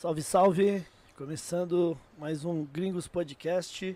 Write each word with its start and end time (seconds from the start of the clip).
Salve, 0.00 0.22
salve! 0.22 0.82
Começando 1.14 1.94
mais 2.16 2.42
um 2.42 2.64
Gringos 2.64 3.06
Podcast. 3.06 3.94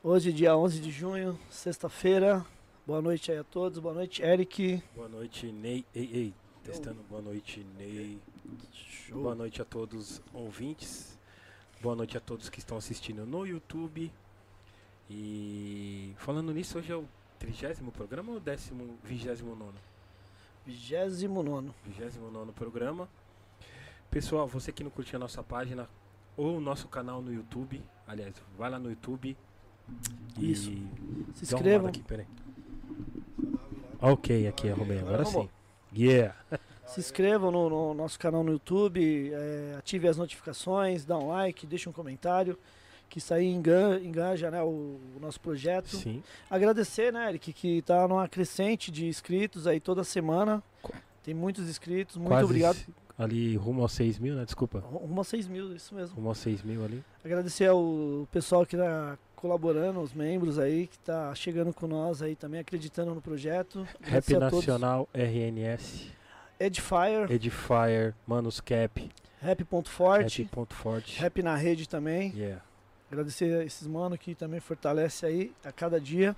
Hoje, 0.00 0.32
dia 0.32 0.56
11 0.56 0.78
de 0.78 0.92
junho, 0.92 1.36
sexta-feira. 1.50 2.46
Boa 2.86 3.02
noite 3.02 3.32
aí 3.32 3.38
a 3.38 3.42
todos. 3.42 3.80
Boa 3.80 3.92
noite, 3.92 4.22
Eric. 4.22 4.80
Boa 4.94 5.08
noite, 5.08 5.50
Ney. 5.50 5.84
Ei, 5.92 6.10
ei. 6.14 6.34
Testando. 6.62 7.02
Boa 7.10 7.20
noite, 7.20 7.66
Ney. 7.76 8.20
Show. 8.72 9.20
Boa 9.20 9.34
noite 9.34 9.60
a 9.60 9.64
todos 9.64 10.22
ouvintes. 10.32 11.18
Boa 11.80 11.96
noite 11.96 12.16
a 12.16 12.20
todos 12.20 12.48
que 12.48 12.60
estão 12.60 12.76
assistindo 12.76 13.26
no 13.26 13.44
YouTube. 13.44 14.12
E 15.10 16.14
falando 16.18 16.52
nisso, 16.52 16.78
hoje 16.78 16.92
é 16.92 16.96
o 16.96 17.04
trigésimo 17.36 17.90
programa 17.90 18.30
ou 18.30 18.38
décimo, 18.38 18.96
vigésimo 19.02 19.56
nono? 19.56 19.78
29. 20.64 21.72
29 21.84 22.52
programa. 22.52 23.08
Pessoal, 24.16 24.46
você 24.46 24.72
que 24.72 24.82
não 24.82 24.90
curtiu 24.90 25.16
a 25.16 25.20
nossa 25.20 25.42
página 25.42 25.86
ou 26.38 26.56
o 26.56 26.60
nosso 26.60 26.88
canal 26.88 27.20
no 27.20 27.30
YouTube, 27.30 27.82
aliás, 28.08 28.34
vai 28.56 28.70
lá 28.70 28.78
no 28.78 28.88
YouTube. 28.88 29.36
e 30.38 30.50
Isso. 30.50 30.72
Se 31.34 31.44
inscrevam. 31.44 31.90
Aqui, 31.90 32.02
peraí. 32.02 32.26
Ok, 34.00 34.48
aqui 34.48 34.70
arrumei, 34.70 35.00
agora 35.00 35.20
Agora 35.20 35.42
sim. 35.42 35.50
Yeah. 35.94 36.34
Se 36.86 36.98
inscrevam 36.98 37.50
no, 37.50 37.68
no 37.68 37.92
nosso 37.92 38.18
canal 38.18 38.42
no 38.42 38.52
YouTube, 38.52 39.32
é, 39.34 39.76
ative 39.78 40.08
as 40.08 40.16
notificações, 40.16 41.04
dá 41.04 41.18
um 41.18 41.28
like, 41.28 41.66
deixa 41.66 41.90
um 41.90 41.92
comentário, 41.92 42.58
que 43.10 43.18
isso 43.18 43.34
aí 43.34 43.44
engan- 43.46 44.00
engaja 44.00 44.50
né, 44.50 44.62
o, 44.62 44.98
o 45.14 45.18
nosso 45.20 45.38
projeto. 45.38 45.94
Sim. 45.94 46.22
Agradecer, 46.48 47.12
né, 47.12 47.28
Eric, 47.28 47.52
que 47.52 47.82
tá 47.82 48.08
numa 48.08 48.26
crescente 48.26 48.90
de 48.90 49.06
inscritos 49.06 49.66
aí 49.66 49.78
toda 49.78 50.02
semana. 50.02 50.62
Tem 51.22 51.34
muitos 51.34 51.68
inscritos, 51.68 52.16
muito 52.16 52.30
Quase 52.30 52.44
obrigado. 52.44 52.78
Ali 53.18 53.56
rumo 53.56 53.82
aos 53.82 53.92
6 53.92 54.18
mil, 54.18 54.34
né? 54.34 54.44
Desculpa. 54.44 54.78
Rumo 54.78 55.20
a 55.20 55.24
6 55.24 55.48
mil, 55.48 55.74
isso 55.74 55.94
mesmo. 55.94 56.16
Rumo 56.16 56.28
aos 56.28 56.38
6 56.38 56.62
mil 56.62 56.84
ali. 56.84 57.02
Agradecer 57.24 57.66
ao 57.66 58.28
pessoal 58.30 58.66
que 58.66 58.76
tá 58.76 59.16
colaborando, 59.34 60.00
os 60.00 60.12
membros 60.12 60.58
aí, 60.58 60.86
que 60.86 60.98
tá 60.98 61.34
chegando 61.34 61.72
com 61.72 61.86
nós 61.86 62.20
aí 62.20 62.36
também, 62.36 62.60
acreditando 62.60 63.14
no 63.14 63.22
projeto. 63.22 63.86
Rap 64.02 64.34
Agradecer. 64.34 64.38
Nacional, 64.38 65.08
RNS, 65.14 66.10
Edifier, 66.60 67.30
Edifier, 67.30 68.14
Manus 68.26 68.60
Cap, 68.60 69.10
Rap.forte, 69.40 70.42
Rap 70.42 70.50
Ponto 70.50 70.74
Forte. 70.74 71.20
Rap 71.20 71.42
na 71.42 71.54
rede 71.54 71.88
também. 71.88 72.32
Yeah. 72.34 72.62
Agradecer 73.10 73.60
a 73.60 73.64
esses 73.64 73.86
mano 73.86 74.18
que 74.18 74.34
também 74.34 74.58
fortalece 74.58 75.24
aí 75.24 75.52
a 75.64 75.70
cada 75.70 76.00
dia. 76.00 76.34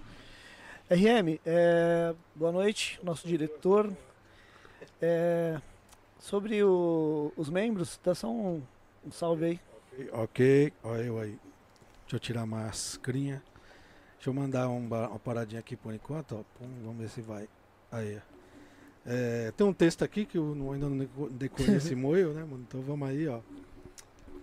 RM, 0.91 1.39
é, 1.45 2.15
boa 2.35 2.53
noite, 2.53 3.01
nosso 3.03 3.27
diretor. 3.27 3.91
É, 5.01 5.61
sobre 6.19 6.63
o- 6.63 7.33
os 7.37 7.49
membros, 7.49 7.99
dá 8.03 8.15
só 8.15 8.29
um, 8.31 8.63
um 9.05 9.11
salve 9.11 9.45
aí. 9.45 9.61
Ok, 10.13 10.73
olha 10.83 11.03
eu 11.03 11.19
aí. 11.19 11.39
Deixa 12.03 12.17
eu 12.17 12.21
tirar 12.21 12.43
a 12.43 12.47
mascarinha. 12.47 13.43
Deixa 14.17 14.31
eu 14.31 14.35
mandar 14.35 14.69
um 14.69 14.87
ba- 14.89 15.09
uma 15.09 15.19
paradinha 15.19 15.61
aqui 15.61 15.77
por 15.77 15.93
enquanto, 15.95 16.33
ó. 16.37 16.43
Pum, 16.59 16.69
vamos 16.83 16.99
ver 16.99 17.09
se 17.11 17.21
vai. 17.21 17.49
Aí. 17.91 18.19
É, 19.07 19.53
tem 19.57 19.67
um 19.67 19.73
texto 19.73 20.03
aqui 20.05 20.25
que 20.25 20.37
eu 20.39 20.55
não- 20.55 20.73
ainda 20.73 20.89
não 20.89 20.99
deco- 20.99 21.31
decorei 21.31 21.77
esse 21.93 21.95
moio, 21.95 22.33
né, 22.33 22.43
mano? 22.43 22.65
Então 22.69 22.81
vamos 22.83 23.09
aí, 23.09 23.27
ó. 23.29 23.41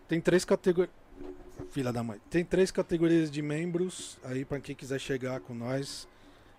Tem 0.07 0.19
três 0.21 0.43
categorias. 0.45 0.93
Filha 1.71 1.91
da 1.93 2.03
mãe. 2.03 2.19
Tem 2.29 2.43
três 2.43 2.69
categorias 2.69 3.31
de 3.31 3.41
membros 3.41 4.17
aí 4.23 4.43
pra 4.43 4.59
quem 4.59 4.75
quiser 4.75 4.99
chegar 4.99 5.39
com 5.39 5.53
nós. 5.53 6.07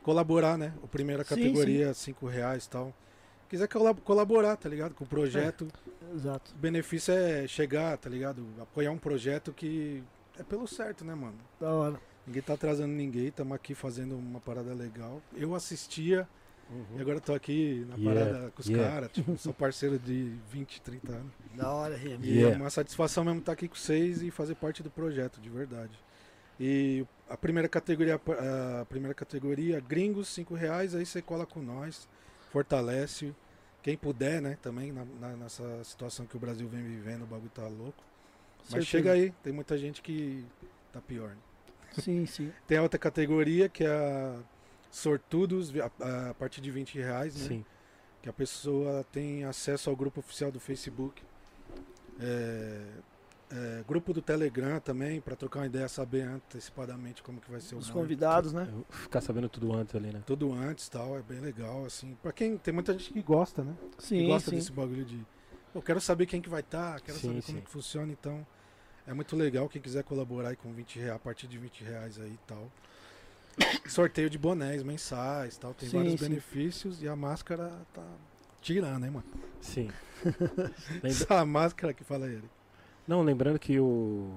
Colaborar, 0.02 0.56
né? 0.56 0.72
A 0.82 0.86
primeira 0.86 1.22
Sim, 1.24 1.28
categoria, 1.30 1.92
cinco 1.94 2.26
reais 2.26 2.64
e 2.64 2.70
tal. 2.70 2.94
Quiser 3.48 3.68
colab- 3.68 4.00
colaborar, 4.02 4.56
tá 4.56 4.68
ligado? 4.68 4.94
Com 4.94 5.04
o 5.04 5.06
projeto. 5.06 5.68
Exato. 6.14 6.52
O 6.54 6.58
benefício 6.58 7.12
é 7.14 7.46
chegar, 7.46 7.96
tá 7.96 8.08
ligado? 8.10 8.44
Apoiar 8.60 8.90
um 8.90 8.98
projeto 8.98 9.52
que 9.52 10.02
é 10.38 10.42
pelo 10.42 10.66
certo, 10.66 11.04
né, 11.04 11.14
mano? 11.14 11.36
Da 11.60 11.70
hora. 11.70 12.00
Ninguém 12.26 12.42
tá 12.42 12.54
atrasando 12.54 12.92
ninguém, 12.92 13.26
estamos 13.28 13.54
aqui 13.54 13.74
fazendo 13.74 14.16
uma 14.16 14.40
parada 14.40 14.74
legal. 14.74 15.22
Eu 15.34 15.54
assistia 15.54 16.28
e 16.96 17.00
agora 17.00 17.20
tô 17.20 17.32
aqui 17.32 17.86
na 17.88 17.94
Uhum. 17.94 18.02
Yeah, 18.02 18.24
parada 18.30 18.50
com 18.50 18.60
os 18.60 18.68
yeah. 18.68 18.90
caras, 18.92 19.12
tipo, 19.12 19.38
sou 19.38 19.54
parceiro 19.54 19.96
de 19.98 20.32
20, 20.50 20.80
30 20.82 21.12
anos. 21.12 21.32
Da 21.54 21.70
hora. 21.70 21.96
E 21.96 22.08
Yeah. 22.38 22.56
é 22.56 22.60
uma 22.60 22.70
satisfação 22.70 23.24
mesmo 23.24 23.38
estar 23.38 23.52
aqui 23.52 23.68
com 23.68 23.76
vocês 23.76 24.22
e 24.22 24.30
fazer 24.32 24.56
parte 24.56 24.82
do 24.82 24.90
projeto, 24.90 25.40
de 25.40 25.48
verdade. 25.48 25.92
E 26.58 27.04
a 27.28 27.36
primeira 27.36 27.68
categoria, 27.68 28.16
a 28.80 28.84
primeira 28.86 29.14
categoria, 29.14 29.78
gringos, 29.78 30.26
5 30.28 30.54
reais, 30.54 30.94
aí 30.96 31.06
você 31.06 31.22
cola 31.22 31.46
com 31.46 31.60
nós, 31.62 32.08
fortalece. 32.56 33.34
Quem 33.82 33.96
puder, 33.98 34.40
né, 34.40 34.56
também, 34.62 34.90
na- 34.90 35.04
na- 35.04 35.36
nessa 35.36 35.84
situação 35.84 36.24
que 36.26 36.36
o 36.36 36.40
Brasil 36.40 36.66
vem 36.66 36.82
vivendo, 36.82 37.22
o 37.22 37.26
bagulho 37.26 37.50
tá 37.54 37.68
louco. 37.68 38.02
Mas 38.70 38.86
chega 38.86 39.12
aí, 39.12 39.30
tem 39.42 39.52
muita 39.52 39.76
gente 39.76 40.00
que 40.02 40.44
tá 40.92 41.00
pior. 41.00 41.28
Né? 41.30 41.36
Sim, 41.98 42.26
sim. 42.26 42.52
Tem 42.66 42.78
a 42.78 42.82
outra 42.82 42.98
categoria 42.98 43.68
que 43.68 43.84
é 43.84 43.88
a 43.88 44.38
sortudos, 44.90 45.72
a, 45.78 46.30
a 46.30 46.34
partir 46.34 46.60
de 46.60 46.70
20 46.70 46.98
reais, 46.98 47.36
né? 47.36 47.46
Sim. 47.48 47.64
Que 48.22 48.28
a 48.28 48.32
pessoa 48.32 49.04
tem 49.12 49.44
acesso 49.44 49.88
ao 49.88 49.94
grupo 49.94 50.18
oficial 50.20 50.50
do 50.50 50.58
Facebook. 50.58 51.22
É, 52.18 52.82
é, 53.50 53.84
grupo 53.86 54.12
do 54.12 54.20
Telegram 54.20 54.80
também, 54.80 55.20
para 55.20 55.36
trocar 55.36 55.60
uma 55.60 55.66
ideia, 55.66 55.88
saber 55.88 56.22
antecipadamente 56.22 57.22
como 57.22 57.40
que 57.40 57.50
vai 57.50 57.60
ser 57.60 57.76
o 57.76 57.78
Os 57.78 57.90
convidados, 57.90 58.52
né? 58.52 58.68
Eu 58.72 58.84
Ficar 58.90 59.20
sabendo 59.20 59.48
tudo 59.48 59.72
antes 59.72 59.94
ali, 59.94 60.12
né? 60.12 60.22
Tudo 60.26 60.52
antes 60.52 60.88
tal, 60.88 61.16
é 61.16 61.22
bem 61.22 61.40
legal, 61.40 61.84
assim. 61.84 62.16
Pra 62.22 62.32
quem. 62.32 62.56
Tem 62.58 62.74
muita 62.74 62.92
gente 62.92 63.12
que 63.12 63.22
gosta, 63.22 63.62
né? 63.62 63.74
que 63.96 64.04
Sim, 64.04 64.26
gosta 64.26 64.50
sim. 64.50 64.56
desse 64.56 64.72
bagulho 64.72 65.04
de. 65.04 65.24
Eu 65.74 65.82
quero 65.82 66.00
saber 66.00 66.26
quem 66.26 66.40
que 66.40 66.48
vai 66.48 66.60
estar, 66.60 67.00
quero 67.00 67.18
Sim, 67.18 67.28
saber 67.28 67.42
como 67.42 67.58
sim. 67.58 67.64
que 67.64 67.70
funciona, 67.70 68.12
então. 68.12 68.46
É 69.06 69.14
muito 69.14 69.36
legal 69.36 69.68
quem 69.68 69.80
quiser 69.80 70.02
colaborar 70.02 70.48
aí 70.48 70.56
com 70.56 70.72
20 70.72 70.98
reais, 70.98 71.14
a 71.14 71.18
partir 71.20 71.46
de 71.46 71.56
20 71.56 71.84
reais 71.84 72.18
aí 72.18 72.32
e 72.32 72.38
tal. 72.46 72.68
Sorteio 73.86 74.28
de 74.28 74.36
bonés 74.36 74.82
mensais 74.82 75.56
tal, 75.56 75.72
tem 75.72 75.88
Sim, 75.88 75.98
vários 75.98 76.20
sim. 76.20 76.28
benefícios 76.28 77.00
e 77.02 77.08
a 77.08 77.14
máscara 77.14 77.70
tá 77.94 78.04
tirando, 78.60 79.04
hein, 79.04 79.12
mano? 79.12 79.24
Sim. 79.60 79.88
Essa 81.04 81.46
máscara 81.46 81.94
que 81.94 82.02
fala 82.02 82.26
ele. 82.26 82.50
Não, 83.06 83.22
lembrando 83.22 83.58
que 83.58 83.78
o. 83.80 84.28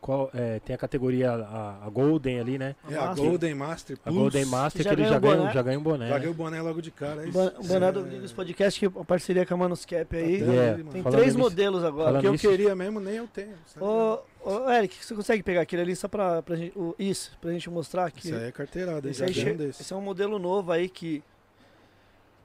Qual, 0.00 0.30
é, 0.32 0.58
tem 0.60 0.74
a 0.74 0.78
categoria, 0.78 1.30
a, 1.30 1.84
a 1.84 1.90
Golden 1.90 2.40
ali, 2.40 2.56
né? 2.58 2.74
É 2.90 2.96
a 2.96 3.08
Master. 3.08 3.24
Golden 3.26 3.54
Master 3.54 3.98
A. 4.02 4.10
Golden 4.10 4.44
Master, 4.46 4.82
já 4.82 4.94
que 4.94 5.00
ele 5.02 5.06
já 5.08 5.18
ganha, 5.18 5.36
boné. 5.36 5.52
já 5.52 5.62
ganha 5.62 5.78
um 5.78 5.82
boné. 5.82 6.08
Já 6.08 6.14
né? 6.14 6.18
ganhei 6.20 6.30
o 6.32 6.34
boné 6.34 6.62
logo 6.62 6.80
de 6.80 6.90
cara. 6.90 7.20
é 7.22 7.26
O 7.26 7.28
isso. 7.28 7.38
o 7.58 7.64
boné 7.64 7.92
do 7.92 8.00
É. 8.00 8.02
Gringos 8.04 8.32
Podcast, 8.32 8.80
que 8.80 8.86
é 8.86 8.88
uma 8.88 9.04
parceria 9.04 9.44
com 9.44 9.52
a 9.52 9.56
Manuscap 9.58 10.16
aí. 10.16 10.38
Tá 10.38 10.44
Yeah. 10.46 10.72
ali, 10.72 10.78
mano. 10.84 10.92
Tem 10.92 11.02
Falando 11.02 11.18
três 11.18 11.34
nisso- 11.36 11.38
modelos 11.50 11.84
agora. 11.84 12.04
falando 12.06 12.20
que 12.22 12.26
eu 12.28 12.32
nisso- 12.32 12.48
queria 12.48 12.74
mesmo, 12.74 12.98
nem 12.98 13.16
eu 13.16 13.28
tenho. 13.28 13.54
Ô, 13.78 14.18
ô, 14.42 14.70
Eric, 14.70 15.04
você 15.04 15.14
consegue 15.14 15.42
pegar 15.42 15.60
aquele 15.60 15.82
ali 15.82 15.94
só 15.94 16.08
pra, 16.08 16.40
pra 16.40 16.56
gente. 16.56 16.72
o- 16.78 16.94
isso, 16.98 17.36
pra 17.38 17.52
gente 17.52 17.68
mostrar 17.68 18.06
aqui. 18.06 18.28
Isso 18.28 18.34
aí 18.38 18.44
é 18.48 18.52
carteirada? 18.52 19.06
Esse, 19.06 19.22
aí 19.22 19.34
ganhei 19.34 19.50
che- 19.52 19.54
desse. 19.58 19.82
esse 19.82 19.92
é 19.92 19.96
um 19.96 20.00
modelo 20.00 20.38
novo 20.38 20.72
aí 20.72 20.88
que, 20.88 21.22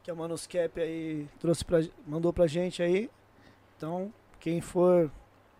que 0.04 0.12
a 0.12 0.16
Manuscap 0.16 0.78
aí 0.82 1.26
trouxe 1.40 1.64
pra, 1.64 1.82
mandou 2.06 2.34
pra 2.34 2.48
gente 2.48 2.84
aí. 2.84 3.10
Então, 3.78 4.12
quem 4.42 4.60
for 4.60 5.10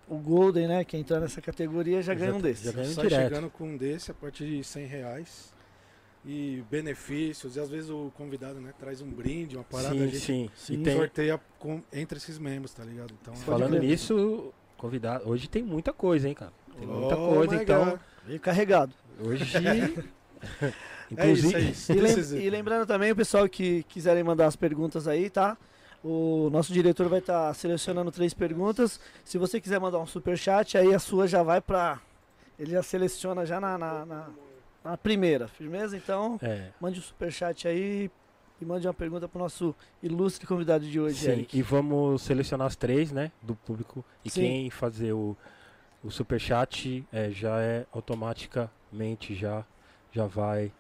o 0.08 0.18
Golden, 0.18 0.68
né, 0.68 0.84
quem 0.84 1.00
entrar 1.02 1.20
nessa 1.20 1.42
categoria 1.42 2.02
já 2.02 2.14
ganha 2.14 2.34
um 2.36 2.40
desses. 2.42 2.66
já 2.66 2.72
ganha 2.72 2.88
um 2.90 2.94
direto. 2.94 3.10
chegando 3.12 3.50
com 3.50 3.70
um 3.70 3.78
desse 3.78 4.12
a 4.12 4.14
partir 4.14 4.46
de 4.48 4.64
100 4.64 4.86
reais. 4.86 5.54
E 6.28 6.64
benefícios, 6.72 7.56
e 7.56 7.60
às 7.60 7.70
vezes 7.70 7.90
o 7.92 8.12
convidado 8.18 8.60
né, 8.60 8.74
traz 8.80 9.00
um 9.00 9.08
brinde, 9.10 9.56
uma 9.56 9.64
parada, 9.64 9.90
a 9.90 9.98
Sim, 9.98 10.06
gente 10.06 10.20
sim. 10.20 10.50
Sim. 10.56 10.74
E 10.74 10.78
tem, 10.84 10.96
sorteia 10.98 11.40
com- 11.60 11.84
entre 11.94 12.18
esses 12.18 12.40
membros, 12.40 12.74
tá 12.74 12.84
ligado? 12.84 13.14
Então, 13.22 13.36
falando 13.36 13.78
crer. 13.78 13.82
nisso, 13.84 14.52
convidado. 14.76 15.30
Hoje 15.30 15.48
tem 15.48 15.62
muita 15.62 15.94
coisa, 15.94 16.28
hein, 16.28 16.34
cara? 16.34 16.52
Tem 16.80 16.88
muita 16.88 17.16
Oh 17.16 17.34
coisa, 17.36 17.56
então. 17.62 17.86
God. 17.92 18.00
Veio 18.26 18.40
carregado. 18.40 18.94
Hoje. 19.24 19.46
É 21.16 21.32
isso, 21.32 21.56
é 21.56 21.60
isso. 21.62 21.92
E, 21.94 21.96
lem- 22.00 22.46
e 22.46 22.50
lembrando 22.50 22.86
também, 22.88 23.12
o 23.12 23.16
pessoal 23.16 23.48
que 23.48 23.84
quiserem 23.84 24.24
mandar 24.24 24.48
as 24.48 24.56
perguntas 24.56 25.08
aí, 25.08 25.30
tá? 25.30 25.56
O 26.08 26.50
nosso 26.52 26.72
diretor 26.72 27.10
vai 27.10 27.18
estar 27.18 27.52
selecionando 27.56 28.12
três 28.12 28.32
perguntas. 28.32 29.00
Se 29.24 29.40
você 29.40 29.60
quiser 29.60 29.80
mandar 29.80 29.98
um 29.98 30.06
super 30.06 30.38
chat, 30.38 30.78
aí 30.78 30.94
a 30.94 31.00
sua 31.00 31.28
já 31.28 31.42
vai 31.42 31.60
pra. 31.60 32.00
Ele 32.60 32.72
já 32.74 32.84
seleciona 32.84 33.44
já 33.44 33.60
na, 33.60 33.76
na, 33.76 34.06
na- 34.06 34.30
na 34.84 34.96
primeira, 34.98 35.48
firmeza? 35.48 35.98
Então, 35.98 36.38
É. 36.44 36.68
mande 36.80 37.00
um 37.00 37.02
super 37.02 37.32
chat 37.32 37.68
aí 37.68 38.12
e 38.62 38.66
mande 38.66 38.86
uma 38.88 38.94
pergunta 38.94 39.28
pro 39.28 39.40
nosso 39.40 39.76
ilustre 40.04 40.46
convidado 40.46 40.86
de 40.86 41.00
hoje, 41.00 41.26
Sim, 41.26 41.32
Eric. 41.32 41.58
e 41.58 41.62
vamos 41.64 42.22
selecionar 42.22 42.68
as 42.68 42.76
três, 42.76 43.12
né? 43.12 43.32
Do 43.42 43.56
público. 43.56 44.06
E 44.24 44.30
Sim. 44.30 44.42
quem 44.42 44.70
fazer 44.70 45.12
o, 45.12 45.36
o 46.04 46.12
superchat 46.12 47.04
é, 47.12 47.32
já 47.32 47.60
é 47.60 47.84
automaticamente 47.92 49.34
já, 49.34 49.66
já 50.12 50.28
vai. 50.28 50.72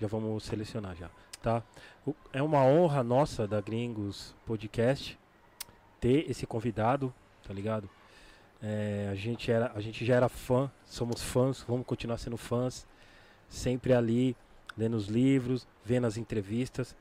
Já 0.00 0.06
vamos 0.06 0.44
selecionar 0.44 0.94
já. 0.96 1.08
Tá? 1.42 1.62
O- 2.06 2.14
é 2.32 2.42
uma 2.42 2.64
honra 2.64 3.02
nossa 3.02 3.46
da 3.46 3.60
Gringos 3.60 4.34
Podcast 4.46 5.18
ter 6.00 6.30
esse 6.30 6.46
convidado, 6.46 7.12
tá 7.46 7.52
ligado? 7.52 7.88
É, 8.62 9.08
a, 9.10 9.14
gente 9.14 9.50
era, 9.50 9.70
a 9.74 9.80
gente 9.80 10.04
já 10.04 10.14
era 10.16 10.28
fã, 10.28 10.70
somos 10.86 11.22
fãs, 11.22 11.62
vamos 11.68 11.86
continuar 11.86 12.16
sendo 12.18 12.36
fãs. 12.36 12.86
Sempre 13.48 13.92
ali, 13.92 14.34
lendo 14.76 14.96
os 14.96 15.06
livros, 15.06 15.66
vendo 15.84 16.06
as 16.06 16.16
entrevistas, 16.16 16.96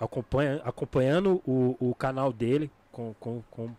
acompanha, 0.00 0.60
acompanhando 0.64 1.40
o, 1.46 1.76
o 1.78 1.94
canal 1.94 2.32
dele 2.32 2.70
com, 2.90 3.14
com, 3.20 3.42
com 3.50 3.66
o 3.66 3.76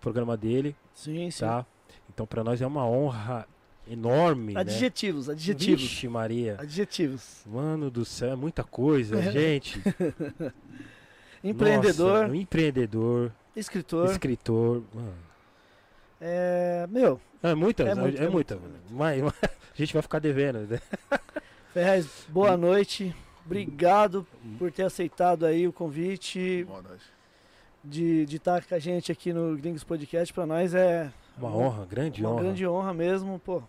programa 0.00 0.36
dele, 0.36 0.74
Sim, 0.92 1.30
sim. 1.30 1.40
tá? 1.44 1.64
Então 2.10 2.26
pra 2.26 2.42
nós 2.42 2.60
é 2.60 2.66
uma 2.66 2.84
honra 2.86 3.46
enorme, 3.88 4.54
né? 4.54 4.60
Adjetivos, 4.60 5.28
adjetivos. 5.28 5.82
Vixe 5.82 6.08
Maria. 6.08 6.56
Adjetivos. 6.58 7.42
Mano 7.46 7.90
do 7.90 8.04
céu, 8.04 8.32
é 8.32 8.36
muita 8.36 8.62
coisa, 8.64 9.20
gente. 9.32 9.80
Empreendedor, 11.42 12.20
Nossa, 12.22 12.32
um 12.32 12.34
empreendedor, 12.34 13.32
escritor. 13.54 14.10
escritor. 14.10 14.82
Mano. 14.94 15.14
É, 16.20 16.86
meu, 16.90 17.20
É 17.42 17.54
muita, 17.54 17.82
É 17.84 17.90
é, 17.90 17.94
muito, 17.94 18.22
é 18.22 18.28
muita. 18.28 18.56
muito, 18.56 18.74
Mas, 18.90 19.22
mas 19.22 19.34
a 19.44 19.48
gente 19.76 19.92
vai 19.92 20.02
ficar 20.02 20.18
devendo, 20.18 20.60
né? 20.66 20.80
Ferrez, 21.72 22.08
boa 22.28 22.56
noite. 22.56 23.14
Obrigado 23.44 24.26
por 24.58 24.72
ter 24.72 24.82
aceitado 24.84 25.46
aí 25.46 25.68
o 25.68 25.72
convite 25.72 26.64
Boa 26.64 26.82
noite. 26.82 27.04
de 27.84 28.26
de 28.26 28.36
estar 28.38 28.64
com 28.64 28.74
a 28.74 28.78
gente 28.80 29.12
aqui 29.12 29.32
no 29.32 29.56
Gringos 29.56 29.84
Podcast. 29.84 30.32
Pra 30.34 30.46
nós 30.46 30.74
é 30.74 31.12
Uma 31.38 31.54
honra, 31.54 31.84
grande 31.86 32.22
uma 32.22 32.30
honra. 32.32 32.42
grande 32.42 32.66
honra 32.66 32.92
mesmo, 32.94 33.38
pô. 33.38 33.62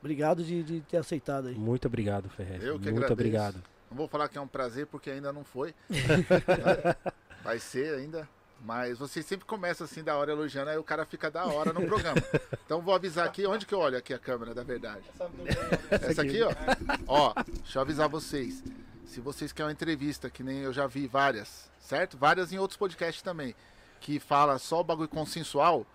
Obrigado 0.00 0.42
de, 0.42 0.62
de 0.62 0.80
ter 0.80 0.96
aceitado 0.96 1.48
aí. 1.48 1.54
Muito 1.54 1.86
obrigado, 1.86 2.28
Ferrez. 2.30 2.62
Eu 2.62 2.74
que 2.78 2.86
Muito 2.86 2.88
agradeço. 2.88 3.12
obrigado. 3.12 3.62
Não 3.90 3.96
vou 3.96 4.08
falar 4.08 4.28
que 4.28 4.38
é 4.38 4.40
um 4.40 4.46
prazer 4.48 4.86
porque 4.86 5.10
ainda 5.10 5.32
não 5.32 5.44
foi. 5.44 5.74
Vai 7.44 7.58
ser 7.58 7.94
ainda. 7.94 8.28
Mas 8.62 8.98
vocês 8.98 9.24
sempre 9.24 9.46
começam 9.46 9.86
assim 9.86 10.02
da 10.04 10.16
hora 10.16 10.32
elogiando, 10.32 10.68
aí 10.70 10.76
o 10.76 10.84
cara 10.84 11.06
fica 11.06 11.30
da 11.30 11.46
hora 11.46 11.72
no 11.72 11.86
programa. 11.86 12.22
Então 12.66 12.82
vou 12.82 12.94
avisar 12.94 13.26
aqui, 13.26 13.46
onde 13.46 13.64
que 13.64 13.74
eu 13.74 13.78
olho 13.78 13.96
aqui 13.96 14.12
a 14.12 14.18
câmera 14.18 14.54
da 14.54 14.62
verdade? 14.62 15.00
Essa 15.90 16.22
aqui, 16.22 16.42
ó. 16.42 16.50
Ó, 17.06 17.32
deixa 17.62 17.78
eu 17.78 17.82
avisar 17.82 18.08
vocês. 18.08 18.62
Se 19.06 19.20
vocês 19.20 19.50
querem 19.50 19.68
uma 19.68 19.72
entrevista, 19.72 20.28
que 20.28 20.42
nem 20.42 20.58
eu 20.58 20.72
já 20.74 20.86
vi 20.86 21.06
várias, 21.06 21.70
certo? 21.80 22.18
Várias 22.18 22.52
em 22.52 22.58
outros 22.58 22.76
podcasts 22.76 23.22
também, 23.22 23.54
que 23.98 24.20
fala 24.20 24.58
só 24.58 24.80
o 24.80 24.84
bagulho 24.84 25.08
consensual, 25.08 25.86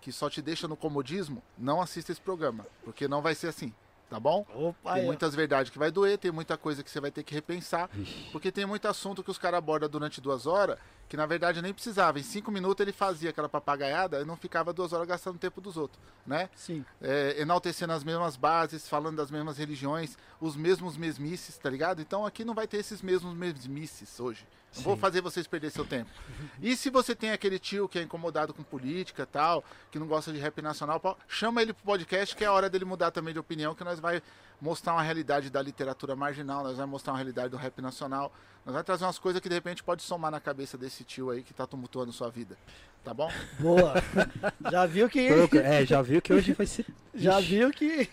que 0.00 0.12
só 0.12 0.30
te 0.30 0.40
deixa 0.40 0.66
no 0.66 0.76
comodismo, 0.76 1.42
não 1.58 1.80
assista 1.80 2.12
esse 2.12 2.20
programa, 2.20 2.66
porque 2.84 3.06
não 3.06 3.20
vai 3.20 3.34
ser 3.34 3.48
assim, 3.48 3.72
tá 4.08 4.18
bom? 4.18 4.46
Opa, 4.54 4.94
Tem 4.94 5.04
muitas 5.04 5.34
verdades 5.34 5.70
que 5.70 5.78
vai 5.78 5.90
doer, 5.90 6.18
tem 6.18 6.30
muita 6.32 6.56
coisa 6.56 6.82
que 6.82 6.90
você 6.90 7.00
vai 7.00 7.10
ter 7.10 7.22
que 7.22 7.34
repensar. 7.34 7.88
Porque 8.32 8.50
tem 8.50 8.66
muito 8.66 8.88
assunto 8.88 9.22
que 9.22 9.30
os 9.30 9.38
caras 9.38 9.58
abordam 9.58 9.88
durante 9.88 10.20
duas 10.20 10.46
horas, 10.46 10.78
que 11.08 11.16
na 11.16 11.26
verdade 11.26 11.60
nem 11.60 11.74
precisava. 11.74 12.18
Em 12.18 12.22
cinco 12.22 12.50
minutos 12.52 12.80
ele 12.80 12.92
fazia 12.92 13.30
aquela 13.30 13.48
papagaiada 13.48 14.20
e 14.20 14.24
não 14.24 14.36
ficava 14.36 14.72
duas 14.72 14.92
horas 14.92 15.06
gastando 15.08 15.38
tempo 15.38 15.60
dos 15.60 15.76
outros, 15.76 16.00
né? 16.26 16.48
Sim. 16.54 16.84
É, 17.00 17.40
enaltecendo 17.40 17.92
as 17.92 18.04
mesmas 18.04 18.36
bases, 18.36 18.88
falando 18.88 19.16
das 19.16 19.30
mesmas 19.30 19.58
religiões, 19.58 20.16
os 20.40 20.56
mesmos 20.56 20.96
mesmices, 20.96 21.58
tá 21.58 21.68
ligado? 21.68 22.00
Então 22.00 22.24
aqui 22.24 22.44
não 22.44 22.54
vai 22.54 22.66
ter 22.66 22.78
esses 22.78 23.02
mesmos 23.02 23.34
mesmices 23.34 24.18
hoje. 24.20 24.46
Não 24.76 24.82
vou 24.82 24.96
fazer 24.96 25.20
vocês 25.20 25.46
perder 25.46 25.70
seu 25.70 25.84
tempo. 25.84 26.10
E 26.62 26.76
se 26.76 26.90
você 26.90 27.14
tem 27.14 27.30
aquele 27.30 27.58
tio 27.58 27.88
que 27.88 27.98
é 27.98 28.02
incomodado 28.02 28.52
com 28.52 28.62
política 28.62 29.24
tal, 29.24 29.64
que 29.90 29.98
não 29.98 30.06
gosta 30.06 30.30
de 30.30 30.38
rap 30.38 30.60
nacional, 30.60 31.00
chama 31.26 31.62
ele 31.62 31.72
pro 31.72 31.82
podcast 31.84 32.36
que 32.36 32.44
é 32.44 32.46
a 32.46 32.52
hora 32.52 32.68
dele 32.68 32.84
mudar 32.84 33.10
também 33.10 33.32
de 33.32 33.40
opinião, 33.40 33.74
que 33.74 33.82
nós 33.82 33.98
vai 33.98 34.22
mostrar 34.60 34.92
uma 34.92 35.02
realidade 35.02 35.48
da 35.48 35.62
literatura 35.62 36.14
marginal, 36.14 36.62
nós 36.62 36.76
vamos 36.76 36.90
mostrar 36.90 37.14
uma 37.14 37.18
realidade 37.18 37.48
do 37.48 37.56
rap 37.56 37.80
nacional, 37.80 38.30
nós 38.66 38.74
vamos 38.74 38.84
trazer 38.84 39.04
umas 39.04 39.18
coisas 39.18 39.40
que 39.40 39.48
de 39.48 39.54
repente 39.54 39.82
pode 39.82 40.02
somar 40.02 40.30
na 40.30 40.38
cabeça 40.38 40.76
desse 40.76 41.02
tio 41.02 41.30
aí 41.30 41.42
que 41.42 41.54
tá 41.54 41.66
tumultuando 41.66 42.12
sua 42.12 42.28
vida. 42.28 42.58
Tá 43.02 43.14
bom? 43.14 43.32
Boa. 43.58 43.94
Já 44.70 44.84
viu 44.84 45.08
que. 45.08 45.26
É, 45.56 45.86
já 45.86 46.02
viu 46.02 46.20
que 46.20 46.34
hoje 46.34 46.52
vai 46.52 46.66
ser 46.66 46.84
Já 47.14 47.40
Ixi. 47.40 47.48
viu 47.48 47.70
que. 47.70 48.06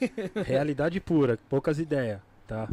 realidade 0.46 1.02
pura, 1.02 1.38
poucas 1.50 1.78
ideias, 1.78 2.22
tá? 2.48 2.70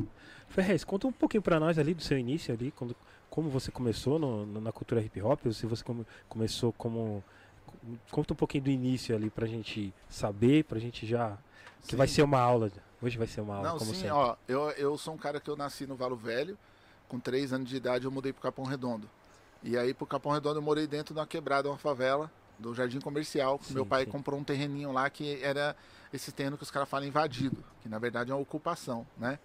Ferrez, 0.49 0.85
conta 0.85 1.09
um 1.09 1.13
pouquinho 1.13 1.43
pra 1.43 1.59
nós 1.59 1.77
ali 1.77 1.93
do 1.93 2.03
seu 2.05 2.17
início 2.17 2.55
ali, 2.55 2.71
quando, 2.71 2.95
como 3.35 3.51
você 3.51 3.73
começou 3.73 4.17
no- 4.17 4.47
na 4.61 4.71
cultura 4.71 5.01
hip 5.01 5.21
hop, 5.21 5.41
ou 5.47 5.53
se 5.53 5.67
você 5.67 5.83
come- 5.83 6.07
começou 6.29 6.73
como... 6.73 7.21
Conta 8.09 8.33
um 8.33 8.37
pouquinho 8.37 8.63
do 8.63 8.71
início 8.71 9.13
ali 9.13 9.29
pra 9.29 9.45
gente 9.45 9.93
saber, 10.09 10.63
pra 10.63 10.79
gente 10.79 11.05
já... 11.05 11.37
Que 11.83 11.91
Sim. 11.91 11.97
vai 11.97 12.07
ser 12.07 12.23
uma 12.23 12.39
aula, 12.39 12.71
hoje 13.03 13.19
vai 13.19 13.27
ser 13.27 13.41
uma 13.41 13.57
aula, 13.57 13.71
Não, 13.71 13.79
como 13.79 13.91
sim, 13.91 13.97
sempre. 14.03 14.11
ó, 14.13 14.37
eu, 14.47 14.71
eu 14.71 14.97
sou 14.97 15.13
um 15.15 15.19
cara 15.19 15.41
que 15.41 15.51
eu 15.51 15.57
nasci 15.57 15.85
no 15.85 15.97
Valo 15.97 16.15
Velho, 16.15 16.57
com 17.09 17.19
três 17.19 17.53
anos 17.53 17.69
de 17.69 17.75
idade 17.77 18.05
eu 18.05 18.11
mudei 18.13 18.33
pro 18.33 18.41
Capão 18.41 18.65
Redondo. 18.65 19.11
E 19.65 19.77
aí 19.77 19.93
pro 19.93 20.07
Capão 20.07 20.31
Redondo 20.31 20.59
eu 20.61 20.63
morei 20.63 20.87
dentro 20.87 21.13
de 21.13 21.19
uma 21.19 21.27
quebrada, 21.27 21.69
uma 21.69 21.77
favela, 21.77 22.31
do 22.57 22.73
Jardim 22.73 23.01
Comercial. 23.01 23.59
que 23.59 23.67
Sim, 23.67 23.75
meu 23.75 23.85
pai 23.85 24.05
sim. 24.05 24.13
comprou 24.13 24.39
um 24.39 24.45
terreninho 24.45 24.93
lá 24.93 25.11
que 25.11 25.43
era 25.43 25.75
esse 26.13 26.31
terreno 26.31 26.57
que 26.57 26.63
os 26.63 26.71
caras 26.71 26.89
falam 26.89 27.09
invadido, 27.09 27.63
que 27.83 27.89
na 27.89 27.99
verdade 27.99 28.31
é 28.31 28.35
uma 28.35 28.41
ocupação, 28.41 29.05
né? 29.19 29.41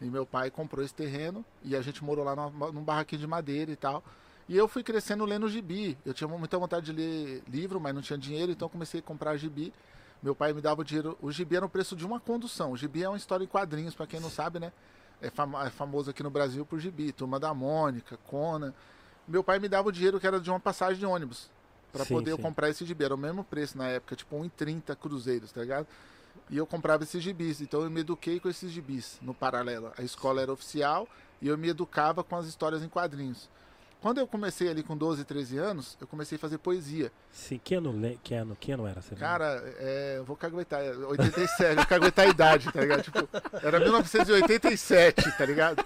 E 0.00 0.04
meu 0.04 0.24
pai 0.24 0.50
comprou 0.50 0.84
esse 0.84 0.94
terreno 0.94 1.44
e 1.64 1.74
a 1.74 1.82
gente 1.82 2.04
morou 2.04 2.24
lá 2.24 2.36
numa- 2.36 2.70
num 2.72 2.82
barraquinho 2.82 3.20
de 3.20 3.26
madeira 3.26 3.70
e 3.70 3.76
tal. 3.76 4.02
E 4.48 4.56
eu 4.56 4.66
fui 4.68 4.82
crescendo 4.82 5.24
lendo 5.24 5.48
gibi. 5.48 5.98
Eu 6.06 6.14
tinha 6.14 6.28
muita 6.28 6.56
vontade 6.58 6.86
de 6.86 6.92
ler 6.92 7.42
livro, 7.48 7.80
mas 7.80 7.94
não 7.94 8.00
tinha 8.00 8.18
dinheiro, 8.18 8.52
então 8.52 8.66
eu 8.66 8.70
comecei 8.70 9.00
a 9.00 9.02
comprar 9.02 9.36
gibi. 9.36 9.72
Meu 10.22 10.34
pai 10.34 10.52
me 10.52 10.60
dava 10.60 10.80
o 10.80 10.84
dinheiro. 10.84 11.18
O 11.20 11.30
gibi 11.30 11.56
era 11.56 11.66
o 11.66 11.68
preço 11.68 11.94
de 11.94 12.06
uma 12.06 12.18
condução. 12.18 12.72
O 12.72 12.76
gibi 12.76 13.02
é 13.02 13.08
uma 13.08 13.16
história 13.18 13.44
em 13.44 13.46
quadrinhos, 13.46 13.94
para 13.94 14.06
quem 14.06 14.20
não 14.20 14.30
sabe, 14.30 14.58
né? 14.58 14.72
É, 15.20 15.26
é 15.26 15.70
famoso 15.70 16.10
aqui 16.10 16.22
no 16.22 16.30
Brasil 16.30 16.64
por 16.64 16.78
gibi. 16.80 17.12
Turma 17.12 17.38
da 17.38 17.52
Mônica, 17.52 18.16
Conan. 18.28 18.72
Meu 19.26 19.44
pai 19.44 19.58
me 19.58 19.68
dava 19.68 19.88
o 19.88 19.92
dinheiro 19.92 20.18
que 20.18 20.26
era 20.26 20.40
de 20.40 20.48
uma 20.48 20.60
passagem 20.60 20.98
de 20.98 21.04
ônibus. 21.06 21.50
Para 21.92 22.04
Sim, 22.04 22.14
poder 22.14 22.30
eu 22.32 22.36
sim. 22.36 22.42
comprar 22.42 22.68
esse 22.70 22.84
gibi. 22.84 23.04
Era 23.04 23.14
o 23.14 23.18
mesmo 23.18 23.42
preço 23.44 23.76
na 23.76 23.86
época, 23.88 24.14
tipo 24.16 24.36
1,30 24.36 24.94
cruzeiros, 24.96 25.52
tá 25.52 25.60
ligado? 25.60 25.86
E 26.50 26.56
eu 26.56 26.66
comprava 26.66 27.02
esses 27.04 27.22
gibis. 27.22 27.60
Então 27.60 27.82
eu 27.82 27.90
me 27.90 28.00
eduquei 28.00 28.38
com 28.40 28.48
esses 28.48 28.70
gibis 28.70 29.18
no 29.22 29.32
paralelo. 29.34 29.92
A 29.98 30.02
escola 30.02 30.40
era 30.42 30.52
oficial 30.52 31.08
e 31.40 31.48
eu 31.48 31.56
me 31.58 31.68
educava 31.68 32.22
com 32.24 32.36
as 32.36 32.46
histórias 32.46 32.82
em 32.82 32.88
quadrinhos. 32.88 33.48
Quando 34.00 34.18
eu 34.18 34.28
comecei 34.28 34.68
ali 34.68 34.84
com 34.84 34.96
12, 34.96 35.24
13 35.24 35.58
anos, 35.58 35.98
eu 36.00 36.06
comecei 36.06 36.36
a 36.36 36.38
fazer 36.38 36.58
poesia. 36.58 37.10
Sim, 37.32 37.60
que 37.62 37.74
ano, 37.74 37.90
le- 37.90 38.16
que 38.22 38.32
ano, 38.32 38.56
que 38.60 38.70
ano 38.70 38.86
era? 38.86 39.02
Você? 39.02 39.16
Cara, 39.16 39.60
é, 39.76 40.14
eu 40.18 40.24
vou 40.24 40.36
caguetar, 40.36 40.80
é 40.80 40.92
87, 40.92 41.62
eu 41.70 41.74
vou 41.74 41.86
caguetar 41.86 42.24
a 42.26 42.28
idade, 42.28 42.70
tá 42.70 42.80
ligado? 42.80 43.02
Tipo, 43.02 43.28
era 43.60 43.80
1987, 43.80 45.32
tá 45.36 45.44
ligado? 45.44 45.84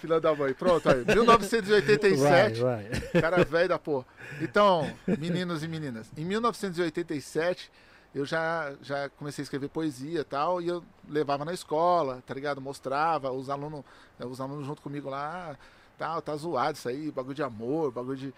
Filha 0.00 0.20
da 0.20 0.34
mãe, 0.34 0.52
pronto 0.54 0.88
aí, 0.88 1.04
1987, 1.04 2.60
Vai, 2.60 2.82
vai. 2.88 3.20
cara 3.20 3.44
velho 3.44 3.68
da 3.68 3.78
porra. 3.78 4.06
Então, 4.40 4.92
meninos 5.06 5.62
e 5.62 5.68
meninas, 5.68 6.10
em 6.16 6.24
1987 6.24 7.70
eu 8.14 8.26
já, 8.26 8.74
já 8.82 9.08
comecei 9.10 9.42
a 9.42 9.44
escrever 9.44 9.68
poesia 9.68 10.20
e 10.20 10.24
tal, 10.24 10.60
e 10.60 10.68
eu 10.68 10.84
levava 11.08 11.44
na 11.44 11.52
escola, 11.52 12.22
tá 12.26 12.34
ligado? 12.34 12.60
Mostrava, 12.60 13.32
os 13.32 13.48
alunos, 13.48 13.84
os 14.20 14.40
alunos 14.40 14.66
junto 14.66 14.82
comigo 14.82 15.08
lá, 15.08 15.56
tal, 15.96 16.20
tá 16.20 16.36
zoado 16.36 16.76
isso 16.76 16.88
aí, 16.88 17.10
bagulho 17.10 17.34
de 17.34 17.42
amor, 17.42 17.90
bagulho 17.90 18.16
de. 18.16 18.34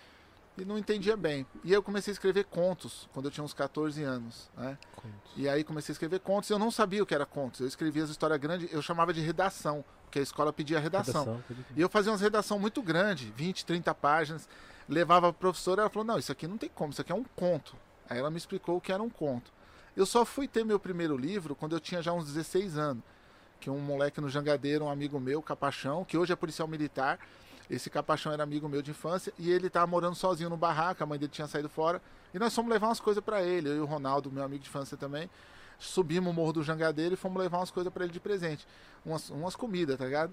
E 0.56 0.64
não 0.64 0.78
entendia 0.78 1.16
bem. 1.16 1.44
E 1.64 1.72
eu 1.72 1.82
comecei 1.82 2.12
a 2.12 2.14
escrever 2.14 2.44
contos 2.44 3.08
quando 3.12 3.26
eu 3.26 3.30
tinha 3.32 3.42
uns 3.42 3.52
14 3.52 4.00
anos, 4.04 4.48
né? 4.56 4.78
E 5.36 5.48
aí 5.48 5.64
comecei 5.64 5.92
a 5.92 5.94
escrever 5.94 6.20
contos, 6.20 6.48
eu 6.48 6.58
não 6.60 6.70
sabia 6.70 7.02
o 7.02 7.06
que 7.06 7.14
era 7.14 7.26
contos. 7.26 7.58
Eu 7.58 7.66
escrevia 7.66 8.04
as 8.04 8.10
histórias 8.10 8.38
grandes, 8.38 8.72
eu 8.72 8.80
chamava 8.80 9.12
de 9.12 9.20
redação, 9.20 9.84
porque 10.04 10.20
a 10.20 10.22
escola 10.22 10.52
pedia 10.52 10.78
redação. 10.78 11.24
Redação. 11.24 11.64
E 11.74 11.80
eu 11.80 11.88
fazia 11.88 12.12
umas 12.12 12.20
redação 12.20 12.60
muito 12.60 12.80
grande, 12.80 13.32
20, 13.34 13.66
30 13.66 13.92
páginas. 13.96 14.48
Levava 14.88 15.30
a 15.30 15.32
professora, 15.32 15.82
ela 15.82 15.90
falou: 15.90 16.06
"Não, 16.06 16.18
isso 16.18 16.30
aqui 16.30 16.46
não 16.46 16.56
tem 16.56 16.70
como, 16.72 16.92
isso 16.92 17.00
aqui 17.00 17.10
é 17.10 17.16
um 17.16 17.24
conto". 17.34 17.74
Aí 18.08 18.18
ela 18.18 18.30
me 18.30 18.36
explicou 18.36 18.76
o 18.76 18.80
que 18.80 18.92
era 18.92 19.02
um 19.02 19.10
conto. 19.10 19.50
Eu 19.96 20.06
só 20.06 20.24
fui 20.24 20.48
ter 20.48 20.64
meu 20.64 20.78
primeiro 20.78 21.16
livro 21.16 21.54
quando 21.54 21.74
eu 21.74 21.80
tinha 21.80 22.02
já 22.02 22.12
uns 22.12 22.26
16 22.26 22.76
anos, 22.76 23.02
que 23.60 23.70
um 23.70 23.78
moleque 23.78 24.20
no 24.20 24.28
Jangadeiro, 24.28 24.84
um 24.84 24.90
amigo 24.90 25.20
meu, 25.20 25.40
Capachão, 25.40 26.04
que 26.04 26.18
hoje 26.18 26.32
é 26.32 26.36
policial 26.36 26.66
militar, 26.66 27.18
esse 27.70 27.88
Capachão 27.88 28.32
era 28.32 28.42
amigo 28.42 28.68
meu 28.68 28.82
de 28.82 28.90
infância 28.90 29.32
e 29.38 29.50
ele 29.50 29.70
tava 29.70 29.86
morando 29.86 30.14
sozinho 30.14 30.50
no 30.50 30.56
barraco, 30.56 31.02
a 31.02 31.06
mãe 31.06 31.18
dele 31.18 31.30
tinha 31.32 31.46
saído 31.46 31.68
fora, 31.68 32.02
e 32.32 32.38
nós 32.38 32.54
fomos 32.54 32.70
levar 32.70 32.88
umas 32.88 33.00
coisas 33.00 33.22
para 33.22 33.42
ele, 33.42 33.68
eu 33.68 33.76
e 33.76 33.80
o 33.80 33.84
Ronaldo, 33.86 34.30
meu 34.30 34.42
amigo 34.42 34.62
de 34.62 34.68
infância 34.68 34.96
também. 34.96 35.30
Subimos 35.78 36.30
o 36.30 36.34
morro 36.34 36.52
do 36.54 36.62
Jangadeiro 36.62 37.14
e 37.14 37.16
fomos 37.16 37.40
levar 37.40 37.58
umas 37.58 37.70
coisas 37.70 37.92
para 37.92 38.04
ele 38.04 38.12
de 38.12 38.20
presente, 38.20 38.66
umas, 39.04 39.30
umas 39.30 39.56
comidas, 39.56 39.96
tá 39.96 40.04
ligado? 40.04 40.32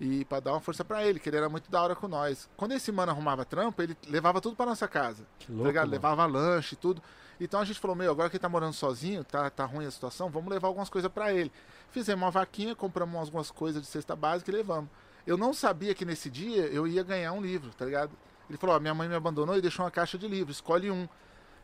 E 0.00 0.24
para 0.24 0.40
dar 0.40 0.52
uma 0.52 0.60
força 0.60 0.82
para 0.84 1.04
ele, 1.06 1.20
que 1.20 1.28
ele 1.28 1.36
era 1.36 1.48
muito 1.48 1.70
da 1.70 1.82
hora 1.82 1.94
com 1.94 2.08
nós. 2.08 2.48
Quando 2.56 2.72
esse 2.72 2.90
mano 2.90 3.12
arrumava 3.12 3.44
trampo, 3.44 3.82
ele 3.82 3.94
levava 4.08 4.40
tudo 4.40 4.56
para 4.56 4.66
nossa 4.66 4.88
casa. 4.88 5.26
Que 5.38 5.46
Tá 5.48 5.52
louco, 5.52 5.68
ligado? 5.68 5.84
mano. 5.84 5.92
Levava 5.92 6.24
lanche 6.26 6.74
e 6.74 6.78
tudo. 6.78 7.02
Então 7.40 7.58
a 7.58 7.64
gente 7.64 7.80
falou, 7.80 7.96
meu, 7.96 8.10
agora 8.10 8.28
que 8.28 8.36
ele 8.36 8.42
tá 8.42 8.48
morando 8.48 8.74
sozinho, 8.74 9.24
tá, 9.24 9.48
tá 9.48 9.64
ruim 9.64 9.86
a 9.86 9.90
situação, 9.90 10.28
vamos 10.28 10.50
levar 10.50 10.68
algumas 10.68 10.90
coisas 10.90 11.10
pra 11.10 11.32
ele. 11.32 11.50
Fizemos 11.90 12.22
uma 12.22 12.30
vaquinha, 12.30 12.76
compramos 12.76 13.18
algumas 13.18 13.50
coisas 13.50 13.80
de 13.80 13.88
cesta 13.88 14.14
básica 14.14 14.50
e 14.50 14.54
levamos. 14.54 14.90
Eu 15.26 15.38
não 15.38 15.54
sabia 15.54 15.94
que 15.94 16.04
nesse 16.04 16.28
dia 16.28 16.66
eu 16.66 16.86
ia 16.86 17.02
ganhar 17.02 17.32
um 17.32 17.40
livro, 17.40 17.70
tá 17.70 17.86
ligado? 17.86 18.12
Ele 18.48 18.58
falou, 18.58 18.76
ó, 18.76 18.80
minha 18.80 18.92
mãe 18.92 19.08
me 19.08 19.14
abandonou 19.14 19.56
e 19.56 19.60
deixou 19.62 19.84
uma 19.84 19.90
caixa 19.90 20.18
de 20.18 20.28
livros, 20.28 20.56
escolhe 20.56 20.90
um. 20.90 21.08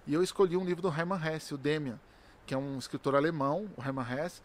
E 0.07 0.15
eu 0.15 0.23
escolhi 0.23 0.57
um 0.57 0.65
livro 0.65 0.81
do 0.81 0.89
Hermann 0.89 1.21
Hesse, 1.21 1.53
o 1.53 1.59
Demian, 1.59 2.01
que 2.47 2.55
é 2.55 2.57
um 2.57 2.79
escritor 2.79 3.15
alemão, 3.15 3.69
o 3.77 3.83
Hermann 3.83 4.07
Hesse. 4.09 4.41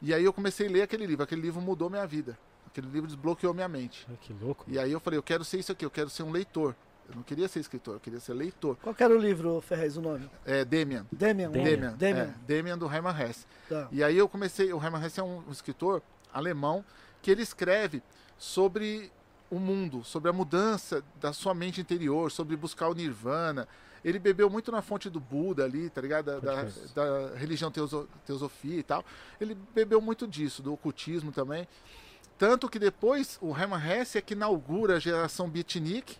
E 0.00 0.12
aí 0.14 0.24
eu 0.24 0.32
comecei 0.32 0.68
a 0.68 0.70
ler 0.70 0.82
aquele 0.82 1.06
livro, 1.06 1.24
aquele 1.24 1.40
livro 1.40 1.60
mudou 1.60 1.88
minha 1.88 2.06
vida. 2.06 2.38
Aquele 2.66 2.88
livro 2.88 3.06
desbloqueou 3.06 3.54
minha 3.54 3.68
mente. 3.68 4.06
Ah, 4.10 4.16
Que 4.20 4.32
louco. 4.34 4.64
E 4.68 4.78
aí 4.78 4.92
eu 4.92 5.00
falei, 5.00 5.18
eu 5.18 5.22
quero 5.22 5.42
ser 5.42 5.58
isso 5.58 5.72
aqui, 5.72 5.84
eu 5.84 5.90
quero 5.90 6.10
ser 6.10 6.22
um 6.22 6.30
leitor. 6.30 6.76
Eu 7.08 7.14
não 7.14 7.22
queria 7.22 7.46
ser 7.48 7.60
escritor, 7.60 7.94
eu 7.94 8.00
queria 8.00 8.18
ser 8.20 8.34
leitor. 8.34 8.76
Qual 8.82 8.94
era 8.98 9.14
o 9.14 9.18
livro, 9.18 9.60
Ferrez, 9.60 9.96
o 9.96 10.00
nome? 10.00 10.28
É 10.44 10.64
Demian. 10.64 11.06
Demian. 11.12 11.50
Demian. 11.50 11.70
Demian. 11.70 11.92
Demian. 11.96 12.22
É, 12.24 12.34
Demian 12.46 12.78
do 12.78 12.86
Hermann 12.92 13.16
Hesse. 13.20 13.46
Tá. 13.68 13.88
E 13.92 14.02
aí 14.02 14.16
eu 14.18 14.28
comecei, 14.28 14.72
o 14.72 14.82
Hermann 14.82 15.04
Hesse 15.04 15.20
é 15.20 15.22
um 15.22 15.42
escritor 15.50 16.02
alemão 16.32 16.84
que 17.22 17.30
ele 17.30 17.42
escreve 17.42 18.02
sobre 18.36 19.10
o 19.50 19.58
mundo, 19.60 20.02
sobre 20.04 20.28
a 20.28 20.32
mudança 20.32 21.02
da 21.20 21.32
sua 21.32 21.54
mente 21.54 21.80
interior, 21.80 22.30
sobre 22.32 22.56
buscar 22.56 22.88
o 22.88 22.94
nirvana. 22.94 23.68
Ele 24.04 24.18
bebeu 24.18 24.50
muito 24.50 24.70
na 24.72 24.82
fonte 24.82 25.08
do 25.08 25.18
Buda 25.20 25.64
ali, 25.64 25.88
tá 25.90 26.00
ligado? 26.00 26.40
Da, 26.40 26.40
da, 26.40 26.62
da 26.94 27.36
religião 27.36 27.70
teoso- 27.70 28.08
teosofia 28.24 28.78
e 28.78 28.82
tal. 28.82 29.04
Ele 29.40 29.56
bebeu 29.74 30.00
muito 30.00 30.26
disso, 30.26 30.62
do 30.62 30.72
ocultismo 30.72 31.30
também. 31.32 31.66
Tanto 32.38 32.68
que 32.68 32.78
depois 32.78 33.38
o 33.40 33.56
Herman 33.56 33.80
Hesse 33.80 34.18
é 34.18 34.20
que 34.20 34.34
inaugura 34.34 34.96
a 34.96 34.98
geração 34.98 35.48
beatnik, 35.48 36.18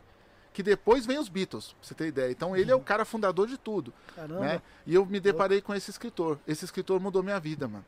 que 0.56 0.62
depois 0.62 1.04
vem 1.04 1.18
os 1.18 1.28
Beatles, 1.28 1.72
pra 1.72 1.76
você 1.82 1.94
ter 1.94 2.06
ideia. 2.06 2.30
Então 2.30 2.56
ele 2.56 2.70
é 2.70 2.74
o 2.74 2.80
cara 2.80 3.04
fundador 3.04 3.46
de 3.46 3.58
tudo, 3.58 3.92
Caramba. 4.14 4.40
né? 4.40 4.62
E 4.86 4.94
eu 4.94 5.04
me 5.04 5.20
deparei 5.20 5.60
com 5.60 5.74
esse 5.74 5.90
escritor. 5.90 6.38
Esse 6.48 6.64
escritor 6.64 6.98
mudou 6.98 7.22
minha 7.22 7.38
vida, 7.38 7.68
mano. 7.68 7.84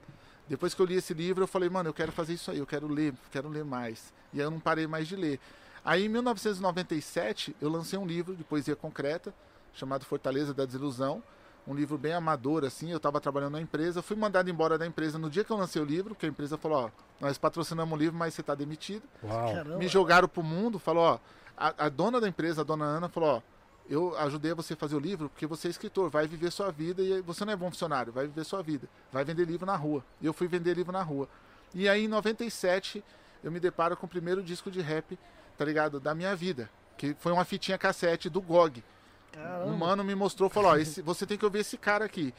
Depois 0.47 0.75
que 0.75 0.83
eu 0.83 0.85
li 0.85 0.97
esse 0.97 1.15
livro, 1.15 1.45
eu 1.45 1.49
falei, 1.49 1.71
mano, 1.71 1.89
eu 1.89 1.95
quero 1.95 2.13
fazer 2.13 2.35
isso 2.35 2.51
aí, 2.51 2.59
eu 2.59 2.67
quero 2.67 2.87
ler, 2.87 3.15
quero 3.31 3.49
ler 3.49 3.65
mais. 3.65 4.13
E 4.35 4.39
aí 4.39 4.45
eu 4.45 4.51
não 4.51 4.61
parei 4.61 4.87
mais 4.87 5.09
de 5.09 5.17
ler. 5.17 5.41
Aí 5.83 6.05
em 6.05 6.11
1997, 6.11 7.57
eu 7.59 7.71
lancei 7.71 7.99
um 7.99 8.05
livro 8.07 8.37
de 8.37 8.45
poesia 8.45 8.77
concreta, 8.77 9.33
chamado 9.73 10.05
Fortaleza 10.05 10.53
da 10.53 10.67
Desilusão. 10.67 11.23
Um 11.67 11.75
livro 11.75 11.97
bem 11.97 12.13
amador, 12.13 12.67
assim. 12.67 12.91
Eu 12.91 12.99
estava 12.99 13.19
trabalhando 13.19 13.53
na 13.53 13.63
empresa, 13.63 14.03
fui 14.03 14.17
mandado 14.17 14.51
embora 14.51 14.77
da 14.77 14.87
empresa 14.87 15.19
no 15.19 15.31
dia 15.31 15.43
que 15.43 15.51
eu 15.51 15.57
lancei 15.57 15.81
o 15.81 15.85
livro, 15.87 16.15
que 16.15 16.27
a 16.27 16.29
empresa 16.29 16.59
falou: 16.59 16.85
Ó, 16.85 16.91
nós 17.19 17.39
patrocinamos 17.39 17.95
o 17.95 17.99
livro, 17.99 18.15
mas 18.19 18.35
você 18.35 18.43
está 18.43 18.55
demitido. 18.55 19.03
Uau. 19.23 19.55
Caramba. 19.55 19.79
Me 19.79 19.89
jogaram 19.89 20.29
pro 20.29 20.43
mundo, 20.43 20.79
falou: 20.79 21.03
Ó, 21.03 21.19
a, 21.59 21.87
a 21.87 21.89
dona 21.89 22.21
da 22.21 22.29
empresa, 22.29 22.61
a 22.61 22.65
dona 22.65 22.85
Ana, 22.85 23.09
falou: 23.09 23.37
Ó, 23.37 23.43
eu 23.89 24.17
ajudei 24.19 24.53
você 24.55 24.75
a 24.75 24.77
fazer 24.77 24.97
o 24.97 25.01
livro 25.01 25.29
porque 25.29 25.47
você 25.47 25.69
é 25.69 25.71
escritor, 25.71 26.11
vai 26.11 26.27
viver 26.27 26.51
sua 26.51 26.71
vida 26.71 27.03
e 27.03 27.21
você 27.23 27.45
não 27.45 27.53
é 27.53 27.57
bom 27.57 27.71
funcionário, 27.71 28.13
vai 28.13 28.27
viver 28.27 28.45
sua 28.45 28.63
vida, 28.63 28.89
vai 29.11 29.25
vender 29.25 29.45
livro 29.45 29.67
na 29.67 29.77
rua. 29.77 30.05
E 30.21 30.27
eu 30.27 30.33
fui 30.33 30.47
vender 30.47 30.75
livro 30.75 30.93
na 30.93 31.03
rua. 31.03 31.29
E 31.75 31.89
aí 31.89 32.05
em 32.05 32.09
97 32.09 33.03
eu 33.43 33.51
me 33.51 33.59
deparo 33.59 33.97
com 33.97 34.07
o 34.07 34.09
primeiro 34.09 34.43
disco 34.43 34.71
de 34.71 34.81
rap, 34.81 35.19
tá 35.57 35.65
ligado? 35.65 35.99
Da 35.99 36.15
minha 36.15 36.35
vida, 36.37 36.71
que 36.97 37.15
foi 37.19 37.33
uma 37.33 37.45
fitinha 37.45 37.79
cassete 37.79 38.29
do 38.29 38.41
GOG. 38.41 38.85
Caramba. 39.33 39.67
Um 39.67 39.77
mano 39.77 40.05
me 40.05 40.15
mostrou, 40.15 40.49
falou: 40.49 40.73
Ó, 40.73 40.77
esse, 40.77 41.03
você 41.03 41.27
tem 41.27 41.39
que 41.39 41.45
ouvir 41.45 41.61
esse 41.61 41.77
cara 41.77 42.05
aqui. 42.05 42.35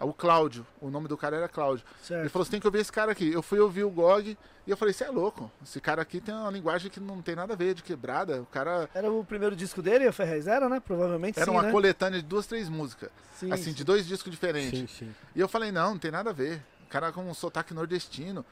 O 0.00 0.12
Cláudio, 0.12 0.66
o 0.80 0.90
nome 0.90 1.06
do 1.06 1.16
cara 1.16 1.36
era 1.36 1.48
Cláudio. 1.48 1.84
Ele 2.10 2.28
falou: 2.28 2.44
você 2.44 2.50
tem 2.50 2.60
que 2.60 2.66
ouvir 2.66 2.80
esse 2.80 2.90
cara 2.92 3.12
aqui. 3.12 3.32
Eu 3.32 3.42
fui 3.42 3.60
ouvir 3.60 3.84
o 3.84 3.90
GOG 3.90 4.36
e 4.66 4.70
eu 4.70 4.76
falei: 4.76 4.92
você 4.92 5.04
é 5.04 5.08
louco. 5.10 5.50
Esse 5.62 5.80
cara 5.80 6.02
aqui 6.02 6.20
tem 6.20 6.34
uma 6.34 6.50
linguagem 6.50 6.90
que 6.90 6.98
não 6.98 7.22
tem 7.22 7.36
nada 7.36 7.52
a 7.54 7.56
ver 7.56 7.74
de 7.74 7.82
quebrada. 7.82 8.42
O 8.42 8.46
cara 8.46 8.88
Era 8.92 9.10
o 9.10 9.24
primeiro 9.24 9.54
disco 9.54 9.80
dele, 9.80 10.06
a 10.06 10.12
Ferrez 10.12 10.46
era, 10.48 10.68
né? 10.68 10.80
Provavelmente 10.80 11.36
era 11.38 11.46
sim, 11.46 11.50
uma 11.52 11.62
né? 11.62 11.70
coletânea 11.70 12.20
de 12.20 12.26
duas, 12.26 12.46
três 12.46 12.68
músicas. 12.68 13.08
Sim, 13.36 13.52
assim, 13.52 13.64
sim. 13.64 13.72
de 13.72 13.84
dois 13.84 14.04
discos 14.04 14.30
diferentes. 14.32 14.78
Sim, 14.78 14.86
sim. 14.86 15.14
E 15.34 15.40
eu 15.40 15.48
falei: 15.48 15.70
não, 15.70 15.90
não 15.92 15.98
tem 15.98 16.10
nada 16.10 16.30
a 16.30 16.32
ver. 16.32 16.60
O 16.86 16.88
cara 16.88 17.12
com 17.12 17.22
um 17.28 17.34
sotaque 17.34 17.72
nordestino. 17.72 18.44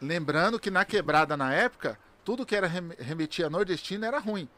Lembrando 0.00 0.58
que 0.60 0.70
na 0.70 0.84
quebrada 0.84 1.36
na 1.36 1.52
época, 1.52 1.98
tudo 2.24 2.46
que 2.46 2.54
era 2.54 2.66
rem- 2.68 2.92
remetia 2.98 3.46
a 3.46 3.50
nordestino 3.50 4.04
era 4.04 4.18
ruim. 4.20 4.48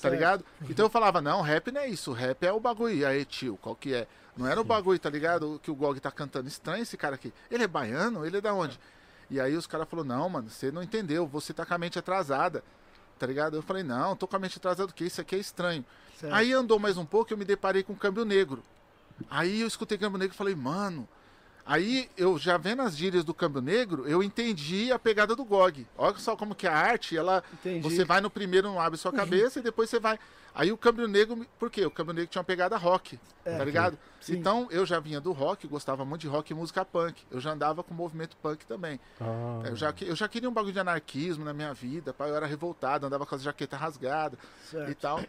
Tá 0.00 0.10
ligado? 0.10 0.44
Então 0.68 0.86
eu 0.86 0.90
falava, 0.90 1.22
não, 1.22 1.40
rap 1.40 1.72
não 1.72 1.80
é 1.80 1.88
isso, 1.88 2.12
rap 2.12 2.44
é 2.44 2.52
o 2.52 2.60
bagulho. 2.60 2.94
E 2.94 3.04
aí, 3.04 3.24
tio, 3.24 3.56
qual 3.62 3.74
que 3.74 3.94
é? 3.94 4.06
Não 4.36 4.46
era 4.46 4.60
o 4.60 4.64
bagulho, 4.64 4.98
tá 4.98 5.08
ligado? 5.08 5.58
Que 5.62 5.70
o 5.70 5.74
Gog 5.74 5.98
tá 5.98 6.10
cantando. 6.10 6.46
Estranho 6.46 6.82
esse 6.82 6.96
cara 6.96 7.14
aqui. 7.14 7.32
Ele 7.50 7.64
é 7.64 7.66
baiano? 7.66 8.26
Ele 8.26 8.36
é 8.36 8.40
da 8.40 8.52
onde? 8.52 8.78
E 9.30 9.40
aí 9.40 9.56
os 9.56 9.66
caras 9.66 9.88
falaram, 9.88 10.08
não, 10.08 10.28
mano, 10.28 10.50
você 10.50 10.70
não 10.70 10.82
entendeu, 10.82 11.26
você 11.26 11.54
tá 11.54 11.64
com 11.64 11.72
a 11.72 11.78
mente 11.78 11.98
atrasada. 11.98 12.62
Tá 13.18 13.26
ligado? 13.26 13.56
Eu 13.56 13.62
falei, 13.62 13.82
não, 13.82 14.14
tô 14.14 14.26
com 14.28 14.36
a 14.36 14.38
mente 14.38 14.58
atrasada, 14.58 14.86
porque 14.88 15.04
isso 15.04 15.20
aqui 15.20 15.36
é 15.36 15.38
estranho. 15.38 15.84
Certo. 16.20 16.34
Aí 16.34 16.52
andou 16.52 16.78
mais 16.78 16.98
um 16.98 17.04
pouco, 17.06 17.32
eu 17.32 17.38
me 17.38 17.46
deparei 17.46 17.82
com 17.82 17.94
câmbio 17.94 18.26
negro. 18.26 18.62
Aí 19.30 19.62
eu 19.62 19.66
escutei 19.66 19.96
câmbio 19.96 20.18
negro 20.18 20.34
e 20.34 20.36
falei, 20.36 20.54
mano. 20.54 21.08
Aí 21.66 22.08
eu 22.16 22.38
já 22.38 22.56
vendo 22.56 22.82
as 22.82 22.96
gírias 22.96 23.24
do 23.24 23.34
câmbio 23.34 23.60
negro, 23.60 24.06
eu 24.06 24.22
entendi 24.22 24.92
a 24.92 24.98
pegada 25.00 25.34
do 25.34 25.44
GOG. 25.44 25.84
Olha 25.98 26.16
só 26.16 26.36
como 26.36 26.54
que 26.54 26.66
a 26.66 26.72
arte, 26.72 27.16
ela. 27.16 27.42
Entendi. 27.54 27.80
Você 27.80 28.04
vai 28.04 28.20
no 28.20 28.30
primeiro, 28.30 28.68
não 28.68 28.80
abre 28.80 28.96
sua 28.96 29.12
cabeça, 29.12 29.58
e 29.58 29.62
depois 29.62 29.90
você 29.90 29.98
vai. 29.98 30.16
Aí 30.54 30.70
o 30.70 30.76
câmbio 30.78 31.08
negro. 31.08 31.44
Por 31.58 31.68
quê? 31.68 31.84
O 31.84 31.90
câmbio 31.90 32.14
negro 32.14 32.30
tinha 32.30 32.40
uma 32.40 32.44
pegada 32.46 32.76
rock. 32.76 33.18
É, 33.44 33.58
tá 33.58 33.64
ligado? 33.64 33.98
sim. 34.20 34.34
Então 34.36 34.68
eu 34.70 34.86
já 34.86 35.00
vinha 35.00 35.20
do 35.20 35.32
rock, 35.32 35.66
gostava 35.66 36.04
muito 36.04 36.20
de 36.22 36.28
rock 36.28 36.52
e 36.52 36.54
música 36.54 36.84
punk. 36.84 37.20
Eu 37.32 37.40
já 37.40 37.50
andava 37.52 37.82
com 37.82 37.92
o 37.92 37.96
movimento 37.96 38.36
punk 38.36 38.64
também. 38.64 39.00
Ah, 39.20 39.62
Eu 39.66 39.74
já, 39.76 39.92
eu 40.02 40.14
já 40.14 40.28
queria 40.28 40.48
um 40.48 40.52
bagulho 40.52 40.72
de 40.72 40.78
anarquismo 40.80 41.44
na 41.44 41.52
minha 41.52 41.74
vida. 41.74 42.14
pá, 42.14 42.28
Eu 42.28 42.36
era 42.36 42.46
revoltado, 42.46 43.06
andava 43.06 43.26
com 43.26 43.34
as 43.34 43.42
jaquetas 43.42 43.78
rasgadas 43.78 44.38
e 44.38 44.70
Certo. 44.70 44.94
tal. 45.00 45.20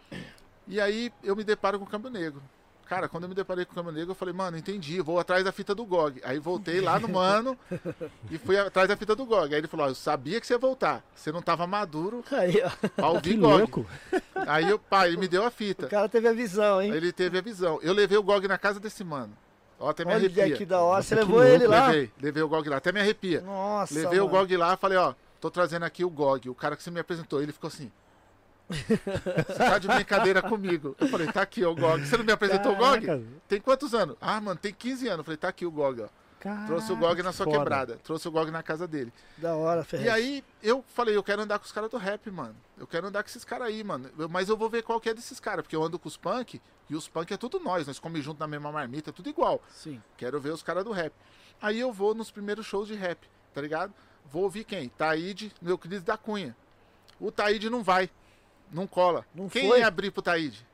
E 0.67 0.79
aí 0.79 1.11
eu 1.23 1.35
me 1.35 1.43
deparo 1.43 1.79
com 1.79 1.85
o 1.85 1.87
Câmbio 1.87 2.09
Negro. 2.11 2.41
Cara, 2.87 3.09
quando 3.09 3.23
eu 3.23 3.29
me 3.29 3.35
deparei 3.35 3.65
com 3.65 3.73
o 3.73 3.75
Câmbio 3.75 3.91
Negro, 3.91 4.11
eu 4.11 4.15
falei, 4.15 4.33
mano, 4.33 4.57
entendi, 4.57 5.01
vou 5.01 5.19
atrás 5.19 5.43
da 5.43 5.51
fita 5.51 5.75
do 5.75 5.85
GOG. 5.85 6.21
Aí 6.23 6.39
voltei 6.39 6.79
lá 6.79 6.97
no 6.99 7.09
mano 7.09 7.57
e 8.31 8.37
fui 8.37 8.57
atrás 8.57 8.87
da 8.87 8.95
fita 8.95 9.13
do 9.13 9.25
GOG. 9.25 9.53
Aí 9.53 9.59
ele 9.59 9.67
falou, 9.67 9.85
ó, 9.85 9.89
eu 9.89 9.95
sabia 9.95 10.39
que 10.39 10.47
você 10.47 10.53
ia 10.53 10.57
voltar. 10.57 11.03
Você 11.13 11.31
não 11.31 11.41
tava 11.41 11.67
maduro 11.67 12.23
Aí, 12.31 12.61
ó. 12.63 12.87
pra 12.95 13.09
ouvir 13.09 13.31
que 13.31 13.35
GOG. 13.37 13.57
louco. 13.57 13.85
Aí 14.47 14.69
eu, 14.69 14.79
pá, 14.79 15.05
ele 15.07 15.17
me 15.17 15.27
deu 15.27 15.43
a 15.43 15.47
O 15.47 15.51
fita. 15.51 15.87
cara 15.87 16.07
teve 16.07 16.27
a 16.29 16.33
visão, 16.33 16.81
hein? 16.81 16.91
Ele 16.93 17.11
teve 17.11 17.37
a 17.37 17.41
visão. 17.41 17.77
Eu 17.81 17.93
levei 17.93 18.17
o 18.17 18.23
GOG 18.23 18.47
na 18.47 18.57
casa 18.57 18.79
desse 18.79 19.03
mano. 19.03 19.33
Ó, 19.79 19.89
até 19.89 20.05
me 20.05 20.11
Olha 20.13 20.19
arrepia. 20.25 20.55
que 20.57 20.65
da 20.65 20.79
hora. 20.81 21.03
Você 21.03 21.13
Nossa, 21.15 21.27
levou 21.27 21.43
ele 21.43 21.67
louco, 21.67 21.71
lá? 21.71 21.87
Levei, 21.87 22.11
levei 22.21 22.43
o 22.43 22.47
GOG 22.47 22.69
lá, 22.69 22.77
até 22.77 22.91
me 22.91 22.99
arrepia. 23.01 23.41
Nossa, 23.41 23.93
Levei 23.93 24.19
o 24.19 24.25
mano. 24.27 24.37
GOG 24.39 24.57
lá, 24.57 24.75
falei, 24.77 24.97
ó, 24.97 25.13
tô 25.41 25.51
trazendo 25.51 25.83
aqui 25.83 26.03
o 26.05 26.09
GOG, 26.09 26.49
o 26.49 26.55
cara 26.55 26.75
que 26.75 26.81
você 26.81 26.89
me 26.89 26.99
apresentou. 27.01 27.41
Ele 27.43 27.51
ficou 27.51 27.67
assim. 27.67 27.91
Você 28.69 29.57
tá 29.57 29.77
de 29.77 29.87
brincadeira 29.87 30.41
comigo. 30.41 30.95
Eu 30.99 31.07
falei, 31.07 31.27
tá 31.31 31.41
aqui 31.41 31.63
ó, 31.63 31.71
o 31.71 31.75
GOG. 31.75 32.05
Você 32.05 32.17
não 32.17 32.25
me 32.25 32.31
apresentou 32.31 32.73
o 32.73 32.75
GOG? 32.75 33.05
Caraca, 33.05 33.23
Tem 33.47 33.61
quantos 33.61 33.93
anos? 33.93 34.15
Ah, 34.19 34.39
mano, 34.41 34.59
tem 34.59 34.73
15 34.73 35.07
anos. 35.07 35.19
Eu 35.19 35.23
falei, 35.23 35.37
tá 35.37 35.47
aqui 35.47 35.65
o 35.65 35.71
GOG, 35.71 36.01
ó. 36.01 36.07
Trouxe 36.67 36.91
o 36.91 36.95
GOG 36.95 37.23
na 37.23 37.33
sua 37.33 37.45
foda. 37.45 37.57
quebrada. 37.57 37.99
Trouxe 38.03 38.27
o 38.27 38.31
GOG 38.31 38.51
na 38.51 38.61
casa 38.61 38.87
dele. 38.87 39.11
Da 39.37 39.55
hora, 39.55 39.83
Ferrez. 39.83 40.07
E 40.07 40.09
aí, 40.09 40.43
eu 40.61 40.83
falei, 40.93 41.15
eu 41.15 41.23
quero 41.23 41.41
andar 41.41 41.57
com 41.59 41.65
os 41.65 41.71
caras 41.71 41.89
do 41.89 41.97
rap, 41.97 42.29
mano. 42.29 42.55
Eu 42.77 42.85
quero 42.85 43.07
andar 43.07 43.23
com 43.23 43.29
esses 43.29 43.43
caras 43.43 43.67
aí, 43.67 43.83
mano. 43.83 44.09
Eu- 44.17 44.29
mas 44.29 44.47
eu 44.47 44.55
vou 44.55 44.69
ver 44.69 44.83
qual 44.83 44.99
que 45.01 45.09
é 45.09 45.13
desses 45.13 45.39
caras, 45.39 45.63
porque 45.63 45.75
eu 45.75 45.83
ando 45.83 45.97
com 45.97 46.07
os 46.07 46.15
punk, 46.15 46.61
e 46.89 46.95
os 46.95 47.07
punk 47.07 47.33
é 47.33 47.37
tudo 47.37 47.59
nós. 47.59 47.87
Nós 47.87 47.99
comemos 47.99 48.23
junto 48.23 48.39
na 48.39 48.47
mesma 48.47 48.71
marmita, 48.71 49.09
é 49.09 49.13
tudo 49.13 49.29
igual. 49.29 49.61
Sim. 49.71 50.01
Quero 50.15 50.39
ver 50.39 50.51
os 50.51 50.61
caras 50.61 50.83
do 50.85 50.91
rap. 50.91 51.11
Aí 51.61 51.79
eu 51.79 51.91
vou 51.91 52.13
nos 52.13 52.29
primeiros 52.29 52.65
shows 52.67 52.87
de 52.87 52.93
rap, 52.93 53.27
tá 53.53 53.59
ligado? 53.59 53.91
Vou 54.31 54.43
ouvir 54.43 54.63
quem? 54.63 54.89
Taíde, 54.89 55.51
no 55.61 55.71
Euclides 55.71 56.03
da 56.03 56.17
Cunha. 56.17 56.55
O 57.19 57.31
Taíde 57.31 57.67
não 57.69 57.81
vai. 57.81 58.09
Não 58.71 58.85
cola. 58.87 59.25
Não 59.33 59.47
quem 59.49 59.67
foi? 59.67 59.79
ia 59.79 59.87
abrir 59.87 60.11
pro 60.11 60.21
Taíde? 60.21 60.65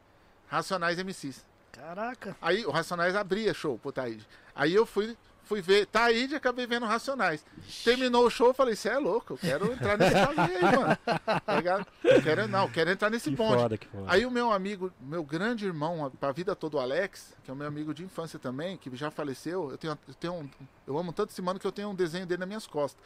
Racionais 0.47 0.97
MCs. 0.97 1.45
Caraca. 1.71 2.35
Aí 2.41 2.65
o 2.65 2.71
Racionais 2.71 3.15
abria 3.15 3.53
show 3.53 3.77
pro 3.79 3.91
Taíde. 3.91 4.27
Aí 4.55 4.73
eu 4.73 4.85
fui, 4.85 5.17
fui 5.43 5.61
ver 5.61 5.87
Taíde 5.87 6.33
e 6.33 6.37
acabei 6.37 6.67
vendo 6.67 6.85
Racionais. 6.85 7.43
Terminou 7.83 8.25
o 8.25 8.29
show, 8.29 8.47
eu 8.49 8.53
falei, 8.53 8.75
você 8.75 8.89
é 8.89 8.97
louco, 8.99 9.33
eu 9.33 9.37
quero 9.37 9.73
entrar 9.73 9.97
nesse 9.97 10.15
aí, 10.15 10.61
mano. 10.61 10.97
Tá 11.45 11.55
ligado? 11.55 11.87
Eu 12.03 12.21
quero, 12.21 12.47
não, 12.47 12.63
eu 12.65 12.69
quero 12.71 12.91
entrar 12.91 13.09
nesse 13.09 13.31
Que 13.31 13.35
bonde. 13.35 13.61
foda, 13.61 13.77
que 13.77 13.87
foda. 13.87 14.05
Aí 14.07 14.25
o 14.25 14.31
meu 14.31 14.51
amigo, 14.51 14.91
meu 15.01 15.23
grande 15.23 15.65
irmão, 15.65 16.11
pra 16.19 16.31
vida 16.31 16.55
toda, 16.55 16.77
o 16.77 16.79
Alex, 16.79 17.35
que 17.43 17.49
é 17.49 17.53
o 17.53 17.57
meu 17.57 17.67
amigo 17.67 17.93
de 17.93 18.03
infância 18.03 18.37
também, 18.37 18.77
que 18.77 18.95
já 18.95 19.09
faleceu, 19.09 19.71
eu 19.71 19.77
tenho, 19.77 19.97
eu 20.07 20.13
tenho 20.13 20.33
um, 20.33 20.49
eu 20.85 20.97
amo 20.97 21.11
tanto 21.11 21.31
esse 21.31 21.41
mano 21.41 21.59
que 21.59 21.65
eu 21.65 21.71
tenho 21.71 21.89
um 21.89 21.95
desenho 21.95 22.25
dele 22.27 22.39
nas 22.39 22.47
minhas 22.47 22.67
costas. 22.67 23.03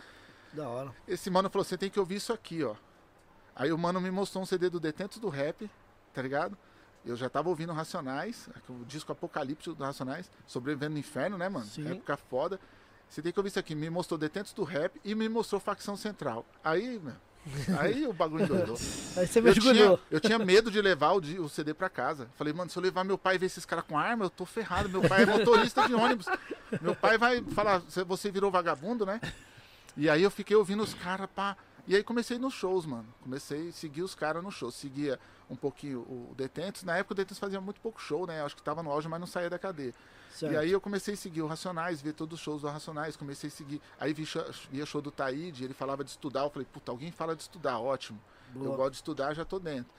Da 0.51 0.67
hora. 0.67 0.91
Esse 1.07 1.29
mano 1.29 1.49
falou, 1.49 1.63
você 1.63 1.77
tem 1.77 1.89
que 1.89 1.99
ouvir 1.99 2.15
isso 2.15 2.33
aqui, 2.33 2.63
ó. 2.63 2.75
Aí 3.59 3.71
o 3.73 3.77
mano 3.77 3.99
me 3.99 4.11
mostrou 4.11 4.43
um 4.43 4.45
CD 4.45 4.69
do 4.69 4.79
Detentos 4.79 5.17
do 5.17 5.29
Rap, 5.29 5.69
tá 6.13 6.21
ligado? 6.21 6.55
Eu 7.03 7.15
já 7.15 7.27
tava 7.29 7.49
ouvindo 7.49 7.73
Racionais, 7.73 8.47
o 8.69 8.85
disco 8.85 9.11
Apocalipse 9.11 9.73
do 9.73 9.83
Racionais, 9.83 10.29
Sobrevivendo 10.45 10.93
no 10.93 10.99
Inferno, 10.99 11.37
né, 11.37 11.49
mano? 11.49 11.65
Sim. 11.65 11.89
Época 11.89 12.17
foda. 12.17 12.59
Você 13.09 13.21
tem 13.21 13.31
que 13.31 13.39
ouvir 13.39 13.47
isso 13.49 13.57
aqui. 13.59 13.73
Me 13.73 13.89
mostrou 13.89 14.17
Detentos 14.17 14.53
do 14.53 14.63
Rap 14.63 14.99
e 15.03 15.15
me 15.15 15.27
mostrou 15.27 15.59
Facção 15.59 15.95
Central. 15.95 16.45
Aí, 16.63 16.99
meu, 16.99 17.13
aí 17.79 18.05
o 18.05 18.11
bagulho 18.13 18.45
doidou. 18.45 18.75
Aí 19.17 19.25
você 19.25 19.39
Eu 19.39 19.53
tinha, 19.53 19.99
eu 20.11 20.19
tinha 20.19 20.37
medo 20.37 20.69
de 20.69 20.79
levar 20.81 21.13
o, 21.13 21.17
o 21.43 21.49
CD 21.49 21.73
pra 21.73 21.89
casa. 21.89 22.27
Falei, 22.35 22.51
mano, 22.53 22.69
se 22.69 22.77
eu 22.77 22.83
levar 22.83 23.03
meu 23.05 23.17
pai 23.17 23.35
e 23.35 23.37
ver 23.37 23.45
esses 23.47 23.65
caras 23.65 23.85
com 23.87 23.97
arma, 23.97 24.25
eu 24.25 24.29
tô 24.29 24.45
ferrado. 24.45 24.89
Meu 24.89 25.01
pai 25.01 25.23
é 25.23 25.25
motorista 25.25 25.87
de 25.87 25.93
ônibus. 25.95 26.25
Meu 26.81 26.93
pai 26.95 27.17
vai 27.17 27.41
falar, 27.41 27.79
"Você- 27.79 28.03
você 28.03 28.29
virou 28.29 28.51
vagabundo, 28.51 29.05
né? 29.05 29.19
E 29.95 30.09
aí 30.09 30.21
eu 30.21 30.29
fiquei 30.29 30.55
ouvindo 30.57 30.83
os 30.83 30.93
caras, 30.93 31.27
pá. 31.33 31.55
E 31.87 31.95
aí 31.95 32.03
comecei 32.03 32.37
nos 32.37 32.53
shows, 32.53 32.85
mano. 32.85 33.07
Comecei 33.23 33.69
a 33.69 33.71
seguir 33.71 34.01
os 34.01 34.13
caras 34.13 34.43
no 34.43 34.51
show. 34.51 34.69
Seguia 34.69 35.17
um 35.49 35.55
pouquinho 35.55 36.01
o 36.01 36.33
Detentos. 36.35 36.83
Na 36.83 36.97
época 36.97 37.13
o 37.13 37.15
Detentos 37.15 37.39
fazia 37.39 37.61
muito 37.61 37.79
pouco 37.79 38.01
show, 38.01 38.27
né? 38.27 38.43
Acho 38.43 38.57
que 38.57 38.61
tava 38.61 38.83
no 38.83 38.91
auge, 38.91 39.07
mas 39.07 39.19
não 39.19 39.27
saía 39.27 39.49
da 39.49 39.57
cadeia. 39.57 39.93
Certo. 40.33 40.51
E 40.51 40.57
aí 40.57 40.71
eu 40.71 40.81
comecei 40.81 41.13
a 41.13 41.17
seguir 41.17 41.41
o 41.41 41.47
Racionais, 41.47 42.01
ver 42.01 42.13
todos 42.13 42.37
os 42.37 42.43
shows 42.43 42.61
do 42.61 42.67
Racionais, 42.67 43.15
comecei 43.15 43.47
a 43.47 43.51
seguir. 43.51 43.81
Aí 43.97 44.13
vi, 44.13 44.27
via 44.69 44.85
show 44.85 45.01
do 45.01 45.09
Taíde, 45.11 45.63
ele 45.63 45.73
falava 45.73 46.03
de 46.03 46.09
estudar, 46.09 46.41
eu 46.41 46.49
falei, 46.49 46.67
puta, 46.71 46.91
alguém 46.91 47.09
fala 47.09 47.33
de 47.35 47.43
estudar, 47.43 47.79
ótimo. 47.79 48.19
Eu 48.53 48.63
Boa. 48.63 48.75
gosto 48.75 48.91
de 48.91 48.97
estudar, 48.97 49.33
já 49.33 49.45
tô 49.45 49.57
dentro. 49.57 49.91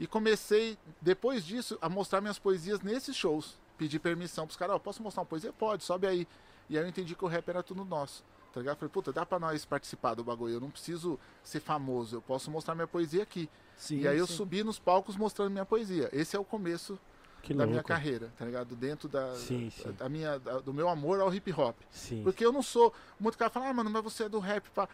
E 0.00 0.06
comecei, 0.06 0.78
depois 1.00 1.44
disso, 1.44 1.78
a 1.80 1.88
mostrar 1.88 2.22
minhas 2.22 2.38
poesias 2.38 2.80
nesses 2.80 3.14
shows. 3.14 3.56
Pedi 3.76 3.98
permissão 3.98 4.46
pros 4.46 4.56
caras, 4.56 4.76
ó, 4.76 4.78
posso 4.78 5.02
mostrar 5.02 5.22
uma 5.22 5.26
poesia? 5.26 5.52
Pode, 5.52 5.84
sobe 5.84 6.06
aí. 6.06 6.26
E 6.70 6.78
aí 6.78 6.84
eu 6.84 6.88
entendi 6.88 7.14
que 7.14 7.24
o 7.24 7.28
rap 7.28 7.46
era 7.48 7.62
tudo 7.62 7.84
nosso. 7.84 8.24
Tá 8.54 8.60
ligado? 8.60 8.76
Falei, 8.76 8.90
puta, 8.92 9.12
dá 9.12 9.26
pra 9.26 9.38
nós 9.40 9.64
participar 9.64 10.14
do 10.14 10.22
bagulho. 10.22 10.54
Eu 10.54 10.60
não 10.60 10.70
preciso 10.70 11.18
ser 11.42 11.58
famoso, 11.60 12.14
eu 12.16 12.22
posso 12.22 12.50
mostrar 12.52 12.74
minha 12.76 12.86
poesia 12.86 13.24
aqui. 13.24 13.50
Sim, 13.76 13.98
e 14.02 14.06
aí 14.08 14.16
eu 14.16 14.26
sim. 14.28 14.34
subi 14.36 14.62
nos 14.62 14.78
palcos 14.78 15.16
mostrando 15.16 15.50
minha 15.50 15.64
poesia. 15.66 16.08
Esse 16.12 16.36
é 16.36 16.38
o 16.38 16.44
começo 16.44 16.96
Que 17.42 17.52
da 17.52 17.64
minha 17.66 17.78
louco. 17.78 17.88
carreira, 17.88 18.32
tá 18.38 18.44
ligado? 18.44 18.76
Dentro 18.76 19.08
da, 19.08 19.34
Sim, 19.34 19.68
sim. 19.70 19.90
da 19.98 20.08
minha, 20.08 20.38
da- 20.38 20.60
do 20.60 20.72
meu 20.72 20.88
amor 20.88 21.20
ao 21.20 21.34
hip 21.34 21.52
hop. 21.52 21.76
Sim. 21.90 22.22
Porque 22.22 22.46
eu 22.46 22.52
não 22.52 22.62
sou. 22.62 22.94
Muito 23.18 23.36
cara 23.36 23.50
fala, 23.50 23.68
ah, 23.68 23.72
mano, 23.74 23.90
mas 23.90 24.04
você 24.04 24.22
é 24.24 24.28
do 24.28 24.38
rap, 24.38 24.70
pá. 24.70 24.88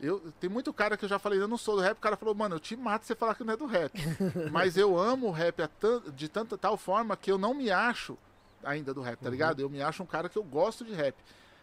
Eu, 0.00 0.20
tem 0.40 0.48
muito 0.48 0.72
cara 0.72 0.96
que 0.96 1.04
eu 1.04 1.08
já 1.08 1.18
falei, 1.18 1.38
eu 1.40 1.48
não 1.48 1.58
sou 1.58 1.74
do 1.76 1.82
rap, 1.82 1.98
o 1.98 2.00
cara 2.00 2.16
falou, 2.16 2.34
mano, 2.34 2.54
eu 2.54 2.60
te 2.60 2.74
mato 2.76 3.02
se 3.02 3.08
você 3.08 3.14
falar 3.16 3.34
que 3.34 3.42
não 3.44 3.52
é 3.52 3.56
do 3.56 3.66
rap. 3.66 3.92
Mas 4.52 4.76
eu 4.76 4.96
amo 4.96 5.26
o 5.26 5.30
rap 5.32 5.56
de 6.14 6.28
tanta 6.28 6.56
tal 6.56 6.76
forma 6.78 7.16
que 7.16 7.30
eu 7.32 7.36
não 7.36 7.52
me 7.52 7.70
acho 7.72 8.16
ainda 8.64 8.94
do 8.94 9.00
rap, 9.02 9.18
tá 9.18 9.28
ligado? 9.28 9.60
Eu 9.60 9.68
me 9.68 9.82
acho 9.82 10.02
um 10.02 10.06
cara 10.06 10.28
que 10.28 10.38
eu 10.38 10.42
gosto 10.44 10.84
de 10.84 10.92
rap, 10.92 11.16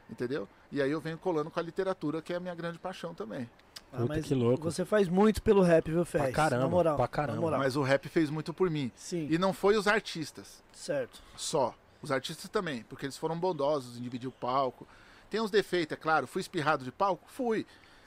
entendeu? 0.09 0.47
E 0.71 0.81
aí 0.81 0.91
eu 0.91 0.99
venho 0.99 1.17
colando 1.17 1.49
com 1.49 1.59
a 1.59 1.63
literatura, 1.63 2.21
que 2.21 2.33
é 2.33 2.35
a 2.35 2.39
minha 2.39 2.53
grande 2.55 2.77
paixão 2.77 3.13
também. 3.13 3.49
Ah, 3.91 3.97
Puta, 3.97 4.15
mas 4.15 4.25
que 4.25 4.35
louco. 4.35 4.63
Você 4.69 4.83
faz 4.83 5.07
muito 5.07 5.41
pelo 5.41 5.61
rap, 5.61 5.89
viu, 5.89 6.03
Ferrez? 6.03 6.35
caramba, 6.35 6.63
na 6.63 6.69
moral. 6.69 6.95
pra 6.97 7.07
caramba. 7.07 7.35
Na 7.35 7.41
moral. 7.41 7.59
Mas 7.59 7.75
o 7.77 7.81
rap 7.81 8.09
fez 8.09 8.29
muito 8.29 8.53
por 8.53 8.69
mim. 8.69 8.91
Sim, 8.95 9.27
E 9.31 9.37
não 9.37 9.53
foi 9.53 9.77
os 9.77 9.87
artistas. 9.87 10.61
certo. 10.73 11.21
só. 11.35 11.73
Os 12.01 12.11
artistas 12.11 12.47
também, 12.49 12.83
porque 12.83 13.05
eles 13.05 13.17
foram 13.17 13.37
bondosos 13.39 13.97
em 13.97 14.01
dividir 14.01 14.27
o 14.27 14.31
palco. 14.31 14.87
Tem 15.31 15.41
uns 15.41 15.49
defeitos, 15.49 15.93
é 15.93 15.95
claro. 15.99 16.27
Fui 16.27 16.41
espirrado 16.41 16.83
de 16.83 16.91
palco? 16.91 17.23
Fui. 17.27 17.65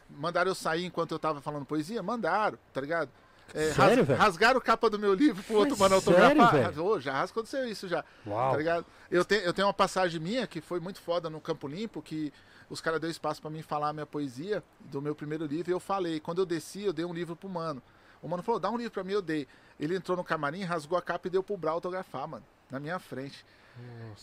Mandaram 0.08 0.50
eu 0.50 0.54
sair 0.54 0.84
enquanto 0.84 1.10
eu 1.12 1.18
tava 1.18 1.40
falando 1.40 1.64
poesia? 1.64 2.02
Mandaram, 2.02 2.58
tá 2.72 2.80
ligado? 2.80 3.10
É, 3.54 3.72
Sério, 3.72 4.04
velho? 4.04 4.18
rasgaram 4.18 4.60
capa 4.60 4.88
do 4.88 4.98
meu 4.98 5.14
livro 5.14 5.42
pro 5.42 5.56
outro 5.56 5.76
mano 5.78 6.00
sério, 6.00 6.20
autografar. 6.20 6.70
velho? 6.72 6.84
Ô, 6.84 7.00
já 7.00 7.22
aconteceu 7.22 7.66
isso 7.68 7.88
já. 7.88 8.04
Uau. 8.26 8.52
Tá 8.52 8.56
ligado? 8.58 8.86
Eu, 9.10 9.24
te, 9.24 9.34
eu 9.36 9.52
tenho 9.52 9.66
uma 9.66 9.74
passagem 9.74 10.20
minha 10.20 10.46
que 10.46 10.60
foi 10.60 10.78
muito 10.80 11.00
foda 11.00 11.28
no 11.28 11.40
Campo 11.40 11.66
Limpo, 11.66 12.00
que 12.00 12.32
os 12.68 12.80
caras 12.80 13.00
deu 13.00 13.10
espaço 13.10 13.40
pra 13.40 13.50
mim 13.50 13.62
falar 13.62 13.88
a 13.88 13.92
minha 13.92 14.06
poesia 14.06 14.62
do 14.80 15.02
meu 15.02 15.14
primeiro 15.14 15.44
livro 15.46 15.70
e 15.70 15.74
eu 15.74 15.80
falei. 15.80 16.20
Quando 16.20 16.38
eu 16.38 16.46
desci, 16.46 16.82
eu 16.84 16.92
dei 16.92 17.04
um 17.04 17.12
livro 17.12 17.34
pro 17.34 17.48
mano. 17.48 17.82
O 18.22 18.28
mano 18.28 18.42
falou, 18.42 18.60
dá 18.60 18.70
um 18.70 18.76
livro 18.76 18.92
pra 18.92 19.02
mim, 19.02 19.12
eu 19.12 19.22
dei. 19.22 19.48
Ele 19.78 19.96
entrou 19.96 20.16
no 20.16 20.22
camarim, 20.22 20.62
rasgou 20.62 20.96
a 20.96 21.02
capa 21.02 21.26
e 21.26 21.30
deu 21.30 21.42
pro 21.42 21.56
Brau 21.56 21.74
autografar, 21.74 22.28
mano. 22.28 22.44
Na 22.70 22.78
minha 22.78 22.98
frente. 22.98 23.44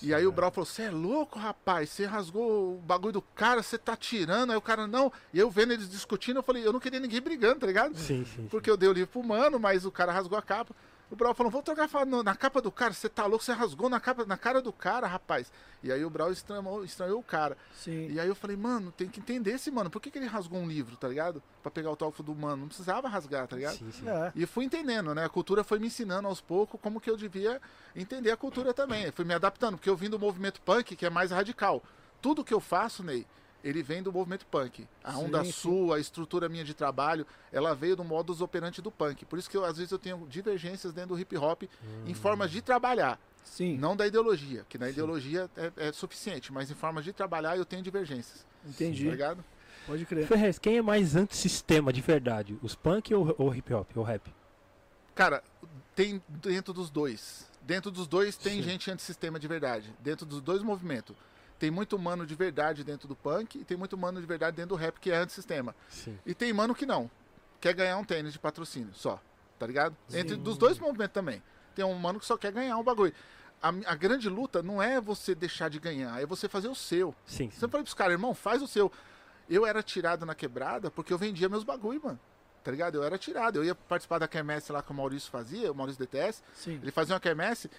E 0.01 0.13
aí 0.13 0.27
o 0.27 0.31
Brau 0.31 0.51
falou, 0.51 0.65
você 0.65 0.83
é 0.83 0.91
louco, 0.91 1.39
rapaz? 1.39 1.89
Você 1.89 2.05
rasgou 2.05 2.75
o 2.75 2.81
bagulho 2.81 3.13
do 3.13 3.21
cara, 3.21 3.63
você 3.63 3.77
tá 3.77 3.95
tirando. 3.95 4.51
Aí 4.51 4.57
o 4.57 4.61
cara, 4.61 4.85
não. 4.85 5.11
E 5.33 5.39
eu 5.39 5.49
vendo 5.49 5.73
eles 5.73 5.89
discutindo, 5.89 6.37
eu 6.37 6.43
falei, 6.43 6.65
eu 6.65 6.71
não 6.71 6.79
queria 6.79 6.99
ninguém 6.99 7.21
brigando, 7.21 7.61
tá 7.61 7.67
ligado? 7.67 7.97
Sim, 7.97 8.23
sim. 8.23 8.43
sim. 8.43 8.47
Porque 8.47 8.69
eu 8.69 8.77
dei 8.77 8.87
o 8.87 8.93
livro 8.93 9.09
pro 9.09 9.23
mano, 9.23 9.59
mas 9.59 9.85
o 9.85 9.91
cara 9.91 10.11
rasgou 10.11 10.37
a 10.37 10.41
capa. 10.41 10.75
O 11.09 11.15
Brau 11.15 11.33
falou, 11.33 11.49
vou 11.49 11.59
autografar 11.59 12.05
no- 12.05 12.21
na 12.21 12.35
capa 12.35 12.61
do 12.61 12.69
cara, 12.69 12.91
você 12.93 13.07
tá 13.07 13.25
louco, 13.25 13.41
você 13.43 13.53
rasgou 13.53 13.87
na, 13.89 13.97
capa, 13.97 14.25
na 14.25 14.35
cara 14.35 14.61
do 14.61 14.73
cara, 14.73 15.07
rapaz. 15.07 15.49
E 15.81 15.89
aí 15.89 16.03
o 16.03 16.09
Brau 16.09 16.31
estranhou, 16.33 16.83
estranhou 16.83 17.19
o 17.19 17.23
cara. 17.23 17.57
Sim. 17.73 18.09
E 18.11 18.19
aí 18.19 18.27
eu 18.27 18.35
falei, 18.35 18.57
mano, 18.57 18.91
tem 18.91 19.07
que 19.07 19.21
entender 19.21 19.51
esse 19.51 19.71
mano. 19.71 19.89
Por 19.89 20.01
que, 20.01 20.11
que 20.11 20.17
ele 20.17 20.25
rasgou 20.25 20.59
um 20.59 20.67
livro, 20.67 20.97
tá 20.97 21.07
ligado? 21.07 21.41
Pra 21.63 21.71
pegar 21.71 21.87
o 21.87 21.91
autógrafo 21.91 22.21
do 22.23 22.35
mano. 22.35 22.57
Não 22.57 22.67
precisava 22.67 23.07
rasgar, 23.07 23.47
tá 23.47 23.55
ligado? 23.55 23.77
Sim, 23.77 23.89
sim. 23.91 24.09
É. 24.09 24.33
E 24.35 24.45
fui 24.45 24.65
entendendo, 24.65 25.15
né? 25.15 25.23
A 25.23 25.29
cultura 25.29 25.63
foi 25.63 25.79
me 25.79 25.87
ensinando 25.87 26.27
aos 26.27 26.41
poucos 26.41 26.77
como 26.81 26.99
que 26.99 27.09
eu 27.09 27.15
devia 27.15 27.61
entender 27.95 28.31
a 28.31 28.35
cultura 28.37 28.73
também. 28.73 29.05
Eu 29.05 29.13
fui 29.13 29.23
me 29.23 29.33
adaptando, 29.33 29.77
porque 29.77 29.89
eu 29.89 29.95
vim 29.95 30.09
do 30.09 30.19
movimento 30.19 30.59
punk, 30.61 30.93
que 30.93 31.05
é 31.05 31.09
mais 31.09 31.31
radical. 31.31 31.81
Tudo 32.21 32.43
que 32.43 32.53
eu 32.53 32.59
faço, 32.59 33.01
Ney, 33.01 33.25
ele 33.63 33.81
vem 33.83 34.01
do 34.03 34.11
movimento 34.11 34.45
punk. 34.45 34.87
A 35.03 35.13
Sim, 35.13 35.25
onda 35.25 35.43
sim. 35.43 35.51
sul, 35.51 35.93
a 35.93 35.99
estrutura 35.99 36.47
minha 36.47 36.63
de 36.63 36.73
trabalho, 36.73 37.25
ela 37.51 37.73
veio 37.73 37.95
do 37.95 38.03
modus 38.03 38.41
operandi 38.41 38.81
do 38.81 38.91
punk. 38.91 39.25
Por 39.25 39.37
isso 39.39 39.49
que 39.49 39.57
eu, 39.57 39.65
às 39.65 39.77
vezes 39.77 39.91
eu 39.91 39.99
tenho 39.99 40.25
divergências 40.29 40.93
dentro 40.93 41.15
do 41.15 41.19
hip 41.19 41.35
hop 41.37 41.63
em 42.05 42.13
formas 42.13 42.51
de 42.51 42.61
trabalhar. 42.61 43.19
Sim, 43.43 43.77
Não 43.77 43.95
da 43.95 44.05
ideologia, 44.05 44.65
que 44.67 44.77
na 44.77 44.89
ideologia 44.89 45.49
é, 45.55 45.87
é 45.87 45.91
suficiente, 45.93 46.51
mas 46.51 46.69
em 46.69 46.73
formas 46.75 47.05
de 47.05 47.13
trabalhar 47.13 47.55
eu 47.57 47.63
tenho 47.65 47.81
divergências. 47.81 48.45
Tá 48.61 48.69
entendi. 48.69 49.09
ligado? 49.09 49.43
Pode 49.85 50.05
crer. 50.05 50.27
Ferrez, 50.27 50.59
quem 50.59 50.77
é 50.77 50.81
mais 50.81 51.15
antissistema 51.15 51.93
de 51.93 52.01
verdade? 52.01 52.57
Os 52.61 52.75
punk 52.75 53.13
ou 53.13 53.33
o 53.37 53.55
hip 53.55 53.73
hop? 53.73 53.89
Ou 53.95 54.03
rap? 54.03 54.29
Cara, 55.15 55.41
tem 55.95 56.21
dentro 56.27 56.73
dos 56.73 56.89
dois. 56.89 57.47
Dentro 57.61 57.89
dos 57.89 58.05
dois 58.05 58.35
tem 58.35 58.57
Sim. 58.57 58.63
gente 58.63 58.91
antissistema 58.91 59.39
de 59.39 59.47
verdade. 59.47 59.93
Dentro 59.99 60.25
dos 60.25 60.41
dois 60.41 60.61
movimentos. 60.61 61.15
Tem 61.59 61.71
muito 61.71 61.97
mano 61.97 62.25
de 62.25 62.35
verdade 62.35 62.83
dentro 62.83 63.07
do 63.07 63.15
punk 63.15 63.59
e 63.59 63.63
tem 63.63 63.75
muito 63.75 63.97
mano 63.97 64.21
de 64.21 64.27
verdade 64.27 64.55
dentro 64.55 64.69
do 64.69 64.75
rap 64.75 64.99
que 64.99 65.11
é 65.11 65.17
antissistema. 65.17 65.75
Sim. 65.89 66.17
E 66.25 66.33
tem 66.33 66.53
mano 66.53 66.75
que 66.75 66.85
não. 66.85 67.09
Quer 67.59 67.73
ganhar 67.73 67.97
um 67.97 68.03
tênis 68.03 68.33
de 68.33 68.39
patrocínio 68.39 68.93
só. 68.93 69.19
Tá 69.57 69.65
ligado? 69.65 69.95
Entre 70.13 70.35
dos 70.35 70.57
dois 70.57 70.77
movimentos 70.77 71.13
também. 71.13 71.41
Tem 71.75 71.83
um 71.83 71.95
mano 71.95 72.19
que 72.19 72.25
só 72.25 72.37
quer 72.37 72.51
ganhar 72.51 72.77
um 72.77 72.83
bagulho. 72.83 73.13
A, 73.61 73.69
a 73.69 73.95
grande 73.95 74.29
luta 74.29 74.61
não 74.61 74.81
é 74.81 75.01
você 75.01 75.33
deixar 75.33 75.69
de 75.69 75.79
ganhar, 75.79 76.21
é 76.21 76.25
você 76.25 76.47
fazer 76.47 76.67
o 76.67 76.75
seu. 76.75 77.13
Sim. 77.25 77.49
Você 77.49 77.67
falei 77.67 77.83
pros 77.83 77.93
caras, 77.95 78.13
irmão, 78.13 78.35
faz 78.35 78.61
o 78.61 78.67
seu. 78.67 78.91
Eu 79.49 79.65
era 79.65 79.81
tirado 79.81 80.25
na 80.25 80.35
quebrada 80.35 80.91
porque 80.91 81.11
eu 81.11 81.17
vendia 81.17 81.49
meus 81.49 81.63
bagulho, 81.63 82.01
mano. 82.03 82.19
Tá 82.63 82.71
ligado? 82.71 82.95
Eu 82.95 83.03
era 83.03 83.17
tirado. 83.17 83.55
Eu 83.55 83.63
ia 83.63 83.73
participar 83.73 84.19
da 84.19 84.27
quermesse 84.27 84.71
lá 84.71 84.83
que 84.83 84.91
o 84.91 84.93
Maurício 84.93 85.31
fazia, 85.31 85.71
o 85.71 85.75
Maurício 85.75 85.99
DTS. 86.05 86.43
Sim. 86.53 86.79
Ele 86.81 86.91
fazia 86.91 87.15
uma 87.15 87.19
quermesse. 87.19 87.71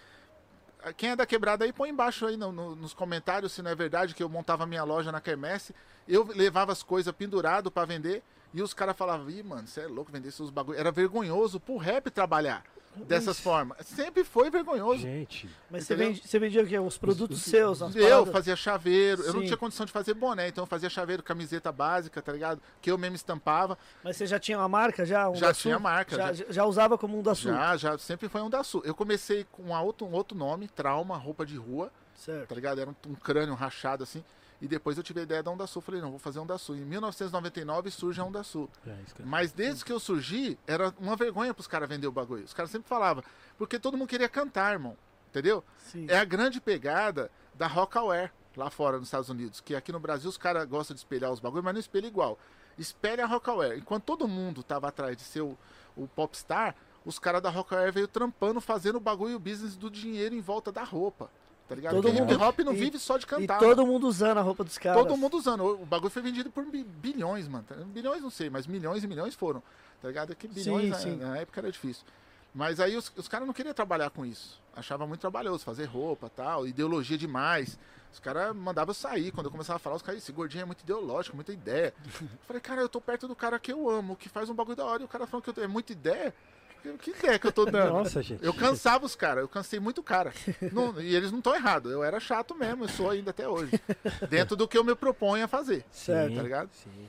Quem 0.97 1.11
é 1.11 1.17
da 1.17 1.27
quebrada 1.27 1.65
aí, 1.65 1.73
põe 1.73 1.91
embaixo 1.91 2.27
aí 2.27 2.37
no- 2.37 2.53
no- 2.53 2.77
nos 2.77 2.95
comentários 2.95 3.53
se 3.53 3.63
não 3.63 3.71
é 3.71 3.75
verdade 3.75 4.15
que 4.15 4.23
eu 4.23 4.29
montava 4.29 4.67
minha 4.67 4.85
loja 4.85 5.11
na 5.11 5.21
quermesse. 5.21 5.75
Eu 6.07 6.25
levava 6.35 6.73
as 6.73 6.83
coisas 6.83 7.13
pendurado 7.15 7.71
pra 7.71 7.85
vender. 7.85 8.23
E 8.55 8.63
os 8.63 8.73
caras 8.73 8.97
falavam, 8.97 9.29
ih, 9.31 9.43
mano, 9.43 9.67
você 9.69 9.83
é 9.83 9.87
louco 9.87 10.11
vender 10.11 10.31
seus 10.31 10.51
bagulho. 10.51 10.79
Era 10.79 10.91
vergonhoso 10.91 11.61
pro 11.61 11.77
rap 11.77 12.11
trabalhar 12.11 12.65
dessas 13.07 13.39
formas. 13.39 13.87
Sempre 13.87 14.25
foi 14.25 14.51
vergonhoso. 14.51 15.03
Gente. 15.03 15.49
Mas 15.71 15.85
você, 15.87 15.95
vende, 15.95 16.27
você 16.27 16.37
vendia 16.39 16.63
o 16.65 16.67
quê? 16.67 16.79
Os 16.81 16.99
produtos 16.99 17.39
os- 17.39 17.45
seus, 17.45 17.81
as 17.83 17.95
Eu 17.95 18.03
paradas? 18.09 18.33
fazia 18.33 18.57
chaveiro, 18.57 19.23
eu 19.23 19.33
não 19.35 19.41
Sim. 19.43 19.47
tinha 19.47 19.57
condição 19.57 19.87
de 19.87 19.93
fazer 19.93 20.15
boné, 20.15 20.49
então 20.49 20.63
eu 20.63 20.67
fazia 20.67 20.91
chaveiro, 20.91 21.23
camiseta 21.23 21.71
básica, 21.71 22.21
tá 22.21 22.33
ligado? 22.33 22.61
Que 22.83 22.91
eu 22.91 22.99
mesmo 22.99 23.15
estampava. 23.15 23.79
Mas 24.03 24.17
você 24.17 24.27
já 24.27 24.39
tinha 24.41 24.59
uma 24.59 24.69
marca 24.69 25.05
já? 25.07 25.29
Um 25.29 25.37
Já 25.37 25.55
Sul? 25.55 25.63
tinha 25.63 25.79
marca, 25.79 26.17
Já, 26.17 26.33
já. 26.33 26.45
já 26.49 26.65
usava 26.65 26.99
como 26.99 27.17
um 27.19 27.23
da 27.23 27.35
Sul? 27.37 27.53
Já, 27.53 27.77
já, 27.77 27.99
sempre 27.99 28.29
foi 28.29 28.41
um 28.41 28.51
da 28.51 28.65
Sul. 28.65 28.83
Eu 28.85 28.95
comecei 28.95 29.45
com 29.53 29.69
outro, 29.71 30.05
um 30.07 30.13
outro 30.13 30.37
nome, 30.37 30.67
Trauma, 30.67 31.17
roupa 31.17 31.47
de 31.47 31.57
rua, 31.57 31.93
Certo. 32.17 32.49
tá 32.49 32.55
ligado? 32.57 32.81
Era 32.81 32.91
um, 32.91 32.95
um 33.11 33.15
crânio 33.15 33.55
rachado 33.55 34.03
assim. 34.03 34.25
E 34.61 34.67
depois 34.67 34.97
eu 34.97 35.03
tive 35.05 35.21
a 35.21 35.23
ideia 35.23 35.43
da 35.43 35.51
Onda 35.51 35.67
Sul. 35.67 35.81
Falei, 35.81 36.01
não, 36.01 36.11
vou 36.11 36.19
fazer 36.19 36.41
um 36.41 36.47
da 36.47 36.59
Sul. 36.59 36.75
Em 36.77 36.81
1999 36.85 37.91
surge 37.91 38.21
a 38.21 38.25
Onda 38.25 38.43
Sul. 38.43 38.69
É 38.87 38.97
que 39.15 39.23
eu- 39.23 39.27
Mas 39.27 39.53
desde 39.53 39.85
que 39.85 39.93
eu 39.93 40.01
surgi, 40.01 40.59
era 40.67 40.93
uma 40.99 41.15
vergonha 41.17 41.55
pros 41.55 41.67
caras 41.67 41.89
vender 41.89 42.07
o 42.07 42.13
bagulho. 42.13 42.45
Os 42.45 42.53
caras 42.55 42.71
sempre 42.71 42.89
falavam. 42.89 43.23
Porque 43.57 43.79
todo 43.79 43.97
mundo 43.97 44.09
queria 44.09 44.29
cantar, 44.29 44.73
irmão. 44.73 44.97
Entendeu? 45.31 45.63
Sim. 45.79 46.07
É 46.09 46.19
a 46.19 46.25
grande 46.25 46.61
pegada 46.61 47.31
da 47.55 47.67
Rockaware 47.67 48.33
lá 48.57 48.69
fora 48.71 48.99
nos 48.99 49.07
Estados 49.09 49.29
Unidos. 49.29 49.61
Que 49.61 49.77
aqui 49.77 49.93
no 49.93 50.01
Brasil 50.01 50.29
os 50.29 50.37
caras 50.39 50.65
gostam 50.67 50.95
de 50.95 51.01
espelhar 51.01 51.31
os 51.31 51.39
bagulhos, 51.39 51.65
mas 51.65 51.75
não 51.75 51.81
espelha 51.81 52.07
igual. 52.07 52.39
Espelha 52.77 53.25
a 53.25 53.27
Rockaware. 53.27 53.79
Enquanto 53.79 54.05
todo 54.05 54.27
mundo 54.27 54.63
tava 54.63 54.89
atrás 54.89 55.17
de 55.17 55.23
ser 55.23 55.43
o, 55.43 55.57
o 55.97 56.09
popstar, 56.09 56.75
os 57.05 57.19
caras 57.19 57.41
da 57.43 57.51
Rockaware 57.51 57.93
veio 57.93 58.09
trampando, 58.09 58.61
fazendo 58.61 58.97
o 58.97 59.01
bagulho 59.01 59.37
o 59.37 59.39
business 59.39 59.77
do 59.77 59.91
dinheiro 59.91 60.35
em 60.35 60.41
volta 60.41 60.73
da 60.73 60.83
roupa. 60.83 61.31
Tá 61.69 61.75
ligado? 61.75 61.95
Todo 61.97 62.13
mundo- 62.13 62.33
hip 62.33 62.43
hop 62.43 62.59
não 62.61 62.73
e- 62.73 62.77
vive 62.77 62.99
só 62.99 63.19
de 63.19 63.25
E 63.25 63.29
cantar. 63.29 63.59
todo 63.59 63.79
mano. 63.83 63.93
mundo 63.93 64.09
usando 64.09 64.39
a 64.39 64.41
roupa 64.41 64.65
dos 64.65 64.79
caras. 64.79 65.03
Todo 65.03 65.17
mundo 65.17 65.37
usando. 65.37 65.65
O 65.83 65.85
bagulho 65.85 66.11
foi 66.11 66.23
vendido 66.23 66.51
por 66.51 66.65
bi- 66.65 66.83
bilhões, 66.85 67.47
mano. 67.47 67.65
Bilhões 67.89 68.23
não 68.23 68.31
sei, 68.31 68.49
mas 68.49 68.67
milhões 68.67 69.05
e 69.05 69.07
milhões 69.07 69.35
foram. 69.35 69.63
Tá 70.01 70.09
ligado? 70.09 70.35
Que 70.35 70.49
bilhões 70.49 70.85
Sim, 70.85 70.91
na, 70.91 70.97
sim. 70.99 71.17
na 71.17 71.37
época 71.39 71.61
era 71.61 71.71
difícil. 71.71 72.05
Mas 72.55 72.81
aí 72.81 72.97
os, 72.97 73.13
os 73.17 73.29
caras 73.29 73.47
não 73.47 73.53
queriam 73.53 73.75
trabalhar 73.75 74.09
com 74.11 74.25
isso. 74.25 74.59
Achava 74.75 75.07
muito 75.07 75.21
trabalhoso, 75.21 75.63
fazer 75.65 75.85
roupa 75.85 76.31
tal, 76.35 76.67
ideologia 76.67 77.19
demais. 77.19 77.79
Os 78.11 78.19
caras 78.19 78.57
mandavam 78.57 78.91
eu 78.91 78.95
sair. 78.95 79.31
Quando 79.31 79.47
eu 79.47 79.51
começava 79.53 79.77
a 79.77 79.79
falar, 79.79 79.97
os 79.97 80.03
caras, 80.03 80.23
esse 80.23 80.33
gordinho 80.33 80.63
é 80.63 80.65
muito 80.65 80.81
ideológico, 80.81 81.37
muita 81.37 81.53
ideia. 81.53 81.93
Eu 82.23 82.29
falei, 82.47 82.63
cara, 82.63 82.81
eu 82.81 82.89
tô 82.89 83.01
perto 83.03 83.29
do 83.29 83.37
cara 83.37 83.59
que 83.59 83.71
eu 83.71 83.91
amo, 83.91 84.17
que 84.17 84.31
faz 84.31 84.49
um 84.49 84.55
bagulho 84.55 84.77
da 84.77 84.85
hora. 84.87 85.03
E 85.03 85.05
o 85.05 85.09
cara 85.09 85.27
falando 85.27 85.45
que 85.45 85.61
eu, 85.61 85.63
é 85.65 85.67
muita 85.67 85.93
ideia. 85.93 86.35
Que- 86.83 86.93
Que 86.99 87.11
ideia 87.11 87.39
que 87.39 87.47
eu 87.47 87.53
tô 87.53 87.65
dando? 87.65 87.93
Nossa, 87.93 88.23
gente. 88.23 88.45
Eu 88.45 88.55
cansava 88.55 89.05
os 89.05 89.15
caras, 89.17 89.43
eu 89.43 89.49
cansei 89.49 89.79
muito 89.81 90.03
cara. 90.03 90.33
Não- 90.73 91.01
e 91.01 91.15
eles 91.15 91.31
não 91.31 91.39
estão 91.39 91.55
errados, 91.55 91.91
eu 91.93 92.03
era 92.05 92.19
chato 92.21 92.55
mesmo, 92.55 92.85
eu 92.85 92.89
sou 92.89 93.11
ainda 93.11 93.31
até 93.31 93.49
hoje. 93.49 93.73
Dentro 94.29 94.55
do 94.57 94.67
que 94.69 94.77
eu 94.79 94.85
me 94.85 94.95
proponho 94.95 95.45
a 95.45 95.49
fazer. 95.49 95.85
Certo. 95.91 96.35
Tá 96.37 96.43
ligado? 96.43 96.71
Sim. 96.73 97.09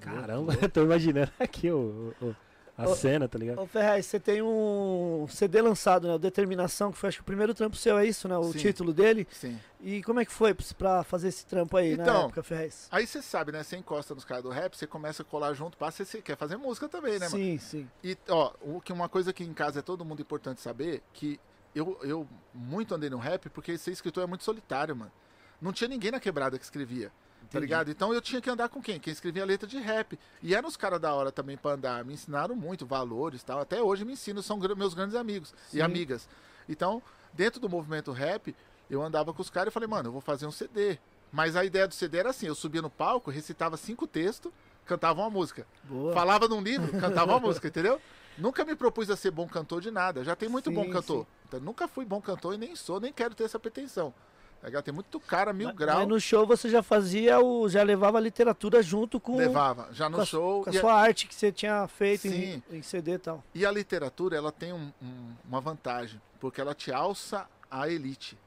Caramba, 0.00 0.56
eu 0.60 0.68
tô 0.68 0.82
imaginando 0.82 1.30
aqui 1.38 1.70
o, 1.70 2.12
o- 2.20 2.34
a 2.76 2.88
Ô, 2.88 2.94
cena, 2.96 3.28
tá 3.28 3.38
ligado? 3.38 3.60
Ô 3.60 3.66
Ferraz, 3.66 4.06
você 4.06 4.18
tem 4.18 4.40
um 4.42 5.26
CD 5.28 5.60
lançado, 5.60 6.08
né? 6.08 6.14
O 6.14 6.18
Determinação, 6.18 6.90
que 6.90 6.98
foi 6.98 7.08
acho 7.08 7.18
que 7.18 7.22
o 7.22 7.24
primeiro 7.26 7.52
trampo 7.54 7.76
seu, 7.76 7.98
é 7.98 8.06
isso, 8.06 8.26
né? 8.28 8.36
O 8.36 8.50
Sim. 8.52 8.58
título 8.58 8.92
dele. 8.92 9.26
Sim. 9.30 9.58
E 9.80 10.02
como 10.02 10.20
é 10.20 10.24
que 10.24 10.32
foi 10.32 10.54
pra 10.78 11.02
fazer 11.04 11.28
esse 11.28 11.44
trampo 11.44 11.76
aí 11.76 11.96
na 11.96 12.02
Então, 12.04 12.24
época, 12.24 12.42
Ferraz? 12.42 12.88
Aí 12.90 13.06
você 13.06 13.20
sabe, 13.20 13.52
né? 13.52 13.62
Você 13.62 13.76
encosta 13.76 14.14
nos 14.14 14.24
caras 14.24 14.42
do 14.44 14.50
rap, 14.50 14.74
você 14.76 14.86
começa 14.86 15.22
a 15.22 15.24
colar 15.24 15.52
junto, 15.54 15.76
passa, 15.76 16.04
você 16.04 16.22
quer 16.22 16.36
fazer 16.36 16.56
música 16.56 16.88
também, 16.88 17.14
né, 17.18 17.28
mano? 17.28 17.30
sim, 17.30 17.58
sim. 17.58 17.88
E, 18.02 18.16
ó, 18.28 18.52
o 18.62 18.80
que 18.80 18.92
uma 18.92 19.08
coisa 19.08 19.32
que 19.32 19.44
em 19.44 19.52
casa 19.52 19.80
é 19.80 19.82
todo 19.82 20.04
mundo 20.04 20.22
importante 20.22 20.60
saber, 20.60 21.02
que 21.12 21.38
eu, 21.74 21.98
eu 22.02 22.26
muito 22.54 22.94
andei 22.94 23.10
no 23.10 23.18
rap 23.18 23.48
porque 23.50 23.76
ser 23.76 23.90
escritor 23.92 24.22
é 24.24 24.26
muito 24.26 24.44
solitário, 24.44 24.96
mano. 24.96 25.12
Não 25.60 25.72
tinha 25.72 25.88
ninguém 25.88 26.10
na 26.10 26.18
quebrada 26.20 26.58
que 26.58 26.64
escrevia. 26.64 27.12
Tá 27.52 27.58
Entendi. 27.58 27.66
ligado? 27.66 27.90
Então 27.90 28.14
eu 28.14 28.20
tinha 28.22 28.40
que 28.40 28.48
andar 28.48 28.70
com 28.70 28.80
quem? 28.80 28.98
Quem 28.98 29.12
escrevia 29.12 29.44
letra 29.44 29.68
de 29.68 29.78
rap. 29.78 30.18
E 30.42 30.54
eram 30.54 30.68
os 30.68 30.76
caras 30.76 30.98
da 30.98 31.12
hora 31.12 31.30
também 31.30 31.56
pra 31.56 31.72
andar. 31.72 32.02
Me 32.02 32.14
ensinaram 32.14 32.56
muito, 32.56 32.86
valores 32.86 33.42
tal. 33.42 33.60
Até 33.60 33.82
hoje 33.82 34.06
me 34.06 34.14
ensinam, 34.14 34.40
são 34.40 34.58
meus 34.74 34.94
grandes 34.94 35.14
amigos 35.14 35.54
Sim. 35.68 35.78
e 35.78 35.82
amigas. 35.82 36.26
Então, 36.66 37.02
dentro 37.32 37.60
do 37.60 37.68
movimento 37.68 38.10
rap, 38.10 38.56
eu 38.88 39.02
andava 39.02 39.34
com 39.34 39.42
os 39.42 39.50
caras 39.50 39.70
e 39.70 39.74
falei, 39.74 39.86
mano, 39.86 40.08
eu 40.08 40.12
vou 40.12 40.22
fazer 40.22 40.46
um 40.46 40.50
CD. 40.50 40.98
Mas 41.30 41.54
a 41.54 41.64
ideia 41.64 41.86
do 41.86 41.94
CD 41.94 42.18
era 42.18 42.30
assim: 42.30 42.46
eu 42.46 42.54
subia 42.54 42.80
no 42.80 42.90
palco, 42.90 43.30
recitava 43.30 43.76
cinco 43.76 44.06
textos, 44.06 44.50
cantava 44.86 45.20
uma 45.20 45.30
música. 45.30 45.66
Boa. 45.84 46.14
Falava 46.14 46.48
num 46.48 46.62
livro, 46.62 46.90
cantava 47.00 47.32
uma 47.32 47.40
música, 47.40 47.68
entendeu? 47.68 48.00
Nunca 48.38 48.64
me 48.64 48.74
propus 48.74 49.10
a 49.10 49.16
ser 49.16 49.30
bom 49.30 49.46
cantor 49.46 49.82
de 49.82 49.90
nada. 49.90 50.24
Já 50.24 50.34
tem 50.34 50.48
muito 50.48 50.70
Sim, 50.70 50.74
bom 50.74 50.88
cantor. 50.90 51.26
Então, 51.46 51.60
nunca 51.60 51.86
fui 51.86 52.04
bom 52.06 52.20
cantor 52.20 52.54
e 52.54 52.56
nem 52.58 52.74
sou, 52.74 52.98
nem 52.98 53.12
quero 53.12 53.34
ter 53.34 53.44
essa 53.44 53.58
pretensão. 53.58 54.14
Tá 54.62 54.68
ligado? 54.68 54.84
Tem 54.84 54.94
muito 54.94 55.18
cara, 55.18 55.52
mil 55.52 55.66
Mas- 55.66 55.76
graus. 55.76 55.98
Mas 55.98 56.08
no 56.08 56.20
show 56.20 56.46
você 56.46 56.70
já 56.70 56.82
fazia 56.84 57.40
o. 57.40 57.68
já 57.68 57.82
levava 57.82 58.18
a 58.18 58.20
literatura 58.20 58.80
junto 58.80 59.18
com, 59.18 59.36
Levava, 59.36 59.88
já 59.92 60.08
no 60.08 60.16
com 60.18 60.22
a, 60.22 60.24
show. 60.24 60.62
com 60.62 60.70
a 60.70 60.72
e, 60.72 60.76
a, 60.76 60.80
sua 60.80 60.94
arte 60.94 61.26
que 61.26 61.34
você 61.34 61.50
tinha 61.50 61.88
feito 61.88 62.28
em, 62.28 62.62
em 62.70 62.80
CD 62.80 63.14
e 63.14 63.18
tal. 63.18 63.42
e 63.52 63.66
a 63.66 63.70
literatura, 63.72 64.36
ela 64.36 64.52
tem 64.52 64.72
um- 64.72 64.92
um- 65.02 65.34
uma 65.48 65.60
vantagem, 65.60 66.20
porque 66.38 66.60
ela 66.60 66.74
te 66.76 66.92
alça 66.92 67.44
a 67.68 67.88
elite. 67.88 68.38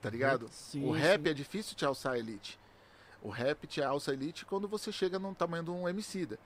Tá 0.00 0.08
ligado? 0.08 0.48
Sim, 0.52 0.84
o 0.86 0.92
rap 0.92 1.24
sim. 1.24 1.30
é 1.30 1.34
difícil 1.34 1.76
te 1.76 1.84
alçar 1.84 2.12
a 2.12 2.18
elite. 2.18 2.56
O 3.20 3.28
rap 3.28 3.66
te 3.66 3.82
alça 3.82 4.12
a 4.12 4.14
elite 4.14 4.44
quando 4.44 4.68
você 4.68 4.92
chega 4.92 5.18
no 5.18 5.34
tamanho 5.34 5.64
de 5.64 5.70
um 5.72 5.88
Emicida. 5.88 6.38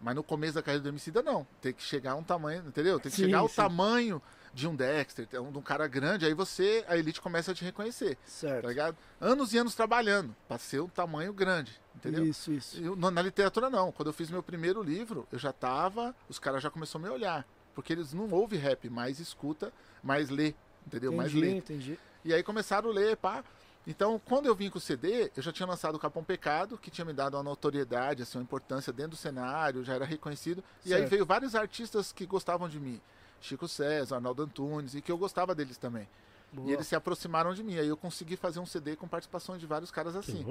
Mas 0.00 0.14
no 0.14 0.22
começo 0.22 0.54
da 0.54 0.62
carreira 0.62 0.82
do 0.82 0.88
Emicida, 0.88 1.20
não. 1.22 1.46
Tem 1.60 1.74
que 1.74 1.82
chegar 1.82 2.12
a 2.12 2.14
um 2.14 2.22
tamanho, 2.22 2.64
entendeu? 2.66 2.98
Tem 2.98 3.10
que 3.10 3.16
Sim, 3.16 3.24
chegar 3.26 3.40
ao 3.40 3.50
tamanho 3.50 4.22
de 4.54 4.68
um 4.68 4.74
Dexter, 4.76 5.26
de 5.26 5.38
um 5.38 5.62
cara 5.62 5.86
grande, 5.86 6.26
aí 6.26 6.34
você, 6.34 6.84
a 6.86 6.96
elite 6.96 7.20
começa 7.20 7.52
a 7.52 7.54
te 7.54 7.64
reconhecer, 7.64 8.16
tá 8.16 8.20
Certo. 8.26 8.68
ligado? 8.68 8.96
Anos 9.20 9.52
e 9.54 9.58
anos 9.58 9.74
trabalhando 9.74 10.34
pra 10.46 10.58
ser 10.58 10.80
um 10.80 10.88
tamanho 10.88 11.32
grande, 11.32 11.80
entendeu? 11.96 12.24
Isso, 12.26 12.52
isso. 12.52 12.78
Eu- 12.82 12.94
na 12.96 13.22
literatura 13.22 13.70
não. 13.70 13.90
Quando 13.90 14.08
eu 14.08 14.12
fiz 14.12 14.30
meu 14.30 14.42
primeiro 14.42 14.82
livro, 14.82 15.26
eu 15.32 15.38
já 15.38 15.52
tava, 15.52 16.14
os 16.28 16.38
caras 16.38 16.62
já 16.62 16.70
começaram 16.70 17.04
a 17.04 17.08
me 17.08 17.14
olhar, 17.14 17.46
porque 17.74 17.92
eles 17.94 18.12
não 18.12 18.28
ouvem 18.30 18.58
rap, 18.58 18.90
mais 18.90 19.18
escuta, 19.20 19.72
mais 20.02 20.28
lê, 20.28 20.54
entendeu? 20.86 21.12
mais 21.12 21.30
Entendi, 21.32 21.46
lê. 21.46 21.56
entendi. 21.56 21.98
E 22.24 22.34
aí 22.34 22.42
começaram 22.42 22.90
a 22.90 22.92
ler, 22.92 23.16
pá. 23.16 23.42
Então, 23.86 24.20
quando 24.26 24.46
eu 24.46 24.54
vim 24.54 24.70
com 24.70 24.78
o 24.78 24.80
CD, 24.80 25.32
eu 25.36 25.42
já 25.42 25.50
tinha 25.50 25.66
lançado 25.66 25.96
o 25.96 25.98
Capão 25.98 26.22
Pecado, 26.22 26.78
que 26.78 26.88
tinha 26.88 27.04
me 27.04 27.12
dado 27.12 27.34
uma 27.36 27.42
notoriedade, 27.42 28.22
assim, 28.22 28.38
uma 28.38 28.44
importância 28.44 28.92
dentro 28.92 29.12
do 29.12 29.16
cenário, 29.16 29.82
já 29.82 29.94
era 29.94 30.04
reconhecido. 30.04 30.62
E 30.84 30.92
aí 30.94 31.00
Certo. 31.00 31.10
veio 31.10 31.26
vários 31.26 31.54
artistas 31.56 32.12
que 32.12 32.24
gostavam 32.24 32.68
de 32.68 32.78
mim. 32.78 33.00
Chico 33.42 33.68
César, 33.68 34.16
Arnaldo 34.16 34.42
Antunes, 34.42 34.94
e 34.94 35.02
que 35.02 35.12
eu 35.12 35.18
gostava 35.18 35.54
deles 35.54 35.76
também. 35.76 36.08
Boa. 36.52 36.68
E 36.68 36.72
eles 36.72 36.86
se 36.86 36.94
aproximaram 36.94 37.52
de 37.54 37.62
mim. 37.62 37.78
Aí 37.78 37.88
eu 37.88 37.96
consegui 37.96 38.36
fazer 38.36 38.60
um 38.60 38.66
CD 38.66 38.94
com 38.96 39.06
participações 39.08 39.60
de 39.60 39.66
vários 39.66 39.90
caras 39.90 40.12
Que 40.14 40.18
assim. 40.18 40.44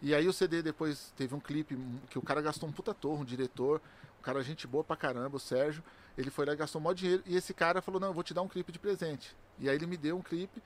E 0.00 0.14
aí 0.14 0.26
o 0.26 0.32
CD 0.32 0.62
depois 0.62 1.12
teve 1.16 1.34
um 1.34 1.40
clipe 1.40 1.78
que 2.10 2.18
o 2.18 2.22
cara 2.22 2.42
gastou 2.42 2.68
um 2.68 2.72
puta 2.72 2.92
torre, 2.92 3.20
um 3.20 3.24
diretor, 3.24 3.80
um 4.18 4.22
cara 4.22 4.42
gente 4.42 4.66
boa 4.66 4.82
pra 4.82 4.96
caramba, 4.96 5.36
o 5.36 5.40
Sérgio. 5.40 5.82
Ele 6.18 6.30
foi 6.30 6.44
lá 6.44 6.52
e 6.54 6.56
gastou 6.56 6.80
um 6.80 6.84
maior 6.84 6.94
dinheiro. 6.94 7.22
E 7.26 7.36
esse 7.36 7.54
cara 7.54 7.80
falou, 7.80 8.00
não, 8.00 8.08
eu 8.08 8.14
vou 8.14 8.22
te 8.24 8.34
dar 8.34 8.42
um 8.42 8.48
clipe 8.48 8.72
de 8.72 8.78
presente. 8.78 9.36
E 9.58 9.68
aí 9.68 9.76
ele 9.76 9.86
me 9.86 9.96
deu 9.96 10.16
um 10.16 10.22
clipe 10.22 10.60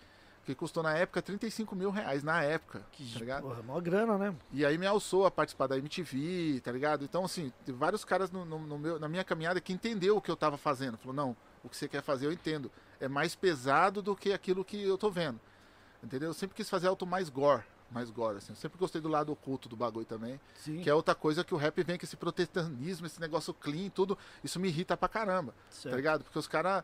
que 0.44 0.54
custou 0.54 0.80
na 0.80 0.94
época 0.96 1.20
35 1.20 1.74
mil 1.74 1.90
reais, 1.90 2.22
na 2.22 2.40
época, 2.42 2.78
tá 3.14 3.18
ligado? 3.18 3.42
Porra, 3.42 3.62
mó 3.64 3.80
grana, 3.80 4.16
né? 4.16 4.32
E 4.52 4.64
aí 4.64 4.78
me 4.78 4.86
alçou 4.86 5.26
a 5.26 5.30
participar 5.30 5.66
da 5.66 5.76
MTV, 5.76 6.60
tá 6.62 6.70
ligado? 6.70 7.04
Então, 7.04 7.24
assim, 7.24 7.52
vários 7.66 8.04
caras 8.04 8.30
no, 8.30 8.44
no- 8.44 8.60
no 8.60 8.78
meu, 8.78 8.98
na 9.00 9.08
minha 9.08 9.24
caminhada 9.24 9.60
que 9.60 9.72
entendeu 9.72 10.16
o 10.16 10.20
que 10.22 10.30
eu 10.30 10.36
tava 10.36 10.56
fazendo. 10.56 10.96
Falou, 10.98 11.14
não, 11.14 11.36
o 11.66 11.68
que 11.68 11.76
você 11.76 11.88
quer 11.88 12.02
fazer 12.02 12.26
eu 12.26 12.32
entendo. 12.32 12.70
É 13.00 13.08
mais 13.08 13.34
pesado 13.34 14.00
do 14.00 14.16
que 14.16 14.32
aquilo 14.32 14.64
que 14.64 14.82
eu 14.82 14.96
tô 14.96 15.10
vendo. 15.10 15.40
Entendeu? 16.02 16.30
Eu 16.30 16.34
sempre 16.34 16.56
quis 16.56 16.68
fazer 16.68 16.86
algo 16.88 17.06
mais 17.06 17.28
gore. 17.28 17.62
Mais 17.90 18.10
gore, 18.10 18.38
assim. 18.38 18.52
Eu 18.52 18.56
sempre 18.56 18.78
gostei 18.78 19.00
do 19.00 19.08
lado 19.08 19.30
oculto 19.30 19.68
do 19.68 19.76
bagulho 19.76 20.06
também. 20.06 20.40
Sim. 20.54 20.80
Que 20.80 20.90
é 20.90 20.94
outra 20.94 21.14
coisa 21.14 21.44
que 21.44 21.54
o 21.54 21.56
rap 21.56 21.82
vem 21.82 21.98
com 21.98 22.04
esse 22.04 22.16
protestantismo, 22.16 23.06
esse 23.06 23.20
negócio 23.20 23.54
clean, 23.54 23.90
tudo. 23.90 24.18
Isso 24.42 24.58
me 24.58 24.68
irrita 24.68 24.96
pra 24.96 25.08
caramba, 25.08 25.54
certo. 25.70 25.90
tá 25.90 25.96
ligado? 25.96 26.24
Porque 26.24 26.38
os 26.38 26.48
caras 26.48 26.82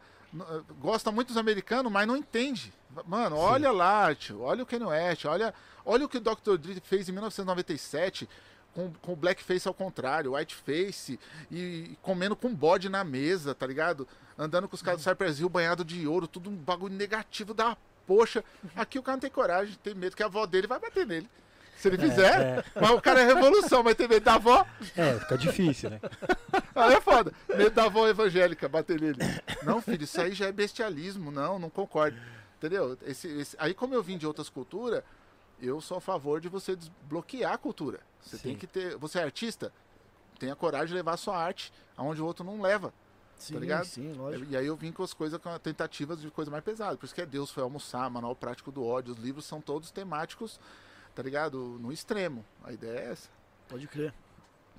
gostam 0.79 1.13
muito 1.13 1.29
dos 1.29 1.37
americanos, 1.37 1.93
mas 1.93 2.07
não 2.07 2.17
entende. 2.17 2.73
Mano, 3.07 3.37
olha 3.37 3.71
lá, 3.71 4.15
tio, 4.15 4.41
olha 4.43 4.63
o 4.63 4.67
Kanye 4.67 4.87
West, 4.87 5.25
olha, 5.25 5.53
olha 5.85 6.07
o 6.07 6.09
que 6.09 6.19
o 6.19 6.21
Dr. 6.21 6.57
Dre 6.59 6.81
fez 6.81 7.09
em 7.09 7.13
1997 7.13 8.29
com, 8.75 8.93
com 9.03 9.13
o 9.13 9.17
blackface 9.17 9.69
ao 9.69 9.75
contrário, 9.75 10.35
whiteface 10.35 11.19
e, 11.51 11.59
e 11.59 11.99
comendo 12.03 12.35
com 12.35 12.55
bode 12.55 12.89
na 12.89 13.05
mesa, 13.05 13.55
tá 13.55 13.67
ligado? 13.67 14.07
Andando 14.39 14.69
com 14.69 14.75
os 14.75 14.83
caras 14.83 15.01
do 15.01 15.09
Cypress 15.09 15.41
Hill 15.41 15.49
banhado 15.49 15.85
de 15.85 16.07
ouro, 16.07 16.27
tudo 16.27 16.51
um 16.51 16.57
bagulho 16.57 16.95
negativo 16.95 17.53
da 17.53 17.77
poxa. 18.07 18.45
Aqui 18.75 18.99
o 18.99 19.03
cara 19.03 19.17
não 19.17 19.21
tem 19.21 19.31
coragem, 19.31 19.77
tem 19.83 19.95
medo 19.95 20.17
que 20.17 20.23
a 20.23 20.27
avó 20.27 20.47
dele 20.47 20.67
vai 20.67 20.79
bater 20.79 21.07
nele. 21.07 21.29
Se 21.77 21.89
ele 21.89 21.99
fizer, 21.99 22.41
é. 22.41 22.65
mas 22.81 22.91
o 22.91 23.01
cara 23.01 23.21
é 23.21 23.27
revolução, 23.27 23.83
vai 23.83 23.95
ter 23.95 24.09
medo 24.09 24.23
da 24.23 24.35
avó. 24.35 24.65
É, 24.97 25.19
fica 25.19 25.37
difícil, 25.37 25.91
né? 25.91 26.01
Aí 26.77 26.95
é 26.95 27.01
foda. 27.01 27.33
Medo 27.49 27.71
da 27.71 27.85
avó 27.85 28.07
evangélica 28.07 28.69
bater 28.69 29.01
nele. 29.01 29.19
Não, 29.65 29.83
filho, 29.83 30.05
isso 30.05 30.21
aí 30.21 30.33
já 30.33 30.47
é 30.47 30.53
bestialismo. 30.53 31.33
Não, 31.33 31.59
não 31.59 31.69
concordo. 31.69 32.17
Entendeu? 32.57 32.97
Esse, 33.05 33.27
esse- 33.27 33.57
Aí, 33.59 33.75
como 33.75 33.95
eu 33.95 34.03
vim 34.03 34.17
de 34.17 34.27
outras 34.27 34.49
culturas, 34.49 35.03
eu 35.61 35.81
sou 35.81 35.99
a 35.99 36.01
favor 36.01 36.41
de 36.41 36.49
você 36.49 36.77
desbloquear 36.77 37.53
a 37.53 37.59
cultura. 37.59 38.01
Você 38.23 38.37
Sim. 38.37 38.43
tem 38.51 38.57
que 38.57 38.67
ter. 38.67 38.97
Você 38.97 39.19
é 39.19 39.23
artista? 39.25 39.73
Tenha 40.39 40.57
coragem 40.57 40.89
de 40.89 40.95
levar 40.95 41.15
a 41.15 41.17
sua 41.17 41.37
arte 41.37 41.73
aonde 41.97 42.21
o 42.23 42.27
outro 42.27 42.45
não 42.45 42.61
leva. 42.61 42.93
Sim, 43.37 43.57
ligado? 43.59 43.85
sim, 43.87 44.13
lógico. 44.13 44.51
E 44.51 44.57
aí 44.57 44.67
eu 44.67 44.77
vim 44.77 44.93
com 44.93 45.03
as 45.03 45.13
coisas, 45.13 45.41
com 45.41 45.59
tentativas 45.59 46.21
de 46.21 46.31
coisa 46.31 46.51
mais 46.51 46.63
pesada. 46.63 46.97
Por 46.97 47.07
isso 47.07 47.15
que 47.15 47.21
é 47.21 47.27
Deus 47.27 47.51
foi 47.51 47.63
almoçar, 47.63 48.09
Manual 48.09 48.37
Prático 48.37 48.71
do 48.71 48.85
Ódio. 48.85 49.13
Os 49.15 49.19
livros 49.19 49.45
são 49.45 49.61
todos 49.61 49.91
temáticos, 49.91 50.61
tá 51.15 51.23
ligado? 51.23 51.59
No 51.81 51.93
extremo. 51.93 52.45
A 52.63 52.73
ideia 52.73 52.99
é 53.01 53.11
essa. 53.11 53.29
Pode 53.69 53.87
crer. 53.89 54.15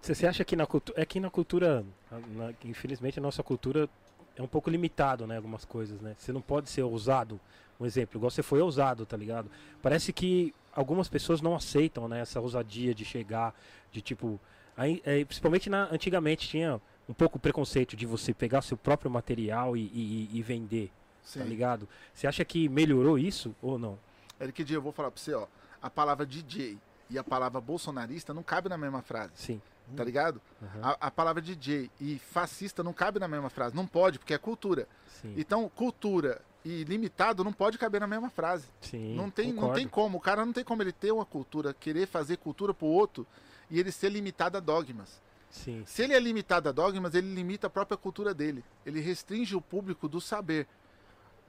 Você, 0.01 0.15
você 0.15 0.27
acha 0.27 0.45
que 0.45 0.56
na 0.56 0.65
cultura. 0.65 1.01
É 1.01 1.06
que 1.06 1.19
na 1.19 1.29
cultura. 1.29 1.86
na- 2.10 2.19
na- 2.47 2.53
infelizmente 2.63 3.19
a 3.19 3.21
nossa 3.21 3.43
cultura 3.43 3.89
é 4.36 4.41
um 4.41 4.47
pouco 4.47 4.69
limitado, 4.69 5.27
né? 5.27 5.36
Algumas 5.38 5.65
coisas, 5.65 5.99
né? 6.01 6.15
Você 6.17 6.32
não 6.32 6.41
pode 6.41 6.69
ser 6.69 6.84
ousado. 6.84 7.39
Um 7.84 7.86
exemplo, 7.86 8.17
igual 8.17 8.32
você 8.32 8.41
foi 8.41 8.62
ousado, 8.62 9.06
tá 9.06 9.17
ligado? 9.17 9.52
Parece 9.82 10.13
que 10.13 10.56
algumas 10.74 11.10
pessoas 11.10 11.41
não 11.41 11.54
aceitam, 11.54 12.08
né? 12.08 12.22
Essa 12.22 12.39
ousadia 12.39 12.96
de 12.96 13.04
chegar, 13.04 13.54
de 13.91 14.02
tipo. 14.02 14.39
Aí, 14.78 15.02
é, 15.06 15.24
principalmente 15.26 15.69
na, 15.69 15.89
antigamente 15.91 16.48
tinha 16.48 16.80
um 17.10 17.13
pouco 17.13 17.38
preconceito 17.38 17.98
de 17.98 18.06
você 18.06 18.34
pegar 18.34 18.62
seu 18.62 18.78
próprio 18.78 19.12
material 19.12 19.76
e, 19.76 19.82
e- 19.82 20.30
e 20.32 20.41
vender, 20.41 20.89
Sim. 21.22 21.39
tá 21.39 21.46
ligado? 21.46 21.89
Você 22.13 22.26
acha 22.26 22.46
que 22.46 22.69
melhorou 22.69 23.19
isso 23.19 23.54
ou 23.62 23.78
não? 23.78 24.00
Eric 24.39 24.63
Dia, 24.63 24.78
eu 24.78 24.82
vou 24.82 24.93
falar 24.93 25.12
pra 25.12 25.22
você, 25.22 25.34
ó. 25.34 25.46
A 25.82 25.89
palavra 25.89 26.26
DJ 26.26 26.78
e 27.10 27.17
a 27.19 27.24
palavra 27.24 27.60
bolsonarista 27.60 28.34
não 28.34 28.41
cabe 28.41 28.69
na 28.69 28.78
mesma 28.78 29.02
frase, 29.02 29.34
Sim. 29.36 29.62
tá 29.98 30.04
ligado? 30.06 30.41
Aham, 30.62 30.80
A, 31.02 31.08
a 31.08 31.12
palavra 31.12 31.41
DJ 31.41 31.91
e 32.00 32.17
fascista 32.17 32.82
não 32.82 32.93
cabe 32.93 33.19
na 33.19 33.28
mesma 33.28 33.50
frase. 33.50 33.76
Não 33.76 33.86
pode, 33.86 34.17
porque 34.19 34.34
é 34.34 34.38
cultura. 34.38 34.88
Sim. 35.22 35.34
Então, 35.38 35.69
cultura 35.76 36.41
e 36.65 36.84
limitado 36.84 37.43
não 37.43 37.52
pode 37.52 37.78
caber 37.78 37.99
na 37.99 38.08
mesma 38.08 38.30
frase. 38.30 38.67
Sim. 38.82 39.15
não, 39.15 39.30
tem, 39.30 39.47
não 39.47 39.56
concordo. 39.56 39.76
tem 39.76 39.88
como. 39.88 40.17
O 40.17 40.21
cara 40.21 40.45
não 40.45 40.54
tem 40.54 40.63
como 40.63 40.82
ele 40.82 40.91
ter 40.91 41.12
uma 41.12 41.26
cultura, 41.26 41.73
querer 41.73 42.08
fazer 42.08 42.38
cultura 42.38 42.73
pro 42.73 42.88
outro 42.88 43.28
e 43.69 43.80
ele 43.80 43.91
ser 43.91 44.10
limitado 44.10 44.58
a 44.58 44.60
dogmas. 44.60 45.21
Sim. 45.49 45.84
Se 45.86 46.02
ele 46.02 46.13
é 46.13 46.19
limitado 46.19 46.69
a 46.69 46.71
dogmas, 46.71 47.13
ele 47.13 47.34
limita 47.34 47.67
a 47.67 47.69
própria 47.69 47.97
cultura 47.97 48.34
dele. 48.34 48.63
Ele 48.86 48.99
restringe 48.99 49.56
o 49.56 49.62
público 49.62 50.08
do 50.08 50.19
saber. 50.19 50.67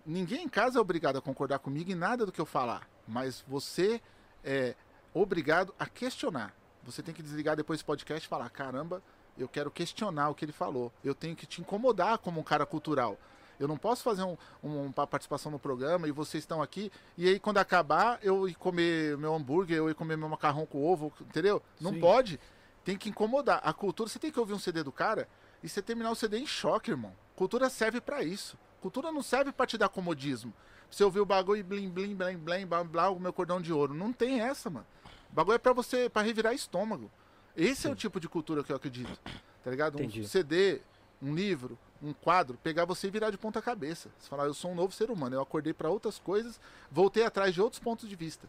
Ninguém 0.05 0.45
em 0.45 0.49
casa 0.49 0.79
é 0.79 0.81
obrigado 0.81 1.17
a 1.17 1.23
concordar 1.23 1.59
comigo 1.59 1.91
em 1.91 1.95
nada 1.95 2.27
do 2.27 2.33
que 2.33 2.41
eu 2.41 2.45
falar, 2.45 2.87
mas 3.09 3.43
você 3.49 4.03
é 4.45 4.75
obrigado 5.15 5.75
a 5.79 5.87
questionar. 5.87 6.55
Você 6.83 7.03
tem 7.03 7.15
que 7.15 7.23
desligar 7.23 7.57
depois 7.57 7.79
desse 7.79 7.87
podcast 7.87 8.27
e 8.27 8.29
falar: 8.29 8.51
caramba, 8.51 9.03
eu 9.39 9.49
quero 9.49 9.71
questionar 9.71 10.29
o 10.29 10.35
que 10.35 10.45
ele 10.45 10.53
falou. 10.53 10.93
Eu 11.03 11.15
tenho 11.15 11.35
que 11.35 11.47
te 11.47 11.63
incomodar 11.63 12.19
como 12.19 12.41
um 12.41 12.45
cara 12.45 12.67
cultural. 12.67 13.19
Eu 13.59 13.69
não 13.69 13.77
posso 13.77 14.03
fazer 14.03 14.23
um, 14.23 14.37
um- 14.63 14.87
uma 14.87 15.07
participação 15.07 15.51
no 15.53 15.59
programa 15.59 16.09
e 16.09 16.13
vocês 16.13 16.43
estão 16.43 16.61
aqui, 16.63 16.91
e 17.17 17.29
aí 17.29 17.39
quando 17.39 17.59
acabar 17.59 18.19
eu 18.23 18.49
ir 18.49 18.55
comer 18.55 19.17
meu 19.19 19.35
hambúrguer, 19.35 19.77
eu 19.79 19.89
ir 19.91 19.95
comer 19.95 20.17
meu 20.17 20.29
macarrão 20.29 20.67
com 20.67 20.85
ovo, 20.85 21.13
entendeu? 21.21 21.63
Não 21.81 21.93
Sim. 21.93 22.01
pode. 22.01 22.41
Tem 22.85 22.97
que 22.99 23.09
incomodar. 23.09 23.61
A 23.65 23.73
cultura, 23.73 24.09
você 24.09 24.19
tem 24.19 24.31
que 24.31 24.39
ouvir 24.39 24.53
um 24.53 24.59
CD 24.59 24.83
do 24.83 24.93
cara 24.93 25.27
e 25.63 25.69
você 25.69 25.81
terminar 25.81 26.11
o 26.11 26.15
CD 26.15 26.39
em 26.39 26.47
choque, 26.47 26.91
irmão. 26.91 27.13
Cultura 27.35 27.71
serve 27.71 28.01
pra 28.01 28.23
isso. 28.23 28.59
Cultura 28.81 29.11
não 29.11 29.23
serve 29.23 29.51
pra 29.53 29.67
te 29.67 29.79
dar 29.79 29.89
comodismo. 29.89 30.53
Você 30.91 31.03
ouvir 31.03 31.21
o 31.21 31.25
bagulho 31.27 31.61
e 31.61 31.63
blim, 31.63 31.89
blim, 31.89 32.15
blim, 32.15 32.37
blim, 32.37 32.67
blá, 32.67 32.85
blá, 32.85 33.09
o 33.11 33.19
meu 33.19 33.33
cordão 33.33 33.61
de 33.61 33.73
ouro. 33.73 33.95
Não 33.95 34.13
tem 34.13 34.41
essa, 34.41 34.69
mano. 34.69 34.87
O 35.31 35.35
bagulho 35.35 35.55
é 35.57 35.59
pra 35.59 35.73
você, 35.73 36.09
pra 36.11 36.21
revirar 36.23 36.53
estômago. 36.55 37.11
Esse 37.57 37.87
é 37.87 37.91
o 37.91 37.95
tipo 37.97 38.21
de 38.21 38.29
cultura 38.29 38.63
que 38.63 38.71
eu 38.71 38.77
acredito. 38.77 39.19
Tá 39.65 39.71
ligado? 39.71 39.95
Um 39.97 40.01
Entendi. 40.03 40.29
CD, 40.29 40.83
um 41.23 41.35
livro, 41.35 41.79
um 42.05 42.13
quadro, 42.13 42.59
pegar 42.63 42.85
você 42.85 43.07
e 43.07 43.11
virar 43.11 43.31
de 43.31 43.39
ponta 43.39 43.63
cabeça. 43.63 44.11
Você 44.19 44.29
falar, 44.29 44.45
eu 44.45 44.55
sou 44.55 44.71
um 44.71 44.75
novo 44.75 44.93
ser 44.93 45.11
humano. 45.11 45.35
Eu 45.35 45.41
acordei 45.41 45.73
pra 45.73 45.89
outras 45.89 46.19
coisas, 46.19 46.61
voltei 46.91 47.25
atrás 47.25 47.55
de 47.55 47.61
outros 47.61 47.81
pontos 47.81 48.09
de 48.09 48.15
vista. 48.15 48.49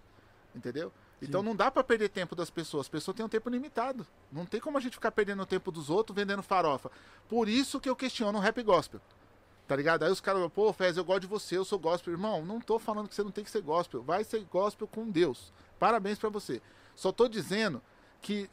Entendeu? 0.54 0.92
Então 1.22 1.42
não 1.42 1.56
dá 1.56 1.72
pra 1.72 1.84
perder 1.84 2.10
tempo 2.10 2.36
das 2.36 2.50
pessoas. 2.50 2.82
As 2.82 2.90
pessoas 2.90 3.16
têm 3.16 3.26
um 3.26 3.30
tempo 3.30 3.50
limitado. 3.50 4.06
Não 4.32 4.46
tem 4.46 4.60
como 4.60 4.78
a 4.78 4.82
gente 4.82 4.94
ficar 4.94 5.12
perdendo 5.12 5.42
o 5.42 5.46
tempo 5.46 5.72
dos 5.72 5.90
outros 5.90 6.16
vendendo 6.16 6.44
farofa. 6.44 6.92
Por 7.30 7.48
isso 7.48 7.80
que 7.80 7.90
eu 7.90 7.96
questiono 7.96 8.38
o 8.38 8.42
rap 8.42 8.62
gospel. 8.62 9.00
Tá 9.68 9.76
ligado? 9.76 10.04
Aí 10.04 10.12
os 10.12 10.22
caras, 10.22 10.48
pô, 10.52 10.72
Fez, 10.72 10.98
eu 10.98 11.04
gosto 11.04 11.22
de 11.22 11.28
você, 11.28 11.58
eu 11.58 11.66
sou 11.66 11.80
gospel. 11.80 12.14
Irmão, 12.14 12.46
não 12.46 12.60
tô 12.60 12.78
falando 12.78 13.08
que 13.08 13.16
você 13.16 13.24
não 13.24 13.32
tem 13.32 13.44
que 13.44 13.50
ser 13.50 13.62
gospel. 13.62 14.04
Vai 14.04 14.24
ser 14.24 14.44
gospel 14.44 14.88
com 14.88 15.10
Deus. 15.10 15.52
Parabéns 15.80 16.20
pra 16.20 16.30
você. 16.30 16.62
Só 16.96 17.12
tô 17.12 17.28
dizendo 17.28 17.82
que 18.22 18.50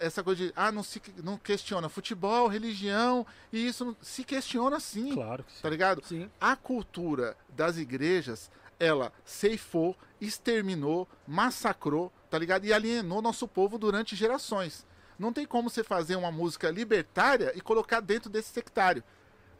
essa 0.00 0.22
coisa 0.22 0.46
de, 0.46 0.52
ah, 0.56 0.72
não 0.72 0.82
se 0.82 1.00
não 1.22 1.36
questiona 1.36 1.88
futebol, 1.88 2.48
religião, 2.48 3.26
e 3.52 3.66
isso 3.66 3.84
não- 3.84 3.96
se 4.00 4.24
questiona 4.24 4.80
sim. 4.80 5.12
Claro 5.12 5.44
que 5.44 5.52
sim. 5.52 5.58
Tá 5.62 5.68
ligado? 5.70 6.02
Sim. 6.04 6.30
a 6.40 6.56
cultura 6.56 7.36
das 7.50 7.76
igrejas, 7.76 8.50
ela 8.80 9.12
ceifou, 9.24 9.96
exterminou, 10.20 11.06
massacrou, 11.26 12.12
tá 12.30 12.38
ligado? 12.38 12.64
E 12.64 12.72
alienou 12.72 13.20
nosso 13.22 13.46
povo 13.46 13.78
durante 13.78 14.16
gerações. 14.16 14.86
Não 15.18 15.32
tem 15.32 15.46
como 15.46 15.70
você 15.70 15.84
fazer 15.84 16.16
uma 16.16 16.32
música 16.32 16.70
libertária 16.70 17.52
e 17.54 17.60
colocar 17.60 18.00
dentro 18.00 18.28
desse 18.30 18.52
sectário. 18.52 19.02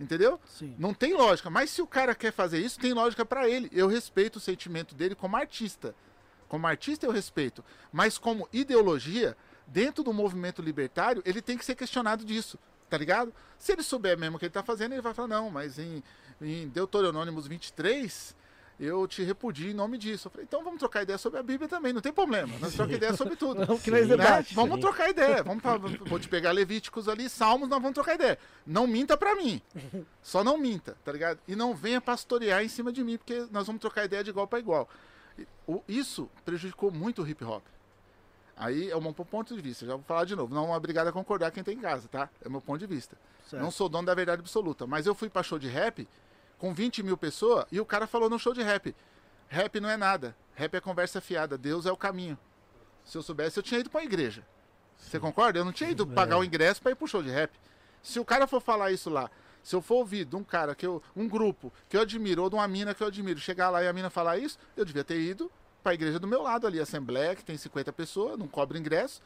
Entendeu? 0.00 0.40
Sim. 0.44 0.74
Não 0.76 0.92
tem 0.92 1.14
lógica. 1.14 1.48
Mas 1.48 1.70
se 1.70 1.80
o 1.80 1.86
cara 1.86 2.14
quer 2.16 2.32
fazer 2.32 2.58
isso, 2.58 2.80
tem 2.80 2.92
lógica 2.92 3.24
pra 3.24 3.48
ele. 3.48 3.70
Eu 3.72 3.86
respeito 3.86 4.36
o 4.36 4.40
sentimento 4.40 4.92
dele 4.94 5.14
como 5.14 5.36
artista. 5.36 5.94
Como 6.48 6.66
artista 6.66 7.06
eu 7.06 7.12
respeito. 7.12 7.64
Mas 7.92 8.18
como 8.18 8.48
ideologia, 8.52 9.36
dentro 9.66 10.02
do 10.04 10.12
movimento 10.12 10.60
libertário, 10.62 11.22
ele 11.24 11.40
tem 11.42 11.56
que 11.58 11.64
ser 11.64 11.74
questionado 11.74 12.24
disso. 12.24 12.58
Tá 12.90 12.98
ligado? 12.98 13.32
Se 13.58 13.72
ele 13.72 13.82
souber 13.82 14.16
mesmo 14.18 14.36
o 14.36 14.38
que 14.38 14.44
ele 14.44 14.52
tá 14.52 14.62
fazendo, 14.62 14.92
ele 14.92 15.00
vai 15.02 15.14
falar, 15.14 15.28
não, 15.28 15.50
mas 15.50 15.78
em, 15.78 16.02
em 16.40 16.68
Deuteronômicos 16.68 17.46
23, 17.46 18.36
eu 18.78 19.08
te 19.08 19.22
repudio 19.24 19.70
em 19.70 19.74
nome 19.74 19.96
disso. 19.98 20.28
Eu 20.28 20.30
falei, 20.30 20.44
então 20.46 20.62
vamos 20.62 20.78
trocar 20.78 21.02
ideia 21.02 21.18
sobre 21.18 21.40
a 21.40 21.42
Bíblia 21.42 21.68
também, 21.68 21.92
não 21.92 22.00
tem 22.00 22.12
problema. 22.12 22.52
Nós 22.60 22.74
trocamos 22.74 22.94
ideia 22.96 23.14
sobre 23.16 23.36
tudo. 23.36 23.64
Não, 23.66 23.78
que 23.78 23.90
nós. 23.90 24.08
Né? 24.08 24.44
Vamos 24.52 24.80
trocar 24.80 25.08
ideia. 25.08 25.42
Vamos 25.42 25.62
pra- 25.62 25.76
vou 25.78 26.20
te 26.20 26.28
pegar 26.28 26.52
Levíticos 26.52 27.08
ali, 27.08 27.28
Salmos, 27.28 27.68
nós 27.68 27.80
vamos 27.80 27.94
trocar 27.94 28.14
ideia. 28.14 28.38
Não 28.66 28.86
minta 28.86 29.16
pra 29.16 29.34
mim. 29.34 29.60
Só 30.22 30.44
não 30.44 30.58
minta, 30.58 30.96
tá 31.04 31.10
ligado? 31.10 31.40
E 31.48 31.56
não 31.56 31.74
venha 31.74 32.00
pastorear 32.00 32.62
em 32.62 32.68
cima 32.68 32.92
de 32.92 33.02
mim, 33.02 33.16
porque 33.16 33.46
nós 33.50 33.66
vamos 33.66 33.80
trocar 33.80 34.04
ideia 34.04 34.22
de 34.22 34.30
igual 34.30 34.46
pra 34.46 34.58
igual. 34.58 34.88
Isso 35.88 36.28
prejudicou 36.44 36.90
muito 36.90 37.22
o 37.22 37.26
hip 37.28 37.42
hop. 37.44 37.64
Aí 38.56 38.90
é 38.90 38.96
o 38.96 39.00
meu 39.00 39.12
ponto 39.12 39.54
de 39.54 39.60
vista. 39.60 39.84
Já 39.84 39.94
vou 39.94 40.04
falar 40.04 40.24
de 40.24 40.36
novo. 40.36 40.54
Não 40.54 40.72
é 40.72 40.76
obrigado 40.76 41.08
a 41.08 41.12
concordar 41.12 41.50
quem 41.50 41.64
tem 41.64 41.76
em 41.76 41.80
casa, 41.80 42.06
tá? 42.08 42.28
É 42.44 42.48
o 42.48 42.50
meu 42.50 42.60
ponto 42.60 42.78
de 42.78 42.86
vista. 42.86 43.16
Certo. 43.48 43.62
Não 43.62 43.70
sou 43.70 43.88
dono 43.88 44.06
da 44.06 44.14
verdade 44.14 44.40
absoluta. 44.40 44.86
Mas 44.86 45.06
eu 45.06 45.14
fui 45.14 45.28
pra 45.28 45.42
show 45.42 45.58
de 45.58 45.68
rap 45.68 46.06
com 46.58 46.72
20 46.72 47.02
mil 47.02 47.16
pessoas 47.16 47.66
e 47.72 47.80
o 47.80 47.84
cara 47.84 48.06
falou 48.06 48.30
no 48.30 48.38
show 48.38 48.54
de 48.54 48.62
rap: 48.62 48.94
rap 49.48 49.80
não 49.80 49.88
é 49.90 49.96
nada. 49.96 50.36
Rap 50.54 50.74
é 50.74 50.80
conversa 50.80 51.20
fiada. 51.20 51.58
Deus 51.58 51.84
é 51.84 51.90
o 51.92 51.96
caminho. 51.96 52.38
Se 53.04 53.18
eu 53.18 53.22
soubesse, 53.22 53.58
eu 53.58 53.62
tinha 53.62 53.80
ido 53.80 53.90
pra 53.90 54.04
igreja. 54.04 54.44
Você 54.96 55.18
concorda? 55.18 55.58
Eu 55.58 55.64
não 55.64 55.72
tinha 55.72 55.90
ido 55.90 56.06
pagar 56.06 56.36
É. 56.36 56.38
o 56.38 56.44
ingresso 56.44 56.80
pra 56.80 56.92
ir 56.92 56.94
pro 56.94 57.08
show 57.08 57.22
de 57.22 57.30
rap. 57.30 57.50
Se 58.02 58.20
o 58.20 58.24
cara 58.24 58.46
for 58.46 58.60
falar 58.60 58.92
isso 58.92 59.10
lá, 59.10 59.28
se 59.62 59.74
eu 59.74 59.82
for 59.82 59.96
ouvir 59.96 60.24
de 60.24 60.36
um 60.36 60.44
cara 60.44 60.74
que 60.74 60.86
eu. 60.86 61.02
um 61.16 61.28
grupo 61.28 61.72
que 61.88 61.96
eu 61.96 62.02
admiro, 62.02 62.42
ou 62.44 62.48
de 62.48 62.54
uma 62.54 62.68
mina 62.68 62.94
que 62.94 63.02
eu 63.02 63.08
admiro, 63.08 63.40
chegar 63.40 63.68
lá 63.68 63.82
e 63.82 63.88
a 63.88 63.92
mina 63.92 64.08
falar 64.10 64.38
isso, 64.38 64.58
eu 64.76 64.84
devia 64.84 65.02
ter 65.02 65.18
ido 65.20 65.50
pra 65.84 65.94
igreja 65.94 66.18
do 66.18 66.26
meu 66.26 66.42
lado 66.42 66.66
ali, 66.66 66.80
Assembleia, 66.80 67.36
que 67.36 67.44
tem 67.44 67.56
50 67.56 67.92
pessoas, 67.92 68.38
não 68.38 68.48
cobra 68.48 68.78
ingresso. 68.78 69.20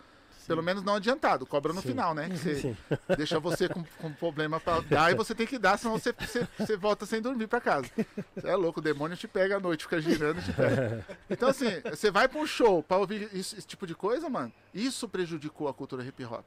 Pelo 0.47 0.63
menos 0.63 0.83
não 0.83 0.95
adiantado, 0.95 1.45
cobra 1.45 1.75
no 1.75 1.83
Sim. 1.83 1.89
final, 1.89 2.15
né? 2.15 2.27
Que 2.31 2.39
você 2.39 2.77
deixa 3.17 3.39
você 3.39 3.69
com, 3.69 3.85
com 3.99 4.11
problema 4.15 4.59
pra 4.59 4.81
dar 4.81 5.13
e 5.13 5.15
você 5.15 5.35
tem 5.35 5.47
que 5.47 5.59
dar, 5.59 5.79
senão 5.79 5.99
você, 5.99 6.11
você, 6.13 6.49
você 6.59 6.75
volta 6.75 7.05
sem 7.05 7.21
dormir 7.21 7.47
pra 7.49 7.61
casa. 7.61 7.87
Você 8.35 8.49
é 8.49 8.57
louco, 8.57 8.81
o 8.81 8.83
demônio 8.83 9.15
te 9.15 9.29
pega 9.29 9.57
à 9.59 9.61
noite, 9.61 9.85
fica 9.85 10.01
girando 10.01 10.41
e 10.41 10.43
te 10.43 10.53
pega. 10.53 11.07
Então, 11.29 11.51
assim, 11.51 11.67
você 11.91 12.11
vai 12.11 12.27
pra 12.29 12.41
um 12.41 12.47
show 12.47 12.83
pra 12.83 12.97
ouvir 12.97 13.29
isso- 13.35 13.57
esse 13.59 13.67
tipo 13.67 13.87
de 13.87 13.95
coisa, 13.95 14.29
mano, 14.31 14.51
isso 14.73 15.07
prejudicou 15.07 15.69
a 15.69 15.75
cultura 15.75 16.03
hip 16.03 16.25
hop. 16.25 16.45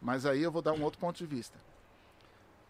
Mas 0.00 0.24
aí 0.24 0.42
eu 0.42 0.52
vou 0.52 0.62
dar 0.62 0.72
um 0.72 0.82
outro 0.84 1.00
ponto 1.00 1.16
de 1.18 1.26
vista. 1.26 1.58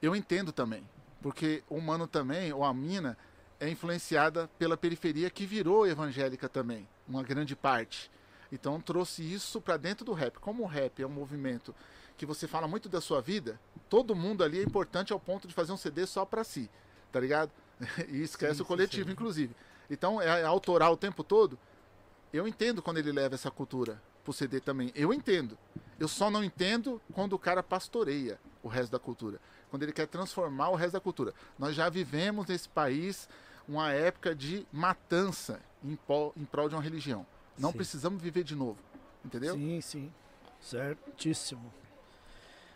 Eu 0.01 0.17
entendo 0.17 0.51
também, 0.51 0.83
porque 1.21 1.63
o 1.69 1.77
humano 1.77 2.07
também, 2.07 2.55
ou 2.55 2.65
a 2.65 2.73
mina, 2.73 3.19
é 3.61 3.69
influenciada 3.69 4.49
pela 4.59 4.77
periferia 4.77 5.29
que 5.29 5.45
virou 5.45 5.87
evangélica 5.87 6.49
também, 6.49 6.89
uma 7.07 7.23
grande 7.23 7.55
parte. 7.55 8.11
Então 8.51 8.81
trouxe 8.81 9.23
isso 9.23 9.61
pra 9.61 9.77
dentro 9.77 10.05
do 10.05 10.15
rap. 10.15 10.39
Como 10.41 10.65
o 10.65 10.67
rap 10.67 11.01
é 11.03 11.07
um 11.07 11.11
movimento 11.11 11.75
que 12.17 12.27
você 12.27 12.49
fala 12.49 12.67
muito 12.67 12.89
da 12.89 13.01
sua 13.01 13.21
vida, 13.21 13.61
todo 13.89 14.15
mundo 14.15 14.43
ali 14.43 14.59
é 14.59 14.63
importante 14.63 15.13
ao 15.13 15.21
ponto 15.21 15.47
de 15.47 15.55
fazer 15.55 15.73
um 15.73 15.77
CD 15.77 16.07
só 16.07 16.25
pra 16.25 16.43
si, 16.43 16.69
tá 17.13 17.21
ligado? 17.21 17.53
E 18.09 18.23
esquece 18.23 18.57
Sim, 18.57 18.63
o 18.63 18.67
coletivo, 18.67 19.07
sim. 19.07 19.13
inclusive. 19.13 19.55
Então 19.89 20.21
é 20.21 20.45
autoral 20.45 20.95
o 20.95 20.97
tempo 20.97 21.23
todo. 21.23 21.59
Eu 22.33 22.47
entendo 22.47 22.83
quando 22.83 22.99
ele 22.99 23.13
leva 23.13 23.35
essa 23.35 23.51
cultura 23.51 24.01
pro 24.23 24.33
CD 24.33 24.61
também. 24.61 24.93
Eu 24.95 25.13
entendo. 25.13 25.57
Eu 25.99 26.09
só 26.09 26.31
não 26.31 26.45
entendo 26.45 27.01
quando 27.13 27.33
o 27.35 27.39
cara 27.39 27.63
pastoreia 27.63 28.39
o 28.63 28.69
resto 28.69 28.93
da 28.93 28.99
cultura. 28.99 29.41
Quando 29.71 29.83
ele 29.83 29.93
quer 29.93 30.07
transformar 30.07 30.69
o 30.71 30.75
resto 30.75 30.93
da 30.93 31.01
cultura. 31.01 31.35
Nós 31.59 31.75
já 31.75 31.89
vivemos 31.89 32.47
nesse 32.47 32.69
país 32.69 33.29
uma 33.71 33.93
época 33.93 34.35
de 34.35 34.67
matança 34.73 35.61
em, 35.85 35.93
em 35.93 36.45
prol 36.45 36.69
de 36.69 36.75
uma 36.75 36.83
religião. 36.83 37.27
Não 37.59 37.71
Sim. 37.71 37.77
precisamos 37.77 38.23
viver 38.23 38.43
de 38.45 38.55
novo. 38.57 38.79
Entendeu? 39.25 39.55
Sim, 39.55 39.81
sim. 39.81 40.13
Certíssimo. 40.61 41.73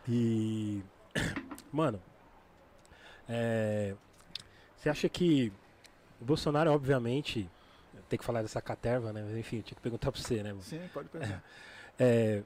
E. 0.09 0.83
Mano. 1.72 2.00
é, 3.28 3.94
Você 4.76 4.88
acha 4.88 5.09
que. 5.09 5.52
O 6.20 6.24
Bolsonaro, 6.24 6.70
obviamente. 6.72 7.48
Tem 8.09 8.18
que 8.18 8.24
falar 8.24 8.42
dessa 8.42 8.61
caterva, 8.61 9.12
né? 9.12 9.22
Mas 9.26 9.37
enfim, 9.37 9.61
tinha 9.62 9.74
que 9.74 9.80
perguntar 9.80 10.12
pra 10.12 10.20
você, 10.20 10.37
né? 10.42 10.50
mano? 10.50 10.62
Sim, 10.62 10.80
pode 10.92 11.09
pensar. 11.09 11.42
É, 11.96 12.42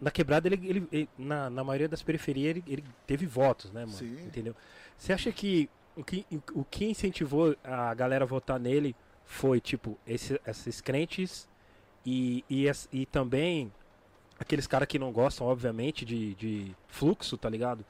na 0.00 0.10
quebrada, 0.10 0.48
ele, 0.48 0.54
ele- 0.66 0.88
ele- 0.90 1.08
na, 1.18 1.50
na 1.50 1.62
maioria 1.62 1.86
das 1.86 2.02
periferias, 2.02 2.56
ele, 2.56 2.64
ele 2.66 2.84
teve 3.06 3.26
votos, 3.26 3.70
né, 3.70 3.80
mano? 3.84 3.92
Sim. 3.92 4.24
Entendeu? 4.24 4.56
Você 4.96 5.12
acha 5.12 5.30
que 5.30 5.68
o, 5.96 6.04
que 6.04 6.26
o 6.54 6.64
que 6.64 6.84
incentivou 6.86 7.56
a 7.64 7.92
galera 7.94 8.24
a 8.24 8.28
votar 8.28 8.58
nele 8.60 8.94
foi, 9.24 9.60
tipo, 9.60 9.98
esse- 10.06 10.40
esses 10.46 10.80
crentes 10.80 11.48
e, 12.04 12.44
e, 12.48 12.66
e 12.92 13.06
também 13.06 13.72
aqueles 14.38 14.66
caras 14.66 14.86
que 14.86 14.98
não 14.98 15.10
gostam, 15.12 15.46
obviamente, 15.46 16.04
de, 16.04 16.34
de 16.34 16.76
fluxo, 16.88 17.36
tá 17.36 17.48
ligado? 17.48 17.84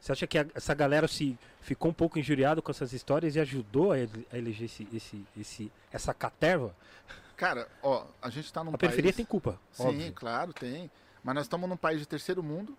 Você 0.00 0.12
acha 0.12 0.26
que 0.26 0.36
a- 0.38 0.46
essa 0.54 0.74
galera 0.74 1.06
se 1.08 1.38
ficou 1.60 1.90
um 1.90 1.94
pouco 1.94 2.18
injuriado 2.18 2.60
com 2.60 2.70
essas 2.70 2.92
histórias 2.92 3.36
e 3.36 3.40
ajudou 3.40 3.92
a, 3.92 3.96
a 4.32 4.36
eleger 4.38 4.64
esse, 4.66 4.86
esse, 4.92 5.24
esse, 5.38 5.72
essa 5.92 6.12
caterva? 6.12 6.74
Cara, 7.36 7.68
ó, 7.82 8.04
a 8.20 8.28
gente 8.28 8.52
tá 8.52 8.62
num 8.62 8.74
A 8.74 8.78
periferia 8.78 9.10
país... 9.10 9.16
tem 9.16 9.24
culpa, 9.24 9.58
Sim, 9.72 9.84
óbvio. 9.86 10.12
claro, 10.12 10.52
tem. 10.52 10.90
Mas 11.24 11.34
nós 11.36 11.44
estamos 11.44 11.68
num 11.68 11.76
país 11.76 12.00
de 12.00 12.06
terceiro 12.06 12.42
mundo, 12.42 12.76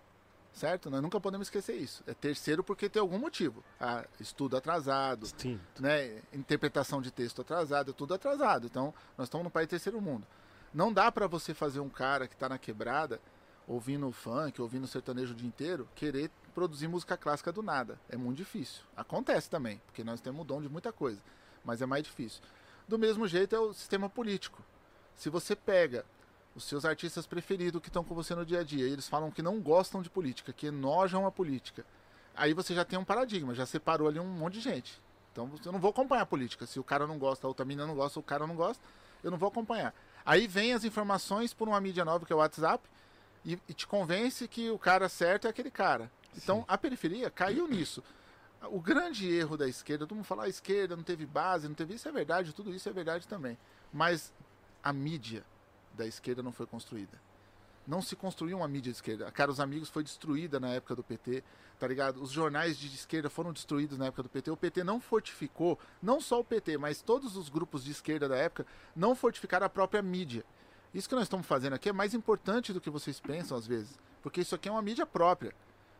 certo? 0.54 0.88
Nós 0.88 1.02
nunca 1.02 1.20
podemos 1.20 1.48
esquecer 1.48 1.76
isso. 1.76 2.02
É 2.06 2.14
terceiro 2.14 2.62
porque 2.62 2.88
tem 2.88 3.00
algum 3.00 3.18
motivo. 3.18 3.62
Ah, 3.78 4.04
estudo 4.18 4.56
atrasado, 4.56 5.26
Sim. 5.36 5.60
né? 5.78 6.22
Interpretação 6.32 7.02
de 7.02 7.10
texto 7.10 7.42
atrasado, 7.42 7.90
é 7.90 7.94
tudo 7.94 8.14
atrasado. 8.14 8.66
Então, 8.66 8.94
nós 9.18 9.26
estamos 9.26 9.44
num 9.44 9.50
país 9.50 9.68
terceiro 9.68 10.00
mundo. 10.00 10.26
Não 10.72 10.92
dá 10.92 11.10
pra 11.12 11.26
você 11.26 11.52
fazer 11.52 11.80
um 11.80 11.88
cara 11.88 12.26
que 12.26 12.36
tá 12.36 12.48
na 12.48 12.58
quebrada, 12.58 13.20
ouvindo 13.66 14.10
funk, 14.12 14.60
ouvindo 14.60 14.86
sertanejo 14.86 15.32
o 15.32 15.36
dia 15.36 15.46
inteiro, 15.46 15.88
querer 15.94 16.30
produzir 16.54 16.88
música 16.88 17.16
clássica 17.16 17.52
do 17.52 17.62
nada. 17.62 17.98
É 18.08 18.16
muito 18.16 18.38
difícil. 18.38 18.82
Acontece 18.96 19.50
também, 19.50 19.80
porque 19.86 20.04
nós 20.04 20.20
temos 20.20 20.42
o 20.42 20.44
dom 20.44 20.62
de 20.62 20.68
muita 20.68 20.92
coisa, 20.92 21.20
mas 21.64 21.82
é 21.82 21.86
mais 21.86 22.04
difícil. 22.04 22.40
Do 22.86 22.98
mesmo 22.98 23.26
jeito 23.26 23.54
é 23.56 23.58
o 23.58 23.72
sistema 23.72 24.08
político. 24.08 24.62
Se 25.16 25.30
você 25.30 25.56
pega 25.56 26.04
os 26.54 26.64
seus 26.64 26.84
artistas 26.84 27.26
preferidos 27.26 27.80
que 27.80 27.88
estão 27.88 28.04
com 28.04 28.14
você 28.14 28.34
no 28.34 28.46
dia 28.46 28.60
a 28.60 28.64
dia, 28.64 28.86
e 28.86 28.92
eles 28.92 29.08
falam 29.08 29.30
que 29.30 29.42
não 29.42 29.60
gostam 29.60 30.00
de 30.00 30.08
política, 30.08 30.52
que 30.52 30.66
enojam 30.68 31.26
a 31.26 31.30
política, 31.30 31.84
aí 32.34 32.52
você 32.54 32.74
já 32.74 32.84
tem 32.84 32.98
um 32.98 33.04
paradigma, 33.04 33.54
já 33.54 33.66
separou 33.66 34.08
ali 34.08 34.20
um 34.20 34.24
monte 34.24 34.54
de 34.54 34.60
gente. 34.60 35.02
Então 35.32 35.50
eu 35.64 35.72
não 35.72 35.80
vou 35.80 35.90
acompanhar 35.90 36.22
a 36.22 36.26
política. 36.26 36.64
Se 36.64 36.78
o 36.78 36.84
cara 36.84 37.08
não 37.08 37.18
gosta, 37.18 37.46
a 37.46 37.48
outra 37.48 37.64
mina 37.64 37.84
não 37.84 37.96
gosta, 37.96 38.20
o 38.20 38.22
cara 38.22 38.46
não 38.46 38.54
gosta, 38.54 38.82
eu 39.22 39.32
não 39.32 39.38
vou 39.38 39.48
acompanhar. 39.48 39.92
Aí 40.24 40.46
vem 40.46 40.72
as 40.72 40.84
informações 40.84 41.52
por 41.52 41.66
uma 41.66 41.80
mídia 41.80 42.04
nova 42.04 42.24
que 42.24 42.32
é 42.32 42.36
o 42.36 42.38
WhatsApp 42.38 42.88
e, 43.44 43.58
e 43.68 43.74
te 43.74 43.86
convence 43.86 44.46
que 44.46 44.70
o 44.70 44.78
cara 44.78 45.08
certo 45.08 45.48
é 45.48 45.50
aquele 45.50 45.72
cara. 45.72 46.10
Então 46.36 46.58
Sim. 46.58 46.64
a 46.68 46.78
periferia 46.78 47.30
caiu 47.30 47.66
nisso. 47.66 48.02
O 48.70 48.80
grande 48.80 49.28
erro 49.28 49.56
da 49.56 49.68
esquerda, 49.68 50.06
todo 50.06 50.16
mundo 50.16 50.24
fala, 50.24 50.44
"Ah, 50.44 50.46
a 50.46 50.48
esquerda 50.48 50.96
não 50.96 51.02
teve 51.02 51.26
base, 51.26 51.68
não 51.68 51.74
teve 51.74 51.94
isso, 51.94 52.08
é 52.08 52.12
verdade, 52.12 52.54
tudo 52.54 52.72
isso 52.72 52.88
é 52.88 52.92
verdade 52.92 53.26
também. 53.26 53.58
Mas 53.92 54.32
a 54.82 54.92
mídia 54.92 55.44
da 55.96 56.06
esquerda 56.06 56.42
não 56.42 56.52
foi 56.52 56.66
construída. 56.66 57.20
Não 57.86 58.00
se 58.00 58.16
construiu 58.16 58.58
uma 58.58 58.68
mídia 58.68 58.90
de 58.90 58.96
esquerda. 58.96 59.28
A 59.28 59.30
Cara, 59.30 59.50
os 59.50 59.60
Amigos 59.60 59.90
foi 59.90 60.02
destruída 60.02 60.58
na 60.58 60.70
época 60.70 60.96
do 60.96 61.02
PT, 61.02 61.44
tá 61.78 61.86
ligado? 61.86 62.22
Os 62.22 62.30
jornais 62.30 62.78
de 62.78 62.86
esquerda 62.86 63.28
foram 63.28 63.52
destruídos 63.52 63.98
na 63.98 64.06
época 64.06 64.22
do 64.22 64.28
PT. 64.28 64.50
O 64.50 64.56
PT 64.56 64.84
não 64.84 65.00
fortificou, 65.00 65.78
não 66.02 66.20
só 66.20 66.40
o 66.40 66.44
PT, 66.44 66.78
mas 66.78 67.02
todos 67.02 67.36
os 67.36 67.50
grupos 67.50 67.84
de 67.84 67.90
esquerda 67.90 68.28
da 68.28 68.36
época 68.36 68.66
não 68.96 69.14
fortificaram 69.14 69.66
a 69.66 69.70
própria 69.70 70.00
mídia. 70.00 70.44
Isso 70.94 71.08
que 71.08 71.14
nós 71.14 71.24
estamos 71.24 71.46
fazendo 71.46 71.74
aqui 71.74 71.88
é 71.88 71.92
mais 71.92 72.14
importante 72.14 72.72
do 72.72 72.80
que 72.80 72.88
vocês 72.88 73.20
pensam 73.20 73.56
às 73.56 73.66
vezes, 73.66 73.98
porque 74.22 74.40
isso 74.40 74.54
aqui 74.54 74.68
é 74.68 74.72
uma 74.72 74.80
mídia 74.80 75.04
própria. 75.04 75.54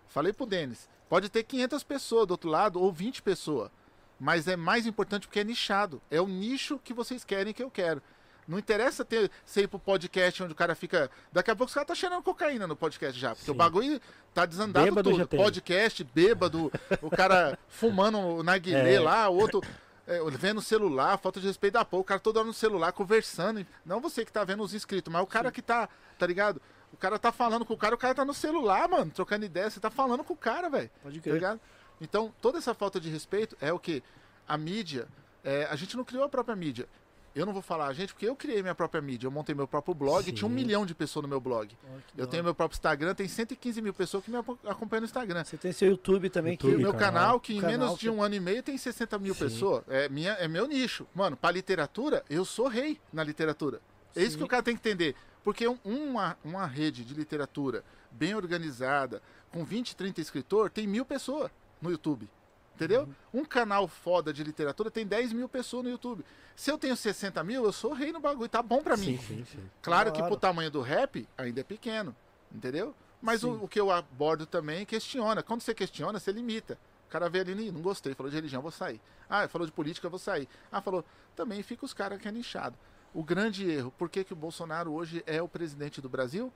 Falei 0.07 0.33
pro 0.33 0.47
Denis, 0.47 0.89
pode 1.09 1.29
ter 1.29 1.43
500 1.43 1.83
pessoas 1.83 2.27
do 2.27 2.31
outro 2.31 2.49
lado 2.49 2.81
ou 2.81 2.93
20 2.93 3.21
pessoas, 3.21 3.71
mas 4.19 4.47
é 4.47 4.57
mais 4.57 4.87
importante 4.87 5.27
porque 5.27 5.41
é 5.41 5.45
nichado. 5.45 6.01
É 6.11 6.21
o 6.21 6.29
nicho 6.29 6.79
que 6.79 6.95
vocês 6.95 7.25
querem 7.25 7.53
que 7.53 7.63
eu 7.63 7.71
quero. 7.71 8.01
Não 8.47 8.59
interessa 8.59 9.05
ter, 9.05 9.31
você 9.45 9.63
ir 9.63 9.69
pro 9.69 9.79
podcast 9.79 10.43
onde 10.43 10.53
o 10.53 10.57
cara 10.57 10.75
fica. 10.75 11.11
Daqui 11.33 11.51
a 11.51 11.57
pouco 11.57 11.69
os 11.69 11.75
caras 11.75 11.89
tá 11.89 11.95
cheirando 11.95 12.23
cocaína 12.23 12.67
no 12.67 12.77
podcast 12.77 13.19
já. 13.19 13.31
Porque 13.31 13.45
Sim. 13.47 13.51
o 13.53 13.55
bagulho 13.55 14.01
tá 14.35 14.45
desandado 14.47 14.85
Bêbado 14.85 15.11
tudo. 15.11 15.29
Podcast, 15.29 16.05
bêbado, 16.05 16.71
o 17.01 17.11
cara 17.11 17.59
fumando 17.69 18.43
na 18.43 18.57
guilê 18.59 18.95
É. 18.95 19.01
lá, 19.01 19.29
o 19.29 19.37
outro 19.37 19.63
é, 20.07 20.19
vendo 20.33 20.59
o 20.59 20.63
celular, 20.63 21.17
falta 21.19 21.41
de 21.41 21.47
respeito 21.47 21.75
da 21.75 21.85
porra, 21.85 22.01
o 22.03 22.05
cara 22.05 22.21
todo 22.21 22.37
hora 22.37 22.47
no 22.47 22.53
celular 22.53 22.93
conversando. 22.93 23.67
Não 23.87 24.01
você 24.01 24.25
que 24.25 24.31
tá 24.33 24.45
vendo 24.45 24.63
os 24.63 24.75
inscritos, 24.75 25.11
mas 25.13 25.23
o 25.23 25.27
cara 25.27 25.51
que 25.51 25.63
tá, 25.63 25.89
tá 26.19 26.27
ligado? 26.27 26.61
O 26.93 26.97
cara 26.97 27.19
tá 27.19 27.33
falando 27.33 27.65
com 27.65 27.73
o 27.75 27.79
cara, 27.79 27.95
o 27.95 27.99
cara 27.99 28.15
tá 28.15 28.25
no 28.25 28.35
celular, 28.35 28.87
mano, 28.89 29.11
trocando 29.11 29.45
ideia. 29.47 29.69
Você 29.71 29.81
tá 29.81 29.91
falando 29.91 30.23
com 30.23 30.35
o 30.35 30.37
cara, 30.37 30.69
velho. 30.69 30.91
Pode 31.03 31.17
Tá 31.17 31.23
crer. 31.23 31.35
ligado? 31.35 31.61
Então, 32.01 32.33
toda 32.43 32.59
essa 32.59 32.75
falta 32.75 33.01
de 33.01 33.09
respeito 33.09 33.57
é 33.61 33.73
o 33.73 33.79
que? 33.79 34.03
A 34.47 34.59
mídia. 34.59 35.09
é, 35.43 35.67
a 35.71 35.77
gente 35.77 35.97
não 35.97 36.05
criou 36.05 36.23
a 36.25 36.29
própria 36.29 36.55
mídia. 36.55 36.87
Eu 37.35 37.45
não 37.45 37.53
vou 37.53 37.63
falar 37.63 37.87
a 37.89 37.93
gente, 37.93 38.13
porque 38.13 38.29
eu 38.29 38.37
criei 38.37 38.63
minha 38.63 38.75
própria 38.75 39.03
mídia. 39.03 39.27
Eu 39.27 39.31
montei 39.31 39.55
meu 39.55 39.67
próprio 39.67 39.93
blog, 39.95 40.25
Sim. 40.25 40.33
tinha 40.33 40.47
um 40.47 40.51
milhão 40.53 40.87
de 40.87 40.95
pessoas 40.95 41.23
no 41.25 41.29
meu 41.29 41.41
blog. 41.41 41.69
Que 41.69 42.21
Eu 42.21 42.27
da 42.27 42.31
tenho 42.31 42.45
meu 42.45 42.55
próprio 42.55 42.77
Instagram, 42.77 43.13
tem 43.15 43.27
115 43.27 43.83
mil 43.83 43.93
pessoas 43.93 44.23
que 44.25 44.31
me 44.31 44.37
acompanham 44.37 45.01
no 45.01 45.07
Instagram. 45.07 45.43
Você 45.43 45.57
tem 45.57 45.73
seu 45.73 45.89
YouTube 45.91 46.31
também 46.31 46.53
YouTube, 46.53 46.77
que 46.77 46.83
meu 46.83 46.93
canal. 46.95 47.13
canal, 47.13 47.41
que 47.41 47.55
em 47.57 47.61
Canal 47.61 47.71
menos 47.79 47.95
que- 47.95 48.01
de 48.03 48.11
um 48.11 48.23
ano 48.23 48.37
e 48.37 48.41
meio 48.41 48.63
tem 48.63 48.79
60 48.79 49.19
mil 49.19 49.35
Sim. 49.35 49.41
pessoas. 49.41 49.83
É, 49.89 50.09
minha, 50.09 50.33
é 50.35 50.47
meu 50.47 50.69
nicho. 50.69 51.07
Mano, 51.15 51.37
pra 51.37 51.51
literatura, 51.51 52.25
eu 52.31 52.45
sou 52.45 52.69
rei 52.69 53.01
na 53.13 53.25
literatura. 53.25 53.81
É 54.15 54.21
isso 54.23 54.33
Sim. 54.33 54.39
que 54.39 54.45
o 54.45 54.49
cara 54.49 54.63
tem 54.63 54.77
que 54.77 54.89
entender. 54.89 55.17
Porque 55.43 55.67
um- 55.67 55.79
uma, 55.85 56.39
uma 56.45 56.67
rede 56.67 57.05
de 57.05 57.15
literatura 57.15 57.83
bem 58.13 58.35
organizada, 58.37 59.21
com 59.51 59.65
20, 59.65 59.97
30 59.97 60.21
escritor, 60.21 60.71
tem 60.71 60.87
mil 60.87 61.05
pessoas 61.05 61.51
no 61.83 61.91
YouTube. 61.91 62.31
Entendeu? 62.75 63.03
Uhum. 63.33 63.41
Um 63.41 63.45
canal 63.45 63.87
foda 63.87 64.33
de 64.33 64.43
literatura 64.43 64.91
tem 64.91 65.07
10 65.07 65.33
mil 65.33 65.49
pessoas 65.49 65.85
no 65.85 65.91
YouTube. 65.91 66.25
Se 66.57 66.71
eu 66.71 66.77
tenho 66.79 66.97
60 66.97 67.43
mil, 67.45 67.65
eu 67.65 67.73
sou 67.73 67.93
rei 67.93 68.13
no 68.13 68.19
bagulho. 68.21 68.49
Tá 68.49 68.63
bom 68.63 68.83
pra 68.83 68.97
mim. 68.97 69.17
Sim, 69.17 69.19
sim, 69.19 69.45
sim. 69.45 69.71
Claro 69.81 70.11
que 70.11 70.19
Claro. 70.19 70.33
pro 70.33 70.41
tamanho 70.41 70.71
do 70.71 70.81
rap, 70.81 71.27
ainda 71.39 71.61
é 71.61 71.65
pequeno. 71.65 72.15
Entendeu? 72.53 72.95
Mas 73.23 73.43
o, 73.45 73.53
o 73.65 73.69
que 73.69 73.81
eu 73.81 73.91
abordo 73.91 74.45
também 74.45 74.85
questiona. 74.85 75.43
Quando 75.43 75.61
você 75.63 75.73
questiona, 75.75 76.19
você 76.19 76.31
limita. 76.33 76.79
O 77.09 77.11
cara 77.11 77.29
vê 77.31 77.41
ali, 77.41 77.69
"Ih, 77.69 77.71
não 77.73 77.81
gostei, 77.81 78.13
falou 78.15 78.29
de 78.29 78.37
religião, 78.37 78.61
vou 78.61 78.71
sair. 78.73 79.01
Ah, 79.31 79.47
falou 79.49 79.67
de 79.67 79.73
política, 79.73 80.09
vou 80.09 80.19
sair. 80.19 80.49
Ah, 80.71 80.81
falou. 80.81 81.05
Também 81.37 81.63
fica 81.63 81.85
os 81.85 81.95
caras 81.95 82.21
que 82.21 82.27
é 82.29 82.33
nichado. 82.33 82.77
O 83.15 83.23
grande 83.23 83.71
erro, 83.71 83.93
por 83.97 84.09
que, 84.11 84.25
que 84.25 84.33
o 84.33 84.37
Bolsonaro 84.37 84.93
hoje 84.93 85.23
é 85.27 85.41
o 85.41 85.49
presidente 85.49 86.01
do 86.01 86.09
Brasil? 86.09 86.53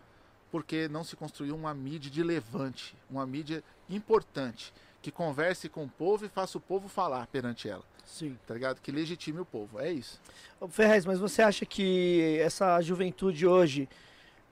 Porque 0.51 0.89
não 0.89 1.05
se 1.05 1.15
construiu 1.15 1.55
uma 1.55 1.73
mídia 1.75 2.11
de 2.11 2.23
levante, 2.23 2.97
uma 3.09 3.25
mídia 3.27 3.63
importante, 3.89 4.73
que 5.01 5.11
converse 5.11 5.69
com 5.69 5.85
o 5.85 5.89
povo 5.89 6.25
e 6.27 6.29
faça 6.29 6.59
o 6.59 6.61
povo 6.61 6.89
falar 6.89 7.27
perante 7.29 7.69
ela, 7.69 7.85
Sim. 8.05 8.37
tá 8.47 8.55
ligado? 8.55 8.81
Que 8.81 8.91
legitime 8.91 9.41
o 9.41 9.45
povo, 9.45 9.79
é 9.81 9.93
isso. 9.93 10.21
Ô, 10.61 10.69
Ferrez, 10.69 11.05
mas 11.07 11.19
você 11.19 11.41
acha 11.43 11.65
que 11.65 12.39
essa 12.41 12.81
juventude 12.81 13.47
hoje, 13.47 13.89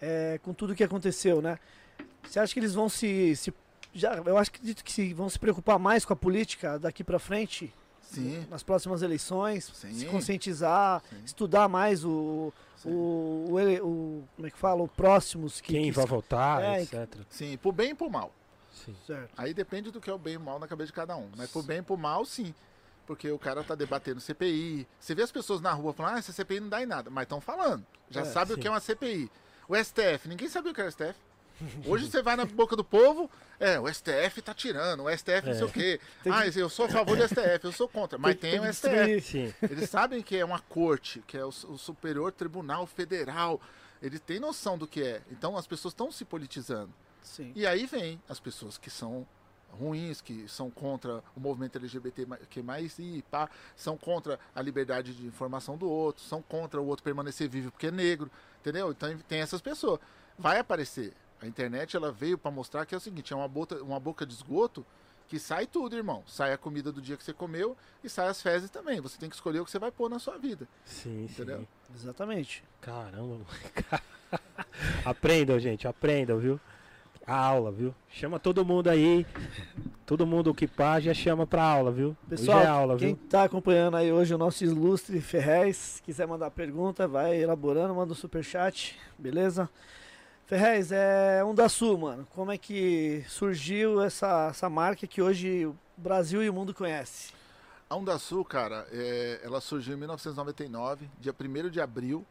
é, 0.01 0.39
com 0.43 0.53
tudo 0.55 0.75
que 0.75 0.85
aconteceu, 0.85 1.43
né? 1.43 1.59
Você 2.23 2.39
acha 2.39 2.53
que 2.53 2.61
eles 2.61 2.75
vão 2.75 2.89
se, 2.89 3.35
se 3.37 3.53
já, 3.93 4.15
eu 4.15 4.37
acho 4.39 4.51
que 4.53 4.59
acredito 4.59 4.85
que 4.85 4.93
se, 4.93 5.13
vão 5.15 5.29
se 5.29 5.39
preocupar 5.39 5.79
mais 5.79 6.05
com 6.05 6.13
a 6.13 6.17
política 6.17 6.79
daqui 6.79 7.03
pra 7.03 7.19
frente, 7.19 7.73
Sim, 8.03 8.47
nas 8.49 8.63
próximas 8.63 9.03
eleições, 9.03 9.65
Sim. 9.75 9.93
se 9.93 10.07
conscientizar, 10.07 11.03
Sim. 11.11 11.17
estudar 11.25 11.67
mais 11.69 12.05
o, 12.05 12.53
o, 12.85 12.89
o, 12.89 13.57
o- 13.83 14.25
como 14.37 14.47
é 14.47 14.51
que 14.51 14.59
fala, 14.59 14.81
o 14.83 14.87
próximos 14.89 15.61
que 15.61 15.73
Quem 15.73 15.85
que- 15.87 15.91
vai 15.91 16.07
votar, 16.07 16.63
É, 16.63 16.83
etc. 16.83 17.09
Sim, 17.29 17.57
pro 17.57 17.73
bem 17.73 17.91
e 17.91 17.95
pro 17.95 18.09
mal. 18.09 18.33
Sim. 18.85 18.97
certo. 19.07 19.31
Aí 19.37 19.53
depende 19.55 19.91
do 19.91 20.01
que 20.01 20.09
é 20.11 20.12
o 20.12 20.19
bem 20.19 20.35
e 20.35 20.37
o 20.37 20.41
mal 20.41 20.59
na 20.59 20.69
cabeça 20.69 20.89
de 20.89 20.93
cada 20.93 21.17
um. 21.17 21.29
Mas 21.37 21.51
pro 21.51 21.62
bem 21.62 21.79
e 21.79 21.83
pro 21.83 21.97
mal, 21.97 22.25
sim. 22.25 22.55
Porque 23.07 23.31
o 23.31 23.39
cara 23.39 23.62
tá 23.65 23.75
debatendo 23.75 24.21
CPI. 24.21 24.87
Você 24.99 25.15
vê 25.15 25.23
as 25.23 25.31
pessoas 25.33 25.61
na 25.61 25.73
rua 25.73 25.93
falando, 25.93 26.17
ah, 26.17 26.19
essa 26.19 26.33
CPI 26.33 26.61
não 26.61 26.69
dá 26.69 26.83
em 26.83 26.87
nada. 26.87 27.09
Mas 27.11 27.23
estão 27.23 27.41
falando. 27.41 27.87
Já 28.11 28.23
É, 28.23 28.25
sabe 28.25 28.53
o 28.53 28.55
sim. 28.57 28.61
que 28.62 28.67
é 28.69 28.71
uma 28.71 28.81
CPI. 28.81 29.31
O 29.69 29.77
STF, 29.77 30.29
ninguém 30.29 30.49
sabia 30.49 30.71
o 30.71 30.75
que 30.75 30.81
era 30.81 30.89
o 30.89 30.93
STF. 30.93 31.15
Hoje 31.87 32.11
você 32.11 32.21
vai 32.23 32.37
na 32.37 32.45
boca 32.45 32.77
do 32.77 32.85
povo, 32.85 33.31
é, 33.59 33.81
o 33.81 33.89
STF 33.93 34.43
tá 34.43 34.53
tirando, 34.53 35.05
o 35.05 35.11
STF 35.11 35.47
não 35.47 35.55
sei 35.55 35.62
É. 35.62 35.65
o 35.65 35.73
quê. 35.73 36.01
Tem 36.23 36.33
que- 36.33 36.39
Ah, 36.39 36.47
eu 36.49 36.69
sou 36.69 36.85
a 36.85 36.89
favor 36.91 37.17
do 37.17 37.23
STF, 37.27 37.65
eu 37.65 37.73
sou 37.73 37.89
contra. 37.89 38.19
Mas 38.21 38.37
tem, 38.37 38.51
tem 38.53 38.61
o 38.61 38.62
que 38.65 38.73
STF. 38.75 38.91
destruir. 38.91 39.23
Sim. 39.23 39.55
Eles 39.62 39.89
sabem 39.89 40.23
que 40.23 40.37
é 40.37 40.45
uma 40.45 40.59
corte, 40.61 41.23
que 41.27 41.37
é 41.39 41.45
o, 41.45 41.49
o 41.49 41.79
Superior 41.79 42.31
Tribunal 42.33 42.87
Federal. 42.87 43.59
Eles 44.03 44.21
têm 44.21 44.39
noção 44.39 44.77
do 44.77 44.87
que 44.87 45.03
é. 45.03 45.23
Então 45.31 45.57
as 45.57 45.67
pessoas 45.67 45.93
estão 45.93 46.12
se 46.12 46.25
politizando. 46.27 46.93
Sim. 47.27 47.53
E 47.55 47.67
aí 47.67 47.87
vem 47.87 48.21
as 48.29 48.41
pessoas 48.41 48.79
que 48.79 48.89
são 48.89 49.27
ruins, 49.73 50.21
que 50.21 50.49
são 50.49 50.71
contra 50.71 51.23
o 51.35 51.41
movimento 51.41 51.77
LGBT 51.77 52.27
que 52.49 52.62
mais 52.62 52.99
e 52.99 53.23
pá, 53.31 53.51
são 53.75 53.97
contra 53.97 54.39
a 54.55 54.62
liberdade 54.62 55.15
de 55.15 55.27
informação 55.27 55.77
do 55.77 55.89
outro, 55.89 56.23
são 56.23 56.41
contra 56.41 56.81
o 56.81 56.87
outro 56.87 57.05
permanecer 57.05 57.49
vivo 57.49 57.71
porque 57.71 57.89
é 57.89 57.91
negro, 57.91 58.31
entendeu? 58.61 58.91
Então 58.91 59.17
tem 59.29 59.41
essas 59.41 59.61
pessoas. 59.61 60.01
Vai 60.39 60.59
aparecer. 60.59 61.12
A 61.43 61.47
internet 61.47 61.95
ela 61.97 62.11
veio 62.11 62.39
para 62.39 62.51
mostrar 62.51 62.87
que 62.87 62.95
é 62.95 62.99
o 62.99 63.01
seguinte, 63.01 63.33
é 63.33 63.37
uma 63.37 63.49
boca, 63.49 63.83
uma 63.83 64.01
boca 64.01 64.25
de 64.25 64.33
esgoto 64.33 64.87
que 65.29 65.39
sai 65.39 65.67
tudo, 65.67 65.97
irmão. 65.97 66.23
Sai 66.27 66.53
a 66.53 66.59
comida 66.59 66.93
do 66.93 67.03
dia 67.03 67.17
que 67.17 67.25
você 67.25 67.33
comeu 67.33 67.77
e 68.03 68.09
sai 68.09 68.29
as 68.29 68.41
fezes 68.41 68.71
também. 68.71 69.01
Você 69.01 69.19
tem 69.19 69.29
que 69.29 69.35
escolher 69.35 69.61
o 69.61 69.65
que 69.65 69.71
você 69.71 69.79
vai 69.79 69.91
pôr 69.91 70.09
na 70.09 70.19
sua 70.19 70.39
vida. 70.39 70.67
Sim, 70.85 71.25
Entendeu? 71.25 71.59
sim. 71.59 71.95
Exatamente. 71.95 72.65
Caramba. 72.81 73.45
aprendam, 75.05 75.59
gente, 75.59 75.87
aprendam, 75.87 76.39
viu? 76.39 76.61
A 77.27 77.37
aula, 77.37 77.73
viu? 77.73 77.93
Chama 78.09 78.39
todo 78.39 78.65
mundo 78.65 78.89
aí. 78.89 79.27
Todo 80.07 80.25
mundo 80.25 80.55
que 80.55 80.69
pá 80.69 81.01
já 81.01 81.12
chama 81.12 81.45
pra 81.45 81.65
aula, 81.65 81.91
viu? 81.91 82.17
Pessoal, 82.29 82.61
é 82.61 82.67
aula, 82.67 82.97
quem 82.97 83.15
viu? 83.15 83.29
tá 83.29 83.43
acompanhando 83.43 83.97
aí 83.97 84.12
hoje 84.12 84.33
o 84.33 84.39
nosso 84.39 84.65
ilustre 84.65 85.21
Ferrez, 85.21 86.01
quiser 86.05 86.29
mandar 86.29 86.53
pergunta, 86.53 87.09
vai 87.09 87.37
elaborando, 87.43 87.93
manda 87.93 88.12
um 88.12 88.15
superchat, 88.15 88.97
beleza? 89.19 89.69
Ferrez, 90.47 90.93
é 90.93 91.43
um 91.45 91.53
da 91.53 91.69
Sul, 91.69 91.99
mano. 91.99 92.25
Como 92.31 92.53
é 92.53 92.57
que 92.57 93.25
surgiu 93.27 94.01
essa, 94.01 94.47
essa 94.51 94.71
marca 94.71 95.05
que 95.09 95.21
hoje 95.21 95.67
o 95.67 95.75
Brasil 95.97 96.41
e 96.41 96.49
o 96.49 96.55
mundo 96.55 96.73
conhece? 96.73 97.33
A 97.91 97.97
Onda 97.97 98.17
Sul, 98.19 98.45
cara, 98.45 98.87
é, 98.93 99.41
ela 99.43 99.61
surgiu 99.61 99.95
em 99.95 99.99
1999, 99.99 101.11
dia 101.19 101.35
1 101.37 101.71
de 101.71 101.81
abril. 101.81 102.25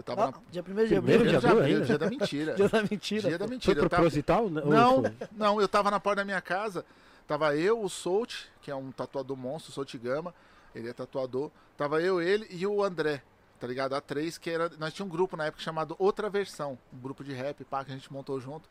Eu 0.00 0.04
tava 0.04 0.22
Ah, 0.24 0.30
na 0.30 0.38
dia 0.50 0.62
1 0.62 0.62
de 0.62 0.62
Primeiro 0.62 0.98
abril, 0.98 1.24
de 1.40 1.46
abril 1.46 1.62
ainda? 1.64 1.84
dia 1.84 1.98
da 1.98 2.08
mentira. 2.10 2.54
dia 2.54 2.68
da 2.68 2.82
mentira. 2.82 3.28
Dia 3.28 3.38
da 3.38 3.46
mentira. 3.46 3.74
Foi 3.74 3.84
Eu 3.84 3.88
tava- 3.88 4.02
proposital? 4.02 4.44
Ou 4.44 4.50
Não, 4.50 5.02
foi? 5.02 5.12
não, 5.36 5.60
eu 5.60 5.68
tava 5.68 5.90
na 5.90 6.00
porta 6.00 6.22
da 6.22 6.24
minha 6.24 6.40
casa, 6.40 6.84
tava 7.28 7.54
eu, 7.54 7.82
o 7.82 7.88
Solt, 7.88 8.46
que 8.62 8.70
é 8.70 8.74
um 8.74 8.90
tatuador 8.90 9.36
monstro, 9.36 9.70
Solt 9.72 9.94
Gama, 9.98 10.34
ele 10.74 10.88
é 10.88 10.92
tatuador, 10.94 11.50
tava 11.76 12.00
eu, 12.00 12.20
ele 12.20 12.46
e 12.50 12.66
o 12.66 12.82
André, 12.82 13.22
tá 13.60 13.66
ligado? 13.66 13.94
A 13.94 14.00
três, 14.00 14.38
que 14.38 14.48
era, 14.48 14.70
nós 14.78 14.94
tínhamos 14.94 15.12
um 15.12 15.16
grupo 15.16 15.36
na 15.36 15.44
época 15.44 15.62
chamado 15.62 15.94
Outra 15.98 16.30
Versão, 16.30 16.78
um 16.92 16.98
grupo 16.98 17.22
de 17.22 17.34
rap, 17.34 17.62
pá, 17.64 17.84
que 17.84 17.90
a 17.92 17.94
gente 17.94 18.10
montou 18.10 18.40
junto. 18.40 18.68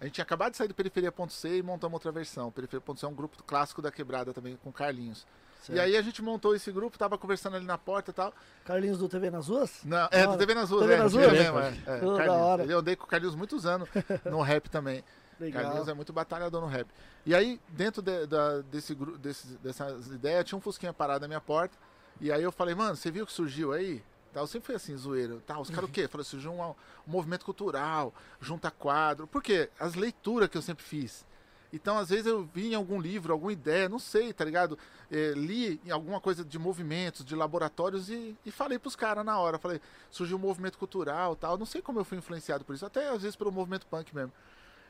A 0.00 0.04
gente 0.04 0.14
tinha 0.14 0.22
acabado 0.22 0.52
de 0.52 0.58
sair 0.58 0.68
do 0.68 0.74
Periferia.c 0.74 1.56
e 1.58 1.60
montamos 1.60 1.94
outra 1.94 2.12
versão. 2.12 2.52
Periferia.c 2.52 3.04
é 3.04 3.08
um 3.08 3.14
grupo 3.14 3.42
clássico 3.42 3.82
da 3.82 3.90
quebrada 3.90 4.32
também, 4.32 4.56
com 4.62 4.70
Carlinhos. 4.72 5.26
Certo. 5.60 5.76
E 5.76 5.80
aí 5.80 5.96
a 5.96 6.02
gente 6.02 6.22
montou 6.22 6.54
esse 6.54 6.70
grupo, 6.70 6.96
tava 6.98 7.18
conversando 7.18 7.56
ali 7.56 7.64
na 7.66 7.76
porta 7.76 8.10
e 8.10 8.14
tal. 8.14 8.32
Carlinhos 8.64 8.98
do 8.98 9.08
TV 9.08 9.30
nas 9.30 9.48
ruas? 9.48 9.80
Não, 9.84 10.08
é, 10.10 10.24
Da 10.26 10.32
do. 10.32 10.38
TV 10.38 10.54
nas 10.54 10.70
ruas, 10.70 10.82
TV 10.82 10.94
é, 10.94 10.98
nas 10.98 11.12
do 11.12 11.18
TV 11.18 11.30
ruas? 11.30 11.42
mesmo, 11.42 11.58
é, 11.58 11.68
é, 11.68 11.98
Carlinhos. 12.00 12.28
hora. 12.28 12.64
Eu 12.64 12.78
andei 12.78 12.96
com 12.96 13.04
o 13.04 13.08
Carlinhos 13.08 13.34
muitos 13.34 13.66
anos 13.66 13.88
no 14.24 14.40
rap 14.40 14.68
também. 14.70 15.02
Legal. 15.40 15.62
Carlinhos 15.62 15.88
é 15.88 15.94
muito 15.94 16.12
batalhador 16.12 16.60
no 16.60 16.66
rap. 16.66 16.88
E 17.26 17.34
aí, 17.34 17.60
dentro 17.68 18.00
de- 18.02 18.26
da- 18.26 18.60
desse, 18.62 18.94
desse, 18.94 19.46
dessas 19.58 20.06
ideias, 20.08 20.44
tinha 20.44 20.58
um 20.58 20.60
Fusquinha 20.60 20.92
parado 20.92 21.20
na 21.22 21.28
minha 21.28 21.40
porta. 21.40 21.76
E 22.20 22.32
aí 22.32 22.42
eu 22.42 22.50
falei, 22.50 22.74
mano, 22.74 22.96
você 22.96 23.10
viu 23.10 23.24
o 23.24 23.26
que 23.26 23.32
surgiu 23.32 23.72
aí? 23.72 24.02
Tá, 24.32 24.40
eu 24.40 24.46
sempre 24.46 24.66
fui 24.66 24.74
assim, 24.74 24.96
zoeiro. 24.96 25.40
Tá, 25.46 25.58
os 25.58 25.70
caras 25.70 25.88
o 25.88 25.92
quê? 25.92 26.06
Falei, 26.08 26.24
surgiu 26.24 26.52
um, 26.52 26.60
um 26.62 26.74
movimento 27.06 27.44
cultural, 27.44 28.12
junta 28.40 28.70
quadro. 28.70 29.26
Por 29.26 29.42
quê? 29.42 29.70
As 29.80 29.94
leituras 29.94 30.48
que 30.48 30.58
eu 30.58 30.62
sempre 30.62 30.84
fiz. 30.84 31.24
Então, 31.72 31.98
às 31.98 32.08
vezes 32.08 32.26
eu 32.26 32.44
vi 32.44 32.72
em 32.72 32.74
algum 32.74 32.98
livro, 32.98 33.32
alguma 33.32 33.52
ideia, 33.52 33.88
não 33.88 33.98
sei, 33.98 34.32
tá 34.32 34.44
ligado? 34.44 34.78
Eh, 35.10 35.34
li 35.36 35.80
em 35.84 35.90
alguma 35.90 36.18
coisa 36.18 36.42
de 36.42 36.58
movimentos, 36.58 37.24
de 37.24 37.36
laboratórios 37.36 38.08
e, 38.08 38.34
e 38.44 38.50
falei 38.50 38.78
pros 38.78 38.96
caras 38.96 39.24
na 39.24 39.38
hora. 39.38 39.58
Falei, 39.58 39.80
surgiu 40.10 40.38
um 40.38 40.40
movimento 40.40 40.78
cultural 40.78 41.36
tal. 41.36 41.58
Não 41.58 41.66
sei 41.66 41.82
como 41.82 42.00
eu 42.00 42.04
fui 42.04 42.16
influenciado 42.16 42.64
por 42.64 42.74
isso, 42.74 42.86
até 42.86 43.10
às 43.10 43.20
vezes 43.20 43.36
pelo 43.36 43.52
movimento 43.52 43.86
punk 43.86 44.14
mesmo. 44.14 44.32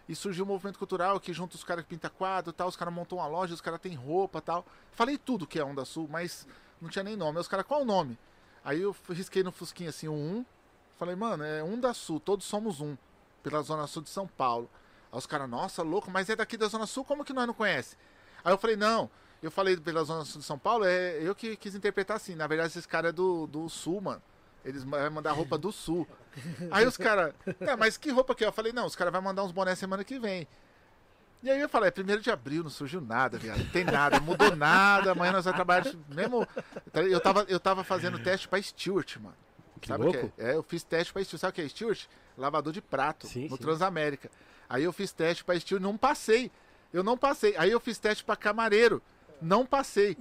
E 0.09 0.15
surgiu 0.15 0.45
um 0.45 0.49
movimento 0.49 0.79
cultural 0.79 1.19
que 1.19 1.33
junta 1.33 1.57
os 1.57 1.65
caras 1.65 1.85
que 1.85 1.91
pinta 1.91 2.09
quadro 2.09 2.53
tal, 2.53 2.69
os 2.69 2.77
caras 2.77 2.95
montam 2.95 3.19
uma 3.19 3.27
loja, 3.27 3.53
os 3.53 3.61
caras 3.61 3.81
têm 3.81 3.95
roupa 3.95 4.41
tal. 4.41 4.65
Falei 4.93 5.19
tudo 5.19 5.47
que 5.47 5.59
é 5.59 5.65
Onda 5.65 5.85
Sul, 5.85 6.09
mas 6.09 6.47
não 6.81 6.89
tinha 6.89 7.03
nem 7.03 7.17
nome. 7.17 7.39
Aí 7.39 7.41
os 7.41 7.49
caras, 7.49 7.67
qual 7.67 7.83
o 7.83 7.85
nome? 7.85 8.17
Aí 8.65 8.81
eu 8.81 8.95
risquei 9.11 9.43
no 9.43 9.51
Fusquinha 9.51 9.91
assim, 9.91 10.09
um 10.09 10.39
1. 10.39 10.45
Falei, 10.97 11.17
mano, 11.17 11.43
é 11.45 11.63
Onda 11.63 11.93
Sul, 11.93 12.21
todos 12.21 12.47
somos 12.47 12.81
um. 12.81 12.97
Pela 13.43 13.63
Zona 13.63 13.87
Sul 13.87 14.03
de 14.03 14.11
São 14.11 14.27
Paulo. 14.27 14.71
Aí 15.13 15.19
os 15.19 15.27
caras, 15.27 15.49
nossa, 15.49 15.83
louco, 15.83 16.11
mas 16.11 16.29
é 16.29 16.37
daqui 16.37 16.57
da 16.57 16.67
Zona 16.69 16.87
Sul, 16.87 17.05
como 17.05 17.25
que 17.25 17.33
nós 17.33 17.47
não 17.47 17.55
conhece? 17.55 17.97
Aí 18.45 18.53
eu 18.53 18.59
falei, 18.59 18.77
não, 18.77 19.11
eu 19.43 19.51
falei 19.51 19.77
pela 19.77 20.05
Zona 20.05 20.25
Sul 20.25 20.41
de 20.41 20.47
São 20.47 20.59
Paulo, 20.59 20.85
é 20.85 21.19
eu 21.23 21.35
que 21.35 21.57
quis 21.57 21.75
interpretar 21.75 22.17
assim. 22.17 22.35
Na 22.35 22.47
verdade, 22.47 22.71
esses 22.71 22.87
caras 22.87 23.11
é 23.11 23.13
do, 23.13 23.47
do 23.47 23.69
Sul, 23.69 24.01
mano. 24.01 24.23
Eles 24.65 24.85
vão 24.85 25.11
mandar 25.11 25.33
roupa 25.33 25.57
do 25.57 25.73
Sul. 25.73 26.07
Aí 26.71 26.87
os 26.87 26.97
caras, 26.97 27.33
tá, 27.65 27.77
mas 27.77 27.97
que 27.97 28.11
roupa 28.11 28.35
que 28.35 28.45
é? 28.45 28.49
Eu 28.49 28.53
falei, 28.53 28.73
não, 28.73 28.87
os 28.87 28.95
caras 28.97 29.13
vão 29.13 29.23
mandar 29.23 29.45
uns 29.45 29.53
bonés 29.53 29.79
semana 29.79 30.05
que 30.05 30.19
vem. 30.19 30.47
E 31.41 31.49
aí 31.49 31.61
eu 31.61 31.69
falei, 31.69 31.89
é 31.89 31.93
primeiro 31.93 32.21
de 32.21 32.33
abril, 32.33 32.65
não 32.65 32.71
surgiu 32.71 33.01
nada, 33.01 33.39
viado. 33.39 33.59
Não 33.59 33.71
tem 33.71 33.85
nada, 33.85 34.19
mudou 34.19 34.57
nada, 34.57 35.13
amanhã 35.13 35.31
nós 35.33 35.45
vamos 35.45 35.55
trabalhar. 35.57 35.85
Mesmo. 36.09 36.47
Eu 36.95 37.21
tava, 37.21 37.47
eu 37.49 37.61
tava 37.61 37.85
fazendo 37.85 38.19
teste 38.19 38.49
pra 38.49 38.61
Stewart, 38.61 39.17
mano. 39.19 39.37
Que 39.81 39.87
Sabe 39.87 40.03
o 40.03 40.07
louco. 40.07 40.33
que 40.37 40.43
é? 40.43 40.51
É, 40.51 40.55
eu 40.57 40.65
fiz 40.65 40.83
teste 40.83 41.13
pra 41.13 41.23
Stewart. 41.23 41.41
Sabe 41.41 41.51
o 41.53 41.55
que 41.55 41.61
é 41.61 41.69
Stewart? 41.69 42.07
Lavador 42.37 42.73
de 42.73 42.83
prato 42.83 43.29
Sim, 43.29 43.49
no 43.49 43.57
sim. 43.57 43.63
Transamérica. 43.63 44.29
Aí 44.69 44.85
eu 44.85 44.93
fiz 44.93 45.13
teste 45.13 45.45
pra 45.45 45.59
Stewart, 45.59 45.83
não 45.83 45.97
passei. 45.97 46.51
Eu 46.93 47.03
não 47.03 47.17
passei. 47.17 47.55
Aí 47.57 47.71
eu 47.71 47.81
fiz 47.81 47.99
teste 47.99 48.23
pra 48.25 48.37
camareiro. 48.37 49.03
Não 49.41 49.65
passei. 49.65 50.17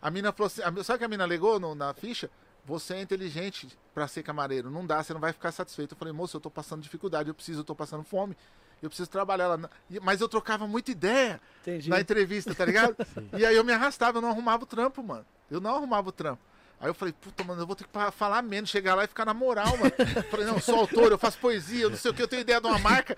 A 0.00 0.10
mina 0.10 0.32
falou 0.32 0.46
assim, 0.46 0.62
a- 0.62 0.84
sabe 0.84 0.96
o 0.96 0.98
que 0.98 1.04
a 1.04 1.08
mina 1.08 1.24
alegou 1.24 1.58
no- 1.60 1.74
na 1.74 1.92
ficha? 1.94 2.30
Você 2.66 2.94
é 2.94 3.00
inteligente 3.02 3.68
pra 3.92 4.08
ser 4.08 4.22
camareiro. 4.22 4.70
Não 4.70 4.86
dá, 4.86 5.02
você 5.02 5.12
não 5.12 5.20
vai 5.20 5.32
ficar 5.32 5.52
satisfeito. 5.52 5.92
Eu 5.92 5.98
falei, 5.98 6.12
moço, 6.14 6.36
eu 6.36 6.40
tô 6.40 6.50
passando 6.50 6.80
dificuldade, 6.82 7.28
eu 7.28 7.34
preciso, 7.34 7.60
eu 7.60 7.64
tô 7.64 7.74
passando 7.74 8.02
fome. 8.04 8.36
Eu 8.82 8.88
preciso 8.88 9.08
trabalhar 9.10 9.48
lá. 9.48 9.70
Mas 10.02 10.20
eu 10.20 10.28
trocava 10.28 10.66
muita 10.66 10.90
ideia 10.90 11.40
Entendi. 11.62 11.88
na 11.90 12.00
entrevista, 12.00 12.54
tá 12.54 12.64
ligado? 12.64 12.96
e 13.38 13.44
aí 13.46 13.54
eu 13.54 13.64
me 13.64 13.72
arrastava, 13.72 14.18
eu 14.18 14.22
não 14.22 14.30
arrumava 14.30 14.64
o 14.64 14.66
trampo, 14.66 15.02
mano. 15.02 15.24
Eu 15.50 15.60
não 15.60 15.74
arrumava 15.74 16.08
o 16.08 16.12
trampo. 16.12 16.42
Aí 16.84 16.90
eu 16.90 16.94
falei, 16.94 17.14
puta, 17.14 17.42
mano, 17.42 17.62
eu 17.62 17.66
vou 17.66 17.74
ter 17.74 17.84
que 17.84 17.90
falar 18.12 18.42
menos, 18.42 18.68
chegar 18.68 18.94
lá 18.94 19.04
e 19.04 19.06
ficar 19.06 19.24
na 19.24 19.32
moral, 19.32 19.74
mano. 19.78 19.90
falei, 20.30 20.44
não, 20.44 20.56
eu 20.56 20.60
sou 20.60 20.80
autor, 20.80 21.10
eu 21.10 21.16
faço 21.16 21.38
poesia, 21.38 21.84
eu 21.84 21.88
não 21.88 21.96
sei 21.96 22.10
o 22.10 22.14
que, 22.14 22.20
eu 22.20 22.28
tenho 22.28 22.42
ideia 22.42 22.60
de 22.60 22.66
uma 22.66 22.78
marca. 22.78 23.16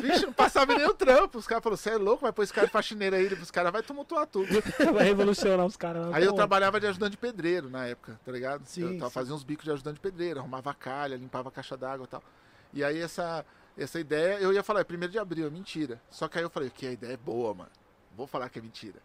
Vixe, 0.00 0.24
não 0.24 0.32
passava 0.32 0.74
nem 0.74 0.86
o 0.86 0.94
trampo. 0.94 1.36
Os 1.36 1.46
caras 1.46 1.62
falaram, 1.62 1.76
você 1.76 1.90
é 1.90 1.96
louco, 1.98 2.22
vai 2.22 2.32
pôr 2.32 2.44
esse 2.44 2.52
cara 2.54 2.66
de 2.66 2.72
faxineira 2.72 3.18
aí, 3.18 3.26
os 3.26 3.50
caras 3.50 3.70
vai 3.70 3.82
tumultuar 3.82 4.26
tudo. 4.26 4.48
Vai 4.94 5.04
revolucionar 5.04 5.66
os 5.66 5.76
caras. 5.76 6.14
Aí 6.14 6.24
eu 6.24 6.30
Pô, 6.30 6.36
trabalhava 6.36 6.80
de 6.80 6.86
ajudante 6.86 7.10
de 7.10 7.18
pedreiro 7.18 7.68
na 7.68 7.84
época, 7.84 8.18
tá 8.24 8.32
ligado? 8.32 8.64
Sim, 8.64 8.98
eu 8.98 9.10
fazia 9.10 9.34
uns 9.34 9.44
bicos 9.44 9.66
de 9.66 9.70
ajudante 9.70 9.96
de 9.96 10.00
pedreiro, 10.00 10.40
arrumava 10.40 10.72
calha, 10.72 11.14
limpava 11.14 11.50
a 11.50 11.52
caixa 11.52 11.76
d'água 11.76 12.04
e 12.04 12.08
tal. 12.08 12.22
E 12.72 12.82
aí 12.82 12.98
essa, 12.98 13.44
essa 13.76 14.00
ideia, 14.00 14.38
eu 14.40 14.50
ia 14.50 14.62
falar, 14.62 14.80
é 14.80 14.84
primeiro 14.84 15.12
de 15.12 15.18
abril, 15.18 15.46
é 15.46 15.50
mentira. 15.50 16.00
Só 16.10 16.26
que 16.26 16.38
aí 16.38 16.44
eu 16.44 16.48
falei, 16.48 16.70
que 16.70 16.86
a 16.86 16.92
ideia 16.92 17.12
é 17.12 17.18
boa, 17.18 17.52
mano. 17.52 17.70
Vou 18.16 18.26
falar 18.26 18.48
que 18.48 18.58
é 18.58 18.62
mentira. 18.62 18.98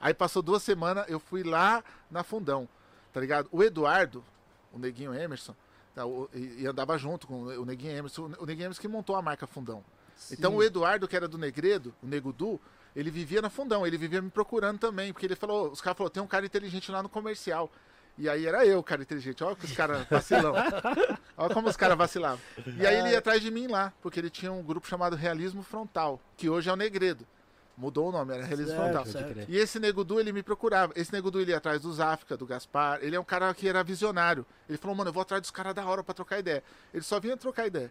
Aí 0.00 0.14
passou 0.14 0.40
duas 0.40 0.62
semanas, 0.62 1.04
eu 1.08 1.18
fui 1.18 1.42
lá 1.42 1.82
na 2.08 2.22
Fundão, 2.22 2.68
tá 3.12 3.20
ligado? 3.20 3.48
O 3.52 3.62
Eduardo, 3.62 4.24
o 4.72 4.78
Neguinho 4.78 5.14
Emerson, 5.14 5.54
tá, 5.94 6.04
o- 6.06 6.28
e, 6.34 6.62
e 6.62 6.66
andava 6.66 6.96
junto 6.98 7.26
com 7.26 7.42
o 7.44 7.64
Neguinho 7.64 7.96
Emerson, 7.96 8.30
o 8.38 8.46
Neguinho 8.46 8.66
Emerson 8.66 8.80
que 8.80 8.88
montou 8.88 9.16
a 9.16 9.22
marca 9.22 9.46
Fundão. 9.46 9.82
Então 10.30 10.54
o 10.56 10.62
Eduardo, 10.62 11.08
que 11.08 11.16
era 11.16 11.26
do 11.26 11.38
Negredo, 11.38 11.94
o 12.02 12.06
Nego 12.06 12.32
Du, 12.32 12.60
ele 12.94 13.10
vivia 13.10 13.40
na 13.40 13.48
Fundão, 13.48 13.86
ele 13.86 13.96
vivia 13.96 14.20
me 14.20 14.30
procurando 14.30 14.78
também, 14.78 15.12
porque 15.12 15.24
ele 15.26 15.36
falou, 15.36 15.70
os 15.70 15.80
caras 15.80 15.96
falaram, 15.96 16.12
tem 16.12 16.22
um 16.22 16.26
cara 16.26 16.44
inteligente 16.44 16.90
lá 16.92 17.02
no 17.02 17.08
comercial. 17.08 17.70
E 18.18 18.28
aí 18.28 18.44
era 18.46 18.66
eu, 18.66 18.80
o 18.80 18.82
cara 18.82 19.00
inteligente. 19.00 19.42
Olha 19.42 19.56
que 19.56 19.64
os 19.64 19.72
caras 19.72 20.06
vacilão. 20.10 20.52
Olha 21.38 21.54
como 21.54 21.68
os 21.68 21.76
caras 21.76 21.96
vacilavam. 21.96 22.40
E 22.76 22.86
aí 22.86 22.96
ele 22.96 23.10
ia 23.10 23.18
atrás 23.18 23.40
de 23.40 23.50
mim 23.50 23.66
lá, 23.66 23.94
porque 24.02 24.20
ele 24.20 24.28
tinha 24.28 24.52
um 24.52 24.62
grupo 24.62 24.86
chamado 24.86 25.16
Realismo 25.16 25.62
Frontal, 25.62 26.20
que 26.36 26.50
hoje 26.50 26.68
é 26.68 26.72
o 26.72 26.76
Negredo. 26.76 27.26
Mudou 27.80 28.10
o 28.10 28.12
nome, 28.12 28.34
era 28.34 28.46
Certo, 28.46 28.74
Frontal. 28.74 29.04
E 29.48 29.56
esse 29.56 29.80
Nego 29.80 30.04
Du, 30.04 30.20
ele 30.20 30.32
me 30.32 30.42
procurava. 30.42 30.92
Esse 30.94 31.10
Nego 31.14 31.30
Du, 31.30 31.40
ele 31.40 31.50
ia 31.50 31.56
atrás 31.56 31.80
do 31.80 31.90
Zafka, 31.90 32.36
do 32.36 32.44
Gaspar. 32.44 32.98
Ele 33.00 33.16
é 33.16 33.20
um 33.20 33.24
cara 33.24 33.52
que 33.54 33.66
era 33.66 33.82
visionário. 33.82 34.44
Ele 34.68 34.76
falou, 34.76 34.94
mano, 34.94 35.08
eu 35.08 35.14
vou 35.14 35.22
atrás 35.22 35.40
dos 35.40 35.50
caras 35.50 35.74
da 35.74 35.86
hora 35.86 36.04
pra 36.04 36.12
trocar 36.12 36.38
ideia. 36.38 36.62
Ele 36.92 37.02
só 37.02 37.18
vinha 37.18 37.38
trocar 37.38 37.66
ideia. 37.66 37.90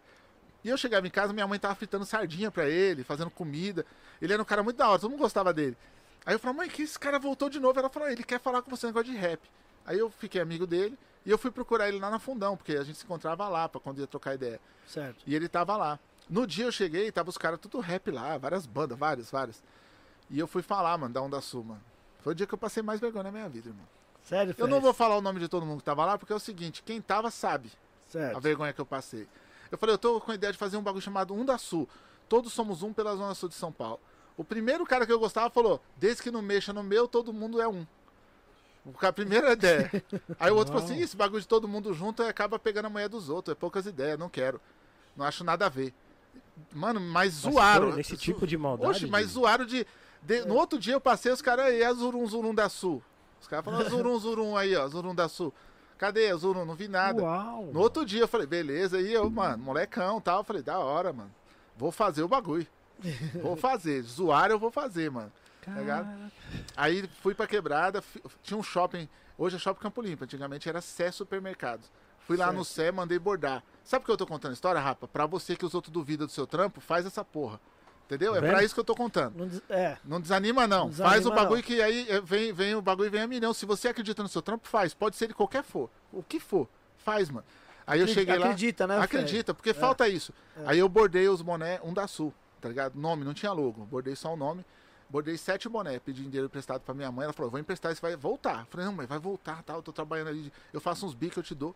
E 0.64 0.70
eu 0.70 0.78
chegava 0.78 1.08
em 1.08 1.10
casa, 1.10 1.34
minha 1.34 1.48
mãe 1.48 1.58
tava 1.58 1.74
fritando 1.74 2.06
sardinha 2.06 2.52
pra 2.52 2.70
ele, 2.70 3.04
fazendo 3.04 3.32
comida. 3.32 3.84
Ele 4.22 4.32
era 4.32 4.42
um 4.42 4.46
cara 4.46 4.62
muito 4.62 4.78
da 4.78 4.88
hora, 4.88 5.00
todo 5.00 5.10
mundo 5.10 5.22
gostava 5.22 5.52
dele. 5.52 5.76
Aí 6.24 6.36
eu 6.36 6.40
falei, 6.40 6.58
mãe, 6.58 6.70
que 6.70 6.84
esse 6.84 7.00
cara 7.00 7.18
voltou 7.18 7.50
de 7.50 7.60
novo. 7.60 7.80
Ela 7.80 7.90
falou, 7.90 8.10
ele 8.10 8.24
quer 8.24 8.40
falar 8.40 8.62
com 8.62 8.70
você 8.70 8.86
um 8.86 8.90
negócio 8.90 9.12
de 9.12 9.18
rap. 9.18 9.40
Aí 9.88 9.98
eu 9.98 10.12
fiquei 10.12 10.40
amigo 10.40 10.68
dele 10.68 10.96
e 11.26 11.32
eu 11.32 11.38
fui 11.40 11.50
procurar 11.50 11.88
ele 11.88 11.98
lá 11.98 12.12
na 12.12 12.20
Fundão, 12.20 12.56
porque 12.56 12.74
a 12.74 12.84
gente 12.84 13.00
se 13.00 13.06
encontrava 13.06 13.48
lá 13.48 13.68
pra 13.68 13.82
quando 13.82 14.00
ia 14.00 14.06
trocar 14.06 14.36
ideia. 14.36 14.60
Certo. 14.86 15.24
E 15.26 15.34
ele 15.34 15.48
tava 15.48 15.76
lá. 15.76 15.98
No 16.30 16.46
dia 16.46 16.66
eu 16.66 16.72
cheguei, 16.72 17.12
tava 17.12 17.30
os 17.30 17.38
caras 17.40 17.60
tudo 17.60 17.80
rap 17.80 18.12
lá, 18.12 18.38
várias 18.38 18.68
bandas, 18.68 18.98
várias, 19.00 19.32
várias. 19.32 19.64
E 20.30 20.38
eu 20.40 20.48
fui 20.48 20.62
falar, 20.62 20.98
mano, 20.98 21.14
da 21.14 21.22
Onda 21.22 21.42
Sul, 21.42 21.64
mano. 21.64 21.82
Foi 22.22 22.34
o 22.34 22.36
dia 22.36 22.46
que 22.46 22.54
eu 22.54 22.58
passei 22.58 22.84
mais 22.84 23.00
vergonha 23.00 23.24
na 23.24 23.32
minha 23.32 23.50
vida, 23.50 23.70
irmão. 23.70 23.86
Sério, 24.24 24.54
Eu 24.58 24.68
não 24.68 24.80
vou 24.82 24.94
falar 24.94 25.16
o 25.18 25.22
nome 25.22 25.40
de 25.40 25.48
todo 25.48 25.66
mundo 25.66 25.80
que 25.80 25.86
tava 25.86 26.06
lá, 26.06 26.18
porque 26.18 26.32
é 26.34 26.36
o 26.36 26.40
seguinte, 26.40 26.84
quem 26.84 27.02
tava 27.02 27.32
sabe 27.32 27.72
a 28.08 28.12
Certo. 28.12 28.40
vergonha 28.42 28.74
que 28.74 28.82
eu 28.82 28.86
passei. 28.86 29.28
Eu 29.72 29.78
falei, 29.78 29.94
eu 29.94 29.98
tô 29.98 30.20
com 30.20 30.32
a 30.32 30.36
ideia 30.36 30.52
de 30.54 30.60
fazer 30.60 30.78
um 30.78 30.82
bagulho 30.84 31.02
chamado 31.02 31.34
Um 31.34 31.44
da 31.46 31.58
Sul. 31.58 31.88
Todos 32.28 32.54
somos 32.54 32.84
um 32.84 32.92
pela 32.94 33.16
Zona 33.16 33.34
Sul 33.34 33.50
de 33.50 33.56
São 33.56 33.72
Paulo. 33.72 34.00
O 34.38 34.44
primeiro 34.44 34.86
cara 34.86 35.06
que 35.06 35.12
eu 35.12 35.20
gostava 35.20 35.50
falou, 35.50 35.82
desde 35.98 36.22
que 36.22 36.30
não 36.32 36.42
mexa 36.42 36.72
no 36.74 36.84
meu, 36.84 37.08
todo 37.08 37.34
mundo 37.34 37.60
é 37.62 37.68
um. 37.68 37.86
A 39.02 39.14
primeira 39.14 39.52
ideia. 39.54 39.90
Aí 40.40 40.52
o 40.52 40.56
outro 40.56 40.74
falou 40.74 40.86
assim, 40.88 41.00
esse 41.02 41.16
bagulho 41.16 41.42
de 41.42 41.48
todo 41.48 41.68
mundo 41.68 41.94
junto 41.94 42.24
acaba 42.24 42.58
pegando 42.58 42.86
a 42.86 42.90
mulher 42.90 43.10
dos 43.10 43.30
outros. 43.30 43.52
É 43.54 43.56
poucas 43.56 43.86
ideias, 43.86 44.18
não 44.18 44.30
quero. 44.30 44.60
Não 45.16 45.26
acho 45.26 45.44
nada 45.44 45.66
a 45.66 45.70
ver. 45.70 45.94
Mano, 46.74 47.00
mas 47.00 47.12
Mas 47.12 47.54
zoaram. 47.54 47.92
Zo- 48.02 48.18
tipo 48.18 48.46
de 48.48 48.58
maldade. 48.58 48.92
Oxe, 48.92 49.08
mas 49.08 49.28
de- 49.28 49.34
zoaram 49.34 49.66
de, 49.66 49.86
de- 50.22 50.46
No 50.46 50.56
outro 50.56 50.78
dia 50.80 50.94
eu 50.94 51.02
passei, 51.02 51.32
os 51.32 51.42
caras 51.42 51.66
aí, 51.68 51.82
é 51.82 51.94
Zurum 51.94 52.26
Zurum 52.28 52.54
da 52.54 52.70
Sul. 52.70 53.02
Os 53.42 53.48
caras 53.48 53.66
falaram 53.66 53.90
Zurum 53.90 54.18
Zurum 54.20 54.58
aí, 54.58 54.76
ó, 54.76 54.88
Zurum 54.88 55.16
da 55.16 55.28
Sul. 55.30 55.54
Cadê? 55.98 56.34
Zurum? 56.36 56.64
Não 56.66 56.76
vi 56.76 56.88
nada. 56.88 57.22
Uau. 57.22 57.66
No 57.74 57.80
outro 57.82 58.06
dia 58.06 58.22
eu 58.22 58.28
falei, 58.28 58.48
beleza, 58.48 59.02
e 59.02 59.12
eu, 59.14 59.30
mano, 59.30 59.64
molecão 59.64 60.22
tal. 60.22 60.40
Eu 60.40 60.44
falei, 60.44 60.62
da 60.62 60.80
hora, 60.80 61.12
mano. 61.12 61.32
Vou 61.76 61.92
fazer 61.92 62.24
o 62.24 62.28
bagulho. 62.28 62.68
Vou 63.42 63.56
fazer. 63.56 64.02
Zoar 64.04 64.52
eu 64.52 64.60
vou 64.60 64.70
fazer, 64.72 65.10
mano. 65.10 65.32
Tá? 65.62 65.72
Aí 66.76 67.08
fui 67.22 67.34
pra 67.34 67.48
quebrada, 67.48 68.04
tinha 68.44 68.58
um 68.58 68.64
shopping. 68.64 69.08
Hoje 69.38 69.56
é 69.56 69.60
shopping 69.60 69.82
Campo 69.82 70.02
Limpo, 70.02 70.24
antigamente 70.26 70.68
era 70.68 70.82
Sé 70.82 71.10
Supermercados. 71.12 71.90
Fui 72.28 72.36
lá 72.38 72.52
no 72.52 72.66
Sé, 72.66 72.92
mandei 72.92 73.18
bordar. 73.18 73.64
Sabe 73.84 74.02
por 74.02 74.08
que 74.08 74.12
eu 74.12 74.18
tô 74.18 74.28
contando 74.28 74.52
a 74.52 74.54
história, 74.54 74.80
Rapa? 74.82 75.08
Pra 75.08 75.26
você 75.26 75.56
que 75.56 75.66
os 75.66 75.74
outros 75.74 75.92
duvidam 75.94 76.28
do 76.28 76.32
seu 76.34 76.46
trampo, 76.46 76.80
faz 76.82 77.06
essa 77.06 77.24
porra. 77.24 77.60
Entendeu? 78.10 78.36
É 78.36 78.40
pra 78.42 78.64
isso 78.64 78.74
que 78.74 78.80
eu 78.80 78.84
tô 78.84 78.96
contando. 78.96 79.38
Não 79.38 79.48
des- 79.48 79.62
É, 79.70 79.96
Não 80.04 80.20
desanima, 80.20 80.66
não. 80.66 80.86
Não 80.88 80.94
faz 80.94 81.18
o 81.26 81.30
desanima, 81.30 81.36
bagulho 81.36 81.58
não. 81.62 81.64
que 81.68 81.80
aí 81.80 82.08
eh, 82.10 82.20
vem, 82.22 82.52
vem 82.52 82.74
o 82.74 82.82
bagulho 82.82 83.06
e 83.06 83.10
vem 83.12 83.22
a 83.22 83.28
milhão. 83.28 83.54
Se 83.54 83.68
você 83.68 83.88
acredita 83.88 84.24
no 84.24 84.30
seu 84.30 84.42
trampo, 84.42 84.68
faz. 84.68 84.96
Pode 84.96 85.16
ser 85.16 85.28
de 85.28 85.36
qualquer 85.36 85.64
for. 85.64 85.92
O 86.12 86.24
que 86.24 86.40
for. 86.40 86.68
Faz, 86.98 87.30
mano. 87.30 87.46
Aí 87.86 88.00
eu 88.02 88.08
cheguei 88.08 88.36
lá. 88.36 88.46
acredita, 88.48 88.88
né? 88.88 88.98
Acredita, 89.00 89.54
porque 89.54 89.76
falta 89.76 90.08
isso. 90.08 90.34
Aí 90.66 90.80
eu 90.80 90.90
bordei 90.90 91.28
os 91.30 91.42
boné, 91.44 91.80
um 91.84 91.94
da 91.94 92.08
Sul, 92.08 92.34
tá 92.60 92.68
ligado? 92.68 92.96
Nome, 92.96 93.24
não 93.24 93.34
tinha 93.34 93.52
logo. 93.52 93.86
Bordei 93.86 94.16
só 94.16 94.34
o 94.34 94.38
nome. 94.38 94.66
Bordei 95.08 95.38
sete 95.38 95.70
boné, 95.70 96.00
pedi 96.00 96.24
dinheiro 96.24 96.46
emprestado 96.48 96.82
pra 96.82 96.94
minha 96.96 97.12
mãe. 97.12 97.26
Ela 97.26 97.34
falou, 97.34 97.50
vou 97.52 97.60
emprestar, 97.60 97.92
isso 97.92 98.02
vai 98.02 98.16
voltar. 98.16 98.62
Eu 98.62 98.66
falei, 98.72 98.86
não, 98.88 98.94
mãe, 98.94 99.06
vai 99.06 99.20
voltar, 99.20 99.62
tal. 99.64 99.78
Eu 99.78 99.84
tô 99.84 99.92
trabalhando 99.94 100.30
ali. 100.30 100.52
Eu 100.74 100.82
faço 100.82 101.06
uns 101.06 101.14
bicos, 101.14 101.38
eu 101.38 101.44
te 101.44 101.54
dou. 101.56 101.76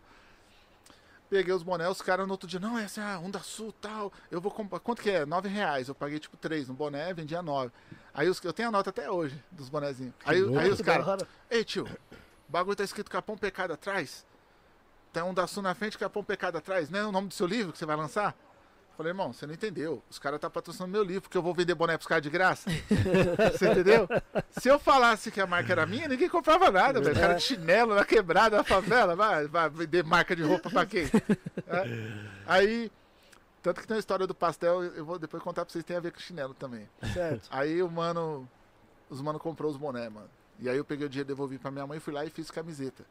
Peguei 1.34 1.52
os 1.52 1.64
boné, 1.64 1.88
os 1.88 2.00
caras 2.00 2.28
no 2.28 2.32
outro 2.32 2.48
dia, 2.48 2.60
não, 2.60 2.78
essa 2.78 3.00
é 3.00 3.04
a 3.04 3.18
Onda 3.18 3.40
Sul, 3.40 3.74
tal. 3.80 4.12
Eu 4.30 4.40
vou 4.40 4.52
comprar. 4.52 4.78
Quanto 4.78 5.02
que 5.02 5.10
é? 5.10 5.26
Nove 5.26 5.48
reais. 5.48 5.88
Eu 5.88 5.94
paguei 5.94 6.20
tipo 6.20 6.36
três 6.36 6.68
no 6.68 6.74
boné, 6.74 7.12
vendia 7.12 7.42
nove. 7.42 7.72
Aí 8.14 8.28
os, 8.28 8.40
eu 8.44 8.52
tenho 8.52 8.68
a 8.68 8.70
nota 8.70 8.90
até 8.90 9.10
hoje 9.10 9.42
dos 9.50 9.68
bonezinhos. 9.68 10.14
Aí, 10.24 10.36
aí 10.56 10.70
os 10.70 10.80
caras. 10.80 11.26
Ei, 11.50 11.64
tio, 11.64 11.88
o 11.88 12.52
bagulho 12.52 12.76
tá 12.76 12.84
escrito 12.84 13.10
Capão 13.10 13.36
Pecado 13.36 13.72
atrás. 13.72 14.24
Tem 15.12 15.24
um 15.24 15.34
da 15.34 15.48
Sul 15.48 15.60
na 15.64 15.74
frente, 15.74 15.98
Capão 15.98 16.22
Pecado 16.22 16.56
atrás. 16.56 16.88
Não 16.88 17.00
é 17.00 17.04
o 17.04 17.10
nome 17.10 17.26
do 17.26 17.34
seu 17.34 17.48
livro 17.48 17.72
que 17.72 17.78
você 17.78 17.84
vai 17.84 17.96
lançar? 17.96 18.36
Falei, 18.96 19.10
irmão, 19.10 19.32
você 19.32 19.44
não 19.44 19.54
entendeu. 19.54 20.02
Os 20.08 20.20
caras 20.20 20.38
tá 20.38 20.48
patrocinando 20.48 20.92
meu 20.92 21.02
livro, 21.02 21.22
porque 21.22 21.36
eu 21.36 21.42
vou 21.42 21.52
vender 21.52 21.74
boné 21.74 21.96
pros 21.96 22.06
caras 22.06 22.22
de 22.22 22.30
graça. 22.30 22.70
você 23.52 23.68
entendeu? 23.68 24.08
Se 24.52 24.68
eu 24.68 24.78
falasse 24.78 25.32
que 25.32 25.40
a 25.40 25.46
marca 25.46 25.72
era 25.72 25.84
minha, 25.84 26.06
ninguém 26.06 26.28
comprava 26.28 26.70
nada, 26.70 27.00
velho. 27.00 27.18
Cara 27.18 27.34
de 27.34 27.42
chinelo 27.42 27.94
na 27.94 28.04
quebrada, 28.04 28.56
na 28.56 28.64
favela, 28.64 29.16
vai, 29.16 29.48
vai 29.48 29.68
vender 29.68 30.04
marca 30.04 30.36
de 30.36 30.42
roupa 30.42 30.70
pra 30.70 30.86
quem? 30.86 31.06
É. 31.06 31.84
Aí, 32.46 32.90
tanto 33.62 33.80
que 33.80 33.86
tem 33.86 33.96
a 33.96 34.00
história 34.00 34.26
do 34.26 34.34
pastel, 34.34 34.84
eu 34.84 35.04
vou 35.04 35.18
depois 35.18 35.42
contar 35.42 35.64
pra 35.64 35.72
vocês, 35.72 35.84
tem 35.84 35.96
a 35.96 36.00
ver 36.00 36.12
com 36.12 36.20
chinelo 36.20 36.54
também. 36.54 36.88
certo. 37.12 37.48
Aí 37.50 37.82
o 37.82 37.90
mano. 37.90 38.48
Os 39.10 39.20
mano 39.20 39.38
comprou 39.40 39.70
os 39.70 39.76
boné, 39.76 40.08
mano. 40.08 40.30
E 40.60 40.68
aí 40.68 40.76
eu 40.76 40.84
peguei 40.84 41.06
o 41.06 41.08
dinheiro, 41.08 41.26
devolvi 41.26 41.58
pra 41.58 41.70
minha 41.70 41.86
mãe, 41.86 41.98
fui 41.98 42.12
lá 42.12 42.24
e 42.24 42.30
fiz 42.30 42.50
camiseta. 42.50 43.04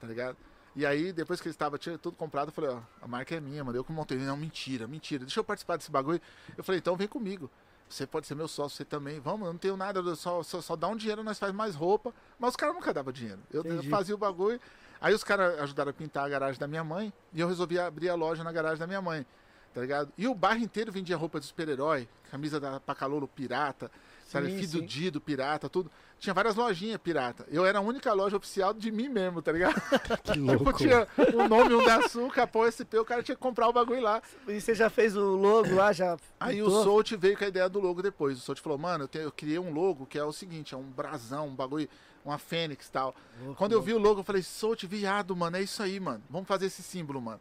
Tá 0.00 0.06
ligado? 0.06 0.36
E 0.78 0.86
aí, 0.86 1.12
depois 1.12 1.40
que 1.40 1.48
eles 1.48 1.54
estavam, 1.54 1.76
tinha 1.76 1.98
tudo 1.98 2.16
comprado, 2.16 2.50
eu 2.50 2.52
falei, 2.52 2.70
ó, 2.70 2.78
a 3.02 3.08
marca 3.08 3.34
é 3.34 3.40
minha, 3.40 3.64
mano. 3.64 3.76
Eu 3.76 3.82
que 3.82 3.90
montei. 3.90 4.16
Não, 4.16 4.36
mentira, 4.36 4.86
mentira. 4.86 5.24
Deixa 5.24 5.40
eu 5.40 5.42
participar 5.42 5.76
desse 5.76 5.90
bagulho. 5.90 6.20
Eu 6.56 6.62
falei, 6.62 6.78
então 6.78 6.96
vem 6.96 7.08
comigo. 7.08 7.50
Você 7.88 8.06
pode 8.06 8.28
ser 8.28 8.36
meu 8.36 8.46
sócio, 8.46 8.76
você 8.76 8.84
também. 8.84 9.18
Vamos, 9.18 9.48
eu 9.48 9.52
não 9.52 9.58
tenho 9.58 9.76
nada, 9.76 10.14
só, 10.14 10.40
só, 10.44 10.60
só 10.60 10.76
dá 10.76 10.86
um 10.86 10.94
dinheiro, 10.94 11.24
nós 11.24 11.36
faz 11.36 11.52
mais 11.52 11.74
roupa. 11.74 12.14
Mas 12.38 12.50
os 12.50 12.56
caras 12.56 12.76
nunca 12.76 12.94
davam 12.94 13.12
dinheiro. 13.12 13.40
Eu, 13.52 13.64
eu 13.64 13.82
fazia 13.90 14.14
o 14.14 14.18
bagulho. 14.18 14.60
Aí 15.00 15.12
os 15.12 15.24
caras 15.24 15.58
ajudaram 15.58 15.90
a 15.90 15.92
pintar 15.92 16.26
a 16.26 16.28
garagem 16.28 16.60
da 16.60 16.68
minha 16.68 16.84
mãe. 16.84 17.12
E 17.32 17.40
eu 17.40 17.48
resolvi 17.48 17.76
abrir 17.76 18.08
a 18.08 18.14
loja 18.14 18.44
na 18.44 18.52
garagem 18.52 18.78
da 18.78 18.86
minha 18.86 19.02
mãe. 19.02 19.26
Tá 19.74 19.80
ligado? 19.80 20.12
E 20.16 20.28
o 20.28 20.34
bairro 20.34 20.62
inteiro 20.62 20.92
vendia 20.92 21.16
roupa 21.16 21.40
de 21.40 21.46
super-herói, 21.46 22.08
camisa 22.30 22.60
da 22.60 22.78
Pacalolo 22.78 23.26
pirata, 23.26 23.90
sabe? 24.28 24.50
Sim, 24.50 24.58
Fido 24.58 24.78
sim. 24.78 24.86
Dido 24.86 25.20
pirata, 25.20 25.68
tudo. 25.68 25.90
Tinha 26.20 26.34
várias 26.34 26.54
lojinhas 26.56 26.98
pirata. 27.00 27.46
Eu 27.48 27.64
era 27.64 27.78
a 27.78 27.80
única 27.80 28.12
loja 28.12 28.36
oficial 28.36 28.74
de 28.74 28.90
mim 28.90 29.08
mesmo, 29.08 29.40
tá 29.40 29.52
ligado? 29.52 29.74
Que 30.24 30.32
Tipo, 30.32 30.46
louco. 30.46 30.72
tinha 30.74 31.06
o 31.34 31.48
nome, 31.48 31.74
um 31.74 31.84
da 31.84 32.08
Sul, 32.08 32.28
Capão 32.30 32.66
SP, 32.70 32.98
o 32.98 33.04
cara 33.04 33.22
tinha 33.22 33.34
que 33.36 33.40
comprar 33.40 33.68
o 33.68 33.72
bagulho 33.72 34.02
lá. 34.02 34.20
E 34.48 34.60
você 34.60 34.74
já 34.74 34.90
fez 34.90 35.16
o 35.16 35.20
logo 35.36 35.74
lá, 35.74 35.92
já 35.92 36.16
Aí 36.40 36.60
o 36.60 36.66
pintou? 36.66 36.84
Solt 36.84 37.12
veio 37.16 37.36
com 37.38 37.44
a 37.44 37.48
ideia 37.48 37.68
do 37.68 37.78
logo 37.80 38.02
depois. 38.02 38.36
O 38.36 38.40
Solt 38.40 38.60
falou, 38.60 38.76
mano, 38.78 39.04
eu, 39.04 39.08
tenho- 39.08 39.24
eu 39.24 39.32
criei 39.32 39.58
um 39.58 39.72
logo 39.72 40.06
que 40.06 40.18
é 40.18 40.24
o 40.24 40.32
seguinte, 40.32 40.74
é 40.74 40.76
um 40.76 40.82
brasão, 40.82 41.46
um 41.48 41.54
bagulho, 41.54 41.88
uma 42.24 42.36
fênix 42.36 42.86
e 42.88 42.90
tal. 42.90 43.14
Louco, 43.40 43.54
Quando 43.56 43.72
eu 43.72 43.80
vi 43.80 43.92
o 43.94 43.98
logo, 43.98 44.20
eu 44.20 44.24
falei, 44.24 44.42
Solt, 44.42 44.82
viado, 44.86 45.34
mano, 45.36 45.56
é 45.56 45.62
isso 45.62 45.80
aí, 45.82 46.00
mano. 46.00 46.22
Vamos 46.28 46.48
fazer 46.48 46.66
esse 46.66 46.82
símbolo, 46.82 47.20
mano. 47.22 47.40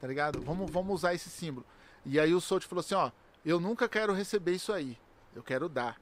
Tá 0.00 0.06
ligado? 0.08 0.40
Vamos, 0.42 0.68
vamos 0.70 0.92
usar 0.96 1.14
esse 1.14 1.30
símbolo. 1.30 1.64
E 2.04 2.18
aí 2.20 2.34
o 2.34 2.40
Solt 2.40 2.64
falou 2.66 2.80
assim, 2.80 2.94
ó, 2.96 3.10
eu 3.44 3.60
nunca 3.60 3.88
quero 3.88 4.12
receber 4.12 4.52
isso 4.52 4.72
aí. 4.72 4.98
Eu 5.34 5.42
quero 5.44 5.68
dar. 5.68 5.96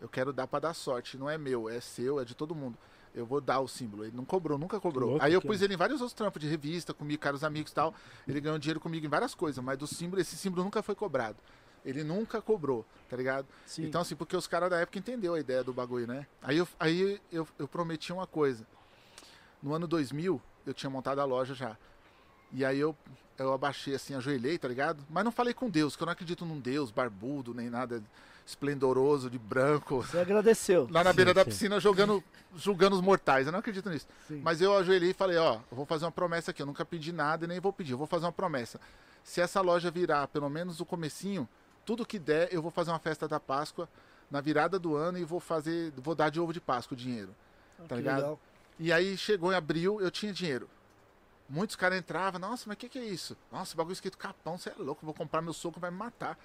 Eu 0.00 0.08
quero 0.08 0.32
dar 0.32 0.46
pra 0.46 0.58
dar 0.58 0.74
sorte. 0.74 1.16
Não 1.16 1.28
é 1.28 1.36
meu, 1.36 1.68
é 1.68 1.80
seu, 1.80 2.20
é 2.20 2.24
de 2.24 2.34
todo 2.34 2.54
mundo. 2.54 2.78
Eu 3.14 3.26
vou 3.26 3.40
dar 3.40 3.60
o 3.60 3.68
símbolo. 3.68 4.04
Ele 4.04 4.16
não 4.16 4.24
cobrou, 4.24 4.58
nunca 4.58 4.78
cobrou. 4.78 5.10
louco, 5.10 5.24
aí 5.24 5.32
eu 5.32 5.40
pus 5.40 5.60
ele 5.62 5.74
em 5.74 5.76
vários 5.76 6.00
outros 6.00 6.14
trampos 6.14 6.40
de 6.40 6.48
revista, 6.48 6.94
comigo, 6.94 7.20
caros 7.20 7.42
amigos 7.42 7.72
e 7.72 7.74
tal. 7.74 7.94
Ele 8.26 8.40
ganhou 8.40 8.58
dinheiro 8.58 8.80
comigo 8.80 9.04
em 9.04 9.08
várias 9.08 9.34
coisas, 9.34 9.62
mas 9.62 9.76
do 9.76 9.86
símbolo, 9.86 10.20
esse 10.20 10.36
símbolo 10.36 10.62
nunca 10.62 10.82
foi 10.82 10.94
cobrado. 10.94 11.36
Ele 11.84 12.04
nunca 12.04 12.42
cobrou, 12.42 12.84
tá 13.08 13.16
ligado? 13.16 13.46
Sim. 13.66 13.84
Então, 13.84 14.02
assim, 14.02 14.14
porque 14.14 14.36
os 14.36 14.46
caras 14.46 14.68
da 14.68 14.78
época 14.78 14.98
entendeu 14.98 15.34
a 15.34 15.40
ideia 15.40 15.64
do 15.64 15.72
bagulho, 15.72 16.06
né? 16.06 16.26
Aí 16.42 16.58
eu, 16.58 16.68
aí 16.78 17.20
eu, 17.32 17.48
eu 17.58 17.66
prometi 17.66 18.12
uma 18.12 18.26
coisa. 18.26 18.66
No 19.62 19.74
ano 19.74 19.86
2000, 19.86 20.40
eu 20.66 20.74
tinha 20.74 20.90
montado 20.90 21.20
a 21.20 21.24
loja 21.24 21.54
já. 21.54 21.76
E 22.52 22.64
aí 22.64 22.78
eu, 22.78 22.96
eu 23.38 23.52
abaixei 23.52 23.94
assim, 23.94 24.14
ajoelhei, 24.14 24.58
tá 24.58 24.68
ligado? 24.68 25.04
Mas 25.08 25.24
não 25.24 25.32
falei 25.32 25.54
com 25.54 25.68
Deus, 25.68 25.96
que 25.96 26.02
eu 26.02 26.06
não 26.06 26.12
acredito 26.12 26.44
num 26.44 26.60
Deus 26.60 26.90
barbudo, 26.90 27.54
nem 27.54 27.68
nada 27.70 28.02
esplendoroso, 28.48 29.28
de 29.28 29.38
branco. 29.38 29.96
Você 30.02 30.18
agradeceu. 30.18 30.88
Lá 30.90 31.04
na 31.04 31.10
Sim, 31.10 31.16
beira 31.16 31.34
da 31.34 31.44
sim. 31.44 31.50
piscina 31.50 31.78
jogando, 31.78 32.24
julgando 32.56 32.96
os 32.96 33.02
mortais. 33.02 33.46
Eu 33.46 33.52
não 33.52 33.58
acredito 33.58 33.90
nisso. 33.90 34.06
Sim. 34.26 34.40
Mas 34.42 34.62
eu 34.62 34.74
ajoelhei 34.74 35.10
e 35.10 35.14
falei, 35.14 35.36
ó, 35.36 35.56
eu 35.70 35.76
vou 35.76 35.84
fazer 35.84 36.06
uma 36.06 36.10
promessa 36.10 36.50
aqui. 36.50 36.62
Eu 36.62 36.66
nunca 36.66 36.84
pedi 36.84 37.12
nada 37.12 37.44
e 37.44 37.48
nem 37.48 37.60
vou 37.60 37.72
pedir. 37.72 37.92
Eu 37.92 37.98
vou 37.98 38.06
fazer 38.06 38.24
uma 38.24 38.32
promessa. 38.32 38.80
Se 39.22 39.42
essa 39.42 39.60
loja 39.60 39.90
virar 39.90 40.28
pelo 40.28 40.48
menos 40.48 40.80
o 40.80 40.86
comecinho, 40.86 41.46
tudo 41.84 42.06
que 42.06 42.18
der, 42.18 42.48
eu 42.50 42.62
vou 42.62 42.70
fazer 42.70 42.90
uma 42.90 42.98
festa 42.98 43.28
da 43.28 43.38
Páscoa 43.38 43.86
na 44.30 44.40
virada 44.40 44.78
do 44.78 44.96
ano 44.96 45.18
e 45.18 45.24
vou 45.24 45.40
fazer, 45.40 45.92
vou 45.96 46.14
dar 46.14 46.30
de 46.30 46.40
ovo 46.40 46.52
de 46.52 46.60
Páscoa 46.60 46.94
o 46.94 46.98
dinheiro. 46.98 47.34
Ah, 47.78 47.82
tá 47.82 47.88
que 47.88 47.94
ligado? 47.96 48.16
legal. 48.16 48.40
E 48.78 48.92
aí 48.92 49.16
chegou 49.18 49.52
em 49.52 49.56
abril, 49.56 50.00
eu 50.00 50.10
tinha 50.10 50.32
dinheiro. 50.32 50.70
Muitos 51.48 51.76
caras 51.76 51.98
entravam, 51.98 52.40
nossa, 52.40 52.64
mas 52.66 52.76
o 52.76 52.78
que, 52.78 52.88
que 52.88 52.98
é 52.98 53.04
isso? 53.04 53.36
Nossa, 53.52 53.76
bagulho 53.76 53.92
escrito 53.92 54.16
capão, 54.16 54.56
você 54.56 54.70
é 54.70 54.74
louco, 54.78 55.04
vou 55.04 55.14
comprar 55.14 55.42
meu 55.42 55.52
soco, 55.52 55.80
vai 55.80 55.90
me 55.90 55.96
matar. 55.96 56.38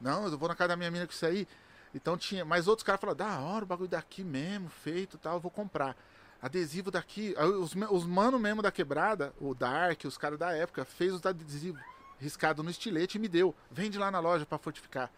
Não, 0.00 0.26
eu 0.26 0.38
vou 0.38 0.48
na 0.48 0.54
casa 0.54 0.68
da 0.68 0.76
minha 0.76 0.90
mina 0.90 1.06
com 1.06 1.12
isso 1.12 1.26
aí. 1.26 1.46
Então 1.94 2.16
tinha, 2.16 2.44
mas 2.44 2.68
outros 2.68 2.84
caras 2.84 3.00
falaram, 3.00 3.16
da 3.16 3.40
hora, 3.40 3.64
o 3.64 3.66
bagulho 3.66 3.88
daqui 3.88 4.22
mesmo, 4.22 4.68
feito 4.68 5.18
tal, 5.18 5.34
eu 5.34 5.40
vou 5.40 5.50
comprar. 5.50 5.96
Adesivo 6.40 6.90
daqui, 6.90 7.34
os, 7.58 7.74
os 7.90 8.06
mano 8.06 8.38
mesmo 8.38 8.62
da 8.62 8.72
quebrada, 8.72 9.34
o 9.40 9.54
Dark, 9.54 10.04
os 10.04 10.16
caras 10.16 10.38
da 10.38 10.52
época, 10.52 10.84
fez 10.84 11.12
os 11.12 11.24
adesivos 11.26 11.80
riscado 12.18 12.62
no 12.62 12.70
estilete 12.70 13.18
e 13.18 13.20
me 13.20 13.28
deu. 13.28 13.54
Vende 13.70 13.98
lá 13.98 14.10
na 14.10 14.20
loja 14.20 14.46
pra 14.46 14.58
fortificar. 14.58 15.10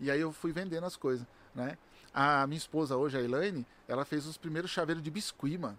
E 0.00 0.10
aí 0.10 0.20
eu 0.20 0.32
fui 0.32 0.52
vendendo 0.52 0.84
as 0.84 0.96
coisas, 0.96 1.26
né? 1.54 1.78
A 2.12 2.46
minha 2.46 2.58
esposa 2.58 2.96
hoje, 2.96 3.16
a 3.16 3.22
Elaine, 3.22 3.66
ela 3.86 4.04
fez 4.04 4.26
os 4.26 4.36
primeiros 4.36 4.70
chaveiros 4.70 5.02
de 5.02 5.10
biscuit, 5.10 5.58
mano. 5.58 5.78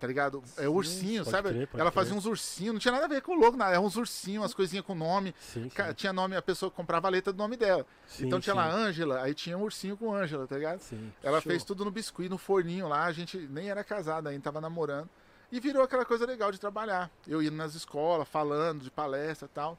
Tá 0.00 0.06
ligado? 0.06 0.42
É 0.56 0.66
ursinho, 0.66 1.26
sabe? 1.26 1.50
crer, 1.50 1.68
ela 1.74 1.90
crer. 1.90 1.92
fazia 1.92 2.14
uns 2.14 2.24
ursinhos, 2.24 2.72
não 2.72 2.80
tinha 2.80 2.90
nada 2.90 3.04
a 3.04 3.08
ver 3.08 3.20
com 3.20 3.32
o 3.32 3.38
logo, 3.38 3.54
nada. 3.54 3.72
Era 3.72 3.82
uns 3.82 3.96
ursinhos, 3.96 4.40
umas 4.42 4.54
coisinhas 4.54 4.82
com 4.82 4.94
nome. 4.94 5.34
Sim, 5.38 5.68
sim. 5.68 5.94
Tinha 5.94 6.10
nome, 6.10 6.34
a 6.34 6.40
pessoa 6.40 6.70
comprava 6.70 7.06
a 7.06 7.10
letra 7.10 7.34
do 7.34 7.36
nome 7.36 7.54
dela. 7.54 7.84
Sim, 8.06 8.26
então 8.26 8.40
tinha 8.40 8.54
lá 8.54 8.72
Ângela, 8.72 9.20
aí 9.20 9.34
tinha 9.34 9.58
um 9.58 9.62
ursinho 9.62 9.98
com 9.98 10.14
Ângela, 10.14 10.46
tá 10.46 10.56
ligado? 10.56 10.80
Sim. 10.80 11.12
Ela 11.22 11.38
Show. 11.42 11.52
fez 11.52 11.62
tudo 11.64 11.84
no 11.84 11.90
biscuit, 11.90 12.30
no 12.30 12.38
forninho 12.38 12.88
lá, 12.88 13.04
a 13.04 13.12
gente 13.12 13.36
nem 13.36 13.68
era 13.68 13.84
casada 13.84 14.30
ainda, 14.30 14.42
tava 14.42 14.58
namorando. 14.58 15.10
E 15.52 15.60
virou 15.60 15.82
aquela 15.82 16.06
coisa 16.06 16.24
legal 16.24 16.50
de 16.50 16.58
trabalhar. 16.58 17.10
Eu 17.28 17.42
indo 17.42 17.56
nas 17.56 17.74
escolas, 17.74 18.26
falando 18.26 18.82
de 18.82 18.90
palestra 18.90 19.46
e 19.46 19.54
tal. 19.54 19.78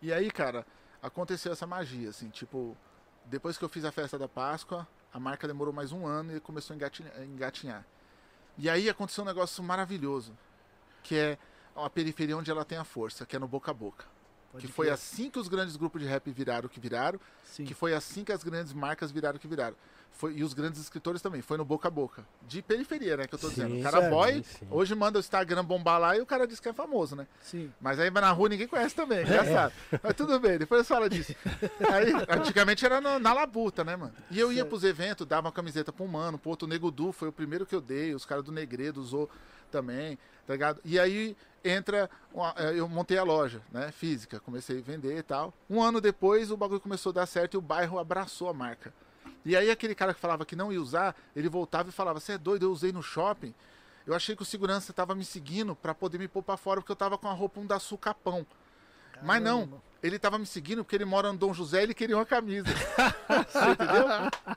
E 0.00 0.12
aí, 0.12 0.28
cara, 0.28 0.66
aconteceu 1.00 1.52
essa 1.52 1.68
magia, 1.68 2.08
assim, 2.08 2.30
tipo, 2.30 2.76
depois 3.26 3.56
que 3.56 3.64
eu 3.64 3.68
fiz 3.68 3.84
a 3.84 3.92
festa 3.92 4.18
da 4.18 4.26
Páscoa, 4.26 4.88
a 5.14 5.20
marca 5.20 5.46
demorou 5.46 5.72
mais 5.72 5.92
um 5.92 6.04
ano 6.04 6.36
e 6.36 6.40
começou 6.40 6.74
a 6.74 6.76
engatinhar. 6.76 7.12
a 7.16 7.24
engatinhar. 7.24 7.86
E 8.58 8.68
aí 8.68 8.88
aconteceu 8.88 9.24
um 9.24 9.26
negócio 9.26 9.62
maravilhoso, 9.62 10.36
que 11.02 11.16
é 11.16 11.38
a 11.74 11.88
periferia 11.88 12.36
onde 12.36 12.50
ela 12.50 12.64
tem 12.64 12.78
a 12.78 12.84
força, 12.84 13.24
que 13.24 13.34
é 13.34 13.38
no 13.38 13.48
boca 13.48 13.70
a 13.70 13.74
boca. 13.74 14.04
Pode 14.52 14.66
que 14.66 14.72
foi 14.72 14.90
assim 14.90 15.30
que 15.30 15.38
os 15.38 15.48
grandes 15.48 15.76
grupos 15.76 16.02
de 16.02 16.06
rap 16.06 16.30
viraram 16.30 16.66
o 16.66 16.68
que 16.68 16.78
viraram, 16.78 17.18
Sim. 17.42 17.64
que 17.64 17.72
foi 17.72 17.94
assim 17.94 18.22
que 18.22 18.32
as 18.32 18.44
grandes 18.44 18.72
marcas 18.74 19.10
viraram 19.10 19.36
o 19.36 19.40
que 19.40 19.48
viraram. 19.48 19.76
Foi, 20.12 20.34
e 20.34 20.44
os 20.44 20.52
grandes 20.54 20.80
escritores 20.80 21.20
também, 21.20 21.42
foi 21.42 21.56
no 21.56 21.64
boca 21.64 21.88
a 21.88 21.90
boca. 21.90 22.24
De 22.42 22.62
periferia, 22.62 23.16
né, 23.16 23.26
que 23.26 23.34
eu 23.34 23.38
tô 23.38 23.48
Sim, 23.48 23.54
dizendo. 23.54 23.80
O 23.80 23.82
cara 23.82 23.98
certo. 23.98 24.10
boy, 24.10 24.44
Sim, 24.44 24.66
hoje 24.70 24.94
manda 24.94 25.18
o 25.18 25.20
Instagram 25.20 25.64
bombar 25.64 25.98
lá 25.98 26.16
e 26.16 26.20
o 26.20 26.26
cara 26.26 26.46
diz 26.46 26.60
que 26.60 26.68
é 26.68 26.72
famoso, 26.72 27.16
né? 27.16 27.26
Sim. 27.40 27.72
Mas 27.80 27.98
aí 27.98 28.10
na 28.10 28.30
rua 28.30 28.48
ninguém 28.48 28.68
conhece 28.68 28.94
também, 28.94 29.22
engraçado. 29.26 29.72
Mas 30.02 30.14
tudo 30.14 30.38
bem, 30.38 30.58
depois 30.58 30.86
fala 30.86 31.08
disso. 31.10 31.34
Aí, 31.92 32.12
antigamente 32.28 32.84
era 32.86 33.00
no- 33.00 33.18
na 33.18 33.32
labuta, 33.32 33.82
né, 33.82 33.96
mano? 33.96 34.12
E 34.30 34.38
eu 34.38 34.52
ia 34.52 34.64
pros 34.64 34.84
eventos, 34.84 35.26
dava 35.26 35.46
uma 35.48 35.52
camiseta 35.52 35.92
pra 35.92 36.04
um 36.04 36.08
mano, 36.08 36.38
pro 36.38 36.50
outro 36.50 36.68
Nego 36.68 36.90
Du, 36.90 37.10
foi 37.10 37.28
o 37.28 37.32
primeiro 37.32 37.66
que 37.66 37.74
eu 37.74 37.80
dei, 37.80 38.14
os 38.14 38.24
caras 38.24 38.44
do 38.44 38.52
Negredo 38.52 39.00
usou 39.00 39.28
também, 39.70 40.18
tá 40.46 40.52
ligado? 40.52 40.80
E 40.84 40.98
aí 41.00 41.36
entra, 41.64 42.08
uma- 42.32 42.54
eh, 42.58 42.74
eu 42.78 42.88
montei 42.88 43.18
a 43.18 43.22
loja, 43.24 43.60
né, 43.72 43.90
física, 43.90 44.38
comecei 44.40 44.78
a 44.78 44.82
vender 44.82 45.16
e 45.18 45.22
tal. 45.22 45.52
Um 45.68 45.82
ano 45.82 46.00
depois 46.00 46.50
o 46.50 46.56
bagulho 46.56 46.80
começou 46.80 47.10
a 47.10 47.14
dar 47.14 47.26
certo 47.26 47.54
e 47.54 47.56
o 47.56 47.60
bairro 47.62 47.98
abraçou 47.98 48.48
a 48.48 48.52
marca. 48.54 48.92
E 49.44 49.56
aí 49.56 49.70
aquele 49.70 49.94
cara 49.94 50.14
que 50.14 50.20
falava 50.20 50.44
que 50.46 50.54
não 50.54 50.72
ia 50.72 50.80
usar, 50.80 51.16
ele 51.34 51.48
voltava 51.48 51.88
e 51.88 51.92
falava, 51.92 52.20
você 52.20 52.32
é 52.32 52.38
doido, 52.38 52.64
eu 52.66 52.70
usei 52.72 52.92
no 52.92 53.02
shopping. 53.02 53.54
Eu 54.06 54.14
achei 54.14 54.34
que 54.34 54.42
o 54.42 54.44
segurança 54.44 54.92
tava 54.92 55.14
me 55.14 55.24
seguindo 55.24 55.74
pra 55.76 55.94
poder 55.94 56.18
me 56.18 56.28
pôr 56.28 56.42
pra 56.42 56.56
fora 56.56 56.80
porque 56.80 56.92
eu 56.92 56.96
tava 56.96 57.16
com 57.16 57.28
a 57.28 57.32
roupa 57.32 57.60
um 57.60 57.66
da 57.66 57.78
Sul 57.78 57.98
Capão. 57.98 58.46
Mas 59.22 59.40
não, 59.40 59.60
Caramba. 59.60 59.82
ele 60.02 60.18
tava 60.18 60.38
me 60.38 60.46
seguindo 60.46 60.82
porque 60.82 60.96
ele 60.96 61.04
mora 61.04 61.32
no 61.32 61.38
Dom 61.38 61.54
José 61.54 61.80
e 61.80 61.82
ele 61.84 61.94
queria 61.94 62.16
uma 62.16 62.26
camisa. 62.26 62.66
Você 63.48 63.70
entendeu? 63.70 64.06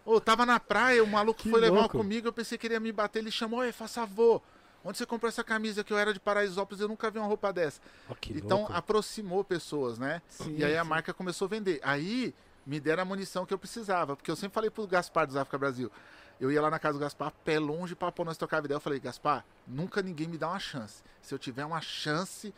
Ou 0.03 0.19
tava 0.19 0.45
na 0.45 0.59
praia, 0.59 1.03
o 1.03 1.07
maluco 1.07 1.41
Que 1.41 1.49
foi 1.49 1.61
levar 1.61 1.81
louco. 1.81 1.97
comigo, 1.97 2.27
eu 2.27 2.33
pensei 2.33 2.57
que 2.57 2.65
ele 2.65 2.73
ia 2.73 2.79
me 2.79 2.91
bater, 2.91 3.19
ele 3.19 3.29
chamou, 3.29 3.59
oi, 3.59 3.71
faz 3.71 3.93
favor. 3.93 4.41
Onde 4.83 4.97
você 4.97 5.05
comprou 5.05 5.29
essa 5.29 5.43
camisa 5.43 5.83
que 5.83 5.91
eu 5.91 5.97
era 5.97 6.13
de 6.13 6.19
Paraisópolis, 6.19 6.79
eu 6.79 6.87
nunca 6.87 7.09
vi 7.09 7.17
uma 7.17 7.27
roupa 7.27 7.51
dessa. 7.51 7.81
Que 8.21 8.33
então 8.33 8.59
louco. 8.59 8.73
aproximou 8.73 9.43
pessoas, 9.43 9.97
né? 9.97 10.21
Sim, 10.27 10.55
e 10.57 10.63
aí 10.63 10.77
a 10.77 10.83
sim. 10.83 10.89
marca 10.89 11.13
começou 11.13 11.45
a 11.47 11.49
vender. 11.49 11.79
Aí 11.83 12.33
me 12.65 12.79
deram 12.79 13.03
a 13.03 13.05
munição 13.05 13.45
que 13.45 13.53
eu 13.53 13.59
precisava, 13.59 14.15
porque 14.15 14.31
eu 14.31 14.35
sempre 14.35 14.53
falei 14.53 14.69
pro 14.69 14.87
Gaspar 14.87 15.27
dos 15.27 15.35
África 15.35 15.57
Brasil. 15.57 15.91
Eu 16.39 16.51
ia 16.51 16.61
lá 16.61 16.69
na 16.69 16.79
casa 16.79 16.97
do 16.97 16.99
Gaspar, 16.99 17.31
pé 17.43 17.59
longe, 17.59 17.95
pra 17.95 18.11
pôr 18.11 18.25
nós 18.25 18.37
trocava 18.37 18.65
ideia. 18.65 18.75
Eu 18.75 18.81
falei, 18.81 18.99
Gaspar, 18.99 19.45
nunca 19.65 20.01
ninguém 20.01 20.27
me 20.27 20.37
dá 20.37 20.49
uma 20.49 20.59
chance. 20.59 21.01
Se 21.21 21.33
eu 21.33 21.39
tiver 21.39 21.65
uma 21.65 21.79
chance, 21.79 22.53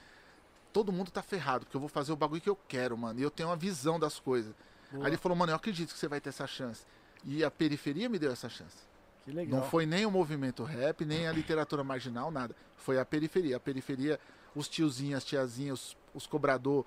todo 0.74 0.92
mundo 0.92 1.12
tá 1.12 1.22
ferrado, 1.22 1.66
porque 1.66 1.78
eu 1.78 1.82
vou 1.82 1.90
fazer 1.90 2.12
o 2.12 2.16
bagulho 2.16 2.42
que 2.42 2.50
eu 2.50 2.58
quero, 2.68 2.98
mano. 2.98 3.20
E 3.20 3.24
eu 3.24 3.30
tenho 3.30 3.50
uma 3.50 3.56
visão 3.56 4.00
das 4.00 4.20
coisas. 4.20 4.54
Boa. 4.92 5.06
Aí 5.06 5.12
ele 5.12 5.18
falou, 5.18 5.36
mano, 5.36 5.52
eu 5.52 5.56
acredito 5.56 5.94
que 5.94 6.00
você 6.00 6.08
vai 6.08 6.20
ter 6.20 6.30
essa 6.30 6.48
chance. 6.48 6.86
E 7.24 7.44
a 7.44 7.52
periferia 7.52 8.10
me 8.10 8.18
deu 8.18 8.32
essa 8.32 8.50
chance. 8.50 8.78
Que 9.26 9.32
legal. 9.32 9.60
Não 9.60 9.70
foi 9.70 9.86
nem 9.86 10.06
o 10.06 10.12
movimento 10.12 10.64
rap, 10.64 11.06
nem 11.06 11.28
a 11.28 11.32
literatura 11.32 11.84
marginal, 11.84 12.32
nada. 12.32 12.56
Foi 12.78 13.00
a 13.00 13.06
periferia. 13.06 13.58
A 13.58 13.60
periferia, 13.60 14.20
os 14.56 14.68
tiozinhos, 14.68 15.18
as 15.18 15.26
tiazinhas, 15.26 15.80
os, 15.80 15.98
os 16.14 16.28
cobrador, 16.28 16.86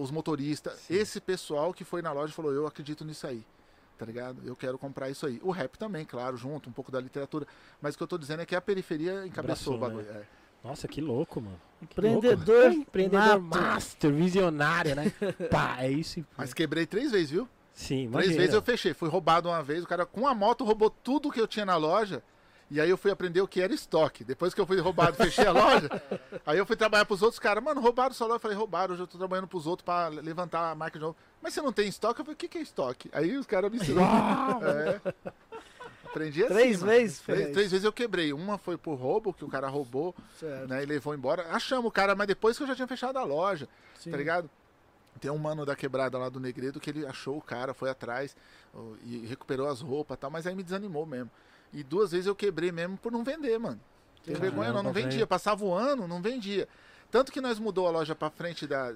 os 0.00 0.10
motoristas. 0.10 0.74
Sim. 0.80 0.94
Esse 0.94 1.20
pessoal 1.20 1.72
que 1.72 1.84
foi 1.84 2.02
na 2.02 2.12
loja 2.12 2.32
e 2.32 2.34
falou, 2.36 2.52
eu 2.52 2.66
acredito 2.66 3.04
nisso 3.04 3.26
aí. 3.26 3.44
Tá 3.96 4.06
ligado? 4.06 4.40
Eu 4.44 4.54
quero 4.54 4.78
comprar 4.78 5.10
isso 5.10 5.26
aí. 5.26 5.40
O 5.42 5.50
rap 5.50 5.76
também, 5.76 6.04
claro, 6.04 6.36
junto, 6.36 6.70
um 6.70 6.72
pouco 6.72 6.92
da 6.92 7.00
literatura. 7.00 7.46
Mas 7.82 7.94
o 7.94 7.98
que 7.98 8.02
eu 8.04 8.06
tô 8.06 8.16
dizendo 8.16 8.42
é 8.42 8.46
que 8.46 8.54
a 8.54 8.60
periferia 8.60 9.26
encabeçou 9.26 9.72
o 9.74 9.76
Abraçou, 9.76 10.02
bagulho. 10.04 10.22
é. 10.22 10.24
Nossa, 10.62 10.86
que 10.88 11.00
louco, 11.00 11.40
mano. 11.40 11.60
Que 11.80 11.84
Empreendedor 11.84 12.64
louco. 12.66 12.80
Empreendedor 12.80 13.40
master, 13.40 14.12
visionário, 14.12 14.94
né? 14.94 15.12
Pá, 15.50 15.76
é 15.80 15.90
isso. 15.90 16.24
Mas 16.36 16.52
quebrei 16.54 16.86
três 16.86 17.10
vezes, 17.12 17.30
viu? 17.30 17.48
Sim, 17.72 18.08
Três 18.10 18.26
imagina. 18.26 18.36
vezes 18.36 18.54
eu 18.54 18.62
fechei. 18.62 18.92
Fui 18.94 19.08
roubado 19.08 19.48
uma 19.48 19.62
vez, 19.62 19.84
o 19.84 19.86
cara 19.86 20.04
com 20.04 20.26
a 20.26 20.34
moto 20.34 20.64
roubou 20.64 20.90
tudo 20.90 21.30
que 21.30 21.40
eu 21.40 21.46
tinha 21.46 21.64
na 21.64 21.76
loja. 21.76 22.22
E 22.70 22.80
aí 22.80 22.90
eu 22.90 22.98
fui 22.98 23.10
aprender 23.10 23.40
o 23.40 23.48
que 23.48 23.62
era 23.62 23.72
estoque. 23.72 24.22
Depois 24.24 24.52
que 24.52 24.60
eu 24.60 24.66
fui 24.66 24.78
roubado, 24.78 25.16
fechei 25.22 25.46
a 25.46 25.52
loja. 25.52 25.88
Aí 26.44 26.58
eu 26.58 26.66
fui 26.66 26.76
trabalhar 26.76 27.04
pros 27.06 27.22
outros 27.22 27.38
caras. 27.38 27.62
Mano, 27.64 27.80
roubaram 27.80 28.12
sua 28.14 28.26
loja. 28.26 28.36
Eu 28.36 28.40
falei, 28.40 28.56
roubaram, 28.56 28.92
hoje 28.92 29.02
eu 29.02 29.06
tô 29.06 29.16
trabalhando 29.16 29.48
pros 29.48 29.66
outros 29.66 29.84
pra 29.84 30.08
levantar 30.08 30.70
a 30.70 30.74
marca 30.74 30.98
de 30.98 31.04
novo. 31.04 31.16
Mas 31.40 31.54
você 31.54 31.62
não 31.62 31.72
tem 31.72 31.88
estoque? 31.88 32.20
Eu 32.20 32.24
falei, 32.24 32.34
o 32.34 32.38
que, 32.38 32.48
que 32.48 32.58
é 32.58 32.60
estoque? 32.62 33.08
Aí 33.12 33.36
os 33.36 33.46
caras 33.46 33.70
me 33.70 33.78
ensinaram. 33.78 34.60
É. 34.68 35.00
Aprendi 36.04 36.42
assim. 36.42 36.54
Três 36.54 36.80
mano. 36.80 36.92
vezes 36.92 37.20
Três, 37.20 37.52
três 37.52 37.70
vezes 37.70 37.84
eu 37.84 37.92
quebrei. 37.92 38.32
Uma 38.32 38.56
foi 38.58 38.76
por 38.78 38.94
roubo, 38.94 39.32
que 39.32 39.44
o 39.44 39.48
cara 39.48 39.68
roubou, 39.68 40.14
Certo. 40.38 40.68
né? 40.68 40.82
E 40.82 40.86
levou 40.86 41.14
embora. 41.14 41.46
Achamos 41.50 41.86
o 41.86 41.90
cara, 41.90 42.14
mas 42.14 42.26
depois 42.26 42.56
que 42.56 42.62
eu 42.62 42.66
já 42.66 42.74
tinha 42.74 42.88
fechado 42.88 43.18
a 43.18 43.24
loja 43.24 43.68
Sim. 43.98 44.10
tá 44.10 44.16
ligado? 44.16 44.48
Tem 45.20 45.30
um 45.30 45.36
mano 45.38 45.66
da 45.66 45.74
quebrada 45.74 46.16
lá 46.16 46.28
do 46.28 46.38
Negredo 46.40 46.78
que 46.80 46.90
ele 46.90 47.04
achou 47.04 47.36
o 47.36 47.42
cara, 47.42 47.74
foi 47.74 47.90
atrás 47.90 48.36
e 49.04 49.26
recuperou 49.26 49.68
as 49.68 49.80
roupas 49.80 50.16
e 50.16 50.20
tal, 50.20 50.30
mas 50.30 50.46
aí 50.46 50.54
me 50.54 50.62
desanimou 50.62 51.04
mesmo. 51.04 51.30
E 51.72 51.82
duas 51.82 52.12
vezes 52.12 52.26
eu 52.26 52.34
quebrei 52.34 52.72
mesmo 52.72 52.96
por 52.96 53.12
não 53.12 53.22
vender, 53.22 53.58
mano. 53.58 53.80
Tem 54.24 54.34
vergonha 54.34 54.72
não, 54.72 54.82
não 54.82 54.92
vendia. 54.92 55.26
Passava 55.26 55.64
o 55.64 55.72
ano, 55.72 56.06
não 56.08 56.20
vendia. 56.20 56.68
Tanto 57.10 57.32
que 57.32 57.40
nós 57.40 57.58
mudou 57.58 57.86
a 57.86 57.90
loja 57.90 58.14
pra 58.14 58.30
frente 58.30 58.66
da, 58.66 58.94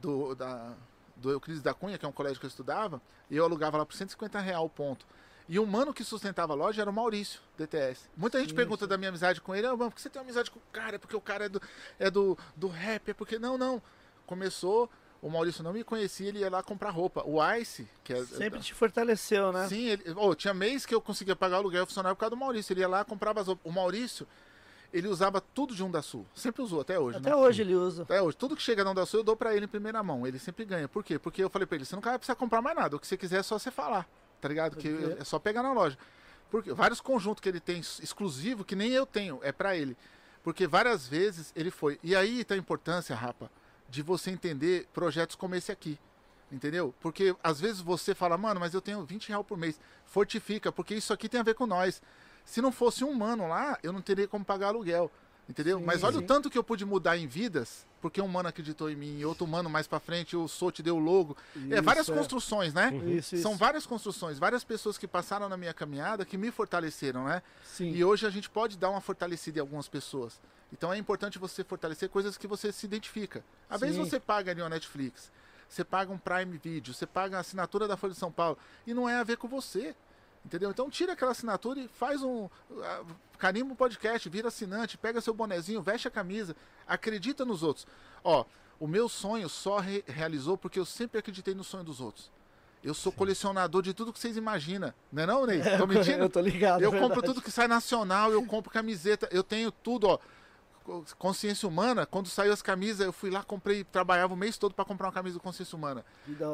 do, 0.00 0.34
da, 0.34 0.72
do 1.16 1.30
Euclides 1.30 1.62
da 1.62 1.74
Cunha, 1.74 1.98
que 1.98 2.04
é 2.04 2.08
um 2.08 2.12
colégio 2.12 2.38
que 2.38 2.46
eu 2.46 2.48
estudava, 2.48 3.00
e 3.30 3.36
eu 3.36 3.44
alugava 3.44 3.78
lá 3.78 3.86
por 3.86 3.94
150 3.94 4.38
real 4.40 4.64
o 4.64 4.70
ponto. 4.70 5.06
E 5.48 5.58
o 5.58 5.66
mano 5.66 5.92
que 5.92 6.02
sustentava 6.02 6.52
a 6.54 6.56
loja 6.56 6.80
era 6.80 6.90
o 6.90 6.92
Maurício, 6.92 7.40
DTS. 7.58 8.08
Muita 8.16 8.38
gente 8.40 8.50
Sim, 8.50 8.56
pergunta 8.56 8.86
da 8.86 8.96
minha 8.96 9.10
amizade 9.10 9.40
com 9.40 9.54
ele, 9.54 9.66
ah, 9.66 9.76
mano, 9.76 9.90
por 9.90 9.96
que 9.96 10.00
você 10.00 10.08
tem 10.08 10.22
amizade 10.22 10.50
com 10.50 10.58
o 10.58 10.62
cara? 10.72 10.96
É 10.96 10.98
porque 10.98 11.16
o 11.16 11.20
cara 11.20 11.44
é 11.44 11.48
do, 11.48 11.60
é 11.98 12.10
do, 12.10 12.38
do 12.56 12.68
rap, 12.68 13.10
é 13.10 13.14
porque. 13.14 13.38
Não, 13.38 13.58
não. 13.58 13.82
Começou, 14.26 14.88
o 15.24 15.30
Maurício 15.30 15.64
não 15.64 15.72
me 15.72 15.82
conhecia, 15.82 16.28
ele 16.28 16.40
ia 16.40 16.50
lá 16.50 16.62
comprar 16.62 16.90
roupa. 16.90 17.22
O 17.24 17.42
Ice, 17.54 17.88
que 18.04 18.12
é. 18.12 18.22
Sempre 18.26 18.60
te 18.60 18.74
fortaleceu, 18.74 19.50
né? 19.52 19.66
Sim, 19.68 19.86
ele, 19.86 20.02
oh, 20.16 20.34
tinha 20.34 20.52
mês 20.52 20.84
que 20.84 20.94
eu 20.94 21.00
conseguia 21.00 21.34
pagar 21.34 21.56
o 21.56 21.60
aluguel 21.60 21.86
funcionário 21.86 22.14
por 22.14 22.20
causa 22.20 22.36
do 22.36 22.38
Maurício. 22.38 22.74
Ele 22.74 22.80
ia 22.80 22.88
lá, 22.88 23.02
comprava 23.06 23.40
as 23.40 23.46
roupas. 23.46 23.64
O 23.64 23.74
Maurício, 23.74 24.28
ele 24.92 25.08
usava 25.08 25.40
tudo 25.40 25.74
de 25.74 25.82
um 25.82 25.90
da 25.90 26.02
Sul. 26.02 26.26
Sempre 26.34 26.60
usou, 26.60 26.82
até 26.82 26.98
hoje. 26.98 27.16
Até 27.16 27.30
né? 27.30 27.36
hoje 27.36 27.62
ele 27.62 27.74
usa. 27.74 28.02
Até 28.02 28.20
hoje. 28.20 28.36
Tudo 28.36 28.54
que 28.54 28.60
chega 28.60 28.84
da 28.84 28.90
um 28.90 28.94
da 28.94 29.06
Sul, 29.06 29.20
eu 29.20 29.24
dou 29.24 29.34
pra 29.34 29.56
ele 29.56 29.64
em 29.64 29.68
primeira 29.68 30.02
mão. 30.02 30.26
Ele 30.26 30.38
sempre 30.38 30.66
ganha. 30.66 30.86
Por 30.86 31.02
quê? 31.02 31.18
Porque 31.18 31.42
eu 31.42 31.48
falei 31.48 31.64
pra 31.64 31.76
ele, 31.76 31.86
você 31.86 31.96
não 31.96 32.02
vai 32.02 32.18
precisar 32.18 32.34
comprar 32.34 32.60
mais 32.60 32.76
nada. 32.76 32.94
O 32.94 33.00
que 33.00 33.06
você 33.06 33.16
quiser 33.16 33.38
é 33.38 33.42
só 33.42 33.58
você 33.58 33.70
falar. 33.70 34.06
Tá 34.42 34.48
ligado? 34.48 34.76
Que 34.76 35.16
é 35.18 35.24
só 35.24 35.38
pegar 35.38 35.62
na 35.62 35.72
loja. 35.72 35.96
Porque 36.50 36.70
vários 36.74 37.00
conjuntos 37.00 37.40
que 37.40 37.48
ele 37.48 37.60
tem 37.60 37.76
ex- 37.76 37.98
exclusivo, 38.02 38.62
que 38.62 38.76
nem 38.76 38.90
eu 38.90 39.06
tenho, 39.06 39.40
é 39.42 39.52
pra 39.52 39.74
ele. 39.74 39.96
Porque 40.42 40.66
várias 40.66 41.08
vezes 41.08 41.50
ele 41.56 41.70
foi. 41.70 41.98
E 42.02 42.14
aí 42.14 42.44
tá 42.44 42.54
a 42.54 42.58
importância, 42.58 43.16
rapa, 43.16 43.50
de 43.94 44.02
você 44.02 44.30
entender 44.30 44.88
projetos 44.92 45.36
como 45.36 45.54
esse 45.54 45.70
aqui. 45.70 45.98
Entendeu? 46.50 46.94
Porque 47.00 47.34
às 47.42 47.60
vezes 47.60 47.80
você 47.80 48.14
fala, 48.14 48.36
mano, 48.36 48.60
mas 48.60 48.74
eu 48.74 48.80
tenho 48.80 49.04
20 49.04 49.28
reais 49.28 49.46
por 49.46 49.56
mês. 49.56 49.80
Fortifica, 50.04 50.70
porque 50.70 50.94
isso 50.94 51.12
aqui 51.12 51.28
tem 51.28 51.40
a 51.40 51.44
ver 51.44 51.54
com 51.54 51.66
nós. 51.66 52.02
Se 52.44 52.60
não 52.60 52.70
fosse 52.70 53.04
um 53.04 53.14
mano 53.14 53.48
lá, 53.48 53.78
eu 53.82 53.92
não 53.92 54.02
teria 54.02 54.28
como 54.28 54.44
pagar 54.44 54.68
aluguel. 54.68 55.10
Entendeu? 55.48 55.78
Sim, 55.78 55.84
Mas 55.84 56.02
olha 56.02 56.18
sim. 56.18 56.24
o 56.24 56.26
tanto 56.26 56.48
que 56.48 56.56
eu 56.56 56.64
pude 56.64 56.84
mudar 56.86 57.18
em 57.18 57.26
vidas, 57.26 57.86
porque 58.00 58.20
um 58.20 58.28
mano 58.28 58.48
acreditou 58.48 58.90
em 58.90 58.96
mim, 58.96 59.18
e 59.18 59.24
outro 59.26 59.46
mano 59.46 59.68
mais 59.68 59.86
pra 59.86 60.00
frente, 60.00 60.34
o 60.36 60.48
Sou 60.48 60.72
te 60.72 60.82
deu 60.82 60.96
o 60.96 60.98
logo. 60.98 61.36
é 61.70 61.82
várias 61.82 62.06
Isso, 62.08 62.16
construções, 62.16 62.72
né? 62.72 62.90
Isso, 63.06 63.34
isso. 63.34 63.42
São 63.42 63.56
várias 63.56 63.84
construções, 63.84 64.38
várias 64.38 64.64
pessoas 64.64 64.96
que 64.96 65.06
passaram 65.06 65.48
na 65.48 65.56
minha 65.56 65.74
caminhada 65.74 66.24
que 66.24 66.38
me 66.38 66.50
fortaleceram, 66.50 67.24
né? 67.24 67.42
Sim. 67.62 67.90
E 67.90 68.02
hoje 68.02 68.26
a 68.26 68.30
gente 68.30 68.48
pode 68.48 68.78
dar 68.78 68.88
uma 68.88 69.02
fortalecida 69.02 69.58
em 69.58 69.60
algumas 69.60 69.86
pessoas. 69.86 70.40
Então 70.72 70.92
é 70.92 70.96
importante 70.96 71.38
você 71.38 71.62
fortalecer 71.62 72.08
coisas 72.08 72.38
que 72.38 72.46
você 72.46 72.72
se 72.72 72.86
identifica. 72.86 73.44
Às 73.68 73.82
vezes 73.82 73.96
você 73.96 74.18
paga 74.18 74.50
ali 74.50 74.62
uma 74.62 74.70
Netflix, 74.70 75.30
você 75.68 75.84
paga 75.84 76.10
um 76.10 76.18
Prime 76.18 76.56
Video, 76.56 76.94
você 76.94 77.06
paga 77.06 77.36
a 77.36 77.40
assinatura 77.40 77.86
da 77.86 77.96
Folha 77.98 78.14
de 78.14 78.18
São 78.18 78.32
Paulo 78.32 78.58
e 78.86 78.94
não 78.94 79.08
é 79.08 79.16
a 79.16 79.22
ver 79.22 79.36
com 79.36 79.46
você. 79.46 79.94
Entendeu? 80.44 80.70
Então 80.70 80.90
tira 80.90 81.14
aquela 81.14 81.30
assinatura 81.30 81.80
e 81.80 81.88
faz 81.88 82.22
um. 82.22 82.48
Carimba 83.38 83.72
um 83.72 83.76
podcast, 83.76 84.28
vira 84.28 84.48
assinante, 84.48 84.96
pega 84.98 85.20
seu 85.20 85.32
bonezinho, 85.34 85.82
veste 85.82 86.06
a 86.06 86.10
camisa, 86.10 86.54
acredita 86.86 87.44
nos 87.44 87.62
outros. 87.62 87.86
Ó, 88.22 88.44
o 88.78 88.86
meu 88.86 89.08
sonho 89.08 89.48
só 89.48 89.78
re- 89.78 90.04
realizou 90.06 90.56
porque 90.56 90.78
eu 90.78 90.84
sempre 90.84 91.18
acreditei 91.18 91.54
no 91.54 91.64
sonho 91.64 91.84
dos 91.84 92.00
outros. 92.00 92.30
Eu 92.82 92.92
sou 92.92 93.10
colecionador 93.10 93.80
de 93.82 93.94
tudo 93.94 94.12
que 94.12 94.18
vocês 94.18 94.36
imaginam. 94.36 94.92
Não 95.10 95.22
é 95.22 95.26
não, 95.26 95.46
Ney? 95.46 95.62
Tô 95.78 95.86
mentindo? 95.86 96.24
Eu 96.24 96.28
tô 96.28 96.40
ligado. 96.40 96.82
Eu 96.82 96.90
é 96.90 96.98
compro 97.00 97.14
verdade. 97.20 97.26
tudo 97.34 97.42
que 97.42 97.50
sai 97.50 97.66
nacional, 97.66 98.30
eu 98.30 98.44
compro 98.44 98.70
camiseta, 98.70 99.26
eu 99.32 99.42
tenho 99.42 99.70
tudo, 99.72 100.06
ó. 100.08 100.18
Consciência 101.18 101.66
Humana, 101.66 102.04
quando 102.04 102.28
saiu 102.28 102.52
as 102.52 102.60
camisas, 102.60 103.06
eu 103.06 103.12
fui 103.12 103.30
lá, 103.30 103.42
comprei, 103.42 103.84
trabalhava 103.84 104.34
o 104.34 104.36
mês 104.36 104.58
todo 104.58 104.74
para 104.74 104.84
comprar 104.84 105.06
uma 105.06 105.12
camisa 105.14 105.38
do 105.38 105.40
Consciência 105.40 105.74
Humana. 105.74 106.04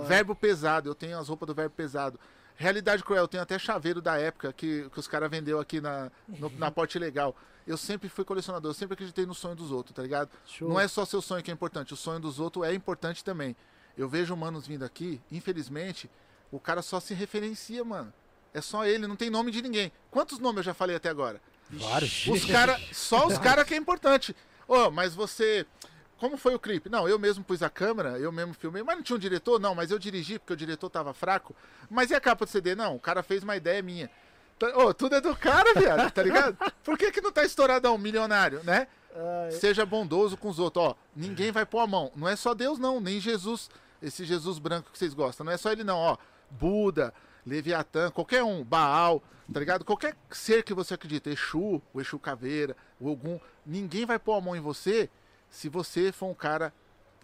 Verbo 0.06 0.36
Pesado, 0.36 0.88
eu 0.88 0.94
tenho 0.94 1.18
as 1.18 1.28
roupas 1.28 1.48
do 1.48 1.54
Verbo 1.54 1.74
Pesado. 1.74 2.18
Realidade 2.60 3.02
Cruel, 3.02 3.22
eu 3.22 3.28
tenho 3.28 3.42
até 3.42 3.58
chaveiro 3.58 4.02
da 4.02 4.18
época 4.18 4.52
que, 4.52 4.86
que 4.90 5.00
os 5.00 5.08
caras 5.08 5.30
vendeu 5.30 5.58
aqui 5.58 5.80
na, 5.80 6.10
no- 6.28 6.50
na 6.58 6.70
Porte 6.70 6.98
Legal. 6.98 7.34
Eu 7.66 7.78
sempre 7.78 8.06
fui 8.08 8.22
colecionador, 8.22 8.70
eu 8.70 8.74
sempre 8.74 8.92
acreditei 8.94 9.24
no 9.24 9.34
sonho 9.34 9.54
dos 9.56 9.70
outros, 9.72 9.94
tá 9.96 10.02
ligado? 10.02 10.28
Show. 10.46 10.68
Não 10.68 10.78
é 10.78 10.86
só 10.86 11.06
seu 11.06 11.22
sonho 11.22 11.42
que 11.42 11.50
é 11.50 11.54
importante, 11.54 11.94
o 11.94 11.96
sonho 11.96 12.20
dos 12.20 12.38
outros 12.38 12.66
é 12.66 12.74
importante 12.74 13.24
também. 13.24 13.56
Eu 13.96 14.10
vejo 14.10 14.34
humanos 14.34 14.66
vindo 14.66 14.84
aqui, 14.84 15.18
infelizmente, 15.32 16.10
o 16.52 16.60
cara 16.60 16.82
só 16.82 17.00
se 17.00 17.14
referencia, 17.14 17.82
mano. 17.82 18.12
É 18.52 18.60
só 18.60 18.84
ele, 18.84 19.06
não 19.06 19.16
tem 19.16 19.30
nome 19.30 19.50
de 19.50 19.62
ninguém. 19.62 19.90
Quantos 20.10 20.38
nomes 20.38 20.58
eu 20.58 20.62
já 20.64 20.74
falei 20.74 20.96
até 20.96 21.08
agora? 21.08 21.40
Vários. 21.70 22.26
Os 22.26 22.44
cara, 22.44 22.78
só 22.92 23.26
os 23.26 23.38
caras 23.40 23.64
que 23.64 23.72
é 23.72 23.76
importante. 23.78 24.36
Ô, 24.68 24.90
mas 24.90 25.14
você. 25.14 25.64
Como 26.20 26.36
foi 26.36 26.54
o 26.54 26.58
clipe? 26.58 26.90
Não, 26.90 27.08
eu 27.08 27.18
mesmo 27.18 27.42
pus 27.42 27.62
a 27.62 27.70
câmera, 27.70 28.18
eu 28.18 28.30
mesmo 28.30 28.52
filmei, 28.52 28.82
mas 28.82 28.94
não 28.94 29.02
tinha 29.02 29.16
um 29.16 29.18
diretor? 29.18 29.58
Não, 29.58 29.74
mas 29.74 29.90
eu 29.90 29.98
dirigi 29.98 30.38
porque 30.38 30.52
o 30.52 30.56
diretor 30.56 30.90
tava 30.90 31.14
fraco. 31.14 31.56
Mas 31.88 32.10
e 32.10 32.14
a 32.14 32.20
capa 32.20 32.44
do 32.44 32.50
CD? 32.50 32.74
Não, 32.74 32.94
o 32.94 33.00
cara 33.00 33.22
fez 33.22 33.42
uma 33.42 33.56
ideia 33.56 33.82
minha. 33.82 34.10
Ô, 34.74 34.92
tudo 34.92 35.14
é 35.14 35.20
do 35.22 35.34
cara, 35.34 35.72
viado, 35.72 36.10
tá 36.12 36.22
ligado? 36.22 36.58
Por 36.84 36.98
que, 36.98 37.10
que 37.10 37.22
não 37.22 37.32
tá 37.32 37.42
estouradão, 37.42 37.96
milionário, 37.96 38.62
né? 38.64 38.86
Ah, 39.16 39.48
Seja 39.50 39.86
bondoso 39.86 40.36
com 40.36 40.50
os 40.50 40.58
outros. 40.58 40.84
Ó, 40.84 40.96
ninguém 41.16 41.50
vai 41.50 41.64
pôr 41.64 41.78
a 41.78 41.86
mão. 41.86 42.12
Não 42.14 42.28
é 42.28 42.36
só 42.36 42.52
Deus, 42.52 42.78
não, 42.78 43.00
nem 43.00 43.18
Jesus. 43.18 43.70
Esse 44.02 44.26
Jesus 44.26 44.58
branco 44.58 44.90
que 44.92 44.98
vocês 44.98 45.14
gostam. 45.14 45.46
Não 45.46 45.52
é 45.52 45.56
só 45.56 45.72
ele, 45.72 45.82
não. 45.82 45.96
Ó, 45.96 46.18
Buda, 46.50 47.14
Leviatã, 47.46 48.10
qualquer 48.10 48.42
um, 48.42 48.62
Baal, 48.62 49.22
tá 49.50 49.58
ligado? 49.58 49.86
Qualquer 49.86 50.14
ser 50.28 50.64
que 50.64 50.74
você 50.74 50.92
acredita, 50.92 51.30
Exu, 51.30 51.80
o 51.94 52.00
Exu 52.00 52.18
Caveira, 52.18 52.76
o 53.00 53.10
Ogum, 53.10 53.40
ninguém 53.64 54.04
vai 54.04 54.18
pôr 54.18 54.34
a 54.34 54.40
mão 54.42 54.54
em 54.54 54.60
você 54.60 55.08
se 55.50 55.68
você 55.68 56.12
for 56.12 56.26
um 56.26 56.34
cara 56.34 56.72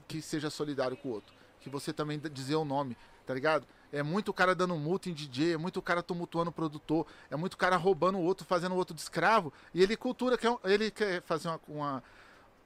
que 0.06 0.20
seja 0.20 0.50
solidário 0.50 0.96
com 0.96 1.08
o 1.08 1.12
outro. 1.12 1.34
Que 1.60 1.70
você 1.70 1.92
também 1.92 2.18
dizer 2.18 2.56
o 2.56 2.64
nome, 2.64 2.96
tá 3.24 3.32
ligado? 3.32 3.66
É 3.92 4.02
muito 4.02 4.32
cara 4.32 4.54
dando 4.54 4.76
multa 4.76 5.08
em 5.08 5.12
DJ, 5.12 5.54
é 5.54 5.56
muito 5.56 5.80
cara 5.80 6.02
tumultuando 6.02 6.50
o 6.50 6.52
produtor, 6.52 7.06
é 7.30 7.36
muito 7.36 7.56
cara 7.56 7.76
roubando 7.76 8.18
o 8.18 8.22
outro, 8.22 8.46
fazendo 8.46 8.72
o 8.72 8.76
outro 8.76 8.94
de 8.94 9.00
escravo. 9.00 9.52
E 9.72 9.82
ele 9.82 9.96
cultura, 9.96 10.36
quer, 10.36 10.54
ele 10.64 10.90
quer 10.90 11.22
fazer 11.22 11.48
uma, 11.48 11.60
uma, 11.66 12.02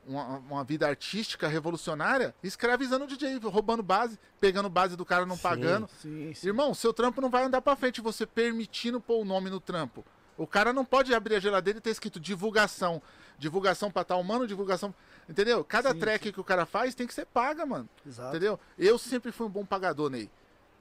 uma, 0.06 0.38
uma 0.38 0.64
vida 0.64 0.88
artística 0.88 1.46
revolucionária, 1.46 2.34
escravizando 2.42 3.04
o 3.04 3.06
DJ, 3.06 3.38
roubando 3.44 3.82
base, 3.82 4.18
pegando 4.40 4.68
base 4.68 4.96
do 4.96 5.04
cara 5.04 5.26
não 5.26 5.36
Sim. 5.36 5.42
pagando. 5.42 5.88
sim, 6.00 6.34
sim. 6.34 6.46
Irmão, 6.48 6.74
seu 6.74 6.92
trampo 6.92 7.20
não 7.20 7.30
vai 7.30 7.44
andar 7.44 7.60
pra 7.60 7.76
frente 7.76 8.00
você 8.00 8.26
permitindo 8.26 9.00
pôr 9.00 9.20
o 9.20 9.24
nome 9.24 9.50
no 9.50 9.60
trampo. 9.60 10.04
O 10.36 10.46
cara 10.46 10.72
não 10.72 10.86
pode 10.86 11.12
abrir 11.14 11.34
a 11.34 11.40
geladeira 11.40 11.78
e 11.78 11.82
ter 11.82 11.90
escrito 11.90 12.18
divulgação. 12.18 13.02
Divulgação 13.38 13.90
pra 13.90 14.04
tal 14.04 14.24
mano, 14.24 14.46
divulgação. 14.46 14.94
Entendeu? 15.30 15.64
Cada 15.64 15.92
Sim, 15.92 15.98
track 16.00 16.32
que 16.32 16.40
o 16.40 16.44
cara 16.44 16.66
faz 16.66 16.92
tem 16.92 17.06
que 17.06 17.14
ser 17.14 17.24
paga, 17.24 17.64
mano. 17.64 17.88
Exato. 18.04 18.30
Entendeu? 18.30 18.58
Eu 18.76 18.98
sempre 18.98 19.30
fui 19.30 19.46
um 19.46 19.50
bom 19.50 19.64
pagador, 19.64 20.10
Ney. 20.10 20.28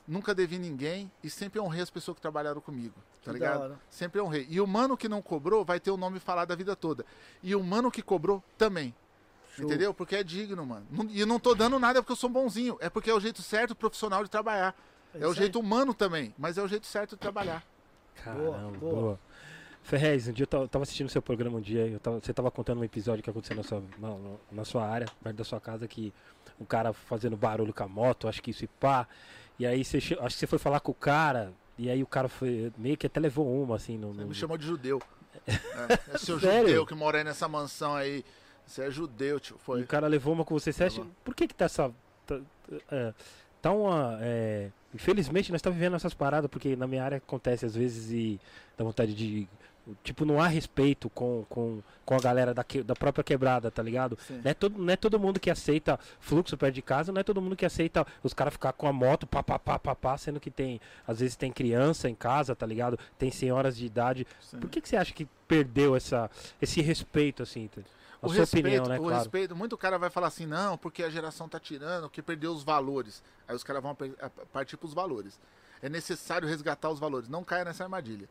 Nunca 0.08 0.34
devi 0.34 0.58
ninguém 0.58 1.12
e 1.24 1.30
sempre 1.30 1.60
honrei 1.60 1.84
as 1.84 1.89
pessoas 1.91 2.16
que 2.16 2.22
trabalharam 2.22 2.60
comigo. 2.60 2.95
Tá 3.24 3.32
Que 3.32 3.38
ligado? 3.38 3.80
Sempre 3.91 4.20
honrei. 4.20 4.47
E 4.50 4.60
o 4.60 4.66
mano 4.66 4.97
que 4.97 5.08
não 5.08 5.22
cobrou 5.22 5.64
vai 5.64 5.80
ter 5.80 5.91
o 5.91 5.97
nome 5.97 6.20
falado 6.20 6.52
a 6.52 6.56
vida 6.56 6.76
toda. 6.76 7.06
E 7.43 7.56
o 7.56 7.64
mano 7.64 7.91
que 7.91 8.02
cobrou 8.02 8.43
também. 8.58 8.95
Show. 9.56 9.66
Entendeu? 9.66 9.93
Porque 9.93 10.16
é 10.16 10.24
digno, 10.24 10.66
mano. 10.66 10.88
E 11.10 11.20
eu 11.20 11.28
não 11.28 11.39
tô 11.39 11.54
dando 11.54 11.78
nada 11.78 12.02
porque 12.02 12.12
eu 12.12 12.16
sou 12.16 12.30
bonzinho. 12.30 12.76
É 12.80 12.89
porque 12.89 13.12
é 13.12 13.14
o 13.14 13.20
jeito 13.20 13.43
certo 13.43 13.76
profissional 13.76 14.24
de 14.24 14.32
trabalhar. 14.32 14.76
É, 15.14 15.20
isso 15.20 15.30
o 15.30 15.34
jeito 15.34 15.60
humano 15.60 15.93
também, 15.93 16.34
mas 16.39 16.58
é 16.58 16.64
o 16.64 16.68
jeito 16.68 16.88
certo 16.88 17.12
de 17.12 17.18
trabalhar. 17.18 17.64
Caramba, 18.16 18.78
boa. 18.80 18.80
boa. 18.80 19.20
Ferrez, 19.84 20.27
um 20.27 20.34
dia 20.34 20.43
eu 20.43 20.47
ta- 20.47 20.57
eu 20.57 20.67
tava 20.67 20.84
assistindo 20.84 21.09
seu 21.09 21.21
programa 21.21 21.57
um 21.57 21.61
dia, 21.61 21.88
eu 21.88 21.99
tava- 21.99 22.19
você 22.19 22.34
tava 22.34 22.51
contando 22.51 22.80
um 22.80 22.84
episódio 22.84 23.23
que 23.23 23.30
aconteceu 23.30 23.55
na 23.55 23.63
sua, 23.63 23.82
na, 23.97 24.15
na 24.51 24.65
sua 24.65 24.86
área, 24.88 25.07
perto 25.23 25.36
da 25.38 25.43
sua 25.43 25.59
casa, 25.59 25.88
que 25.88 26.13
um 26.59 26.65
cara 26.65 26.93
fazendo 26.93 27.36
barulho 27.36 27.73
com 27.73 27.84
a 27.84 27.88
moto, 27.88 28.27
acho 28.27 28.41
que 28.41 28.51
isso 28.51 28.63
e 28.65 28.67
pá. 28.67 29.07
E 29.57 29.65
aí 29.65 29.84
você, 29.84 29.97
acho 29.97 30.11
que 30.15 30.32
você 30.34 30.47
foi 30.47 30.59
falar 30.59 30.80
com 30.80 30.91
o 30.91 30.95
cara, 30.95 31.51
e 31.77 31.89
aí 31.89 32.03
o 32.03 32.07
cara 32.07 32.27
foi, 32.27 32.71
meio 32.77 32.95
que 32.97 33.07
até 33.07 33.19
levou 33.19 33.47
uma, 33.63 33.75
assim, 33.77 33.97
no... 33.97 34.13
No- 34.13 34.27
me 34.27 34.36
chamou 34.36 34.57
de 34.57 34.65
judeu. 34.65 35.01
É, 35.47 36.15
é 36.15 36.17
seu 36.17 36.39
Sério? 36.39 36.67
judeu 36.67 36.86
que 36.86 36.93
mora 36.93 37.17
aí 37.19 37.23
nessa 37.23 37.47
mansão 37.47 37.95
aí. 37.95 38.23
Você 38.65 38.84
é 38.84 38.91
judeu, 38.91 39.39
tio. 39.39 39.55
E 39.55 39.59
Foi. 39.63 39.82
o 39.82 39.88
cara 39.88 40.05
levou 40.07 40.34
uma 40.34 40.43
com 40.45 40.53
você. 40.53 40.71
Você 40.73 40.84
acha, 40.84 41.03
por 41.23 41.34
que 41.34 41.47
que 41.47 41.53
tá 41.55 41.65
essa... 41.65 41.91
Tá, 42.27 42.39
é, 42.91 43.13
tá 43.61 43.71
uma... 43.71 44.17
é, 44.21 44.69
infelizmente 44.93 45.51
nós 45.51 45.59
estamos 45.59 45.77
vivendo 45.77 45.95
essas 45.95 46.13
paradas, 46.13 46.49
porque 46.51 46.75
na 46.75 46.86
minha 46.88 47.03
área 47.03 47.17
acontece 47.17 47.65
às 47.65 47.73
vezes 47.75 48.11
e 48.11 48.39
dá 48.77 48.84
vontade 48.84 49.13
de... 49.15 49.47
Tipo, 50.04 50.26
não 50.26 50.40
há 50.42 50.48
respeito 50.48 51.10
com, 51.10 51.46
com, 51.50 51.82
com 52.06 52.16
a 52.16 52.20
galera 52.20 52.54
da, 52.54 52.64
que- 52.64 52.84
da 52.84 52.96
própria 52.96 53.24
quebrada, 53.24 53.70
tá 53.72 53.82
ligado? 53.84 54.18
Sim. 54.28 54.42
Não 54.44 54.52
é, 54.52 54.54
todo, 54.54 54.78
não 54.80 54.94
é 54.94 54.96
todo 54.96 55.20
mundo 55.20 55.40
que 55.40 55.50
aceita 55.50 56.00
fluxo 56.20 56.58
perto 56.58 56.76
de 56.76 56.82
casa, 56.82 57.12
não 57.12 57.20
é 57.22 57.24
todo 57.24 57.42
mundo 57.42 57.56
que 57.56 57.66
aceita 57.66 58.06
os 58.24 58.34
caras 58.34 58.54
ficar 58.54 58.74
com 58.74 58.88
a 58.88 58.94
moto, 58.94 59.26
pá, 59.28 59.42
pá, 59.44 59.58
pá, 59.60 59.78
pá, 59.80 59.96
pá, 59.96 60.18
sendo 60.18 60.40
que 60.40 60.52
tem, 60.52 60.80
às 61.08 61.20
vezes 61.20 61.36
tem 61.36 61.52
criança 61.52 62.10
em 62.10 62.16
casa, 62.16 62.56
tá 62.56 62.66
ligado? 62.66 62.98
Tem 63.18 63.32
senhoras 63.32 63.78
de 63.78 63.86
idade. 63.86 64.28
Sim. 64.42 64.60
Por 64.60 64.70
que, 64.70 64.82
que 64.82 64.90
você 64.90 64.98
acha 64.98 65.14
que 65.14 65.28
perdeu 65.48 65.96
essa, 65.96 66.30
esse 66.62 66.82
respeito, 66.82 67.44
assim? 67.44 67.68
tá? 67.68 67.82
A 68.22 68.26
o 68.28 68.30
sua 68.32 68.40
respeito, 68.40 68.66
opinião, 68.66 68.86
né, 68.86 68.98
o 69.00 69.04
claro. 69.04 69.18
respeito, 69.20 69.56
muito 69.56 69.78
cara 69.78 69.98
vai 69.98 70.10
falar 70.10 70.28
assim, 70.28 70.46
não, 70.46 70.78
porque 70.78 71.04
a 71.04 71.10
geração 71.10 71.48
tá 71.48 71.58
tirando, 71.58 72.10
que 72.10 72.22
perdeu 72.22 72.52
os 72.52 72.64
valores. 72.64 73.24
Aí 73.48 73.56
os 73.56 73.64
caras 73.64 73.82
vão 73.82 73.96
partir 74.52 74.76
pros 74.76 74.94
valores. 74.94 75.40
É 75.82 75.88
necessário 75.88 76.46
resgatar 76.46 76.90
os 76.90 77.00
valores. 77.00 77.30
Não 77.30 77.46
caia 77.46 77.64
nessa 77.64 77.86
armadilha. 77.86 78.28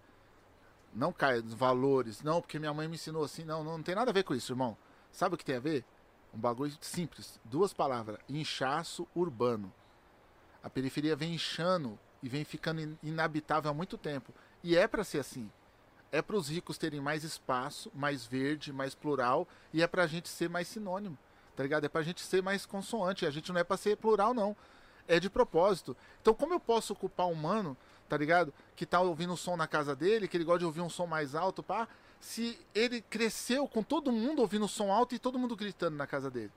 Não 0.95 1.12
caia 1.12 1.43
nos 1.43 1.55
valores. 1.55 2.22
Não, 2.22 2.41
porque 2.41 2.59
minha 2.59 2.72
mãe 2.74 2.89
me 2.89 2.95
ensinou 2.95 3.24
assim. 3.24 3.45
Não, 3.45 3.62
não, 3.62 3.76
não 3.76 3.82
tem 3.82 3.95
nada 3.95 4.11
a 4.11 4.14
ver 4.14 4.24
com 4.24 4.34
isso, 4.34 4.53
irmão. 4.53 4.76
Sabe 5.12 5.34
o 5.34 5.39
que 5.39 5.45
tem 5.45 5.57
a 5.57 5.61
ver? 5.61 5.84
Um 6.34 6.39
bagulho 6.39 6.72
simples. 6.80 7.39
Duas 7.45 7.72
palavras. 7.72 8.18
Inchaço 8.28 9.07
urbano. 9.14 9.72
A 10.62 10.68
periferia 10.68 11.14
vem 11.16 11.34
inchando 11.34 11.99
e 12.22 12.28
vem 12.28 12.45
ficando 12.45 12.80
in- 12.80 12.99
inabitável 13.03 13.70
há 13.70 13.74
muito 13.74 13.97
tempo. 13.97 14.32
E 14.62 14.76
é 14.76 14.86
pra 14.89 15.05
ser 15.05 15.20
assim. 15.20 15.51
É 16.11 16.20
para 16.22 16.36
os 16.36 16.49
ricos 16.49 16.78
terem 16.78 17.01
mais 17.01 17.22
espaço, 17.22 17.91
mais 17.95 18.24
verde, 18.26 18.72
mais 18.72 18.95
plural, 18.95 19.47
e 19.74 19.82
é 19.82 19.86
pra 19.86 20.07
gente 20.07 20.26
ser 20.28 20.49
mais 20.49 20.66
sinônimo, 20.66 21.18
tá 21.55 21.62
ligado? 21.62 21.84
É 21.84 21.89
pra 21.89 22.03
gente 22.03 22.22
ser 22.22 22.43
mais 22.43 22.64
consoante. 22.64 23.26
A 23.26 23.30
gente 23.30 23.53
não 23.53 23.61
é 23.61 23.64
pra 23.64 23.76
ser 23.76 23.97
plural, 23.99 24.32
não. 24.32 24.57
É 25.07 25.20
de 25.20 25.28
propósito. 25.28 25.97
Então, 26.20 26.32
como 26.34 26.55
eu 26.55 26.61
posso 26.61 26.93
ocupar 26.95 27.26
um 27.26 27.34
mano, 27.34 27.76
tá 28.09 28.17
ligado? 28.17 28.53
Que 28.75 28.87
tá 28.87 29.01
ouvindo 29.01 29.33
um 29.33 29.37
som 29.37 29.57
na 29.57 29.67
casa 29.67 29.95
dele, 29.95 30.27
que 30.27 30.37
ele 30.37 30.45
gosta 30.45 30.61
de 30.61 30.65
ouvir 30.65 30.81
um 30.81 30.89
som 30.89 31.07
mais 31.07 31.35
alto, 31.35 31.63
pá, 31.63 31.87
se 32.21 32.59
ele 32.75 33.01
cresceu 33.01 33.69
com 33.69 33.83
todo 33.83 34.11
mundo 34.11 34.41
ouvindo 34.41 34.67
som 34.67 34.93
alto 34.93 35.15
e 35.15 35.19
todo 35.19 35.39
mundo 35.39 35.55
gritando 35.55 35.97
na 35.97 36.07
casa 36.07 36.31
dele. 36.31 36.51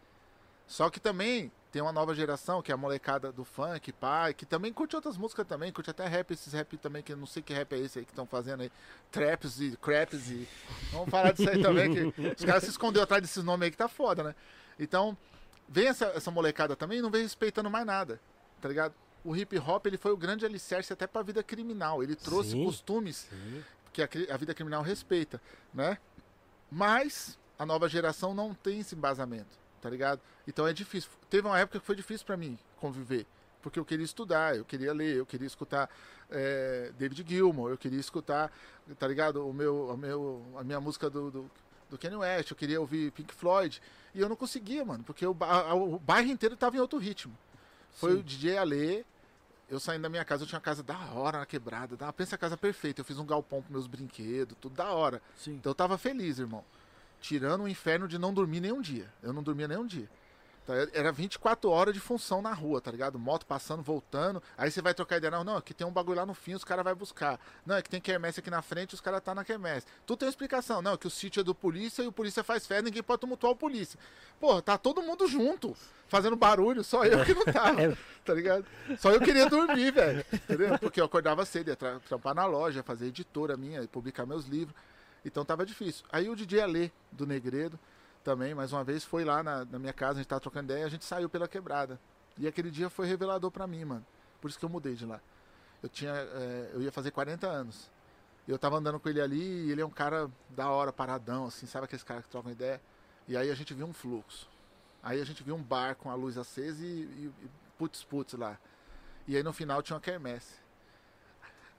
Só 0.68 0.90
que 0.90 1.00
também 1.00 1.52
tem 1.72 1.82
uma 1.82 1.92
nova 1.92 2.14
geração, 2.14 2.62
que 2.62 2.72
é 2.72 2.74
a 2.74 2.78
molecada 2.78 3.32
do 3.32 3.46
funk, 3.46 3.92
pai, 3.94 4.34
que 4.34 4.46
também 4.46 4.74
curte 4.74 4.96
outras 4.96 5.18
músicas 5.18 5.48
também, 5.48 5.72
curte 5.72 5.90
até 5.90 6.06
rap, 6.06 6.32
esses 6.32 6.52
rap 6.54 6.78
também, 6.78 7.02
que 7.02 7.16
não 7.16 7.26
sei 7.26 7.42
que 7.42 7.54
rap 7.54 7.74
é 7.74 7.80
esse 7.80 8.00
aí 8.00 8.06
que 8.06 8.12
estão 8.12 8.26
fazendo 8.26 8.62
aí. 8.62 8.72
Traps 9.10 9.60
e 9.60 9.78
craps 9.78 10.30
e. 10.30 10.48
Vamos 10.92 11.10
falar 11.10 11.32
disso 11.32 11.50
aí 11.50 11.62
também, 11.62 11.94
que 11.94 12.22
os 12.38 12.46
caras 12.46 12.64
se 12.64 12.70
escondeu 12.70 13.04
atrás 13.04 13.22
desses 13.22 13.44
nomes 13.44 13.66
aí 13.66 13.72
que 13.72 13.78
tá 13.78 13.88
foda, 13.88 14.24
né? 14.24 14.36
Então, 14.80 15.18
vem 15.68 15.88
essa, 15.88 16.06
essa 16.08 16.32
molecada 16.32 16.76
também 16.76 17.00
e 17.00 17.02
não 17.02 17.12
vem 17.12 17.24
respeitando 17.24 17.70
mais 17.70 17.86
nada, 17.86 18.20
tá 18.62 18.68
ligado? 18.68 18.94
O 19.24 19.36
hip 19.36 19.58
hop 19.60 19.86
ele 19.86 19.98
foi 19.98 20.12
o 20.12 20.18
grande 20.18 20.46
alicerce 20.46 20.92
até 20.92 21.06
pra 21.08 21.22
vida 21.22 21.44
criminal. 21.44 22.02
Ele 22.02 22.16
trouxe 22.16 22.52
Sim. 22.52 22.66
costumes 22.66 23.28
Sim. 23.30 23.64
que 23.94 24.02
a, 24.02 24.10
a 24.34 24.38
vida 24.38 24.54
criminal 24.54 24.82
respeita, 24.82 25.42
né? 25.74 25.98
Mas 26.72 27.38
a 27.60 27.66
nova 27.66 27.88
geração 27.90 28.34
não 28.34 28.54
tem 28.54 28.80
esse 28.80 28.96
embasamento, 28.96 29.58
tá 29.82 29.90
ligado? 29.90 30.22
Então 30.48 30.66
é 30.68 30.74
difícil. 30.74 31.10
Teve 31.30 31.48
uma 31.48 31.60
época 31.60 31.80
que 31.80 31.86
foi 31.86 31.96
difícil 31.96 32.26
pra 32.26 32.38
mim 32.38 32.58
conviver, 32.78 33.26
porque 33.62 33.78
eu 33.80 33.86
queria 33.86 34.06
estudar, 34.06 34.56
eu 34.56 34.66
queria 34.66 34.94
ler, 34.94 35.18
eu 35.18 35.26
queria 35.26 35.46
escutar 35.48 35.90
é, 36.30 36.92
David 36.98 37.26
Gilmour, 37.28 37.70
eu 37.72 37.78
queria 37.78 38.00
escutar, 38.00 38.52
tá 38.98 39.08
ligado? 39.08 39.48
O 39.48 39.54
meu, 39.54 39.90
o 39.90 39.98
meu, 39.98 40.46
a 40.58 40.64
minha 40.64 40.80
música 40.80 41.10
do, 41.10 41.30
do 41.30 41.52
do 41.92 41.98
Kanye 41.98 42.16
West, 42.16 42.50
eu 42.50 42.56
queria 42.56 42.80
ouvir 42.80 43.12
Pink 43.12 43.34
Floyd. 43.34 43.82
E 44.16 44.22
eu 44.22 44.30
não 44.30 44.36
conseguia, 44.38 44.86
mano, 44.86 45.04
porque 45.04 45.26
o, 45.28 45.34
ba- 45.34 45.74
o 45.74 46.00
bairro 46.00 46.32
inteiro 46.32 46.56
tava 46.56 46.78
em 46.78 46.80
outro 46.80 46.98
ritmo. 46.98 47.38
Foi 47.96 48.14
Sim. 48.14 48.20
o 48.20 48.24
DJ 48.24 48.58
Alê, 48.58 49.04
eu 49.70 49.80
saindo 49.80 50.02
da 50.02 50.10
minha 50.10 50.26
casa, 50.26 50.44
eu 50.44 50.48
tinha 50.48 50.58
uma 50.58 50.64
casa 50.64 50.84
da 50.84 50.98
hora 51.14 51.40
na 51.40 51.46
quebrada. 51.46 51.96
Da, 51.96 52.12
pensa 52.12 52.36
a 52.36 52.38
casa 52.38 52.58
perfeita, 52.58 53.02
eu 53.02 53.06
fiz 53.06 53.18
um 53.18 53.26
galpão 53.26 53.62
pros 53.62 53.72
meus 53.72 53.88
brinquedos, 53.88 54.58
tudo 54.60 54.76
da 54.76 54.92
hora. 54.92 55.22
Sim. 55.38 55.54
Então 55.54 55.72
eu 55.72 55.76
tava 55.76 55.98
feliz, 55.98 56.40
irmão. 56.40 56.64
Tirando 57.20 57.64
o 57.64 57.68
inferno 57.68 58.08
de 58.08 58.18
não 58.18 58.34
dormir 58.34 58.60
nem 58.60 58.72
um 58.72 58.82
dia. 58.82 59.12
Eu 59.22 59.32
não 59.32 59.44
dormia 59.44 59.68
nem 59.68 59.78
um 59.78 59.86
dia. 59.86 60.10
Tá, 60.72 60.98
Era 60.98 61.12
24 61.12 61.70
horas 61.70 61.94
de 61.94 62.00
função 62.00 62.42
na 62.42 62.54
rua, 62.54 62.80
tá 62.82 62.90
ligado? 62.92 63.20
Moto 63.20 63.46
passando, 63.46 63.82
voltando. 63.84 64.42
Aí 64.58 64.72
você 64.72 64.82
vai 64.82 64.94
trocar 64.94 65.18
ideia. 65.18 65.32
Não, 65.32 65.44
não, 65.44 65.58
aqui 65.58 65.74
tem 65.74 65.86
um 65.86 65.92
bagulho 65.92 66.18
lá 66.18 66.26
no 66.26 66.34
fim, 66.34 66.54
os 66.54 66.64
caras 66.64 66.84
vão 66.84 66.96
buscar. 66.96 67.40
Não, 67.66 67.76
é 67.76 67.82
que 67.82 67.90
tem 67.90 68.00
quermesse 68.02 68.40
aqui 68.40 68.50
na 68.50 68.62
frente, 68.62 68.94
os 68.94 69.02
caras 69.02 69.22
tá 69.22 69.36
na 69.36 69.44
quermesse. 69.44 69.86
Tudo 70.06 70.20
tem 70.20 70.28
uma 70.28 70.32
explicação. 70.32 70.82
Não, 70.82 70.94
é 70.94 70.98
que 70.98 71.08
o 71.08 71.10
sítio 71.10 71.42
é 71.42 71.44
do 71.44 71.54
polícia 71.54 72.02
e 72.04 72.08
o 72.08 72.12
polícia 72.12 72.44
faz 72.44 72.66
fé, 72.66 72.82
ninguém 72.82 73.04
pode 73.04 73.22
tumultuar 73.22 73.54
o 73.54 73.56
polícia. 73.56 74.00
Porra, 74.40 74.62
tá 74.62 74.78
todo 74.78 75.02
mundo 75.02 75.28
junto, 75.28 75.76
fazendo 76.08 76.36
barulho, 76.36 76.84
só 76.84 77.06
eu 77.06 77.24
que 77.24 77.34
não 77.34 77.46
tava, 77.46 77.82
É. 77.84 77.98
tá 78.26 78.34
ligado? 78.34 78.66
Só 78.98 79.12
eu 79.12 79.20
queria 79.22 79.48
dormir, 79.50 79.92
velho. 79.92 80.26
Entendeu? 80.34 80.80
Porque 80.80 81.00
eu 81.00 81.06
acordava 81.06 81.46
cedo, 81.46 81.68
ia 81.70 81.76
tra- 81.76 82.00
trampar 82.08 82.34
na 82.34 82.46
loja, 82.46 82.82
fazer 82.84 83.08
editora 83.08 83.56
minha, 83.58 83.88
publicar 83.88 84.26
meus 84.26 84.46
livros. 84.46 84.76
Então 85.24 85.46
tava 85.46 85.64
difícil. 85.66 86.04
Aí 86.12 86.28
o 86.30 86.36
DJ 86.36 86.62
Alê, 86.62 86.90
do 87.12 87.28
Negredo, 87.28 87.80
também, 88.24 88.54
mais 88.54 88.72
uma 88.72 88.84
vez, 88.84 89.04
foi 89.04 89.24
lá 89.24 89.42
na, 89.44 89.66
na 89.66 89.80
minha 89.80 89.94
casa, 89.94 90.14
a 90.14 90.18
gente 90.18 90.28
tava 90.28 90.42
trocando 90.42 90.72
ideia, 90.72 90.86
a 90.86 90.90
gente 90.90 91.06
saiu 91.06 91.30
pela 91.30 91.48
quebrada. 91.48 92.00
E 92.38 92.48
aquele 92.48 92.72
dia 92.72 92.90
foi 92.90 93.08
revelador 93.08 93.52
pra 93.52 93.68
mim, 93.68 93.84
mano. 93.86 94.06
Por 94.40 94.50
isso 94.50 94.60
que 94.60 94.66
eu 94.66 94.70
mudei 94.70 94.96
de 94.96 95.06
lá. 95.06 95.20
Eu 95.82 95.90
tinha. 95.90 96.12
é, 96.12 96.72
eu 96.74 96.82
ia 96.82 96.92
fazer 96.92 97.12
40 97.12 97.48
anos. 97.48 97.90
Eu 98.48 98.58
tava 98.58 98.78
andando 98.78 99.00
com 99.00 99.08
ele 99.08 99.22
ali 99.22 99.68
e 99.68 99.72
ele 99.72 99.82
é 99.82 99.86
um 99.86 99.92
cara 99.92 100.30
da 100.50 100.70
hora, 100.70 100.92
paradão, 100.92 101.46
assim, 101.46 101.66
sabe 101.66 101.86
aqueles 101.86 102.04
caras 102.04 102.24
que 102.24 102.30
trocam 102.30 102.52
ideia? 102.52 102.82
E 103.28 103.38
aí 103.38 103.50
a 103.50 103.56
gente 103.56 103.74
viu 103.74 103.86
um 103.86 103.94
fluxo. 103.94 104.50
Aí 105.04 105.22
a 105.22 105.26
gente 105.26 105.44
viu 105.44 105.56
um 105.56 105.62
bar 105.62 105.96
com 105.96 106.10
a 106.10 106.16
luz 106.16 106.38
acesa 106.38 106.84
e, 106.84 106.88
e, 106.88 107.32
e 107.44 107.52
putz 107.78 108.04
putz 108.04 108.34
lá. 108.34 108.58
E 109.28 109.36
aí 109.36 109.44
no 109.44 109.54
final 109.54 109.82
tinha 109.82 109.96
uma 109.96 110.02
quermesse. 110.02 110.56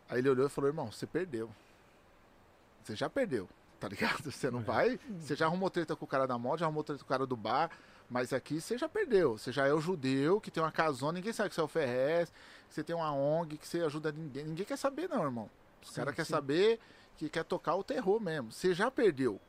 Aí 0.08 0.18
ele 0.18 0.28
olhou 0.28 0.46
e 0.46 0.50
falou, 0.50 0.68
irmão, 0.68 0.90
você 0.90 1.06
perdeu. 1.06 1.50
Você 2.82 2.96
já 2.96 3.08
perdeu, 3.08 3.48
tá 3.82 3.88
ligado? 3.88 4.30
Você 4.30 4.48
não 4.48 4.60
vai. 4.60 4.98
Você 5.18 5.34
já 5.34 5.46
arrumou 5.46 5.68
treta 5.68 5.96
com 5.96 6.04
o 6.04 6.08
cara 6.08 6.24
da 6.24 6.38
moto, 6.38 6.60
já 6.60 6.66
arrumou 6.66 6.84
treta 6.84 7.00
com 7.00 7.04
o 7.04 7.08
cara 7.08 7.26
do 7.26 7.36
bar. 7.36 7.68
Mas 8.08 8.32
aqui 8.32 8.60
você 8.60 8.78
já 8.78 8.88
perdeu. 8.88 9.36
Você 9.36 9.50
já 9.50 9.66
é 9.66 9.72
o 9.72 9.80
judeu 9.80 10.40
que 10.40 10.50
tem 10.50 10.62
uma 10.62 10.70
casona, 10.70 11.14
ninguém 11.14 11.32
sabe 11.32 11.48
que 11.48 11.54
você 11.56 11.60
é 11.60 11.64
o 11.64 11.68
Ferrez, 11.68 12.32
que 12.68 12.74
você 12.74 12.84
tem 12.84 12.94
uma 12.94 13.12
ONG, 13.12 13.56
que 13.56 13.66
você 13.66 13.80
ajuda 13.80 14.12
ninguém. 14.12 14.44
Ninguém 14.44 14.64
quer 14.64 14.76
saber, 14.76 15.08
não, 15.08 15.24
irmão. 15.24 15.50
Os 15.82 15.88
Sim, 15.88 15.96
caras 15.96 16.14
querem 16.14 16.26
sim. 16.26 16.32
saber 16.32 16.80
que 17.16 17.28
quer 17.28 17.44
tocar 17.44 17.74
o 17.74 17.82
terror 17.82 18.20
mesmo. 18.20 18.52
Você 18.52 18.72
já 18.72 18.88
perdeu. 18.88 19.40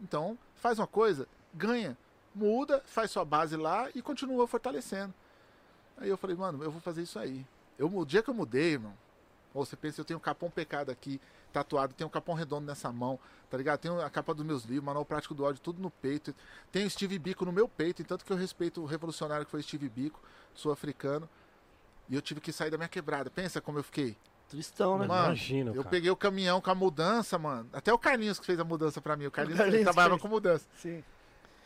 Então, 0.00 0.38
faz 0.54 0.78
uma 0.78 0.86
coisa, 0.86 1.28
ganha, 1.52 1.98
muda, 2.34 2.82
faz 2.86 3.10
sua 3.10 3.26
base 3.26 3.56
lá 3.56 3.90
e 3.94 4.00
continua 4.00 4.46
fortalecendo. 4.46 5.12
Aí 5.98 6.08
eu 6.08 6.16
falei, 6.16 6.34
mano, 6.34 6.64
eu 6.64 6.70
vou 6.70 6.80
fazer 6.80 7.02
isso 7.02 7.18
aí. 7.18 7.44
Eu, 7.78 7.94
o 7.94 8.06
dia 8.06 8.22
que 8.22 8.30
eu 8.30 8.34
mudei, 8.34 8.72
irmão, 8.72 8.94
ou 9.52 9.66
você 9.66 9.76
pensa, 9.76 10.00
eu 10.00 10.04
tenho 10.04 10.18
um 10.18 10.22
capão 10.22 10.48
pecado 10.50 10.90
aqui, 10.90 11.20
tatuado, 11.50 11.92
tenho 11.94 12.08
um 12.08 12.10
capão 12.10 12.34
redondo 12.34 12.66
nessa 12.66 12.90
mão, 12.92 13.18
tá 13.50 13.56
ligado? 13.56 13.80
Tenho 13.80 14.00
a 14.00 14.08
capa 14.08 14.32
dos 14.34 14.44
meus 14.44 14.64
livros, 14.64 14.84
manual 14.84 15.04
prático 15.04 15.34
do 15.34 15.44
ódio, 15.44 15.60
tudo 15.60 15.80
no 15.82 15.90
peito. 15.90 16.34
Tenho 16.72 16.88
Steve 16.88 17.18
Biko 17.18 17.44
no 17.44 17.52
meu 17.52 17.68
peito, 17.68 18.02
tanto 18.04 18.24
que 18.24 18.32
eu 18.32 18.36
respeito 18.36 18.80
o 18.82 18.86
revolucionário 18.86 19.44
que 19.44 19.50
foi 19.50 19.62
Steve 19.62 19.88
Biko, 19.88 20.20
sul-africano. 20.54 21.28
E 22.08 22.14
eu 22.14 22.20
tive 22.22 22.40
que 22.40 22.52
sair 22.52 22.70
da 22.70 22.76
minha 22.76 22.88
quebrada. 22.88 23.30
Pensa 23.30 23.60
como 23.60 23.78
eu 23.78 23.82
fiquei. 23.84 24.16
Tristão, 24.48 24.98
né? 24.98 25.06
Mano, 25.06 25.26
Imagino, 25.26 25.70
Eu 25.70 25.82
cara. 25.84 25.88
peguei 25.90 26.10
o 26.10 26.16
caminhão 26.16 26.60
com 26.60 26.70
a 26.70 26.74
mudança, 26.74 27.38
mano. 27.38 27.68
Até 27.72 27.92
o 27.92 27.98
Carlinhos 27.98 28.40
que 28.40 28.44
fez 28.46 28.58
a 28.58 28.64
mudança 28.64 29.00
pra 29.00 29.16
mim. 29.16 29.26
O 29.26 29.30
Carlinhos, 29.30 29.58
Carlinhos 29.60 29.84
trabalhava 29.84 30.14
fez. 30.14 30.22
com 30.22 30.28
mudança. 30.28 30.66
Sim. 30.76 31.04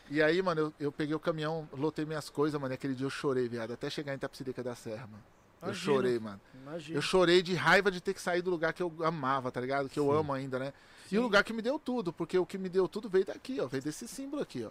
E 0.07 0.21
aí, 0.21 0.39
mano, 0.43 0.61
eu, 0.61 0.73
eu 0.79 0.91
peguei 0.91 1.15
o 1.15 1.19
caminhão, 1.19 1.67
lotei 1.73 2.05
minhas 2.05 2.29
coisas, 2.29 2.61
mano. 2.61 2.71
E 2.71 2.75
aquele 2.75 2.93
dia 2.93 3.07
eu 3.07 3.09
chorei, 3.09 3.49
viado. 3.49 3.73
Até 3.73 3.89
chegar 3.89 4.13
em 4.13 4.17
Itapecerica 4.17 4.61
da 4.61 4.75
Serra, 4.75 5.07
mano. 5.07 5.23
Eu 5.65 5.71
Imagino. 5.73 5.95
chorei, 5.95 6.19
mano. 6.19 6.41
Imagina. 6.61 6.97
Eu 6.97 7.01
chorei 7.01 7.41
de 7.41 7.53
raiva 7.55 7.91
de 7.91 8.01
ter 8.01 8.13
que 8.13 8.21
sair 8.21 8.41
do 8.41 8.49
lugar 8.49 8.73
que 8.73 8.81
eu 8.83 8.93
amava, 9.03 9.51
tá 9.51 9.59
ligado? 9.61 9.89
Que 9.89 9.99
eu 9.99 10.05
Sim. 10.11 10.17
amo 10.17 10.33
ainda, 10.33 10.59
né? 10.59 10.73
E 11.07 11.09
Sim. 11.09 11.17
o 11.17 11.21
lugar 11.23 11.43
que 11.43 11.53
me 11.53 11.61
deu 11.61 11.77
tudo, 11.77 12.11
porque 12.11 12.37
o 12.37 12.45
que 12.45 12.57
me 12.57 12.69
deu 12.69 12.87
tudo 12.87 13.07
veio 13.09 13.25
daqui, 13.25 13.59
ó. 13.59 13.67
Veio 13.67 13.83
desse 13.83 14.07
símbolo 14.07 14.41
aqui, 14.41 14.63
ó. 14.63 14.69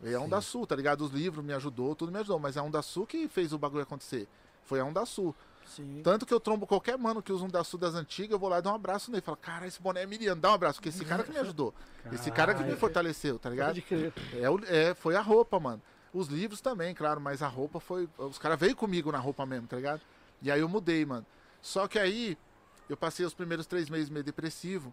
Veio 0.00 0.18
a 0.18 0.20
Onda 0.20 0.40
Sul, 0.40 0.66
tá 0.66 0.74
ligado? 0.76 1.02
Os 1.02 1.10
livros 1.12 1.44
me 1.44 1.52
ajudou, 1.52 1.94
tudo 1.94 2.10
me 2.12 2.18
ajudou. 2.18 2.38
Mas 2.38 2.56
é 2.56 2.60
a 2.60 2.62
Onda 2.62 2.82
Sul 2.82 3.06
que 3.06 3.28
fez 3.28 3.52
o 3.52 3.58
bagulho 3.58 3.82
acontecer. 3.82 4.26
Foi 4.64 4.80
a 4.80 4.84
Onda 4.84 5.04
Sul. 5.06 5.34
Sim. 5.66 6.02
Tanto 6.04 6.26
que 6.26 6.34
eu 6.34 6.38
trombo 6.40 6.66
qualquer 6.66 6.98
mano 6.98 7.22
que 7.22 7.32
usa 7.32 7.44
um 7.44 7.48
da 7.48 7.64
Sul 7.64 7.78
das 7.78 7.94
antigas, 7.94 8.32
eu 8.32 8.38
vou 8.38 8.50
lá 8.50 8.58
e 8.58 8.62
dou 8.62 8.72
um 8.72 8.74
abraço 8.74 9.10
nele. 9.10 9.22
Falo, 9.22 9.36
cara, 9.38 9.66
esse 9.66 9.80
boné 9.80 10.02
é 10.02 10.06
Miriam, 10.06 10.36
dá 10.36 10.50
um 10.50 10.54
abraço, 10.54 10.74
porque 10.78 10.90
esse 10.90 11.04
cara 11.04 11.22
que 11.22 11.30
me 11.30 11.38
ajudou. 11.40 11.72
Esse 12.12 12.30
cara 12.30 12.52
que 12.52 12.58
me 12.58 12.64
Caralho. 12.64 12.80
fortaleceu, 12.80 13.38
tá 13.38 13.48
ligado? 13.48 13.68
Pode 13.68 13.82
crer. 13.82 14.12
É, 14.34 14.90
é, 14.90 14.94
foi 14.94 15.16
a 15.16 15.22
roupa, 15.22 15.58
mano. 15.58 15.80
Os 16.12 16.28
livros 16.28 16.60
também, 16.60 16.94
claro, 16.94 17.20
mas 17.20 17.42
a 17.42 17.48
roupa 17.48 17.80
foi. 17.80 18.08
Os 18.18 18.38
caras 18.38 18.58
veio 18.58 18.76
comigo 18.76 19.10
na 19.10 19.18
roupa 19.18 19.44
mesmo, 19.46 19.66
tá 19.66 19.76
ligado? 19.76 20.00
E 20.42 20.50
aí 20.50 20.60
eu 20.60 20.68
mudei, 20.68 21.04
mano. 21.04 21.26
Só 21.62 21.88
que 21.88 21.98
aí 21.98 22.36
eu 22.88 22.96
passei 22.96 23.24
os 23.24 23.34
primeiros 23.34 23.66
três 23.66 23.88
meses 23.88 24.10
meio 24.10 24.24
depressivo. 24.24 24.92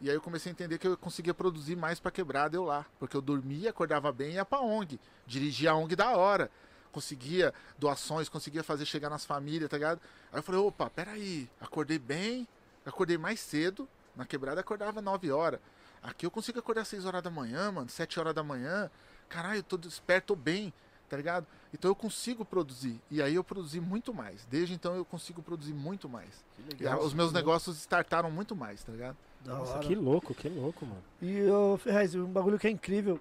E 0.00 0.10
aí 0.10 0.16
eu 0.16 0.20
comecei 0.20 0.50
a 0.50 0.52
entender 0.52 0.78
que 0.78 0.86
eu 0.86 0.96
conseguia 0.96 1.32
produzir 1.32 1.76
mais 1.76 2.00
pra 2.00 2.10
quebrada 2.10 2.56
eu 2.56 2.64
lá. 2.64 2.84
Porque 2.98 3.16
eu 3.16 3.22
dormia, 3.22 3.70
acordava 3.70 4.10
bem 4.12 4.32
e 4.32 4.34
ia 4.34 4.44
pra 4.44 4.60
ONG. 4.60 4.98
Dirigia 5.26 5.70
a 5.70 5.74
ONG 5.74 5.94
da 5.94 6.16
hora. 6.16 6.50
Conseguia 6.90 7.54
doações, 7.78 8.28
conseguia 8.28 8.62
fazer 8.62 8.84
chegar 8.84 9.08
nas 9.08 9.24
famílias, 9.24 9.70
tá 9.70 9.76
ligado? 9.76 10.00
Aí 10.30 10.38
eu 10.38 10.42
falei, 10.42 10.60
opa, 10.60 10.90
peraí, 10.90 11.48
acordei 11.58 11.98
bem, 11.98 12.46
acordei 12.84 13.16
mais 13.16 13.40
cedo. 13.40 13.88
Na 14.14 14.26
quebrada 14.26 14.60
acordava 14.60 15.00
9 15.00 15.30
horas. 15.30 15.58
Aqui 16.02 16.26
eu 16.26 16.30
consigo 16.30 16.58
acordar 16.58 16.84
6 16.84 17.06
horas 17.06 17.22
da 17.22 17.30
manhã, 17.30 17.72
mano, 17.72 17.88
7 17.88 18.18
horas 18.20 18.34
da 18.34 18.42
manhã. 18.42 18.90
Caralho, 19.28 19.60
eu 19.60 19.62
tô 19.62 19.78
desperto 19.78 20.36
bem, 20.36 20.72
tá 21.12 21.16
ligado? 21.18 21.46
Então 21.74 21.90
eu 21.90 21.94
consigo 21.94 22.42
produzir. 22.42 22.98
E 23.10 23.20
aí 23.20 23.34
eu 23.34 23.44
produzi 23.44 23.78
muito 23.82 24.14
mais. 24.14 24.46
Desde 24.50 24.72
então 24.72 24.94
eu 24.96 25.04
consigo 25.04 25.42
produzir 25.42 25.74
muito 25.74 26.08
mais. 26.08 26.42
Que 26.78 26.84
E 26.84 26.88
a- 26.88 26.96
os 26.98 27.12
meus 27.12 27.30
negócios 27.34 27.76
startaram 27.76 28.30
muito 28.30 28.56
mais, 28.56 28.82
tá 28.82 28.90
ligado? 28.92 29.14
Da 29.44 29.56
Nossa, 29.56 29.72
hora. 29.72 29.80
que 29.86 29.94
louco, 29.94 30.32
que 30.32 30.48
louco, 30.48 30.86
mano. 30.86 31.02
E, 31.20 31.42
ô, 31.50 31.76
Ferrez, 31.76 32.14
um 32.14 32.24
bagulho 32.24 32.58
que 32.58 32.66
é 32.66 32.70
incrível. 32.70 33.20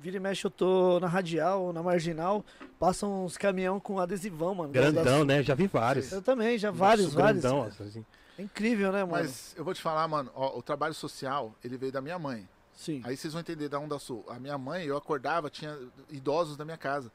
Vira 0.00 0.16
e 0.18 0.20
mexe, 0.20 0.46
eu 0.46 0.50
tô 0.50 1.00
na 1.00 1.08
radial 1.08 1.72
na 1.72 1.82
marginal, 1.82 2.44
passam 2.78 3.24
uns 3.24 3.36
caminhão 3.36 3.80
com 3.80 3.98
adesivão, 3.98 4.54
mano. 4.54 4.72
Grandão, 4.72 5.24
né? 5.24 5.42
Já 5.42 5.56
vi 5.56 5.66
vários. 5.66 6.12
Eu 6.12 6.22
também, 6.22 6.56
já 6.56 6.70
vários, 6.70 7.06
Nossa, 7.06 7.18
vários. 7.18 7.42
Grandão, 7.42 7.68
cara. 7.68 7.84
assim. 7.88 8.06
É 8.38 8.42
incrível, 8.42 8.92
né, 8.92 9.00
mano? 9.02 9.24
Mas 9.24 9.56
eu 9.58 9.64
vou 9.64 9.74
te 9.74 9.82
falar, 9.82 10.06
mano, 10.06 10.30
ó, 10.36 10.56
o 10.56 10.62
trabalho 10.62 10.94
social, 10.94 11.52
ele 11.64 11.76
veio 11.76 11.90
da 11.90 12.00
minha 12.00 12.16
mãe. 12.16 12.48
Sim. 12.78 13.02
Aí 13.04 13.16
vocês 13.16 13.32
vão 13.32 13.40
entender 13.40 13.68
da 13.68 13.76
Onda 13.76 13.98
Sul. 13.98 14.24
A 14.28 14.38
minha 14.38 14.56
mãe, 14.56 14.84
eu 14.84 14.96
acordava, 14.96 15.50
tinha 15.50 15.76
idosos 16.10 16.56
da 16.56 16.64
minha 16.64 16.78
casa. 16.78 17.10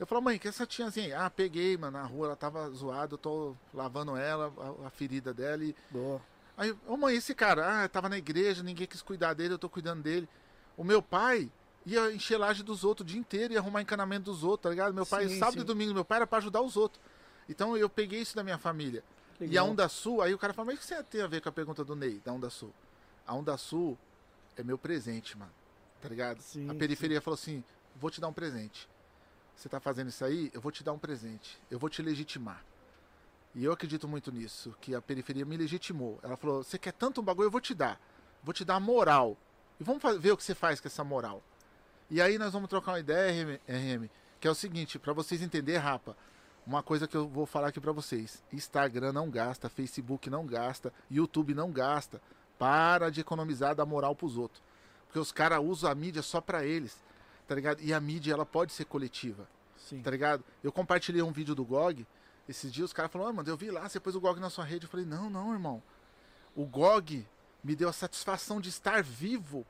Eu 0.00 0.06
falava, 0.06 0.24
mãe, 0.24 0.38
que 0.38 0.48
essa 0.48 0.64
tiazinha? 0.64 1.20
Ah, 1.20 1.28
peguei, 1.28 1.76
mano, 1.76 1.98
na 1.98 2.04
rua, 2.04 2.28
ela 2.28 2.36
tava 2.36 2.70
zoada, 2.70 3.12
eu 3.12 3.18
tô 3.18 3.54
lavando 3.74 4.16
ela, 4.16 4.50
a, 4.82 4.86
a 4.86 4.90
ferida 4.90 5.34
dela. 5.34 5.62
E... 5.62 5.76
Boa. 5.90 6.22
Aí, 6.56 6.74
ô 6.86 6.96
mãe, 6.96 7.14
esse 7.14 7.34
cara, 7.34 7.84
ah, 7.84 7.88
tava 7.88 8.08
na 8.08 8.16
igreja, 8.16 8.62
ninguém 8.62 8.86
quis 8.86 9.02
cuidar 9.02 9.34
dele, 9.34 9.52
eu 9.52 9.58
tô 9.58 9.68
cuidando 9.68 10.02
dele. 10.02 10.26
O 10.74 10.82
meu 10.82 11.02
pai 11.02 11.50
ia 11.84 12.10
encher 12.10 12.38
laje 12.38 12.62
dos 12.62 12.82
outros 12.82 13.04
o 13.04 13.08
dia 13.08 13.20
inteiro, 13.20 13.52
ia 13.52 13.58
arrumar 13.58 13.82
encanamento 13.82 14.30
dos 14.30 14.42
outros, 14.42 14.62
tá 14.62 14.70
ligado? 14.70 14.94
Meu 14.94 15.04
pai, 15.04 15.28
Sim, 15.28 15.38
sábado 15.38 15.56
sim. 15.56 15.60
e 15.60 15.64
domingo, 15.64 15.92
meu 15.92 16.04
pai 16.04 16.16
era 16.16 16.26
pra 16.26 16.38
ajudar 16.38 16.62
os 16.62 16.78
outros. 16.78 17.02
Então 17.46 17.76
eu 17.76 17.90
peguei 17.90 18.22
isso 18.22 18.34
da 18.34 18.42
minha 18.42 18.56
família. 18.56 19.04
E 19.38 19.44
a 19.44 19.46
Legal. 19.48 19.68
Onda 19.68 19.86
Sul, 19.86 20.22
aí 20.22 20.32
o 20.32 20.38
cara 20.38 20.54
fala, 20.54 20.66
mas 20.66 20.76
o 20.76 20.78
que 20.78 20.86
você 20.86 21.02
tem 21.02 21.20
a 21.20 21.26
ver 21.26 21.42
com 21.42 21.50
a 21.50 21.52
pergunta 21.52 21.84
do 21.84 21.94
Ney, 21.94 22.22
da 22.24 22.32
Onda 22.32 22.48
Sul? 22.48 22.72
A 23.26 23.34
Onda 23.34 23.54
Sul 23.58 23.98
é 24.58 24.64
meu 24.64 24.76
presente, 24.76 25.36
mano. 25.36 25.52
Tá 26.00 26.08
ligado? 26.08 26.40
Sim, 26.40 26.68
a 26.70 26.74
periferia 26.74 27.20
falou 27.20 27.34
assim: 27.34 27.64
vou 27.96 28.10
te 28.10 28.20
dar 28.20 28.28
um 28.28 28.32
presente. 28.32 28.88
Você 29.56 29.68
tá 29.68 29.80
fazendo 29.80 30.08
isso 30.08 30.24
aí, 30.24 30.50
eu 30.54 30.60
vou 30.60 30.70
te 30.70 30.84
dar 30.84 30.92
um 30.92 30.98
presente. 30.98 31.60
Eu 31.70 31.78
vou 31.78 31.90
te 31.90 32.00
legitimar. 32.02 32.64
E 33.54 33.64
eu 33.64 33.72
acredito 33.72 34.06
muito 34.06 34.30
nisso, 34.30 34.76
que 34.80 34.94
a 34.94 35.02
periferia 35.02 35.44
me 35.44 35.56
legitimou. 35.56 36.18
Ela 36.22 36.36
falou: 36.36 36.62
você 36.62 36.78
quer 36.78 36.92
tanto 36.92 37.20
um 37.20 37.24
bagulho, 37.24 37.46
eu 37.46 37.50
vou 37.50 37.60
te 37.60 37.74
dar. 37.74 38.00
Vou 38.42 38.52
te 38.52 38.64
dar 38.64 38.76
a 38.76 38.80
moral. 38.80 39.36
E 39.80 39.84
vamos 39.84 40.02
ver 40.20 40.32
o 40.32 40.36
que 40.36 40.44
você 40.44 40.54
faz 40.54 40.80
com 40.80 40.88
essa 40.88 41.02
moral. 41.02 41.42
E 42.10 42.20
aí 42.22 42.38
nós 42.38 42.52
vamos 42.52 42.68
trocar 42.68 42.92
uma 42.92 43.00
ideia, 43.00 43.44
RM, 43.44 43.58
RM, 43.68 44.08
que 44.40 44.48
é 44.48 44.50
o 44.50 44.54
seguinte, 44.54 44.98
pra 44.98 45.12
vocês 45.12 45.42
entenderem, 45.42 45.80
rapa, 45.80 46.16
uma 46.66 46.82
coisa 46.82 47.06
que 47.06 47.16
eu 47.16 47.28
vou 47.28 47.46
falar 47.46 47.68
aqui 47.68 47.80
pra 47.80 47.92
vocês. 47.92 48.42
Instagram 48.52 49.12
não 49.12 49.28
gasta, 49.30 49.68
Facebook 49.68 50.30
não 50.30 50.46
gasta, 50.46 50.92
YouTube 51.10 51.54
não 51.54 51.70
gasta. 51.70 52.20
Para 52.58 53.10
de 53.10 53.20
economizar 53.20 53.74
da 53.74 53.86
moral 53.86 54.14
pros 54.14 54.36
outros. 54.36 54.62
Porque 55.06 55.18
os 55.18 55.32
caras 55.32 55.60
usam 55.62 55.90
a 55.90 55.94
mídia 55.94 56.22
só 56.22 56.40
pra 56.40 56.64
eles, 56.64 56.96
tá 57.46 57.54
ligado? 57.54 57.80
E 57.80 57.94
a 57.94 58.00
mídia, 58.00 58.32
ela 58.32 58.44
pode 58.44 58.72
ser 58.72 58.84
coletiva, 58.84 59.48
Sim. 59.76 60.02
tá 60.02 60.10
ligado? 60.10 60.44
Eu 60.62 60.72
compartilhei 60.72 61.22
um 61.22 61.32
vídeo 61.32 61.54
do 61.54 61.64
GOG, 61.64 62.06
esses 62.48 62.72
dias 62.72 62.86
os 62.86 62.92
caras 62.92 63.12
falaram, 63.12 63.30
ah, 63.30 63.34
mano, 63.34 63.48
eu 63.48 63.56
vi 63.56 63.70
lá, 63.70 63.88
você 63.88 64.00
pôs 64.00 64.16
o 64.16 64.20
GOG 64.20 64.40
na 64.40 64.50
sua 64.50 64.64
rede. 64.64 64.86
Eu 64.86 64.90
falei, 64.90 65.04
não, 65.04 65.28
não, 65.28 65.52
irmão. 65.52 65.82
O 66.56 66.64
GOG 66.64 67.26
me 67.62 67.76
deu 67.76 67.88
a 67.88 67.92
satisfação 67.92 68.60
de 68.60 68.70
estar 68.70 69.02
vivo 69.02 69.66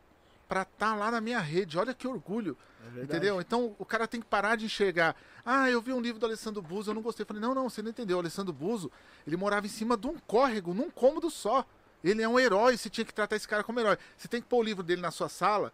pra 0.49 0.63
estar 0.63 0.95
lá 0.95 1.11
na 1.11 1.21
minha 1.21 1.41
rede. 1.41 1.77
Olha 1.77 1.93
que 1.93 2.07
orgulho. 2.07 2.57
É. 2.97 3.03
Entendeu? 3.03 3.41
Então 3.41 3.75
o 3.79 3.85
cara 3.85 4.07
tem 4.07 4.21
que 4.21 4.27
parar 4.27 4.57
de 4.57 4.65
enxergar. 4.65 5.17
Ah, 5.45 5.69
eu 5.69 5.83
vi 5.83 5.93
um 5.93 6.01
livro 6.01 6.21
do 6.21 6.27
Alessandro 6.27 6.63
Buzo, 6.63 6.91
eu 6.91 6.95
não 6.95 7.03
gostei. 7.03 7.25
Eu 7.25 7.27
falei, 7.27 7.43
não, 7.43 7.55
não, 7.55 7.69
você 7.69 7.83
não 7.83 7.91
entendeu. 7.91 8.17
O 8.17 8.21
Alessandro 8.21 8.53
Buzo, 8.53 8.91
ele 9.27 9.37
morava 9.37 9.67
em 9.67 9.69
cima 9.69 9.97
de 9.97 10.07
um 10.07 10.17
córrego, 10.19 10.73
num 10.73 10.91
cômodo 10.91 11.31
só. 11.31 11.67
Ele 12.03 12.23
é 12.23 12.29
um 12.29 12.39
herói, 12.39 12.77
você 12.77 12.89
tinha 12.89 13.05
que 13.05 13.13
tratar 13.13 13.37
esse 13.37 13.49
cara 13.49 13.65
como 13.65 13.81
herói. 13.81 13.99
Você 14.17 14.29
tem 14.29 14.41
que 14.41 14.49
pôr 14.49 14.59
o 14.59 14.63
livro 14.63 14.83
dele 14.83 15.03
na 15.03 15.11
sua 15.11 15.29
sala, 15.29 15.73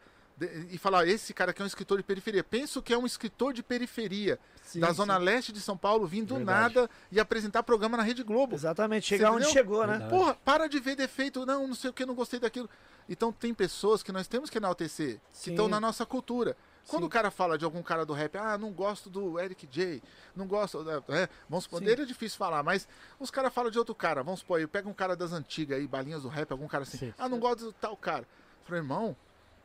e 0.70 0.76
falar, 0.78 1.06
esse 1.06 1.32
cara 1.32 1.52
aqui 1.52 1.62
é 1.62 1.64
um 1.64 1.68
escritor 1.68 1.96
de 1.96 2.02
periferia. 2.02 2.42
Penso 2.42 2.82
que 2.82 2.92
é 2.92 2.98
um 2.98 3.06
escritor 3.06 3.52
de 3.52 3.62
periferia, 3.62 4.38
Sim, 4.64 4.80
da 4.80 4.88
sim. 4.88 4.94
Zona 4.94 5.16
Leste 5.16 5.52
de 5.52 5.60
São 5.60 5.76
Paulo, 5.76 6.06
vindo 6.06 6.34
do 6.34 6.40
nada 6.40 6.90
e 7.12 7.20
apresentar 7.20 7.62
programa 7.62 7.96
na 7.96 8.02
Rede 8.02 8.24
Globo. 8.24 8.56
Exatamente, 8.56 9.06
chegar 9.06 9.30
onde 9.30 9.46
chegou, 9.46 9.86
né? 9.86 9.98
Verdade. 9.98 10.10
Porra, 10.10 10.34
para 10.44 10.66
de 10.66 10.80
ver 10.80 10.96
defeito, 10.96 11.46
não, 11.46 11.68
não 11.68 11.74
sei 11.74 11.90
o 11.90 11.92
que, 11.92 12.04
não 12.04 12.14
gostei 12.14 12.40
daquilo. 12.40 12.68
Então 13.08 13.32
tem 13.32 13.54
pessoas 13.54 14.02
que 14.02 14.10
nós 14.10 14.26
temos 14.26 14.50
que 14.50 14.58
enaltecer, 14.58 15.20
que 15.32 15.38
Sim. 15.38 15.50
estão 15.52 15.68
na 15.68 15.78
nossa 15.78 16.04
cultura. 16.04 16.56
Quando 16.88 17.02
Sim. 17.02 17.06
o 17.06 17.10
cara 17.10 17.30
fala 17.30 17.56
de 17.56 17.64
algum 17.64 17.82
cara 17.82 18.04
do 18.04 18.12
rap, 18.12 18.36
ah, 18.36 18.58
não 18.58 18.70
gosto 18.70 19.08
do 19.08 19.40
Eric 19.40 19.66
J, 19.66 20.02
não 20.36 20.46
gosto, 20.46 20.84
é, 21.08 21.28
vamos 21.48 21.64
supor, 21.64 21.78
Sim. 21.78 21.86
dele 21.86 22.02
é 22.02 22.04
difícil 22.04 22.36
falar, 22.36 22.62
mas 22.62 22.86
os 23.18 23.30
caras 23.30 23.52
falam 23.52 23.70
de 23.70 23.78
outro 23.78 23.94
cara, 23.94 24.22
vamos 24.22 24.40
supor, 24.40 24.66
pega 24.68 24.88
um 24.88 24.92
cara 24.92 25.16
das 25.16 25.32
antigas 25.32 25.78
aí, 25.78 25.86
balinhas 25.86 26.22
do 26.22 26.28
rap, 26.28 26.50
algum 26.50 26.68
cara 26.68 26.82
assim, 26.82 26.98
Sim. 26.98 27.14
ah, 27.18 27.28
não 27.28 27.38
gosto 27.38 27.64
do 27.66 27.72
tal 27.72 27.96
cara. 27.96 28.22
Eu 28.22 28.66
falei, 28.66 28.80
irmão, 28.80 29.16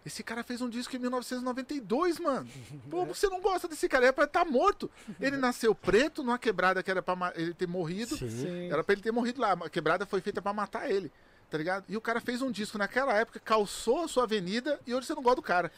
esse 0.05 0.23
cara 0.23 0.43
fez 0.43 0.61
um 0.61 0.69
disco 0.69 0.95
em 0.95 0.99
1992, 0.99 2.19
mano. 2.19 2.47
Pô, 2.89 3.05
você 3.05 3.27
não 3.27 3.41
gosta 3.41 3.67
desse 3.67 3.87
cara, 3.89 4.07
é 4.07 4.11
pra 4.11 4.23
estar 4.23 4.45
morto. 4.45 4.89
Ele 5.19 5.37
nasceu 5.37 5.75
preto 5.75 6.23
numa 6.23 6.39
quebrada 6.39 6.81
que 6.81 6.89
era 6.89 7.01
pra 7.01 7.33
ele 7.35 7.53
ter 7.53 7.67
morrido. 7.67 8.15
Sim. 8.17 8.71
Era 8.71 8.83
pra 8.83 8.93
ele 8.93 9.01
ter 9.01 9.11
morrido 9.11 9.41
lá. 9.41 9.53
A 9.53 9.69
quebrada 9.69 10.05
foi 10.05 10.21
feita 10.21 10.41
pra 10.41 10.53
matar 10.53 10.89
ele. 10.89 11.11
Tá 11.49 11.57
ligado? 11.57 11.85
E 11.89 11.97
o 11.97 12.01
cara 12.01 12.21
fez 12.21 12.41
um 12.43 12.51
disco 12.51 12.77
naquela 12.77 13.13
época, 13.13 13.39
calçou 13.39 14.03
a 14.03 14.07
sua 14.07 14.23
avenida 14.23 14.79
e 14.85 14.93
hoje 14.93 15.07
você 15.07 15.15
não 15.15 15.23
gosta 15.23 15.37
do 15.37 15.41
cara. 15.41 15.71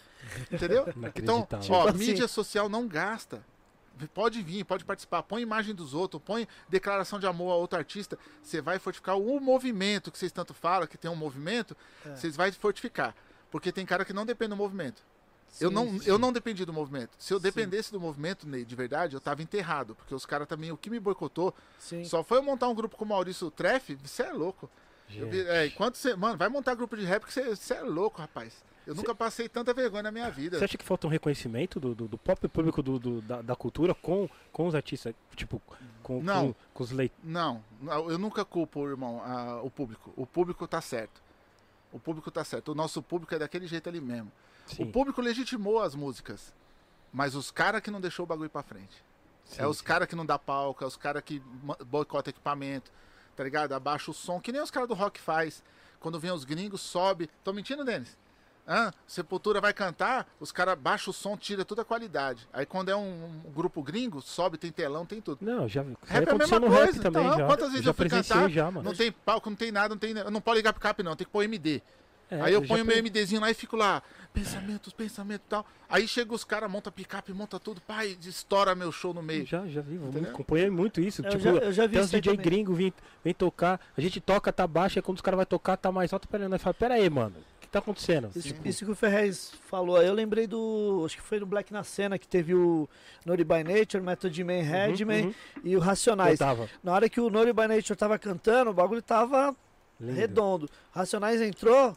Entendeu? 0.51 0.85
então, 1.15 1.47
ó, 1.49 1.57
Tipo 1.57 1.87
assim. 1.87 1.97
mídia 1.97 2.27
social 2.27 2.67
não 2.67 2.87
gasta. 2.87 3.41
Pode 4.13 4.41
vir, 4.41 4.63
pode 4.65 4.83
participar. 4.83 5.21
Põe 5.23 5.41
imagem 5.43 5.73
dos 5.75 5.93
outros, 5.93 6.21
põe 6.25 6.47
declaração 6.67 7.19
de 7.19 7.27
amor 7.27 7.51
a 7.51 7.55
outro 7.55 7.77
artista. 7.77 8.17
Você 8.41 8.59
vai 8.59 8.79
fortificar 8.79 9.17
o 9.17 9.39
movimento 9.39 10.11
que 10.11 10.17
vocês 10.17 10.31
tanto 10.31 10.53
falam, 10.53 10.87
que 10.87 10.97
tem 10.97 11.09
um 11.09 11.15
movimento, 11.15 11.77
É. 12.05 12.15
vocês 12.15 12.35
vai 12.35 12.51
fortificar. 12.51 13.15
Porque 13.51 13.71
tem 13.71 13.85
cara 13.85 14.03
que 14.03 14.11
não 14.13 14.25
depende 14.25 14.49
do 14.49 14.55
movimento. 14.57 15.01
eu, 15.59 15.67
Sim, 15.69 15.75
não, 15.75 15.99
sim. 15.99 16.09
eu 16.09 16.17
não 16.17 16.31
dependi 16.33 16.65
do 16.65 16.71
movimento. 16.73 17.11
Se 17.19 17.33
eu 17.33 17.37
Sim. 17.37 17.43
dependesse 17.43 17.91
do 17.91 17.99
movimento, 17.99 18.47
Ney, 18.47 18.63
de 18.65 18.75
verdade, 18.75 19.15
eu 19.15 19.21
tava 19.21 19.41
enterrado. 19.41 19.93
Porque 19.95 20.15
os 20.15 20.25
caras 20.25 20.47
também, 20.47 20.71
o 20.71 20.77
que 20.77 20.89
me 20.89 20.99
boicotou, 20.99 21.53
Sim. 21.77 22.03
só 22.05 22.23
foi 22.23 22.37
eu 22.39 22.43
montar 22.43 22.67
um 22.69 22.75
grupo 22.75 22.95
com 22.97 23.03
o 23.05 23.07
Maurício 23.07 23.51
Treff, 23.51 23.93
você 24.03 24.23
é 24.23 24.31
louco. 24.31 24.69
Eu 25.15 25.29
vi- 25.29 25.41
é, 25.47 25.65
enquanto 25.67 25.95
você. 25.95 26.15
Mano, 26.15 26.37
vai 26.37 26.49
montar 26.49 26.75
grupo 26.75 26.95
de 26.97 27.03
rap 27.03 27.25
que 27.25 27.33
você 27.33 27.55
você 27.55 27.73
é 27.75 27.81
louco, 27.81 28.19
rapaz. 28.21 28.63
Eu 28.85 28.95
nunca 28.95 29.13
passei 29.13 29.47
tanta 29.47 29.73
vergonha 29.73 30.03
na 30.03 30.11
minha 30.11 30.29
vida. 30.31 30.57
Você 30.57 30.65
acha 30.65 30.77
que 30.77 30.83
falta 30.83 31.05
um 31.05 31.09
reconhecimento 31.09 31.79
do, 31.79 31.93
do, 31.93 32.07
do 32.07 32.17
próprio 32.17 32.49
público 32.49 32.81
do, 32.81 32.97
do- 32.97 33.21
da, 33.21 33.41
da 33.41 33.55
cultura 33.55 33.93
com, 33.93 34.27
com 34.51 34.65
os 34.67 34.73
artistas? 34.73 35.13
Tipo, 35.35 35.61
com, 36.01 36.21
Não. 36.23 36.47
com, 36.53 36.55
com 36.73 36.83
os 36.83 36.91
leitores. 36.91 37.23
Não, 37.23 37.63
eu 38.09 38.17
nunca 38.17 38.43
culpo, 38.43 38.87
irmão, 38.87 39.21
a- 39.23 39.61
o 39.61 39.69
público. 39.69 40.11
O 40.17 40.25
público 40.25 40.67
tá 40.67 40.81
certo. 40.81 41.21
O 41.91 41.99
público 41.99 42.31
tá 42.31 42.43
certo. 42.43 42.71
O 42.71 42.75
nosso 42.75 43.01
público 43.03 43.35
é 43.35 43.39
daquele 43.39 43.67
jeito 43.67 43.87
ali 43.87 44.01
mesmo. 44.01 44.31
O 44.79 44.85
público 44.87 45.21
legitimou 45.21 45.79
as 45.81 45.93
músicas. 45.93 46.51
Mas 47.13 47.35
os 47.35 47.51
caras 47.51 47.81
que 47.81 47.91
não 47.91 48.01
deixou 48.01 48.23
o 48.23 48.27
bagulho 48.27 48.49
pra 48.49 48.63
frente. 48.63 49.03
é 49.57 49.67
os 49.67 49.81
caras 49.81 50.07
que 50.07 50.15
não 50.15 50.25
dá 50.25 50.39
palco, 50.39 50.83
é 50.83 50.87
os 50.87 50.95
caras 50.95 51.21
que 51.23 51.39
boicota 51.85 52.29
equipamento, 52.29 52.89
tá 53.41 53.43
ligado? 53.43 53.73
Abaixa 53.73 54.11
o 54.11 54.13
som, 54.13 54.39
que 54.39 54.51
nem 54.51 54.61
os 54.61 54.69
caras 54.69 54.87
do 54.87 54.93
rock 54.93 55.19
faz. 55.19 55.63
Quando 55.99 56.19
vem 56.19 56.31
os 56.31 56.43
gringos, 56.43 56.81
sobe. 56.81 57.27
Tô 57.43 57.51
mentindo, 57.51 57.83
Denis? 57.83 58.15
Sepultura 59.07 59.59
vai 59.59 59.73
cantar, 59.73 60.27
os 60.39 60.51
caras 60.51 60.77
baixam 60.77 61.11
o 61.11 61.13
som, 61.13 61.35
tira 61.35 61.65
toda 61.65 61.81
a 61.81 61.85
qualidade. 61.85 62.47
Aí 62.53 62.65
quando 62.65 62.89
é 62.89 62.95
um, 62.95 63.41
um 63.45 63.51
grupo 63.51 63.81
gringo, 63.81 64.21
sobe, 64.21 64.57
tem 64.57 64.71
telão, 64.71 65.05
tem 65.05 65.19
tudo. 65.19 65.39
Não, 65.41 65.67
já 65.67 65.81
Rap 65.81 66.27
é 66.27 66.31
a 66.31 66.35
mesma 66.35 66.61
coisa, 66.61 67.01
também 67.01 67.25
então, 67.25 67.37
já. 67.39 67.45
quantas 67.47 67.69
vezes 67.69 67.83
já 67.83 67.89
eu 67.89 67.93
fui 67.95 68.07
cantar, 68.07 68.49
já, 68.49 68.71
mano. 68.71 68.83
Não 68.83 68.95
tem 68.95 69.11
palco, 69.11 69.49
não 69.49 69.57
tem 69.57 69.71
nada, 69.71 69.89
não 69.89 69.99
tem. 69.99 70.13
Não 70.13 70.39
pode 70.39 70.57
ligar 70.57 70.71
picape, 70.73 71.03
não, 71.03 71.15
tem 71.15 71.25
que 71.25 71.33
pôr 71.33 71.43
MD. 71.43 71.81
É, 72.31 72.41
Aí 72.41 72.53
eu 72.53 72.61
já 72.61 72.67
ponho 72.67 72.85
meu 72.85 72.97
MDzinho 73.03 73.41
lá 73.41 73.51
e 73.51 73.53
fico 73.53 73.75
lá, 73.75 74.01
pensamentos, 74.33 74.93
pensamento 74.93 75.41
e 75.45 75.49
tal. 75.49 75.65
Aí 75.89 76.07
chega 76.07 76.33
os 76.33 76.45
caras, 76.45 76.71
monta 76.71 76.89
picape, 76.89 77.33
monta 77.33 77.59
tudo, 77.59 77.81
pai, 77.81 78.17
estoura 78.21 78.73
meu 78.73 78.89
show 78.91 79.13
no 79.13 79.21
meio. 79.21 79.45
Já, 79.45 79.67
já 79.67 79.81
vi, 79.81 79.95
eu 79.95 80.07
Entendeu? 80.07 80.31
acompanhei 80.31 80.69
muito 80.69 81.01
isso. 81.01 81.21
Eu 81.25 81.29
tipo, 81.29 81.43
já- 81.43 81.51
eu 81.51 81.73
já 81.73 81.85
vi 81.85 81.93
tem 81.95 82.01
aí 82.01 82.07
DJ 82.07 82.21
também. 82.37 82.37
gringo 82.45 82.73
vem, 82.73 82.93
vem 83.23 83.33
tocar, 83.33 83.81
a 83.97 83.99
gente 83.99 84.21
toca, 84.21 84.51
tá 84.53 84.65
baixo, 84.65 84.97
aí 84.97 85.03
quando 85.03 85.17
os 85.17 85.21
caras 85.21 85.37
vão 85.37 85.45
tocar, 85.45 85.75
tá 85.75 85.91
mais 85.91 86.13
alto, 86.13 86.25
pera 86.27 86.45
aí, 86.45 86.49
nós 86.49 86.61
fala, 86.61 86.73
pera 86.73 86.93
aí, 86.95 87.09
mano, 87.09 87.35
o 87.37 87.59
que 87.59 87.67
tá 87.67 87.79
acontecendo? 87.79 88.29
Isso, 88.33 88.47
Tipo, 88.47 88.65
isso 88.65 88.85
que 88.85 88.91
o 88.91 88.95
Ferrez 88.95 89.51
falou 89.69 89.97
aí, 89.97 90.07
eu 90.07 90.13
lembrei 90.13 90.47
do. 90.47 91.03
Acho 91.05 91.17
que 91.17 91.21
foi 91.23 91.37
no 91.39 91.45
Black 91.45 91.73
na 91.73 91.83
Cena 91.83 92.17
que 92.17 92.27
teve 92.29 92.55
o 92.55 92.87
Naughty 93.25 93.43
by 93.43 93.63
Nature, 93.65 94.01
Method 94.01 94.43
Man, 94.45 94.61
Redman 94.61 95.25
uhum. 95.25 95.33
e 95.65 95.75
o 95.75 95.79
eu 95.79 95.81
Racionais. 95.81 96.39
tava. 96.39 96.69
Na 96.81 96.93
hora 96.93 97.09
que 97.09 97.19
o 97.19 97.29
Naughty 97.29 97.51
by 97.51 97.67
Nature 97.67 97.97
tava 97.97 98.17
cantando, 98.17 98.71
o 98.71 98.73
bagulho 98.73 99.01
tava 99.01 99.53
Lindo. 99.99 100.13
redondo. 100.17 100.69
Racionais 100.91 101.41
entrou, 101.41 101.95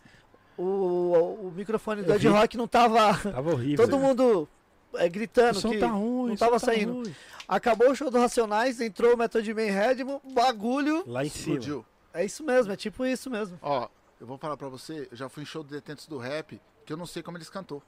o, 0.56 0.62
o, 0.62 1.48
o 1.48 1.52
microfone 1.54 2.02
do 2.02 2.12
Ed. 2.14 2.26
Rock 2.28 2.56
não 2.56 2.66
tava. 2.68 3.16
Tava 3.18 3.52
horrível. 3.52 3.84
Todo 3.86 3.98
mundo 3.98 4.48
é, 4.94 5.06
o 5.06 5.10
gritando 5.10 5.60
som 5.60 5.70
que 5.70 5.78
tá 5.78 5.88
ruim, 5.88 6.26
não 6.28 6.34
o 6.34 6.38
som 6.38 6.44
tava 6.44 6.60
tá 6.60 6.66
saindo. 6.66 6.92
ruim. 6.92 7.14
Acabou 7.46 7.90
o 7.90 7.94
show 7.94 8.10
do 8.10 8.18
Racionais, 8.18 8.80
entrou 8.80 9.14
o 9.14 9.16
Method 9.18 9.52
Man 9.52 9.62
Redman, 9.70 10.20
bagulho. 10.32 11.04
Lá 11.06 11.24
em 11.24 11.28
cima. 11.28 11.56
Explodiu. 11.56 11.86
É 12.12 12.24
isso 12.24 12.42
mesmo, 12.44 12.72
é 12.72 12.76
tipo 12.76 13.04
isso 13.04 13.28
mesmo. 13.28 13.58
Ó, 13.60 13.88
eu 14.20 14.26
vou 14.26 14.38
falar 14.38 14.56
pra 14.56 14.68
você, 14.68 15.08
eu 15.10 15.16
já 15.16 15.28
fui 15.28 15.42
em 15.42 15.46
show 15.46 15.62
de 15.64 15.70
detentos 15.70 16.06
do 16.06 16.16
rap, 16.16 16.60
que 16.86 16.92
eu 16.92 16.96
não 16.96 17.06
sei 17.06 17.22
como 17.22 17.36
eles 17.36 17.50
cantou. 17.50 17.82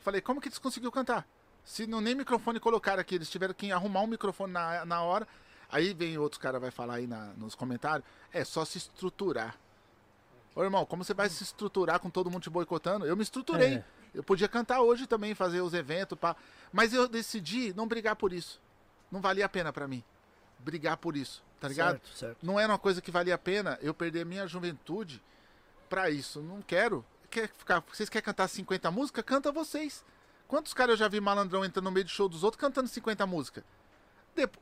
Falei, 0.00 0.20
como 0.20 0.40
que 0.40 0.48
eles 0.48 0.58
conseguiram 0.58 0.92
cantar? 0.92 1.26
Se 1.64 1.86
não 1.86 2.00
nem 2.00 2.14
microfone 2.14 2.60
colocaram 2.60 3.00
aqui, 3.00 3.16
eles 3.16 3.28
tiveram 3.28 3.52
que 3.54 3.72
arrumar 3.72 4.02
um 4.02 4.06
microfone 4.06 4.52
na, 4.52 4.84
na 4.84 5.02
hora. 5.02 5.26
Aí 5.68 5.92
vem 5.94 6.16
outros 6.16 6.40
caras 6.40 6.60
vai 6.60 6.70
falar 6.70 6.94
aí 6.94 7.06
na- 7.08 7.32
nos 7.36 7.56
comentários, 7.56 8.06
é 8.32 8.44
só 8.44 8.64
se 8.64 8.78
estruturar. 8.78 9.56
Ô 10.56 10.64
irmão, 10.64 10.86
como 10.86 11.04
você 11.04 11.12
vai 11.12 11.28
se 11.28 11.44
estruturar 11.44 12.00
com 12.00 12.08
todo 12.08 12.30
mundo 12.30 12.42
te 12.42 12.48
boicotando? 12.48 13.04
Eu 13.04 13.14
me 13.14 13.22
estruturei. 13.22 13.74
É. 13.74 13.84
Eu 14.14 14.24
podia 14.24 14.48
cantar 14.48 14.80
hoje 14.80 15.06
também, 15.06 15.34
fazer 15.34 15.60
os 15.60 15.74
eventos, 15.74 16.18
pá. 16.18 16.34
mas 16.72 16.94
eu 16.94 17.06
decidi 17.06 17.74
não 17.74 17.86
brigar 17.86 18.16
por 18.16 18.32
isso. 18.32 18.58
Não 19.12 19.20
valia 19.20 19.44
a 19.44 19.48
pena 19.48 19.70
pra 19.70 19.86
mim 19.86 20.02
brigar 20.58 20.96
por 20.96 21.14
isso, 21.14 21.44
tá 21.60 21.68
ligado? 21.68 22.00
Certo, 22.00 22.18
certo. 22.18 22.38
Não 22.46 22.58
era 22.58 22.72
uma 22.72 22.78
coisa 22.78 23.02
que 23.02 23.10
valia 23.10 23.34
a 23.34 23.38
pena 23.38 23.78
eu 23.82 23.92
perder 23.92 24.24
minha 24.24 24.46
juventude 24.46 25.22
pra 25.90 26.08
isso. 26.08 26.40
Não 26.40 26.62
quero. 26.62 27.04
Quer 27.30 27.48
ficar, 27.48 27.84
vocês 27.92 28.08
querem 28.08 28.24
cantar 28.24 28.48
50 28.48 28.90
músicas? 28.90 29.24
Canta 29.24 29.52
vocês. 29.52 30.02
Quantos 30.48 30.72
caras 30.72 30.92
eu 30.92 30.96
já 30.96 31.08
vi 31.08 31.20
malandrão 31.20 31.64
entrando 31.64 31.84
no 31.84 31.90
meio 31.90 32.04
do 32.04 32.10
show 32.10 32.28
dos 32.28 32.42
outros 32.42 32.58
cantando 32.58 32.88
50 32.88 33.26
músicas? 33.26 33.62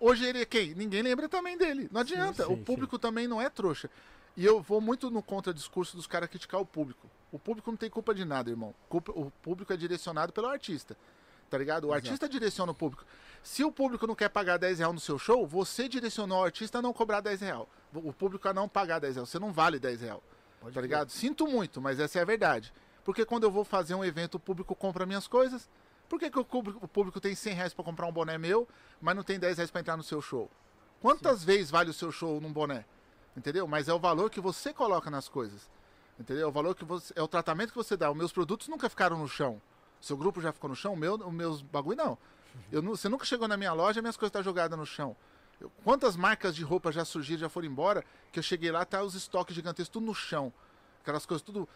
Hoje 0.01 0.25
ele 0.25 0.41
é 0.43 0.45
quem? 0.45 0.75
Ninguém 0.75 1.03
lembra 1.03 1.29
também 1.29 1.57
dele. 1.57 1.89
Não 1.93 2.01
adianta. 2.01 2.47
sim, 2.47 2.53
o 2.53 2.57
público 2.57 2.99
também 2.99 3.29
não 3.29 3.41
é 3.41 3.49
trouxa. 3.49 3.89
E 4.37 4.45
eu 4.45 4.61
vou 4.61 4.81
muito 4.81 5.11
no 5.11 5.23
contradiscurso 5.23 5.97
dos 5.97 6.07
caras 6.07 6.29
criticar 6.29 6.61
o 6.61 6.67
público. 6.67 7.09
O 7.31 7.39
público 7.39 7.71
não 7.71 7.77
tem 7.77 7.91
culpa 7.91 8.15
de 8.15 8.25
nada, 8.25 8.51
irmão. 8.51 8.75
O 8.91 9.31
público 9.31 9.73
é 9.73 9.77
direcionado 9.77 10.33
pelo 10.33 10.49
artista. 10.49 10.97
Tá 11.51 11.59
ligado? 11.59 11.89
O 11.89 11.93
artista 11.93 12.29
direciona 12.29 12.73
o 12.73 12.75
público. 12.75 13.05
Se 13.43 13.63
o 13.63 13.71
público 13.71 14.07
não 14.07 14.15
quer 14.15 14.29
pagar 14.29 14.57
10 14.57 14.79
reais 14.79 14.95
no 14.95 15.01
seu 15.01 15.19
show, 15.19 15.47
você 15.47 15.89
direcionou 15.89 16.41
o 16.41 16.45
artista 16.45 16.79
a 16.79 16.83
não 16.83 16.93
cobrar 16.93 17.21
10 17.21 17.41
reais. 17.43 17.67
O 17.93 18.13
público 18.13 18.49
a 18.49 18.55
não 18.55 18.69
pagar 18.69 18.99
10 18.99 19.17
reais. 19.17 19.29
Você 19.29 19.39
não 19.39 19.53
vale 19.53 19.79
10 19.79 20.01
reais. 20.01 20.21
Tá 20.73 20.81
ligado? 20.81 21.11
Sinto 21.11 21.47
muito, 21.47 21.81
mas 21.81 22.01
essa 22.01 22.19
é 22.19 22.23
a 22.23 22.25
verdade. 22.25 22.73
Porque 23.05 23.25
quando 23.25 23.45
eu 23.45 23.51
vou 23.51 23.65
fazer 23.65 23.95
um 23.95 24.05
evento, 24.05 24.37
o 24.37 24.41
público 24.41 24.75
compra 24.75 25.05
minhas 25.05 25.29
coisas. 25.29 25.69
Por 26.09 26.19
que, 26.19 26.31
que 26.31 26.39
o, 26.39 26.45
público, 26.45 26.79
o 26.83 26.89
público 26.89 27.21
tem 27.21 27.35
100 27.35 27.55
reais 27.55 27.75
pra 27.75 27.85
comprar 27.85 28.07
um 28.07 28.13
boné 28.13 28.39
meu, 28.39 28.67
mas 29.01 29.15
não 29.15 29.23
tem 29.23 29.39
10 29.39 29.59
reais 29.59 29.71
pra 29.71 29.81
entrar 29.81 29.97
no 29.97 30.03
seu 30.03 30.23
show? 30.23 30.51
Quantas 31.01 31.45
vezes 31.45 31.71
vale 31.71 31.91
o 31.91 31.95
seu 31.95 32.11
show 32.11 32.41
num 32.41 32.53
boné? 32.53 32.85
Entendeu? 33.37 33.67
Mas 33.67 33.89
é 33.89 33.93
o 33.93 33.99
valor 33.99 34.31
que 34.31 34.41
você 34.41 34.73
coloca 34.73 35.11
nas 35.11 35.29
coisas. 35.29 35.69
Entendeu? 36.19 36.49
O 36.49 36.53
valor 36.53 36.75
que 36.75 36.85
você. 36.85 37.13
É 37.17 37.23
o 37.23 37.29
tratamento 37.29 37.71
que 37.71 37.77
você 37.77 37.97
dá. 37.97 38.11
Os 38.11 38.17
meus 38.17 38.33
produtos 38.33 38.69
nunca 38.69 38.89
ficaram 38.89 39.19
no 39.19 39.29
chão. 39.29 39.61
Seu 40.01 40.17
grupo 40.17 40.41
já 40.41 40.53
ficou 40.53 40.69
no 40.69 40.77
chão, 40.77 40.93
o 40.93 40.97
meu, 40.97 41.15
os 41.15 41.33
meus 41.33 41.63
bagulho 41.63 41.97
não. 41.97 42.19
Eu, 42.71 42.83
você 42.83 43.09
nunca 43.09 43.25
chegou 43.25 43.49
na 43.49 43.57
minha 43.57 43.73
loja, 43.73 44.01
minhas 44.01 44.17
coisas 44.17 44.29
estão 44.31 44.43
jogadas 44.43 44.79
no 44.79 44.87
chão. 44.87 45.17
Eu- 45.61 45.71
quantas 45.83 46.15
marcas 46.15 46.55
de 46.55 46.63
roupa 46.63 46.93
já 46.93 47.05
surgiram, 47.05 47.41
já 47.41 47.49
foram 47.49 47.67
embora, 47.67 48.05
que 48.31 48.39
eu 48.39 48.43
cheguei 48.43 48.71
lá, 48.71 48.85
tá 48.85 49.03
os 49.03 49.15
estoques 49.15 49.55
gigantescos 49.57 49.89
tudo 49.89 50.07
no 50.07 50.15
chão. 50.15 50.53
Aquelas 51.03 51.27
coisas 51.27 51.43
tudo. 51.43 51.69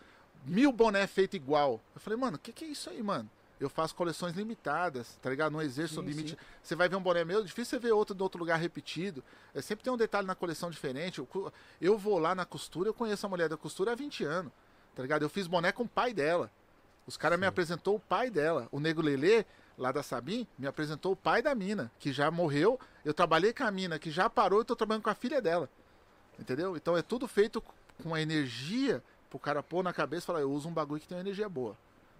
Mil 0.45 0.71
boné 0.71 1.07
feito 1.07 1.35
igual. 1.35 1.81
Eu 1.95 2.01
falei, 2.01 2.19
mano, 2.19 2.37
o 2.37 2.39
que, 2.39 2.53
que 2.53 2.65
é 2.65 2.69
isso 2.69 2.89
aí, 2.91 3.03
mano? 3.03 3.29
Eu 3.61 3.69
faço 3.69 3.95
coleções 3.95 4.35
limitadas, 4.35 5.19
tá 5.21 5.29
ligado? 5.29 5.53
Não 5.53 5.61
exerço 5.61 5.97
Sim, 5.97 6.07
limite. 6.07 6.31
sim. 6.31 6.37
Você 6.63 6.77
vai 6.77 6.89
ver 6.89 6.97
um 6.97 7.03
boné 7.03 7.25
meu, 7.25 7.43
difícil 7.43 7.79
você 7.79 7.87
ver 7.87 7.93
outro 7.93 8.15
de 8.15 8.23
outro 8.23 8.39
lugar 8.39 8.57
repetido. 8.57 9.23
É, 9.55 9.61
sempre 9.61 9.83
tem 9.83 9.93
um 9.93 9.97
detalhe 9.97 10.27
na 10.27 10.35
coleção 10.35 10.71
diferente. 10.71 11.19
Eu, 11.19 11.53
eu 11.81 11.99
vou 11.99 12.19
lá 12.19 12.35
na 12.35 12.45
costura, 12.45 12.89
eu 12.89 12.95
conheço 12.95 13.27
a 13.27 13.29
mulher 13.29 13.49
da 13.49 13.57
costura 13.57 13.93
há 13.93 13.95
20 13.97 14.25
anos, 14.25 14.53
tá 14.95 15.03
ligado? 15.03 15.23
Eu 15.23 15.29
fiz 15.29 15.47
boné 15.47 15.73
com 15.73 15.83
o 15.83 15.89
pai 15.89 16.15
dela. 16.15 16.51
Os 17.07 17.17
caras 17.17 17.39
me 17.39 17.47
apresentou 17.47 17.97
o 17.97 18.01
pai 18.01 18.31
dela. 18.31 18.69
O 18.71 18.79
Nego 18.79 19.03
Lelê, 19.03 19.45
lá 19.77 19.91
da 19.91 20.03
Sabim, 20.03 20.47
me 20.59 20.67
apresentou 20.67 21.13
o 21.13 21.17
pai 21.17 21.43
da 21.43 21.55
mina, 21.55 21.91
que 21.99 22.13
já 22.13 22.31
morreu. 22.31 22.79
Eu 23.05 23.15
trabalhei 23.15 23.53
com 23.53 23.65
a 23.65 23.71
mina, 23.71 23.99
que 23.99 24.11
já 24.11 24.29
parou, 24.31 24.61
e 24.61 24.65
tô 24.65 24.77
trabalhando 24.77 25.03
com 25.03 25.11
a 25.11 25.15
filha 25.15 25.41
dela. 25.41 25.69
Entendeu? 26.39 26.77
Então 26.77 26.97
é 26.97 27.03
tudo 27.03 27.27
feito 27.27 27.63
com 28.03 28.15
a 28.15 28.21
energia 28.21 29.03
pro 29.29 29.39
cara 29.39 29.63
pôr 29.63 29.83
na 29.83 29.93
cabeça 29.93 30.25
e 30.25 30.27
falar, 30.27 30.41
eu 30.41 30.51
uso 30.53 30.69
um 30.69 30.73
bagulho 30.73 31.01
que 31.01 31.09
tem 31.09 31.17
uma 31.17 31.23
energia 31.23 31.49
boa. 31.49 31.77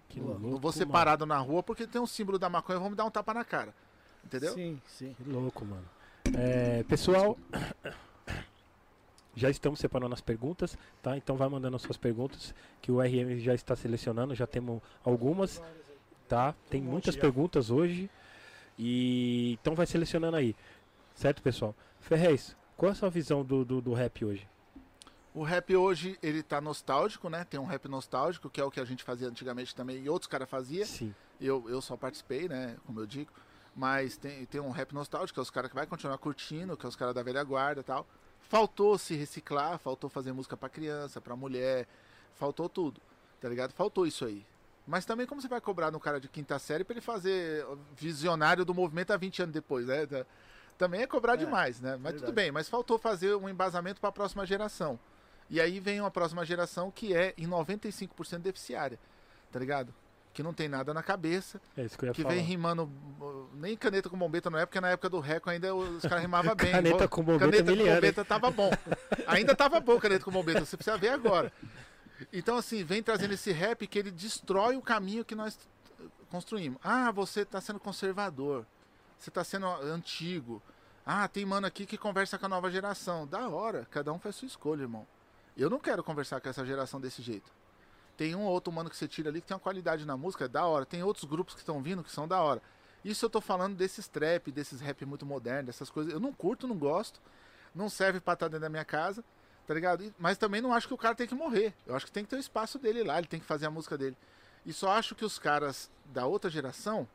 Que 0.09 0.19
louco, 0.19 0.39
Não 0.39 0.57
vou 0.59 0.71
ser 0.71 0.85
mano. 0.85 0.91
parado 0.93 1.25
na 1.25 1.37
rua 1.37 1.63
porque 1.63 1.87
tem 1.87 2.01
um 2.01 2.07
símbolo 2.07 2.37
da 2.37 2.49
maconha 2.49 2.79
vão 2.79 2.89
me 2.89 2.95
dar 2.95 3.05
um 3.05 3.11
tapa 3.11 3.33
na 3.33 3.45
cara. 3.45 3.73
Entendeu? 4.25 4.53
Sim, 4.53 4.81
sim. 4.85 5.15
Que 5.15 5.29
louco, 5.29 5.63
mano. 5.63 5.85
É, 6.35 6.83
pessoal, 6.83 7.37
Já 9.35 9.49
estamos 9.49 9.79
separando 9.79 10.13
as 10.13 10.19
perguntas, 10.19 10.77
tá? 11.01 11.15
Então 11.15 11.37
vai 11.37 11.47
mandando 11.47 11.75
as 11.75 11.81
suas 11.81 11.95
perguntas, 11.95 12.53
que 12.81 12.91
o 12.91 12.99
RM 12.99 13.39
já 13.39 13.53
está 13.53 13.73
selecionando, 13.73 14.35
já 14.35 14.45
temos 14.45 14.81
algumas, 15.03 15.61
tá? 16.27 16.53
Tem 16.69 16.81
muitas 16.81 17.15
perguntas 17.15 17.69
hoje. 17.69 18.09
E 18.77 19.57
então 19.61 19.75
vai 19.75 19.85
selecionando 19.85 20.35
aí. 20.35 20.55
Certo, 21.15 21.41
pessoal? 21.41 21.73
Ferrez, 22.01 22.55
qual 22.75 22.89
é 22.89 22.91
a 22.91 22.95
sua 22.95 23.09
visão 23.09 23.43
do, 23.43 23.63
do, 23.63 23.81
do 23.81 23.93
rap 23.93 24.25
hoje? 24.25 24.45
O 25.33 25.43
rap 25.43 25.75
hoje, 25.75 26.17
ele 26.23 26.41
tá 26.41 26.59
nostálgico, 26.59 27.29
né? 27.29 27.43
Tem 27.43 27.59
um 27.59 27.65
rap 27.65 27.87
nostálgico, 27.87 28.49
que 28.49 28.59
é 28.59 28.63
o 28.63 28.71
que 28.71 28.79
a 28.79 28.85
gente 28.85 29.03
fazia 29.03 29.27
antigamente 29.27 29.75
também, 29.75 30.03
e 30.03 30.09
outros 30.09 30.27
caras 30.27 30.49
faziam. 30.49 30.85
Sim. 30.85 31.13
Eu, 31.39 31.69
eu 31.69 31.81
só 31.81 31.95
participei, 31.95 32.47
né? 32.49 32.77
Como 32.85 32.99
eu 32.99 33.05
digo. 33.05 33.31
Mas 33.75 34.17
tem, 34.17 34.45
tem 34.47 34.59
um 34.59 34.71
rap 34.71 34.93
nostálgico, 34.93 35.35
que 35.35 35.39
é 35.39 35.43
os 35.43 35.49
caras 35.51 35.69
que 35.69 35.75
vai 35.75 35.85
continuar 35.85 36.17
curtindo, 36.17 36.75
que 36.75 36.85
é 36.85 36.89
os 36.89 36.95
caras 36.95 37.13
da 37.13 37.21
velha 37.23 37.43
guarda 37.43 37.81
e 37.81 37.83
tal. 37.83 38.05
Faltou 38.41 38.97
se 38.97 39.13
reciclar, 39.15 39.77
faltou 39.77 40.09
fazer 40.09 40.33
música 40.33 40.57
pra 40.57 40.67
criança, 40.67 41.21
pra 41.21 41.35
mulher, 41.35 41.87
faltou 42.33 42.67
tudo, 42.67 42.99
tá 43.39 43.47
ligado? 43.47 43.71
Faltou 43.73 44.07
isso 44.07 44.25
aí. 44.25 44.43
Mas 44.87 45.05
também 45.05 45.27
como 45.27 45.39
você 45.39 45.47
vai 45.47 45.61
cobrar 45.61 45.91
no 45.91 45.99
cara 45.99 46.19
de 46.19 46.27
quinta 46.27 46.57
série 46.57 46.83
pra 46.83 46.93
ele 46.95 47.01
fazer 47.01 47.63
visionário 47.95 48.65
do 48.65 48.73
movimento 48.73 49.11
há 49.11 49.17
20 49.17 49.43
anos 49.43 49.53
depois, 49.53 49.85
né? 49.85 50.07
Também 50.79 51.01
é 51.01 51.07
cobrar 51.07 51.35
É, 51.35 51.37
demais, 51.37 51.79
né? 51.79 51.91
Mas 51.97 52.13
tudo 52.13 52.21
verdade. 52.21 52.31
bem, 52.33 52.51
mas 52.51 52.67
faltou 52.67 52.97
fazer 52.97 53.35
um 53.35 53.47
embasamento 53.47 54.01
pra 54.01 54.11
próxima 54.11 54.45
geração. 54.47 54.99
E 55.49 55.59
aí 55.59 55.79
vem 55.79 55.99
uma 55.99 56.11
próxima 56.11 56.45
geração 56.45 56.91
que 56.91 57.13
é 57.15 57.33
em 57.37 57.47
95% 57.47 58.39
deficiária, 58.39 58.99
tá 59.51 59.57
ligado? 59.59 59.93
Que 60.31 60.43
não 60.43 60.53
tem 60.53 60.69
nada 60.69 60.93
na 60.93 61.01
cabeça, 61.01 61.59
É 61.75 61.83
isso 61.83 61.97
que 61.97 62.05
eu 62.05 62.07
ia 62.09 62.13
que 62.13 62.21
falar. 62.21 62.35
vem 62.35 62.43
rimando. 62.43 62.89
Nem 63.55 63.75
caneta 63.75 64.09
com 64.09 64.17
bombeta 64.17 64.49
na 64.49 64.59
época, 64.59 64.67
porque 64.67 64.81
na 64.81 64.89
época 64.91 65.09
do 65.09 65.19
Reco 65.19 65.49
ainda 65.49 65.73
os 65.73 66.03
caras 66.03 66.21
rimavam 66.21 66.53
bem. 66.55 66.71
Caneta 66.71 67.07
com 67.07 67.23
bombeta 67.23 67.51
caneta 67.51 67.71
com 67.75 67.85
bombeta 67.95 68.25
tava 68.25 68.51
bom. 68.51 68.69
Ainda 69.27 69.55
tava 69.55 69.79
bom 69.79 69.99
caneta 69.99 70.23
com 70.23 70.31
bombeta, 70.31 70.63
você 70.63 70.77
precisa 70.77 70.97
ver 70.97 71.09
agora. 71.09 71.51
Então, 72.31 72.57
assim, 72.57 72.83
vem 72.83 73.01
trazendo 73.01 73.33
esse 73.33 73.51
rap 73.51 73.87
que 73.87 73.97
ele 73.97 74.11
destrói 74.11 74.75
o 74.75 74.81
caminho 74.81 75.25
que 75.25 75.33
nós 75.35 75.57
construímos. 76.29 76.79
Ah, 76.83 77.11
você 77.11 77.43
tá 77.43 77.59
sendo 77.59 77.79
conservador. 77.79 78.65
Você 79.17 79.31
tá 79.31 79.43
sendo 79.43 79.65
antigo. 79.67 80.61
Ah, 81.05 81.27
tem 81.27 81.43
mano 81.45 81.65
aqui 81.65 81.85
que 81.85 81.97
conversa 81.97 82.37
com 82.37 82.45
a 82.45 82.49
nova 82.49 82.69
geração. 82.69 83.25
Da 83.25 83.49
hora, 83.49 83.87
cada 83.89 84.13
um 84.13 84.19
faz 84.19 84.35
sua 84.35 84.45
escolha, 84.47 84.81
irmão. 84.83 85.07
Eu 85.59 85.69
não 85.69 85.79
quero 85.79 86.01
conversar 86.01 86.39
com 86.39 86.47
essa 86.47 86.65
geração 86.65 87.01
desse 87.01 87.21
jeito. 87.21 87.51
Tem 88.15 88.33
um 88.33 88.43
ou 88.43 88.51
outro 88.51 88.71
mano 88.71 88.89
que 88.89 88.95
você 88.95 89.07
tira 89.09 89.29
ali 89.29 89.41
que 89.41 89.47
tem 89.47 89.55
uma 89.55 89.59
qualidade 89.59 90.05
na 90.05 90.15
música, 90.15 90.45
é 90.45 90.47
da 90.47 90.65
hora. 90.65 90.85
Tem 90.85 91.03
outros 91.03 91.25
grupos 91.25 91.53
que 91.53 91.59
estão 91.59 91.81
vindo 91.81 92.01
que 92.01 92.11
são 92.11 92.25
da 92.25 92.41
hora. 92.41 92.61
Isso 93.03 93.25
eu 93.25 93.29
tô 93.29 93.41
falando 93.41 93.75
desses 93.75 94.07
trap, 94.07 94.51
desses 94.51 94.79
rap 94.79 95.05
muito 95.05 95.25
modernos, 95.25 95.65
dessas 95.67 95.89
coisas. 95.89 96.13
Eu 96.13 96.19
não 96.19 96.31
curto, 96.31 96.65
não 96.65 96.77
gosto. 96.77 97.19
Não 97.75 97.89
serve 97.89 98.21
pra 98.21 98.33
estar 98.33 98.47
dentro 98.47 98.61
da 98.61 98.69
minha 98.69 98.85
casa, 98.85 99.23
tá 99.67 99.73
ligado? 99.73 100.13
Mas 100.17 100.37
também 100.37 100.61
não 100.61 100.73
acho 100.73 100.87
que 100.87 100.93
o 100.93 100.97
cara 100.97 101.13
tem 101.13 101.27
que 101.27 101.35
morrer. 101.35 101.73
Eu 101.85 101.95
acho 101.95 102.05
que 102.05 102.11
tem 102.11 102.23
que 102.23 102.29
ter 102.29 102.37
o 102.37 102.39
espaço 102.39 102.79
dele 102.79 103.03
lá, 103.03 103.17
ele 103.17 103.27
tem 103.27 103.39
que 103.39 103.45
fazer 103.45 103.65
a 103.65 103.71
música 103.71 103.97
dele. 103.97 104.17
E 104.65 104.73
só 104.73 104.91
acho 104.91 105.13
que 105.13 105.25
os 105.25 105.37
caras 105.37 105.89
da 106.05 106.25
outra 106.25 106.49
geração 106.49 107.07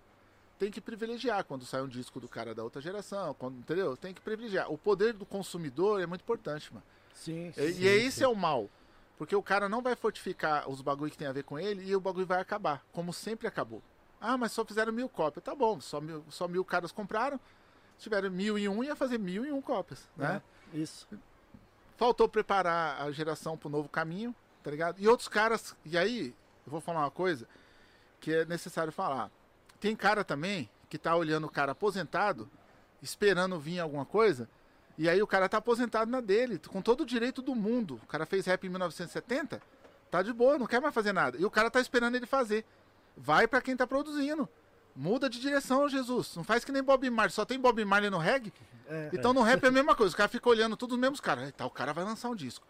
tem 0.59 0.71
que 0.71 0.81
privilegiar 0.81 1.45
quando 1.45 1.65
sai 1.65 1.83
um 1.83 1.89
disco 1.89 2.21
do 2.21 2.29
cara 2.29 2.55
da 2.55 2.63
outra 2.63 2.81
geração, 2.81 3.35
quando, 3.35 3.59
entendeu? 3.59 3.97
Tem 3.97 4.15
que 4.15 4.21
privilegiar. 4.21 4.71
O 4.71 4.79
poder 4.79 5.13
do 5.13 5.27
consumidor 5.27 6.01
é 6.01 6.07
muito 6.07 6.23
importante, 6.23 6.73
mano. 6.73 6.85
Sim. 7.15 7.49
E, 7.57 7.73
Sim, 7.73 7.81
e 7.83 7.89
é 7.89 7.97
esse 7.97 8.19
sim. 8.19 8.25
é 8.25 8.29
o 8.29 8.35
mal. 8.37 8.69
Porque 9.17 9.35
o 9.35 9.43
cara 9.43 9.69
não 9.69 9.81
vai 9.81 9.95
fortificar 9.97 10.69
os 10.69 10.83
bagulho 10.83 11.11
que 11.11 11.17
tem 11.17 11.29
a 11.29 11.33
ver 11.33 11.45
com 11.45 11.59
ele 11.59 11.89
e 11.89 11.95
o 11.97 12.01
bagulho 12.01 12.27
vai 12.27 12.41
acabar, 12.41 12.85
como 12.93 13.13
sempre 13.13 13.47
acabou. 13.47 13.81
Ah, 14.21 14.37
mas 14.37 14.53
só 14.53 14.65
fizeram 14.65 14.93
mil 14.93 15.09
cópias. 15.09 15.45
Tá 15.45 15.55
bom, 15.55 15.81
só 15.81 16.01
mil, 16.01 16.25
só 16.29 16.49
mil 16.49 16.65
caras 16.65 16.91
compraram. 16.93 17.39
Se 17.97 18.05
tiveram 18.05 18.31
mil 18.31 18.59
e 18.59 18.69
um, 18.69 18.83
ia 18.83 18.97
fazer 18.97 19.19
mil 19.19 19.47
e 19.47 19.53
um 19.53 19.63
cópias, 19.63 20.09
né? 20.17 20.43
É, 20.73 20.77
Isso. 20.77 21.07
Faltou 21.97 22.29
preparar 22.29 23.01
a 23.01 23.11
geração 23.13 23.57
pro 23.57 23.69
novo 23.69 23.89
caminho, 23.89 24.35
tá 24.65 24.71
ligado? 24.71 25.01
E 25.01 25.07
outros 25.07 25.29
caras. 25.29 25.77
E 25.85 25.97
aí, 25.97 26.35
eu 26.67 26.71
vou 26.73 26.81
falar 26.81 27.01
uma 27.01 27.11
coisa 27.11 27.47
que 28.21 28.35
é 28.35 28.45
necessário 28.47 28.91
falar. 28.93 29.31
Tem 29.79 29.95
cara 29.95 30.25
também 30.25 30.69
que 30.91 30.99
tá 30.99 31.15
olhando 31.15 31.47
o 31.47 31.51
cara 31.51 31.73
aposentado, 31.73 32.51
esperando 33.01 33.61
vir 33.61 33.79
alguma 33.79 34.05
coisa, 34.05 34.49
e 34.97 35.09
aí 35.09 35.23
o 35.23 35.27
cara 35.27 35.49
tá 35.49 35.59
aposentado 35.59 36.11
na 36.11 36.21
dele, 36.21 36.61
com 36.69 36.81
todo 36.81 37.03
o 37.03 37.07
direito 37.07 37.43
do 37.43 37.55
mundo. 37.55 38.01
O 38.03 38.07
cara 38.07 38.25
fez 38.25 38.47
rap 38.47 38.65
em 38.65 38.71
1970, 38.71 39.61
tá 40.11 40.23
de 40.23 40.33
boa, 40.33 40.59
não 40.59 40.67
quer 40.67 40.81
mais 40.81 40.95
fazer 40.95 41.13
nada. 41.13 41.37
E 41.39 41.45
o 41.45 41.51
cara 41.51 41.71
tá 41.71 41.81
esperando 41.81 42.15
ele 42.15 42.27
fazer. 42.27 42.65
Vai 43.17 43.47
pra 43.47 43.61
quem 43.61 43.77
tá 43.77 43.87
produzindo. 43.87 44.49
Muda 44.95 45.29
de 45.29 45.41
direção, 45.41 45.89
Jesus. 45.89 46.37
Não 46.37 46.45
faz 46.45 46.65
que 46.65 46.71
nem 46.71 46.83
Bob 46.83 47.09
Marley. 47.11 47.33
Só 47.33 47.45
tem 47.45 47.59
Bob 47.59 47.85
Marley 47.85 48.11
no 48.11 48.19
reggae. 48.19 48.53
É. 48.87 49.11
Então 49.13 49.33
no 49.33 49.43
rap 49.43 49.65
é 49.65 49.69
a 49.69 49.73
mesma 49.73 49.95
coisa. 49.95 50.15
O 50.15 50.17
cara 50.17 50.29
fica 50.29 50.49
olhando 50.49 50.77
todos 50.77 50.95
os 50.95 51.01
mesmos 51.01 51.21
caras. 51.21 51.53
Tal 51.57 51.69
cara 51.71 51.93
vai 51.93 52.05
lançar 52.05 52.29
um 52.29 52.35
disco. 52.35 52.67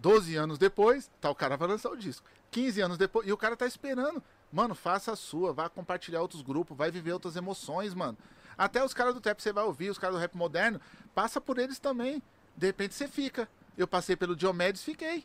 12 0.00 0.34
anos 0.34 0.58
depois, 0.58 1.10
tal 1.20 1.34
cara 1.34 1.56
vai 1.56 1.68
lançar 1.68 1.90
o 1.90 1.96
disco. 1.96 2.26
15 2.50 2.80
anos 2.80 2.98
depois, 2.98 3.28
e 3.28 3.32
o 3.32 3.36
cara 3.36 3.56
tá 3.56 3.66
esperando. 3.66 4.22
Mano, 4.50 4.74
faça 4.74 5.12
a 5.12 5.16
sua, 5.16 5.52
vá 5.52 5.68
compartilhar 5.68 6.22
outros 6.22 6.42
grupos, 6.42 6.76
vai 6.76 6.90
viver 6.90 7.12
outras 7.12 7.36
emoções, 7.36 7.94
mano. 7.94 8.16
Até 8.60 8.84
os 8.84 8.92
caras 8.92 9.14
do 9.14 9.22
trap 9.22 9.40
você 9.40 9.54
vai 9.54 9.64
ouvir, 9.64 9.88
os 9.88 9.96
caras 9.96 10.16
do 10.16 10.20
rap 10.20 10.34
moderno, 10.36 10.78
passa 11.14 11.40
por 11.40 11.56
eles 11.56 11.78
também. 11.78 12.22
De 12.54 12.66
repente 12.66 12.94
você 12.94 13.08
fica. 13.08 13.48
Eu 13.74 13.88
passei 13.88 14.14
pelo 14.14 14.36
Diomedes, 14.36 14.82
fiquei. 14.82 15.24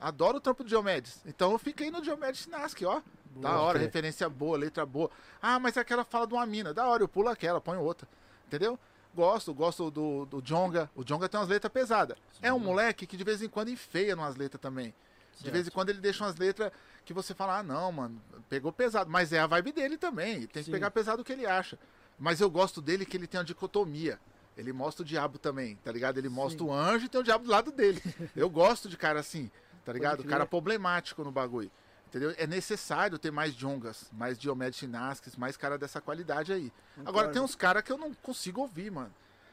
Adoro 0.00 0.36
o 0.36 0.40
trampo 0.40 0.62
do 0.62 0.68
Diomedes. 0.68 1.20
Então 1.26 1.50
eu 1.50 1.58
fiquei 1.58 1.90
no 1.90 2.00
Diomedes 2.00 2.46
Nasc, 2.46 2.80
ó. 2.84 3.02
Da 3.34 3.50
Boa, 3.50 3.60
hora, 3.60 3.78
ok. 3.78 3.86
referência 3.86 4.28
boa, 4.28 4.56
letra 4.56 4.86
boa. 4.86 5.10
Ah, 5.42 5.58
mas 5.58 5.76
aquela 5.76 6.04
fala 6.04 6.28
de 6.28 6.34
uma 6.34 6.46
mina. 6.46 6.72
Da 6.72 6.86
hora, 6.86 7.02
eu 7.02 7.08
pulo 7.08 7.28
aquela, 7.28 7.60
ponho 7.60 7.80
outra. 7.80 8.06
Entendeu? 8.46 8.78
Gosto, 9.12 9.52
gosto 9.52 9.90
do, 9.90 10.24
do 10.26 10.40
Jonga. 10.40 10.88
O 10.94 11.02
Jonga 11.02 11.28
tem 11.28 11.40
umas 11.40 11.48
letras 11.48 11.72
pesadas. 11.72 12.16
É 12.40 12.52
um 12.52 12.60
moleque 12.60 13.04
que 13.04 13.16
de 13.16 13.24
vez 13.24 13.42
em 13.42 13.48
quando 13.48 13.68
enfeia 13.68 14.14
umas 14.14 14.36
letras 14.36 14.60
também. 14.60 14.94
De 15.40 15.50
vez 15.50 15.66
em 15.66 15.70
quando 15.72 15.90
ele 15.90 16.00
deixa 16.00 16.22
umas 16.22 16.36
letras 16.36 16.70
que 17.04 17.12
você 17.12 17.34
fala, 17.34 17.58
ah, 17.58 17.62
não, 17.64 17.90
mano, 17.90 18.22
pegou 18.48 18.70
pesado. 18.70 19.10
Mas 19.10 19.32
é 19.32 19.40
a 19.40 19.46
vibe 19.48 19.72
dele 19.72 19.98
também. 19.98 20.46
Tem 20.46 20.62
que 20.62 20.64
Sim. 20.64 20.70
pegar 20.70 20.92
pesado 20.92 21.22
o 21.22 21.24
que 21.24 21.32
ele 21.32 21.46
acha. 21.46 21.76
Mas 22.18 22.40
eu 22.40 22.50
gosto 22.50 22.80
dele 22.80 23.04
que 23.04 23.16
ele 23.16 23.26
tem 23.26 23.38
uma 23.38 23.44
dicotomia. 23.44 24.18
Ele 24.56 24.72
mostra 24.72 25.02
o 25.02 25.04
diabo 25.06 25.38
também, 25.38 25.76
tá 25.76 25.92
ligado? 25.92 26.16
Ele 26.16 26.30
mostra 26.30 26.64
Sim. 26.64 26.70
o 26.70 26.72
anjo 26.72 27.04
e 27.04 27.08
tem 27.08 27.20
o 27.20 27.24
diabo 27.24 27.44
do 27.44 27.50
lado 27.50 27.70
dele. 27.70 28.02
Eu 28.34 28.48
gosto 28.48 28.88
de 28.88 28.96
cara 28.96 29.20
assim, 29.20 29.50
tá 29.84 29.92
ligado? 29.92 30.24
Cara 30.24 30.46
problemático 30.46 31.22
no 31.22 31.30
bagulho. 31.30 31.70
Entendeu? 32.08 32.34
É 32.38 32.46
necessário 32.46 33.18
ter 33.18 33.30
mais 33.30 33.52
Jongas, 33.52 34.08
mais 34.12 34.38
Diomedes 34.38 34.78
Sinasques, 34.78 35.36
mais 35.36 35.56
cara 35.56 35.76
dessa 35.76 36.00
qualidade 36.00 36.52
aí. 36.52 36.72
Agora 37.04 37.28
tem 37.28 37.42
uns 37.42 37.54
caras 37.54 37.82
que 37.82 37.92
eu 37.92 37.98
não 37.98 38.14
consigo 38.14 38.62
ouvir, 38.62 38.90
mano. 38.90 39.12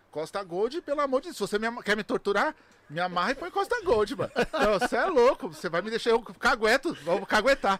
Costa 0.09 0.41
Gold, 0.43 0.82
pelo 0.82 1.01
amor 1.01 1.20
de 1.20 1.28
Deus. 1.28 1.38
Se 1.38 1.41
você 1.41 1.59
me 1.59 1.82
quer 1.82 1.97
me 1.97 2.03
torturar, 2.03 2.55
me 2.93 2.99
amarra 2.99 3.31
e 3.31 3.35
põe 3.35 3.49
Costa 3.51 3.75
Gold, 3.83 4.15
mano. 4.15 4.31
Não, 4.53 4.79
você 4.79 4.95
é 4.95 5.05
louco. 5.05 5.47
Você 5.49 5.67
vai 5.67 5.81
me 5.81 5.89
deixar 5.89 6.11
eu 6.11 6.21
cagueto. 6.21 6.93
Vamos 7.03 7.27
caguetar. 7.27 7.79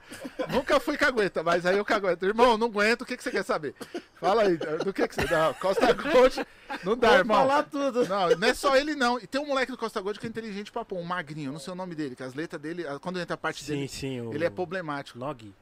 Nunca 0.49 0.80
fui 0.80 0.97
cagueta, 0.97 1.43
mas 1.43 1.66
aí 1.66 1.78
eu 1.78 1.86
cagueto. 1.86 2.26
Irmão, 2.26 2.57
não 2.57 2.68
aguento. 2.68 3.03
O 3.03 3.05
que, 3.05 3.16
que 3.16 3.24
você 3.24 3.32
quer 3.32 3.43
saber? 3.43 3.76
Fala 4.16 4.43
aí, 4.43 4.57
do 4.57 4.91
que, 4.91 5.07
que 5.07 5.16
você 5.16 5.26
dá? 5.28 5.53
Costa 5.53 5.93
Gold, 5.93 6.45
não 6.84 6.97
dá, 6.97 7.09
Vou 7.09 7.18
irmão. 7.20 7.38
falar 7.38 7.64
tudo. 7.64 8.07
Não, 8.07 8.30
não 8.32 8.47
é 8.47 8.53
só 8.53 8.76
ele, 8.76 8.95
não. 8.95 9.20
E 9.20 9.28
tem 9.28 9.39
um 9.39 9.45
moleque 9.47 9.72
do 9.72 9.78
Costa 9.78 10.01
Gold 10.01 10.20
que 10.20 10.26
é 10.26 10.30
inteligente 10.30 10.72
pra 10.72 10.84
pôr, 10.84 10.97
um 10.97 11.03
magrinho, 11.03 11.51
não 11.51 11.59
sei 11.59 11.74
o 11.74 11.76
nome 11.76 11.93
dele, 11.95 12.16
que 12.16 12.24
as 12.24 12.34
letras 12.34 12.61
dele, 12.61 12.84
quando 13.01 13.20
entra 13.20 13.36
a 13.36 13.38
parte 13.38 13.64
Sim, 13.64 13.74
dele, 13.74 13.88
sim. 13.88 14.22
O... 14.22 14.34
ele 14.34 14.45
é 14.45 14.49
problemático. 14.49 15.20
Nog 15.20 15.53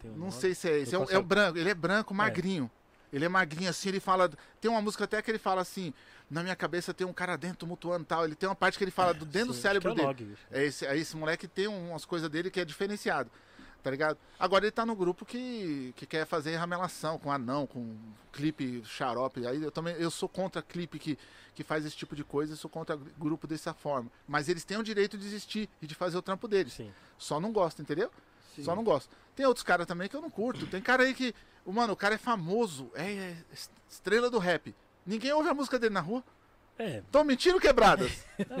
tem 0.00 0.10
um 0.10 0.14
Não 0.14 0.26
Nog? 0.26 0.34
sei 0.34 0.54
se 0.54 0.68
é 0.70 0.78
esse. 0.78 0.94
É, 0.94 0.98
o- 0.98 1.10
é 1.10 1.18
o 1.18 1.22
branco, 1.22 1.58
ele 1.58 1.68
é 1.68 1.74
branco, 1.74 2.14
magrinho. 2.14 2.70
Ele 3.12 3.24
é 3.24 3.28
magrinho 3.28 3.70
assim, 3.70 3.88
ele 3.88 4.00
fala. 4.00 4.30
Tem 4.60 4.70
uma 4.70 4.80
música 4.82 5.04
até 5.04 5.20
que 5.22 5.30
ele 5.30 5.38
fala 5.38 5.60
assim: 5.62 5.92
na 6.30 6.42
minha 6.42 6.56
cabeça 6.56 6.92
tem 6.92 7.06
um 7.06 7.12
cara 7.12 7.36
dentro 7.36 7.58
tumultuando 7.58 8.02
e 8.02 8.06
tal. 8.06 8.24
Ele 8.24 8.34
tem 8.34 8.48
uma 8.48 8.54
parte 8.54 8.76
que 8.76 8.84
ele 8.84 8.90
fala 8.90 9.14
do 9.14 9.24
dentro 9.24 9.48
do 9.48 9.54
Sim, 9.54 9.60
cérebro 9.60 9.92
acho 9.92 10.00
que 10.00 10.06
é 10.06 10.14
dele. 10.14 10.30
Bicho. 10.30 10.46
É 10.50 10.64
esse, 10.64 10.86
é 10.86 10.96
esse 10.96 11.16
moleque 11.16 11.46
tem 11.46 11.68
umas 11.68 12.04
coisas 12.04 12.28
dele 12.28 12.50
que 12.50 12.60
é 12.60 12.64
diferenciado. 12.64 13.30
Tá 13.82 13.90
ligado? 13.90 14.18
Agora 14.36 14.64
ele 14.64 14.72
tá 14.72 14.84
no 14.84 14.96
grupo 14.96 15.24
que, 15.24 15.94
que 15.94 16.06
quer 16.06 16.26
fazer 16.26 16.56
ramelação 16.56 17.20
com 17.20 17.30
anão, 17.30 17.68
com 17.68 17.96
clipe 18.32 18.82
xarope. 18.84 19.46
Aí 19.46 19.62
eu 19.62 19.70
também 19.70 19.94
eu 19.94 20.10
sou 20.10 20.28
contra 20.28 20.60
clipe 20.60 20.98
que, 20.98 21.16
que 21.54 21.62
faz 21.62 21.86
esse 21.86 21.96
tipo 21.96 22.16
de 22.16 22.24
coisa, 22.24 22.54
eu 22.54 22.56
sou 22.56 22.68
contra 22.68 22.98
grupo 23.16 23.46
dessa 23.46 23.72
forma. 23.72 24.10
Mas 24.26 24.48
eles 24.48 24.64
têm 24.64 24.76
o 24.76 24.82
direito 24.82 25.16
de 25.16 25.24
existir 25.24 25.68
e 25.80 25.86
de 25.86 25.94
fazer 25.94 26.18
o 26.18 26.22
trampo 26.22 26.48
deles. 26.48 26.72
Sim. 26.72 26.92
Só 27.16 27.38
não 27.38 27.52
gosto, 27.52 27.80
entendeu? 27.80 28.10
Sim. 28.56 28.64
Só 28.64 28.74
não 28.74 28.82
gosto. 28.82 29.14
Tem 29.36 29.46
outros 29.46 29.62
caras 29.62 29.86
também 29.86 30.08
que 30.08 30.16
eu 30.16 30.20
não 30.20 30.30
curto. 30.30 30.66
Tem 30.66 30.82
cara 30.82 31.04
aí 31.04 31.14
que. 31.14 31.32
Mano, 31.64 31.92
o 31.92 31.96
cara 31.96 32.16
é 32.16 32.18
famoso. 32.18 32.90
É, 32.94 33.12
é 33.12 33.36
estrela 33.88 34.28
do 34.28 34.38
rap. 34.38 34.74
Ninguém 35.06 35.32
ouve 35.32 35.48
a 35.48 35.54
música 35.54 35.78
dele 35.78 35.94
na 35.94 36.00
rua. 36.00 36.22
É. 36.78 37.02
Tô 37.10 37.24
mentindo, 37.24 37.58
quebradas? 37.58 38.12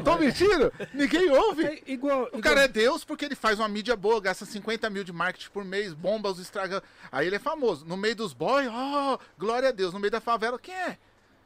Tô 0.02 0.16
mentindo? 0.16 0.72
Ninguém 0.94 1.28
ouve. 1.30 1.66
É 1.66 1.82
igual. 1.86 2.30
O 2.32 2.40
cara 2.40 2.62
é 2.62 2.68
Deus 2.68 3.04
porque 3.04 3.26
ele 3.26 3.34
faz 3.34 3.58
uma 3.58 3.68
mídia 3.68 3.94
boa, 3.94 4.18
gasta 4.20 4.46
50 4.46 4.88
mil 4.88 5.04
de 5.04 5.12
marketing 5.12 5.50
por 5.50 5.64
mês, 5.64 5.92
bomba 5.92 6.30
os 6.30 6.38
estraga. 6.38 6.82
Aí 7.12 7.26
ele 7.26 7.36
é 7.36 7.38
famoso. 7.38 7.84
No 7.84 7.94
meio 7.96 8.16
dos 8.16 8.32
boys, 8.32 8.68
oh, 8.72 9.18
glória 9.36 9.68
a 9.68 9.72
Deus. 9.72 9.92
No 9.92 10.00
meio 10.00 10.10
da 10.10 10.20
favela, 10.20 10.58
quem 10.58 10.74
é? 10.74 10.96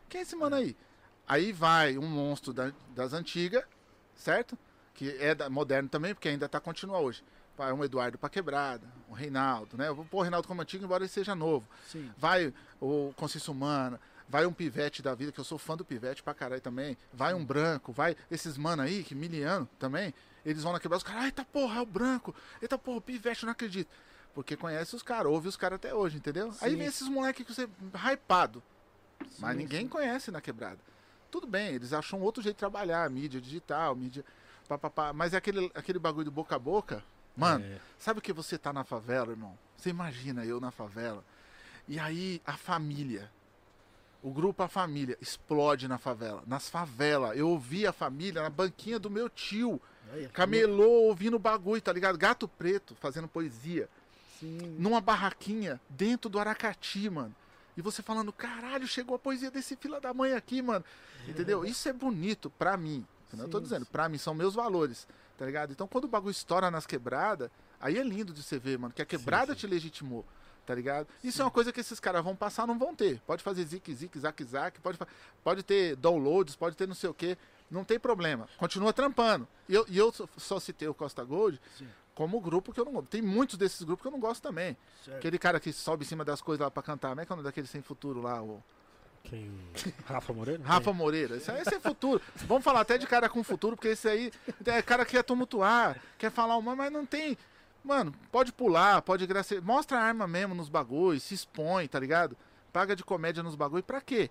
Quem 0.09 0.21
é 0.21 0.23
esse 0.23 0.37
mano 0.37 0.55
aí? 0.55 0.77
Aí 1.27 1.51
vai 1.53 1.99
um 1.99 2.07
monstro 2.07 2.53
da- 2.53 2.73
das 2.95 3.13
antigas, 3.15 3.65
certo? 4.15 4.57
Que 4.95 5.17
é 5.19 5.35
da, 5.35 5.51
moderno 5.51 5.89
também, 5.89 6.15
porque 6.15 6.29
ainda 6.29 6.49
tá 6.49 6.61
continua 6.61 6.99
hoje. 7.01 7.25
Vai 7.59 7.73
um 7.73 7.83
Eduardo 7.85 8.17
pra 8.17 8.29
quebrada, 8.29 8.87
um 9.09 9.13
Reinaldo, 9.13 9.77
né? 9.77 9.89
Eu 9.89 9.95
vou 9.95 10.05
pôr 10.05 10.19
o 10.19 10.23
Reinaldo 10.23 10.47
como 10.47 10.63
antigo, 10.63 10.85
embora 10.85 11.03
ele 11.03 11.11
seja 11.11 11.35
novo. 11.35 11.67
Sim. 11.89 12.11
Vai 12.17 12.55
o 12.81 13.13
Consciência 13.17 13.51
Humana, 13.53 14.01
vai 14.31 14.47
um 14.47 14.53
pivete 14.53 15.03
da 15.03 15.13
vida, 15.15 15.33
que 15.33 15.41
eu 15.41 15.45
sou 15.45 15.59
fã 15.59 15.77
do 15.77 15.85
pivete 15.85 16.23
pra 16.23 16.33
caralho 16.33 16.61
também. 16.61 16.97
Vai 17.13 17.35
um 17.35 17.45
branco, 17.45 17.93
vai 17.93 18.17
esses 18.31 18.57
mano 18.57 18.81
aí, 18.83 19.03
que 19.03 19.15
miliano 19.15 19.69
também. 19.79 20.15
Eles 20.47 20.63
vão 20.63 20.73
na 20.73 20.79
quebrada, 20.79 20.99
os 20.99 21.03
caras, 21.03 21.25
eita 21.25 21.45
porra, 21.45 21.81
é 21.81 21.83
o 21.83 21.87
branco. 21.87 22.35
Eita 22.63 22.79
porra, 22.79 22.99
o 22.99 23.03
pivete, 23.03 23.43
eu 23.43 23.47
não 23.49 23.53
acredito. 23.53 23.91
Porque 24.33 24.57
conhece 24.57 24.95
os 24.95 25.03
caras, 25.03 25.31
ouve 25.31 25.49
os 25.49 25.57
caras 25.57 25.77
até 25.77 25.93
hoje, 25.93 26.17
entendeu? 26.17 26.55
Aí 26.61 26.71
Sim. 26.71 26.77
vem 26.77 26.87
esses 26.87 27.09
moleques 27.09 27.45
que 27.45 27.53
você. 27.53 27.69
hypado. 28.13 28.63
Mas 29.39 29.53
Sim, 29.53 29.59
ninguém 29.59 29.81
sim. 29.83 29.89
conhece 29.89 30.31
na 30.31 30.41
quebrada. 30.41 30.79
Tudo 31.31 31.47
bem, 31.47 31.75
eles 31.75 31.93
acham 31.93 32.21
outro 32.21 32.43
jeito 32.43 32.55
de 32.57 32.61
trabalhar, 32.61 33.11
mídia 33.11 33.41
digital, 33.41 33.95
mídia. 33.97 34.25
Pá, 34.69 34.79
pá, 34.79 34.89
pá. 34.89 35.13
Mas 35.13 35.35
é 35.35 35.37
aquele, 35.37 35.71
aquele 35.75 35.99
bagulho 35.99 36.27
do 36.27 36.31
boca 36.31 36.55
a 36.55 36.59
boca. 36.59 37.03
Mano, 37.37 37.65
É, 37.65 37.79
sabe 37.99 38.21
que 38.21 38.33
você 38.33 38.57
tá 38.57 38.73
na 38.73 38.85
favela, 38.85 39.31
irmão? 39.31 39.59
Você 39.77 39.91
imagina 39.91 40.45
eu 40.45 40.61
na 40.61 40.71
favela. 40.71 41.25
E 41.89 41.99
aí 41.99 42.41
a 42.47 42.57
família, 42.57 43.31
o 44.23 44.31
grupo 44.31 44.63
A 44.63 44.69
Família, 44.69 45.17
explode 45.21 45.89
na 45.89 45.99
favela. 45.99 46.43
Nas 46.47 46.69
favelas. 46.69 47.37
Eu 47.37 47.49
ouvi 47.49 47.87
a 47.87 47.93
família 47.93 48.43
na 48.43 48.51
banquinha 48.51 48.99
do 48.99 49.11
meu 49.11 49.29
tio. 49.29 49.81
Camelô 50.33 51.05
ouvindo 51.05 51.39
bagulho, 51.39 51.81
tá 51.81 51.93
ligado? 51.93 52.19
Gato 52.19 52.49
preto 52.49 52.95
fazendo 52.97 53.29
poesia 53.29 53.89
Sim. 54.41 54.77
numa 54.79 55.01
barraquinha 55.01 55.81
dentro 55.89 56.29
do 56.29 56.39
Aracati, 56.39 57.09
mano. 57.09 57.35
E 57.77 57.83
você 57.83 58.03
falando, 58.03 58.33
caralho, 58.33 58.87
chegou 58.89 59.15
a 59.15 59.19
poesia 59.19 59.51
desse 59.51 59.77
fila 59.77 60.01
da 60.01 60.13
mãe 60.13 60.33
aqui, 60.33 60.61
mano. 60.61 60.85
Entendeu? 61.29 61.65
Isso 61.65 61.89
é 61.89 61.93
bonito 61.93 62.51
pra 62.51 62.77
mim. 62.77 63.07
entendeu? 63.29 63.47
Eu 63.47 63.51
tô 63.51 63.59
Sim, 63.59 63.65
dizendo, 63.65 63.85
sim. 63.85 63.91
pra 63.93 64.09
mim 64.09 64.19
são 64.19 64.35
meus 64.35 64.55
valores, 64.55 65.07
tá 65.39 65.47
ligado? 65.47 65.71
Então 65.73 65.87
quando 65.87 66.05
o 66.05 66.09
bagulho 66.09 66.33
estoura 66.33 66.71
nas 66.71 66.87
quebradas, 66.87 67.49
aí 67.81 67.97
é 67.97 68.03
lindo 68.03 68.33
de 68.33 68.43
você 68.43 68.59
ver, 68.59 68.79
mano, 68.79 68.93
que 68.93 69.01
a 69.03 69.07
quebrada 69.07 69.53
sim. 69.55 69.61
te 69.61 69.67
legitimou. 69.69 70.27
Tá 70.67 70.75
ligado? 70.75 71.09
Isso 71.25 71.41
é 71.43 71.45
uma 71.45 71.51
coisa 71.51 71.73
que 71.73 71.81
esses 71.81 71.99
caras 71.99 72.23
vão 72.23 72.37
passar, 72.37 72.67
não 72.67 72.79
vão 72.79 72.95
ter. 72.95 73.21
Pode 73.27 73.43
fazer 73.43 73.65
zique, 73.65 73.93
zique, 73.95 74.19
zaque, 74.19 74.45
zaque, 74.45 74.81
pode, 74.81 74.99
pode 75.43 75.63
ter 75.65 75.97
downloads, 75.97 76.55
pode 76.55 76.77
ter 76.77 76.87
não 76.87 76.95
sei 76.95 77.11
o 77.11 77.15
que. 77.15 77.37
Não 77.71 77.83
tem 77.85 77.99
problema. 77.99 78.49
Continua 78.57 78.93
trampando. 78.93 79.47
E 79.69 79.75
eu, 79.75 79.85
e 79.89 79.97
eu 79.99 80.13
só- 80.37 80.61
citei 80.61 80.87
o 80.89 80.95
Costa 80.95 81.25
Gold 81.25 81.61
Sim. 81.79 81.89
como 82.15 82.41
grupo 82.41 82.73
que 82.73 82.79
eu 82.81 82.85
não 82.85 82.93
gosto. 82.93 83.09
Tem 83.09 83.23
muitos 83.23 83.57
desses 83.57 83.83
grupos 83.83 84.03
que 84.03 84.09
eu 84.09 84.13
não 84.13 84.21
gosto 84.21 84.43
também. 84.43 84.77
Certo. 85.05 85.17
Aquele 85.19 85.39
cara 85.39 85.59
que 85.59 85.73
sobe 85.73 86.05
em 86.05 86.07
cima 86.09 86.25
das 86.25 86.41
coisas 86.41 86.63
lá 86.63 86.71
pra 86.71 86.83
cantar, 86.83 87.09
como 87.11 87.21
é 87.21 87.27
que 87.27 87.33
é 87.33 87.35
o 87.35 87.37
nome 87.37 87.49
daquele 87.49 87.67
sem 87.67 87.81
futuro 87.83 88.21
lá? 88.23 88.41
O 88.43 88.63
quem? 89.25 89.53
Rafa 90.07 90.33
Moreira? 90.33 90.63
Rafa 90.65 90.93
Moreira. 90.93 91.37
Esse, 91.37 91.51
aí- 91.51 91.61
esse 91.63 91.75
é 91.75 91.81
futuro. 91.81 92.21
Vamos 92.47 92.65
falar 92.65 92.81
até 92.81 92.97
de 92.99 93.07
cara 93.07 93.29
com 93.29 93.43
futuro, 93.45 93.77
porque 93.77 93.89
esse 93.89 94.09
aí 94.09 94.33
é 94.67 94.83
cara 94.83 95.05
que 95.05 95.13
quer 95.13 95.23
tumultuar, 95.23 96.01
quer 96.19 96.31
falar 96.31 96.57
uma, 96.57 96.75
mas 96.77 96.91
não 96.93 97.05
tem. 97.07 97.37
Mano, 97.83 98.13
pode 98.31 98.53
pular, 98.53 99.01
pode 99.03 99.27
graça. 99.27 99.61
Mostra 99.61 99.99
a 99.99 100.03
arma 100.03 100.27
mesmo 100.27 100.55
nos 100.55 100.69
bagulhos, 100.69 101.23
se 101.23 101.35
expõe, 101.35 101.89
tá 101.89 101.99
ligado? 101.99 102.37
Paga 102.73 102.95
de 102.95 103.03
comédia 103.03 103.43
nos 103.43 103.55
bagulhos, 103.55 103.85
pra 103.85 104.01
quê? 104.01 104.31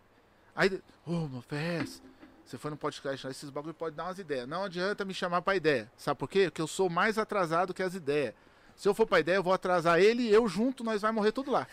Aí, 0.56 0.82
ô, 1.06 1.28
meu 1.28 1.42
fez. 1.42 2.02
Você 2.46 2.58
foi 2.58 2.72
no 2.72 2.78
podcast, 2.78 3.28
esses 3.28 3.50
bagulho 3.50 3.76
pode 3.76 3.96
dar 3.96 4.06
umas 4.06 4.18
ideias. 4.18 4.48
Não 4.48 4.64
adianta 4.64 5.06
me 5.06 5.14
chamar 5.14 5.42
pra 5.42 5.56
ideia. 5.56 5.92
Sabe 5.96 6.18
por 6.18 6.28
quê? 6.28 6.46
Porque 6.46 6.62
eu 6.62 6.68
sou 6.68 6.90
mais 6.90 7.18
atrasado 7.18 7.74
que 7.74 7.84
as 7.84 7.94
ideias. 7.94 8.34
Se 8.76 8.88
eu 8.88 8.94
for 8.94 9.06
pra 9.06 9.20
ideia, 9.20 9.36
eu 9.36 9.44
vou 9.44 9.54
atrasar 9.54 10.00
ele 10.00 10.24
e 10.24 10.34
eu 10.34 10.48
junto, 10.48 10.84
nós 10.84 11.02
vai 11.02 11.12
morrer 11.12 11.32
tudo 11.32 11.52
lá. 11.52 11.68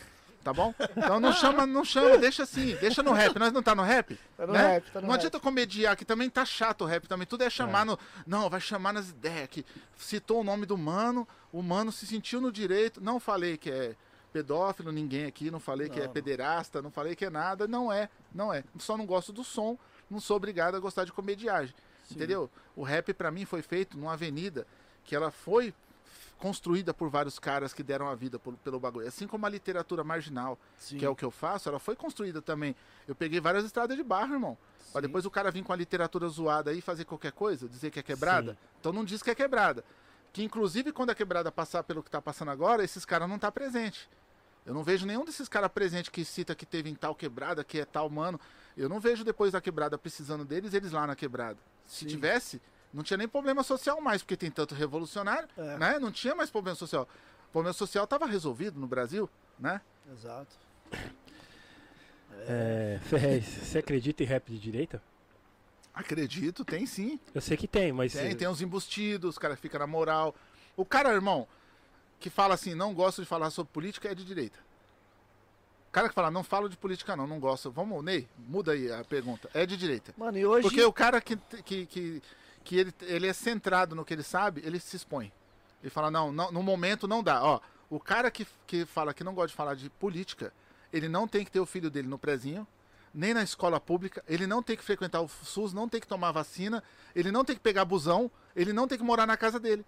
Tá 0.47 0.53
bom? 0.53 0.72
Então 0.97 1.18
não 1.18 1.32
chama, 1.32 1.66
não 1.66 1.84
chama, 1.84 2.16
deixa 2.18 2.44
assim, 2.44 2.76
deixa 2.76 3.03
no 3.03 3.11
rap. 3.12 3.36
Nós 3.36 3.53
não 3.53 3.61
tá 3.64 3.74
no 3.74 3.82
rap? 3.82 4.16
Tá 4.36 4.47
no 4.47 4.53
né? 4.53 4.74
rap, 4.74 4.84
tá 4.92 5.01
no 5.01 5.07
não 5.09 5.12
rap. 5.14 5.18
adianta 5.18 5.40
comediar, 5.40 5.97
que 5.97 6.05
também 6.05 6.30
tá 6.30 6.44
chato 6.44 6.82
o 6.82 6.84
rap 6.84 7.09
também. 7.09 7.26
Tudo 7.26 7.42
é 7.42 7.51
chamar 7.51 7.80
É. 7.82 7.84
no. 7.86 7.99
Não, 8.24 8.49
vai 8.49 8.61
chamar 8.61 8.92
nas 8.92 9.09
ideias. 9.11 9.49
Que 9.49 9.66
citou 9.97 10.42
o 10.42 10.44
nome 10.44 10.64
do 10.64 10.78
mano, 10.78 11.26
o 11.53 11.61
mano 11.64 11.90
se 11.90 12.07
sentiu 12.07 12.40
no 12.40 12.53
direito. 12.53 13.01
Não 13.01 13.18
falei 13.18 13.57
que 13.57 13.68
é 13.68 13.97
pedófilo, 14.32 14.92
ninguém 14.92 15.24
aqui, 15.24 15.51
não 15.51 15.59
falei 15.59 15.88
que 15.88 15.97
é 15.97 16.03
Não, 16.03 16.07
não. 16.07 16.12
pederasta, 16.12 16.80
não 16.80 16.92
falei 16.92 17.16
que 17.16 17.24
é 17.24 17.30
nada. 17.30 17.66
Não 17.66 17.92
é, 17.92 18.09
não 18.32 18.55
é. 18.55 18.62
Só 18.78 18.97
não 18.97 19.05
gosto 19.05 19.32
do 19.32 19.42
som, 19.42 19.76
não 20.09 20.20
sou 20.20 20.36
obrigado 20.36 20.76
a 20.76 20.78
gostar 20.78 21.03
de 21.03 21.12
comediagem. 21.12 21.74
Entendeu? 22.09 22.49
O 22.76 22.84
rap 22.84 23.12
pra 23.12 23.32
mim 23.32 23.44
foi 23.44 23.62
feito 23.62 23.99
numa 23.99 24.12
avenida 24.12 24.64
que 25.03 25.16
ela 25.16 25.32
foi 25.32 25.74
construída 26.39 26.93
por 26.93 27.09
vários 27.09 27.39
caras 27.39 27.72
que 27.72 27.82
deram 27.82 28.09
a 28.09 28.14
vida 28.14 28.39
por- 28.39 28.55
pelo 28.59 28.78
bagulho. 28.78 29.07
Assim 29.09 29.26
como 29.26 29.47
a 29.47 29.49
literatura 29.49 30.05
marginal, 30.05 30.59
Sim. 30.76 30.99
que 30.99 31.05
é 31.05 31.09
o 31.09 31.16
que 31.16 31.24
eu 31.24 31.30
faço, 31.30 31.68
ela 31.68 31.78
foi 31.78 31.97
construída 31.97 32.43
também. 32.43 32.74
Eu 33.09 33.14
peguei 33.14 33.41
várias 33.41 33.64
estradas 33.64 33.97
de 33.97 34.03
barro, 34.03 34.34
irmão. 34.34 34.59
Pra 34.93 35.01
depois 35.01 35.24
o 35.26 35.30
cara 35.30 35.51
vir 35.51 35.62
com 35.64 35.72
a 35.72 35.76
literatura 35.76 36.28
zoada 36.28 36.70
aí 36.70 36.78
e 36.78 36.82
fazer 36.82 37.05
qualquer 37.05 37.32
coisa, 37.32 37.68
dizer 37.68 37.91
que 37.91 37.99
é 37.99 38.03
quebrada. 38.03 38.53
Sim. 38.53 38.59
Então 38.80 38.93
não 38.93 39.05
diz 39.05 39.22
que 39.22 39.30
é 39.30 39.34
quebrada. 39.34 39.84
Que 40.32 40.43
inclusive 40.45 40.93
quando 40.93 41.11
a 41.11 41.14
quebrada 41.14 41.51
passar 41.51 41.82
pelo 41.82 42.03
que 42.03 42.11
tá 42.11 42.20
passando 42.20 42.51
agora, 42.51 42.84
esses 42.84 43.05
caras 43.05 43.28
não 43.28 43.39
tá 43.39 43.51
presente. 43.51 44.09
Eu 44.66 44.74
não 44.74 44.82
vejo 44.82 45.07
nenhum 45.07 45.24
desses 45.24 45.49
caras 45.49 45.70
presente 45.70 46.11
que 46.11 46.24
cita 46.24 46.55
que 46.55 46.66
teve 46.66 46.91
em 46.91 46.95
tal 46.95 47.14
quebrada, 47.14 47.62
que 47.64 47.78
é 47.80 47.84
tal 47.84 48.11
mano. 48.11 48.39
Eu 48.76 48.89
não 48.89 48.99
vejo 49.01 49.24
depois 49.24 49.53
da 49.53 49.61
quebrada 49.61 49.97
precisando 49.97 50.45
deles, 50.45 50.74
eles 50.74 50.93
lá 50.93 51.07
na 51.07 51.14
quebrada. 51.16 51.59
Se 51.87 52.05
tivesse, 52.05 52.61
não 52.93 53.03
tinha 53.03 53.16
nem 53.16 53.28
problema 53.28 53.62
social 53.62 54.01
mais, 54.01 54.22
porque 54.22 54.37
tem 54.37 54.51
tanto 54.51 54.74
revolucionário, 54.74 55.49
É. 55.57 55.78
né? 55.78 55.99
Não 55.99 56.11
tinha 56.11 56.34
mais 56.34 56.51
problema 56.51 56.76
social. 56.76 57.09
O 57.49 57.53
problema 57.53 57.72
social 57.72 58.05
estava 58.05 58.26
resolvido 58.26 58.78
no 58.78 58.87
Brasil, 58.87 59.28
né? 59.59 59.80
Exato. 60.12 60.57
É, 62.49 63.01
Ferrez, 63.05 63.45
você 63.45 63.78
acredita 63.78 64.22
em 64.22 64.26
rap 64.26 64.51
de 64.51 64.59
direita? 64.59 65.03
Acredito, 65.93 66.64
tem 66.64 66.84
sim. 66.84 67.18
Eu 67.34 67.41
sei 67.41 67.57
que 67.57 67.66
tem, 67.66 67.91
mas. 67.93 68.12
Tem, 68.12 68.37
tem 68.37 68.47
uns 68.47 68.61
embustidos, 68.61 69.30
os 69.30 69.39
caras 69.39 69.59
ficam 69.59 69.80
na 69.80 69.87
moral. 69.87 70.34
O 70.76 70.84
cara, 70.84 71.12
irmão, 71.12 71.49
que 72.20 72.28
fala 72.28 72.55
assim, 72.55 72.74
não 72.74 72.93
gosto 72.93 73.22
de 73.22 73.26
falar 73.26 73.51
sobre 73.51 73.72
política, 73.72 74.11
é 74.11 74.14
de 74.14 74.24
direita. 74.24 74.59
O 75.89 75.93
cara 75.93 76.11
que 76.11 76.14
fala, 76.14 76.30
não 76.30 76.45
falo 76.45 76.68
de 76.68 76.76
política 76.76 77.16
não, 77.16 77.26
não 77.26 77.41
gosto. 77.41 77.70
Vamos, 77.70 78.05
Ney, 78.05 78.28
muda 78.37 78.72
aí 78.72 78.93
a 78.93 79.03
pergunta. 79.03 79.49
É 79.55 79.64
de 79.64 79.76
direita. 79.78 80.12
Mano, 80.18 80.37
e 80.37 80.45
hoje. 80.45 80.62
Porque 80.68 80.84
o 80.84 80.93
cara 80.93 81.18
que, 81.22 81.37
que, 81.64 81.87
que, 81.87 82.22
que 82.67 82.77
ele, 82.77 82.93
ele 83.03 83.29
é 83.29 83.33
centrado 83.33 83.95
no 83.95 84.05
que 84.05 84.12
ele 84.12 84.25
sabe, 84.25 84.61
ele 84.64 84.81
se 84.81 84.97
expõe. 84.97 85.33
Ele 85.81 85.89
fala, 85.89 86.11
não, 86.11 86.33
não 86.33 86.51
no 86.51 86.62
momento 86.64 87.07
não 87.07 87.23
dá. 87.23 87.41
Ó, 87.43 87.61
o 87.89 88.01
cara 88.01 88.29
que, 88.29 88.45
que 88.67 88.85
fala 88.85 89.14
que 89.14 89.23
não 89.23 89.35
gosta 89.35 89.49
de 89.49 89.55
falar 89.55 89.75
de 89.77 89.89
política, 89.89 90.53
ele 90.93 91.09
não 91.09 91.29
tem 91.29 91.45
que 91.45 91.51
ter 91.51 91.61
o 91.61 91.67
filho 91.67 91.89
dele 91.89 92.09
no 92.09 92.19
prezinho, 92.19 92.67
nem 93.14 93.33
na 93.33 93.45
escola 93.45 93.79
pública, 93.79 94.23
ele 94.29 94.49
não 94.49 94.64
tem 94.64 94.77
que 94.77 94.83
frequentar 94.83 95.21
o 95.21 95.29
SUS, 95.29 95.73
não 95.73 95.89
tem 95.89 96.01
que 96.01 96.09
tomar 96.09 96.33
vacina, 96.33 96.83
ele 97.14 97.31
não 97.31 97.45
tem 97.45 97.55
que 97.55 97.62
pegar 97.62 97.85
busão, 97.85 98.29
ele 98.55 98.73
não 98.73 98.89
tem 98.89 98.99
que 98.99 99.05
morar 99.05 99.27
na 99.27 99.37
casa 99.37 99.61
dele. 99.61 99.87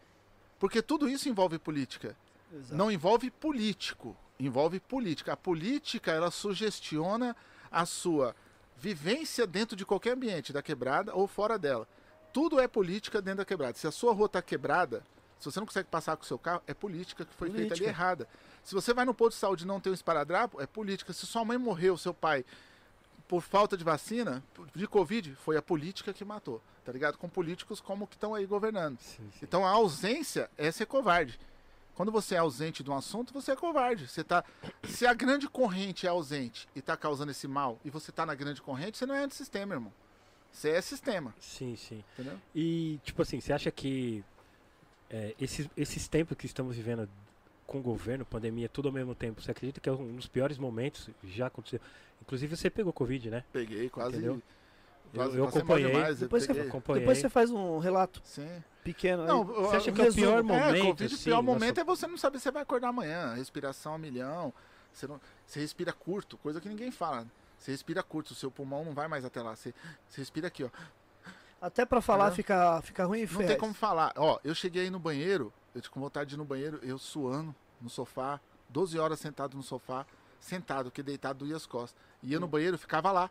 Porque 0.60 0.80
tudo 0.80 1.08
isso 1.08 1.28
envolve 1.28 1.58
política. 1.58 2.16
Exato. 2.54 2.76
Não 2.76 2.92
envolve 2.92 3.28
político, 3.28 4.16
envolve 4.38 4.78
política. 4.78 5.32
A 5.32 5.36
política, 5.36 6.12
ela 6.12 6.30
sugestiona 6.30 7.36
a 7.70 7.84
sua 7.84 8.36
vivência 8.76 9.46
dentro 9.46 9.76
de 9.76 9.84
qualquer 9.84 10.12
ambiente, 10.12 10.52
da 10.52 10.62
quebrada 10.62 11.12
ou 11.14 11.26
fora 11.26 11.58
dela. 11.58 11.86
Tudo 12.32 12.60
é 12.60 12.68
política 12.68 13.20
dentro 13.20 13.38
da 13.38 13.44
quebrada. 13.44 13.76
Se 13.76 13.86
a 13.86 13.90
sua 13.90 14.12
rua 14.12 14.26
está 14.26 14.42
quebrada, 14.42 15.02
se 15.38 15.44
você 15.50 15.60
não 15.60 15.66
consegue 15.66 15.88
passar 15.88 16.16
com 16.16 16.22
o 16.22 16.26
seu 16.26 16.38
carro, 16.38 16.62
é 16.66 16.74
política 16.74 17.24
que 17.24 17.34
foi 17.34 17.48
feita 17.48 17.60
ali 17.60 17.68
Política. 17.68 17.88
errada. 17.88 18.28
Se 18.64 18.74
você 18.74 18.92
vai 18.92 19.04
no 19.04 19.14
posto 19.14 19.36
de 19.36 19.40
saúde 19.40 19.64
e 19.64 19.66
não 19.66 19.80
tem 19.80 19.90
um 19.90 19.94
esparadrapo, 19.94 20.60
é 20.60 20.66
política. 20.66 21.12
Se 21.12 21.26
sua 21.26 21.44
mãe 21.44 21.56
morreu, 21.56 21.96
seu 21.96 22.12
pai, 22.12 22.44
por 23.26 23.40
falta 23.40 23.76
de 23.76 23.84
vacina, 23.84 24.42
de 24.74 24.86
Covid, 24.86 25.34
foi 25.36 25.56
a 25.56 25.62
política 25.62 26.12
que 26.12 26.24
matou. 26.24 26.60
Tá 26.84 26.92
ligado? 26.92 27.18
Com 27.18 27.28
políticos 27.28 27.80
como 27.80 28.06
que 28.06 28.16
estão 28.16 28.34
aí 28.34 28.46
governando. 28.46 28.98
Sim, 28.98 29.30
sim. 29.32 29.38
Então 29.42 29.66
a 29.66 29.70
ausência 29.70 30.50
é 30.56 30.70
ser 30.70 30.86
covarde. 30.86 31.38
Quando 31.94 32.12
você 32.12 32.34
é 32.34 32.38
ausente 32.38 32.82
de 32.82 32.90
um 32.90 32.96
assunto, 32.96 33.32
você 33.32 33.52
é 33.52 33.56
covarde. 33.56 34.06
Você 34.08 34.22
tá, 34.22 34.44
se 34.84 35.06
a 35.06 35.12
grande 35.12 35.48
corrente 35.48 36.06
é 36.06 36.10
ausente 36.10 36.68
e 36.74 36.78
está 36.78 36.96
causando 36.96 37.30
esse 37.30 37.48
mal, 37.48 37.78
e 37.84 37.90
você 37.90 38.10
está 38.10 38.24
na 38.24 38.34
grande 38.34 38.62
corrente, 38.62 38.96
você 38.96 39.04
não 39.04 39.14
é 39.14 39.24
antissistema, 39.24 39.74
irmão. 39.74 39.92
Você 40.52 40.70
é 40.70 40.80
sistema, 40.80 41.34
Sim, 41.38 41.76
sim. 41.76 42.02
entendeu? 42.14 42.36
E, 42.54 42.98
tipo 43.04 43.22
assim, 43.22 43.40
você 43.40 43.52
acha 43.52 43.70
que 43.70 44.24
é, 45.10 45.34
esses, 45.40 45.68
esses 45.76 46.08
tempos 46.08 46.36
que 46.36 46.46
estamos 46.46 46.74
vivendo 46.76 47.08
com 47.66 47.78
o 47.78 47.82
governo, 47.82 48.24
pandemia, 48.24 48.68
tudo 48.68 48.88
ao 48.88 48.92
mesmo 48.94 49.14
tempo, 49.14 49.40
você 49.40 49.50
acredita 49.50 49.80
que 49.80 49.88
é 49.88 49.92
um 49.92 50.16
dos 50.16 50.26
piores 50.26 50.58
momentos 50.58 51.10
já 51.24 51.46
aconteceu? 51.46 51.80
Inclusive 52.22 52.56
você 52.56 52.68
pegou 52.70 52.92
Covid, 52.92 53.30
né? 53.30 53.44
Peguei 53.52 53.88
quase. 53.88 54.16
Entendeu? 54.16 54.42
quase 55.14 55.36
Eu- 55.36 55.44
eu 55.44 55.48
acompanhei. 55.48 55.86
demais, 55.92 56.08
eu 56.20 56.26
Depois 56.26 56.42
você 56.42 56.48
peguei. 56.54 56.68
Acompanhei. 56.68 57.00
Depois 57.00 57.18
você 57.18 57.28
faz 57.28 57.50
um 57.50 57.78
relato 57.78 58.20
Sim. 58.24 58.62
pequeno. 58.82 59.22
aí. 59.22 59.28
Não, 59.28 59.44
Você 59.44 59.76
acha 59.76 59.90
o- 59.90 59.94
que 59.94 60.00
é 60.00 60.04
o 60.04 60.06
resumo. 60.06 60.26
pior 60.26 60.38
É, 60.38 60.42
momento? 60.42 60.86
Covid, 60.86 61.02
o 61.02 61.06
assim, 61.14 61.24
pior 61.24 61.36
da 61.36 61.42
momento 61.42 61.74
sua- 61.76 61.80
é 61.82 61.84
você 61.84 62.06
não 62.06 62.16
saber 62.18 62.38
se 62.38 62.42
você 62.44 62.50
vai 62.50 62.62
acordar 62.62 62.88
amanhã. 62.88 63.34
Respiração 63.34 63.94
a 63.94 63.98
milhão. 63.98 64.52
Você, 64.92 65.06
não, 65.06 65.20
você 65.46 65.60
respira 65.60 65.92
curto, 65.92 66.36
coisa 66.38 66.60
que 66.60 66.68
ninguém 66.68 66.90
fala. 66.90 67.26
Você 67.58 67.72
respira 67.72 68.02
curto, 68.02 68.30
o 68.30 68.34
seu 68.34 68.50
pulmão 68.50 68.84
não 68.84 68.94
vai 68.94 69.08
mais 69.08 69.24
até 69.24 69.42
lá. 69.42 69.54
Você, 69.56 69.74
você 70.08 70.20
respira 70.20 70.48
aqui, 70.48 70.64
ó. 70.64 70.70
Até 71.60 71.84
pra 71.84 72.00
falar 72.00 72.30
fica, 72.30 72.80
fica 72.82 73.04
ruim 73.04 73.20
e 73.22 73.26
Não 73.26 73.44
tem 73.44 73.58
como 73.58 73.74
falar. 73.74 74.12
Ó, 74.16 74.38
eu 74.44 74.54
cheguei 74.54 74.84
aí 74.84 74.90
no 74.90 74.98
banheiro, 75.00 75.52
eu 75.74 75.82
com 75.90 76.00
vontade 76.00 76.30
de 76.30 76.36
ir 76.36 76.38
no 76.38 76.44
banheiro, 76.44 76.78
eu 76.82 76.98
suando 76.98 77.54
no 77.80 77.90
sofá, 77.90 78.40
12 78.68 78.96
horas 78.98 79.18
sentado 79.18 79.56
no 79.56 79.62
sofá, 79.62 80.06
sentado, 80.40 80.84
porque 80.84 81.02
deitado 81.02 81.40
doía 81.40 81.56
as 81.56 81.66
costas. 81.66 82.00
Ia 82.22 82.38
no 82.38 82.46
Hum. 82.46 82.50
banheiro, 82.50 82.78
ficava 82.78 83.10
lá. 83.10 83.28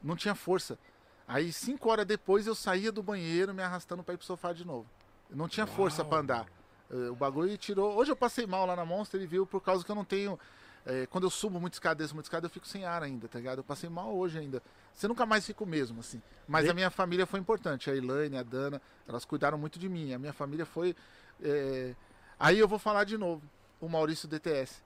Não 0.00 0.14
tinha 0.14 0.34
força. 0.36 0.78
Aí, 1.26 1.52
cinco 1.52 1.90
horas 1.90 2.06
depois, 2.06 2.46
eu 2.46 2.54
saía 2.54 2.92
do 2.92 3.02
banheiro 3.02 3.52
me 3.52 3.62
arrastando 3.62 4.02
pra 4.04 4.14
ir 4.14 4.16
pro 4.18 4.26
sofá 4.26 4.52
de 4.52 4.64
novo. 4.64 4.86
Eu 5.28 5.36
não 5.36 5.48
tinha 5.48 5.66
força 5.66 6.02
Uau. 6.02 6.08
pra 6.08 6.18
andar. 6.18 6.46
Eh, 6.88 7.10
O 7.10 7.16
bagulho 7.16 7.56
tirou. 7.58 7.96
Hoje 7.96 8.12
eu 8.12 8.16
passei 8.16 8.46
mal 8.46 8.64
lá 8.64 8.76
na 8.76 8.84
Monster 8.84 9.20
e 9.20 9.26
viu 9.26 9.44
por 9.44 9.60
causa 9.60 9.84
que 9.84 9.90
eu 9.90 9.96
não 9.96 10.04
tenho 10.04 10.38
É, 10.86 11.04
quando 11.06 11.24
eu 11.24 11.30
subo 11.30 11.60
muito 11.60 11.72
escada, 11.72 11.96
desço 11.96 12.14
muito 12.14 12.26
escada, 12.26 12.46
eu 12.46 12.50
fico 12.50 12.66
sem 12.66 12.84
ar 12.84 13.02
ainda, 13.02 13.26
tá 13.26 13.38
ligado? 13.38 13.58
Eu 13.58 13.64
passei 13.64 13.90
mal 13.90 14.16
hoje 14.16 14.38
ainda. 14.38 14.62
Você 14.94 15.08
nunca 15.08 15.26
mais 15.26 15.44
fica 15.44 15.64
o 15.64 15.66
mesmo, 15.66 15.98
assim. 15.98 16.22
Mas 16.46 16.68
a 16.70 16.74
minha 16.74 16.90
família 16.90 17.26
foi 17.26 17.40
importante. 17.40 17.90
A 17.90 17.96
Elaine, 17.96 18.38
a 18.38 18.42
Dana, 18.44 18.80
elas 19.06 19.24
cuidaram 19.24 19.58
muito 19.58 19.78
de 19.80 19.88
mim. 19.88 20.14
A 20.14 20.18
minha 20.18 20.32
família 20.32 20.64
foi. 20.64 20.94
é, 21.42 21.94
Aí 22.38 22.58
eu 22.58 22.68
vou 22.68 22.78
falar 22.78 23.04
de 23.04 23.18
novo. 23.18 23.42
O 23.80 23.88
Maurício 23.88 24.28
DTS. 24.28 24.80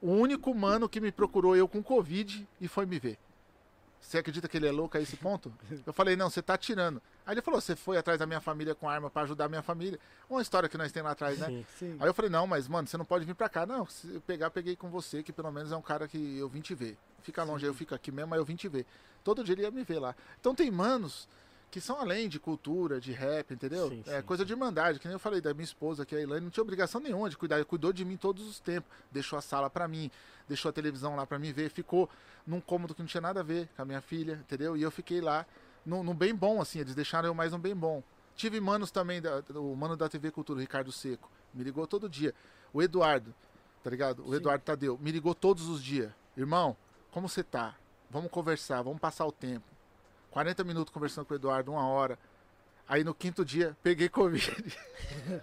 O 0.00 0.10
único 0.12 0.54
mano 0.54 0.88
que 0.88 1.00
me 1.00 1.12
procurou 1.12 1.54
eu 1.54 1.68
com 1.68 1.82
Covid 1.82 2.48
e 2.60 2.66
foi 2.66 2.86
me 2.86 2.98
ver. 2.98 3.18
Você 4.04 4.18
acredita 4.18 4.46
que 4.46 4.56
ele 4.56 4.68
é 4.68 4.70
louco 4.70 4.96
a 4.98 5.00
esse 5.00 5.16
ponto? 5.16 5.52
Eu 5.86 5.92
falei, 5.92 6.14
não, 6.14 6.28
você 6.28 6.42
tá 6.42 6.58
tirando. 6.58 7.00
Aí 7.26 7.34
ele 7.34 7.40
falou, 7.40 7.58
você 7.60 7.74
foi 7.74 7.96
atrás 7.96 8.18
da 8.18 8.26
minha 8.26 8.40
família 8.40 8.74
com 8.74 8.88
arma 8.88 9.08
pra 9.08 9.22
ajudar 9.22 9.46
a 9.46 9.48
minha 9.48 9.62
família. 9.62 9.98
Uma 10.28 10.42
história 10.42 10.68
que 10.68 10.76
nós 10.76 10.92
temos 10.92 11.06
lá 11.06 11.12
atrás, 11.12 11.38
né? 11.38 11.46
Sim. 11.46 11.66
Sim. 11.78 11.96
Aí 11.98 12.06
eu 12.06 12.12
falei, 12.12 12.30
não, 12.30 12.46
mas 12.46 12.68
mano, 12.68 12.86
você 12.86 12.98
não 12.98 13.04
pode 13.04 13.24
vir 13.24 13.34
pra 13.34 13.48
cá. 13.48 13.64
Não, 13.64 13.86
se 13.86 14.14
eu 14.14 14.20
pegar, 14.20 14.50
peguei 14.50 14.76
com 14.76 14.90
você, 14.90 15.22
que 15.22 15.32
pelo 15.32 15.50
menos 15.50 15.72
é 15.72 15.76
um 15.76 15.82
cara 15.82 16.06
que 16.06 16.38
eu 16.38 16.48
vim 16.48 16.60
te 16.60 16.74
ver. 16.74 16.98
Fica 17.22 17.42
longe, 17.42 17.64
aí 17.64 17.70
eu 17.70 17.74
fico 17.74 17.94
aqui 17.94 18.12
mesmo, 18.12 18.28
mas 18.28 18.38
eu 18.38 18.44
vim 18.44 18.54
te 18.54 18.68
ver. 18.68 18.84
Todo 19.24 19.42
dia 19.42 19.54
ele 19.54 19.62
ia 19.62 19.70
me 19.70 19.82
ver 19.82 19.98
lá. 19.98 20.14
Então 20.38 20.54
tem 20.54 20.70
manos 20.70 21.26
que 21.74 21.80
são 21.80 22.00
além 22.00 22.28
de 22.28 22.38
cultura, 22.38 23.00
de 23.00 23.10
rap, 23.10 23.52
entendeu? 23.52 23.88
Sim, 23.88 24.04
é 24.06 24.20
sim, 24.20 24.22
coisa 24.26 24.44
sim. 24.44 24.46
de 24.46 24.52
irmandade, 24.52 25.00
que 25.00 25.08
nem 25.08 25.12
eu 25.14 25.18
falei 25.18 25.40
da 25.40 25.52
minha 25.52 25.64
esposa, 25.64 26.06
que 26.06 26.14
é 26.14 26.18
a 26.18 26.22
Elaine, 26.22 26.44
não 26.44 26.50
tinha 26.50 26.62
obrigação 26.62 27.00
nenhuma 27.00 27.28
de 27.28 27.36
cuidar. 27.36 27.64
Cuidou 27.64 27.92
de 27.92 28.04
mim 28.04 28.16
todos 28.16 28.46
os 28.46 28.60
tempos. 28.60 28.88
Deixou 29.10 29.36
a 29.36 29.42
sala 29.42 29.68
pra 29.68 29.88
mim, 29.88 30.08
deixou 30.46 30.68
a 30.68 30.72
televisão 30.72 31.16
lá 31.16 31.26
pra 31.26 31.36
mim 31.36 31.52
ver, 31.52 31.68
ficou 31.70 32.08
num 32.46 32.60
cômodo 32.60 32.94
que 32.94 33.02
não 33.02 33.08
tinha 33.08 33.20
nada 33.20 33.40
a 33.40 33.42
ver 33.42 33.68
com 33.74 33.82
a 33.82 33.84
minha 33.84 34.00
filha, 34.00 34.34
entendeu? 34.34 34.76
E 34.76 34.82
eu 34.82 34.90
fiquei 34.92 35.20
lá 35.20 35.44
num, 35.84 36.04
num 36.04 36.14
bem 36.14 36.32
bom, 36.32 36.62
assim, 36.62 36.78
eles 36.78 36.94
deixaram 36.94 37.26
eu 37.26 37.34
mais 37.34 37.50
num 37.50 37.58
bem 37.58 37.74
bom. 37.74 38.04
Tive 38.36 38.60
manos 38.60 38.92
também, 38.92 39.20
da- 39.20 39.42
o 39.56 39.74
mano 39.74 39.96
da 39.96 40.08
TV 40.08 40.30
Cultura, 40.30 40.58
o 40.58 40.60
Ricardo 40.60 40.92
Seco, 40.92 41.28
me 41.52 41.64
ligou 41.64 41.88
todo 41.88 42.08
dia. 42.08 42.32
O 42.72 42.80
Eduardo, 42.82 43.34
tá 43.82 43.90
ligado? 43.90 44.24
O. 44.24 44.32
Eduardo 44.32 44.62
Tadeu, 44.62 44.96
me 45.02 45.10
ligou 45.10 45.34
todos 45.34 45.66
os 45.68 45.82
dias. 45.82 46.12
Irmão, 46.36 46.76
como 47.10 47.28
você 47.28 47.42
tá? 47.42 47.74
Vamos 48.08 48.30
conversar, 48.30 48.80
vamos 48.80 49.00
passar 49.00 49.26
o 49.26 49.32
tempo. 49.32 49.73
40 50.34 50.64
minutos 50.64 50.92
conversando 50.92 51.26
com 51.26 51.32
o 51.32 51.36
Eduardo, 51.36 51.70
uma 51.70 51.86
hora. 51.86 52.18
Aí 52.88 53.04
no 53.04 53.14
quinto 53.14 53.44
dia, 53.44 53.74
peguei 53.84 54.08
Covid. 54.08 54.52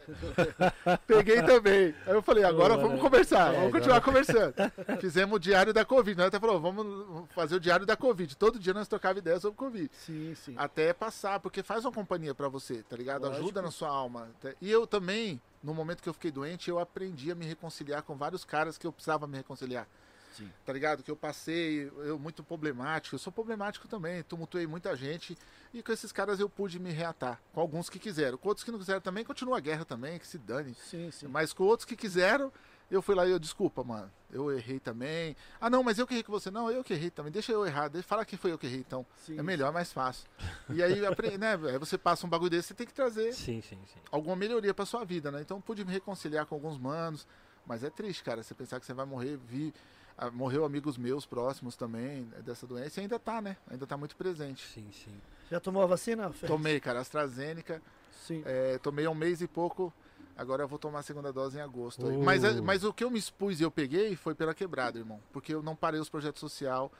peguei 1.07 1.41
também. 1.41 1.95
Aí 2.05 2.13
eu 2.13 2.22
falei, 2.22 2.43
agora 2.43 2.76
vamos 2.76 2.99
conversar, 2.99 3.53
é, 3.53 3.57
vamos 3.57 3.72
continuar 3.72 4.01
conversando. 4.01 4.53
Fizemos 4.99 5.38
o 5.38 5.39
diário 5.39 5.73
da 5.73 5.85
Covid. 5.85 6.18
Nós 6.18 6.27
até 6.27 6.39
falou, 6.41 6.59
vamos 6.59 7.26
fazer 7.30 7.55
o 7.55 7.59
diário 7.59 7.85
da 7.85 7.95
Covid. 7.95 8.35
Todo 8.35 8.59
dia 8.59 8.73
nós 8.73 8.88
trocava 8.88 9.18
ideia 9.18 9.39
sobre 9.39 9.57
Covid. 9.57 9.89
Sim, 9.93 10.35
sim. 10.35 10.55
Até 10.57 10.91
passar, 10.91 11.39
porque 11.39 11.63
faz 11.63 11.85
uma 11.85 11.91
companhia 11.93 12.35
pra 12.35 12.49
você, 12.49 12.84
tá 12.84 12.97
ligado? 12.97 13.23
Lógico. 13.23 13.43
Ajuda 13.43 13.61
na 13.61 13.72
sua 13.72 13.89
alma. 13.89 14.27
E 14.59 14.69
eu 14.69 14.85
também, 14.85 15.41
no 15.63 15.73
momento 15.73 16.03
que 16.03 16.09
eu 16.09 16.13
fiquei 16.13 16.31
doente, 16.31 16.69
eu 16.69 16.80
aprendi 16.80 17.31
a 17.31 17.35
me 17.35 17.45
reconciliar 17.45 18.03
com 18.03 18.15
vários 18.18 18.43
caras 18.43 18.77
que 18.77 18.85
eu 18.85 18.91
precisava 18.91 19.26
me 19.26 19.38
reconciliar. 19.38 19.88
Sim. 20.31 20.49
Tá 20.65 20.73
ligado? 20.73 21.03
Que 21.03 21.11
eu 21.11 21.15
passei, 21.15 21.91
eu 21.99 22.17
muito 22.17 22.43
problemático. 22.43 23.15
Eu 23.15 23.19
sou 23.19 23.31
problemático 23.31 23.87
também, 23.87 24.23
tumultuei 24.23 24.65
muita 24.67 24.95
gente. 24.95 25.37
E 25.73 25.81
com 25.81 25.91
esses 25.91 26.11
caras 26.11 26.39
eu 26.39 26.49
pude 26.49 26.79
me 26.79 26.91
reatar. 26.91 27.41
Com 27.53 27.61
alguns 27.61 27.89
que 27.89 27.99
quiseram. 27.99 28.37
Com 28.37 28.49
outros 28.49 28.63
que 28.63 28.71
não 28.71 28.79
quiseram 28.79 29.01
também, 29.01 29.23
continua 29.23 29.57
a 29.57 29.61
guerra 29.61 29.85
também, 29.85 30.19
que 30.19 30.27
se 30.27 30.37
dane. 30.37 30.73
Sim, 30.75 31.11
sim. 31.11 31.27
Mas 31.27 31.53
com 31.53 31.63
outros 31.63 31.85
que 31.85 31.95
quiseram, 31.95 32.51
eu 32.89 33.01
fui 33.01 33.15
lá 33.15 33.25
e 33.25 33.31
eu, 33.31 33.39
desculpa, 33.39 33.83
mano. 33.83 34.11
Eu 34.29 34.51
errei 34.51 34.79
também. 34.79 35.35
Ah, 35.59 35.69
não, 35.69 35.81
mas 35.81 35.97
eu 35.97 36.05
que 36.05 36.13
errei 36.13 36.23
com 36.23 36.31
você. 36.31 36.51
Não, 36.51 36.69
eu 36.69 36.83
que 36.83 36.93
errei 36.93 37.09
também. 37.09 37.31
Deixa 37.31 37.51
eu 37.51 37.65
errar. 37.65 37.87
Deixa 37.87 38.07
fala 38.07 38.25
que 38.25 38.35
foi 38.35 38.51
eu 38.51 38.57
que 38.57 38.65
errei, 38.67 38.79
então. 38.79 39.05
sim. 39.25 39.37
É 39.39 39.43
melhor, 39.43 39.71
mais 39.71 39.93
fácil. 39.93 40.27
E 40.69 40.83
aí, 40.83 40.95
né, 41.39 41.57
aí 41.71 41.77
você 41.77 41.97
passa 41.97 42.27
um 42.27 42.29
bagulho 42.29 42.49
desse, 42.49 42.69
você 42.69 42.73
tem 42.73 42.85
que 42.87 42.93
trazer 42.93 43.33
Sim, 43.33 43.61
sim, 43.61 43.79
sim. 43.87 43.99
alguma 44.11 44.35
melhoria 44.35 44.73
pra 44.73 44.85
sua 44.85 45.05
vida, 45.05 45.31
né? 45.31 45.41
Então 45.41 45.61
pude 45.61 45.85
me 45.85 45.91
reconciliar 45.91 46.45
com 46.45 46.55
alguns 46.55 46.77
manos, 46.77 47.25
mas 47.65 47.83
é 47.83 47.89
triste, 47.89 48.23
cara, 48.23 48.43
você 48.43 48.53
pensar 48.53 48.79
que 48.79 48.85
você 48.85 48.93
vai 48.93 49.05
morrer, 49.05 49.37
vi, 49.37 49.73
ah, 49.73 50.00
morreu 50.30 50.64
amigos 50.65 50.98
meus 50.98 51.26
próximos 51.26 51.76
também 51.76 52.22
né, 52.23 52.41
dessa 52.41 52.68
doença 52.68 52.99
e 52.99 53.03
ainda 53.03 53.18
tá, 53.18 53.41
né? 53.41 53.57
Ainda 53.69 53.88
tá 53.88 53.98
muito 53.98 54.15
presente. 54.15 54.68
Sim, 54.68 54.88
sim. 54.91 55.14
Já 55.49 55.60
tomou 55.60 55.81
a 55.81 55.85
vacina? 55.85 56.31
Fer? 56.31 56.48
Tomei, 56.48 56.80
cara, 56.80 56.99
AstraZeneca, 56.99 57.81
Sim. 58.26 58.43
é, 58.45 58.77
tomei 58.77 59.06
há 59.06 59.10
um 59.10 59.15
mês 59.15 59.41
e 59.41 59.48
pouco, 59.48 59.91
agora 60.38 60.64
eu 60.64 60.68
vou 60.68 60.77
tomar 60.80 60.99
a 60.99 61.03
segunda 61.03 61.31
dose 61.34 61.57
em 61.57 61.61
agosto. 61.61 62.06
Oh. 62.06 62.23
Mas, 62.23 62.43
é- 62.43 62.61
mas 62.61 62.84
o 62.84 62.93
que 62.93 63.03
eu 63.03 63.10
me 63.11 63.18
expus 63.19 63.60
e 63.60 63.64
eu 63.64 63.72
peguei 63.72 64.15
foi 64.15 64.35
pela 64.35 64.53
quebrada, 64.53 64.99
irmão, 64.99 65.19
porque 65.34 65.53
eu 65.53 65.61
não 65.64 65.76
parei 65.76 65.99
os 65.99 66.10
projetos 66.10 66.39
social, 66.39 66.91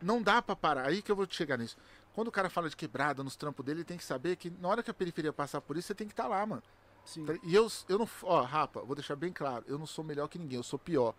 não 0.00 0.22
dá 0.22 0.40
pra 0.40 0.54
parar, 0.54 0.86
aí 0.86 1.02
que 1.02 1.10
eu 1.10 1.16
vou 1.16 1.26
chegar 1.28 1.58
nisso. 1.58 1.76
Quando 2.14 2.28
o 2.28 2.32
cara 2.32 2.48
fala 2.48 2.68
de 2.70 2.76
quebrada 2.76 3.22
nos 3.22 3.36
trampos 3.36 3.64
dele, 3.64 3.78
ele 3.80 3.84
tem 3.84 3.96
que 3.98 4.04
saber 4.04 4.36
que 4.36 4.50
na 4.60 4.68
hora 4.68 4.82
que 4.82 4.90
a 4.90 4.94
periferia 4.94 5.32
passar 5.32 5.60
por 5.60 5.76
isso, 5.76 5.88
você 5.88 5.94
tem 5.94 6.06
que 6.06 6.12
estar 6.12 6.26
lá, 6.28 6.44
mano. 6.46 6.62
Sim. 7.04 7.24
Tá- 7.24 7.34
E 7.42 7.54
eu, 7.54 7.66
eu 7.88 7.98
não. 7.98 8.08
Ó, 8.22 8.40
Rapa, 8.42 8.80
vou 8.82 8.94
deixar 8.94 9.16
bem 9.16 9.32
claro. 9.32 9.64
Eu 9.68 9.78
não 9.78 9.86
sou 9.86 10.04
melhor 10.04 10.28
que 10.28 10.38
ninguém, 10.38 10.56
eu 10.58 10.62
sou 10.62 10.78
pior. 10.78 11.14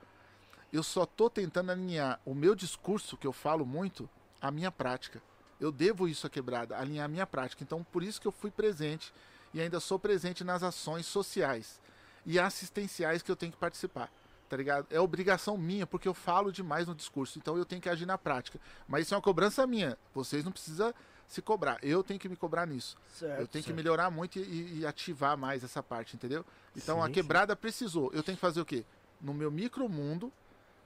Eu 0.72 0.84
só 0.84 1.06
tô 1.06 1.30
tentando 1.30 1.72
alinhar 1.72 2.20
o 2.26 2.34
meu 2.34 2.54
discurso, 2.54 3.18
que 3.18 3.26
eu 3.26 3.34
falo 3.34 3.66
muito, 3.66 4.10
à 4.42 4.52
minha 4.52 4.72
prática. 4.72 5.22
Eu 5.60 5.72
devo 5.72 6.08
isso 6.08 6.26
à 6.26 6.30
quebrada, 6.30 6.78
alinhar 6.78 7.06
a 7.06 7.10
minha 7.10 7.28
prática. 7.28 7.64
Então, 7.64 7.84
por 7.84 8.04
isso 8.04 8.22
que 8.22 8.28
eu 8.28 8.32
fui 8.32 8.52
presente 8.52 9.14
e 9.54 9.60
ainda 9.60 9.80
sou 9.80 10.00
presente 10.00 10.44
nas 10.44 10.64
ações 10.64 11.06
sociais 11.06 11.82
e 12.26 12.40
assistenciais 12.40 13.22
que 13.22 13.32
eu 13.32 13.36
tenho 13.36 13.52
que 13.52 13.58
participar. 13.58 14.12
Tá 14.48 14.58
ligado? 14.58 14.88
É 14.90 15.00
obrigação 15.00 15.58
minha, 15.58 15.86
porque 15.86 16.08
eu 16.08 16.14
falo 16.14 16.52
demais 16.52 16.88
no 16.88 16.96
discurso. 16.96 17.38
Então 17.38 17.58
eu 17.58 17.66
tenho 17.66 17.82
que 17.82 17.90
agir 17.90 18.06
na 18.06 18.18
prática. 18.18 18.60
Mas 18.88 19.04
isso 19.04 19.14
é 19.14 19.18
uma 19.18 19.22
cobrança 19.22 19.66
minha. 19.68 19.98
Vocês 20.14 20.44
não 20.44 20.52
precisam 20.52 20.94
se 21.28 21.42
cobrar. 21.42 21.78
Eu 21.84 22.04
tenho 22.04 22.20
que 22.20 22.28
me 22.28 22.36
cobrar 22.36 22.66
nisso. 22.66 22.98
Certo. 23.14 23.40
Eu 23.40 23.48
tenho 23.48 23.64
que 23.64 23.70
certo. 23.70 23.76
melhorar 23.76 24.10
muito 24.10 24.40
e, 24.40 24.80
e 24.80 24.86
ativar 24.88 25.38
mais 25.38 25.64
essa 25.64 25.84
parte, 25.84 26.16
entendeu? 26.16 26.44
Então 26.76 26.98
Sim, 26.98 27.04
a 27.04 27.06
sim. 27.06 27.12
quebrada 27.12 27.56
precisou. 27.56 28.12
Eu 28.12 28.24
tenho 28.24 28.38
que 28.38 28.42
fazer 28.42 28.60
o 28.60 28.66
quê? 28.66 28.84
No 29.22 29.36
meu 29.36 29.52
micromundo, 29.52 30.34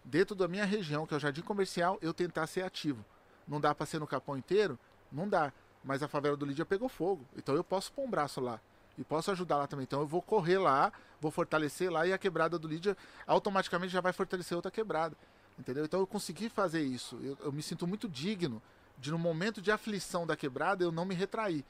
dentro 0.04 0.36
da 0.36 0.48
minha 0.48 0.66
região, 0.66 1.06
que 1.06 1.14
é 1.14 1.18
o 1.18 1.20
jardim 1.20 1.42
comercial, 1.42 1.98
eu 2.02 2.14
tentar 2.14 2.48
ser 2.48 2.64
ativo. 2.64 3.04
Não 3.48 3.60
dá 3.60 3.74
pra 3.74 3.86
ser 3.86 4.00
no 4.00 4.08
capão 4.08 4.38
inteiro? 4.38 4.78
Não 5.12 5.28
dá. 5.28 5.52
Mas 5.84 6.02
a 6.02 6.08
favela 6.08 6.38
do 6.38 6.46
Lídia 6.46 6.66
pegou 6.66 6.88
fogo. 6.88 7.26
Então 7.36 7.56
eu 7.56 7.64
posso 7.64 7.92
pôr 7.92 8.06
um 8.06 8.10
braço 8.10 8.40
lá. 8.40 8.60
E 8.98 9.04
posso 9.04 9.32
ajudar 9.32 9.58
lá 9.58 9.68
também. 9.68 9.84
Então 9.84 10.02
eu 10.02 10.08
vou 10.08 10.22
correr 10.22 10.58
lá, 10.58 10.92
vou 11.20 11.32
fortalecer 11.32 11.92
lá 11.92 12.06
e 12.06 12.14
a 12.14 12.18
quebrada 12.18 12.58
do 12.60 12.68
Lídia 12.68 12.96
automaticamente 13.26 13.92
já 13.92 14.02
vai 14.02 14.14
fortalecer 14.14 14.56
outra 14.56 14.72
quebrada. 14.72 15.16
Entendeu? 15.58 15.84
Então 15.86 16.00
eu 16.00 16.08
consegui 16.08 16.50
fazer 16.50 16.82
isso. 16.82 17.20
Eu, 17.22 17.38
eu 17.46 17.52
me 17.52 17.62
sinto 17.62 17.86
muito 17.86 18.08
digno 18.08 18.62
de, 18.98 19.12
no 19.12 19.20
momento 19.20 19.62
de 19.62 19.72
aflição 19.72 20.26
da 20.26 20.36
quebrada, 20.36 20.84
eu 20.84 20.92
não 20.92 21.06
me 21.06 21.16
retrair. 21.16 21.64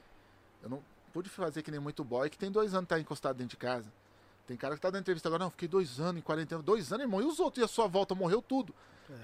Eu 0.62 0.68
não 0.68 0.82
pude 1.12 1.28
fazer 1.28 1.62
que 1.62 1.70
nem 1.70 1.80
muito 1.80 2.04
boy 2.04 2.28
que 2.28 2.38
tem 2.38 2.50
dois 2.50 2.74
anos 2.74 2.88
tá 2.88 2.98
encostado 2.98 3.36
dentro 3.36 3.50
de 3.50 3.56
casa. 3.56 3.90
Tem 4.46 4.56
cara 4.56 4.74
que 4.74 4.80
tá 4.80 4.90
dando 4.90 5.00
entrevista 5.02 5.28
agora, 5.28 5.44
não, 5.44 5.50
fiquei 5.50 5.68
dois 5.68 5.98
anos 5.98 6.18
em 6.18 6.22
quarentena. 6.22 6.62
Dois 6.62 6.92
anos, 6.92 7.04
irmão, 7.04 7.20
e 7.22 7.24
os 7.24 7.40
outros? 7.40 7.62
E 7.62 7.64
a 7.64 7.68
sua 7.68 7.86
volta 7.86 8.14
morreu 8.14 8.42
tudo. 8.42 8.74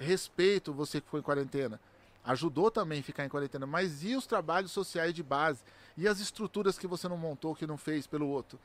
É. 0.00 0.04
Respeito 0.04 0.72
você 0.72 1.00
que 1.00 1.08
foi 1.08 1.20
em 1.20 1.22
quarentena. 1.22 1.80
Ajudou 2.24 2.70
também 2.70 3.00
a 3.00 3.02
ficar 3.02 3.24
em 3.24 3.28
quarentena. 3.28 3.66
Mas 3.66 4.02
e 4.02 4.14
os 4.14 4.26
trabalhos 4.26 4.72
sociais 4.72 5.12
de 5.14 5.22
base? 5.22 5.60
E 5.96 6.08
as 6.08 6.20
estruturas 6.20 6.78
que 6.78 6.86
você 6.86 7.08
não 7.08 7.16
montou, 7.16 7.54
que 7.54 7.66
não 7.66 7.76
fez 7.76 8.06
pelo 8.06 8.28
outro? 8.28 8.58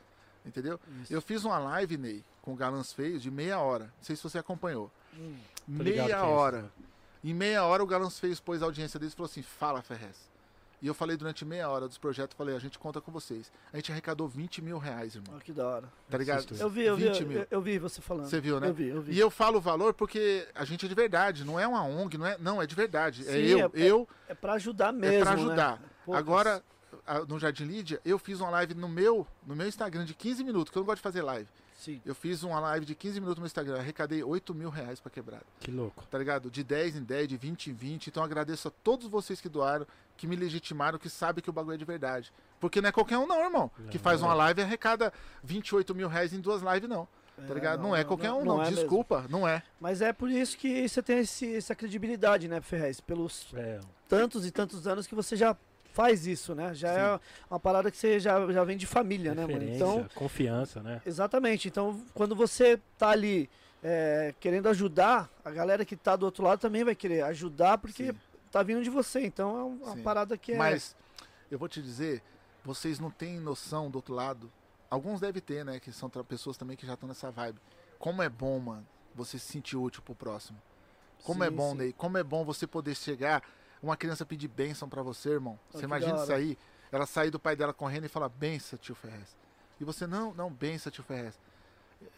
Entendeu? 0.44 0.78
Isso. 1.02 1.12
Eu 1.12 1.20
fiz 1.20 1.44
uma 1.44 1.58
live, 1.58 1.96
Ney, 1.96 2.24
com 2.40 2.54
Galãs 2.54 2.92
Feios, 2.92 3.22
de 3.22 3.30
meia 3.30 3.58
hora. 3.58 3.84
Não 3.84 4.02
sei 4.02 4.14
se 4.14 4.22
você 4.22 4.38
acompanhou. 4.38 4.90
Hum. 5.14 5.36
Meia 5.66 6.02
é 6.02 6.06
isso, 6.06 6.16
hora. 6.16 6.62
né? 6.62 6.68
Em 7.24 7.34
meia 7.34 7.64
hora 7.64 7.82
o 7.82 7.86
Galãs 7.86 8.18
Feios 8.20 8.38
pôs 8.38 8.62
a 8.62 8.66
audiência 8.66 9.00
deles 9.00 9.12
e 9.12 9.16
falou 9.16 9.28
assim: 9.28 9.42
fala, 9.42 9.82
Ferrez. 9.82 10.16
E 10.82 10.86
eu 10.86 10.92
falei 10.94 11.16
durante 11.16 11.44
meia 11.44 11.68
hora 11.70 11.88
dos 11.88 11.96
projetos, 11.96 12.36
falei, 12.36 12.54
a 12.54 12.58
gente 12.58 12.78
conta 12.78 13.00
com 13.00 13.10
vocês. 13.10 13.50
A 13.72 13.76
gente 13.76 13.90
arrecadou 13.90 14.28
20 14.28 14.60
mil 14.60 14.76
reais, 14.78 15.14
irmão. 15.14 15.34
Ó, 15.36 15.40
que 15.40 15.52
da 15.52 15.66
hora. 15.66 15.92
Tá 16.10 16.18
ligado? 16.18 16.46
Eu 16.58 16.68
vi, 16.68 16.82
eu 16.84 16.96
vi, 16.96 17.04
20 17.08 17.20
eu, 17.22 17.26
mil. 17.28 17.38
eu, 17.38 17.46
eu 17.50 17.60
vi 17.62 17.78
você 17.78 18.00
falando. 18.02 18.26
Você 18.28 18.40
viu, 18.40 18.60
né? 18.60 18.68
Eu 18.68 18.74
vi, 18.74 18.88
eu 18.88 19.00
vi. 19.02 19.12
E 19.14 19.18
eu 19.18 19.30
falo 19.30 19.56
o 19.58 19.60
valor 19.60 19.94
porque 19.94 20.46
a 20.54 20.64
gente 20.64 20.84
é 20.84 20.88
de 20.88 20.94
verdade, 20.94 21.44
não 21.44 21.58
é 21.58 21.66
uma 21.66 21.82
ONG, 21.82 22.18
não 22.18 22.26
é, 22.26 22.36
não, 22.38 22.60
é 22.60 22.66
de 22.66 22.74
verdade. 22.74 23.22
é 23.22 23.32
Sim, 23.32 23.38
eu, 23.38 23.58
é- 23.60 23.70
eu 23.74 24.08
É 24.28 24.34
pra 24.34 24.52
ajudar 24.54 24.92
mesmo, 24.92 25.16
é 25.16 25.20
pra 25.20 25.34
né? 25.34 25.42
ajudar. 25.42 25.82
Poucas. 26.04 26.20
Agora, 26.20 26.62
a- 27.06 27.20
no 27.20 27.38
Jardim 27.38 27.64
Lídia, 27.64 27.98
eu 28.04 28.18
fiz 28.18 28.38
uma 28.40 28.50
live 28.50 28.74
no 28.74 28.88
meu, 28.88 29.26
no 29.46 29.56
meu 29.56 29.66
Instagram 29.66 30.04
de 30.04 30.12
15 30.14 30.44
minutos, 30.44 30.70
que 30.70 30.76
eu 30.76 30.80
não 30.80 30.86
gosto 30.86 30.98
de 30.98 31.02
fazer 31.02 31.22
live. 31.22 31.48
Sim. 31.78 32.00
Eu 32.06 32.14
fiz 32.14 32.42
uma 32.42 32.58
live 32.58 32.86
de 32.86 32.94
15 32.94 33.20
minutos 33.20 33.36
no 33.36 33.42
meu 33.42 33.46
Instagram, 33.46 33.76
arrecadei 33.78 34.22
8 34.22 34.54
mil 34.54 34.70
reais 34.70 34.98
pra 34.98 35.10
quebrada. 35.10 35.44
Que 35.60 35.70
louco. 35.70 36.04
tá 36.10 36.18
ligado? 36.18 36.50
De 36.50 36.64
10 36.64 36.96
em 36.96 37.02
10, 37.02 37.28
de 37.28 37.36
20 37.36 37.70
em 37.70 37.74
20. 37.74 38.06
Então 38.08 38.22
agradeço 38.24 38.66
a 38.68 38.70
todos 38.82 39.06
vocês 39.06 39.40
que 39.42 39.48
doaram, 39.48 39.86
que 40.16 40.26
me 40.26 40.36
legitimaram, 40.36 40.98
que 40.98 41.10
sabem 41.10 41.42
que 41.42 41.50
o 41.50 41.52
bagulho 41.52 41.74
é 41.74 41.78
de 41.78 41.84
verdade. 41.84 42.32
Porque 42.58 42.80
não 42.80 42.88
é 42.88 42.92
qualquer 42.92 43.18
um, 43.18 43.26
não, 43.26 43.38
irmão. 43.42 43.70
que 43.90 43.98
Não, 43.98 44.02
faz 44.02 44.20
não 44.20 44.28
uma 44.28 44.34
é. 44.34 44.38
live 44.38 44.60
e 44.60 44.64
arrecada 44.64 45.12
28 45.44 45.94
mil 45.94 46.08
reais 46.08 46.32
em 46.32 46.40
duas 46.40 46.62
lives, 46.62 46.88
não. 46.88 47.06
Tá 47.46 47.52
ligado? 47.52 47.82
Não, 47.82 47.94
é 47.94 48.02
qualquer 48.02 48.32
um, 48.32 48.42
não. 48.44 48.60
é 48.62 48.64
mesmo. 48.64 48.76
Desculpa, 48.76 49.26
não 49.28 49.46
é. 49.46 49.62
Mas 49.78 50.00
é 50.00 50.10
por 50.10 50.30
isso 50.30 50.56
que 50.56 50.88
você 50.88 51.02
tem 51.02 51.18
esse- 51.18 51.54
essa 51.56 51.74
credibilidade, 51.74 52.48
né, 52.48 52.62
Ferrez? 52.62 52.98
Pelos 52.98 53.52
É, 53.54 53.78
tantos 54.08 54.46
e 54.46 54.50
tantos 54.50 54.86
anos 54.86 55.06
que 55.06 55.14
você 55.14 55.36
já 55.36 55.54
faz 55.92 56.26
isso, 56.26 56.54
né? 56.54 56.74
Já 56.74 56.88
é 56.92 57.20
uma 57.50 57.60
parada 57.60 57.90
que 57.90 57.96
você 57.98 58.18
já, 58.18 58.50
já 58.50 58.64
vem 58.64 58.76
de 58.78 58.86
família, 58.86 59.34
né, 59.34 59.46
mano? 59.46 59.64
Então, 59.64 60.08
confiança, 60.14 60.82
né? 60.82 61.02
exatamente. 61.04 61.68
Então, 61.68 62.02
quando 62.14 62.34
você 62.34 62.80
tá 62.96 63.10
ali 63.10 63.50
é, 63.82 64.34
querendo 64.40 64.68
ajudar, 64.70 65.28
a 65.44 65.50
galera 65.50 65.84
que 65.84 65.94
tá 65.94 66.16
do 66.16 66.24
outro 66.24 66.42
lado 66.42 66.58
também 66.58 66.82
vai 66.84 66.94
querer 66.94 67.20
ajudar, 67.22 67.76
porque 67.78 68.06
Sim. 68.06 68.18
Tá 68.56 68.62
vindo 68.62 68.82
de 68.82 68.90
você. 68.90 69.24
Então, 69.26 69.58
é 69.58 69.64
um- 69.64 69.76
uma 69.82 69.92
Sim. 69.94 70.02
parada 70.02 70.36
que 70.38 70.52
é... 70.52 70.56
Mas 70.56 70.96
eu 71.50 71.58
vou 71.58 71.68
te 71.68 71.82
dizer, 71.82 72.22
vocês 72.64 72.98
não 72.98 73.10
têm 73.10 73.38
noção 73.38 73.90
do 73.90 73.96
outro 73.96 74.14
lado. 74.14 74.50
Alguns 74.90 75.20
devem 75.20 75.42
ter, 75.42 75.64
né? 75.64 75.78
Que 75.78 75.92
são 75.92 76.08
pessoas 76.08 76.56
também 76.56 76.76
que 76.76 76.86
já 76.86 76.94
estão 76.94 77.08
nessa 77.08 77.30
vibe. 77.30 77.60
Como 77.98 78.22
é 78.22 78.28
bom, 78.28 78.58
mano, 78.58 78.86
você 79.14 79.38
se 79.38 79.46
sentir 79.52 79.76
útil 79.76 80.02
pro 80.02 80.14
próximo. 80.14 80.60
Como 81.22 81.42
é 81.44 81.48
Sim, 81.50 81.56
bom, 81.56 81.70
sim. 81.72 81.78
Ney. 81.78 81.92
Como 81.92 82.16
é 82.18 82.22
bom 82.22 82.44
você 82.44 82.66
poder 82.66 82.94
chegar, 82.94 83.42
uma 83.82 83.96
criança 83.96 84.24
pedir 84.24 84.48
bênção 84.48 84.88
pra 84.88 85.02
você, 85.02 85.30
irmão. 85.30 85.58
Oh, 85.72 85.78
Você 85.78 85.84
imagina 85.84 86.22
isso 86.22 86.32
aí, 86.32 86.56
ela 86.92 87.04
sair 87.06 87.30
do 87.30 87.38
pai 87.38 87.56
dela 87.56 87.72
correndo 87.74 88.04
e 88.04 88.08
falar, 88.08 88.28
benção, 88.28 88.78
tio 88.78 88.94
Ferrez. 88.94 89.36
E 89.80 89.84
você, 89.84 90.06
não, 90.06 90.32
não, 90.34 90.50
benção, 90.50 90.90
tio 90.90 91.04
Ferrez. 91.04 91.38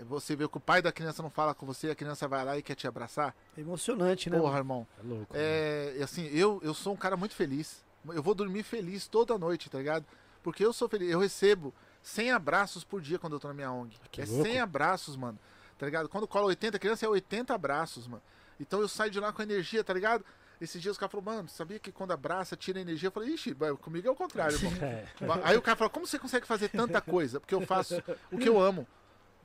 Você 0.00 0.34
vê 0.36 0.48
que 0.48 0.56
o 0.56 0.60
pai 0.60 0.80
da 0.82 0.92
criança 0.92 1.22
não 1.22 1.30
fala 1.30 1.54
com 1.54 1.66
você, 1.66 1.90
a 1.90 1.94
criança 1.94 2.26
vai 2.28 2.44
lá 2.44 2.56
e 2.58 2.62
quer 2.62 2.74
te 2.74 2.86
abraçar. 2.86 3.34
É 3.56 3.60
emocionante, 3.60 4.28
né? 4.30 4.38
Porra, 4.38 4.58
irmão. 4.58 4.86
É 4.98 5.02
louco. 5.06 5.34
né? 5.34 5.40
É, 5.40 5.96
e 5.98 6.02
assim, 6.02 6.26
eu, 6.32 6.60
eu 6.62 6.74
sou 6.74 6.92
um 6.94 6.96
cara 6.96 7.16
muito 7.16 7.34
feliz. 7.34 7.84
Eu 8.08 8.22
vou 8.22 8.34
dormir 8.34 8.62
feliz 8.62 9.06
toda 9.06 9.36
noite, 9.38 9.68
tá 9.68 9.78
ligado? 9.78 10.04
Porque 10.42 10.64
eu 10.64 10.72
sou 10.72 10.88
feliz. 10.88 11.10
Eu 11.10 11.18
recebo 11.18 11.74
100 12.02 12.32
abraços 12.32 12.84
por 12.84 13.00
dia 13.00 13.18
quando 13.18 13.34
eu 13.34 13.40
tô 13.40 13.48
na 13.48 13.54
minha 13.54 13.70
ONG. 13.72 13.96
Que 14.10 14.22
é 14.22 14.24
louco. 14.24 14.44
100 14.44 14.60
abraços, 14.60 15.16
mano. 15.16 15.38
Tá 15.76 15.86
ligado? 15.86 16.08
Quando 16.08 16.26
cola 16.26 16.46
80 16.46 16.78
crianças, 16.78 17.02
é 17.02 17.08
80 17.08 17.54
abraços, 17.54 18.06
mano. 18.06 18.22
Então 18.58 18.80
eu 18.80 18.88
saio 18.88 19.10
de 19.10 19.20
lá 19.20 19.32
com 19.32 19.42
energia, 19.42 19.84
tá 19.84 19.92
ligado? 19.92 20.24
Esses 20.60 20.82
dias 20.82 20.92
os 20.92 20.98
caras 20.98 21.12
falaram, 21.12 21.36
mano, 21.36 21.48
sabia 21.48 21.78
que 21.78 21.92
quando 21.92 22.10
abraça, 22.10 22.56
tira 22.56 22.80
energia? 22.80 23.06
Eu 23.08 23.12
falei, 23.12 23.30
ixi, 23.30 23.54
comigo 23.80 24.08
é 24.08 24.10
o 24.10 24.16
contrário, 24.16 24.56
irmão. 24.56 24.72
É. 24.82 25.06
Aí 25.44 25.56
o 25.56 25.62
cara 25.62 25.76
fala, 25.76 25.88
como 25.90 26.04
você 26.06 26.18
consegue 26.18 26.46
fazer 26.46 26.68
tanta 26.68 27.00
coisa? 27.00 27.38
Porque 27.38 27.54
eu 27.54 27.60
faço 27.60 28.02
o 28.32 28.38
que 28.38 28.48
eu 28.48 28.60
amo. 28.60 28.86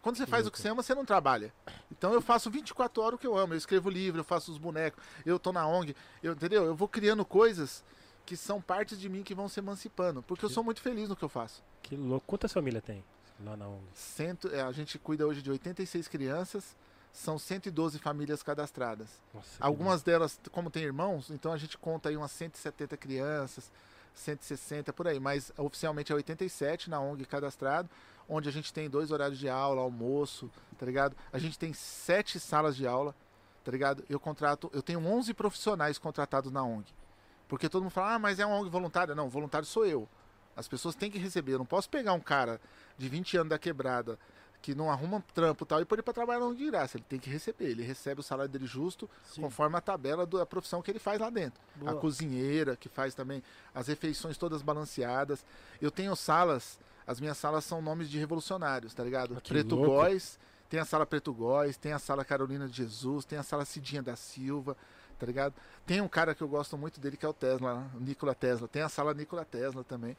Quando 0.04 0.18
você 0.18 0.28
faz 0.28 0.46
o 0.46 0.52
que 0.52 0.60
você 0.60 0.68
ama, 0.68 0.84
você 0.84 0.94
não 0.94 1.06
trabalha. 1.06 1.54
Então 1.90 2.14
eu 2.14 2.22
faço 2.22 2.52
24 2.52 3.02
horas 3.02 3.16
o 3.16 3.18
que 3.18 3.26
eu 3.26 3.38
amo. 3.38 3.54
Eu 3.54 3.58
escrevo 3.58 3.90
livro, 3.90 4.20
eu 4.20 4.24
faço 4.26 4.52
os 4.52 4.58
bonecos, 4.58 5.02
eu 5.26 5.40
tô 5.40 5.54
na 5.54 5.66
ONG, 5.66 5.96
eu, 6.22 6.34
entendeu? 6.34 6.66
Eu 6.66 6.76
vou 6.76 6.90
criando 6.90 7.24
coisas 7.24 7.82
que 8.26 8.36
são 8.36 8.62
partes 8.62 9.00
de 9.00 9.08
mim 9.08 9.24
que 9.24 9.34
vão 9.34 9.48
se 9.48 9.62
emancipando. 9.62 10.22
Porque 10.22 10.44
eu 10.44 10.50
sou 10.50 10.62
muito 10.62 10.82
feliz 10.82 11.08
no 11.08 11.16
que 11.16 11.24
eu 11.24 11.30
faço. 11.30 11.64
Que 11.82 11.96
louco. 11.96 12.26
Quantas 12.28 12.52
famílias 12.52 12.84
tem 12.84 13.02
lá 13.40 13.56
na 13.56 13.66
ONG? 13.66 13.82
Cento, 13.94 14.50
é, 14.50 14.62
a 14.62 14.72
gente 14.74 15.00
cuida 15.00 15.26
hoje 15.26 15.42
de 15.42 15.50
86 15.50 16.10
crianças, 16.10 16.76
são 17.14 17.40
112 17.40 17.98
famílias 18.00 18.44
cadastradas. 18.44 19.08
Nossa, 19.34 19.52
Algumas 19.58 20.04
delas, 20.04 20.38
como 20.52 20.70
tem 20.70 20.84
irmãos, 20.84 21.30
então 21.30 21.54
a 21.54 21.58
gente 21.58 21.78
conta 21.78 22.10
aí 22.10 22.18
umas 22.18 22.32
170 22.32 22.98
crianças, 22.98 23.72
160 24.16 24.92
por 24.92 25.08
aí, 25.08 25.20
mas 25.20 25.54
oficialmente 25.58 26.12
é 26.12 26.16
87 26.16 26.90
na 26.90 27.00
ONG 27.00 27.26
cadastrado, 27.26 27.90
onde 28.28 28.50
a 28.50 28.52
gente 28.52 28.74
tem 28.74 28.90
dois 28.90 29.12
horários 29.12 29.40
de 29.40 29.50
aula, 29.50 29.82
almoço, 29.82 30.50
tá 30.78 30.86
ligado? 30.86 31.16
A 31.32 31.40
gente 31.40 31.58
tem 31.58 31.74
sete 31.74 32.40
salas 32.40 32.76
de 32.76 32.88
aula, 32.88 33.16
tá 33.64 33.72
ligado? 33.72 34.04
Eu 34.10 34.20
contrato, 34.20 34.70
eu 34.74 34.82
tenho 34.82 35.06
11 35.06 35.34
profissionais 35.34 35.98
contratados 35.98 36.52
na 36.52 36.64
ONG. 36.64 36.86
Porque 37.48 37.70
todo 37.70 37.84
mundo 37.84 37.91
fala, 37.91 38.16
ah, 38.16 38.20
mas 38.20 38.40
é 38.40 38.45
uma 38.45 38.58
ONG 38.58 38.70
voluntária. 38.70 39.14
Não, 39.14 39.30
voluntário 39.30 39.68
sou 39.68 39.86
eu. 39.86 40.08
As 40.56 40.68
pessoas 40.68 40.95
têm 40.95 41.12
que 41.12 41.18
receber. 41.18 41.54
Eu 41.54 41.60
não 41.60 41.66
posso 41.66 41.90
pegar 41.90 42.14
um 42.14 42.20
cara 42.20 42.60
de 42.98 43.10
20 43.10 43.38
anos 43.38 43.50
da 43.50 43.60
quebrada 43.60 44.18
que 44.64 44.74
não 44.74 44.90
arruma 44.90 45.22
trampo 45.34 45.66
e 45.66 45.68
tal 45.68 45.82
e 45.82 45.86
pôr 45.86 45.95
ele 45.95 46.04
pra 46.04 46.14
trabalhar 46.14 46.40
na 46.40 46.45
ONG 46.45 46.64
de 46.64 46.72
graça. 46.72 46.98
Ele 46.98 47.04
tem 47.08 47.20
que 47.20 47.30
receber. 47.30 47.66
Ele 47.66 47.84
recebe 47.84 48.22
o 48.22 48.24
salário 48.24 48.50
dele 48.50 48.66
justo 48.66 49.10
Sim. 49.26 49.41
conforme 49.41 49.76
a 49.76 49.82
tabela 49.82 50.26
da 50.26 50.45
profissão 50.45 50.82
que 50.82 50.90
ele 50.90 51.00
faz 51.00 51.20
lá 51.20 51.30
dentro. 51.30 51.62
Boa. 51.76 51.91
A 51.91 51.95
cozinheira, 51.95 52.78
que 52.78 52.88
faz 52.88 53.14
também 53.14 53.44
as 53.76 53.88
refeições 53.88 54.38
todas 54.38 54.62
balanceadas. 54.62 55.45
Eu 55.82 55.91
tenho 55.91 56.16
salas, 56.16 56.80
as 57.06 57.20
minhas 57.20 57.38
salas 57.38 57.66
são 57.66 57.82
nomes 57.82 58.10
de 58.10 58.18
revolucionários, 58.18 58.94
tá 58.94 59.04
ligado? 59.04 59.36
Ah, 59.38 59.42
Preto 59.42 59.76
louco. 59.76 59.92
Góes, 59.92 60.40
tem 60.70 60.80
a 60.80 60.86
sala 60.86 61.06
Preto 61.06 61.34
Góes, 61.34 61.78
tem 61.78 61.94
a 61.94 62.00
sala 62.00 62.26
Carolina 62.26 62.68
de 62.68 62.76
Jesus, 62.76 63.26
tem 63.26 63.38
a 63.38 63.44
sala 63.44 63.66
Cidinha 63.66 64.02
da 64.02 64.16
Silva, 64.16 64.76
tá 65.20 65.26
ligado? 65.26 65.54
Tem 65.86 66.02
um 66.02 66.08
cara 66.08 66.34
que 66.34 66.42
eu 66.42 66.48
gosto 66.48 66.78
muito 66.78 67.00
dele 67.00 67.18
que 67.18 67.26
é 67.26 67.30
o 67.30 67.34
Tesla, 67.34 67.90
o 67.96 68.00
Nikola 68.00 68.34
Tesla. 68.34 68.68
Tem 68.68 68.82
a 68.82 68.90
sala 68.90 69.14
Nikola 69.14 69.46
Tesla 69.46 69.84
também. 69.84 70.18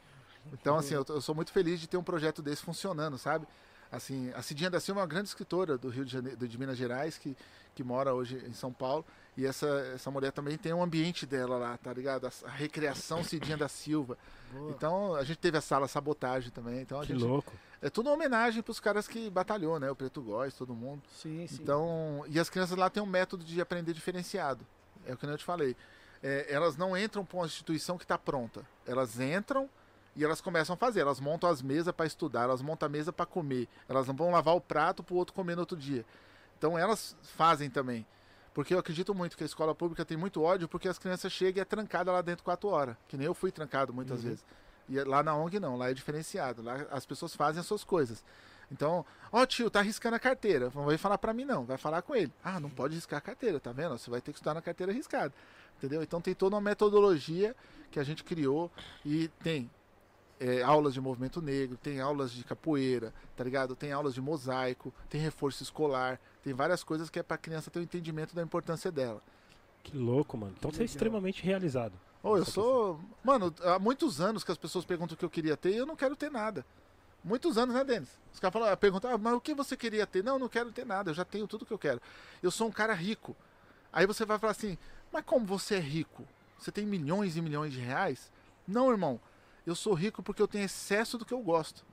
Então, 0.52 0.76
assim, 0.76 0.94
eu, 0.94 1.04
eu 1.08 1.20
sou 1.20 1.34
muito 1.34 1.52
feliz 1.52 1.80
de 1.80 1.88
ter 1.88 1.96
um 1.96 2.02
projeto 2.02 2.42
desse 2.42 2.62
funcionando, 2.62 3.16
sabe? 3.18 3.46
Assim, 3.90 4.30
a 4.34 4.42
Cidinha 4.42 4.70
da 4.70 4.80
Silva 4.80 5.00
é 5.00 5.02
uma 5.02 5.06
grande 5.08 5.28
escritora 5.28 5.78
do 5.78 5.88
Rio 5.88 6.04
de 6.04 6.12
Janeiro, 6.12 6.48
de 6.48 6.58
Minas 6.58 6.76
Gerais, 6.76 7.16
que, 7.16 7.36
que 7.74 7.82
mora 7.84 8.12
hoje 8.12 8.36
em 8.46 8.52
São 8.52 8.72
Paulo. 8.72 9.04
E 9.36 9.44
essa, 9.44 9.66
essa 9.94 10.10
mulher 10.10 10.30
também 10.30 10.56
tem 10.56 10.72
um 10.72 10.82
ambiente 10.82 11.26
dela 11.26 11.56
lá, 11.58 11.76
tá 11.76 11.92
ligado? 11.92 12.26
A, 12.26 12.48
recreação 12.50 13.24
Cidinha 13.24 13.56
da 13.56 13.68
Silva. 13.68 14.16
Boa. 14.52 14.70
Então, 14.70 15.14
a 15.16 15.24
gente 15.24 15.38
teve 15.38 15.58
a 15.58 15.60
sala 15.60 15.88
Sabotagem 15.88 16.50
também. 16.50 16.80
Então, 16.82 17.00
a 17.00 17.02
Que 17.06 17.12
gente. 17.12 17.24
louco. 17.24 17.52
É 17.82 17.90
tudo 17.90 18.08
uma 18.08 18.14
homenagem 18.14 18.62
pros 18.62 18.78
caras 18.78 19.08
que 19.08 19.28
batalhou, 19.28 19.78
né? 19.80 19.90
O 19.90 19.96
Preto 19.96 20.22
Góes, 20.22 20.54
todo 20.54 20.72
mundo. 20.74 21.02
Sim, 21.16 21.46
sim. 21.48 21.58
Então, 21.62 22.24
e 22.28 22.38
as 22.38 22.48
crianças 22.48 22.78
lá 22.78 22.88
têm 22.88 23.02
um 23.02 23.06
método 23.06 23.44
de 23.44 23.60
aprender 23.60 23.92
diferenciado. 23.92 24.64
É 25.04 25.12
o 25.12 25.16
que 25.16 25.26
eu 25.26 25.36
te 25.36 25.44
falei. 25.44 25.76
É, 26.22 26.46
elas 26.48 26.76
não 26.76 26.96
entram 26.96 27.24
para 27.24 27.36
uma 27.36 27.46
instituição 27.46 27.98
que 27.98 28.04
está 28.04 28.16
pronta. 28.16 28.64
Elas 28.86 29.20
entram 29.20 29.68
e 30.16 30.24
elas 30.24 30.40
começam 30.40 30.74
a 30.74 30.76
fazer. 30.76 31.00
Elas 31.00 31.20
montam 31.20 31.50
as 31.50 31.60
mesas 31.60 31.92
para 31.92 32.06
estudar, 32.06 32.44
elas 32.44 32.62
montam 32.62 32.86
a 32.86 32.88
mesa 32.88 33.12
para 33.12 33.26
comer. 33.26 33.68
Elas 33.88 34.06
não 34.06 34.14
vão 34.14 34.30
lavar 34.30 34.54
o 34.54 34.60
prato 34.60 35.02
para 35.02 35.14
o 35.14 35.18
outro 35.18 35.34
comer 35.34 35.54
no 35.56 35.60
outro 35.62 35.76
dia. 35.76 36.04
Então 36.56 36.78
elas 36.78 37.16
fazem 37.36 37.68
também. 37.68 38.06
Porque 38.54 38.72
eu 38.72 38.78
acredito 38.78 39.12
muito 39.14 39.36
que 39.36 39.42
a 39.42 39.46
escola 39.46 39.74
pública 39.74 40.04
tem 40.04 40.16
muito 40.16 40.40
ódio 40.40 40.68
porque 40.68 40.88
as 40.88 40.98
crianças 40.98 41.32
chegam 41.32 41.58
e 41.58 41.62
é 41.62 41.64
trancada 41.64 42.10
lá 42.12 42.22
dentro 42.22 42.44
quatro 42.44 42.68
horas. 42.68 42.96
Que 43.08 43.16
nem 43.16 43.26
eu 43.26 43.34
fui 43.34 43.50
trancado 43.50 43.92
muitas 43.92 44.22
Uhum. 44.22 44.28
vezes. 44.30 44.44
E 44.88 45.02
lá 45.02 45.22
na 45.22 45.34
ONG 45.34 45.58
não, 45.58 45.76
lá 45.76 45.90
é 45.90 45.94
diferenciado. 45.94 46.62
Lá 46.62 46.86
as 46.90 47.04
pessoas 47.04 47.34
fazem 47.34 47.58
as 47.60 47.66
suas 47.66 47.82
coisas. 47.82 48.24
Então, 48.70 49.04
ó 49.32 49.44
tio, 49.44 49.68
tá 49.70 49.80
riscando 49.82 50.14
a 50.16 50.20
carteira. 50.20 50.70
Não 50.74 50.84
vai 50.84 50.96
falar 50.96 51.18
pra 51.18 51.32
mim 51.34 51.44
não, 51.44 51.64
vai 51.64 51.76
falar 51.76 52.00
com 52.02 52.14
ele. 52.14 52.32
Ah, 52.44 52.60
não 52.60 52.70
pode 52.70 52.94
riscar 52.94 53.18
a 53.18 53.20
carteira, 53.20 53.58
tá 53.58 53.72
vendo? 53.72 53.98
Você 53.98 54.08
vai 54.08 54.20
ter 54.20 54.30
que 54.32 54.38
estudar 54.38 54.54
na 54.54 54.62
carteira 54.62 54.92
riscada. 54.92 55.34
Entendeu? 55.76 56.02
Então 56.02 56.20
tem 56.20 56.34
toda 56.34 56.54
uma 56.54 56.62
metodologia 56.62 57.56
que 57.90 57.98
a 57.98 58.04
gente 58.04 58.22
criou 58.22 58.70
e 59.04 59.28
tem 59.42 59.68
é, 60.38 60.62
aulas 60.62 60.94
de 60.94 61.00
movimento 61.00 61.42
negro, 61.42 61.76
tem 61.76 62.00
aulas 62.00 62.30
de 62.30 62.44
capoeira, 62.44 63.12
tá 63.36 63.42
ligado? 63.42 63.74
Tem 63.74 63.90
aulas 63.92 64.14
de 64.14 64.20
mosaico, 64.20 64.92
tem 65.10 65.20
reforço 65.20 65.62
escolar, 65.62 66.20
tem 66.44 66.52
várias 66.52 66.84
coisas 66.84 67.08
que 67.08 67.18
é 67.18 67.22
pra 67.22 67.38
criança 67.38 67.70
ter 67.70 67.78
o 67.78 67.82
entendimento 67.82 68.34
da 68.34 68.42
importância 68.42 68.92
dela. 68.92 69.22
Que 69.82 69.96
louco, 69.96 70.36
mano. 70.36 70.54
Então 70.58 70.70
você 70.70 70.76
é 70.76 70.80
legal. 70.80 70.92
extremamente 70.92 71.42
realizado. 71.42 71.94
Ô, 72.22 72.36
eu 72.36 72.44
sou. 72.44 73.00
Mano, 73.24 73.52
há 73.62 73.78
muitos 73.78 74.20
anos 74.20 74.44
que 74.44 74.52
as 74.52 74.58
pessoas 74.58 74.84
perguntam 74.84 75.14
o 75.14 75.18
que 75.18 75.24
eu 75.24 75.30
queria 75.30 75.56
ter 75.56 75.70
e 75.70 75.76
eu 75.76 75.86
não 75.86 75.96
quero 75.96 76.14
ter 76.14 76.30
nada. 76.30 76.64
Muitos 77.24 77.56
anos, 77.56 77.74
né, 77.74 77.82
Denis? 77.82 78.10
Os 78.30 78.38
caras 78.38 78.52
falam, 78.52 78.76
perguntam, 78.76 79.10
ah, 79.10 79.16
mas 79.16 79.32
o 79.32 79.40
que 79.40 79.54
você 79.54 79.74
queria 79.74 80.06
ter? 80.06 80.22
Não, 80.22 80.38
não 80.38 80.48
quero 80.48 80.70
ter 80.70 80.84
nada, 80.84 81.10
eu 81.10 81.14
já 81.14 81.24
tenho 81.24 81.46
tudo 81.46 81.64
que 81.64 81.72
eu 81.72 81.78
quero. 81.78 82.00
Eu 82.42 82.50
sou 82.50 82.68
um 82.68 82.72
cara 82.72 82.92
rico. 82.92 83.34
Aí 83.90 84.06
você 84.06 84.26
vai 84.26 84.38
falar 84.38 84.50
assim, 84.50 84.76
mas 85.10 85.24
como 85.24 85.46
você 85.46 85.76
é 85.76 85.80
rico? 85.80 86.26
Você 86.58 86.70
tem 86.70 86.84
milhões 86.84 87.38
e 87.38 87.40
milhões 87.40 87.72
de 87.72 87.80
reais? 87.80 88.30
Não, 88.68 88.90
irmão. 88.90 89.18
Eu 89.66 89.74
sou 89.74 89.94
rico 89.94 90.22
porque 90.22 90.42
eu 90.42 90.48
tenho 90.48 90.64
excesso 90.64 91.16
do 91.16 91.24
que 91.24 91.32
eu 91.32 91.40
gosto. 91.40 91.84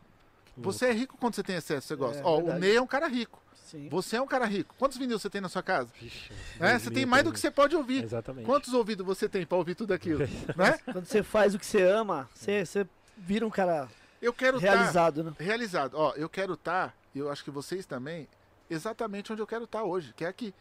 Que 0.54 0.60
Você 0.60 0.88
é 0.88 0.92
rico 0.92 1.18
quando 1.18 1.36
você 1.36 1.44
tem 1.44 1.56
excesso, 1.56 1.88
você 1.88 1.96
gosta. 1.96 2.22
É, 2.22 2.26
Ó, 2.26 2.34
o 2.34 2.38
verdade. 2.38 2.60
Ney 2.60 2.76
é 2.76 2.82
um 2.82 2.88
cara 2.88 3.08
rico. 3.08 3.41
Sim. 3.72 3.88
Você 3.88 4.18
é 4.18 4.22
um 4.22 4.28
cara 4.28 4.46
rico. 4.46 4.76
Quantos 4.78 4.98
vinis 4.98 5.22
você 5.22 5.30
tem 5.30 5.40
na 5.40 5.48
sua 5.48 5.64
casa? 5.64 5.90
Vixe, 5.98 6.30
É, 6.60 6.78
você 6.78 6.92
tem 6.92 7.06
mais 7.06 7.24
do 7.24 7.32
que 7.32 7.40
você 7.40 7.50
pode 7.50 7.74
ouvir. 7.74 8.04
Exatamente. 8.04 8.46
Quantos 8.46 8.74
ouvidos 8.74 9.06
você 9.06 9.30
tem 9.30 9.46
pra 9.46 9.58
ouvir 9.58 9.76
tudo 9.76 9.94
aquilo? 9.94 10.20
né? 10.58 10.78
Quando 10.92 11.06
você 11.06 11.24
faz 11.24 11.56
o 11.56 11.60
que 11.60 11.66
você 11.66 11.82
ama, 11.82 12.30
você, 12.36 12.66
você 12.66 12.86
vira 13.16 13.48
um 13.48 13.50
cara 13.50 13.88
Eu 14.22 14.34
quero 14.34 14.58
estar 14.58 14.74
realizado, 14.74 15.24
né? 15.24 15.34
realizado. 15.40 15.94
Ó, 15.96 16.14
eu 16.18 16.28
quero 16.28 16.56
estar, 16.56 16.94
e 17.16 17.20
eu 17.20 17.32
acho 17.32 17.46
que 17.46 17.50
vocês 17.50 17.86
também, 17.86 18.28
exatamente 18.70 19.32
onde 19.32 19.42
eu 19.42 19.48
quero 19.48 19.64
estar 19.64 19.84
hoje, 19.84 20.14
que 20.18 20.26
é 20.26 20.28
aqui. 20.28 20.54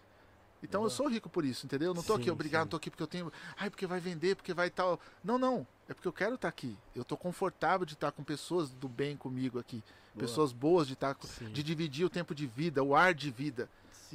Então 0.63 0.85
eu 0.85 0.91
sou 0.91 1.09
rico 1.09 1.29
por 1.29 1.45
isso, 1.45 1.67
entendeu? 1.67 1.89
Eu 1.89 1.95
não 1.95 2.05
tô 2.05 2.15
aqui 2.15 2.27
Sim, 2.27 2.31
obrigado, 2.31 2.63
sim. 2.63 2.65
não 2.67 2.71
tô 2.71 2.77
aqui 2.77 2.91
porque 2.91 3.03
eu 3.03 3.09
tenho. 3.09 3.33
Ai, 3.59 3.71
porque 3.71 3.87
vai 3.87 3.99
vender, 3.99 4.37
porque 4.37 4.55
vai 4.55 4.71
tal. 4.71 5.01
Não, 5.25 5.37
não. 5.37 5.67
É 5.89 5.95
porque 5.95 6.07
eu 6.07 6.13
quero 6.13 6.37
estar 6.37 6.49
aqui. 6.49 6.77
Eu 6.95 7.05
tô 7.05 7.17
confortável 7.17 7.85
de 7.85 7.95
estar 7.95 8.13
com 8.13 8.23
pessoas 8.23 8.71
do 8.71 8.89
bem 8.89 9.17
comigo 9.17 9.59
aqui. 9.59 9.83
Boa. 10.15 10.27
Pessoas 10.27 10.53
boas 10.53 10.87
de 10.87 10.95
estar, 10.95 11.17
Sim. 11.23 11.53
de 11.53 11.63
dividir 11.63 12.05
o 12.05 12.11
tempo 12.11 12.35
de 12.35 12.47
vida, 12.47 12.83
o 12.83 12.95
ar 12.95 13.15
de 13.15 13.31
vida 13.31 13.69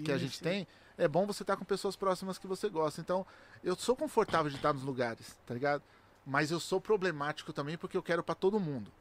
que 0.03 0.11
a 0.11 0.15
Sim, 0.15 0.25
gente 0.25 0.37
sim. 0.37 0.43
tem. 0.43 0.67
É 0.97 1.07
bom 1.07 1.25
você 1.25 1.43
estar 1.43 1.55
com 1.57 1.65
pessoas 1.65 1.95
próximas 1.95 2.37
que 2.37 2.47
você 2.47 2.69
gosta. 2.69 3.01
Então, 3.01 3.25
eu 3.63 3.75
sou 3.75 3.95
confortável 3.95 4.49
de 4.49 4.57
estar 4.57 4.73
nos 4.73 4.83
lugares, 4.83 5.37
tá 5.45 5.53
ligado? 5.53 5.83
Mas 6.25 6.51
eu 6.51 6.59
sou 6.59 6.81
problemático 6.81 7.53
também 7.53 7.77
porque 7.77 7.95
eu 7.97 8.03
quero 8.03 8.23
pra 8.23 8.35
todo 8.35 8.59
mundo. 8.59 8.91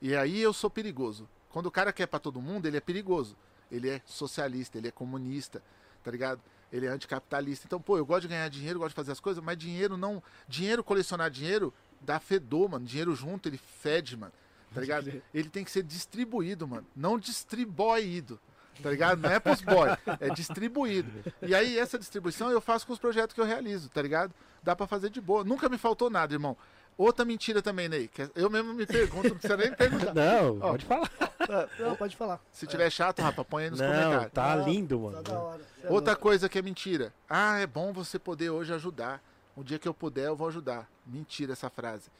E 0.00 0.14
aí 0.14 0.40
eu 0.40 0.52
sou 0.52 0.68
perigoso. 0.70 1.28
Quando 1.50 1.66
o 1.66 1.70
cara 1.70 1.92
quer 1.92 2.06
pra 2.06 2.18
todo 2.18 2.40
mundo, 2.40 2.66
ele 2.66 2.76
é 2.76 2.80
perigoso. 2.80 3.36
Ele 3.70 3.88
é 3.88 4.00
socialista, 4.04 4.78
ele 4.78 4.88
é 4.88 4.90
comunista, 4.90 5.62
tá 6.02 6.10
ligado? 6.10 6.40
Ele 6.72 6.86
é 6.86 6.88
anticapitalista. 6.88 7.66
Então, 7.66 7.80
pô, 7.80 7.96
eu 7.98 8.04
gosto 8.06 8.22
de 8.22 8.28
ganhar 8.28 8.48
dinheiro, 8.48 8.78
gosto 8.78 8.90
de 8.90 8.96
fazer 8.96 9.12
as 9.12 9.20
coisas, 9.20 9.42
mas 9.42 9.56
dinheiro 9.58 9.96
não. 9.96 10.22
Dinheiro, 10.48 10.82
colecionar 10.84 11.30
dinheiro, 11.30 11.72
dá 12.00 12.18
fedor, 12.18 12.68
mano. 12.70 12.84
Dinheiro 12.84 13.14
junto, 13.14 13.48
ele 13.48 13.58
fede, 13.58 14.16
mano. 14.16 14.32
Tá 14.74 14.80
ligado? 14.80 15.22
Ele 15.34 15.48
tem 15.48 15.64
que 15.64 15.70
ser 15.70 15.82
distribuído, 15.82 16.66
mano. 16.66 16.86
Não 16.96 17.18
distribuído. 17.18 18.38
Tá 18.82 18.90
ligado? 18.90 19.20
Não 19.20 19.30
é 19.30 19.38
pros 19.38 19.60
boy, 19.60 19.90
é 20.18 20.30
distribuído. 20.30 21.10
E 21.42 21.54
aí, 21.54 21.78
essa 21.78 21.98
distribuição 21.98 22.50
eu 22.50 22.60
faço 22.60 22.86
com 22.86 22.92
os 22.92 22.98
projetos 22.98 23.34
que 23.34 23.40
eu 23.40 23.44
realizo, 23.44 23.88
tá 23.90 24.00
ligado? 24.00 24.32
Dá 24.62 24.74
pra 24.74 24.86
fazer 24.86 25.10
de 25.10 25.20
boa. 25.20 25.44
Nunca 25.44 25.68
me 25.68 25.76
faltou 25.78 26.08
nada, 26.08 26.32
irmão. 26.34 26.56
Outra 26.96 27.24
mentira 27.24 27.62
também, 27.62 27.88
Ney. 27.88 28.08
que 28.08 28.28
Eu 28.34 28.50
mesmo 28.50 28.72
me 28.74 28.86
pergunto, 28.86 29.28
não 29.28 29.36
precisa 29.36 29.56
nem 29.56 29.70
me 29.70 29.76
perguntar. 29.76 30.12
Não, 30.14 30.58
Ó. 30.60 30.70
pode 30.72 30.84
falar. 30.84 31.10
Ah, 31.40 31.68
Não, 31.78 31.96
pode 31.96 32.16
falar. 32.16 32.40
Se 32.52 32.66
tiver 32.66 32.90
chato, 32.90 33.20
Rafa, 33.22 33.44
põe 33.44 33.64
aí 33.64 33.70
nos 33.70 33.80
Não, 33.80 33.86
comentários. 33.88 34.32
tá 34.32 34.56
lindo, 34.56 34.96
Tá 34.96 35.02
mano. 35.02 35.22
da 35.22 35.38
hora. 35.38 35.62
Cê 35.80 35.86
é 35.86 35.90
Outra 35.90 36.16
coisa 36.16 36.48
que 36.48 36.58
é 36.58 36.62
mentira. 36.62 37.12
Ah, 37.28 37.58
é 37.58 37.66
bom 37.66 37.92
você 37.92 38.18
poder 38.18 38.50
hoje 38.50 38.72
ajudar. 38.74 39.22
Um 39.56 39.62
dia 39.62 39.78
que 39.78 39.88
eu 39.88 39.94
puder, 39.94 40.26
eu 40.26 40.36
vou 40.36 40.48
ajudar. 40.48 40.88
Mentira 41.06 41.52
essa 41.52 41.68
frase. 41.70 42.10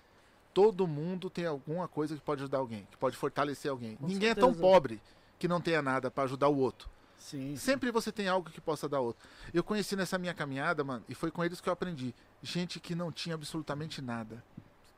Todo 0.55 0.87
mundo 0.87 1.31
tem 1.31 1.47
alguma 1.47 1.89
coisa 1.89 2.15
que 2.15 2.21
pode 2.21 2.43
ajudar 2.43 2.59
alguém, 2.59 2.87
que 2.91 2.97
pode 2.97 3.17
fortalecer 3.17 3.71
alguém. 3.71 3.97
Com 3.97 4.07
Ninguém 4.07 4.31
é 4.31 4.35
tão 4.35 4.51
certeza. 4.51 4.61
pobre 4.63 5.01
que 5.39 5.49
não 5.49 5.61
tenha 5.61 5.81
nada 5.81 6.11
pra 6.11 6.25
ajudar 6.25 6.49
o 6.49 6.57
outro. 6.59 6.89
Sim. 7.19 7.57
Sempre 7.57 7.91
você 7.91 8.11
tem 8.13 8.29
algo 8.29 8.51
que 8.51 8.61
possa 8.61 8.89
dar 8.89 9.01
outro. 9.01 9.27
Eu 9.55 9.63
conheci 9.65 9.95
nessa 9.97 10.19
minha 10.19 10.35
caminhada, 10.35 10.83
mano, 10.85 11.05
e 11.09 11.15
foi 11.15 11.31
com 11.31 11.43
eles 11.45 11.61
que 11.61 11.69
eu 11.69 11.73
aprendi. 11.73 12.15
Gente 12.43 12.81
que 12.81 12.95
não 12.95 13.11
tinha 13.13 13.35
absolutamente 13.37 14.03
nada, 14.03 14.45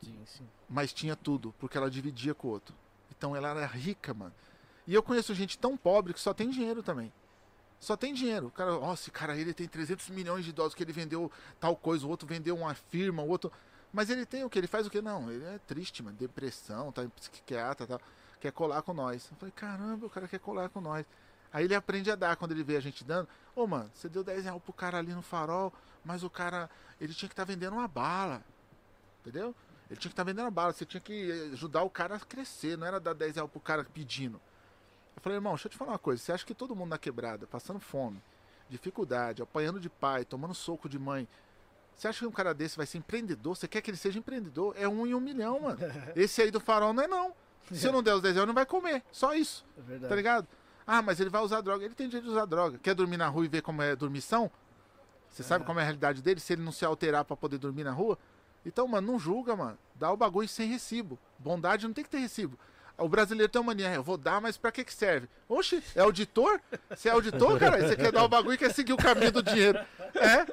Sim, 0.02 0.16
sim. 0.26 0.44
mas 0.68 0.93
tinha 0.93 1.14
tudo, 1.14 1.55
porque 1.59 1.76
ela 1.76 1.90
dividia 1.90 2.35
com 2.35 2.48
o 2.48 2.51
outro. 2.51 2.74
Então 3.16 3.36
ela 3.36 3.51
era 3.51 3.66
rica, 3.66 4.12
mano. 4.14 4.32
E 4.86 4.94
eu 4.94 5.02
conheço 5.02 5.35
gente 5.35 5.59
tão 5.59 5.76
pobre 5.76 6.12
que 6.14 6.20
só 6.20 6.35
tem 6.35 6.51
dinheiro 6.51 6.82
também. 6.82 7.12
Só 7.78 7.97
tem 7.97 8.14
dinheiro. 8.14 8.47
O 8.47 8.51
cara, 8.51 8.74
ó, 8.78 8.94
esse 8.94 9.10
cara 9.10 9.36
ele 9.36 9.52
tem 9.52 9.68
300 9.68 10.09
milhões 10.09 10.44
de 10.44 10.52
dólares 10.52 10.74
que 10.74 10.82
ele 10.82 10.93
vendeu 10.93 11.31
tal 11.60 11.76
coisa, 11.76 12.06
o 12.06 12.09
outro 12.09 12.26
vendeu 12.26 12.56
uma 12.56 12.74
firma, 12.74 13.22
o 13.22 13.28
outro. 13.28 13.52
Mas 13.94 14.10
ele 14.10 14.26
tem 14.26 14.42
o 14.42 14.50
que? 14.50 14.58
Ele 14.58 14.66
faz 14.66 14.88
o 14.88 14.90
que? 14.90 15.00
Não, 15.00 15.30
ele 15.30 15.44
é 15.44 15.56
triste, 15.68 16.02
mano. 16.02 16.16
Depressão, 16.16 16.90
tá 16.90 17.04
em 17.04 17.08
psiquiatra, 17.08 17.86
tá, 17.86 18.00
quer 18.40 18.50
colar 18.50 18.82
com 18.82 18.92
nós. 18.92 19.30
Eu 19.30 19.36
falei, 19.36 19.52
caramba, 19.52 20.06
o 20.06 20.10
cara 20.10 20.26
quer 20.26 20.40
colar 20.40 20.68
com 20.68 20.80
nós. 20.80 21.06
Aí 21.52 21.64
ele 21.64 21.76
aprende 21.76 22.10
a 22.10 22.16
dar 22.16 22.34
quando 22.34 22.50
ele 22.50 22.64
vê 22.64 22.76
a 22.76 22.80
gente 22.80 23.04
dando. 23.04 23.28
Ô, 23.54 23.68
mano, 23.68 23.88
você 23.94 24.08
deu 24.08 24.24
10 24.24 24.42
reais 24.46 24.60
pro 24.60 24.72
cara 24.72 24.98
ali 24.98 25.14
no 25.14 25.22
farol, 25.22 25.72
mas 26.04 26.24
o 26.24 26.28
cara, 26.28 26.68
ele 27.00 27.14
tinha 27.14 27.28
que 27.28 27.34
estar 27.34 27.44
vendendo 27.44 27.74
uma 27.74 27.86
bala. 27.86 28.42
Entendeu? 29.20 29.54
Ele 29.88 30.00
tinha 30.00 30.08
que 30.10 30.14
estar 30.14 30.24
vendendo 30.24 30.46
uma 30.46 30.50
bala. 30.50 30.72
Você 30.72 30.84
tinha 30.84 31.00
que 31.00 31.30
ajudar 31.52 31.84
o 31.84 31.90
cara 31.90 32.16
a 32.16 32.20
crescer, 32.20 32.76
não 32.76 32.88
era 32.88 32.98
dar 32.98 33.14
10 33.14 33.36
reais 33.36 33.48
pro 33.48 33.60
cara 33.60 33.84
pedindo. 33.84 34.40
Eu 35.14 35.22
falei, 35.22 35.38
irmão, 35.38 35.52
deixa 35.52 35.68
eu 35.68 35.70
te 35.70 35.76
falar 35.76 35.92
uma 35.92 35.98
coisa. 36.00 36.20
Você 36.20 36.32
acha 36.32 36.44
que 36.44 36.52
todo 36.52 36.74
mundo 36.74 36.90
na 36.90 36.98
quebrada, 36.98 37.46
passando 37.46 37.78
fome, 37.78 38.20
dificuldade, 38.68 39.40
apanhando 39.40 39.78
de 39.78 39.88
pai, 39.88 40.24
tomando 40.24 40.52
soco 40.52 40.88
de 40.88 40.98
mãe, 40.98 41.28
você 41.96 42.08
acha 42.08 42.18
que 42.20 42.26
um 42.26 42.30
cara 42.30 42.52
desse 42.52 42.76
vai 42.76 42.86
ser 42.86 42.98
empreendedor? 42.98 43.56
Você 43.56 43.68
quer 43.68 43.80
que 43.80 43.90
ele 43.90 43.96
seja 43.96 44.18
empreendedor? 44.18 44.74
É 44.78 44.88
um 44.88 45.06
em 45.06 45.14
um 45.14 45.20
milhão, 45.20 45.60
mano. 45.60 45.78
Esse 46.16 46.42
aí 46.42 46.50
do 46.50 46.60
farol 46.60 46.92
não 46.92 47.02
é 47.02 47.06
não. 47.06 47.32
Se 47.72 47.86
eu 47.86 47.92
não 47.92 48.02
der 48.02 48.14
os 48.14 48.20
10 48.20 48.34
reais, 48.34 48.46
não 48.46 48.54
vai 48.54 48.66
comer. 48.66 49.02
Só 49.10 49.34
isso. 49.34 49.64
É 49.78 49.80
verdade. 49.80 50.08
Tá 50.08 50.16
ligado? 50.16 50.48
Ah, 50.86 51.00
mas 51.00 51.18
ele 51.18 51.30
vai 51.30 51.40
usar 51.40 51.60
droga. 51.62 51.84
Ele 51.84 51.94
tem 51.94 52.08
direito 52.08 52.24
de 52.24 52.30
usar 52.30 52.44
droga. 52.44 52.78
Quer 52.78 52.94
dormir 52.94 53.16
na 53.16 53.28
rua 53.28 53.44
e 53.44 53.48
ver 53.48 53.62
como 53.62 53.80
é 53.80 53.96
dormição? 53.96 54.50
Você 55.30 55.42
sabe 55.42 55.64
como 55.64 55.78
é 55.80 55.82
a 55.82 55.84
realidade 55.86 56.22
dele? 56.22 56.40
Se 56.40 56.52
ele 56.52 56.62
não 56.62 56.70
se 56.70 56.84
alterar 56.84 57.24
pra 57.24 57.36
poder 57.36 57.58
dormir 57.58 57.84
na 57.84 57.90
rua? 57.90 58.18
Então, 58.66 58.86
mano, 58.86 59.12
não 59.12 59.18
julga, 59.18 59.56
mano. 59.56 59.78
Dá 59.94 60.12
o 60.12 60.16
bagulho 60.16 60.48
sem 60.48 60.68
recibo. 60.68 61.18
Bondade 61.38 61.86
não 61.86 61.94
tem 61.94 62.04
que 62.04 62.10
ter 62.10 62.18
recibo. 62.18 62.58
O 62.96 63.08
brasileiro 63.08 63.50
tem 63.50 63.60
uma 63.60 63.66
mania, 63.72 63.92
eu 63.92 64.04
vou 64.04 64.16
dar, 64.16 64.40
mas 64.40 64.56
pra 64.56 64.70
que 64.70 64.84
que 64.84 64.94
serve? 64.94 65.28
Oxe, 65.48 65.82
é 65.96 66.00
auditor? 66.00 66.60
Você 66.90 67.08
é 67.08 67.12
auditor, 67.12 67.58
cara? 67.58 67.88
Você 67.88 67.96
quer 67.96 68.12
dar 68.12 68.22
o 68.22 68.28
bagulho 68.28 68.54
e 68.54 68.58
quer 68.58 68.72
seguir 68.72 68.92
o 68.92 68.96
caminho 68.96 69.32
do 69.32 69.42
dinheiro. 69.42 69.80
É, 70.14 70.46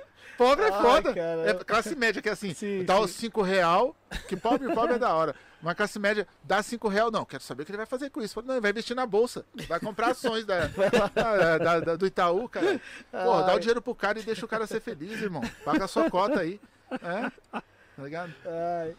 pobre 0.46 0.66
é 0.66 0.72
Ai, 0.74 0.82
foda. 0.82 1.14
cara. 1.14 1.50
É 1.50 1.54
classe 1.64 1.96
média 1.96 2.22
que 2.22 2.30
é 2.30 2.32
assim, 2.32 2.54
Sim, 2.54 2.84
dá 2.84 2.96
sim. 2.98 3.02
os 3.04 3.12
5 3.12 3.42
real, 3.42 3.96
que 4.28 4.36
pobre, 4.36 4.68
pobre 4.76 4.96
é 4.96 5.00
da 5.00 5.14
hora. 5.14 5.36
Mas 5.62 5.76
classe 5.76 6.00
média 6.00 6.28
dá 6.44 6.64
5 6.64 6.88
real, 6.88 7.12
não, 7.12 7.24
quero 7.24 7.44
saber 7.44 7.62
o 7.62 7.66
que 7.66 7.72
ele 7.72 7.78
vai 7.78 7.86
fazer 7.86 8.10
com 8.10 8.20
isso. 8.22 8.42
Não, 8.42 8.56
ele 8.56 8.62
vai 8.62 8.72
investir 8.72 8.96
na 8.96 9.06
bolsa, 9.06 9.46
vai 9.68 9.80
comprar 9.80 10.08
ações 10.10 10.44
da, 10.46 10.66
da- 11.14 11.58
da- 11.60 11.80
da- 11.80 11.96
do 11.96 12.08
Itaú, 12.08 12.50
cara. 12.50 12.82
Porra, 13.12 13.44
dá 13.44 13.52
o 13.52 13.56
Ai. 13.56 13.60
dinheiro 13.60 13.82
pro 13.82 13.94
cara 13.94 14.20
e 14.20 14.24
deixa 14.24 14.44
o 14.44 14.50
cara 14.50 14.66
ser 14.66 14.82
feliz, 14.82 15.22
irmão. 15.22 15.44
Paga 15.64 15.86
a 15.86 15.88
sua 15.88 16.10
cota 16.10 16.40
aí. 16.40 16.60
É, 16.92 17.32
tá 17.52 17.64
ligado? 18.04 18.34
Ai. 18.46 18.96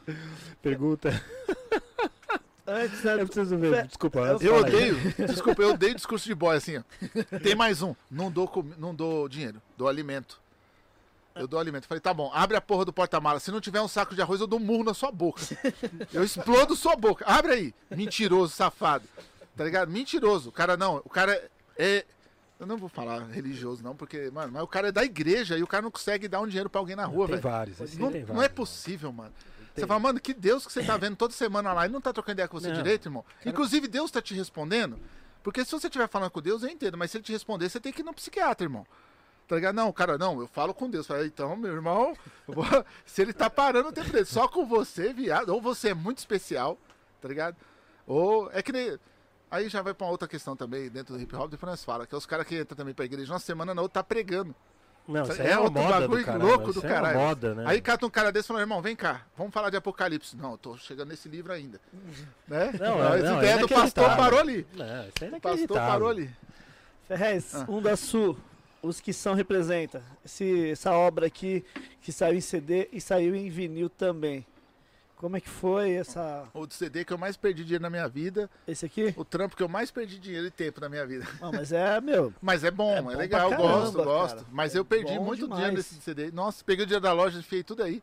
Pergunta. 0.63 1.11
Antes, 2.65 3.03
né, 3.03 3.15
Eu 3.21 3.27
preciso 3.27 3.59
ver. 3.59 3.87
Desculpa. 3.89 4.21
eu 4.21 4.39
Eu 4.41 4.55
odeio, 4.61 4.95
desculpa, 5.27 5.63
eu 5.63 5.71
odeio 5.71 5.95
discurso 5.97 6.27
de 6.27 6.35
boy 6.35 6.57
assim, 6.57 6.79
ó. 6.79 6.83
Tem 7.41 7.57
mais 7.57 7.83
um. 7.83 7.93
Não 8.09 8.31
dou, 8.31 8.65
não 8.79 8.95
dou 8.95 9.29
dinheiro, 9.29 9.61
dou 9.77 9.89
alimento. 9.89 10.41
Eu 11.35 11.47
dou 11.47 11.59
alimento. 11.59 11.87
Falei, 11.87 12.01
tá 12.01 12.13
bom, 12.13 12.31
abre 12.35 12.57
a 12.57 12.61
porra 12.61 12.85
do 12.85 12.93
porta-mala. 12.93 13.41
Se 13.41 13.51
não 13.51 13.61
tiver 13.61 13.81
um 13.81 13.89
saco 13.89 14.15
de 14.15 14.21
arroz, 14.23 14.41
eu 14.41 14.47
dou 14.47 14.59
um 14.59 14.63
murro 14.63 14.85
na 14.85 14.95
sua 14.95 15.11
boca. 15.11 15.41
Eu 16.13 16.23
explodo 16.23 16.77
sua 16.77 16.95
boca. 16.97 17.25
Abre 17.27 17.53
aí. 17.53 17.75
Mentiroso, 17.91 18.55
safado. 18.55 19.05
Tá 19.57 19.65
ligado? 19.65 19.91
Mentiroso. 19.91 20.51
O 20.51 20.53
cara 20.53 20.77
não, 20.77 20.97
o 21.05 21.09
cara 21.09 21.43
é. 21.77 22.05
Eu 22.61 22.67
não 22.67 22.77
vou 22.77 22.89
falar 22.89 23.25
religioso, 23.27 23.83
não, 23.83 23.97
porque, 23.97 24.31
mano, 24.31 24.53
mas 24.53 24.63
o 24.63 24.67
cara 24.69 24.89
é 24.89 24.93
da 24.93 25.03
igreja 25.05 25.59
e 25.59 25.63
o 25.65 25.67
cara 25.67 25.83
não 25.83 25.91
consegue 25.91 26.29
dar 26.29 26.41
um 26.41 26.47
dinheiro 26.47 26.71
pra 26.71 26.81
alguém 26.81 26.95
na 26.95 27.05
rua, 27.05 27.27
Tem 27.27 27.37
velho. 27.37 27.43
vários. 27.43 27.81
esse 27.81 27.99
Não, 27.99 28.13
tem 28.13 28.23
não 28.23 28.35
é 28.35 28.37
vários. 28.37 28.55
possível, 28.55 29.13
mano. 29.13 29.33
Você 29.75 29.81
Tem. 29.81 29.87
fala, 29.87 29.99
mano, 29.99 30.21
que 30.21 30.33
Deus 30.33 30.65
que 30.67 30.73
você 30.73 30.85
tá 30.85 30.97
vendo 30.97 31.17
toda 31.17 31.33
semana 31.35 31.73
lá 31.73 31.87
e 31.87 31.89
não 31.89 32.01
tá 32.01 32.13
trocando 32.13 32.35
ideia 32.35 32.47
com 32.47 32.61
você 32.61 32.69
Não. 32.69 32.77
direito, 32.77 33.07
irmão. 33.09 33.25
Inclusive, 33.45 33.89
Deus 33.89 34.11
tá 34.13 34.23
te 34.23 34.33
respondendo. 34.35 34.97
Porque 35.43 35.65
se 35.65 35.73
você 35.73 35.89
estiver 35.89 36.09
falando 36.09 36.31
com 36.31 36.41
Deus, 36.41 36.63
eu 36.63 36.69
entendo. 36.69 36.97
Mas 36.97 37.11
se 37.11 37.17
ele 37.17 37.25
te 37.25 37.33
responder, 37.33 37.69
você 37.69 37.81
tem 37.81 37.93
que 37.93 38.01
ir 38.01 38.05
no 38.05 38.15
psiquiatra, 38.15 38.65
irmão. 38.65 38.87
Tá 39.49 39.57
ligado? 39.57 39.75
Não, 39.75 39.93
cara, 39.93 40.17
não, 40.17 40.41
eu 40.41 40.47
falo 40.47 40.73
com 40.73 40.89
Deus. 40.89 41.07
Falei, 41.07 41.27
então, 41.27 41.55
meu 41.57 41.73
irmão, 41.73 42.15
vou- 42.47 42.65
se 43.05 43.21
ele 43.23 43.33
tá 43.33 43.51
parando 43.51 43.89
o 43.89 43.93
tempo 43.93 44.11
dele 44.11 44.25
só 44.25 44.49
com 44.49 44.65
você, 44.67 45.13
viado, 45.13 45.51
ou 45.51 45.61
você 45.61 45.91
é 45.91 45.95
muito 45.95 46.19
especial, 46.19 46.79
tá 47.21 47.29
ligado? 47.29 47.57
Ou 48.07 48.51
é 48.53 48.63
que 48.63 48.73
nem. 48.73 48.99
Aí 49.51 49.69
já 49.69 49.83
vai 49.83 49.93
pra 49.93 50.07
uma 50.07 50.11
outra 50.13 50.27
questão 50.27 50.57
também, 50.57 50.89
dentro 50.89 51.15
do 51.15 51.21
hip 51.21 51.35
hop, 51.37 51.51
depois 51.51 51.71
nós 51.71 51.85
fala, 51.85 52.07
que 52.07 52.15
é 52.15 52.19
os 52.19 52.25
caras 52.25 52.47
que 52.47 52.59
entram 52.59 52.75
também 52.77 52.95
pra 52.95 53.05
igreja 53.05 53.31
uma 53.33 53.39
semana 53.39 53.75
na 53.75 53.83
outra 53.83 54.03
tá 54.03 54.05
pregando. 54.05 54.55
Não, 55.07 55.25
isso 55.25 55.33
aí 55.33 55.49
É 55.49 55.51
é, 55.51 55.59
outro 55.59 55.73
moda 55.83 56.01
bagulho 56.01 56.21
do 56.21 56.25
caralho. 56.25 56.47
louco 56.47 56.65
do 56.67 56.71
isso 56.71 56.81
caralho. 56.83 57.19
É 57.19 57.19
uma 57.21 57.29
moda, 57.29 57.55
né? 57.57 57.65
Aí 57.67 57.81
cata 57.83 58.07
um 58.07 58.11
cara 58.11 58.31
desse 58.33 58.47
e 58.47 58.49
fala, 58.49 58.61
irmão, 58.61 58.81
vem 58.81 58.95
cá, 58.97 59.23
vamos 59.37 59.53
falar 59.53 59.69
de 59.69 59.77
Apocalipse. 59.77 60.37
Não, 60.37 60.53
eu 60.53 60.59
tô 60.59 60.77
chegando 60.79 61.09
nesse 61.09 61.29
livro 61.29 61.53
ainda. 61.53 61.79
Né? 62.49 62.73
Não, 62.81 63.05
Essa 63.05 63.17
é- 63.17 63.23
não, 63.31 63.39
ideia 63.39 63.53
é 63.55 63.59
do 63.59 63.69
pastor 63.69 64.17
parou 64.17 64.39
ali. 64.39 64.67
Não, 64.75 64.87
isso 65.09 65.13
aí 65.23 65.33
é 65.33 65.37
O 65.37 65.41
pastor 65.41 65.77
parou 65.77 66.09
ali. 66.09 66.31
Ferrez, 67.09 67.55
Ah. 67.55 67.65
um 67.69 67.83
da 67.83 67.97
Sul, 67.97 68.39
os 68.83 69.01
que 69.01 69.13
são 69.13 69.35
representa. 69.35 70.03
Esse, 70.25 70.71
essa 70.71 70.93
obra 70.93 71.27
aqui 71.27 71.65
que 72.01 72.13
saiu 72.13 72.37
em 72.37 72.41
CD 72.41 72.89
e 72.93 73.01
saiu 73.01 73.35
em 73.35 73.49
vinil 73.49 73.89
também. 73.89 74.45
Como 75.17 75.37
é 75.37 75.41
que 75.41 75.49
foi 75.49 75.93
essa, 75.93 76.49
O 76.53 76.69
CD 76.69 77.05
que 77.05 77.13
eu 77.13 77.17
mais 77.19 77.37
perdi 77.37 77.63
dinheiro 77.63 77.83
na 77.83 77.89
minha 77.89 78.09
vida, 78.09 78.51
esse 78.67 78.85
aqui? 78.85 79.15
o 79.17 79.25
trampo 79.25 79.55
que 79.57 79.63
eu 79.63 79.69
mais 79.69 79.89
perdi 79.89 80.19
dinheiro 80.19 80.49
e 80.49 80.51
tempo 80.51 80.81
na 80.81 80.89
minha 80.89 81.07
vida. 81.07 81.25
Não, 81.41 81.53
mas 81.53 81.71
é, 81.71 82.01
meu, 82.01 82.35
Mas 82.43 82.65
é 82.65 82.73
bom, 82.73 82.91
É 82.93 82.99
é, 82.99 83.03
bom 83.03 83.09
legal, 83.11 83.49
pra 83.51 83.57
gosto, 83.59 83.93
caramba, 83.93 84.05
gosto. 84.05 84.35
cara. 84.39 84.49
Mas 84.51 84.75
É 84.75 84.79
eu 84.81 84.85
perdi 84.85 85.17
muito 85.21 85.43
demais. 85.45 85.55
dinheiro 85.61 85.77
nesse 85.77 85.95
CD. 86.01 86.33
Nossa, 86.33 86.65
peguei 86.65 86.83
o 86.83 86.87
dinheiro 86.87 87.03
da 87.05 87.13
loja, 87.13 87.39
enfiei 87.39 87.63
tudo 87.63 87.85
aí. 87.85 88.03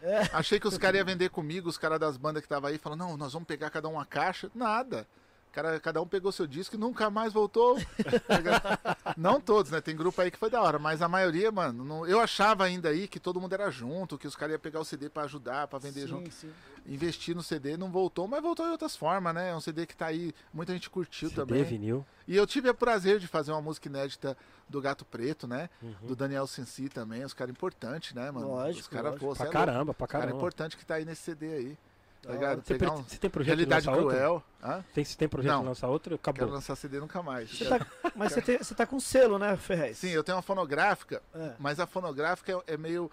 É. 0.00 0.20
Achei 0.32 0.60
que 0.60 0.68
os 0.68 0.78
caras 0.78 0.98
iam 0.98 1.04
vender 1.06 1.28
comigo, 1.30 1.68
os 1.68 1.76
caras 1.76 1.98
das 1.98 2.16
bandas 2.16 2.40
que 2.40 2.46
estavam 2.46 2.70
aí, 2.70 2.78
falaram, 2.78 3.08
não, 3.08 3.16
nós 3.16 3.32
vamos 3.32 3.48
pegar 3.48 3.68
cada 3.70 3.88
um 3.88 3.94
uma 3.94 4.06
caixa. 4.06 4.48
Nada. 4.54 5.08
Cara, 5.52 5.80
cada 5.80 6.00
um 6.00 6.06
pegou 6.06 6.30
seu 6.30 6.46
disco 6.46 6.76
e 6.76 6.78
nunca 6.78 7.10
mais 7.10 7.32
voltou. 7.32 7.76
Não 9.16 9.40
todos, 9.40 9.70
né? 9.70 9.80
Tem 9.80 9.96
grupo 9.96 10.20
aí 10.20 10.30
que 10.30 10.38
foi 10.38 10.48
da 10.50 10.62
hora, 10.62 10.78
mas 10.78 11.02
a 11.02 11.08
maioria, 11.08 11.50
mano, 11.50 11.84
não- 11.84 12.06
eu 12.06 12.20
achava 12.20 12.64
ainda 12.64 12.88
aí 12.88 13.08
que 13.08 13.18
todo 13.18 13.40
mundo 13.40 13.52
era 13.52 13.70
junto, 13.70 14.16
que 14.16 14.26
os 14.26 14.36
caras 14.36 14.52
iam 14.52 14.60
pegar 14.60 14.80
o 14.80 14.84
CD 14.84 15.08
pra 15.08 15.24
ajudar, 15.24 15.66
pra 15.66 15.78
vender 15.78 16.02
sim, 16.02 16.06
junto. 16.06 16.30
sim. 16.30 16.50
Investir 16.86 17.34
no 17.34 17.42
CD 17.42 17.76
não 17.76 17.90
voltou, 17.90 18.26
mas 18.28 18.40
voltou 18.42 18.64
de 18.66 18.72
outras 18.72 18.96
formas, 18.96 19.34
né? 19.34 19.50
É 19.50 19.54
um 19.56 19.60
CD 19.60 19.86
que 19.86 19.96
tá 19.96 20.06
aí, 20.06 20.32
muita 20.52 20.72
gente 20.72 20.88
curtiu 20.88 21.28
CD, 21.28 21.40
também. 21.40 21.64
vinil. 21.64 22.06
E 22.26 22.36
eu 22.36 22.46
tive 22.46 22.70
o 22.70 22.74
prazer 22.74 23.18
de 23.18 23.26
fazer 23.26 23.50
uma 23.52 23.60
música 23.60 23.88
inédita 23.88 24.36
do 24.68 24.80
Gato 24.80 25.04
Preto, 25.04 25.46
né? 25.48 25.68
Uhum. 25.82 25.94
Do 26.06 26.16
Daniel 26.16 26.46
Sensi 26.46 26.88
também, 26.88 27.24
os 27.24 27.34
caras 27.34 27.50
importantes, 27.52 28.14
né, 28.14 28.30
mano? 28.30 28.48
Lógico, 28.48 28.82
os 28.82 28.88
caras, 28.88 29.12
lógico. 29.12 29.26
pô, 29.26 29.34
Pra 29.34 29.46
é 29.46 29.50
caramba, 29.50 29.92
pra 29.94 30.04
Os 30.04 30.10
caras 30.10 30.24
caramba. 30.26 30.38
importantes 30.38 30.78
que 30.78 30.86
tá 30.86 30.94
aí 30.94 31.04
nesse 31.04 31.22
CD 31.22 31.52
aí. 31.52 31.78
Tá 32.22 32.32
ligado? 32.32 32.62
Você, 32.62 32.74
Pegar 32.78 32.92
um... 32.92 33.02
você 33.02 33.16
tem 33.16 33.30
projeto 33.30 33.48
Realidade 33.56 33.82
de 33.82 33.88
lançar 33.88 34.00
outro? 34.02 34.16
cruel. 34.16 34.42
Hã? 34.62 34.84
Tem, 34.92 35.04
você 35.04 35.16
tem 35.16 35.28
projeto 35.28 35.52
Não. 35.52 35.60
de 35.62 35.66
lançar 35.68 35.88
outro? 35.88 36.18
Quero 36.18 36.36
Acabou. 36.36 36.54
lançar 36.54 36.76
CD 36.76 37.00
nunca 37.00 37.22
mais. 37.22 37.50
Você 37.50 37.64
tá, 37.64 37.86
mas 38.14 38.32
você, 38.32 38.42
tem, 38.42 38.58
você 38.58 38.74
tá 38.74 38.86
com 38.86 39.00
selo, 39.00 39.38
né, 39.38 39.56
Ferrez? 39.56 39.96
Sim, 39.98 40.10
eu 40.10 40.22
tenho 40.22 40.36
uma 40.36 40.42
fonográfica, 40.42 41.22
É. 41.34 41.52
mas 41.58 41.80
a 41.80 41.86
fonográfica 41.86 42.52
é, 42.66 42.74
é 42.74 42.76
meio. 42.76 43.10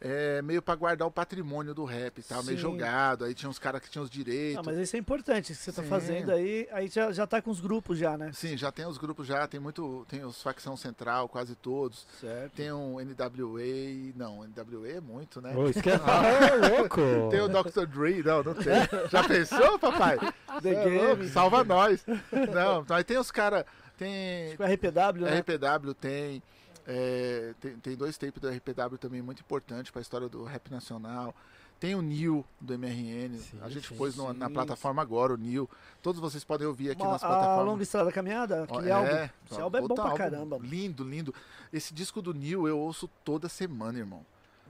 É 0.00 0.40
meio 0.42 0.62
pra 0.62 0.76
guardar 0.76 1.08
o 1.08 1.10
patrimônio 1.10 1.74
do 1.74 1.84
rap, 1.84 2.22
tá? 2.22 2.36
Meio 2.44 2.56
Sim. 2.56 2.62
jogado. 2.62 3.24
Aí 3.24 3.34
tinha 3.34 3.50
uns 3.50 3.58
caras 3.58 3.80
que 3.80 3.90
tinham 3.90 4.04
os 4.04 4.08
Ah, 4.10 4.12
direitos. 4.14 4.64
mas 4.64 4.78
isso 4.78 4.94
é 4.94 4.98
importante, 5.00 5.52
que 5.52 5.58
você 5.58 5.72
tá 5.72 5.82
Sim. 5.82 5.88
fazendo 5.88 6.30
aí, 6.30 6.68
aí 6.70 6.86
já, 6.86 7.10
já 7.10 7.26
tá 7.26 7.42
com 7.42 7.50
os 7.50 7.58
grupos 7.60 7.98
já, 7.98 8.16
né? 8.16 8.30
Sim, 8.32 8.56
já 8.56 8.70
tem 8.70 8.86
os 8.86 8.96
grupos 8.96 9.26
já, 9.26 9.46
tem 9.48 9.58
muito. 9.58 10.06
Tem 10.08 10.24
os 10.24 10.40
facção 10.40 10.76
central, 10.76 11.28
quase 11.28 11.56
todos. 11.56 12.06
Certo. 12.20 12.52
Tem 12.54 12.70
um 12.72 13.00
NWA. 13.00 14.12
Não, 14.14 14.44
NWA 14.46 14.88
é 14.88 15.00
muito, 15.00 15.40
né? 15.40 15.52
Ô, 15.56 15.68
isso 15.68 15.82
que 15.82 15.90
é 15.90 15.94
ah, 16.06 16.78
louco. 16.78 17.00
Tem 17.30 17.40
o 17.40 17.48
Dr. 17.48 17.86
Dre, 17.86 18.22
não, 18.22 18.42
não 18.44 18.54
tem. 18.54 18.66
Já 19.10 19.24
pensou, 19.24 19.78
papai? 19.78 20.16
The 20.62 20.70
É 20.74 20.84
louco, 20.84 21.16
Game. 21.16 21.28
salva 21.28 21.64
nós. 21.64 22.04
Não, 22.32 22.84
aí 22.94 23.02
tem 23.04 23.18
os 23.18 23.30
caras. 23.30 23.64
Tem. 23.96 24.50
Tipo 24.50 24.62
RPW, 24.62 25.24
né? 25.24 25.38
RPW 25.40 25.92
tem, 25.94 26.40
é, 26.88 27.54
tem. 27.60 27.76
Tem 27.76 27.96
dois 27.96 28.16
tapes 28.16 28.40
do 28.40 28.48
RPW 28.48 28.96
também 28.98 29.20
muito 29.22 29.40
importante 29.40 29.92
pra 29.92 30.00
história 30.00 30.28
do 30.28 30.42
rap 30.44 30.70
nacional. 30.70 31.34
Tem 31.78 31.94
o 31.94 32.02
Nil 32.02 32.44
do 32.60 32.74
MRN. 32.74 33.38
Sim, 33.38 33.58
a 33.62 33.68
gente 33.68 33.86
sim, 33.88 33.96
pôs 33.96 34.16
no- 34.16 34.32
na 34.32 34.48
sim. 34.48 34.52
plataforma 34.52 35.00
agora, 35.00 35.32
o 35.34 35.36
Nil. 35.36 35.70
Todos 36.02 36.20
vocês 36.20 36.42
podem 36.42 36.66
ouvir 36.66 36.90
aqui 36.90 37.02
Uma- 37.02 37.12
nas 37.12 37.22
a 37.22 37.28
plataformas. 37.28 37.66
Longa 37.66 37.82
Estrada 37.84 38.06
da 38.06 38.12
Caminhada, 38.12 38.64
aquele 38.64 38.90
álbum. 38.90 39.08
é, 39.10 39.30
Esse 39.48 39.60
álbum 39.60 39.76
é 39.78 39.80
bom 39.82 39.94
pra 39.94 40.04
álbum 40.04 40.16
caramba. 40.16 40.58
Lindo, 40.60 41.04
lindo. 41.04 41.32
Esse 41.72 41.94
disco 41.94 42.20
do 42.20 42.34
Nil 42.34 42.66
eu 42.66 42.76
ouço 42.78 43.08
toda 43.24 43.48
semana, 43.48 43.96
irmão. 43.96 44.26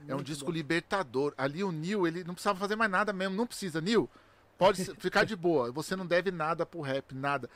É 0.07 0.11
um 0.13 0.17
Muito 0.17 0.27
disco 0.27 0.45
bom. 0.45 0.51
libertador. 0.51 1.33
Ali 1.35 1.63
o 1.63 1.71
Nil, 1.71 2.05
ele 2.05 2.23
não 2.23 2.33
precisava 2.35 2.59
fazer 2.59 2.75
mais 2.75 2.91
nada 2.91 3.11
mesmo. 3.11 3.35
Não 3.35 3.47
precisa, 3.47 3.81
Nil. 3.81 4.07
Pode 4.57 4.85
ficar 4.99 5.23
de 5.23 5.35
boa. 5.35 5.71
Você 5.71 5.95
não 5.95 6.05
deve 6.05 6.29
nada 6.31 6.63
pro 6.65 6.81
rap, 6.81 7.15
nada. 7.15 7.49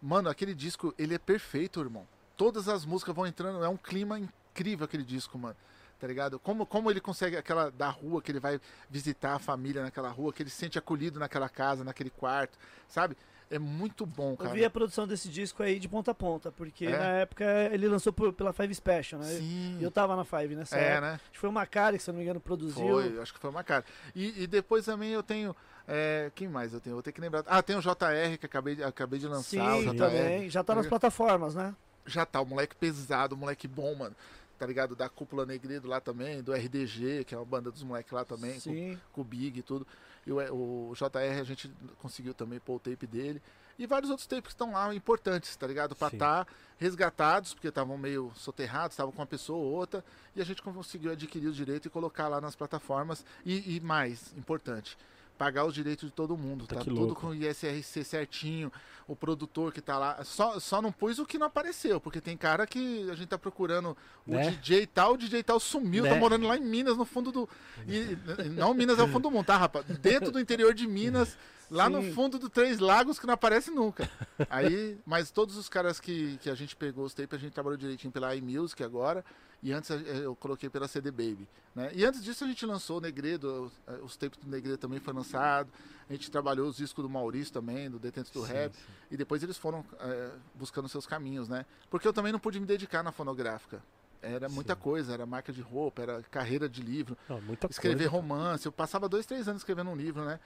Mano, 0.00 0.28
aquele 0.28 0.54
disco, 0.54 0.94
ele 0.96 1.14
é 1.14 1.18
perfeito, 1.18 1.80
irmão. 1.80 2.06
Todas 2.40 2.68
as 2.70 2.86
músicas 2.86 3.14
vão 3.14 3.26
entrando. 3.26 3.62
É 3.62 3.68
um 3.68 3.76
clima 3.76 4.18
incrível 4.18 4.86
aquele 4.86 5.04
disco, 5.04 5.36
mano. 5.38 5.54
Tá 5.98 6.06
ligado? 6.06 6.38
Como, 6.38 6.64
como 6.64 6.90
ele 6.90 6.98
consegue 6.98 7.36
aquela 7.36 7.70
da 7.70 7.90
rua, 7.90 8.22
que 8.22 8.32
ele 8.32 8.40
vai 8.40 8.58
visitar 8.88 9.34
a 9.34 9.38
família 9.38 9.82
naquela 9.82 10.08
rua, 10.08 10.32
que 10.32 10.42
ele 10.42 10.48
se 10.48 10.56
sente 10.56 10.78
acolhido 10.78 11.18
naquela 11.18 11.50
casa, 11.50 11.84
naquele 11.84 12.08
quarto, 12.08 12.56
sabe? 12.88 13.14
É 13.50 13.58
muito 13.58 14.06
bom, 14.06 14.30
Eu 14.30 14.36
cara. 14.38 14.50
vi 14.54 14.64
a 14.64 14.70
produção 14.70 15.06
desse 15.06 15.28
disco 15.28 15.62
aí 15.62 15.78
de 15.78 15.86
ponta 15.86 16.12
a 16.12 16.14
ponta, 16.14 16.50
porque 16.50 16.86
É? 16.86 16.96
na 16.96 17.04
época 17.18 17.44
ele 17.70 17.86
lançou 17.88 18.10
por- 18.14 18.32
pela 18.32 18.54
Five 18.54 18.74
Special, 18.74 19.20
né? 19.20 19.26
Sim. 19.26 19.76
E 19.78 19.82
eu 19.82 19.90
tava 19.90 20.16
na 20.16 20.24
Five 20.24 20.56
nessa 20.56 20.78
É, 20.78 20.92
época. 20.92 21.00
né? 21.02 21.12
Acho 21.20 21.30
que 21.32 21.38
foi 21.38 21.50
uma 21.50 21.66
cara 21.66 21.98
que, 21.98 22.02
se 22.02 22.08
eu 22.08 22.12
não 22.12 22.18
me 22.20 22.24
engano, 22.24 22.40
produziu. 22.40 22.86
Foi, 22.88 23.20
acho 23.20 23.34
que 23.34 23.38
foi 23.38 23.50
uma 23.50 23.62
cara. 23.62 23.84
E, 24.14 24.44
e 24.44 24.46
depois 24.46 24.86
também 24.86 25.10
eu 25.10 25.22
tenho. 25.22 25.54
é, 25.86 26.30
quem 26.34 26.48
mais 26.48 26.72
eu 26.72 26.80
tenho? 26.80 26.94
Vou 26.96 27.02
ter 27.02 27.10
que 27.12 27.20
lembrar. 27.20 27.42
Ah, 27.46 27.60
tem 27.62 27.76
o 27.76 27.80
JR 27.82 28.38
que 28.38 28.46
acabei 28.46 28.76
de, 28.76 28.84
acabei 28.84 29.18
de 29.18 29.26
lançar. 29.26 29.76
o 29.76 29.82
Sim, 29.82 29.96
também. 29.96 30.48
Já 30.48 30.62
tá 30.64 30.74
nas 30.74 30.86
plataformas, 30.86 31.54
né? 31.54 31.74
Já 32.10 32.26
tá, 32.26 32.40
o 32.40 32.46
moleque 32.46 32.74
pesado, 32.76 33.34
o 33.34 33.38
moleque 33.38 33.66
bom, 33.66 33.94
mano. 33.94 34.16
Tá 34.58 34.66
ligado? 34.66 34.94
Da 34.94 35.08
Cúpula 35.08 35.46
Negredo 35.46 35.88
lá 35.88 36.00
também, 36.00 36.42
do 36.42 36.52
RDG, 36.52 37.24
que 37.24 37.34
é 37.34 37.38
uma 37.38 37.46
banda 37.46 37.70
dos 37.70 37.82
moleques 37.82 38.12
lá 38.12 38.26
também, 38.26 38.60
com, 38.60 38.98
com 39.12 39.20
o 39.22 39.24
Big 39.24 39.58
e 39.58 39.62
tudo. 39.62 39.86
E 40.26 40.32
o, 40.32 40.90
o 40.90 40.92
JR 40.94 41.40
a 41.40 41.44
gente 41.44 41.72
conseguiu 41.98 42.34
também 42.34 42.60
pôr 42.60 42.74
o 42.74 42.78
tape 42.78 43.06
dele. 43.06 43.40
E 43.78 43.86
vários 43.86 44.10
outros 44.10 44.26
tapes 44.26 44.48
que 44.48 44.52
estão 44.52 44.72
lá 44.72 44.94
importantes, 44.94 45.56
tá 45.56 45.66
ligado? 45.66 45.96
Pra 45.96 46.10
Sim. 46.10 46.16
estar 46.16 46.46
resgatados, 46.76 47.54
porque 47.54 47.68
estavam 47.68 47.96
meio 47.96 48.30
soterrados, 48.36 48.92
estavam 48.92 49.10
com 49.10 49.22
uma 49.22 49.26
pessoa 49.26 49.58
ou 49.58 49.72
outra. 49.72 50.04
E 50.36 50.42
a 50.42 50.44
gente 50.44 50.60
conseguiu 50.60 51.10
adquirir 51.12 51.48
o 51.48 51.52
direito 51.52 51.86
e 51.86 51.90
colocar 51.90 52.28
lá 52.28 52.42
nas 52.42 52.54
plataformas. 52.54 53.24
E, 53.42 53.76
e 53.76 53.80
mais, 53.80 54.34
importante, 54.36 54.98
pagar 55.40 55.64
os 55.64 55.72
direitos 55.72 56.06
de 56.10 56.14
todo 56.14 56.36
mundo. 56.36 56.66
Tá 56.66 56.76
que 56.76 56.84
tudo 56.84 57.00
louco. 57.00 57.14
com 57.22 57.28
o 57.28 57.34
ISRC 57.34 58.04
certinho, 58.04 58.70
o 59.08 59.16
produtor 59.16 59.72
que 59.72 59.80
tá 59.80 59.96
lá. 59.96 60.22
Só, 60.22 60.60
só 60.60 60.82
não 60.82 60.92
pus 60.92 61.18
o 61.18 61.24
que 61.24 61.38
não 61.38 61.46
apareceu, 61.46 61.98
porque 61.98 62.20
tem 62.20 62.36
cara 62.36 62.66
que 62.66 63.08
a 63.10 63.14
gente 63.14 63.28
tá 63.28 63.38
procurando 63.38 63.96
o 64.26 64.32
Né? 64.32 64.50
DJ 64.50 64.86
tal, 64.86 65.14
o 65.14 65.16
DJ 65.16 65.42
tal 65.42 65.58
sumiu, 65.58 66.04
tá 66.04 66.10
Né? 66.10 66.18
morando 66.18 66.46
lá 66.46 66.58
em 66.58 66.60
Minas, 66.62 66.94
no 66.98 67.06
fundo 67.06 67.32
do. 67.32 67.48
e- 67.88 68.18
não 68.50 68.74
Minas 68.74 68.98
é 68.98 69.02
o 69.02 69.08
fundo 69.08 69.22
do 69.22 69.30
mundo, 69.30 69.46
tá, 69.46 69.56
rapaz? 69.56 69.86
Dentro 69.98 70.30
do 70.30 70.38
interior 70.38 70.74
de 70.74 70.86
Minas, 70.86 71.38
lá 71.70 71.88
no 71.88 72.02
Sim. 72.02 72.12
fundo 72.12 72.38
do 72.38 72.50
Três 72.50 72.78
Lagos, 72.78 73.18
que 73.18 73.26
não 73.26 73.32
aparece 73.32 73.70
nunca. 73.70 74.10
Aí, 74.50 74.98
mas 75.06 75.30
todos 75.30 75.56
os 75.56 75.70
caras 75.70 75.98
que, 75.98 76.36
que 76.42 76.50
a 76.50 76.54
gente 76.54 76.76
pegou 76.76 77.06
os 77.06 77.14
tapes, 77.14 77.38
a 77.38 77.40
gente 77.40 77.54
trabalhou 77.54 77.78
direitinho 77.78 78.12
pela 78.12 78.36
iMusic 78.36 78.82
agora. 78.84 79.24
E 79.62 79.72
antes 79.72 79.90
eh, 79.90 80.02
eu 80.24 80.34
coloquei 80.34 80.70
pela 80.70 80.88
CD 80.88 81.10
Baby. 81.10 81.46
Né? 81.74 81.90
E 81.94 82.04
antes 82.04 82.22
disso 82.24 82.44
a 82.44 82.46
gente 82.46 82.64
lançou 82.64 82.98
o 82.98 83.00
Negredo, 83.00 83.70
eh, 83.86 83.98
os 84.02 84.16
tapes 84.16 84.38
do 84.42 84.48
Negredo 84.50 84.78
também 84.78 84.98
foi 84.98 85.12
lançado. 85.12 85.70
A 86.08 86.12
gente 86.12 86.30
trabalhou 86.30 86.68
os 86.68 86.76
discos 86.76 87.02
do 87.02 87.08
Maurício 87.10 87.52
também, 87.52 87.90
do 87.90 87.98
Detento 87.98 88.32
do 88.32 88.44
Sim, 88.46 88.52
Rap. 88.52 88.74
sim. 88.74 88.82
E 89.10 89.16
depois 89.16 89.42
eles 89.42 89.58
foram 89.58 89.84
eh, 90.00 90.30
buscando 90.54 90.88
seus 90.88 91.06
caminhos, 91.06 91.48
né? 91.48 91.66
Porque 91.90 92.08
eu 92.08 92.12
também 92.12 92.32
não 92.32 92.38
pude 92.40 92.58
me 92.58 92.66
dedicar 92.66 93.02
na 93.02 93.12
fonográfica. 93.12 93.82
Era 94.22 94.48
muita 94.50 94.74
Sim. 94.74 94.80
coisa, 94.80 95.12
era 95.14 95.24
marca 95.24 95.50
de 95.52 95.62
roupa, 95.62 96.02
era 96.02 96.22
carreira 96.24 96.68
de 96.68 96.82
livro, 96.82 97.16
Não, 97.28 97.40
escrever 97.70 97.96
coisa. 98.04 98.10
romance. 98.10 98.66
Eu 98.66 98.72
passava 98.72 99.08
dois, 99.08 99.24
três 99.24 99.48
anos 99.48 99.62
escrevendo 99.62 99.90
um 99.90 99.96
livro, 99.96 100.24
né? 100.24 100.38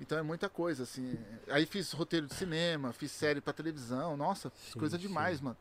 Então 0.00 0.16
é 0.18 0.22
muita 0.22 0.48
coisa, 0.48 0.82
assim. 0.84 1.16
Aí 1.48 1.66
fiz 1.66 1.92
roteiro 1.92 2.26
de 2.26 2.34
cinema, 2.34 2.92
fiz 2.92 3.12
série 3.12 3.40
pra 3.40 3.52
televisão, 3.52 4.16
nossa, 4.16 4.50
Sim, 4.72 4.78
coisa 4.78 4.96
demais, 4.98 5.40
mano. 5.40 5.56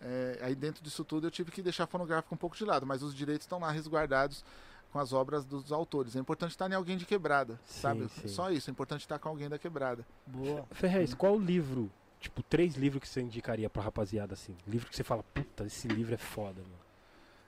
É, 0.00 0.38
aí 0.42 0.54
dentro 0.54 0.82
disso 0.82 1.04
tudo 1.04 1.26
eu 1.26 1.30
tive 1.30 1.50
que 1.50 1.62
deixar 1.62 1.84
a 1.84 1.86
fonográfica 1.86 2.34
um 2.34 2.38
pouco 2.38 2.56
de 2.56 2.64
lado, 2.64 2.84
mas 2.86 3.02
os 3.02 3.14
direitos 3.14 3.44
estão 3.44 3.58
lá 3.58 3.70
resguardados 3.70 4.44
com 4.92 4.98
as 4.98 5.12
obras 5.12 5.44
dos 5.44 5.72
autores. 5.72 6.16
É 6.16 6.18
importante 6.18 6.50
estar 6.50 6.70
em 6.70 6.74
alguém 6.74 6.96
de 6.96 7.04
quebrada, 7.06 7.58
Sim, 7.66 7.80
sabe? 7.80 8.08
sim. 8.08 8.28
Só 8.28 8.50
isso, 8.50 8.70
é 8.70 8.72
importante 8.72 9.00
estar 9.02 9.18
com 9.18 9.28
alguém 9.28 9.48
da 9.48 9.58
quebrada. 9.58 10.06
Boa. 10.26 10.64
Ferrez, 10.70 11.12
qual 11.14 11.36
o 11.36 11.40
livro, 11.40 11.90
tipo, 12.20 12.42
três 12.42 12.74
livros 12.76 13.02
que 13.02 13.08
você 13.08 13.20
indicaria 13.20 13.68
pra 13.68 13.82
rapaziada, 13.82 14.34
assim? 14.34 14.56
Livro 14.66 14.88
que 14.88 14.96
você 14.96 15.04
fala, 15.04 15.22
puta, 15.22 15.64
esse 15.64 15.88
livro 15.88 16.14
é 16.14 16.18
foda, 16.18 16.62
mano. 16.62 16.86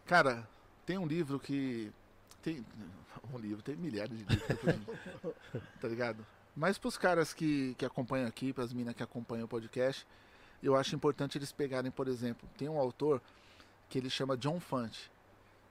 Cara, 0.06 0.48
tem 0.84 0.98
um 0.98 1.06
livro 1.06 1.38
que. 1.38 1.92
Tem. 2.42 2.64
Um 3.34 3.36
livro, 3.36 3.60
tem 3.62 3.76
milhares 3.76 4.16
de 4.16 4.24
livros. 4.24 4.48
tá 5.82 5.88
ligado? 5.88 6.24
Mas 6.56 6.78
pros 6.78 6.96
caras 6.96 7.34
que, 7.34 7.74
que 7.76 7.84
acompanham 7.84 8.26
aqui, 8.26 8.52
pras 8.54 8.72
minas 8.72 8.94
que 8.94 9.02
acompanham 9.02 9.44
o 9.44 9.48
podcast, 9.48 10.06
eu 10.62 10.76
acho 10.76 10.94
importante 10.94 11.38
eles 11.38 11.52
pegarem, 11.52 11.90
por 11.90 12.08
exemplo, 12.08 12.48
tem 12.56 12.68
um 12.68 12.78
autor 12.78 13.20
que 13.88 13.98
ele 13.98 14.10
chama 14.10 14.36
John 14.36 14.60
Fante. 14.60 15.10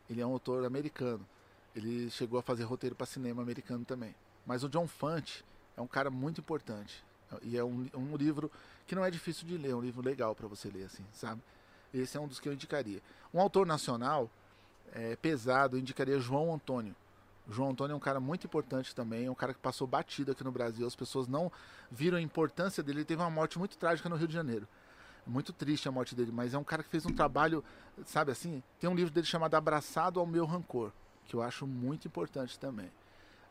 Ele 0.09 0.21
é 0.21 0.25
um 0.25 0.31
autor 0.31 0.65
americano. 0.65 1.25
Ele 1.75 2.09
chegou 2.09 2.39
a 2.39 2.41
fazer 2.41 2.63
roteiro 2.63 2.95
para 2.95 3.05
cinema 3.05 3.41
americano 3.41 3.83
também. 3.85 4.15
Mas 4.45 4.63
o 4.63 4.69
John 4.69 4.87
Fante 4.87 5.43
é 5.75 5.81
um 5.81 5.87
cara 5.87 6.09
muito 6.09 6.41
importante. 6.41 7.03
E 7.43 7.57
é 7.57 7.63
um, 7.63 7.87
um 7.93 8.15
livro 8.15 8.49
que 8.87 8.95
não 8.95 9.03
é 9.03 9.11
difícil 9.11 9.45
de 9.45 9.57
ler, 9.57 9.71
é 9.71 9.75
um 9.75 9.81
livro 9.81 10.01
legal 10.01 10.33
para 10.33 10.47
você 10.47 10.69
ler, 10.69 10.85
assim, 10.85 11.03
sabe? 11.11 11.41
Esse 11.93 12.17
é 12.17 12.19
um 12.19 12.27
dos 12.27 12.39
que 12.39 12.47
eu 12.47 12.53
indicaria. 12.53 13.01
Um 13.33 13.41
autor 13.41 13.67
nacional 13.67 14.29
é, 14.93 15.15
pesado, 15.17 15.75
eu 15.75 15.79
indicaria 15.79 16.19
João 16.19 16.53
Antônio. 16.53 16.95
João 17.49 17.71
Antônio 17.71 17.93
é 17.93 17.95
um 17.95 17.99
cara 17.99 18.19
muito 18.19 18.45
importante 18.45 18.93
também, 18.95 19.25
é 19.25 19.31
um 19.31 19.35
cara 19.35 19.53
que 19.53 19.59
passou 19.59 19.87
batido 19.87 20.31
aqui 20.31 20.43
no 20.43 20.51
Brasil. 20.51 20.85
As 20.85 20.95
pessoas 20.95 21.27
não 21.27 21.51
viram 21.91 22.17
a 22.17 22.21
importância 22.21 22.83
dele. 22.83 22.99
Ele 22.99 23.05
teve 23.05 23.21
uma 23.21 23.29
morte 23.29 23.57
muito 23.57 23.77
trágica 23.77 24.09
no 24.09 24.15
Rio 24.15 24.27
de 24.27 24.33
Janeiro. 24.33 24.67
Muito 25.27 25.51
triste 25.51 25.87
a 25.87 25.91
morte 25.91 26.15
dele, 26.15 26.31
mas 26.31 26.53
é 26.53 26.57
um 26.57 26.63
cara 26.63 26.81
que 26.81 26.89
fez 26.89 27.05
um 27.05 27.13
trabalho, 27.13 27.63
sabe 28.05 28.31
assim? 28.31 28.63
Tem 28.79 28.89
um 28.89 28.95
livro 28.95 29.13
dele 29.13 29.27
chamado 29.27 29.55
Abraçado 29.55 30.19
ao 30.19 30.25
Meu 30.25 30.45
Rancor, 30.45 30.91
que 31.25 31.35
eu 31.35 31.41
acho 31.41 31.67
muito 31.67 32.07
importante 32.07 32.57
também. 32.57 32.89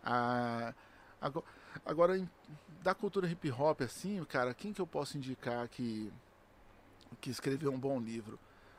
Ah, 0.02 0.72
ago- 1.20 1.44
agora, 1.84 2.16
em- 2.16 2.28
da 2.82 2.94
cultura 2.94 3.28
hip 3.28 3.50
hop, 3.50 3.82
assim, 3.82 4.24
cara, 4.24 4.54
quem 4.54 4.72
que 4.72 4.80
eu 4.80 4.86
posso 4.86 5.18
indicar 5.18 5.68
que, 5.68 6.10
que 7.20 7.28
escreveu 7.30 7.70
um 7.72 7.78
bom 7.78 8.00
livro? 8.00 8.38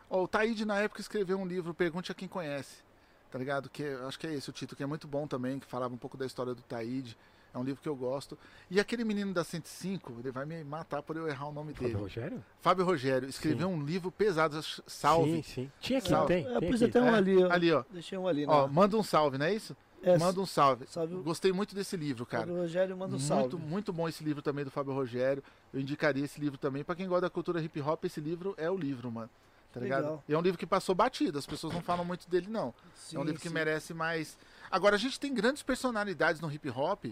Ó, 0.09 0.23
o 0.23 0.27
Taíde, 0.27 0.65
na 0.65 0.79
época, 0.79 0.99
escreveu 1.01 1.37
um 1.37 1.45
livro, 1.45 1.73
Pergunte 1.73 2.11
a 2.11 2.15
Quem 2.15 2.27
Conhece, 2.27 2.81
tá 3.29 3.37
ligado? 3.37 3.69
Que 3.69 3.83
é- 3.83 3.95
acho 4.07 4.17
que 4.17 4.25
é 4.25 4.33
esse 4.33 4.49
o 4.49 4.53
título, 4.53 4.75
que 4.77 4.83
é 4.83 4.87
muito 4.87 5.07
bom 5.07 5.27
também, 5.27 5.59
que 5.59 5.67
falava 5.67 5.93
um 5.93 5.97
pouco 5.97 6.17
da 6.17 6.25
história 6.25 6.55
do 6.55 6.61
Taíde. 6.63 7.15
É 7.53 7.57
um 7.57 7.63
livro 7.63 7.81
que 7.81 7.89
eu 7.89 7.95
gosto. 7.95 8.37
E 8.69 8.79
aquele 8.79 9.03
menino 9.03 9.33
da 9.33 9.43
105, 9.43 10.17
ele 10.19 10.31
vai 10.31 10.45
me 10.45 10.63
matar 10.63 11.01
por 11.01 11.15
eu 11.17 11.27
errar 11.27 11.47
o 11.47 11.51
nome 11.51 11.73
Fábio 11.73 11.87
dele. 11.89 12.01
Rogério? 12.01 12.45
Fábio 12.59 12.85
Rogério 12.85 13.27
escreveu 13.29 13.67
um 13.69 13.83
livro 13.83 14.11
pesado, 14.11 14.61
salve. 14.85 15.37
Sim, 15.37 15.43
sim. 15.43 15.71
Tinha 15.79 15.99
aqui, 15.99 16.09
Salve. 16.09 16.27
tem? 16.27 16.43
Eu 16.45 16.59
Tem 16.59 16.69
pus 16.71 16.81
aqui. 16.81 16.89
até 16.97 17.01
um 17.01 17.07
É, 17.15 17.17
ali, 17.17 17.43
ó. 17.43 17.51
Ali, 17.51 17.71
ó. 17.71 17.83
Deixei 17.91 18.17
um 18.17 18.27
ali, 18.27 18.45
né? 18.45 18.53
Ó, 18.53 18.67
manda 18.67 18.95
um 18.97 19.03
salve, 19.03 19.37
não 19.37 19.45
é 19.45 19.53
isso? 19.53 19.75
É, 20.03 20.15
Manda 20.17 20.39
um 20.39 20.45
salve. 20.45 20.85
salve, 20.87 21.15
Gostei 21.15 21.51
muito 21.51 21.73
desse 21.73 21.97
livro, 21.97 22.23
cara. 22.23 22.45
Fábio 22.45 22.61
Rogério, 22.61 22.95
manda 22.95 23.15
um 23.15 23.19
salve. 23.19 23.41
Muito, 23.55 23.59
muito 23.59 23.93
bom 23.93 24.07
esse 24.07 24.23
livro 24.23 24.43
também 24.43 24.63
do 24.63 24.69
Fábio 24.69 24.93
Rogério. 24.93 25.43
Eu 25.73 25.79
indicaria 25.79 26.23
esse 26.23 26.39
livro 26.39 26.57
também. 26.57 26.83
Pra 26.83 26.95
quem 26.95 27.07
gosta 27.07 27.21
da 27.21 27.29
cultura 27.31 27.59
hip 27.59 27.81
hop, 27.81 28.05
esse 28.05 28.21
livro 28.21 28.53
é 28.57 28.69
o 28.69 28.77
livro, 28.77 29.11
mano. 29.11 29.29
Tá 29.73 29.79
ligado? 29.79 30.03
Legal. 30.03 30.23
E 30.29 30.33
é 30.33 30.37
um 30.37 30.41
livro 30.41 30.57
que 30.57 30.67
passou 30.67 30.93
batido, 30.93 31.37
as 31.39 31.45
pessoas 31.47 31.73
não 31.73 31.81
falam 31.81 32.05
muito 32.05 32.29
dele, 32.29 32.47
não. 32.47 32.67
é 32.67 32.69
um 32.69 32.73
Sim, 32.95 33.23
livro 33.23 33.41
que 33.41 33.47
sim. 33.47 33.53
merece 33.53 33.93
mais. 33.93 34.37
Agora, 34.69 34.95
a 34.95 34.99
gente 34.99 35.19
tem 35.19 35.33
grandes 35.33 35.63
personalidades 35.63 36.39
no 36.41 36.51
hip 36.51 36.69
hop, 36.69 37.05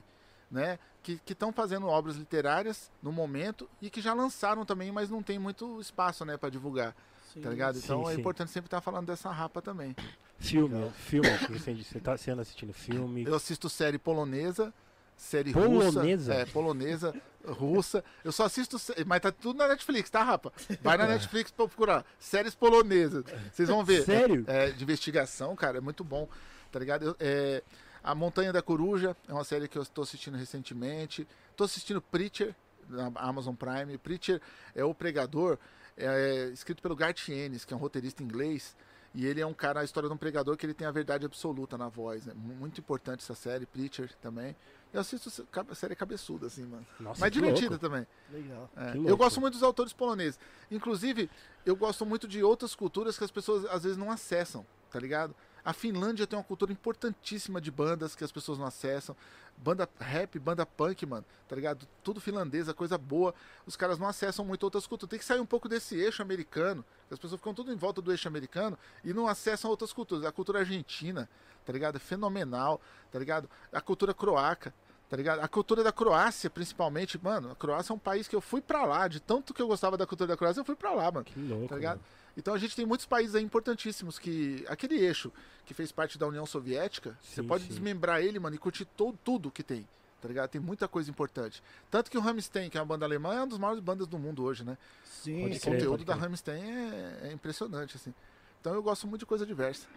né? 0.56 0.80
Que 1.04 1.20
estão 1.28 1.52
fazendo 1.54 1.86
obras 1.88 2.16
literárias 2.16 2.90
no 3.04 3.12
momento 3.12 3.70
e 3.80 3.90
que 3.92 4.02
já 4.02 4.14
lançaram 4.14 4.66
também, 4.66 4.92
mas 4.92 5.10
não 5.10 5.22
tem 5.22 5.38
muito 5.38 5.80
espaço, 5.80 6.26
né, 6.26 6.36
pra 6.36 6.50
divulgar, 6.50 6.96
Sim. 7.32 7.42
tá 7.42 7.50
ligado? 7.52 7.76
Sim, 7.78 7.84
Então 7.84 8.10
é 8.10 8.14
sim. 8.16 8.20
importante 8.20 8.50
sempre 8.50 8.66
estar 8.68 8.82
falando 8.82 9.06
dessa 9.06 9.30
rapa 9.30 9.62
também. 9.62 9.96
Filme, 10.40 10.90
filme. 10.96 11.30
que 11.38 11.60
Você, 11.84 12.00
tá 12.00 12.18
você 12.18 12.32
anda 12.32 12.42
assistindo 12.42 12.74
filme. 12.74 13.24
Eu 13.24 13.36
assisto 13.36 13.70
série 13.70 14.00
polonesa, 14.00 14.74
série 15.16 15.54
Polonesa? 15.54 16.02
russa. 16.02 16.34
É, 16.34 16.46
polonesa, 16.48 17.14
russa. 17.48 18.04
Eu 18.24 18.32
só 18.32 18.46
assisto. 18.46 18.78
Mas 19.06 19.22
tá 19.22 19.32
tudo 19.32 19.58
na 19.58 19.68
Netflix, 19.68 20.10
tá, 20.10 20.24
rapa? 20.24 20.52
Vai 20.82 20.98
na 20.98 21.06
Netflix 21.08 21.52
pra 21.52 21.68
procurar. 21.68 22.04
Séries 22.20 22.56
polonesas. 22.56 23.24
Vocês 23.54 23.70
vão 23.70 23.84
ver. 23.84 24.04
Sério? 24.04 24.44
É, 24.48 24.72
de 24.72 24.84
investigação, 24.84 25.56
cara, 25.56 25.78
é 25.78 25.82
muito 25.82 26.04
bom. 26.04 26.28
Tá 26.72 26.80
ligado? 26.80 27.16
É, 27.20 27.64
a 28.06 28.14
Montanha 28.14 28.54
da 28.54 28.62
Coruja 28.62 29.16
é 29.28 29.34
uma 29.34 29.44
série 29.44 29.68
que 29.68 29.78
eu 29.78 29.82
estou 29.82 30.04
assistindo 30.04 30.38
recentemente. 30.38 31.28
Tô 31.58 31.64
assistindo 31.64 32.00
Preacher, 32.02 32.54
na 32.88 33.12
Amazon 33.16 33.56
Prime. 33.56 33.98
Preacher 33.98 34.40
é 34.76 34.84
o 34.84 34.94
pregador, 34.94 35.58
é, 35.98 36.50
escrito 36.54 36.82
pelo 36.84 36.96
Garth 36.96 37.28
Ennis, 37.30 37.66
que 37.66 37.74
é 37.74 37.78
um 37.78 37.80
roteirista 37.80 38.22
inglês. 38.22 38.76
E 39.18 39.26
ele 39.26 39.40
é 39.40 39.46
um 39.48 39.54
cara, 39.54 39.80
a 39.80 39.84
história 39.84 40.10
de 40.10 40.14
um 40.14 40.18
pregador 40.18 40.58
que 40.58 40.66
ele 40.66 40.74
tem 40.74 40.86
a 40.86 40.92
verdade 40.92 41.26
absoluta 41.26 41.78
na 41.78 41.88
voz. 41.88 42.26
Né? 42.26 42.34
Muito 42.36 42.80
importante 42.82 43.22
essa 43.24 43.34
série, 43.34 43.66
Preacher 43.66 44.12
também. 44.22 44.56
Eu 44.94 45.00
assisto 45.00 45.44
ca- 45.48 45.66
série 45.74 45.96
cabeçuda, 45.96 46.48
assim, 46.48 46.64
mano. 46.66 46.86
Nossa, 47.00 47.22
Mas 47.22 47.30
que 47.32 47.40
divertida 47.40 47.70
louco. 47.72 47.80
também. 47.86 48.06
Legal. 48.32 48.70
É, 48.76 48.98
eu 49.10 49.16
gosto 49.18 49.40
muito 49.42 49.54
dos 49.54 49.64
autores 49.64 49.94
poloneses. 49.94 50.38
Inclusive, 50.70 51.30
eu 51.66 51.76
gosto 51.76 52.06
muito 52.06 52.28
de 52.28 52.44
outras 52.44 52.76
culturas 52.76 53.18
que 53.18 53.24
as 53.24 53.32
pessoas 53.32 53.66
às 53.66 53.84
vezes 53.84 53.98
não 53.98 54.12
acessam, 54.12 54.66
tá 54.92 55.00
ligado? 55.00 55.34
A 55.66 55.74
Finlândia 55.74 56.28
tem 56.28 56.38
uma 56.38 56.46
cultura 56.46 56.72
importantíssima 56.72 57.60
de 57.60 57.72
bandas 57.72 58.16
que 58.16 58.24
as 58.24 58.32
pessoas 58.32 58.60
não 58.60 58.68
acessam. 58.68 59.16
Banda 59.58 59.90
rap, 60.00 60.38
banda 60.38 60.64
punk, 60.64 61.04
mano, 61.08 61.26
tá 61.48 61.56
ligado? 61.56 61.88
Tudo 62.04 62.22
finlandesa, 62.22 62.72
coisa 62.72 63.00
boa. 63.00 63.34
Os 63.66 63.76
caras 63.76 63.98
não 63.98 64.08
acessam 64.08 64.46
muito 64.46 64.64
outras 64.64 64.86
culturas. 64.86 65.10
Tem 65.10 65.18
que 65.18 65.26
sair 65.26 65.40
um 65.40 65.46
pouco 65.46 65.68
desse 65.68 65.96
eixo 65.96 66.22
americano. 66.22 66.86
As 67.10 67.18
pessoas 67.18 67.40
ficam 67.40 67.54
tudo 67.54 67.74
em 67.74 67.76
volta 67.76 68.00
do 68.00 68.12
eixo 68.12 68.28
americano 68.28 68.78
e 69.04 69.12
não 69.12 69.28
acessam 69.28 69.72
outras 69.72 69.92
culturas. 69.92 70.24
A 70.24 70.32
cultura 70.32 70.60
argentina, 70.60 71.28
tá 71.66 71.74
ligado? 71.74 71.96
É 71.96 72.00
fenomenal, 72.00 72.80
tá 73.12 73.18
ligado? 73.18 73.50
A 73.74 73.82
cultura 73.82 74.14
croaca, 74.14 74.72
tá 75.10 75.16
ligado? 75.18 75.40
A 75.40 75.48
cultura 75.48 75.84
da 75.84 75.92
Croácia, 75.92 76.50
principalmente, 76.50 77.20
mano. 77.24 77.52
A 77.52 77.56
Croácia 77.56 77.94
é 77.94 77.96
um 77.96 78.00
país 78.00 78.28
que 78.28 78.36
eu 78.36 78.42
fui 78.42 78.62
pra 78.62 78.86
lá. 78.86 79.08
De 79.08 79.20
tanto 79.20 79.54
que 79.54 79.62
eu 79.62 79.68
gostava 79.68 79.98
da 79.98 80.06
cultura 80.06 80.28
da 80.30 80.38
Croácia, 80.38 80.62
eu 80.62 80.66
fui 80.66 80.76
pra 80.76 80.92
lá, 80.92 81.12
mano. 81.12 81.26
Que 81.26 81.40
louco. 81.40 81.68
Tá 81.68 81.76
ligado? 81.76 81.98
mano. 81.98 82.08
Então 82.38 82.54
a 82.54 82.58
gente 82.58 82.76
tem 82.76 82.86
muitos 82.86 83.06
países 83.06 83.34
aí 83.36 83.44
importantíssimos 83.44 84.20
que. 84.20 84.66
Aquele 84.68 84.96
eixo 84.96 85.32
que 85.66 85.74
fez 85.74 85.92
parte 85.92 86.18
da 86.18 86.28
União 86.28 86.46
Soviética, 86.46 87.18
você 87.22 87.42
Sim, 87.42 87.48
pode 87.48 87.64
sim. 87.64 87.70
desmembrar 87.70 88.22
ele, 88.22 88.40
mano, 88.40 88.56
e 88.56 88.60
curtir 88.60 88.86
todo, 88.86 89.18
tudo 89.24 89.50
que 89.52 89.64
tem. 89.64 89.88
Tá 90.22 90.28
ligado? 90.28 90.50
Tem 90.50 90.60
muita 90.60 90.88
coisa 90.88 91.10
importante. 91.10 91.62
Tanto 91.92 92.10
que 92.10 92.18
o 92.18 92.22
Rammstein, 92.22 92.70
que 92.70 92.78
é 92.78 92.82
uma 92.82 92.88
banda 92.88 93.06
alemã, 93.06 93.34
é 93.36 93.38
uma 93.38 93.48
das 93.48 93.60
maiores 93.60 93.80
bandas 93.82 94.08
do 94.08 94.18
mundo 94.18 94.44
hoje, 94.44 94.64
né? 94.64 94.76
Sim, 95.04 95.46
O 95.46 95.60
conteúdo 95.62 96.04
da. 96.04 96.16
Rammstein 96.16 96.62
é, 96.64 97.20
é 97.30 97.32
impressionante, 97.32 97.96
assim. 97.96 98.14
Então 98.60 98.74
eu 98.74 98.82
gosto 98.82 99.06
muito 99.08 99.20
de 99.20 99.26
coisa 99.28 99.46
diversa. 99.46 99.88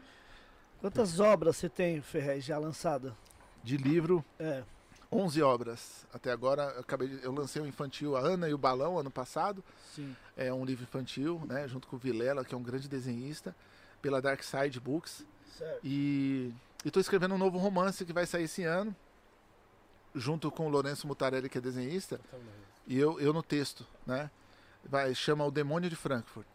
Quantas 0.81 1.19
obras 1.19 1.57
você 1.57 1.69
tem, 1.69 2.01
Ferrez, 2.03 2.45
já 2.45 2.59
lançada? 2.59 3.17
De 3.65 3.77
livro, 3.77 4.25
É. 4.39 4.63
11 5.11 5.43
obras. 5.43 6.07
Até 6.13 6.31
agora, 6.31 6.63
eu, 6.75 6.81
acabei 6.81 7.09
de- 7.09 7.23
eu 7.25 7.33
lancei 7.33 7.61
o 7.63 7.67
infantil 7.67 8.17
A 8.17 8.21
Ana 8.21 8.49
e 8.49 8.55
o 8.55 8.59
Balão 8.59 8.99
ano 8.99 9.11
passado. 9.11 9.65
Sim. 9.95 10.15
É 10.37 10.53
um 10.53 10.65
livro 10.65 10.85
infantil, 10.85 11.43
né? 11.47 11.67
Junto 11.67 11.89
com 11.89 11.97
o 11.97 11.99
Vilela, 11.99 12.45
que 12.45 12.55
é 12.55 12.59
um 12.59 12.63
grande 12.63 12.89
desenhista, 12.89 13.55
pela 14.03 14.21
Dark 14.21 14.43
Side 14.43 14.79
Books. 14.81 15.25
Certo. 15.57 15.81
E 15.83 16.53
estou 16.85 17.01
escrevendo 17.01 17.35
um 17.35 17.39
novo 17.39 17.59
romance 17.59 18.05
que 18.05 18.13
vai 18.13 18.27
sair 18.27 18.45
esse 18.45 18.63
ano, 18.65 18.95
junto 20.15 20.51
com 20.51 20.67
o 20.67 20.69
Lourenço 20.69 21.07
Mutarelli, 21.07 21.49
que 21.49 21.59
é 21.59 21.61
desenhista, 21.61 22.21
e 22.87 22.99
eu, 22.99 23.21
eu 23.21 23.33
no 23.33 23.43
texto, 23.43 23.87
né? 24.07 24.31
Vai, 24.85 25.15
chama 25.15 25.45
O 25.45 25.51
Demônio 25.51 25.91
de 25.91 25.97
Frankfurt. 25.97 26.47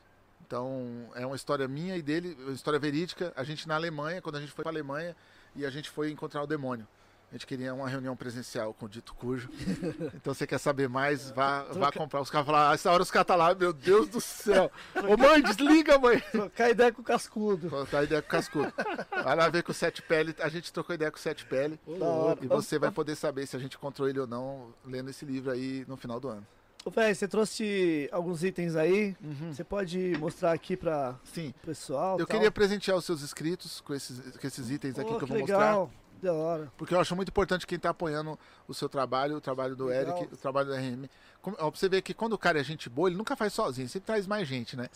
Então, 0.45 1.09
é 1.15 1.25
uma 1.25 1.35
história 1.35 1.67
minha 1.67 1.95
e 1.97 2.01
dele, 2.01 2.35
uma 2.41 2.51
história 2.53 2.80
verídica. 2.80 3.31
A 3.35 3.43
gente 3.43 3.67
na 3.67 3.75
Alemanha, 3.75 4.21
quando 4.21 4.35
a 4.38 4.39
gente 4.41 4.51
foi 4.51 4.63
para 4.63 4.71
a 4.71 4.73
Alemanha, 4.73 5.15
e 5.55 5.65
a 5.65 5.69
gente 5.69 5.89
foi 5.89 6.11
encontrar 6.11 6.41
o 6.43 6.47
demônio. 6.47 6.88
A 7.34 7.35
gente 7.35 7.47
queria 7.47 7.73
uma 7.73 7.89
reunião 7.89 8.15
presencial 8.15 8.76
com 8.76 8.85
o 8.85 8.89
Dito 8.89 9.11
Cujo. 9.15 9.49
Então, 10.14 10.34
você 10.34 10.45
quer 10.45 10.60
saber 10.60 10.88
mais, 10.88 11.31
vá, 11.31 11.64
vá 11.64 11.91
comprar. 11.91 12.22
Os 12.22 12.30
caras 12.30 12.45
falaram, 12.45 12.72
ah, 12.72 12.73
essa 12.76 12.91
hora 12.91 13.01
os 13.01 13.10
caras 13.10 13.26
tá 13.26 13.35
lá, 13.35 13.55
meu 13.55 13.73
Deus 13.73 14.07
do 14.07 14.22
céu. 14.22 14.72
Ô 14.95 15.18
mãe, 15.18 15.41
desliga, 15.41 15.97
mãe. 15.97 16.19
Trocar 16.31 16.69
ideia 16.69 16.91
com 16.91 17.01
o 17.01 17.03
cascudo. 17.03 17.69
Trocar 17.69 18.03
ideia 18.03 18.22
com 18.22 18.27
o 18.27 18.31
Cascudo. 18.31 18.72
Vai 19.23 19.35
lá 19.35 19.49
ver 19.49 19.64
com 19.64 19.72
o 19.72 19.73
Sete 19.73 20.03
Pele. 20.03 20.35
A 20.39 20.47
gente 20.47 20.72
trocou 20.72 20.93
ideia 20.93 21.10
com 21.10 21.18
o 21.18 21.19
Sete 21.19 21.43
Pele. 21.45 21.80
E 22.41 22.47
você 22.47 22.77
vai 22.77 22.91
poder 22.91 23.15
saber 23.15 23.47
se 23.47 23.55
a 23.55 23.60
gente 23.60 23.76
encontrou 23.77 24.07
ele 24.07 24.19
ou 24.19 24.27
não 24.27 24.72
lendo 24.85 25.10
esse 25.10 25.26
livro 25.26 25.51
aí 25.51 25.84
no 25.88 25.97
final 25.97 26.19
do 26.19 26.27
ano. 26.27 26.45
Ô, 26.85 26.91
Ferrez, 26.91 27.18
você 27.18 27.27
trouxe 27.27 28.10
alguns 28.11 28.43
itens 28.43 28.76
aí. 28.76 29.15
Você 29.51 29.64
pode 29.64 30.15
mostrar 30.19 30.51
aqui 30.51 30.77
para 30.77 31.18
o 31.35 31.65
pessoal? 31.65 32.19
Eu 32.19 32.27
tal? 32.27 32.35
queria 32.35 32.51
presentear 32.51 32.95
os 32.95 33.05
seus 33.05 33.23
inscritos 33.23 33.81
com 33.81 33.93
esses, 33.93 34.38
com 34.38 34.47
esses 34.47 34.69
itens 34.69 34.99
aqui 34.99 35.11
Ô, 35.11 35.18
que 35.18 35.23
eu 35.23 35.27
vou 35.27 35.39
mostrar. 35.39 35.88
Da 36.24 36.32
hora. 36.32 36.72
Porque 36.78 36.95
eu 36.95 37.00
acho 37.02 37.14
muito 37.18 37.28
importante 37.28 37.68
quem 37.68 37.76
está 37.76 37.90
apoiando 37.90 38.40
o 38.66 38.74
seu 38.74 38.88
trabalho, 38.88 39.36
o 39.36 39.41
trabalho 39.41 39.76
do 39.76 39.88
Legal. 39.88 40.18
Eric, 40.18 40.34
o 40.34 40.38
trabalho 40.38 40.70
do 40.70 40.74
RM. 40.74 41.10
Como, 41.41 41.58
ó, 41.60 41.70
pra 41.70 41.78
você 41.78 41.90
ver 41.90 42.02
que 42.02 42.14
quando 42.14 42.32
o 42.32 42.38
cara 42.38 42.62
é 42.62 42.64
gente 42.64 42.90
boa, 42.90 43.10
ele 43.10 43.18
nunca 43.18 43.36
faz 43.36 43.52
sozinho, 43.52 43.90
sempre 43.90 44.06
traz 44.06 44.26
mais 44.26 44.48
gente, 44.48 44.78
né? 44.78 44.88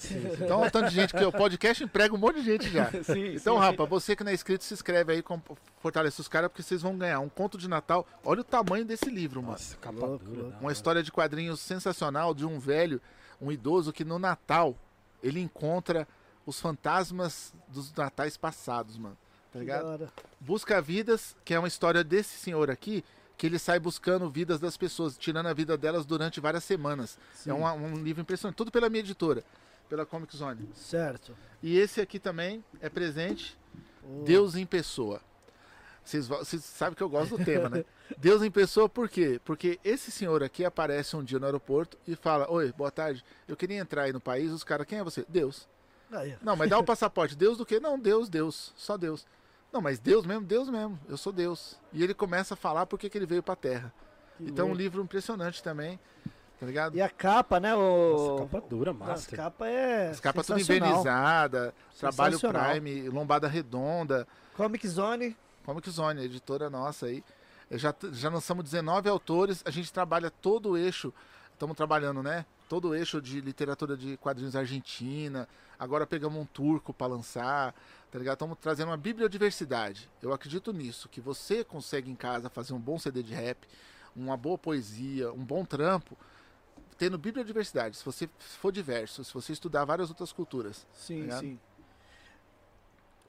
Então, 0.42 0.62
o 0.62 0.72
tanto 0.72 0.88
de 0.88 0.96
gente 0.96 1.14
que 1.14 1.26
o 1.26 1.30
podcast 1.30 1.84
emprega 1.84 2.16
um 2.16 2.18
monte 2.18 2.38
de 2.38 2.44
gente 2.44 2.70
já. 2.70 2.90
Sim, 3.04 3.36
Então, 3.36 3.56
sim. 3.56 3.60
Rapa, 3.60 3.86
você 3.86 4.16
que 4.16 4.24
não 4.24 4.32
é 4.32 4.34
inscrito, 4.34 4.64
se 4.64 4.74
inscreve 4.74 5.12
aí, 5.12 5.22
com, 5.22 5.42
fortalece 5.82 6.22
os 6.22 6.30
caras, 6.30 6.50
porque 6.50 6.64
vocês 6.64 6.82
vão 6.82 6.98
ganhar 6.98 7.20
um 7.20 7.28
conto 7.28 7.58
de 7.58 7.68
Natal. 7.68 8.08
Olha 8.24 8.40
o 8.40 8.44
tamanho 8.46 8.86
desse 8.86 9.10
livro, 9.10 9.42
mano. 9.42 9.52
Nossa, 9.52 9.76
capa 9.76 10.00
Louco, 10.00 10.24
dura. 10.24 10.42
louco. 10.44 10.52
da 10.54 10.60
Uma 10.62 10.72
história 10.72 11.04
de 11.04 11.12
quadrinhos 11.12 11.60
sensacional 11.60 12.34
de 12.34 12.46
um 12.46 12.58
velho, 12.58 13.02
um 13.42 13.52
idoso 13.52 13.92
que 13.92 14.06
no 14.06 14.18
Natal 14.18 14.74
ele 15.22 15.42
encontra 15.42 16.08
os 16.46 16.62
fantasmas 16.62 17.54
dos 17.68 17.94
natais 17.94 18.38
passados, 18.38 18.98
mano. 18.98 19.18
Tá 19.52 19.60
ligado? 19.60 20.12
Busca 20.40 20.82
Vidas, 20.82 21.36
que 21.46 21.54
é 21.54 21.60
uma 21.60 21.68
história 21.68 22.04
desse 22.04 22.38
senhor 22.38 22.70
aqui, 22.70 23.04
que 23.38 23.46
ele 23.48 23.60
sai 23.60 23.80
buscando 23.80 24.30
vidas 24.30 24.60
das 24.60 24.76
pessoas, 24.78 25.18
tirando 25.18 25.48
a 25.48 25.54
vida 25.54 25.78
delas 25.78 26.06
durante 26.06 26.40
várias 26.40 26.64
semanas. 26.64 27.18
Sim. 27.34 27.52
É 27.52 27.54
uma- 27.54 27.74
um 27.74 27.96
livro 28.04 28.22
impressionante, 28.22 28.56
tudo 28.58 28.72
pela 28.72 28.90
minha 28.90 29.00
editora, 29.02 29.44
pela 29.88 30.06
Comic 30.06 30.36
Zone. 30.36 30.68
Certo. 30.76 31.36
E 31.62 31.78
esse 31.78 32.02
aqui 32.02 32.20
também 32.20 32.64
é 32.82 32.90
presente, 32.90 33.58
Ô, 34.04 34.24
Deus 34.24 34.56
em 34.56 34.66
Pessoa. 34.66 35.22
Vocês, 36.04 36.26
vo- 36.28 36.38
vocês 36.38 36.64
sabem 36.64 36.96
que 36.96 37.04
eu 37.04 37.10
gosto 37.10 37.38
do 37.38 37.44
tema, 37.44 37.68
né? 37.70 37.84
Deus 38.18 38.42
em 38.42 38.50
Pessoa 38.50 38.88
por 38.88 39.10
quê? 39.10 39.40
Porque 39.44 39.78
esse 39.84 40.10
senhor 40.10 40.42
aqui 40.42 40.64
aparece 40.64 41.16
um 41.16 41.24
dia 41.24 41.38
no 41.38 41.46
aeroporto 41.46 41.98
e 42.08 42.16
fala, 42.16 42.50
oi, 42.50 42.72
boa 42.72 42.90
tarde, 42.90 43.24
eu 43.48 43.56
queria 43.58 43.78
entrar 43.78 44.04
aí 44.04 44.14
no 44.14 44.22
país, 44.22 44.52
os 44.52 44.64
caras, 44.64 44.88
quem 44.88 45.00
é 45.00 45.04
você? 45.04 45.26
Deus. 45.28 45.68
Não, 46.42 46.56
mas 46.56 46.70
dá 46.70 46.78
o 46.78 46.84
passaporte. 46.84 47.36
Deus 47.36 47.58
do 47.58 47.66
quê? 47.66 47.80
Não, 47.80 48.00
Deus, 48.00 48.30
Deus. 48.30 48.74
Só 48.76 48.98
Deus. 48.98 49.26
Não, 49.72 49.82
mas 49.82 50.00
Deus 50.00 50.26
mesmo, 50.26 50.46
Deus 50.46 50.70
mesmo. 50.70 51.00
Eu 51.08 51.18
sou 51.18 51.34
Deus. 51.34 51.78
E 51.92 52.04
ele 52.04 52.14
começa 52.14 52.54
a 52.54 52.58
falar 52.58 52.86
porque 52.86 53.10
que 53.10 53.18
ele 53.18 53.26
veio 53.26 53.44
pra 53.44 53.56
Terra. 53.56 53.94
Que 54.38 54.46
então, 54.46 54.66
um 54.66 54.70
louco. 54.70 54.82
livro 54.82 55.02
impressionante 55.02 55.62
também. 55.62 56.00
Tá 56.60 56.66
ligado? 56.66 56.96
E 56.96 57.02
a 57.02 57.10
capa, 57.10 57.60
né? 57.60 57.76
O... 57.76 58.38
Nossa, 58.38 58.44
capa 58.44 58.68
dura, 58.68 58.92
As 58.92 58.98
master. 58.98 59.38
capa 59.38 59.68
é. 59.68 60.10
As 60.10 60.20
capas 60.20 60.48
tudo 60.48 60.60
sensacional. 60.60 60.90
envernizada, 60.90 61.74
trabalho. 62.00 62.40
Prime, 62.40 63.10
lombada 63.10 63.48
redonda. 63.48 64.28
Comic 64.56 64.88
Zone. 64.88 65.38
Comic 65.64 65.90
Zone, 65.90 66.24
editora 66.24 66.70
nossa 66.70 67.08
aí. 67.08 67.24
Eu 67.70 67.78
já, 67.78 67.94
já 68.12 68.30
lançamos 68.30 68.64
19 68.64 69.10
autores. 69.10 69.62
A 69.66 69.70
gente 69.70 69.92
trabalha 69.92 70.32
todo 70.32 70.72
o 70.72 70.78
eixo. 70.78 71.14
Estamos 71.54 71.76
trabalhando, 71.76 72.24
né? 72.24 72.46
Todo 72.68 72.90
o 72.90 72.96
eixo 72.96 73.22
de 73.22 73.40
literatura 73.40 73.96
de 73.96 74.18
quadrinhos 74.18 74.56
argentina. 74.56 75.48
Agora 75.80 76.06
pegamos 76.06 76.38
um 76.40 76.46
turco 76.46 76.94
para 76.94 77.08
lançar. 77.08 77.74
Tá 78.12 78.20
ligado? 78.20 78.36
Estamos 78.36 78.58
trazendo 78.60 78.90
uma 78.90 78.98
bibliodiversidade. 78.98 80.10
Eu 80.22 80.34
acredito 80.34 80.74
nisso. 80.74 81.08
Que 81.08 81.22
você 81.22 81.64
consegue 81.64 82.10
em 82.12 82.16
casa 82.16 82.50
fazer 82.50 82.74
um 82.74 82.80
bom 82.80 83.00
CD 83.00 83.24
de 83.24 83.34
rap, 83.34 83.66
uma 84.16 84.36
boa 84.36 84.58
poesia, 84.58 85.32
um 85.32 85.44
bom 85.46 85.64
trampo. 85.64 86.18
Tendo 86.98 87.18
bibliodiversidade. 87.18 87.96
Se 87.98 88.04
você 88.04 88.30
for 88.40 88.72
diverso, 88.72 89.24
se 89.24 89.34
você 89.34 89.54
estudar 89.54 89.86
várias 89.86 90.10
outras 90.10 90.32
culturas. 90.32 90.86
Sim, 90.94 91.22
Ligado? 91.22 91.40
sim. 91.42 91.60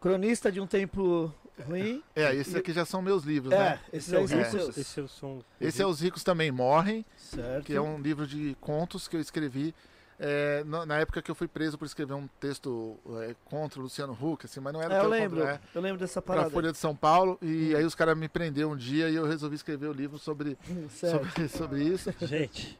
Cronista 0.00 0.50
de 0.52 0.60
um 0.60 0.66
tempo 0.66 1.32
ruim. 1.66 2.02
É, 2.14 2.34
esses 2.34 2.54
aqui 2.54 2.72
já 2.72 2.84
são 2.84 3.02
meus 3.02 3.24
livros, 3.24 3.52
É, 3.52 3.58
né? 3.58 3.80
esses 3.92 4.12
Esse 4.12 4.14
é 4.14 4.18
aí 4.18 4.24
o 4.24 4.28
são 4.28 4.38
É. 4.38 4.42
Ricos, 4.42 4.62
seus. 4.62 4.76
esse 4.78 5.00
é 5.00 5.02
o 5.02 5.08
som. 5.08 5.42
Esse 5.60 5.82
é 5.82 5.86
Os 5.86 6.00
Ricos 6.00 6.22
Também 6.22 6.50
Morrem. 6.52 7.04
Certo. 7.16 7.64
que 7.66 7.74
é 7.74 7.80
um 7.80 8.00
livro 8.00 8.26
de 8.26 8.56
contos 8.60 9.06
que 9.08 9.16
eu 9.16 9.20
escrevi 9.20 9.74
é, 10.20 10.64
na, 10.64 10.84
na 10.86 10.96
época 10.98 11.20
que 11.22 11.30
eu 11.30 11.34
fui 11.34 11.46
preso 11.46 11.76
por 11.78 11.84
escrever 11.84 12.14
um 12.14 12.26
texto 12.40 12.96
é, 13.22 13.36
contra 13.44 13.78
o 13.78 13.82
Luciano 13.84 14.12
Huck, 14.20 14.46
assim, 14.46 14.58
mas 14.60 14.72
não 14.72 14.82
era 14.82 14.94
É, 14.94 15.00
eu 15.00 15.08
lembro. 15.08 15.38
contra- 15.40 15.54
é, 15.54 15.60
Eu 15.74 15.80
lembro 15.80 15.98
dessa 15.98 16.20
pra 16.22 16.34
parada. 16.36 16.50
Folha 16.50 16.72
de 16.72 16.78
São 16.78 16.94
Paulo, 16.96 17.38
e 17.42 17.74
aí 17.76 17.84
os 17.84 17.94
caras 17.94 18.16
me 18.18 18.28
prenderam 18.28 18.72
um 18.72 18.76
dia 18.76 19.08
e 19.10 19.14
eu 19.14 19.26
resolvi 19.26 19.54
escrever 19.56 19.86
o 19.88 19.92
livro 19.92 20.18
sobre, 20.18 20.56
Hum, 20.68 20.88
Certo. 20.90 21.24
sobre, 21.28 21.48
sobre 21.48 21.84
isso. 21.84 22.12
Gente, 22.22 22.76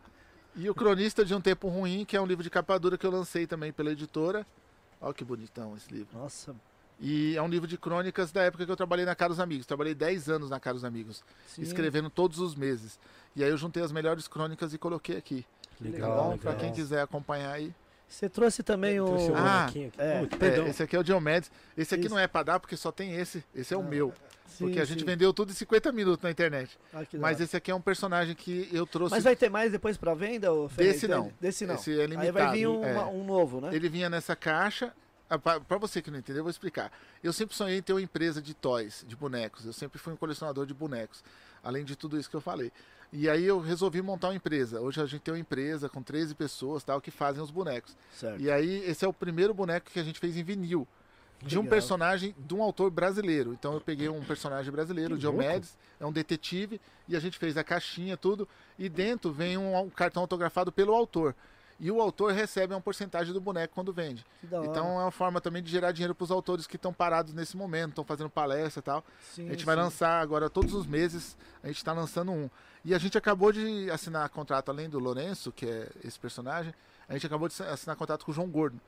E 0.57 0.69
o 0.69 0.74
Cronista 0.74 1.24
de 1.24 1.32
um 1.35 1.40
Tempo 1.40 1.69
Ruim, 1.69 2.05
que 2.05 2.16
é 2.16 2.20
um 2.20 2.27
livro 2.27 2.43
de 2.43 2.51
capa 2.51 2.77
dura 2.78 2.99
que 2.99 3.07
eu 3.07 3.11
lancei 3.12 3.47
também 3.47 3.73
pela 3.73 3.93
editora. 3.93 4.45
Olha 5.01 5.15
que 5.15 5.24
bonitão 5.24 5.77
esse 5.77 5.93
livro. 5.95 6.19
Nossa, 6.19 6.57
E 7.00 7.36
é 7.36 7.42
um 7.42 7.48
livro 7.48 7.66
de 7.68 7.78
crônicas 7.78 8.32
da 8.32 8.42
época 8.42 8.66
que 8.66 8.72
eu 8.72 8.76
trabalhei 8.76 9.04
na 9.04 9.14
Caros 9.14 9.38
Amigos. 9.38 9.66
Trabalhei 9.66 9.94
10 9.94 10.28
anos 10.28 10.50
na 10.50 10.58
Caros 10.58 10.84
Amigos, 10.84 11.22
sim. 11.46 11.62
escrevendo 11.62 12.10
todos 12.10 12.38
os 12.40 12.54
meses. 12.56 12.98
E 13.36 13.44
aí 13.44 13.50
eu 13.50 13.56
juntei 13.56 13.82
as 13.82 13.92
melhores 13.92 14.26
crônicas 14.26 14.74
e 14.74 14.78
coloquei 14.78 15.16
aqui. 15.16 15.46
legal. 15.80 16.08
Tá 16.10 16.16
bom? 16.16 16.30
legal. 16.30 16.38
Pra 16.38 16.54
quem 16.54 16.72
quiser 16.72 17.02
acompanhar 17.02 17.52
aí. 17.52 17.72
Você 18.08 18.28
trouxe 18.28 18.62
também 18.62 18.98
o. 19.00 19.06
Trouxe 19.06 19.30
o 19.30 19.34
Ah, 19.36 19.70
é. 19.98 20.22
Ui, 20.22 20.28
É, 20.66 20.68
esse 20.70 20.82
aqui 20.82 20.96
é 20.96 20.98
o 20.98 21.04
Diomedes. 21.04 21.52
Esse 21.76 21.94
aqui 21.94 22.06
Isso. 22.06 22.14
não 22.14 22.18
é 22.18 22.26
pra 22.26 22.42
dar 22.42 22.58
porque 22.58 22.76
só 22.76 22.90
tem 22.90 23.14
esse. 23.14 23.44
Esse 23.54 23.74
é 23.74 23.76
o 23.76 23.80
Ah, 23.80 23.84
meu. 23.84 24.12
Sim, 24.46 24.64
Porque 24.64 24.80
a 24.80 24.84
gente 24.84 25.00
sim. 25.00 25.04
vendeu 25.04 25.32
tudo 25.32 25.52
em 25.52 25.54
50 25.54 25.92
minutos 25.92 26.22
na 26.22 26.30
internet. 26.30 26.78
Ah, 26.92 27.02
Mas 27.18 27.38
esse 27.38 27.54
aqui 27.54 27.70
é 27.70 27.74
um 27.74 27.82
personagem 27.82 28.34
que 28.34 28.66
eu 28.72 28.86
trouxe. 28.86 29.14
Mas 29.14 29.22
vai 29.22 29.36
ter 29.36 29.50
mais 29.50 29.70
depois 29.70 29.98
pra 29.98 30.14
venda? 30.14 30.48
Desse 30.74 31.06
não. 31.06 31.30
Desse 31.38 31.66
não. 31.66 31.74
Esse 31.74 31.92
é 31.92 32.06
limitado. 32.06 32.26
Aí 32.26 32.32
vai 32.32 32.52
vir 32.56 32.66
um, 32.66 32.82
é. 32.82 33.04
um 33.04 33.24
novo, 33.24 33.60
né? 33.60 33.68
Ele 33.72 33.88
vinha 33.90 34.08
nessa 34.08 34.34
caixa. 34.34 34.92
Ah, 35.30 35.38
pra 35.38 35.78
você 35.78 36.00
que 36.00 36.10
não 36.10 36.18
entendeu, 36.18 36.40
eu 36.40 36.44
vou 36.44 36.50
explicar. 36.50 36.90
Eu 37.22 37.32
sempre 37.32 37.55
sonhei 37.55 37.78
em 37.78 37.82
ter 37.82 37.92
uma 37.92 38.00
empresa 38.00 38.40
de 38.40 38.55
toys, 38.55 39.05
de 39.06 39.14
bonecos. 39.14 39.66
Eu 39.66 39.72
sempre 39.72 39.98
fui 39.98 40.12
um 40.12 40.16
colecionador 40.16 40.64
de 40.64 40.72
bonecos. 40.72 41.22
Além 41.62 41.84
de 41.84 41.96
tudo 41.96 42.18
isso 42.18 42.30
que 42.30 42.36
eu 42.36 42.40
falei. 42.40 42.72
E 43.12 43.28
aí 43.28 43.44
eu 43.44 43.59
resolvi 43.59 44.00
montar 44.02 44.28
uma 44.28 44.34
empresa. 44.34 44.80
Hoje 44.80 45.00
a 45.00 45.06
gente 45.06 45.22
tem 45.22 45.32
uma 45.32 45.40
empresa 45.40 45.88
com 45.88 46.02
13 46.02 46.34
pessoas 46.34 46.84
tal 46.84 47.00
que 47.00 47.10
fazem 47.10 47.42
os 47.42 47.50
bonecos. 47.50 47.96
Certo. 48.12 48.40
E 48.40 48.50
aí 48.50 48.82
esse 48.84 49.05
é 49.05 49.09
o 49.09 49.12
primeiro 49.12 49.52
boneco 49.52 49.90
que 49.90 49.98
a 49.98 50.05
gente 50.05 50.18
fez 50.18 50.36
em 50.36 50.42
vinil. 50.42 50.86
De 51.40 51.56
um 51.56 51.64
personagem 51.64 52.34
de 52.36 52.52
um 52.52 52.62
autor 52.62 52.90
brasileiro. 52.90 53.52
Então 53.52 53.74
eu 53.74 53.80
peguei 53.80 54.09
um 54.09 54.24
personagem 54.24 54.72
brasileiro, 54.72 55.14
o 55.14 55.16
Que. 55.16 55.20
Diomedes, 55.20 55.78
é 56.00 56.05
um 56.05 56.10
detetive, 56.10 56.80
e 57.06 57.14
a 57.14 57.20
gente 57.20 57.38
fez 57.38 57.56
a 57.56 57.62
caixinha, 57.62 58.16
tudo, 58.16 58.48
e 58.76 58.88
dentro 58.88 59.32
vem 59.32 59.56
um, 59.56 59.78
um 59.78 59.88
cartão 59.88 60.22
autografado 60.22 60.72
pelo 60.72 60.92
autor. 60.92 61.36
E 61.80 61.90
o 61.92 62.00
autor 62.00 62.32
recebe 62.32 62.74
uma 62.74 62.80
porcentagem 62.80 63.32
do 63.32 63.40
boneco 63.40 63.72
quando 63.74 63.92
vende. 63.92 64.24
Então 64.64 64.98
é 65.00 65.02
uma 65.05 65.10
forma 65.12 65.40
também 65.40 65.62
de 65.62 65.70
gerar 65.70 65.92
dinheiro 65.92 66.14
para 66.14 66.24
os 66.24 66.30
autores 66.30 66.66
que 66.66 66.74
estão 66.76 66.92
parados 66.92 67.32
nesse 67.32 67.56
momento, 67.56 67.90
estão 67.90 68.05
fazendo 68.05 68.28
palestra 68.28 68.80
e 68.80 68.82
tal. 68.82 69.05
Sim, 69.32 69.46
A 69.48 69.52
gente 69.52 69.64
vai 69.64 69.76
sim. 69.76 69.82
lançar 69.82 70.20
agora 70.20 70.50
todos 70.50 70.74
os 70.74 70.86
meses, 70.86 71.36
a 71.62 71.68
gente 71.68 71.76
está 71.76 71.92
lançando 71.92 72.32
um. 72.32 72.50
E 72.84 72.94
a 72.94 72.98
gente 72.98 73.16
acabou 73.16 73.52
de 73.52 73.88
assinar 73.90 74.28
contrato, 74.28 74.70
além 74.70 74.88
do 74.88 74.98
Lourenço, 74.98 75.52
que 75.52 75.66
é 75.66 75.88
esse 76.05 76.18
personagem, 76.18 76.74
a 77.09 77.12
gente 77.12 77.26
acabou 77.26 77.48
de 77.48 77.62
assinar 77.62 77.94
contrato 77.96 78.24
com 78.24 78.32
o 78.32 78.34
João 78.34 78.48
Gordo. 78.48 78.80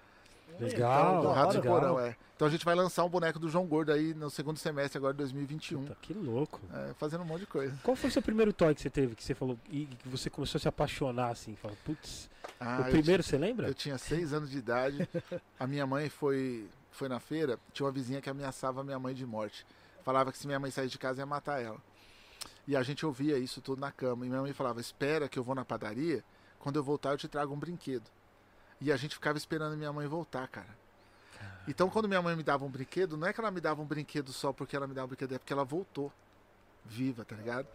Legal, 0.58 1.22
do 1.22 1.28
da 1.28 1.34
Rato 1.34 1.48
hora. 1.48 1.60
do 1.60 1.66
Porão, 1.68 2.00
é. 2.00 2.16
Então 2.34 2.48
a 2.48 2.50
gente 2.50 2.64
vai 2.64 2.74
lançar 2.74 3.04
um 3.04 3.08
boneco 3.08 3.38
do 3.38 3.48
João 3.50 3.66
Gordo 3.66 3.92
aí 3.92 4.14
no 4.14 4.30
segundo 4.30 4.58
semestre 4.58 4.96
agora 4.96 5.12
de 5.12 5.18
2021. 5.18 5.82
Puta, 5.82 5.96
que 6.00 6.14
louco. 6.14 6.60
É, 6.72 6.94
fazendo 6.94 7.20
um 7.20 7.26
monte 7.26 7.40
de 7.40 7.46
coisa. 7.46 7.78
Qual 7.82 7.94
foi 7.94 8.08
o 8.08 8.12
seu 8.12 8.22
primeiro 8.22 8.52
toy 8.52 8.74
que 8.74 8.80
você 8.80 8.88
teve, 8.88 9.14
que 9.14 9.22
você 9.22 9.34
falou, 9.34 9.58
e 9.70 9.84
que 9.86 10.08
você 10.08 10.30
começou 10.30 10.58
a 10.58 10.62
se 10.62 10.66
apaixonar 10.68 11.28
assim? 11.30 11.54
Falou, 11.56 11.76
putz, 11.84 12.30
Ah, 12.58 12.78
o 12.80 12.90
primeiro 12.90 13.22
você 13.22 13.36
lembra? 13.36 13.68
Eu 13.68 13.74
tinha 13.74 13.98
seis 13.98 14.32
anos 14.32 14.50
de 14.50 14.56
idade. 14.58 15.06
A 15.60 15.66
minha 15.66 15.86
mãe 15.86 16.08
foi, 16.08 16.66
foi 16.90 17.08
na 17.08 17.20
feira. 17.20 17.58
Tinha 17.74 17.84
uma 17.86 17.92
vizinha 17.92 18.22
que 18.22 18.30
ameaçava 18.30 18.80
a 18.80 18.84
minha 18.84 18.98
mãe 18.98 19.14
de 19.14 19.26
morte. 19.26 19.66
Falava 20.02 20.32
que 20.32 20.38
se 20.38 20.46
minha 20.46 20.58
mãe 20.58 20.70
saísse 20.70 20.92
de 20.92 20.98
casa 20.98 21.20
ia 21.20 21.26
matar 21.26 21.62
ela. 21.62 21.76
E 22.66 22.74
a 22.74 22.82
gente 22.82 23.04
ouvia 23.04 23.36
isso 23.36 23.60
tudo 23.60 23.80
na 23.80 23.92
cama. 23.92 24.24
E 24.24 24.30
minha 24.30 24.40
mãe 24.40 24.52
falava: 24.54 24.80
Espera 24.80 25.28
que 25.28 25.38
eu 25.38 25.42
vou 25.44 25.54
na 25.54 25.64
padaria. 25.64 26.24
Quando 26.58 26.76
eu 26.76 26.82
voltar, 26.82 27.10
eu 27.12 27.18
te 27.18 27.28
trago 27.28 27.52
um 27.52 27.58
brinquedo. 27.58 28.04
E 28.80 28.90
a 28.90 28.96
gente 28.96 29.14
ficava 29.14 29.36
esperando 29.36 29.76
minha 29.76 29.92
mãe 29.92 30.06
voltar, 30.06 30.48
cara. 30.48 30.78
Então, 31.68 31.88
quando 31.90 32.08
minha 32.08 32.22
mãe 32.22 32.34
me 32.34 32.42
dava 32.42 32.64
um 32.64 32.70
brinquedo, 32.70 33.16
não 33.16 33.26
é 33.26 33.32
que 33.32 33.40
ela 33.40 33.50
me 33.50 33.60
dava 33.60 33.80
um 33.82 33.84
brinquedo 33.84 34.32
só 34.32 34.52
porque 34.52 34.74
ela 34.74 34.86
me 34.86 34.94
dava 34.94 35.06
um 35.06 35.08
brinquedo, 35.08 35.34
é 35.34 35.38
porque 35.38 35.52
ela 35.52 35.64
voltou 35.64 36.12
viva, 36.84 37.24
tá 37.24 37.36
ligado? 37.36 37.66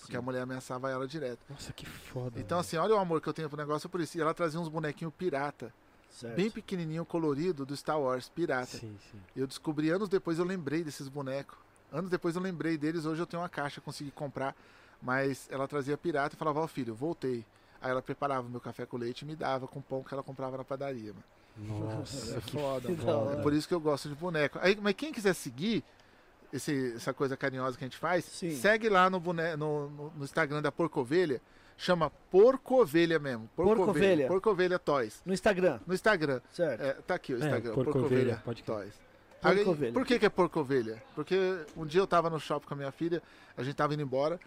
Porque 0.00 0.16
a 0.16 0.22
mulher 0.22 0.42
ameaçava 0.42 0.90
ela 0.90 1.06
direto. 1.06 1.38
Nossa, 1.48 1.72
que 1.72 1.86
foda. 1.86 2.40
Então, 2.40 2.58
velho. 2.58 2.60
assim, 2.60 2.76
olha 2.76 2.94
o 2.94 2.98
amor 2.98 3.20
que 3.20 3.28
eu 3.28 3.32
tenho 3.32 3.48
pro 3.48 3.56
negócio 3.56 3.88
por 3.88 4.00
isso. 4.00 4.18
E 4.18 4.20
ela 4.20 4.34
trazia 4.34 4.58
uns 4.58 4.68
bonequinhos 4.68 5.14
pirata, 5.16 5.72
Certo. 6.10 6.34
bem 6.34 6.50
pequenininho, 6.50 7.04
colorido, 7.04 7.64
do 7.64 7.76
Star 7.76 8.00
Wars, 8.00 8.28
pirata. 8.28 8.78
Sim, 8.78 8.96
sim. 9.12 9.20
Eu 9.36 9.46
descobri 9.46 9.90
anos 9.90 10.08
depois, 10.08 10.38
eu 10.38 10.44
lembrei 10.44 10.82
desses 10.82 11.08
bonecos. 11.08 11.56
Anos 11.92 12.10
depois 12.10 12.34
eu 12.34 12.42
lembrei 12.42 12.76
deles, 12.76 13.04
hoje 13.04 13.22
eu 13.22 13.26
tenho 13.26 13.42
uma 13.42 13.48
caixa, 13.48 13.80
consegui 13.80 14.10
comprar. 14.10 14.56
Mas 15.00 15.46
ela 15.50 15.68
trazia 15.68 15.96
pirata 15.96 16.34
e 16.34 16.38
falava, 16.38 16.60
ó 16.60 16.66
filho, 16.66 16.94
voltei. 16.94 17.44
Aí 17.84 17.90
ela 17.90 18.00
preparava 18.00 18.48
meu 18.48 18.60
café 18.60 18.86
com 18.86 18.96
leite 18.96 19.20
e 19.22 19.24
me 19.26 19.36
dava 19.36 19.68
com 19.68 19.78
pão 19.80 20.02
que 20.02 20.14
ela 20.14 20.22
comprava 20.22 20.56
na 20.56 20.64
padaria, 20.64 21.12
mano. 21.12 21.24
Nossa, 21.96 22.38
É 22.38 22.40
foda, 22.40 22.88
que 22.88 22.96
foda. 22.96 23.34
É 23.38 23.42
por 23.42 23.52
isso 23.52 23.68
que 23.68 23.74
eu 23.74 23.80
gosto 23.80 24.08
de 24.08 24.14
boneco. 24.14 24.58
Aí, 24.62 24.76
mas 24.80 24.94
quem 24.94 25.12
quiser 25.12 25.34
seguir 25.34 25.84
esse- 26.50 26.94
essa 26.96 27.12
coisa 27.12 27.36
carinhosa 27.36 27.76
que 27.76 27.84
a 27.84 27.86
gente 27.86 27.98
faz, 27.98 28.24
Sim. 28.24 28.50
segue 28.52 28.88
lá 28.88 29.10
no, 29.10 29.20
bone- 29.20 29.54
no, 29.56 29.90
no- 29.90 30.10
no 30.16 30.24
Instagram 30.24 30.62
da 30.62 30.72
Porcovelha. 30.72 31.42
Chama 31.76 32.08
Porcovelha 32.30 33.18
mesmo. 33.18 33.50
Porcovelha. 33.54 34.28
Porcovelha 34.28 34.78
Toys. 34.78 35.20
No 35.26 35.34
Instagram, 35.34 35.78
No 35.86 35.92
Instagram. 35.92 36.40
certo. 36.52 36.80
É, 36.82 36.92
tá 36.94 37.14
aqui 37.16 37.34
o 37.34 37.36
É, 37.36 37.38
Instagram. 37.40 37.74
Porcovelha, 37.74 38.42
pode 38.44 38.62
crer. 38.62 38.76
Toys. 38.76 38.94
Porcovelha. 39.42 39.88
Aí, 39.88 39.92
por 39.92 40.06
que, 40.06 40.18
que 40.18 40.24
é 40.26 40.28
Porcovelha? 40.30 41.02
Porque 41.14 41.36
um 41.76 41.84
dia 41.84 42.00
eu 42.00 42.06
tava 42.06 42.30
no 42.30 42.40
shopping 42.40 42.66
com 42.66 42.74
a 42.74 42.76
minha 42.76 42.92
filha, 42.92 43.22
a 43.56 43.62
gente 43.62 43.74
tava 43.74 43.92
indo 43.92 44.02
embora. 44.02 44.40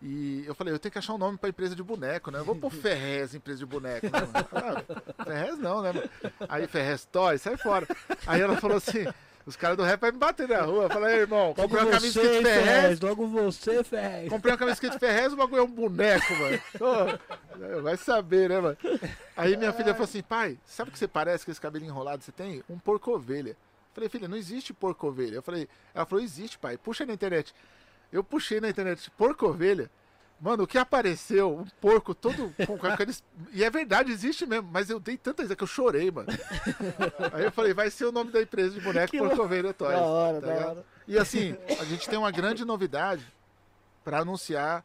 E 0.00 0.44
eu 0.46 0.54
falei, 0.54 0.72
eu 0.72 0.78
tenho 0.78 0.92
que 0.92 0.98
achar 0.98 1.12
um 1.14 1.18
nome 1.18 1.36
pra 1.36 1.48
empresa 1.48 1.74
de 1.74 1.82
boneco, 1.82 2.30
né? 2.30 2.38
Eu 2.38 2.44
vou 2.44 2.54
pôr 2.54 2.70
Ferrez, 2.72 3.34
empresa 3.34 3.58
de 3.58 3.66
boneco, 3.66 4.06
né? 4.06 4.12
Ah, 4.52 5.24
Ferrez 5.24 5.58
não, 5.58 5.82
né, 5.82 5.92
mano? 5.92 6.08
Aí 6.48 6.66
Ferrez 6.68 7.04
Toys, 7.04 7.42
sai 7.42 7.56
fora. 7.56 7.86
Aí 8.26 8.40
ela 8.40 8.56
falou 8.56 8.76
assim, 8.76 9.04
os 9.44 9.56
caras 9.56 9.76
do 9.76 9.82
rap 9.82 10.00
vai 10.00 10.12
me 10.12 10.18
bater 10.18 10.46
na 10.48 10.60
rua. 10.62 10.84
Eu 10.84 10.90
falei, 10.90 11.14
"Ei, 11.16 11.20
irmão, 11.22 11.48
Logo 11.48 11.62
comprei 11.62 11.82
uma 11.82 11.90
camisa 11.90 12.20
escrito 12.22 12.42
Ferrez, 12.44 12.70
Ferrez. 12.74 13.00
Logo 13.00 13.26
você, 13.26 13.82
Ferrez. 13.82 14.28
comprei 14.28 14.52
uma 14.52 14.58
camisa 14.58 14.74
escrito 14.74 14.98
Ferrez, 15.00 15.32
o 15.32 15.36
bagulho 15.36 15.60
é 15.60 15.64
um 15.64 15.70
boneco, 15.70 16.32
mano. 16.34 16.60
Ô, 17.76 17.82
vai 17.82 17.96
saber, 17.96 18.50
né, 18.50 18.60
mano? 18.60 18.76
Aí 19.36 19.56
minha 19.56 19.72
filha 19.72 19.92
falou 19.94 20.04
assim, 20.04 20.22
pai, 20.22 20.56
sabe 20.64 20.90
o 20.90 20.92
que 20.92 20.98
você 20.98 21.08
parece 21.08 21.44
com 21.44 21.50
esse 21.50 21.60
cabelinho 21.60 21.90
enrolado 21.90 22.18
que 22.20 22.24
você 22.26 22.32
tem? 22.32 22.62
Um 22.70 22.78
porco-ovelha. 22.78 23.56
Falei, 23.94 24.08
filha, 24.08 24.28
não 24.28 24.36
existe 24.36 24.72
porco-ovelha. 24.72 25.34
Eu 25.34 25.42
falei, 25.42 25.68
ela 25.92 26.06
falou, 26.06 26.22
existe, 26.22 26.56
pai, 26.56 26.76
puxa 26.76 27.04
na 27.04 27.14
internet. 27.14 27.52
Eu 28.12 28.24
puxei 28.24 28.60
na 28.60 28.68
internet, 28.68 29.10
porco-ovelha. 29.12 29.90
Mano, 30.40 30.62
o 30.62 30.66
que 30.66 30.78
apareceu? 30.78 31.58
Um 31.58 31.66
porco 31.80 32.14
todo 32.14 32.54
com, 32.64 32.86
aqueles. 32.86 33.24
E 33.52 33.64
é 33.64 33.70
verdade, 33.70 34.12
existe 34.12 34.46
mesmo. 34.46 34.68
Mas 34.72 34.88
eu 34.88 35.00
dei 35.00 35.16
tanta 35.16 35.42
risada 35.42 35.56
que 35.56 35.64
eu 35.64 35.68
chorei, 35.68 36.10
mano. 36.10 36.28
Aí 37.32 37.44
eu 37.44 37.50
falei, 37.50 37.74
vai 37.74 37.90
ser 37.90 38.04
o 38.04 38.12
nome 38.12 38.30
da 38.30 38.40
empresa 38.40 38.70
de 38.70 38.80
boneco 38.80 39.10
Que 39.10 39.18
Porco-Ovelha 39.18 39.74
Toys. 39.74 39.98
Da 39.98 40.00
hora, 40.00 40.40
tá 40.40 40.46
da 40.46 40.52
ligado? 40.54 40.68
hora. 40.68 40.84
E 41.08 41.18
assim, 41.18 41.56
a 41.80 41.84
gente 41.84 42.08
tem 42.08 42.18
uma 42.18 42.30
grande 42.30 42.64
novidade 42.64 43.26
para 44.04 44.20
anunciar 44.20 44.84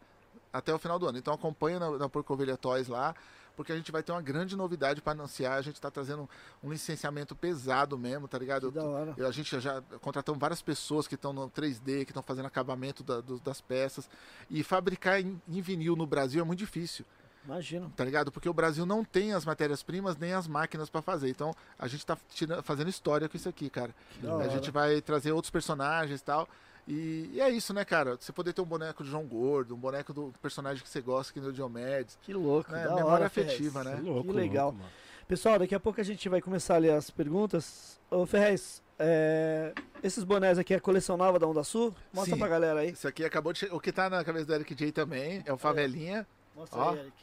até 0.51 0.73
o 0.73 0.79
final 0.79 0.97
do 0.97 1.07
ano. 1.07 1.17
Então 1.17 1.33
acompanha 1.33 1.79
na, 1.79 1.91
na 1.97 2.09
Porcovelha 2.09 2.57
Toys 2.57 2.87
lá, 2.87 3.15
porque 3.55 3.71
a 3.71 3.75
gente 3.75 3.91
vai 3.91 4.01
ter 4.03 4.11
uma 4.11 4.21
grande 4.21 4.55
novidade 4.55 5.01
para 5.01 5.13
anunciar. 5.13 5.57
A 5.57 5.61
gente 5.61 5.79
tá 5.79 5.89
trazendo 5.91 6.29
um 6.63 6.71
licenciamento 6.71 7.35
pesado 7.35 7.97
mesmo, 7.97 8.27
tá 8.27 8.37
ligado? 8.37 8.71
Que 8.71 8.77
da 8.77 8.85
hora. 8.85 9.13
Eu- 9.17 9.27
a 9.27 9.31
gente 9.31 9.59
já 9.59 9.81
contratamos 10.01 10.39
várias 10.39 10.61
pessoas 10.61 11.07
que 11.07 11.15
estão 11.15 11.31
no 11.33 11.49
3D, 11.49 12.05
que 12.05 12.11
estão 12.11 12.23
fazendo 12.23 12.45
acabamento 12.45 13.03
da- 13.03 13.21
do- 13.21 13.39
das 13.39 13.61
peças. 13.61 14.09
E 14.49 14.63
fabricar 14.63 15.19
em, 15.21 15.41
em 15.47 15.61
vinil 15.61 15.95
no 15.95 16.05
Brasil 16.07 16.41
é 16.41 16.43
muito 16.45 16.59
difícil, 16.59 17.05
Imagino. 17.45 17.91
tá 17.95 18.03
ligado? 18.05 18.31
Porque 18.31 18.47
o 18.49 18.53
Brasil 18.53 18.85
não 18.85 19.03
tem 19.03 19.33
as 19.33 19.45
matérias-primas 19.45 20.17
nem 20.17 20.33
as 20.33 20.47
máquinas 20.47 20.89
para 20.89 21.01
fazer. 21.01 21.29
Então 21.29 21.53
a 21.77 21.87
gente 21.87 22.05
tá 22.05 22.17
fazendo 22.63 22.89
história 22.89 23.27
com 23.29 23.35
isso 23.37 23.49
aqui, 23.49 23.69
cara. 23.69 23.93
Da 24.21 24.35
A 24.37 24.47
gente 24.47 24.71
vai 24.71 25.01
trazer 25.01 25.31
outros 25.31 25.51
personagens 25.51 26.21
e 26.21 26.23
tal. 26.23 26.47
E, 26.87 27.29
e 27.33 27.41
é 27.41 27.49
isso, 27.49 27.73
né, 27.73 27.85
cara? 27.85 28.17
Você 28.19 28.31
poder 28.33 28.51
ter 28.53 28.61
um 28.61 28.65
boneco 28.65 29.03
de 29.03 29.09
João 29.09 29.25
Gordo, 29.25 29.73
um 29.73 29.77
boneco 29.79 30.13
do 30.13 30.33
personagem 30.41 30.83
que 30.83 30.89
você 30.89 30.99
gosta, 31.01 31.31
que 31.31 31.39
nem 31.39 31.49
o 31.49 31.53
Diomedes. 31.53 32.17
Que 32.21 32.33
louco, 32.33 32.73
É, 32.75 32.83
da 32.83 32.95
memória 32.95 33.05
hora, 33.05 33.25
afetiva, 33.27 33.81
Ferrez. 33.83 33.97
né? 33.99 34.03
Que 34.03 34.09
louco, 34.09 34.29
Que 34.29 34.35
legal. 34.35 34.65
louco, 34.65 34.79
mano. 34.79 34.91
Pessoal, 35.27 35.57
daqui 35.57 35.73
a 35.73 35.79
pouco 35.79 36.01
a 36.01 36.03
gente 36.03 36.27
vai 36.27 36.41
começar 36.41 36.75
a 36.75 36.77
ler 36.77 36.91
as 36.91 37.09
perguntas. 37.09 37.97
Ô, 38.11 38.25
Ferrez, 38.25 38.83
é, 38.99 39.73
esses 40.03 40.23
bonés 40.25 40.59
aqui 40.59 40.73
é 40.73 40.77
a 40.77 40.81
coleção 40.81 41.15
nova 41.15 41.39
da 41.39 41.47
Onda 41.47 41.63
Sul? 41.63 41.95
Mostra 42.13 42.33
Sim. 42.35 42.39
pra 42.39 42.49
galera 42.49 42.81
aí. 42.81 42.91
Isso 42.91 43.07
aqui 43.07 43.23
acabou 43.23 43.53
de 43.53 43.59
chegar. 43.59 43.73
O 43.75 43.79
que 43.79 43.91
tá 43.93 44.09
na 44.09 44.23
cabeça 44.23 44.45
do 44.45 44.53
Eric 44.53 44.75
J 44.75 44.91
também 44.91 45.41
é 45.45 45.53
o 45.53 45.57
Favelinha. 45.57 46.27
Mostra 46.53 46.77
Ó, 46.79 46.89
aí, 46.91 46.99
Eric. 46.99 47.13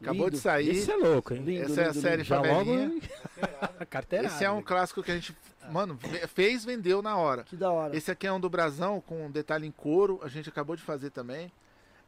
Acabou 0.00 0.26
Lindo. 0.26 0.30
de 0.36 0.38
sair. 0.38 0.70
Esse 0.70 0.90
é 0.90 0.96
louco, 0.96 1.34
hein? 1.34 1.42
Lindo, 1.42 1.64
Essa 1.64 1.80
é 1.80 1.84
a 1.84 1.88
lindo, 1.88 2.00
série 2.00 2.16
lindo. 2.18 2.24
Já 2.28 2.40
logo. 2.40 2.48
Favelinha. 2.70 3.02
Carteira. 3.90 4.26
Esse 4.26 4.44
é 4.44 4.50
um 4.50 4.62
clássico 4.62 5.02
que 5.02 5.10
a 5.10 5.14
gente, 5.14 5.36
mano, 5.70 5.98
fez, 6.28 6.64
vendeu 6.64 7.02
na 7.02 7.16
hora. 7.16 7.44
Que 7.44 7.56
da 7.56 7.70
hora. 7.70 7.96
Esse 7.96 8.10
aqui 8.10 8.26
é 8.26 8.32
um 8.32 8.38
do 8.40 8.48
Brasão, 8.48 9.00
com 9.00 9.26
um 9.26 9.30
detalhe 9.30 9.66
em 9.66 9.70
couro. 9.72 10.20
A 10.22 10.28
gente 10.28 10.48
acabou 10.48 10.76
de 10.76 10.82
fazer 10.82 11.10
também. 11.10 11.50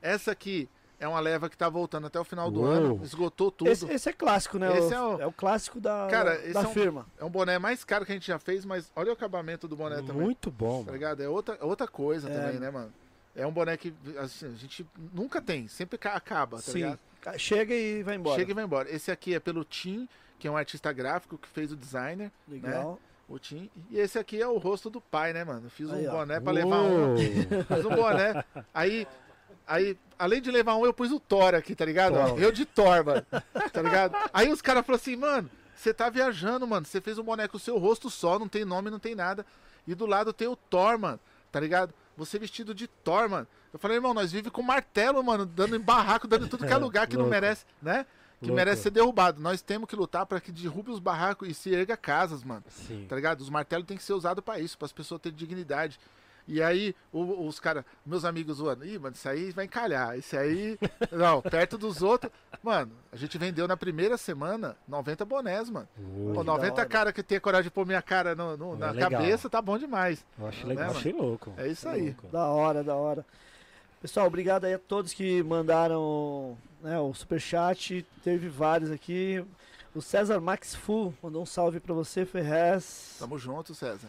Essa 0.01 0.31
aqui 0.33 0.69
é 1.01 1.09
uma 1.09 1.19
leva 1.19 1.49
que 1.51 1.57
tá 1.57 1.69
voltando 1.69 2.07
até 2.07 2.21
o 2.21 2.25
final 2.25 2.51
do 2.51 2.61
Uou. 2.61 2.69
ano. 2.71 3.01
Esgotou 3.03 3.51
tudo. 3.51 3.69
Esse, 3.71 3.91
esse 3.91 4.09
é 4.09 4.13
clássico, 4.13 4.59
né? 4.59 4.77
Esse 4.79 4.95
é 4.95 5.01
o- 5.01 5.21
é 5.21 5.27
o 5.27 5.33
clássico 5.33 5.81
da, 5.81 6.07
Cara, 6.11 6.37
da, 6.37 6.45
esse 6.45 6.53
da 6.53 6.61
é 6.63 6.67
um- 6.67 6.73
firma. 6.73 7.07
É 7.19 7.25
um 7.25 7.31
boné 7.31 7.59
mais 7.59 7.83
caro 7.85 8.05
que 8.07 8.13
a 8.13 8.15
gente 8.15 8.27
já 8.27 8.39
fez, 8.39 8.65
mas 8.65 8.93
olha 8.95 9.11
o 9.11 9.13
acabamento 9.15 9.67
do 9.67 9.75
boné 9.77 9.97
também. 9.97 10.13
Muito 10.23 10.51
bom, 10.51 10.85
Tá 10.85 10.93
ligado? 10.93 11.23
É 11.23 11.29
outra, 11.29 11.59
outra 11.61 11.89
coisa 11.89 12.29
É. 12.31 12.39
também, 12.39 12.61
né, 12.61 12.71
mano? 12.71 12.93
É 13.35 13.47
um 13.47 13.53
boné 13.53 13.77
que 13.77 13.95
assim, 14.19 14.47
a 14.47 14.51
gente 14.57 14.87
nunca 15.15 15.41
tem, 15.41 15.67
sempre 15.69 15.97
ca- 15.99 16.15
acaba, 16.15 16.57
tá 16.59 16.63
Sim. 16.65 16.73
ligado? 16.79 16.99
Chega 17.39 17.75
e 17.75 18.03
vai 18.03 18.17
embora. 18.17 18.39
Chega 18.39 18.51
e 18.51 18.55
vai 18.55 18.65
embora. 18.65 18.91
Esse 18.91 19.11
aqui 19.11 19.35
é 19.35 19.41
pelo 19.41 19.65
Tim, 19.65 20.09
que 20.39 20.49
é 20.49 20.51
um 20.51 20.57
artista 20.57 20.93
gráfico 20.93 21.37
que 21.39 21.49
fez 21.49 21.71
o 21.73 21.77
designer, 21.77 22.31
Legal. 22.49 22.99
o 23.29 23.39
Tim. 23.39 23.71
E 23.91 23.99
esse 23.99 24.19
aqui 24.19 24.41
é 24.41 24.47
o 24.47 24.59
rosto 24.59 24.89
do 24.91 25.01
pai, 25.01 25.33
né, 25.33 25.45
mano? 25.45 25.69
Fiz 25.71 25.91
Aí, 25.91 26.07
um 26.07 26.11
ó. 26.11 26.13
boné 26.19 26.41
pra 26.41 26.53
levar 26.53 26.81
um. 26.83 27.17
Fiz 27.17 27.85
um 27.85 27.95
boné. 27.95 28.45
Aí, 28.73 29.07
aí, 29.67 29.99
além 30.19 30.41
de 30.41 30.51
levar 30.51 30.77
um, 30.77 30.85
eu 30.87 30.93
pus 30.95 31.11
o 31.13 31.21
Thor 31.21 31.55
aqui, 31.55 31.75
tá 31.75 31.85
ligado? 31.85 32.15
Ó, 32.17 32.37
eu 32.39 32.51
de 32.51 32.65
Thor, 32.65 33.05
mano. 33.05 33.27
Tá 33.73 33.83
ligado? 33.83 34.17
Aí 34.33 34.51
os 34.51 34.63
caras 34.63 34.85
falaram 34.85 35.01
assim, 35.03 35.17
mano, 35.17 35.51
você 35.77 35.93
tá 35.95 36.09
viajando, 36.11 36.67
mano. 36.67 36.87
Você 36.87 37.01
fez 37.01 37.19
um 37.19 37.23
boné 37.23 37.47
com 37.49 37.57
o 37.57 37.61
seu 37.61 37.79
rosto 37.79 38.11
só, 38.11 38.39
não 38.39 38.49
tem 38.49 38.65
nome, 38.65 38.91
não 38.91 38.99
tem 38.99 39.15
nada. 39.15 39.45
E 39.87 39.95
do 39.95 40.07
lado 40.07 40.33
tem 40.33 40.49
o 40.49 40.57
Thor, 40.57 40.99
mano. 40.99 41.21
Tá 41.53 41.59
ligado? 41.61 41.93
Você 42.17 42.39
vestido 42.39 42.75
de 42.75 42.87
Thor, 42.87 43.29
mano. 43.29 43.47
Eu 43.73 43.79
falei, 43.79 43.97
irmão, 43.99 44.13
nós 44.15 44.33
vivemos 44.33 44.53
com 44.53 44.63
martelo, 44.63 45.23
mano, 45.23 45.47
dando 45.47 45.77
em 45.77 45.81
barraco, 45.81 46.27
dando 46.27 46.47
em 46.47 46.49
tudo 46.49 46.67
que 46.67 46.73
é 46.73 46.75
É, 46.77 46.79
lugar 46.79 47.07
que 47.07 47.17
não 47.17 47.27
merece, 47.27 47.65
né? 47.81 48.05
Que 48.41 48.47
Louco. 48.47 48.57
merece 48.57 48.83
ser 48.85 48.91
derrubado. 48.91 49.41
Nós 49.41 49.61
temos 49.61 49.87
que 49.89 49.95
lutar 49.95 50.25
para 50.25 50.41
que 50.41 50.51
derrube 50.51 50.91
os 50.91 50.99
barracos 50.99 51.47
e 51.49 51.53
se 51.55 51.75
erga 51.75 51.95
casas, 51.97 52.43
mano. 52.43 52.65
Sim. 52.69 53.05
Tá 53.09 53.15
ligado? 53.15 53.41
Os 53.43 53.51
martelos 53.51 53.87
têm 53.87 53.97
que 53.99 54.03
ser 54.03 54.15
usados 54.15 54.43
pra 54.43 54.59
isso, 54.59 54.79
para 54.79 54.87
as 54.87 54.93
pessoas 54.93 55.21
terem 55.21 55.37
dignidade. 55.37 56.01
E 56.49 56.61
aí, 56.63 56.97
o- 57.13 57.47
os 57.47 57.61
caras, 57.61 57.85
meus 58.05 58.25
amigos 58.25 58.57
zoando, 58.57 58.85
ih, 58.85 58.99
mano, 58.99 59.15
isso 59.15 59.29
aí 59.29 59.53
vai 59.53 59.67
encalhar. 59.67 60.19
Isso 60.19 60.37
aí, 60.37 60.79
não, 61.13 61.43
perto 61.43 61.77
dos 61.77 62.01
outros. 62.03 62.33
Mano, 62.63 62.93
a 63.13 63.17
gente 63.17 63.37
vendeu 63.37 63.69
na 63.69 63.77
primeira 63.77 64.17
semana 64.17 64.75
90 64.89 65.25
bonés, 65.27 65.69
mano. 65.69 65.87
Uou. 65.99 66.33
Pô, 66.33 66.41
que 66.41 66.47
da 66.47 66.53
90 66.55 66.73
hora. 66.81 66.87
cara 66.89 67.13
que 67.13 67.23
tem 67.23 67.37
a 67.37 67.41
coragem 67.43 67.65
de 67.65 67.71
pôr 67.71 67.85
minha 67.87 68.01
cara 68.03 68.35
no, 68.35 68.57
no- 68.57 68.75
É 68.75 68.79
na 68.79 68.91
legal. 68.91 69.11
cabeça, 69.11 69.51
tá 69.51 69.61
bom 69.61 69.77
demais. 69.79 70.25
Eu 70.39 70.47
acho 70.49 70.67
legal. 70.67 70.91
Né, 70.93 70.97
achei 70.99 71.13
louco. 71.13 71.53
É 71.59 71.69
isso 71.69 71.87
aí. 71.87 72.07
Louco. 72.07 72.29
Da 72.29 72.47
hora, 72.47 72.83
da 72.83 72.97
hora. 72.97 73.25
Pessoal, 74.01 74.27
obrigado 74.27 74.65
aí 74.65 74.75
a 74.75 74.79
todos 74.79 75.13
que 75.13 75.43
mandaram 75.43 76.57
né, 76.83 76.99
o 76.99 77.13
superchat. 77.13 78.05
Teve 78.25 78.49
vários 78.49 78.91
aqui. 78.91 79.45
O 79.95 80.01
César 80.01 80.41
Max 80.41 80.75
Fu 80.75 81.13
mandou 81.23 81.43
um 81.43 81.47
salve 81.47 81.81
pra 81.81 81.93
você, 81.93 82.25
Ferrez. 82.25 83.17
Tamo 83.19 83.37
junto, 83.39 83.75
César. 83.75 84.09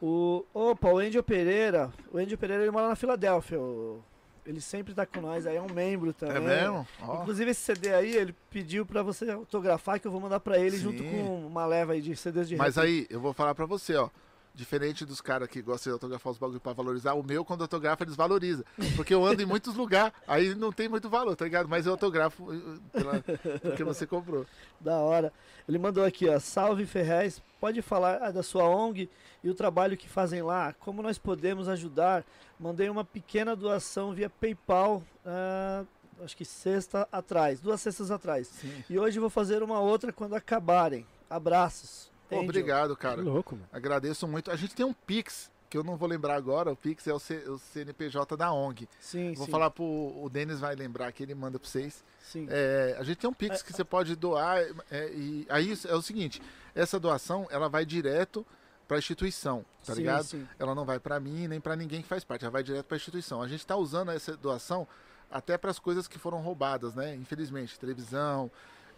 O, 0.00 0.44
opa, 0.54 0.88
o 0.90 0.98
Angel 0.98 1.22
Pereira. 1.22 1.90
O 2.12 2.18
Angel 2.18 2.38
Pereira 2.38 2.62
ele 2.62 2.70
mora 2.70 2.88
na 2.88 2.94
Filadélfia. 2.96 3.58
o- 3.58 4.00
ele 4.44 4.60
sempre 4.60 4.94
tá 4.94 5.04
com 5.04 5.20
nós 5.20 5.44
aí, 5.44 5.56
é 5.56 5.60
um 5.62 5.72
membro 5.72 6.12
também. 6.12 6.36
É 6.36 6.40
mesmo? 6.40 6.86
Ó, 7.02 7.22
Inclusive 7.22 7.50
esse 7.50 7.62
CD 7.62 7.92
aí, 7.92 8.14
ele 8.14 8.32
pediu 8.48 8.86
pra 8.86 9.02
você 9.02 9.28
autografar 9.28 9.98
que 9.98 10.06
eu 10.06 10.10
vou 10.12 10.20
mandar 10.20 10.38
pra 10.38 10.56
ele 10.56 10.76
Sim. 10.76 10.84
junto 10.84 11.02
com 11.02 11.46
uma 11.48 11.66
leva 11.66 11.94
aí 11.94 12.00
de 12.00 12.14
CDs 12.14 12.48
de 12.48 12.54
Mas 12.54 12.76
rap. 12.76 12.84
aí, 12.84 13.06
eu 13.10 13.18
vou 13.18 13.32
falar 13.32 13.56
pra 13.56 13.66
você, 13.66 13.96
ó. 13.96 14.08
Diferente 14.56 15.04
dos 15.04 15.20
caras 15.20 15.48
que 15.48 15.60
gostam 15.60 15.90
de 15.90 15.94
autografar 15.94 16.32
os 16.32 16.38
bagulho 16.38 16.58
pra 16.58 16.72
valorizar, 16.72 17.12
o 17.12 17.22
meu, 17.22 17.44
quando 17.44 17.60
autografa, 17.60 18.06
desvaloriza. 18.06 18.64
Porque 18.96 19.12
eu 19.12 19.24
ando 19.24 19.42
em 19.42 19.44
muitos 19.44 19.74
lugares, 19.74 20.14
aí 20.26 20.54
não 20.54 20.72
tem 20.72 20.88
muito 20.88 21.10
valor, 21.10 21.36
tá 21.36 21.44
ligado? 21.44 21.68
Mas 21.68 21.84
eu 21.84 21.92
autografo 21.92 22.50
eh, 22.54 22.78
pela, 22.90 23.22
porque 23.60 23.84
você 23.84 24.06
comprou. 24.06 24.46
Da 24.80 24.96
hora. 24.96 25.30
Ele 25.68 25.78
mandou 25.78 26.02
aqui, 26.02 26.26
ó. 26.26 26.40
Salve 26.40 26.86
Ferrez, 26.86 27.42
pode 27.60 27.82
falar 27.82 28.18
ah, 28.22 28.30
da 28.30 28.42
sua 28.42 28.66
ONG 28.66 29.10
e 29.44 29.50
o 29.50 29.54
trabalho 29.54 29.94
que 29.94 30.08
fazem 30.08 30.40
lá? 30.40 30.72
Como 30.80 31.02
nós 31.02 31.18
podemos 31.18 31.68
ajudar? 31.68 32.24
Mandei 32.58 32.88
uma 32.88 33.04
pequena 33.04 33.54
doação 33.54 34.14
via 34.14 34.30
PayPal, 34.30 35.02
ah, 35.26 35.84
acho 36.24 36.34
que 36.34 36.46
sexta 36.46 37.06
atrás, 37.12 37.60
duas 37.60 37.78
sextas 37.82 38.10
atrás. 38.10 38.46
Sim. 38.46 38.84
E 38.88 38.98
hoje 38.98 39.18
vou 39.18 39.28
fazer 39.28 39.62
uma 39.62 39.80
outra 39.80 40.14
quando 40.14 40.34
acabarem. 40.34 41.06
Abraços. 41.28 42.15
Pô, 42.28 42.40
obrigado, 42.40 42.94
Que 42.96 43.02
cara. 43.02 43.20
louco, 43.22 43.54
mano. 43.56 43.68
Agradeço 43.72 44.26
muito. 44.28 44.50
A 44.50 44.56
gente 44.56 44.74
tem 44.74 44.84
um 44.84 44.92
Pix 44.92 45.50
que 45.68 45.76
eu 45.76 45.82
não 45.82 45.96
vou 45.96 46.08
lembrar 46.08 46.36
agora, 46.36 46.70
o 46.70 46.76
Pix 46.76 47.06
é 47.08 47.12
o, 47.12 47.18
C- 47.18 47.44
o 47.48 47.58
CNPJ 47.58 48.36
da 48.36 48.52
ONG. 48.52 48.88
Sim, 49.00 49.32
Vou 49.34 49.46
sim. 49.46 49.50
falar 49.50 49.70
pro. 49.70 49.84
O 49.84 50.28
Denis 50.30 50.60
vai 50.60 50.74
lembrar 50.76 51.10
que 51.12 51.22
ele 51.22 51.34
manda 51.34 51.58
pra 51.58 51.68
vocês. 51.68 52.04
Sim. 52.20 52.46
É, 52.48 52.96
a 52.98 53.02
gente 53.02 53.18
tem 53.18 53.28
um 53.28 53.32
Pix 53.32 53.62
que 53.62 53.72
você 53.72 53.84
pode 53.84 54.14
doar. 54.14 54.58
é, 54.90 55.10
e 55.12 55.46
aí 55.48 55.76
é 55.88 55.94
o 55.94 56.02
seguinte: 56.02 56.40
essa 56.74 56.98
doação 57.00 57.46
ela 57.50 57.68
vai 57.68 57.84
direto 57.84 58.46
pra 58.86 58.98
instituição, 58.98 59.64
tá 59.84 59.94
sim, 59.94 60.00
ligado? 60.02 60.24
sim. 60.24 60.46
Ela 60.60 60.72
não 60.72 60.84
vai 60.84 61.00
pra 61.00 61.18
mim 61.18 61.48
nem 61.48 61.60
pra 61.60 61.74
ninguém 61.74 62.00
que 62.02 62.06
faz 62.08 62.22
parte, 62.22 62.44
ela 62.44 62.52
vai 62.52 62.62
direto 62.62 62.86
pra 62.86 62.96
instituição. 62.96 63.42
A 63.42 63.48
gente 63.48 63.66
tá 63.66 63.74
usando 63.76 64.12
essa 64.12 64.36
doação 64.36 64.86
até 65.28 65.58
para 65.58 65.72
as 65.72 65.78
coisas 65.80 66.06
que 66.06 66.20
foram 66.20 66.38
roubadas, 66.40 66.94
né? 66.94 67.12
Infelizmente, 67.16 67.76
televisão, 67.80 68.48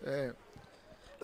é, 0.02 0.34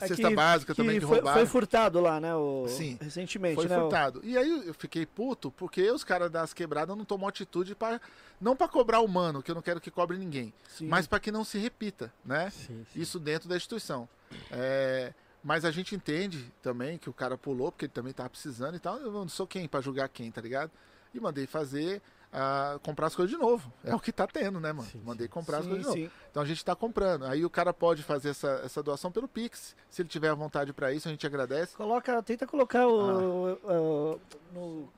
É 0.00 0.08
cesta 0.08 0.28
que- 0.28 0.34
básica 0.34 0.74
também 0.74 0.98
que 0.98 1.06
foi, 1.06 1.16
roubaram. 1.16 1.38
foi 1.38 1.46
furtado 1.46 2.00
lá, 2.00 2.20
né? 2.20 2.34
O, 2.34 2.66
Sim, 2.68 2.98
recentemente, 3.00 3.54
Foi 3.56 3.66
né? 3.66 3.76
o- 3.78 3.82
furtado. 3.82 4.20
E 4.24 4.36
aí 4.36 4.66
eu 4.66 4.74
fiquei 4.74 5.06
puto 5.06 5.50
porque 5.52 5.90
os 5.90 6.02
caras 6.02 6.30
das 6.30 6.52
quebradas 6.52 6.96
não 6.96 7.04
tomam 7.04 7.28
atitude 7.28 7.74
para 7.74 8.00
não 8.40 8.56
para 8.56 8.66
cobrar 8.68 9.00
o 9.00 9.08
mano, 9.08 9.42
que 9.42 9.50
eu 9.50 9.54
não 9.54 9.62
quero 9.62 9.80
que 9.80 9.90
cobre 9.90 10.16
ninguém, 10.18 10.52
Sim. 10.68 10.86
mas 10.88 11.06
para 11.06 11.20
que 11.20 11.30
não 11.30 11.44
se 11.44 11.58
repita, 11.58 12.12
né? 12.24 12.50
Sim, 12.50 12.84
sim. 12.92 13.00
Isso 13.00 13.18
dentro 13.20 13.48
da 13.48 13.56
instituição. 13.56 14.08
É, 14.50 15.12
mas 15.42 15.64
a 15.64 15.70
gente 15.70 15.94
entende 15.94 16.52
também 16.62 16.98
que 16.98 17.08
o 17.08 17.12
cara 17.12 17.36
pulou 17.38 17.70
porque 17.70 17.84
ele 17.84 17.92
também 17.92 18.12
tava 18.12 18.30
precisando 18.30 18.74
e 18.76 18.80
tal. 18.80 18.98
Eu 18.98 19.12
não 19.12 19.28
sou 19.28 19.46
quem 19.46 19.68
para 19.68 19.80
julgar 19.80 20.08
quem, 20.08 20.30
tá 20.30 20.40
ligado? 20.40 20.70
E 21.14 21.20
mandei 21.20 21.46
fazer 21.46 22.02
ah, 22.36 22.78
comprar 22.82 23.06
as 23.06 23.14
coisas 23.14 23.34
de 23.34 23.40
novo. 23.40 23.72
É 23.84 23.94
o 23.94 24.00
que 24.00 24.10
tá 24.10 24.26
tendo, 24.26 24.58
né, 24.58 24.72
mano? 24.72 24.88
Sim, 24.90 25.00
Mandei 25.04 25.26
sim. 25.26 25.32
comprar 25.32 25.58
as 25.58 25.64
sim, 25.64 25.70
coisas 25.70 25.86
de 25.92 26.00
novo. 26.00 26.10
sim. 26.10 26.16
Então 26.30 26.42
a 26.42 26.46
gente 26.46 26.56
está 26.58 26.74
comprando. 26.74 27.24
Aí 27.26 27.44
o 27.44 27.50
cara 27.50 27.72
pode 27.72 28.02
fazer 28.02 28.30
essa, 28.30 28.60
essa 28.64 28.82
doação 28.82 29.12
pelo 29.12 29.28
Pix. 29.28 29.76
Se 29.88 30.02
ele 30.02 30.08
tiver 30.08 30.34
vontade 30.34 30.72
para 30.72 30.92
isso, 30.92 31.06
a 31.06 31.10
gente 31.12 31.24
agradece. 31.26 31.76
Coloca, 31.76 32.20
tenta 32.22 32.46
colocar 32.46 32.86
o, 32.88 33.52
o- 33.54 34.20
no, 34.52 34.88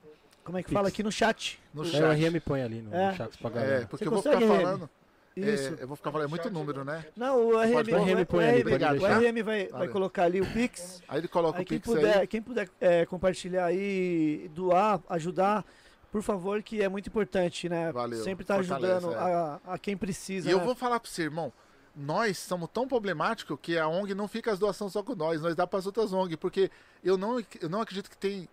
como 0.43 0.57
é 0.57 0.63
que 0.63 0.69
Pix. 0.69 0.73
fala 0.73 0.87
aqui 0.87 1.03
no 1.03 1.11
chat. 1.11 1.59
No 1.73 1.83
É, 1.83 1.87
chat. 1.87 2.03
o 2.03 2.11
RM 2.11 2.39
põe 2.43 2.63
ali 2.63 2.81
no, 2.81 2.93
É. 2.93 3.11
no 3.11 3.15
chat 3.17 3.37
pra 3.37 3.49
É, 3.49 3.53
galera. 3.53 3.87
porque 3.87 4.03
Você 4.05 4.07
eu 4.09 4.11
vou 4.13 4.21
ficar 4.23 4.39
RM? 4.39 4.47
falando. 4.47 4.89
Isso. 5.35 5.75
É, 5.79 5.83
eu 5.83 5.87
vou 5.87 5.95
ficar 5.95 6.11
falando, 6.11 6.25
é 6.25 6.29
muito 6.31 6.49
número, 6.49 6.83
né? 6.83 7.05
Não, 7.15 7.37
o 7.49 7.51
RM, 7.51 7.73
o? 7.75 7.77
O 7.77 8.03
RM 8.03 8.25
põe 8.25 8.45
ali, 8.49 8.63
o. 8.63 9.05
RM 9.05 9.43
vai, 9.43 9.67
vai 9.67 9.87
colocar 9.87 10.23
ali 10.23 10.41
o 10.41 10.45
Pix. 10.51 11.03
Aí 11.07 11.19
ele 11.19 11.27
coloca 11.27 11.59
Aí 11.59 11.63
o 11.63 11.67
Pix 11.67 11.85
puder, 11.85 12.17
aí. 12.21 12.25
quem 12.27 12.41
puder 12.41 12.67
é, 12.81 13.05
compartilhar 13.05 13.65
aí, 13.65 14.49
doar, 14.55 14.99
ajudar, 15.09 15.63
por 16.11 16.21
favor, 16.21 16.61
que 16.63 16.81
é 16.81 16.89
muito 16.89 17.07
importante, 17.07 17.67
né? 17.67 17.91
Valeu, 17.91 18.23
Sempre 18.23 18.45
tá 18.45 18.55
ajudando 18.57 19.11
é. 19.11 19.15
a, 19.15 19.59
a 19.65 19.77
quem 19.77 19.95
precisa. 19.97 20.49
E 20.49 20.51
eu 20.51 20.59
né? 20.59 20.65
vou 20.65 20.75
falar 20.75 20.99
pra 20.99 21.09
você, 21.09 21.23
irmão. 21.23 21.51
Nós 21.95 22.37
somos 22.37 22.69
tão 22.71 22.87
problemáticos 22.87 23.57
que 23.61 23.77
a 23.77 23.87
ONG 23.87 24.13
não 24.13 24.27
fica 24.27 24.51
as 24.51 24.59
doações 24.59 24.93
só 24.93 25.01
com 25.01 25.15
nós, 25.15 25.41
nós 25.41 25.55
dá 25.55 25.65
para 25.65 25.79
as 25.79 25.85
outras 25.87 26.13
ONG, 26.13 26.37
porque 26.37 26.69
eu 27.03 27.17
não, 27.17 27.43
eu 27.59 27.69
não 27.69 27.81
acredito 27.81 28.09
que 28.09 28.17
tem 28.17 28.47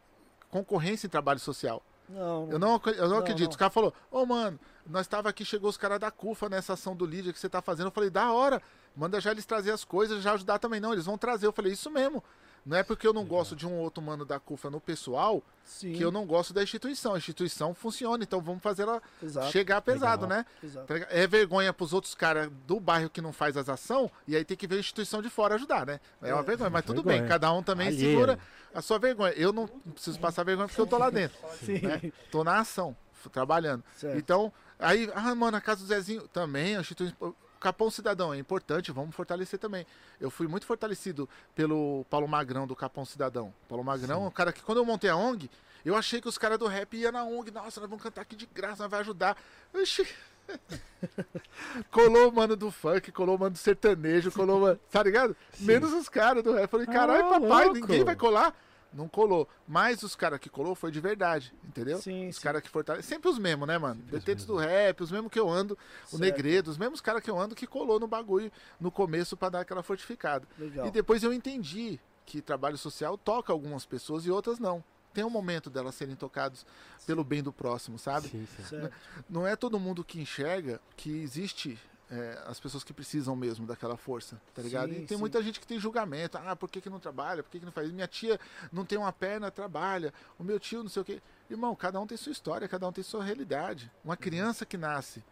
concorrência 0.50 1.06
em 1.06 1.10
trabalho 1.10 1.38
social. 1.38 1.82
Não, 2.08 2.50
Eu 2.50 2.58
não, 2.58 2.80
eu 2.86 3.02
não 3.02 3.08
Não, 3.08 3.18
acredito. 3.18 3.44
não. 3.44 3.50
Os 3.50 3.56
caras 3.56 3.74
falaram, 3.74 3.92
ô 4.10 4.24
mano, 4.26 4.58
nós 4.86 5.06
tava 5.06 5.28
aqui, 5.28 5.44
chegou 5.44 5.68
os 5.68 5.76
caras 5.76 5.98
da 5.98 6.10
CUFA 6.10 6.48
nessa 6.48 6.74
ação 6.74 6.94
do 6.94 7.06
Lídia 7.06 7.32
que 7.32 7.38
você 7.38 7.48
tá 7.48 7.62
fazendo. 7.62 7.86
Eu 7.86 7.92
falei, 7.92 8.10
da 8.10 8.30
hora, 8.32 8.62
manda 8.94 9.20
já 9.20 9.30
eles 9.30 9.46
trazer 9.46 9.70
as 9.70 9.84
coisas, 9.84 10.22
já 10.22 10.32
ajudar 10.32 10.58
também. 10.58 10.80
Não, 10.80 10.92
eles 10.92 11.06
vão 11.06 11.16
trazer. 11.18 11.46
Eu 11.46 11.52
falei, 11.52 11.72
isso 11.72 11.90
mesmo. 11.90 12.22
Não 12.64 12.76
é 12.78 12.82
porque 12.82 13.06
eu 13.06 13.12
não 13.12 13.24
gosto 13.26 13.54
de 13.54 13.66
um 13.66 13.74
outro 13.78 14.02
mano 14.02 14.24
da 14.24 14.40
CUFA 14.40 14.70
no 14.70 14.80
pessoal 14.80 15.42
sim, 15.64 15.92
que 15.92 16.02
eu 16.02 16.10
não 16.10 16.24
gosto 16.24 16.54
da 16.54 16.62
instituição. 16.62 17.12
A 17.14 17.18
instituição 17.18 17.74
funciona, 17.74 18.24
então 18.24 18.40
vamos 18.40 18.62
fazer 18.62 18.84
ela 18.84 19.02
exato, 19.22 19.50
chegar 19.52 19.82
pesado, 19.82 20.22
Legal. 20.22 20.38
né? 20.38 20.46
exato. 20.62 20.86
Tá? 20.86 20.94
É 21.10 21.26
vergonha 21.26 21.72
pros 21.74 21.92
outros 21.92 22.14
caras 22.14 22.50
do 22.66 22.80
bairro 22.80 23.10
que 23.10 23.20
não 23.20 23.32
faz 23.34 23.56
as 23.58 23.68
ações 23.68 24.10
e 24.26 24.34
aí 24.34 24.44
tem 24.44 24.56
que 24.56 24.66
ver 24.66 24.76
a 24.76 24.78
instituição 24.80 25.20
de 25.20 25.28
fora 25.28 25.56
ajudar, 25.56 25.84
né? 25.84 26.00
É 26.22 26.32
uma 26.32 26.40
É. 26.42 26.44
vergonha, 26.46 26.70
mas 26.70 26.84
tudo 26.84 27.02
Vergonha. 27.02 27.20
bem, 27.20 27.28
cada 27.28 27.52
um 27.52 27.62
também 27.62 27.88
Alheia. 27.88 28.00
segura 28.12 28.38
a 28.74 28.80
sua 28.80 28.98
vergonha. 28.98 29.32
Eu 29.34 29.52
não 29.52 29.66
preciso 29.68 30.18
passar 30.18 30.42
vergonha 30.42 30.66
porque 30.66 30.80
eu 30.80 30.86
tô 30.86 30.96
lá 30.96 31.10
dentro, 31.10 31.36
Sim, 31.62 31.80
né? 31.80 32.00
Tô 32.30 32.42
na 32.42 32.60
ação, 32.60 32.96
trabalhando. 33.30 33.84
certo. 33.96 34.16
Então, 34.18 34.50
aí, 34.78 35.10
ah, 35.14 35.34
mano, 35.34 35.56
a 35.56 35.60
casa 35.60 35.80
do 35.82 35.86
Zezinho 35.86 36.26
também, 36.28 36.76
a 36.76 36.80
instituição. 36.80 37.34
Capão 37.64 37.88
Cidadão 37.90 38.34
é 38.34 38.36
importante, 38.38 38.92
vamos 38.92 39.16
fortalecer 39.16 39.58
também. 39.58 39.86
Eu 40.20 40.30
fui 40.30 40.46
muito 40.46 40.66
fortalecido 40.66 41.26
pelo 41.54 42.04
Paulo 42.10 42.28
Magrão 42.28 42.66
do 42.66 42.76
Capão 42.76 43.06
Cidadão. 43.06 43.54
Paulo 43.66 43.82
Magrão 43.82 44.24
é 44.24 44.28
um 44.28 44.30
cara 44.30 44.52
que, 44.52 44.62
quando 44.62 44.78
eu 44.78 44.84
montei 44.84 45.08
a 45.08 45.16
ONG, 45.16 45.50
eu 45.82 45.96
achei 45.96 46.20
que 46.20 46.28
os 46.28 46.36
caras 46.36 46.58
do 46.58 46.66
rap 46.66 46.94
iam 46.94 47.10
na 47.10 47.24
ONG. 47.24 47.50
Nossa, 47.50 47.80
nós 47.80 47.88
vamos 47.88 48.02
cantar 48.02 48.20
aqui 48.20 48.36
de 48.36 48.44
graça, 48.44 48.82
nós 48.82 48.90
vai 48.90 49.00
ajudar. 49.00 49.34
Oxi. 49.72 50.06
colou 51.90 52.28
o 52.28 52.34
mano 52.34 52.54
do 52.54 52.70
funk, 52.70 53.10
colou 53.12 53.36
o 53.36 53.38
mano 53.38 53.52
do 53.52 53.58
sertanejo, 53.58 54.30
colou 54.30 54.58
o 54.58 54.60
mano. 54.60 54.80
Tá 54.90 55.02
ligado? 55.02 55.34
Menos 55.58 55.90
os 55.94 56.06
caras 56.10 56.42
do 56.44 56.52
rap. 56.52 56.64
Eu 56.64 56.68
Falei, 56.68 56.86
caralho, 56.86 57.24
Ah, 57.24 57.40
papai, 57.40 57.64
louco. 57.64 57.80
ninguém 57.80 58.04
vai 58.04 58.14
colar. 58.14 58.54
Não 58.94 59.08
colou. 59.08 59.48
Mas 59.66 60.02
os 60.02 60.14
caras 60.14 60.38
que 60.38 60.48
colou 60.48 60.74
foi 60.74 60.90
de 60.92 61.00
verdade, 61.00 61.52
entendeu? 61.64 61.98
Sim, 62.00 62.28
Os 62.28 62.38
caras 62.38 62.62
que 62.62 62.68
fortalecem. 62.70 63.08
Sempre 63.08 63.28
os 63.28 63.38
mesmos, 63.38 63.66
né, 63.66 63.76
mano? 63.76 64.00
Detentos 64.02 64.44
do 64.46 64.54
mesmos. 64.54 64.70
rap, 64.72 65.00
os 65.02 65.10
mesmos 65.10 65.30
que 65.32 65.38
eu 65.40 65.50
ando, 65.50 65.76
o 66.06 66.10
Certo. 66.10 66.20
Negredo, 66.22 66.70
os 66.70 66.78
mesmos 66.78 67.00
caras 67.00 67.22
que 67.22 67.30
eu 67.30 67.38
ando 67.38 67.54
que 67.54 67.66
colou 67.66 67.98
no 67.98 68.06
bagulho 68.06 68.52
no 68.80 68.90
começo 68.90 69.36
pra 69.36 69.48
dar 69.48 69.60
aquela 69.60 69.82
fortificada. 69.82 70.46
Legal. 70.56 70.86
E 70.86 70.90
depois 70.90 71.22
eu 71.24 71.32
entendi 71.32 71.98
que 72.24 72.40
trabalho 72.40 72.78
social 72.78 73.18
toca 73.18 73.52
algumas 73.52 73.84
pessoas 73.84 74.24
e 74.24 74.30
outras 74.30 74.58
não. 74.58 74.82
Tem 75.12 75.22
um 75.24 75.30
momento 75.30 75.70
delas 75.70 75.94
serem 75.94 76.16
tocados 76.16 76.64
pelo 77.06 77.22
bem 77.22 77.42
do 77.42 77.52
próximo, 77.52 77.98
sabe? 77.98 78.28
Sim, 78.28 78.46
sim. 78.56 78.62
Certo. 78.64 78.92
Não 79.28 79.46
é 79.46 79.54
todo 79.54 79.78
mundo 79.78 80.02
que 80.04 80.20
enxerga 80.20 80.80
que 80.96 81.22
existe 81.22 81.78
é, 82.14 82.42
as 82.46 82.60
pessoas 82.60 82.84
que 82.84 82.92
precisam 82.92 83.34
mesmo 83.34 83.66
daquela 83.66 83.96
força, 83.96 84.40
tá 84.54 84.62
ligado? 84.62 84.90
Sim, 84.92 85.02
e 85.02 85.06
tem 85.06 85.16
sim. 85.16 85.20
muita 85.20 85.42
gente 85.42 85.58
que 85.58 85.66
tem 85.66 85.78
julgamento. 85.80 86.38
Ah, 86.38 86.54
por 86.54 86.70
que, 86.70 86.80
que 86.80 86.88
não 86.88 87.00
trabalha? 87.00 87.42
Por 87.42 87.50
que, 87.50 87.58
que 87.58 87.64
não 87.64 87.72
faz? 87.72 87.90
Minha 87.90 88.06
tia 88.06 88.38
não 88.72 88.84
tem 88.84 88.96
uma 88.98 89.12
perna, 89.12 89.50
trabalha. 89.50 90.12
O 90.38 90.44
meu 90.44 90.60
tio 90.60 90.82
não 90.82 90.90
sei 90.90 91.02
o 91.02 91.04
quê. 91.04 91.20
Irmão, 91.50 91.74
cada 91.74 92.00
um 92.00 92.06
tem 92.06 92.16
sua 92.16 92.32
história, 92.32 92.68
cada 92.68 92.86
um 92.88 92.92
tem 92.92 93.02
sua 93.02 93.24
realidade. 93.24 93.90
Uma 94.04 94.16
criança 94.16 94.64
que 94.64 94.76
nasce. 94.76 95.22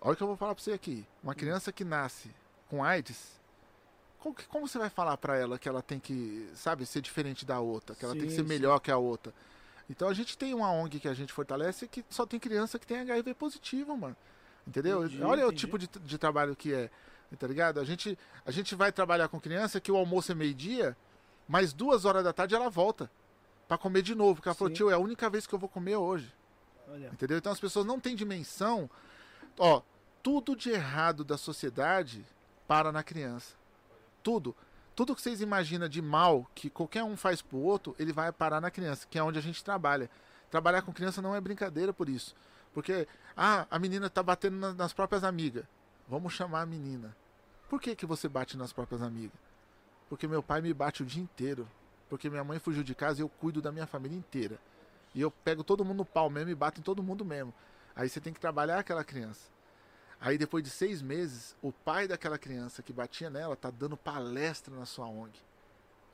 Olha 0.00 0.12
o 0.12 0.16
que 0.16 0.22
eu 0.22 0.26
vou 0.26 0.36
falar 0.36 0.54
pra 0.54 0.62
você 0.62 0.72
aqui. 0.72 1.06
Uma 1.22 1.34
criança 1.34 1.72
que 1.72 1.84
nasce 1.84 2.30
com 2.68 2.84
AIDS. 2.84 3.40
Como, 4.20 4.34
que- 4.34 4.44
como 4.46 4.68
você 4.68 4.78
vai 4.78 4.90
falar 4.90 5.16
pra 5.16 5.36
ela 5.36 5.58
que 5.58 5.68
ela 5.68 5.82
tem 5.82 5.98
que, 5.98 6.48
sabe, 6.54 6.84
ser 6.86 7.00
diferente 7.00 7.44
da 7.44 7.60
outra? 7.60 7.94
Que 7.94 8.04
ela 8.04 8.14
tem 8.14 8.24
que 8.24 8.30
Sim, 8.30 8.36
ser 8.36 8.42
sim. 8.42 8.48
melhor 8.48 8.78
que 8.80 8.90
a 8.90 8.96
outra? 8.98 9.32
Então 9.88 10.08
a 10.08 10.14
gente 10.14 10.36
tem 10.36 10.54
uma 10.54 10.70
ONG 10.70 10.98
que 11.00 11.08
a 11.08 11.14
gente 11.14 11.32
fortalece 11.32 11.86
que 11.86 12.04
só 12.08 12.24
tem 12.26 12.40
criança 12.40 12.78
que 12.78 12.86
tem 12.86 13.00
HIV 13.00 13.34
positivo, 13.34 13.96
mano. 13.96 14.16
Entendeu? 14.66 15.04
Entendi, 15.04 15.22
Olha 15.22 15.44
o 15.44 15.48
entendi. 15.48 15.60
tipo 15.60 15.78
de, 15.78 15.86
de 15.86 16.18
trabalho 16.18 16.56
que 16.56 16.72
é. 16.72 16.90
Tá 17.38 17.46
ligado? 17.48 17.80
A 17.80 17.84
gente, 17.84 18.16
a 18.46 18.50
gente 18.52 18.76
vai 18.76 18.92
trabalhar 18.92 19.26
com 19.28 19.40
criança 19.40 19.80
que 19.80 19.90
o 19.90 19.96
almoço 19.96 20.30
é 20.30 20.34
meio-dia, 20.36 20.96
mas 21.48 21.72
duas 21.72 22.04
horas 22.04 22.22
da 22.22 22.32
tarde 22.32 22.54
ela 22.54 22.70
volta 22.70 23.10
pra 23.66 23.76
comer 23.76 24.02
de 24.02 24.14
novo. 24.14 24.36
Porque 24.36 24.48
ela 24.48 24.54
falou, 24.54 24.72
tio, 24.72 24.88
é 24.90 24.94
a 24.94 24.98
única 24.98 25.28
vez 25.28 25.44
que 25.46 25.52
eu 25.52 25.58
vou 25.58 25.68
comer 25.68 25.96
hoje. 25.96 26.32
Olha, 26.88 27.08
Entendeu? 27.08 27.36
Então 27.38 27.50
as 27.50 27.58
pessoas 27.58 27.84
não 27.84 27.98
têm 27.98 28.14
dimensão. 28.14 28.88
Ó, 29.58 29.82
tudo 30.22 30.54
de 30.54 30.70
errado 30.70 31.24
da 31.24 31.36
sociedade 31.36 32.24
para 32.68 32.92
na 32.92 33.02
criança. 33.02 33.54
Tudo. 34.22 34.54
Tudo 34.94 35.14
que 35.14 35.20
vocês 35.20 35.40
imaginam 35.40 35.88
de 35.88 36.00
mal 36.00 36.48
que 36.54 36.70
qualquer 36.70 37.02
um 37.02 37.16
faz 37.16 37.42
pro 37.42 37.58
outro, 37.58 37.96
ele 37.98 38.12
vai 38.12 38.30
parar 38.30 38.60
na 38.60 38.70
criança, 38.70 39.06
que 39.10 39.18
é 39.18 39.22
onde 39.22 39.38
a 39.38 39.42
gente 39.42 39.64
trabalha. 39.64 40.08
Trabalhar 40.50 40.82
com 40.82 40.92
criança 40.92 41.20
não 41.20 41.34
é 41.34 41.40
brincadeira 41.40 41.92
por 41.92 42.08
isso. 42.08 42.34
Porque, 42.74 43.06
ah, 43.36 43.66
a 43.70 43.78
menina 43.78 44.10
tá 44.10 44.22
batendo 44.22 44.56
na- 44.56 44.72
nas 44.74 44.92
próprias 44.92 45.22
amigas. 45.24 45.64
Vamos 46.08 46.32
chamar 46.34 46.62
a 46.62 46.66
menina. 46.66 47.16
Por 47.68 47.80
que, 47.80 47.94
que 47.96 48.04
você 48.04 48.28
bate 48.28 48.56
nas 48.56 48.72
próprias 48.72 49.00
amigas? 49.00 49.38
Porque 50.08 50.26
meu 50.26 50.42
pai 50.42 50.60
me 50.60 50.74
bate 50.74 51.02
o 51.02 51.06
dia 51.06 51.22
inteiro. 51.22 51.66
Porque 52.10 52.28
minha 52.28 52.44
mãe 52.44 52.58
fugiu 52.58 52.82
de 52.82 52.94
casa 52.94 53.20
e 53.20 53.22
eu 53.22 53.28
cuido 53.28 53.62
da 53.62 53.72
minha 53.72 53.86
família 53.86 54.16
inteira. 54.18 54.58
E 55.14 55.20
eu 55.20 55.30
pego 55.30 55.64
todo 55.64 55.84
mundo 55.84 55.98
no 55.98 56.04
pau 56.04 56.28
mesmo 56.28 56.50
e 56.50 56.54
bato 56.54 56.80
em 56.80 56.82
todo 56.82 57.02
mundo 57.02 57.24
mesmo. 57.24 57.54
Aí 57.96 58.08
você 58.08 58.20
tem 58.20 58.32
que 58.32 58.40
trabalhar 58.40 58.78
aquela 58.80 59.02
criança. 59.04 59.48
Aí 60.20 60.36
depois 60.36 60.62
de 60.64 60.70
seis 60.70 61.00
meses, 61.00 61.56
o 61.62 61.72
pai 61.72 62.06
daquela 62.08 62.36
criança 62.38 62.82
que 62.82 62.92
batia 62.92 63.30
nela 63.30 63.56
tá 63.56 63.70
dando 63.70 63.96
palestra 63.96 64.74
na 64.74 64.84
sua 64.86 65.06
ONG. 65.06 65.32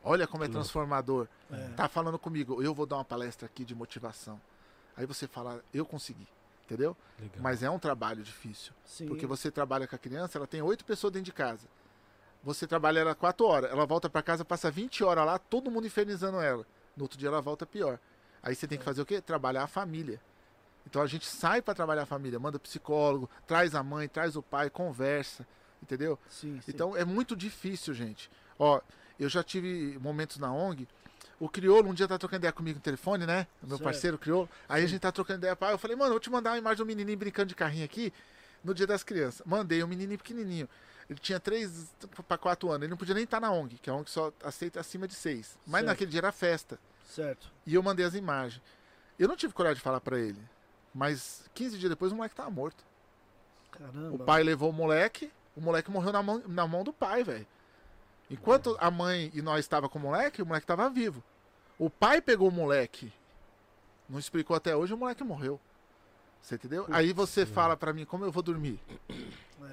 Olha 0.03 0.27
como 0.27 0.45
é 0.45 0.49
transformador. 0.49 1.27
é, 1.51 1.69
Tá 1.71 1.89
falando 1.89 2.19
comigo, 2.19 2.63
eu 2.63 2.75
vou 2.75 2.87
dar 2.87 2.97
uma 2.97 3.05
palestra 3.05 3.47
aqui 3.47 3.65
de 3.65 3.75
motivação. 3.75 4.41
Aí 4.97 5.07
você 5.07 5.27
fala, 5.27 5.63
eu 5.73 5.85
consegui. 5.85 6.27
Entendeu? 6.71 6.97
Legal. 7.19 7.43
Mas 7.43 7.63
é 7.65 7.69
um 7.69 7.81
trabalho 7.81 8.23
difícil. 8.23 8.73
sim. 8.85 9.07
Porque 9.07 9.27
você 9.27 9.51
trabalha 9.51 9.89
com 9.89 9.97
a 9.97 9.99
criança, 9.99 10.39
ela 10.39 10.47
tem 10.47 10.63
oito 10.63 10.85
pessoas 10.85 11.13
dentro 11.13 11.25
de 11.27 11.33
casa. 11.33 11.67
Você 12.45 12.65
trabalha 12.67 13.01
ela 13.01 13.15
quatro 13.15 13.45
horas, 13.45 13.71
ela 13.71 13.85
volta 13.85 14.09
pra 14.09 14.23
casa, 14.23 14.45
passa 14.45 14.71
20 14.71 15.03
horas 15.03 15.27
lá, 15.27 15.39
todo 15.39 15.71
mundo 15.71 15.87
infernizando 15.87 16.41
ela. 16.41 16.65
No 16.97 17.05
outro 17.05 17.19
dia 17.19 17.29
ela 17.29 17.41
volta 17.41 17.67
pior. 17.67 17.99
Aí 18.43 18.55
você 18.55 18.69
tem 18.69 18.79
que 18.79 18.85
fazer 18.85 19.03
o 19.03 19.07
quê? 19.07 19.21
Trabalhar 19.21 19.65
a 19.65 19.67
família. 19.67 20.21
Então 20.87 21.03
a 21.03 21.07
gente 21.07 21.27
sai 21.27 21.61
pra 21.61 21.75
trabalhar 21.75 22.03
a 22.03 22.07
família, 22.07 22.39
manda 22.39 22.59
psicólogo, 22.59 23.29
traz 23.47 23.75
a 23.75 23.83
mãe, 23.83 24.09
traz 24.09 24.37
o 24.37 24.43
pai, 24.43 24.71
conversa, 24.71 25.47
entendeu? 25.83 26.19
Sim, 26.29 26.61
sim. 26.63 26.71
Então 26.71 26.97
é 26.97 27.05
muito 27.05 27.37
difícil, 27.37 27.93
gente. 27.93 28.31
Ó, 28.59 28.81
eu 29.19 29.29
já 29.29 29.43
tive 29.43 29.99
momentos 29.99 30.39
na 30.39 30.53
ONG. 30.53 30.89
O 31.41 31.49
Criolo 31.49 31.89
um 31.89 31.95
dia 31.95 32.07
tá 32.07 32.19
trocando 32.19 32.41
ideia 32.43 32.53
comigo 32.53 32.77
no 32.77 32.83
telefone, 32.83 33.25
né? 33.25 33.47
O 33.63 33.67
meu 33.67 33.79
Certo. 33.79 33.85
parceiro 33.85 34.19
Criolo. 34.19 34.49
Aí 34.69 34.85
a 34.85 34.87
gente 34.87 35.01
tá 35.01 35.11
trocando 35.11 35.39
ideia. 35.39 35.57
Eu 35.59 35.79
falei, 35.79 35.97
mano, 35.97 36.09
eu 36.11 36.15
vou 36.15 36.21
te 36.21 36.29
mandar 36.31 36.51
uma 36.51 36.59
imagem 36.59 36.77
de 36.77 36.83
um 36.83 36.87
menininho 36.87 37.17
brincando 37.19 37.49
de 37.49 37.55
carrinho 37.55 37.85
aqui 37.85 38.13
no 38.63 38.75
dia 38.75 38.87
das 38.87 39.03
crianças. 39.03 39.41
Mandei 39.47 39.83
um 39.83 39.87
menininho 39.87 40.19
pequenininho. 40.19 40.69
Ele 41.09 41.19
tinha 41.19 41.41
3 41.41 41.93
para 42.29 42.37
4 42.37 42.69
anos. 42.69 42.83
Ele 42.83 42.91
não 42.91 42.97
podia 42.99 43.15
nem 43.15 43.25
estar 43.25 43.41
na 43.41 43.51
ONG, 43.51 43.79
que 43.79 43.89
a 43.89 43.95
ONG 43.95 44.11
só 44.11 44.31
aceita 44.45 44.79
acima 44.79 45.09
de 45.09 45.15
6. 45.15 45.59
Mas 45.67 45.81
Certo. 45.81 45.87
naquele 45.87 46.11
dia 46.11 46.21
era 46.21 46.31
festa. 46.31 46.79
Certo. 47.09 47.51
E 47.67 47.75
eu 47.75 47.83
mandei 47.83 48.05
as 48.05 48.15
imagens. 48.15 48.63
Eu 49.19 49.27
não 49.27 49.35
tive 49.35 49.55
coragem 49.55 49.77
de 49.77 49.83
falar 49.83 50.01
pra 50.01 50.19
ele. 50.19 50.39
Mas 50.95 51.45
15 51.55 51.79
dias 51.79 51.89
depois 51.91 52.13
o 52.13 52.17
moleque 52.17 52.35
tava 52.35 52.51
morto. 52.51 52.85
Caramba. 53.73 54.15
O 54.15 54.19
pai 54.19 54.43
levou 54.43 54.69
o 54.69 54.73
moleque, 54.75 55.33
o 55.57 55.61
moleque 55.61 55.91
morreu 55.91 56.13
na 56.13 56.23
mão, 56.23 56.43
na 56.47 56.67
mão 56.67 56.85
do 56.85 56.93
pai, 56.93 57.25
velho. 57.25 57.47
Enquanto 58.31 58.77
a 58.81 58.91
mãe 58.91 59.31
e 59.35 59.43
nós 59.43 59.61
estava 59.61 59.89
com 59.89 59.99
o 59.99 60.03
moleque, 60.03 60.41
o 60.43 60.47
moleque 60.47 60.67
tava 60.67 60.89
vivo. 60.89 61.23
O 61.79 61.91
pai 61.91 62.21
pegou 62.21 62.49
o 62.49 62.53
moleque, 62.53 63.13
não 64.09 64.19
explicou 64.19 64.55
até 64.57 64.77
hoje, 64.77 64.95
o 64.95 64.97
moleque 64.97 65.25
morreu. 65.25 65.59
Você 66.41 66.55
entendeu? 66.55 66.87
Aí 66.91 67.13
você 67.13 67.45
fala 67.45 67.77
pra 67.77 67.93
mim 67.93 68.05
como 68.05 68.25
eu 68.25 68.33
vou 68.33 68.43
dormir, 68.43 68.81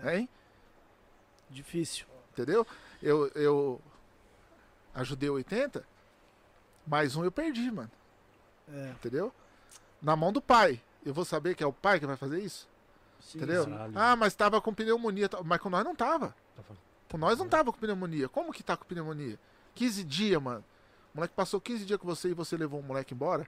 É, 0.03 0.17
hein? 0.17 0.29
difícil. 1.49 2.05
Entendeu? 2.33 2.65
Eu, 3.01 3.27
eu 3.35 3.81
ajudei 4.93 5.29
80, 5.29 5.85
mais 6.85 7.15
um 7.15 7.23
eu 7.23 7.31
perdi, 7.31 7.71
mano. 7.71 7.91
É, 8.69 8.89
Entendeu? 8.91 9.33
Na 10.01 10.15
mão 10.15 10.31
do 10.33 10.41
pai. 10.41 10.81
Eu 11.05 11.13
vou 11.13 11.23
saber 11.23 11.55
que 11.55 11.63
é 11.63 11.67
o 11.67 11.71
pai 11.73 11.99
que 11.99 12.05
vai 12.05 12.17
fazer 12.17 12.39
isso? 12.39 12.67
sim, 13.21 13.37
Entendeu? 13.37 13.65
Caralho. 13.65 13.93
Ah, 13.95 14.15
mas 14.15 14.35
tava 14.35 14.59
com 14.61 14.73
pneumonia. 14.73 15.29
tá- 15.29 15.41
Mas 15.43 15.59
com 15.61 15.69
nós 15.69 15.83
não 15.85 15.95
tava. 15.95 16.35
Com 17.09 17.17
nós 17.17 17.39
não 17.39 17.47
tava 17.47 17.71
com 17.71 17.79
pneumonia. 17.79 18.27
Como 18.29 18.51
que 18.51 18.63
tá 18.63 18.75
com 18.75 18.85
pneumonia? 18.85 19.39
15 19.75 20.03
dias, 20.03 20.41
mano. 20.41 20.63
O 21.13 21.17
moleque 21.17 21.33
passou 21.35 21.59
15 21.61 21.85
dias 21.85 21.99
com 21.99 22.05
você 22.07 22.29
e 22.29 22.33
você 22.33 22.57
levou 22.57 22.79
o 22.79 22.83
moleque 22.83 23.13
embora? 23.13 23.47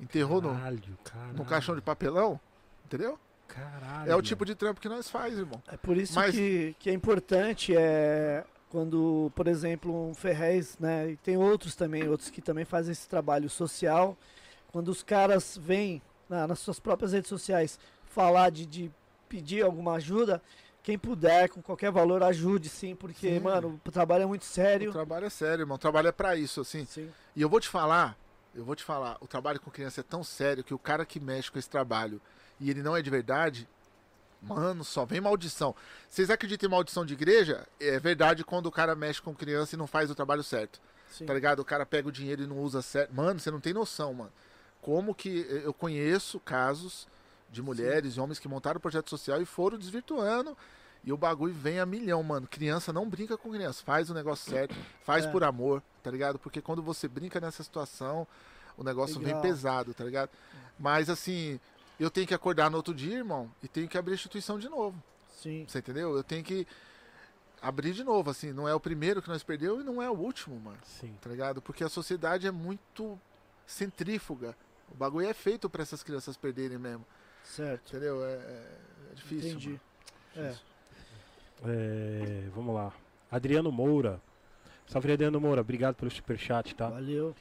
Enterrou 0.00 0.40
no, 0.40 0.50
Caralho, 0.52 0.98
caralho. 1.04 1.32
no 1.34 1.44
caixão 1.44 1.74
de 1.74 1.80
papelão? 1.80 2.40
Entendeu? 2.84 3.18
Caralho. 3.46 4.10
É 4.10 4.16
o 4.16 4.22
tipo 4.22 4.44
de 4.44 4.54
trampo 4.54 4.80
que 4.80 4.88
nós 4.88 5.08
faz, 5.08 5.38
irmão. 5.38 5.62
É 5.68 5.76
por 5.76 5.96
isso 5.96 6.14
Mas- 6.14 6.34
que, 6.34 6.74
que 6.78 6.90
é 6.90 6.92
importante 6.92 7.76
é 7.76 8.44
quando, 8.70 9.30
por 9.36 9.46
exemplo, 9.46 10.08
um 10.08 10.14
Ferrez, 10.14 10.78
né, 10.78 11.10
e 11.10 11.16
tem 11.18 11.36
outros 11.36 11.76
também, 11.76 12.08
outros 12.08 12.30
que 12.30 12.40
também 12.40 12.64
fazem 12.64 12.92
esse 12.92 13.06
trabalho 13.06 13.50
social, 13.50 14.16
quando 14.72 14.88
os 14.88 15.02
caras 15.02 15.58
vêm 15.60 16.00
na- 16.26 16.46
nas 16.46 16.58
suas 16.60 16.80
próprias 16.80 17.12
redes 17.12 17.28
sociais 17.28 17.78
falar 18.06 18.50
de, 18.50 18.64
de 18.64 18.90
pedir 19.28 19.62
alguma 19.62 19.96
ajuda, 19.96 20.42
quem 20.82 20.98
puder, 20.98 21.48
com 21.48 21.62
qualquer 21.62 21.90
valor, 21.92 22.22
ajude 22.22 22.68
sim, 22.68 22.94
porque, 22.94 23.34
Sim. 23.34 23.40
mano, 23.40 23.80
o 23.86 23.90
trabalho 23.90 24.24
é 24.24 24.26
muito 24.26 24.42
O 24.42 24.46
sério. 24.46 24.92
trabalho 24.92 25.26
é 25.26 25.30
sério, 25.30 25.62
irmão. 25.62 25.76
O 25.76 25.78
trabalho 25.78 26.08
é 26.08 26.12
pra 26.12 26.34
isso, 26.36 26.60
assim. 26.60 26.84
Sim. 26.84 27.10
E 27.36 27.40
eu 27.42 27.48
vou 27.48 27.60
te 27.60 27.68
falar, 27.68 28.16
eu 28.54 28.64
vou 28.64 28.74
te 28.74 28.82
falar, 28.82 29.16
o 29.20 29.26
trabalho 29.28 29.60
com 29.60 29.70
criança 29.70 30.00
é 30.00 30.04
tão 30.04 30.24
sério 30.24 30.64
que 30.64 30.74
o 30.74 30.78
cara 30.78 31.06
que 31.06 31.20
mexe 31.20 31.50
com 31.50 31.58
esse 31.58 31.70
trabalho 31.70 32.20
e 32.58 32.68
ele 32.70 32.82
não 32.82 32.96
é 32.96 33.02
de 33.02 33.10
verdade, 33.10 33.68
mano, 34.42 34.82
só 34.84 35.04
vem 35.04 35.20
maldição. 35.20 35.74
Vocês 36.08 36.30
acreditam 36.30 36.68
em 36.68 36.70
maldição 36.70 37.06
de 37.06 37.14
igreja? 37.14 37.66
É 37.80 37.98
verdade 38.00 38.42
quando 38.44 38.66
o 38.66 38.72
cara 38.72 38.94
mexe 38.96 39.22
com 39.22 39.32
criança 39.34 39.74
e 39.76 39.78
não 39.78 39.86
faz 39.86 40.10
o 40.10 40.14
trabalho 40.16 40.42
certo. 40.42 40.80
sim. 41.10 41.24
Tá 41.26 41.32
ligado? 41.32 41.60
O 41.60 41.64
cara 41.64 41.86
pega 41.86 42.08
o 42.08 42.12
dinheiro 42.12 42.42
e 42.42 42.46
não 42.46 42.58
usa 42.58 42.82
certo. 42.82 43.14
Mano, 43.14 43.38
você 43.38 43.50
não 43.52 43.60
tem 43.60 43.72
noção, 43.72 44.12
mano. 44.14 44.32
Como 44.80 45.14
que 45.14 45.46
eu 45.64 45.72
conheço 45.72 46.40
casos 46.40 47.06
de 47.52 47.62
mulheres 47.62 48.14
e 48.16 48.20
homens 48.20 48.38
que 48.40 48.48
montaram 48.48 48.80
projeto 48.80 49.10
social 49.10 49.40
e 49.40 49.44
foram 49.44 49.78
desvirtuando. 49.78 50.56
E 51.04 51.12
o 51.12 51.16
bagulho 51.16 51.52
vem 51.52 51.78
a 51.78 51.86
milhão, 51.86 52.22
mano. 52.22 52.46
Criança 52.48 52.92
não 52.92 53.08
brinca 53.08 53.36
com 53.36 53.50
criança. 53.50 53.82
Faz 53.84 54.08
o 54.08 54.14
negócio 54.14 54.50
certo. 54.50 54.74
Faz 55.04 55.24
É. 55.26 55.30
por 55.30 55.44
amor, 55.44 55.82
tá 56.02 56.10
ligado? 56.10 56.38
Porque 56.38 56.60
quando 56.62 56.82
você 56.82 57.06
brinca 57.06 57.40
nessa 57.40 57.62
situação, 57.62 58.26
o 58.76 58.82
negócio 58.82 59.18
Legal. 59.18 59.40
vem 59.42 59.50
pesado, 59.50 59.92
tá 59.92 60.02
ligado? 60.04 60.30
Mas 60.78 61.10
assim, 61.10 61.60
eu 62.00 62.10
tenho 62.10 62.26
que 62.26 62.34
acordar 62.34 62.70
no 62.70 62.76
outro 62.78 62.94
dia, 62.94 63.16
irmão, 63.18 63.50
e 63.62 63.68
tenho 63.68 63.88
que 63.88 63.98
abrir 63.98 64.12
a 64.12 64.14
instituição 64.14 64.58
de 64.58 64.68
novo. 64.68 65.00
Sim. 65.42 65.64
Você 65.68 65.78
entendeu? 65.80 66.16
Eu 66.16 66.22
tenho 66.22 66.44
que 66.44 66.66
abrir 67.60 67.92
de 67.92 68.04
novo, 68.04 68.30
assim. 68.30 68.52
Não 68.52 68.68
é 68.68 68.74
o 68.74 68.80
primeiro 68.80 69.20
que 69.20 69.28
nós 69.28 69.42
perdeu 69.42 69.80
e 69.80 69.84
não 69.84 70.00
é 70.00 70.08
o 70.08 70.14
último, 70.14 70.58
mano 70.60 70.78
Sim. 70.84 71.14
tá 71.20 71.28
ligado? 71.28 71.60
Porque 71.60 71.82
a 71.84 71.88
sociedade 71.88 72.46
é 72.46 72.50
muito 72.52 73.18
centrífuga. 73.66 74.56
O 74.90 74.94
bagulho 74.94 75.26
é 75.26 75.34
feito 75.34 75.68
pra 75.68 75.82
essas 75.82 76.02
crianças 76.02 76.36
perderem 76.36 76.78
mesmo, 76.78 77.04
Certo. 77.44 77.88
entendeu? 77.90 78.24
É, 78.24 78.32
é- 78.32 78.78
é 79.10 79.14
difícil. 79.14 79.50
Entendi. 79.50 79.80
É. 80.36 80.54
É, 81.64 82.48
vamos 82.54 82.74
lá. 82.74 82.92
Adriano 83.30 83.70
Moura. 83.70 84.20
Salve, 84.86 85.12
Adriano 85.12 85.40
Moura. 85.40 85.60
Obrigado 85.60 85.94
pelo 85.94 86.10
superchat, 86.10 86.74
tá? 86.74 86.88
Valeu. 86.88 87.34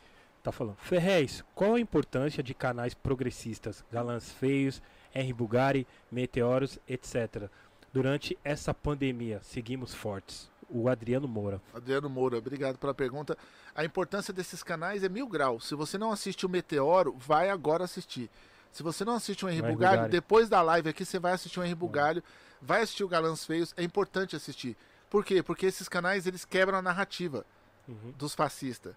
Tá 0.43 0.51
falando. 0.51 0.77
Ferrez, 0.77 1.43
qual 1.53 1.75
a 1.75 1.79
importância 1.79 2.41
de 2.41 2.53
canais 2.53 2.93
progressistas, 2.93 3.83
galãs 3.91 4.31
feios, 4.31 4.81
R. 5.13 5.33
Bugari, 5.33 5.85
Meteoros, 6.11 6.79
etc. 6.87 7.47
Durante 7.93 8.37
essa 8.43 8.73
pandemia, 8.73 9.39
seguimos 9.43 9.93
fortes. 9.93 10.49
O 10.69 10.87
Adriano 10.87 11.27
Moura. 11.27 11.61
Adriano 11.73 12.09
Moura, 12.09 12.37
obrigado 12.37 12.77
pela 12.77 12.93
pergunta. 12.93 13.37
A 13.75 13.83
importância 13.83 14.33
desses 14.33 14.63
canais 14.63 15.03
é 15.03 15.09
mil 15.09 15.27
graus. 15.27 15.67
Se 15.67 15.75
você 15.75 15.97
não 15.97 16.11
assiste 16.11 16.45
o 16.45 16.49
Meteoro, 16.49 17.13
vai 17.19 17.49
agora 17.49 17.83
assistir. 17.83 18.29
Se 18.71 18.83
você 18.83 19.03
não 19.03 19.15
assiste 19.15 19.45
o 19.45 19.49
Henri 19.49 19.61
Bugalho, 19.61 19.77
Bugalho. 19.77 20.11
depois 20.11 20.47
da 20.47 20.61
live 20.61 20.89
aqui 20.89 21.03
você 21.05 21.19
vai 21.19 21.33
assistir 21.33 21.59
o 21.59 21.63
Henri 21.63 21.75
Bugalho, 21.75 22.23
vai 22.61 22.81
assistir 22.81 23.03
o 23.03 23.07
Galãs 23.07 23.45
Feios, 23.45 23.73
é 23.75 23.83
importante 23.83 24.35
assistir. 24.35 24.77
Por 25.09 25.25
quê? 25.25 25.43
Porque 25.43 25.65
esses 25.65 25.89
canais 25.89 26.25
eles 26.25 26.45
quebram 26.45 26.77
a 26.77 26.81
narrativa. 26.81 27.45
Uhum. 27.87 28.13
dos 28.17 28.33
fascistas. 28.33 28.95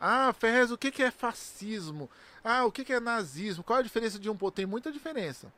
Ah, 0.00 0.32
Ferrez, 0.32 0.70
o 0.70 0.76
que, 0.76 0.90
que 0.90 1.02
é 1.02 1.10
fascismo? 1.10 2.08
Ah, 2.44 2.64
o 2.64 2.70
que, 2.70 2.84
que 2.84 2.92
é 2.92 3.00
nazismo? 3.00 3.64
Qual 3.64 3.78
a 3.78 3.82
diferença 3.82 4.18
de 4.18 4.28
um 4.28 4.36
pouco? 4.36 4.54
Tem 4.54 4.66
muita 4.66 4.92
diferença. 4.92 5.52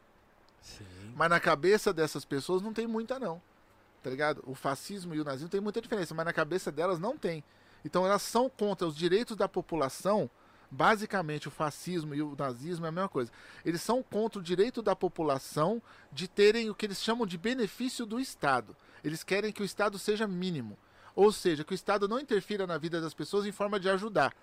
Sim. 0.62 0.84
Mas 1.14 1.28
na 1.28 1.40
cabeça 1.40 1.92
dessas 1.92 2.24
pessoas 2.24 2.62
não 2.62 2.72
tem 2.72 2.86
muita, 2.86 3.18
não. 3.18 3.42
Tá 4.02 4.10
ligado? 4.10 4.42
O 4.46 4.54
fascismo 4.54 5.14
e 5.14 5.20
o 5.20 5.24
nazismo 5.24 5.48
tem 5.48 5.60
muita 5.60 5.80
diferença, 5.80 6.14
mas 6.14 6.24
na 6.24 6.32
cabeça 6.32 6.70
delas 6.70 6.98
não 6.98 7.18
tem. 7.18 7.42
Então 7.84 8.06
elas 8.06 8.22
são 8.22 8.48
contra 8.48 8.86
os 8.86 8.96
direitos 8.96 9.36
da 9.36 9.48
população. 9.48 10.30
Basicamente, 10.70 11.48
o 11.48 11.50
fascismo 11.50 12.14
e 12.14 12.20
o 12.20 12.36
nazismo 12.36 12.84
é 12.84 12.88
a 12.90 12.92
mesma 12.92 13.08
coisa. 13.08 13.32
Eles 13.64 13.80
são 13.80 14.02
contra 14.02 14.38
o 14.38 14.42
direito 14.42 14.82
da 14.82 14.94
população 14.94 15.82
de 16.12 16.28
terem 16.28 16.68
o 16.68 16.74
que 16.74 16.86
eles 16.86 17.02
chamam 17.02 17.26
de 17.26 17.38
benefício 17.38 18.04
do 18.04 18.20
Estado. 18.20 18.76
Eles 19.02 19.24
querem 19.24 19.52
que 19.52 19.62
o 19.62 19.64
Estado 19.64 19.98
seja 19.98 20.26
mínimo. 20.26 20.78
Ou 21.14 21.32
seja, 21.32 21.64
que 21.64 21.72
o 21.72 21.74
Estado 21.74 22.06
não 22.06 22.20
interfira 22.20 22.66
na 22.66 22.76
vida 22.76 23.00
das 23.00 23.14
pessoas 23.14 23.46
em 23.46 23.52
forma 23.52 23.80
de 23.80 23.88
ajudar. 23.88 24.34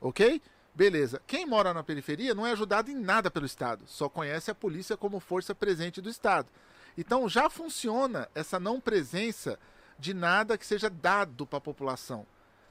Ok? 0.00 0.40
Beleza. 0.74 1.20
Quem 1.26 1.46
mora 1.46 1.74
na 1.74 1.82
periferia 1.82 2.34
não 2.34 2.46
é 2.46 2.52
ajudado 2.52 2.90
em 2.90 2.94
nada 2.94 3.30
pelo 3.30 3.46
Estado. 3.46 3.84
Só 3.86 4.08
conhece 4.08 4.50
a 4.50 4.54
polícia 4.54 4.96
como 4.96 5.18
força 5.18 5.54
presente 5.54 6.00
do 6.00 6.08
Estado. 6.08 6.48
Então 6.96 7.28
já 7.28 7.48
funciona 7.48 8.28
essa 8.34 8.60
não 8.60 8.80
presença 8.80 9.58
de 9.98 10.14
nada 10.14 10.56
que 10.56 10.66
seja 10.66 10.88
dado 10.88 11.46
para 11.46 11.58
a 11.58 11.62
população. 11.62 12.26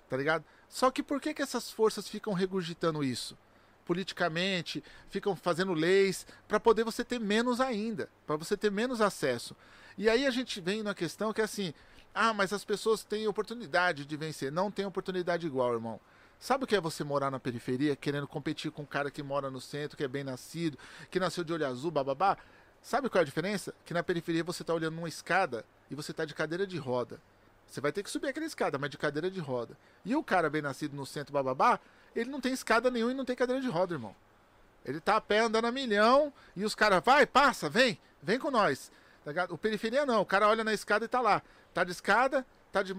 Tá 0.10 0.18
ligado? 0.18 0.44
Só 0.70 0.92
que 0.92 1.02
por 1.02 1.20
que, 1.20 1.34
que 1.34 1.42
essas 1.42 1.72
forças 1.72 2.08
ficam 2.08 2.32
regurgitando 2.32 3.04
isso? 3.04 3.36
Politicamente, 3.86 4.84
ficam 5.10 5.36
fazendo 5.36 5.74
leis 5.74 6.26
para 6.48 6.60
poder 6.60 6.84
você 6.84 7.04
ter 7.04 7.20
menos 7.20 7.60
ainda, 7.60 8.08
para 8.28 8.36
você 8.36 8.56
ter 8.56 8.72
menos 8.72 9.02
acesso. 9.02 9.56
E 9.98 10.08
aí 10.08 10.28
a 10.28 10.32
gente 10.32 10.62
vem 10.62 10.84
na 10.84 10.94
questão 10.94 11.34
que 11.34 11.42
é 11.42 11.44
assim: 11.44 11.74
ah, 12.14 12.34
mas 12.34 12.54
as 12.54 12.64
pessoas 12.64 13.04
têm 13.04 13.28
oportunidade 13.28 14.06
de 14.06 14.16
vencer. 14.16 14.52
Não 14.52 14.70
tem 14.70 14.86
oportunidade 14.86 15.48
igual, 15.48 15.74
irmão. 15.74 16.00
Sabe 16.40 16.64
o 16.64 16.68
que 16.68 16.76
é 16.76 16.80
você 16.80 17.04
morar 17.04 17.30
na 17.30 17.40
periferia, 17.40 17.96
querendo 17.96 18.28
competir 18.28 18.72
com 18.72 18.84
um 18.84 18.86
cara 18.86 19.12
que 19.12 19.22
mora 19.22 19.50
no 19.50 19.60
centro, 19.60 19.98
que 19.98 20.04
é 20.04 20.08
bem 20.08 20.24
nascido, 20.24 20.78
que 21.12 21.20
nasceu 21.20 21.44
de 21.44 21.52
olho 21.52 21.66
azul, 21.68 21.92
bababá? 21.92 22.38
Sabe 22.82 23.10
qual 23.10 23.20
é 23.20 23.24
a 23.24 23.26
diferença? 23.26 23.74
Que 23.84 23.94
na 23.94 24.02
periferia 24.02 24.44
você 24.44 24.64
tá 24.64 24.74
olhando 24.74 24.96
numa 24.96 25.10
escada 25.10 25.66
e 25.92 25.96
você 25.96 26.14
tá 26.14 26.24
de 26.24 26.34
cadeira 26.34 26.66
de 26.66 26.78
roda. 26.78 27.20
Você 27.70 27.80
vai 27.80 27.92
ter 27.92 28.04
que 28.04 28.10
subir 28.10 28.30
aquela 28.30 28.46
escada, 28.46 28.78
mas 28.78 28.90
de 28.90 28.98
cadeira 28.98 29.30
de 29.30 29.40
roda. 29.40 29.78
E 30.04 30.16
o 30.16 30.24
cara 30.24 30.50
bem 30.50 30.62
nascido 30.62 30.96
no 30.96 31.06
centro, 31.06 31.32
bababá, 31.34 31.80
ele 32.16 32.30
não 32.30 32.42
tem 32.42 32.52
escada 32.52 32.90
nenhuma 32.90 33.12
e 33.12 33.16
não 33.16 33.26
tem 33.26 33.36
cadeira 33.36 33.62
de 33.62 33.68
roda, 33.68 33.94
irmão. 33.94 34.16
Ele 34.84 35.00
tá 35.00 35.18
a 35.18 35.22
pé 35.22 35.40
andando 35.40 35.66
a 35.66 35.72
milhão 35.72 36.34
e 36.56 36.66
os 36.66 36.74
caras, 36.74 37.04
vai, 37.04 37.28
passa, 37.28 37.70
vem, 37.70 38.00
vem 38.24 38.40
com 38.40 38.50
nós. 38.50 38.92
Tá? 39.24 39.32
O 39.50 39.58
periferia 39.58 40.06
não, 40.06 40.22
o 40.22 40.26
cara 40.26 40.48
olha 40.48 40.64
na 40.64 40.74
escada 40.74 41.06
e 41.06 41.08
tá 41.08 41.22
lá. 41.22 41.44
Tá 41.74 41.84
de 41.84 41.92
escada, 41.92 42.46
tá 42.72 42.82
de, 42.82 42.96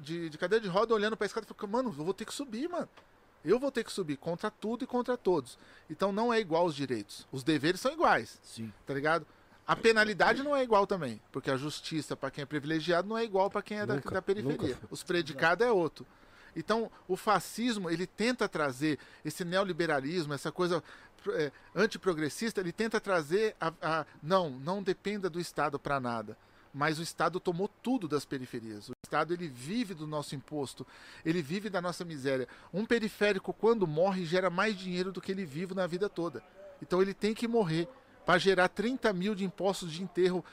de, 0.00 0.30
de 0.30 0.38
cadeira 0.38 0.62
de 0.62 0.68
roda 0.68 0.94
olhando 0.94 1.16
pra 1.16 1.26
escada 1.26 1.46
e 1.48 1.54
fala, 1.54 1.72
mano, 1.72 1.94
eu 1.96 2.04
vou 2.04 2.14
ter 2.14 2.24
que 2.24 2.32
subir, 2.32 2.68
mano. 2.68 2.88
Eu 3.44 3.60
vou 3.60 3.70
ter 3.70 3.84
que 3.84 3.92
subir 3.92 4.16
contra 4.16 4.50
tudo 4.50 4.82
e 4.82 4.86
contra 4.86 5.16
todos. 5.16 5.58
Então 5.88 6.10
não 6.10 6.32
é 6.32 6.40
igual 6.40 6.64
os 6.64 6.74
direitos. 6.74 7.28
Os 7.30 7.44
deveres 7.44 7.80
são 7.80 7.92
iguais, 7.92 8.40
Sim. 8.42 8.72
tá 8.86 8.94
ligado? 8.94 9.26
A 9.66 9.74
penalidade 9.74 10.42
não 10.42 10.54
é 10.54 10.62
igual 10.62 10.86
também, 10.86 11.20
porque 11.32 11.50
a 11.50 11.56
justiça 11.56 12.16
para 12.16 12.30
quem 12.30 12.42
é 12.42 12.46
privilegiado 12.46 13.08
não 13.08 13.18
é 13.18 13.24
igual 13.24 13.50
para 13.50 13.62
quem 13.62 13.78
é 13.80 13.86
da, 13.86 13.94
Nunca, 13.96 14.10
da 14.14 14.22
periferia. 14.22 14.56
nunca 14.58 14.76
foi. 14.76 14.88
Os 14.90 15.02
predicados 15.02 15.66
é 15.66 15.70
outro. 15.72 16.06
Então, 16.54 16.90
o 17.08 17.16
fascismo, 17.16 17.90
ele 17.90 18.06
tenta 18.06 18.48
trazer 18.48 18.98
esse 19.24 19.44
neoliberalismo, 19.44 20.32
essa 20.32 20.50
coisa 20.52 20.82
é, 21.30 21.50
antiprogressista, 21.74 22.60
ele 22.60 22.72
tenta 22.72 23.00
trazer 23.00 23.54
a, 23.60 23.72
a- 23.82 24.06
não, 24.22 24.50
não 24.50 24.82
dependa 24.82 25.28
do 25.28 25.40
Estado 25.40 25.78
para 25.78 25.98
nada. 26.00 26.36
Mas 26.72 26.98
o 26.98 27.02
Estado 27.02 27.40
tomou 27.40 27.68
tudo 27.68 28.06
das 28.06 28.24
periferias. 28.24 28.88
O 28.88 28.92
Estado 29.04 29.32
ele 29.34 29.48
vive 29.48 29.94
do 29.94 30.06
nosso 30.06 30.34
imposto, 30.34 30.86
ele 31.24 31.42
vive 31.42 31.68
da 31.70 31.80
nossa 31.82 32.04
miséria. 32.04 32.46
Um 32.72 32.84
periférico 32.86 33.52
quando 33.52 33.86
morre 33.86 34.24
gera 34.24 34.48
mais 34.50 34.76
dinheiro 34.76 35.10
do 35.10 35.20
que 35.20 35.32
ele 35.32 35.44
vive 35.44 35.74
na 35.74 35.86
vida 35.86 36.08
toda. 36.08 36.42
Então 36.80 37.00
ele 37.02 37.14
tem 37.14 37.34
que 37.34 37.48
morrer 37.48 37.88
para 38.26 38.38
gerar 38.38 38.68
30 38.68 39.12
mil 39.12 39.36
de 39.36 39.44
impostos 39.44 39.92
de 39.92 40.02
enterro 40.02 40.44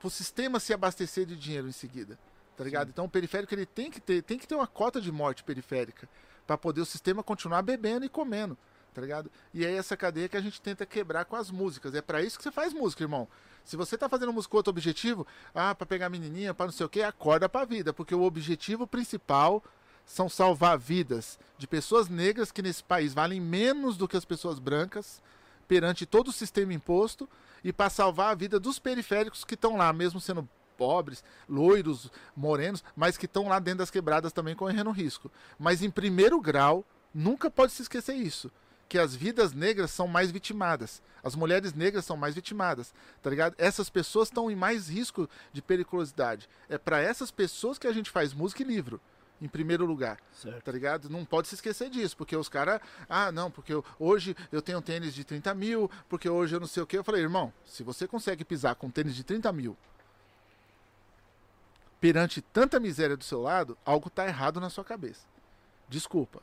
para 0.00 0.08
o 0.08 0.10
sistema 0.10 0.58
se 0.58 0.74
abastecer 0.74 1.24
de 1.24 1.36
dinheiro 1.36 1.68
em 1.68 1.72
seguida. 1.72 2.18
Tá 2.56 2.64
ligado? 2.64 2.88
Então 2.90 3.04
o 3.04 3.08
periférico 3.08 3.54
ele 3.54 3.64
tem 3.64 3.90
que 3.90 4.00
ter, 4.00 4.20
tem 4.22 4.36
que 4.36 4.46
ter 4.46 4.56
uma 4.56 4.66
cota 4.66 5.00
de 5.00 5.10
morte 5.10 5.44
periférica 5.44 6.08
para 6.46 6.58
poder 6.58 6.80
o 6.80 6.84
sistema 6.84 7.22
continuar 7.22 7.62
bebendo 7.62 8.04
e 8.04 8.08
comendo. 8.08 8.58
tá 8.92 9.00
ligado? 9.00 9.30
E 9.54 9.64
é 9.64 9.72
essa 9.72 9.96
cadeia 9.96 10.28
que 10.28 10.36
a 10.36 10.40
gente 10.40 10.60
tenta 10.60 10.84
quebrar 10.84 11.24
com 11.24 11.36
as 11.36 11.50
músicas. 11.50 11.94
É 11.94 12.02
para 12.02 12.20
isso 12.20 12.36
que 12.36 12.42
você 12.42 12.50
faz 12.50 12.72
música, 12.72 13.04
irmão. 13.04 13.28
Se 13.64 13.76
você 13.76 13.96
tá 13.96 14.08
fazendo 14.08 14.32
música 14.32 14.50
com 14.50 14.56
outro 14.56 14.70
objetivo, 14.70 15.24
ah, 15.54 15.72
para 15.74 15.86
pegar 15.86 16.10
menininha, 16.10 16.52
para 16.52 16.66
não 16.66 16.72
sei 16.72 16.84
o 16.84 16.88
que, 16.88 17.00
acorda 17.00 17.48
pra 17.48 17.64
vida, 17.64 17.92
porque 17.92 18.14
o 18.14 18.22
objetivo 18.22 18.86
principal 18.86 19.62
são 20.04 20.28
salvar 20.28 20.76
vidas 20.76 21.38
de 21.56 21.68
pessoas 21.68 22.08
negras 22.08 22.50
que 22.50 22.62
nesse 22.62 22.82
país 22.82 23.14
valem 23.14 23.40
menos 23.40 23.96
do 23.96 24.08
que 24.08 24.16
as 24.16 24.24
pessoas 24.24 24.58
brancas 24.58 25.22
perante 25.70 26.04
todo 26.04 26.26
o 26.26 26.32
sistema 26.32 26.74
imposto 26.74 27.28
e 27.62 27.72
para 27.72 27.88
salvar 27.88 28.32
a 28.32 28.34
vida 28.34 28.58
dos 28.58 28.80
periféricos 28.80 29.44
que 29.44 29.54
estão 29.54 29.76
lá, 29.76 29.92
mesmo 29.92 30.20
sendo 30.20 30.48
pobres, 30.76 31.22
loiros, 31.48 32.10
morenos, 32.34 32.82
mas 32.96 33.16
que 33.16 33.26
estão 33.26 33.46
lá 33.46 33.60
dentro 33.60 33.78
das 33.78 33.90
quebradas 33.90 34.32
também 34.32 34.56
correndo 34.56 34.90
risco. 34.90 35.30
Mas 35.56 35.80
em 35.80 35.88
primeiro 35.88 36.40
grau, 36.40 36.84
nunca 37.14 37.48
pode 37.48 37.70
se 37.70 37.82
esquecer 37.82 38.14
isso 38.14 38.50
que 38.88 38.98
as 38.98 39.14
vidas 39.14 39.52
negras 39.52 39.92
são 39.92 40.08
mais 40.08 40.32
vitimadas. 40.32 41.00
As 41.22 41.36
mulheres 41.36 41.72
negras 41.72 42.04
são 42.04 42.16
mais 42.16 42.34
vitimadas, 42.34 42.92
tá 43.22 43.30
ligado? 43.30 43.54
Essas 43.56 43.88
pessoas 43.88 44.26
estão 44.26 44.50
em 44.50 44.56
mais 44.56 44.88
risco 44.88 45.30
de 45.52 45.62
periculosidade. 45.62 46.48
É 46.68 46.76
para 46.76 46.98
essas 46.98 47.30
pessoas 47.30 47.78
que 47.78 47.86
a 47.86 47.92
gente 47.92 48.10
faz 48.10 48.34
música 48.34 48.64
e 48.64 48.66
livro, 48.66 49.00
em 49.40 49.48
primeiro 49.48 49.84
lugar. 49.86 50.18
Certo. 50.34 50.62
Tá 50.64 50.72
ligado? 50.72 51.08
Não 51.08 51.24
pode 51.24 51.48
se 51.48 51.54
esquecer 51.54 51.88
disso, 51.90 52.16
porque 52.16 52.36
os 52.36 52.48
caras. 52.48 52.80
Ah, 53.08 53.30
não, 53.32 53.50
porque 53.50 53.72
eu- 53.72 53.84
hoje 53.98 54.36
eu 54.52 54.60
tenho 54.60 54.78
um 54.78 54.82
tênis 54.82 55.14
de 55.14 55.24
30 55.24 55.54
mil, 55.54 55.90
porque 56.08 56.28
hoje 56.28 56.54
eu 56.56 56.60
não 56.60 56.66
sei 56.66 56.82
o 56.82 56.86
que. 56.86 56.96
Eu 56.98 57.04
falei, 57.04 57.22
irmão, 57.22 57.52
se 57.64 57.82
você 57.82 58.06
consegue 58.06 58.44
pisar 58.44 58.74
com 58.74 58.86
um 58.88 58.90
tênis 58.90 59.14
de 59.14 59.24
30 59.24 59.50
mil 59.52 59.76
perante 62.00 62.40
tanta 62.40 62.80
miséria 62.80 63.16
do 63.16 63.24
seu 63.24 63.40
lado, 63.42 63.76
algo 63.84 64.08
tá 64.08 64.26
errado 64.26 64.60
na 64.60 64.70
sua 64.70 64.84
cabeça. 64.84 65.26
Desculpa. 65.88 66.40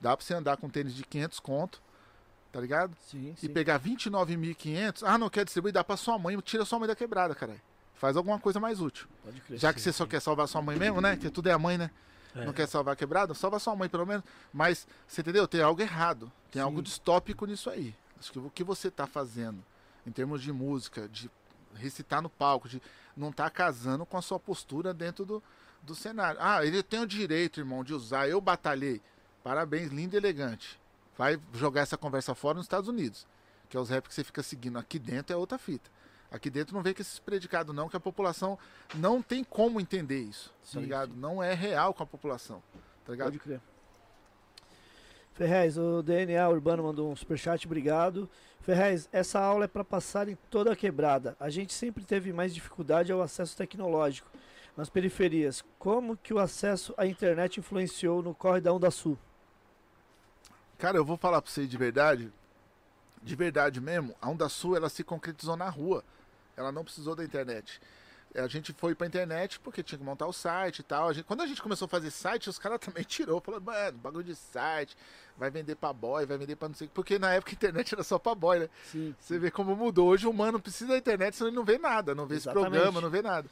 Dá 0.00 0.16
pra 0.16 0.24
você 0.24 0.34
andar 0.34 0.56
com 0.56 0.66
um 0.66 0.70
tênis 0.70 0.94
de 0.94 1.04
500 1.04 1.38
conto, 1.40 1.80
tá 2.50 2.60
ligado? 2.60 2.94
Sim, 3.08 3.32
E 3.38 3.46
sim. 3.46 3.48
pegar 3.48 3.78
29.500. 3.78 5.02
Ah, 5.04 5.16
não 5.16 5.30
quer 5.30 5.44
distribuir? 5.44 5.72
Dá 5.72 5.82
pra 5.84 5.96
sua 5.96 6.18
mãe. 6.18 6.38
Tira 6.40 6.64
sua 6.64 6.78
mãe 6.78 6.88
da 6.88 6.96
quebrada, 6.96 7.34
caralho. 7.34 7.60
Faz 7.94 8.16
alguma 8.16 8.38
coisa 8.38 8.58
mais 8.58 8.80
útil. 8.80 9.06
Pode 9.24 9.40
crer. 9.42 9.58
Já 9.58 9.72
que 9.72 9.80
você 9.80 9.92
só 9.92 10.04
quer 10.06 10.20
salvar 10.20 10.48
sua 10.48 10.60
mãe 10.60 10.76
mesmo, 10.76 11.00
né? 11.00 11.16
Que 11.16 11.30
tudo 11.30 11.48
é 11.48 11.52
a 11.52 11.58
mãe, 11.58 11.78
né? 11.78 11.90
É. 12.34 12.44
Não 12.44 12.52
quer 12.52 12.66
salvar 12.66 12.94
a 12.94 12.96
quebrada? 12.96 13.34
Salva 13.34 13.58
sua 13.58 13.76
mãe, 13.76 13.88
pelo 13.88 14.06
menos. 14.06 14.24
Mas, 14.52 14.86
você 15.06 15.20
entendeu? 15.20 15.46
Tem 15.46 15.60
algo 15.60 15.80
errado. 15.80 16.32
Tem 16.50 16.60
Sim. 16.60 16.64
algo 16.64 16.82
distópico 16.82 17.46
nisso 17.46 17.68
aí. 17.68 17.94
Acho 18.18 18.32
que 18.32 18.38
o 18.38 18.50
que 18.50 18.64
você 18.64 18.90
tá 18.90 19.06
fazendo, 19.06 19.62
em 20.06 20.10
termos 20.10 20.42
de 20.42 20.52
música, 20.52 21.08
de 21.08 21.30
recitar 21.74 22.22
no 22.22 22.30
palco, 22.30 22.68
de 22.68 22.80
não 23.16 23.32
tá 23.32 23.50
casando 23.50 24.06
com 24.06 24.16
a 24.16 24.22
sua 24.22 24.38
postura 24.38 24.94
dentro 24.94 25.24
do, 25.24 25.42
do 25.82 25.94
cenário. 25.94 26.38
Ah, 26.40 26.64
ele 26.64 26.82
tem 26.82 27.00
o 27.00 27.06
direito, 27.06 27.60
irmão, 27.60 27.84
de 27.84 27.92
usar. 27.92 28.28
Eu 28.28 28.40
batalhei. 28.40 29.00
Parabéns, 29.42 29.90
lindo 29.90 30.14
e 30.14 30.18
elegante. 30.18 30.80
Vai 31.18 31.38
jogar 31.52 31.82
essa 31.82 31.98
conversa 31.98 32.34
fora 32.34 32.56
nos 32.56 32.64
Estados 32.64 32.88
Unidos. 32.88 33.26
Que 33.68 33.76
é 33.76 33.80
os 33.80 33.90
rap 33.90 34.08
que 34.08 34.14
você 34.14 34.24
fica 34.24 34.42
seguindo. 34.42 34.78
Aqui 34.78 34.98
dentro 34.98 35.34
é 35.34 35.36
outra 35.36 35.58
fita. 35.58 35.90
Aqui 36.32 36.48
dentro 36.48 36.74
não 36.74 36.82
vem 36.82 36.94
com 36.94 37.02
esses 37.02 37.18
predicados, 37.18 37.74
não, 37.74 37.90
que 37.90 37.96
a 37.96 38.00
população 38.00 38.58
não 38.94 39.20
tem 39.20 39.44
como 39.44 39.78
entender 39.78 40.20
isso. 40.20 40.52
Sim, 40.62 40.74
tá 40.74 40.80
ligado? 40.80 41.14
Não 41.14 41.42
é 41.42 41.52
real 41.52 41.92
com 41.92 42.02
a 42.02 42.06
população. 42.06 42.62
Tá 43.04 43.12
ligado? 43.12 43.26
Pode 43.26 43.38
crer. 43.38 43.60
Ferrez, 45.34 45.76
o 45.76 46.02
DNA 46.02 46.48
Urbano 46.48 46.82
mandou 46.82 47.10
um 47.10 47.16
superchat, 47.16 47.66
obrigado. 47.66 48.28
Ferrez, 48.60 49.08
essa 49.12 49.40
aula 49.40 49.64
é 49.64 49.68
para 49.68 49.84
passar 49.84 50.28
em 50.28 50.36
toda 50.50 50.72
a 50.72 50.76
quebrada. 50.76 51.36
A 51.38 51.50
gente 51.50 51.72
sempre 51.72 52.04
teve 52.04 52.32
mais 52.32 52.54
dificuldade 52.54 53.12
ao 53.12 53.20
acesso 53.20 53.56
tecnológico 53.56 54.30
nas 54.76 54.88
periferias. 54.88 55.62
Como 55.78 56.16
que 56.16 56.32
o 56.32 56.38
acesso 56.38 56.94
à 56.96 57.06
internet 57.06 57.60
influenciou 57.60 58.22
no 58.22 58.34
corre 58.34 58.60
da 58.60 58.72
Onda 58.72 58.90
Sul? 58.90 59.18
Cara, 60.78 60.96
eu 60.96 61.04
vou 61.04 61.16
falar 61.16 61.42
pra 61.42 61.50
você 61.50 61.66
de 61.66 61.76
verdade. 61.76 62.32
De 63.22 63.36
verdade 63.36 63.80
mesmo, 63.80 64.14
a 64.20 64.28
Onda 64.28 64.48
Sul 64.48 64.76
ela 64.76 64.88
se 64.88 65.04
concretizou 65.04 65.56
na 65.56 65.68
rua. 65.68 66.04
Ela 66.56 66.70
não 66.72 66.84
precisou 66.84 67.14
da 67.14 67.24
internet. 67.24 67.80
A 68.34 68.46
gente 68.46 68.72
foi 68.72 68.94
pra 68.94 69.06
internet 69.06 69.60
porque 69.60 69.82
tinha 69.82 69.98
que 69.98 70.04
montar 70.04 70.26
o 70.26 70.32
site 70.32 70.78
e 70.78 70.82
tal. 70.82 71.08
A 71.08 71.12
gente- 71.12 71.24
quando 71.26 71.42
a 71.42 71.46
gente 71.46 71.60
começou 71.60 71.84
a 71.84 71.88
fazer 71.88 72.10
site, 72.10 72.48
os 72.48 72.58
caras 72.58 72.78
também 72.80 73.04
tirou. 73.04 73.40
Falaram, 73.42 73.62
mano, 73.64 73.98
bagulho 73.98 74.24
de 74.24 74.34
site, 74.34 74.96
vai 75.36 75.50
vender 75.50 75.74
pra 75.74 75.92
boy, 75.92 76.24
vai 76.24 76.38
vender 76.38 76.56
pra 76.56 76.68
não 76.68 76.74
sei. 76.74 76.88
Porque 76.88 77.18
na 77.18 77.34
época 77.34 77.52
a 77.52 77.54
internet 77.54 77.92
era 77.94 78.02
só 78.02 78.18
pra 78.18 78.34
boy, 78.34 78.58
né? 78.60 78.68
Sim. 78.90 79.14
Você 79.20 79.38
vê 79.38 79.50
como 79.50 79.76
mudou. 79.76 80.08
Hoje 80.08 80.26
o 80.26 80.30
humano 80.30 80.58
precisa 80.58 80.92
da 80.92 80.96
internet, 80.96 81.36
senão 81.36 81.48
ele 81.48 81.56
não 81.56 81.64
vê 81.64 81.76
nada, 81.76 82.14
não 82.14 82.24
vê 82.26 82.36
esse 82.36 82.48
Exatamente. 82.48 82.70
programa, 82.70 83.00
não 83.02 83.10
vê 83.10 83.20
nada. 83.20 83.48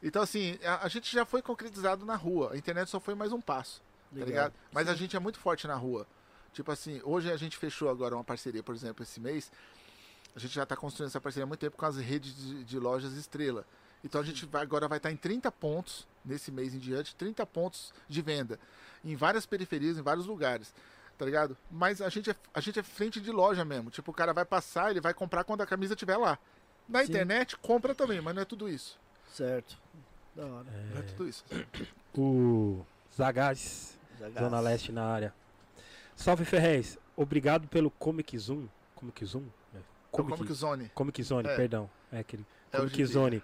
Então, 0.00 0.22
assim, 0.22 0.56
a, 0.64 0.84
a 0.86 0.88
gente 0.88 1.12
já 1.12 1.24
foi 1.24 1.42
concretizado 1.42 2.06
na 2.06 2.14
rua. 2.14 2.52
A 2.52 2.56
internet 2.56 2.88
só 2.88 3.00
foi 3.00 3.16
mais 3.16 3.32
um 3.32 3.40
passo, 3.40 3.82
tá 4.16 4.24
ligado? 4.24 4.54
Mas 4.72 4.88
a 4.88 4.94
gente 4.94 5.16
é 5.16 5.18
muito 5.18 5.40
forte 5.40 5.66
na 5.66 5.74
rua. 5.74 6.06
Tipo 6.52 6.70
assim, 6.72 7.00
hoje 7.04 7.30
a 7.32 7.36
gente 7.36 7.56
fechou 7.56 7.88
agora 7.90 8.14
uma 8.14 8.24
parceria, 8.24 8.62
por 8.62 8.74
exemplo, 8.74 9.02
esse 9.02 9.20
mês. 9.20 9.50
A 10.34 10.38
gente 10.38 10.54
já 10.54 10.64
tá 10.64 10.76
construindo 10.76 11.08
essa 11.08 11.20
parceria 11.20 11.44
há 11.44 11.46
muito 11.46 11.60
tempo 11.60 11.76
com 11.76 11.86
as 11.86 11.96
redes 11.96 12.34
de, 12.36 12.64
de 12.64 12.78
lojas 12.78 13.14
Estrela. 13.14 13.64
Então 14.04 14.20
a 14.20 14.24
gente 14.24 14.46
vai, 14.46 14.62
agora 14.62 14.88
vai 14.88 14.98
estar 14.98 15.10
em 15.10 15.16
30 15.16 15.50
pontos, 15.52 16.06
nesse 16.24 16.50
mês 16.50 16.74
em 16.74 16.78
diante, 16.78 17.14
30 17.16 17.44
pontos 17.46 17.92
de 18.08 18.22
venda. 18.22 18.58
Em 19.04 19.16
várias 19.16 19.44
periferias, 19.46 19.98
em 19.98 20.02
vários 20.02 20.26
lugares. 20.26 20.72
Tá 21.18 21.24
ligado? 21.24 21.56
Mas 21.70 22.00
a 22.00 22.08
gente, 22.08 22.30
é, 22.30 22.36
a 22.54 22.60
gente 22.60 22.78
é 22.78 22.82
frente 22.82 23.20
de 23.20 23.30
loja 23.30 23.64
mesmo. 23.64 23.90
Tipo, 23.90 24.10
o 24.10 24.14
cara 24.14 24.32
vai 24.32 24.44
passar, 24.44 24.90
ele 24.90 25.00
vai 25.00 25.12
comprar 25.12 25.44
quando 25.44 25.60
a 25.60 25.66
camisa 25.66 25.92
estiver 25.92 26.16
lá. 26.16 26.38
Na 26.88 27.00
Sim. 27.00 27.10
internet, 27.10 27.56
compra 27.58 27.94
também, 27.94 28.20
mas 28.20 28.34
não 28.34 28.42
é 28.42 28.44
tudo 28.44 28.68
isso. 28.68 28.98
Certo. 29.30 29.78
Da 30.34 30.46
hora. 30.46 30.66
Não 30.92 30.98
é 31.00 31.02
tudo 31.02 31.28
isso. 31.28 31.44
O 32.16 32.84
Zagaz, 33.14 33.98
Zagaz. 34.18 34.44
Zona 34.44 34.60
Leste 34.60 34.92
na 34.92 35.04
área. 35.04 35.34
Salve 36.16 36.44
Ferrez, 36.44 36.98
obrigado 37.16 37.68
pelo 37.68 37.90
Comic 37.90 38.36
Zoom. 38.38 38.66
Comic 38.94 39.24
Zoom? 39.24 39.44
É. 40.12 40.16
Como, 40.16 40.30
como 40.30 40.44
que 40.46 40.52
Zone? 40.52 40.90
Comic 40.94 41.22
Zone, 41.22 41.48
É. 41.48 41.56
perdão. 41.56 41.88
É 42.12 42.18
aquele. 42.20 42.44
É 42.72 42.76
Comic. 42.78 43.04
Zone. 43.06 43.42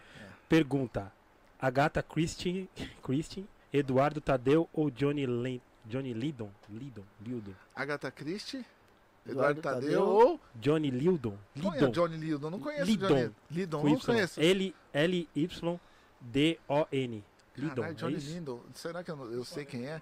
Pergunta: 0.48 1.12
Agatha 1.60 2.02
Christie, 2.02 2.68
Christie, 3.02 3.46
Eduardo 3.72 4.20
Tadeu 4.20 4.68
ou 4.72 4.90
Johnny, 4.90 5.26
Len, 5.26 5.60
Johnny 5.84 6.12
Lidon? 6.12 6.50
Lidon? 6.68 7.02
Lildon? 7.24 7.52
Agatha 7.74 8.10
Christie, 8.10 8.64
Eduardo 9.26 9.60
Eduardo 9.60 9.62
Tadeu, 9.62 10.00
Tadeu. 10.00 10.04
ou. 10.04 10.40
Johnny 10.56 10.90
Lildon? 10.90 11.36
Qual 11.60 11.74
é 11.74 11.78
Lidon. 11.78 11.90
Johnny 11.92 12.16
Lidon? 12.16 12.50
Não 12.50 12.60
conheço 12.60 12.84
Lidon. 12.84 13.08
Johnny 13.08 13.32
Lidon. 13.50 13.82
Não 13.82 13.88
Y. 13.94 14.06
conheço. 14.06 14.40
L- 14.40 14.74
L-Y-D-O-N. 14.92 15.80
Lidon. 17.56 17.74
Caralho, 17.74 17.92
é 17.92 17.94
Johnny 17.94 18.16
isso? 18.16 18.32
Lindon. 18.34 18.60
Será 18.74 19.02
que 19.02 19.10
eu, 19.10 19.32
eu 19.32 19.44
sei 19.44 19.64
quem 19.64 19.86
é? 19.86 20.00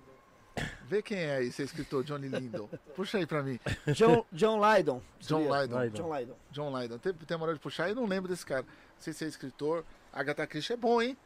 Vê 0.87 1.03
quem 1.03 1.19
é 1.19 1.37
aí, 1.37 1.49
esse 1.49 1.63
escritor 1.63 2.05
Johnny 2.05 2.29
Lindon. 2.29 2.69
Puxa 2.95 3.19
aí 3.19 3.27
pra 3.27 3.43
mim. 3.43 3.59
John, 3.89 4.25
John 4.33 4.61
Lydon. 4.61 5.03
John. 5.19 5.41
Lydon. 5.41 5.89
John 5.91 6.15
Lydon. 6.15 6.37
John 6.51 6.79
Lydon. 6.79 6.99
Tem, 6.99 7.13
tem 7.13 7.37
uma 7.37 7.47
hora 7.47 7.55
de 7.55 7.61
puxar 7.61 7.91
e 7.91 7.95
não 7.95 8.07
lembro 8.07 8.29
desse 8.29 8.47
cara. 8.47 8.63
Não 8.63 8.69
sei 8.99 9.13
se 9.13 9.25
é 9.25 9.29
escritor. 9.29 9.85
Agatha 10.13 10.47
Christie 10.47 10.75
é 10.75 10.77
bom, 10.77 11.03
hein? 11.03 11.17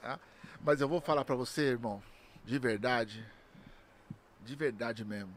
Tá? 0.00 0.18
Mas 0.62 0.80
eu 0.80 0.88
vou 0.88 1.00
falar 1.00 1.24
pra 1.24 1.34
você, 1.34 1.62
irmão, 1.62 2.02
de 2.44 2.58
verdade, 2.58 3.24
de 4.44 4.56
verdade 4.56 5.04
mesmo. 5.04 5.34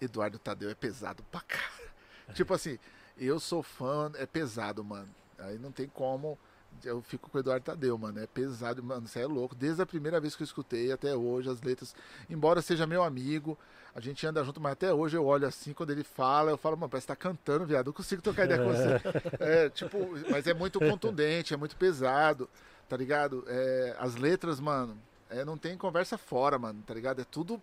Eduardo 0.00 0.38
Tadeu 0.38 0.70
é 0.70 0.74
pesado 0.74 1.22
pra 1.30 1.40
cara. 1.40 1.92
tipo 2.34 2.52
assim, 2.54 2.78
eu 3.16 3.40
sou 3.40 3.62
fã, 3.62 4.12
é 4.16 4.26
pesado, 4.26 4.84
mano. 4.84 5.08
Aí 5.38 5.58
não 5.58 5.72
tem 5.72 5.88
como. 5.88 6.38
Eu 6.84 7.02
fico 7.02 7.30
com 7.30 7.38
o 7.38 7.40
Eduardo 7.40 7.64
Tadeu, 7.64 7.96
mano. 7.98 8.20
É 8.20 8.26
pesado, 8.26 8.82
mano. 8.82 9.06
Você 9.06 9.20
é 9.20 9.26
louco. 9.26 9.54
Desde 9.54 9.82
a 9.82 9.86
primeira 9.86 10.20
vez 10.20 10.36
que 10.36 10.42
eu 10.42 10.44
escutei 10.44 10.92
até 10.92 11.14
hoje, 11.14 11.48
as 11.48 11.60
letras. 11.62 11.94
Embora 12.28 12.62
seja 12.62 12.86
meu 12.86 13.02
amigo, 13.02 13.58
a 13.94 14.00
gente 14.00 14.26
anda 14.26 14.44
junto, 14.44 14.60
mas 14.60 14.72
até 14.72 14.92
hoje 14.92 15.16
eu 15.16 15.26
olho 15.26 15.46
assim, 15.46 15.72
quando 15.72 15.90
ele 15.90 16.04
fala, 16.04 16.50
eu 16.50 16.56
falo, 16.56 16.76
mano, 16.76 16.90
parece 16.90 17.06
que 17.06 17.12
tá 17.12 17.16
cantando, 17.16 17.66
viado. 17.66 17.86
Eu 17.86 17.90
não 17.90 17.92
consigo 17.92 18.22
trocar 18.22 18.44
ideia 18.44 18.62
com 18.62 18.70
você. 18.70 18.98
É, 19.40 19.68
tipo, 19.70 19.98
mas 20.30 20.46
é 20.46 20.54
muito 20.54 20.78
contundente, 20.78 21.54
é 21.54 21.56
muito 21.56 21.76
pesado, 21.76 22.48
tá 22.88 22.96
ligado? 22.96 23.44
É, 23.46 23.96
as 23.98 24.14
letras, 24.16 24.60
mano, 24.60 24.96
é, 25.30 25.44
não 25.44 25.56
tem 25.56 25.76
conversa 25.76 26.16
fora, 26.16 26.58
mano, 26.58 26.82
tá 26.86 26.94
ligado? 26.94 27.20
É 27.20 27.24
tudo. 27.24 27.60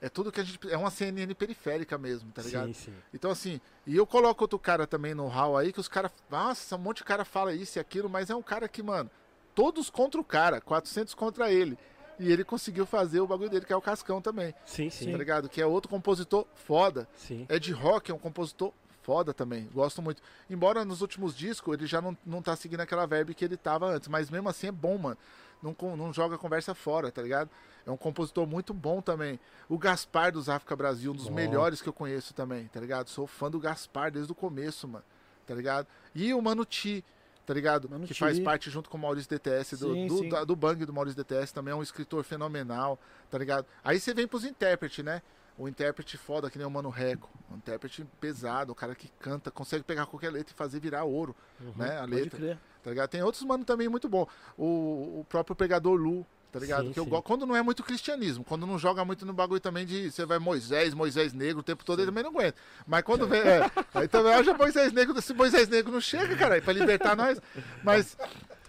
É 0.00 0.08
tudo 0.08 0.30
que 0.30 0.40
a 0.40 0.44
gente. 0.44 0.58
É 0.70 0.76
uma 0.76 0.90
CNN 0.90 1.32
periférica 1.34 1.96
mesmo, 1.96 2.30
tá 2.32 2.42
ligado? 2.42 2.66
Sim, 2.68 2.72
sim. 2.72 2.94
Então, 3.14 3.30
assim, 3.30 3.60
e 3.86 3.96
eu 3.96 4.06
coloco 4.06 4.44
outro 4.44 4.58
cara 4.58 4.86
também 4.86 5.14
no 5.14 5.26
hall 5.26 5.56
aí, 5.56 5.72
que 5.72 5.80
os 5.80 5.88
caras. 5.88 6.12
Nossa, 6.30 6.76
um 6.76 6.78
monte 6.78 6.98
de 6.98 7.04
cara 7.04 7.24
fala 7.24 7.54
isso 7.54 7.78
e 7.78 7.80
aquilo, 7.80 8.08
mas 8.08 8.30
é 8.30 8.34
um 8.34 8.42
cara 8.42 8.68
que, 8.68 8.82
mano, 8.82 9.10
todos 9.54 9.88
contra 9.90 10.20
o 10.20 10.24
cara, 10.24 10.60
400 10.60 11.14
contra 11.14 11.50
ele. 11.50 11.78
E 12.18 12.32
ele 12.32 12.44
conseguiu 12.44 12.86
fazer 12.86 13.20
o 13.20 13.26
bagulho 13.26 13.50
dele, 13.50 13.66
que 13.66 13.72
é 13.72 13.76
o 13.76 13.80
Cascão 13.80 14.22
também, 14.22 14.54
Sim, 14.64 14.88
sim. 14.88 15.12
tá 15.12 15.18
ligado? 15.18 15.48
Que 15.50 15.60
é 15.60 15.66
outro 15.66 15.90
compositor 15.90 16.46
foda. 16.54 17.06
Sim. 17.14 17.46
Ed 17.48 17.72
Rock 17.72 18.10
é 18.10 18.14
um 18.14 18.18
compositor 18.18 18.72
foda 19.02 19.32
também, 19.34 19.68
gosto 19.72 20.00
muito. 20.02 20.22
Embora 20.48 20.84
nos 20.84 21.00
últimos 21.02 21.36
discos 21.36 21.74
ele 21.74 21.86
já 21.86 22.00
não, 22.00 22.16
não 22.24 22.42
tá 22.42 22.56
seguindo 22.56 22.80
aquela 22.80 23.06
verbe 23.06 23.34
que 23.34 23.44
ele 23.44 23.56
tava 23.56 23.86
antes, 23.86 24.08
mas 24.08 24.30
mesmo 24.30 24.48
assim 24.48 24.66
é 24.66 24.72
bom, 24.72 24.96
mano. 24.98 25.18
Não, 25.62 25.74
não 25.96 26.12
joga 26.12 26.34
a 26.36 26.38
conversa 26.38 26.74
fora, 26.74 27.10
tá 27.10 27.22
ligado? 27.22 27.50
É 27.86 27.90
um 27.90 27.96
compositor 27.96 28.46
muito 28.46 28.74
bom 28.74 29.00
também. 29.00 29.38
O 29.68 29.78
Gaspar 29.78 30.30
dos 30.32 30.48
África 30.48 30.74
Brasil, 30.76 31.12
um 31.12 31.14
dos 31.14 31.28
Bom. 31.28 31.34
melhores 31.34 31.80
que 31.80 31.88
eu 31.88 31.92
conheço 31.92 32.34
também, 32.34 32.66
tá 32.68 32.80
ligado? 32.80 33.08
Sou 33.08 33.26
fã 33.26 33.50
do 33.50 33.58
Gaspar 33.58 34.10
desde 34.10 34.30
o 34.30 34.34
começo, 34.34 34.86
mano, 34.86 35.04
tá 35.46 35.54
ligado? 35.54 35.86
E 36.14 36.34
o 36.34 36.42
Mano 36.42 36.64
Ti, 36.64 37.04
tá 37.46 37.54
ligado? 37.54 37.88
Mano 37.88 38.06
que 38.06 38.12
Ti. 38.14 38.20
faz 38.20 38.38
parte 38.40 38.70
junto 38.70 38.90
com 38.90 38.96
o 38.98 39.00
Maurício 39.00 39.30
DTS, 39.30 39.76
do, 39.76 39.94
Sim, 39.94 40.06
do, 40.08 40.18
sim. 40.18 40.28
da- 40.28 40.44
do 40.44 40.54
Bang 40.56 40.84
do 40.84 40.92
Maurício 40.92 41.16
DTS, 41.16 41.54
também 41.54 41.72
é 41.72 41.74
um 41.76 41.82
escritor 41.82 42.22
fenomenal, 42.24 42.98
tá 43.30 43.38
ligado? 43.38 43.66
Aí 43.84 43.98
você 44.00 44.12
vem 44.12 44.26
pros 44.26 44.44
intérpretes, 44.44 45.04
né? 45.04 45.22
O 45.58 45.68
intérprete 45.68 46.16
foda, 46.16 46.50
que 46.50 46.58
nem 46.58 46.66
o 46.66 46.70
Mano 46.70 46.90
Reco. 46.90 47.30
Um 47.50 47.56
intérprete 47.56 48.06
pesado, 48.20 48.72
o 48.72 48.74
cara 48.74 48.94
que 48.94 49.08
canta, 49.18 49.50
consegue 49.50 49.84
pegar 49.84 50.06
qualquer 50.06 50.30
letra 50.30 50.52
e 50.52 50.56
fazer 50.56 50.80
virar 50.80 51.04
ouro, 51.04 51.34
Uhum. 51.60 51.72
né? 51.76 51.96
A 51.96 52.00
Pode 52.00 52.14
letra, 52.14 52.38
crer. 52.38 52.58
tá? 52.82 53.08
Tem 53.08 53.22
outros 53.22 53.42
mano 53.42 53.64
também 53.64 53.88
muito 53.88 54.08
bom. 54.08 54.26
O, 54.56 55.20
o 55.20 55.26
próprio 55.28 55.56
Pregador 55.56 55.94
Lu, 55.96 56.26
tá 56.52 56.58
ligado? 56.60 56.86
Sim, 56.88 56.92
que 56.92 57.00
eu 57.00 57.04
sim. 57.04 57.10
gosto. 57.10 57.24
Quando 57.24 57.46
não 57.46 57.56
é 57.56 57.62
muito 57.62 57.82
cristianismo, 57.82 58.44
quando 58.44 58.66
não 58.66 58.78
joga 58.78 59.04
muito 59.04 59.24
no 59.26 59.32
bagulho 59.32 59.60
também 59.60 59.84
de 59.86 60.10
você 60.10 60.24
vai 60.26 60.38
Moisés, 60.38 60.92
Moisés 60.94 61.32
negro 61.32 61.60
o 61.60 61.62
tempo 61.62 61.84
todo, 61.84 61.98
ele 62.00 62.06
também 62.06 62.22
não 62.22 62.30
aguenta. 62.30 62.58
Mas 62.86 63.02
quando 63.02 63.26
vem. 63.26 63.40
É, 63.40 63.60
aí 63.94 64.06
também 64.08 64.34
haja 64.34 64.52
Moisés 64.54 64.92
negro, 64.92 65.20
se 65.22 65.32
Moisés 65.34 65.68
negro 65.68 65.90
não 65.92 66.00
chega, 66.00 66.36
cara, 66.36 66.60
pra 66.60 66.72
libertar 66.72 67.16
nós. 67.16 67.40
Mas. 67.82 68.16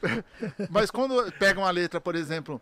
Mas 0.69 0.91
quando 0.91 1.31
pega 1.33 1.59
uma 1.59 1.71
letra, 1.71 1.99
por 1.99 2.15
exemplo. 2.15 2.61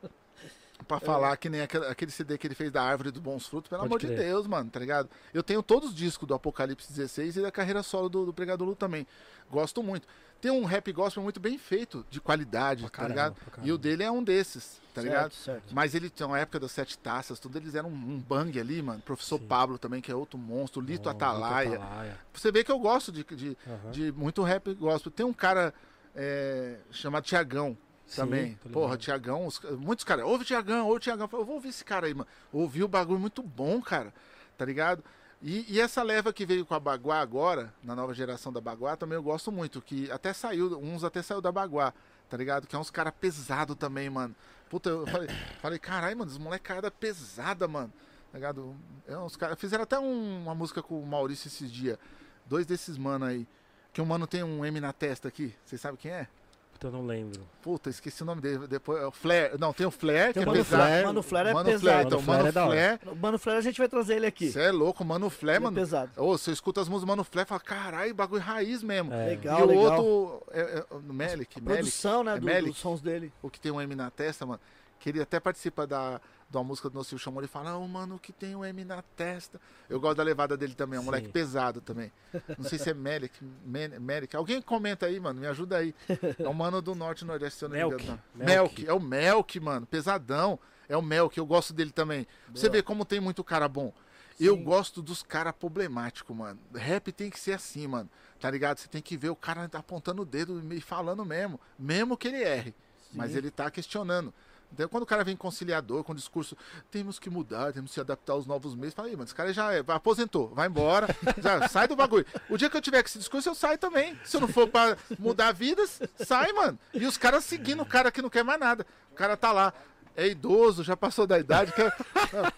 Pra 0.87 0.99
falar 0.99 1.35
que 1.37 1.49
nem 1.49 1.61
aquele, 1.61 1.85
aquele 1.87 2.11
CD 2.11 2.37
que 2.37 2.47
ele 2.47 2.55
fez 2.55 2.71
da 2.71 2.83
Árvore 2.83 3.11
dos 3.11 3.21
Bons 3.21 3.47
Frutos, 3.47 3.69
pelo 3.69 3.81
Pode 3.81 3.91
amor 3.91 3.99
de 3.99 4.07
crer. 4.07 4.17
Deus, 4.17 4.47
mano, 4.47 4.69
tá 4.69 4.79
ligado? 4.79 5.09
Eu 5.33 5.41
tenho 5.41 5.63
todos 5.63 5.89
os 5.89 5.95
discos 5.95 6.27
do 6.27 6.33
Apocalipse 6.33 6.91
16 6.93 7.37
e 7.37 7.41
da 7.41 7.51
carreira 7.51 7.81
solo 7.81 8.07
do, 8.09 8.25
do 8.25 8.33
Pregador 8.33 8.67
Lu 8.67 8.75
também. 8.75 9.07
Gosto 9.49 9.81
muito. 9.81 10.07
Tem 10.41 10.51
um 10.51 10.65
rap 10.65 10.91
gospel 10.91 11.23
muito 11.23 11.39
bem 11.39 11.57
feito, 11.57 12.05
de 12.09 12.21
qualidade, 12.21 12.81
Pra 12.81 12.89
tá 12.89 12.97
caramba, 12.97 13.13
ligado? 13.13 13.65
E 13.65 13.71
o 13.71 13.77
dele 13.77 14.03
é 14.03 14.11
um 14.11 14.23
desses, 14.23 14.79
tá 14.93 15.01
certo, 15.01 15.05
ligado? 15.05 15.33
Certo. 15.33 15.73
Mas 15.73 15.95
ele 15.95 16.09
tinha 16.09 16.27
uma 16.27 16.37
época 16.37 16.59
das 16.59 16.71
sete 16.71 16.97
taças, 16.97 17.39
tudo 17.39 17.57
eles 17.57 17.73
eram 17.73 17.89
um 17.89 18.19
bang 18.19 18.59
ali, 18.59 18.81
mano. 18.81 19.01
Professor 19.01 19.39
Sim. 19.39 19.47
Pablo 19.47 19.79
também, 19.79 20.01
que 20.01 20.11
é 20.11 20.15
outro 20.15 20.37
monstro, 20.37 20.81
Lito 20.81 21.03
Bom, 21.05 21.09
Atalaia. 21.09 21.75
Atalaia. 21.75 22.19
Você 22.33 22.51
vê 22.51 22.63
que 22.63 22.71
eu 22.71 22.77
gosto 22.77 23.11
de, 23.11 23.23
de, 23.23 23.57
Aham. 23.65 23.91
de 23.91 24.11
muito 24.11 24.43
rap 24.43 24.73
gospel. 24.75 25.11
Tem 25.11 25.25
um 25.25 25.33
cara 25.33 25.73
é, 26.15 26.77
chamado 26.91 27.23
Tiagão 27.23 27.75
Sim, 28.07 28.15
também. 28.21 28.59
Porra. 28.71 28.97
Tiagão, 28.97 29.45
os- 29.47 29.59
muitos 29.79 30.03
caras, 30.05 30.25
ouve 30.25 30.45
Tiagão, 30.45 30.87
ouve 30.87 30.99
Tiagão. 31.01 31.27
Eu 31.31 31.43
vou 31.45 31.55
ouvir 31.55 31.69
esse 31.69 31.83
cara 31.83 32.07
aí, 32.07 32.13
mano. 32.13 32.27
Ouvi 32.51 32.83
o 32.83 32.87
bagulho 32.87 33.19
muito 33.19 33.41
bom, 33.41 33.81
cara. 33.81 34.13
Tá 34.57 34.63
ligado? 34.65 35.03
E, 35.41 35.65
e 35.73 35.81
essa 35.81 36.01
leva 36.01 36.31
que 36.31 36.45
veio 36.45 36.65
com 36.65 36.73
a 36.73 36.79
Baguá 36.79 37.19
agora, 37.19 37.73
na 37.83 37.95
nova 37.95 38.13
geração 38.13 38.51
da 38.53 38.61
Baguá, 38.61 38.95
também 38.95 39.15
eu 39.15 39.23
gosto 39.23 39.51
muito. 39.51 39.81
Que 39.81 40.09
até 40.11 40.31
saiu, 40.33 40.79
uns 40.79 41.03
até 41.03 41.21
saiu 41.21 41.41
da 41.41 41.51
Baguá, 41.51 41.93
tá 42.29 42.37
ligado? 42.37 42.65
Que 42.67 42.75
é 42.75 42.79
uns 42.79 42.89
caras 42.89 43.13
pesados 43.19 43.75
também, 43.75 44.09
mano. 44.09 44.33
Puta, 44.69 44.89
eu 44.89 45.05
falei, 45.07 45.27
falei 45.61 45.79
caralho, 45.79 46.17
mano, 46.17 46.31
os 46.31 46.37
molecada 46.37 46.89
pesada, 46.89 47.67
mano. 47.67 47.91
Tá 48.31 48.37
ligado? 48.37 48.75
É 49.07 49.17
uns 49.17 49.35
cara, 49.35 49.55
fizeram 49.55 49.83
até 49.83 49.99
um- 49.99 50.43
uma 50.43 50.55
música 50.55 50.81
com 50.81 50.99
o 51.01 51.05
Maurício 51.05 51.47
esses 51.47 51.71
dias. 51.71 51.97
Dois 52.45 52.65
desses 52.65 52.97
mano 52.97 53.25
aí. 53.25 53.47
Que 53.93 54.01
o 54.01 54.05
mano 54.05 54.25
tem 54.27 54.43
um 54.43 54.65
M 54.65 54.79
na 54.79 54.91
testa 54.93 55.27
aqui. 55.27 55.53
Vocês 55.65 55.79
sabem 55.81 55.97
quem 55.97 56.11
é? 56.11 56.27
Puta, 56.75 56.87
eu 56.87 56.91
não 56.91 57.05
lembro. 57.05 57.41
Puta, 57.61 57.89
esqueci 57.89 58.21
o 58.21 58.25
nome 58.25 58.41
dele. 58.41 58.67
Depois, 58.67 59.01
é 59.01 59.05
o 59.07 59.11
Flair. 59.11 59.57
Não, 59.57 59.71
tem 59.71 59.87
o 59.87 59.91
Flair, 59.91 60.33
Tem 60.33 60.33
que 60.33 60.39
o 60.39 60.41
é 60.41 60.45
Mano 60.45 60.57
pesado. 60.65 60.83
Flair. 60.83 61.05
Mano 61.05 61.23
Flair 61.23 61.47
é 61.47 61.53
Mano 61.53 61.65
pesado. 61.69 61.81
Flair, 61.81 62.05
então, 62.05 62.21
Mano 62.21 62.39
Flair 62.51 62.53
Mano 62.53 62.73
é. 62.75 62.97
Flair. 62.97 63.13
O 63.13 63.15
Mano 63.15 63.39
Flair 63.39 63.57
a 63.57 63.61
gente 63.61 63.77
vai 63.77 63.87
trazer 63.87 64.15
ele 64.17 64.25
aqui. 64.25 64.51
Você 64.51 64.59
é 64.61 64.71
louco, 64.73 65.05
Mano 65.05 65.29
Flair, 65.29 65.55
Ele 65.55 65.63
é 65.63 65.67
mano. 65.67 65.77
pesado. 65.77 66.11
Ô, 66.17 66.37
você 66.37 66.51
escuta 66.51 66.81
as 66.81 66.89
músicas 66.89 67.05
do 67.05 67.07
Mano 67.07 67.23
Flair 67.23 67.45
e 67.45 67.47
fala, 67.47 67.61
caralho, 67.61 68.13
bagulho 68.13 68.41
raiz 68.41 68.83
mesmo. 68.83 69.13
É. 69.13 69.27
Legal, 69.27 69.59
e 69.61 69.63
o 69.63 69.65
legal. 69.67 70.03
outro, 70.05 70.43
é, 70.51 70.59
é, 70.61 70.85
o 70.93 70.99
Melik, 71.13 71.61
Melik, 71.61 71.61
Produção, 71.61 72.25
né, 72.25 72.35
é 72.35 72.39
do- 72.39 72.45
Melik. 72.45 72.67
dos 72.71 72.77
sons 72.77 72.99
dele. 72.99 73.31
o 73.41 73.49
que 73.49 73.57
tem 73.57 73.71
um 73.71 73.79
M 73.81 73.95
na 73.95 74.11
testa, 74.11 74.45
mano, 74.45 74.59
que 74.99 75.07
ele 75.07 75.21
até 75.21 75.39
participa 75.39 75.87
da, 75.87 76.19
de 76.49 76.57
uma 76.57 76.63
música 76.63 76.89
do 76.89 76.95
Nocil 76.95 77.17
chamou 77.17 77.41
ele 77.41 77.47
fala, 77.47 77.75
ô 77.77 77.87
mano, 77.87 78.19
que 78.19 78.31
tem 78.31 78.55
um 78.55 78.63
M 78.63 78.85
na 78.85 79.01
testa. 79.01 79.59
Eu 79.89 79.99
gosto 79.99 80.17
da 80.17 80.23
levada 80.23 80.55
dele 80.55 80.73
também, 80.75 80.97
é 80.97 80.99
um 80.99 81.03
Sim. 81.03 81.05
moleque 81.07 81.27
pesado 81.29 81.81
também. 81.81 82.11
Não 82.57 82.63
sei 82.69 82.77
se 82.77 82.89
é 82.89 82.93
Melik, 82.93 83.33
Men- 83.65 83.99
Melik. 83.99 84.35
Alguém 84.35 84.61
comenta 84.61 85.05
aí, 85.07 85.19
mano, 85.19 85.39
me 85.41 85.47
ajuda 85.47 85.77
aí. 85.77 85.93
É 86.39 86.47
um 86.47 86.53
mano 86.53 86.81
do 86.81 86.93
norte 86.95 87.21
e 87.21 87.25
nordeste, 87.25 87.59
se 87.59 87.65
eu 87.65 87.69
não 87.69 87.75
me 87.75 87.81
Melk. 87.83 88.03
engano. 88.03 88.21
não. 88.35 88.45
Melk. 88.45 88.81
Melk, 88.81 88.87
é 88.87 88.93
o 88.93 88.99
Melk, 88.99 89.59
mano, 89.59 89.85
pesadão. 89.85 90.59
É 90.87 90.95
o 90.95 91.01
Melk, 91.01 91.35
eu 91.37 91.45
gosto 91.45 91.73
dele 91.73 91.91
também. 91.91 92.25
Pra 92.25 92.53
Você 92.53 92.67
Boa. 92.67 92.73
vê 92.77 92.83
como 92.83 93.03
tem 93.05 93.19
muito 93.19 93.43
cara 93.43 93.67
bom. 93.67 93.91
Eu 94.39 94.55
Sim. 94.55 94.63
gosto 94.63 95.01
dos 95.01 95.23
caras 95.23 95.53
problemáticos, 95.57 96.35
mano. 96.35 96.59
Rap 96.75 97.11
tem 97.11 97.29
que 97.29 97.39
ser 97.39 97.53
assim, 97.53 97.87
mano. 97.87 98.09
Tá 98.39 98.51
ligado? 98.51 98.77
Você 98.77 98.87
tem 98.87 99.01
que 99.01 99.17
ver 99.17 99.29
o 99.29 99.35
cara 99.35 99.69
apontando 99.73 100.21
o 100.21 100.25
dedo 100.25 100.61
e 100.73 100.81
falando 100.81 101.25
mesmo. 101.25 101.59
Mesmo 101.79 102.15
que 102.17 102.27
ele 102.27 102.43
erre. 102.43 102.75
Mas 103.13 103.31
Sim. 103.31 103.37
ele 103.37 103.49
tá 103.49 103.71
questionando. 103.71 104.33
Então, 104.75 104.89
quando 104.89 105.03
o 105.03 105.05
cara 105.05 105.23
vem 105.23 105.37
conciliador, 105.37 106.03
com 106.03 106.13
discurso, 106.13 106.57
temos 106.91 107.17
que 107.17 107.29
mudar, 107.29 107.71
temos 107.71 107.91
que 107.91 107.95
se 107.95 108.01
adaptar 108.01 108.33
aos 108.33 108.45
novos 108.45 108.75
meios. 108.75 108.93
Fala 108.93 109.07
aí, 109.07 109.13
mano, 109.13 109.23
esse 109.23 109.33
cara 109.33 109.53
já 109.53 109.73
é, 109.73 109.81
aposentou, 109.87 110.49
vai 110.49 110.67
embora, 110.67 111.07
já 111.41 111.65
sai 111.69 111.87
do 111.87 111.95
bagulho. 111.95 112.25
O 112.49 112.57
dia 112.57 112.69
que 112.69 112.75
eu 112.75 112.81
tiver 112.81 113.01
com 113.01 113.07
esse 113.07 113.17
discurso, 113.17 113.47
eu 113.47 113.55
saio 113.55 113.77
também. 113.77 114.19
Se 114.25 114.35
eu 114.35 114.41
não 114.41 114.49
for 114.49 114.67
pra 114.67 114.97
mudar 115.17 115.53
vidas, 115.53 116.01
sai, 116.25 116.51
mano. 116.51 116.77
E 116.93 117.05
os 117.05 117.17
caras 117.17 117.45
seguindo 117.45 117.81
o 117.83 117.85
cara 117.85 118.11
que 118.11 118.21
não 118.21 118.29
quer 118.29 118.43
mais 118.43 118.59
nada. 118.59 118.85
O 119.11 119.15
cara 119.15 119.37
tá 119.37 119.53
lá, 119.53 119.73
é 120.15 120.27
idoso, 120.27 120.83
já 120.83 120.97
passou 120.97 121.25
da 121.25 121.39
idade. 121.39 121.71
Quer... 121.71 121.93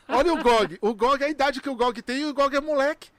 Olha 0.08 0.34
o 0.34 0.42
GOG. 0.42 0.80
O 0.82 0.94
GOG 0.96 1.24
é 1.24 1.28
a 1.28 1.30
idade 1.30 1.62
que 1.62 1.70
o 1.70 1.76
GOG 1.76 2.02
tem 2.02 2.22
e 2.22 2.26
o 2.26 2.34
GOG 2.34 2.56
é 2.56 2.62
moleque. 2.62 3.10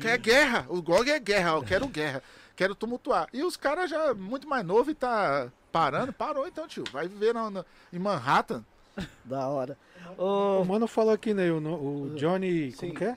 Quer 0.00 0.16
guerra. 0.18 0.66
O 0.68 0.80
GOG 0.80 1.10
é 1.10 1.18
guerra. 1.18 1.50
Eu 1.50 1.62
quero 1.62 1.88
guerra. 1.88 2.22
Quero 2.54 2.74
tumultuar. 2.74 3.28
E 3.32 3.42
os 3.42 3.56
caras 3.56 3.90
já 3.90 4.14
muito 4.14 4.48
mais 4.48 4.64
novo 4.64 4.90
e 4.90 4.94
tá 4.94 5.50
parando. 5.74 6.12
Parou 6.12 6.46
então, 6.46 6.66
tio. 6.68 6.84
Vai 6.92 7.08
viver 7.08 7.34
na, 7.34 7.50
na- 7.50 7.64
em 7.92 7.98
Manhattan. 7.98 8.64
Da 9.24 9.48
hora. 9.48 9.76
O 10.16 10.60
Ô, 10.60 10.64
mano 10.64 10.86
falou 10.86 11.12
aqui, 11.12 11.34
né? 11.34 11.50
O, 11.50 11.56
o 11.58 12.14
Johnny. 12.14 12.70
Sim. 12.72 12.78
Como 12.88 12.94
que 12.94 13.04
é? 13.04 13.16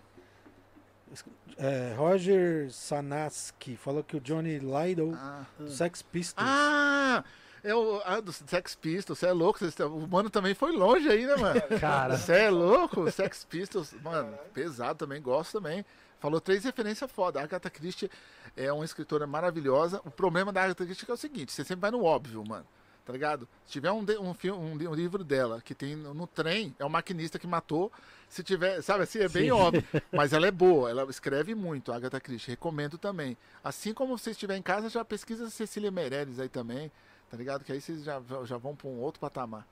É, 1.57 1.93
Roger 1.95 2.71
Sanaski 2.71 3.75
falou 3.75 4.03
que 4.03 4.15
o 4.17 4.19
Johnny 4.19 4.59
Lydell 4.59 5.13
Ah, 5.15 5.43
do 5.57 5.69
Sex 5.69 6.01
Pistols. 6.01 6.47
Ah, 6.47 7.23
é 7.63 7.73
o 7.73 8.01
ah, 8.05 8.19
do 8.19 8.31
Sex 8.31 8.75
Pistols. 8.75 9.17
Você 9.19 9.25
é 9.27 9.31
louco. 9.31 9.59
cê- 9.69 9.83
o 9.83 10.07
mano 10.07 10.29
também 10.29 10.53
foi 10.53 10.71
longe 10.71 11.07
aí, 11.09 11.25
né, 11.25 11.35
mano? 11.35 11.61
Cara, 11.79 12.17
Você 12.17 12.33
é 12.33 12.49
louco? 12.49 13.09
Sex 13.11 13.43
Pistols, 13.45 13.93
mano, 14.03 14.35
pesado 14.53 14.99
também, 14.99 15.21
gosto 15.21 15.53
também. 15.59 15.83
Falou 16.19 16.41
três 16.41 16.63
referências 16.63 17.11
foda. 17.11 17.39
A 17.39 17.43
Agatha 17.43 17.69
Christie 17.69 18.09
é 18.55 18.71
uma 18.71 18.85
escritora 18.85 19.27
maravilhosa. 19.27 20.01
O 20.03 20.11
problema 20.11 20.51
da 20.51 20.63
Agatha 20.63 20.85
Christie 20.85 21.09
é 21.09 21.13
o 21.13 21.17
seguinte: 21.17 21.51
você 21.51 21.63
sempre 21.63 21.81
vai 21.81 21.91
no 21.91 22.03
óbvio, 22.03 22.43
mano. 22.45 22.65
Tá 23.05 23.13
ligado? 23.13 23.47
Se 23.65 23.71
tiver 23.71 23.89
um, 23.89 24.01
um, 24.01 24.53
um, 24.53 24.71
um 24.73 24.93
livro 24.93 25.23
dela 25.23 25.61
que 25.61 25.73
tem 25.73 25.95
no, 25.95 26.13
no 26.13 26.27
trem, 26.27 26.75
é 26.77 26.83
o 26.83 26.89
maquinista 26.89 27.39
que 27.39 27.47
matou. 27.47 27.89
Se 28.27 28.43
tiver, 28.43 28.81
sabe 28.81 29.03
assim, 29.03 29.19
é 29.19 29.29
bem 29.29 29.45
Sim. 29.45 29.51
óbvio. 29.51 29.83
Mas 30.11 30.33
ela 30.33 30.45
é 30.45 30.51
boa, 30.51 30.89
ela 30.89 31.09
escreve 31.09 31.55
muito, 31.55 31.93
a 31.93 31.95
Agatha 31.95 32.19
Christie. 32.19 32.51
Recomendo 32.51 32.97
também. 32.97 33.37
Assim 33.63 33.93
como 33.93 34.17
você 34.17 34.31
estiver 34.31 34.57
em 34.57 34.61
casa, 34.61 34.89
já 34.89 35.05
pesquisa 35.05 35.49
Cecília 35.49 35.89
Meirelles 35.89 36.37
aí 36.37 36.49
também. 36.49 36.91
Tá 37.31 37.37
ligado? 37.37 37.63
Que 37.63 37.71
aí 37.71 37.79
vocês 37.79 38.03
já, 38.03 38.21
já 38.43 38.57
vão 38.57 38.75
pra 38.75 38.89
um 38.89 38.99
outro 38.99 39.21
patamar. 39.21 39.65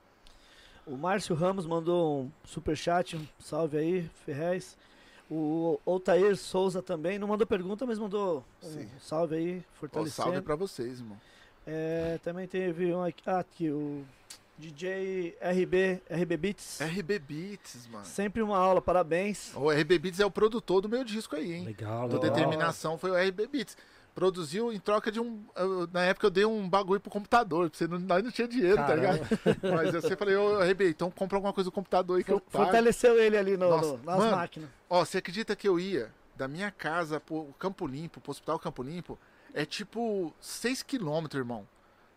o 0.86 0.96
Márcio 0.96 1.34
Ramos 1.34 1.66
mandou 1.66 2.22
um 2.22 2.32
superchat, 2.42 3.16
um 3.16 3.26
salve 3.38 3.76
aí, 3.76 4.10
Ferrez. 4.24 4.78
O 5.28 5.80
Altair 5.84 6.36
Souza 6.36 6.80
também, 6.80 7.18
não 7.18 7.26
mandou 7.26 7.46
pergunta, 7.46 7.84
mas 7.84 7.98
mandou 7.98 8.44
um 8.62 8.68
Sim. 8.68 8.88
salve 9.00 9.36
aí, 9.36 9.64
fortalecendo. 9.74 10.14
salve 10.14 10.40
pra 10.40 10.54
vocês, 10.54 11.00
irmão. 11.00 11.18
É, 11.66 12.20
também 12.22 12.46
teve 12.46 12.94
um 12.94 13.02
aqui, 13.02 13.22
ah, 13.26 13.40
aqui, 13.40 13.68
o 13.70 14.04
DJ 14.56 15.36
RB, 15.40 16.00
RB 16.08 16.36
Beats. 16.36 16.78
RB 16.80 17.18
Beats, 17.18 17.88
mano. 17.88 18.04
Sempre 18.04 18.40
uma 18.40 18.56
aula, 18.56 18.80
parabéns. 18.80 19.52
O 19.56 19.68
RB 19.68 19.98
Beats 19.98 20.20
é 20.20 20.24
o 20.26 20.30
produtor 20.30 20.80
do 20.80 20.88
meu 20.88 21.02
disco 21.02 21.34
aí, 21.34 21.54
hein? 21.54 21.64
legal, 21.64 22.08
Do 22.08 22.20
legal. 22.20 22.30
Determinação 22.30 22.96
foi 22.96 23.10
o 23.10 23.28
RB 23.28 23.48
Beats. 23.48 23.76
Produziu 24.16 24.72
em 24.72 24.80
troca 24.80 25.12
de 25.12 25.20
um. 25.20 25.44
eu- 25.54 25.86
Na 25.92 26.02
época 26.04 26.26
eu 26.26 26.30
dei 26.30 26.46
um 26.46 26.66
bagulho 26.66 26.98
pro 26.98 27.10
computador, 27.10 27.68
porque 27.68 27.76
você 27.76 27.86
não, 27.86 27.98
nós 27.98 28.24
não 28.24 28.30
tinha 28.30 28.48
dinheiro, 28.48 28.76
tá 28.76 28.86
Caramba. 28.86 29.12
ligado? 29.12 29.28
Mas 29.76 29.94
eu 29.94 30.00
sempre 30.00 30.16
falei, 30.16 30.36
ô 30.36 30.58
RB, 30.58 30.88
então 30.88 31.10
compra 31.10 31.36
alguma 31.36 31.52
coisa 31.52 31.68
no 31.68 31.72
computador 31.72 32.16
aí 32.16 32.24
que 32.24 32.32
eu 32.32 32.40
pago. 32.40 32.64
Fortaleceu 32.64 33.18
ele 33.20 33.36
ali 33.36 33.58
no, 33.58 33.68
Nossa, 33.68 33.88
no- 33.98 34.02
nas 34.04 34.18
mano. 34.18 34.36
máquinas. 34.36 34.70
Ó, 34.88 35.04
você 35.04 35.18
acredita 35.18 35.54
que 35.54 35.68
eu 35.68 35.78
ia 35.78 36.10
da 36.34 36.48
minha 36.48 36.70
casa 36.70 37.20
pro 37.20 37.54
Campo 37.58 37.86
Limpo, 37.86 38.18
pro 38.18 38.30
Hospital 38.30 38.58
Campo 38.58 38.82
Limpo? 38.82 39.18
É 39.52 39.66
tipo 39.66 40.34
6 40.40 40.82
km, 40.82 41.26
irmão. 41.34 41.68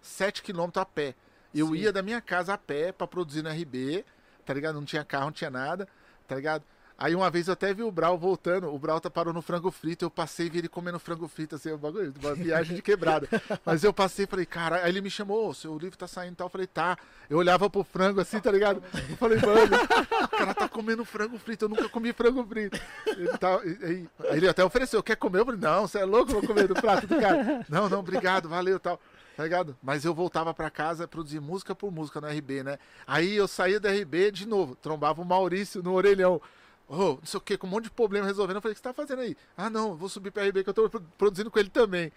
7 0.02 0.42
km 0.42 0.70
a 0.78 0.86
pé. 0.86 1.16
Eu 1.54 1.68
Sim. 1.68 1.76
ia 1.76 1.92
da 1.92 2.02
minha 2.02 2.22
casa 2.22 2.54
a 2.54 2.58
pé 2.58 2.94
pra 2.94 3.06
produzir 3.08 3.42
no 3.42 3.50
RB, 3.50 4.06
tá 4.46 4.54
ligado? 4.54 4.76
Não 4.76 4.86
tinha 4.86 5.04
carro, 5.04 5.26
não 5.26 5.32
tinha 5.34 5.50
nada, 5.50 5.86
tá 6.26 6.36
ligado? 6.36 6.64
Aí 7.02 7.16
uma 7.16 7.30
vez 7.30 7.48
eu 7.48 7.54
até 7.54 7.74
vi 7.74 7.82
o 7.82 7.90
Brau 7.92 8.18
voltando, 8.18 8.68
o 8.74 8.78
Brau 8.78 9.00
tá 9.00 9.10
parou 9.10 9.34
no 9.34 9.42
frango 9.42 9.72
frito, 9.72 10.04
eu 10.04 10.10
passei 10.12 10.48
e 10.48 10.50
vi 10.50 10.58
ele 10.58 10.68
comendo 10.68 11.00
frango 11.00 11.30
frito, 11.30 11.56
assim, 11.56 11.72
um 11.72 11.78
bagulho, 11.78 12.14
uma 12.22 12.36
viagem 12.36 12.76
de 12.76 12.82
quebrada. 12.82 13.26
Mas 13.66 13.86
eu 13.86 13.94
passei 13.94 14.26
e 14.26 14.28
falei, 14.28 14.46
cara, 14.46 14.84
aí 14.84 14.92
ele 14.92 15.00
me 15.00 15.10
chamou, 15.10 15.48
"Ô, 15.48 15.54
seu 15.54 15.78
livro 15.78 15.98
tá 15.98 16.08
saindo 16.08 16.34
e 16.34 16.36
tal, 16.36 16.48
eu 16.48 16.52
falei, 16.52 16.68
tá. 16.68 16.98
Eu 17.30 17.38
olhava 17.38 17.70
pro 17.70 17.86
frango 17.86 18.20
assim, 18.20 18.40
tá 18.42 18.52
ligado? 18.52 18.84
Eu 19.10 19.16
falei, 19.16 19.38
mano, 19.40 19.78
o 20.24 20.28
cara 20.28 20.54
tá 20.54 20.68
comendo 20.68 21.06
frango 21.06 21.40
frito, 21.40 21.66
eu 21.66 21.70
nunca 21.70 21.88
comi 21.88 22.12
frango 22.12 22.44
frito. 22.46 22.78
Ele 23.08 23.30
tá, 23.38 23.62
e- 23.64 23.78
aí 23.86 24.38
ele 24.38 24.50
até 24.50 24.66
ofereceu, 24.66 25.02
quer 25.02 25.16
comer? 25.16 25.40
Eu 25.40 25.46
falei, 25.46 25.60
não, 25.62 25.88
você 25.88 26.00
é 26.00 26.06
louco, 26.06 26.34
vou 26.34 26.46
comer 26.46 26.68
do 26.68 26.74
prato 26.76 27.08
do 27.08 27.18
cara. 27.18 27.66
Não, 27.70 27.88
não, 27.88 28.00
obrigado, 28.00 28.50
valeu 28.50 28.78
tal. 28.78 29.00
Tá 29.38 29.44
ligado? 29.44 29.74
Mas 29.82 30.04
eu 30.04 30.14
voltava 30.14 30.54
pra 30.54 30.70
casa 30.70 31.08
produzir 31.08 31.40
música 31.40 31.74
por 31.74 31.90
música 31.94 32.20
no 32.20 32.28
RB, 32.28 32.62
né? 32.62 32.78
Aí 33.08 33.38
eu 33.38 33.48
saía 33.48 33.80
do 33.80 33.88
RB 33.88 34.32
de 34.32 34.46
novo, 34.46 34.76
trombava 34.76 35.22
o 35.22 35.26
Maurício 35.26 35.82
no 35.82 35.94
orelhão. 35.94 36.42
Ô, 36.90 36.96
não 36.98 37.20
sei 37.24 37.38
o 37.38 37.42
que, 37.42 37.56
com 37.58 37.68
um 37.68 37.70
monte 37.70 37.84
de 37.86 37.92
problema 37.92 38.26
resolvendo. 38.26 38.56
Eu 38.58 38.62
falei, 38.62 38.74
o 38.74 38.76
que 38.76 38.80
você 38.80 38.84
tá 38.84 38.94
fazendo 38.94 39.20
aí? 39.22 39.38
Ah, 39.56 39.70
não, 39.70 39.96
vou 39.96 40.10
subir 40.10 40.32
pro 40.32 40.44
RB 40.44 40.64
que 40.64 40.70
eu 40.70 40.74
tô 40.74 40.90
pro- 40.90 41.02
produzindo 41.18 41.52
com 41.52 41.60
ele 41.60 41.70
também. 41.70 42.12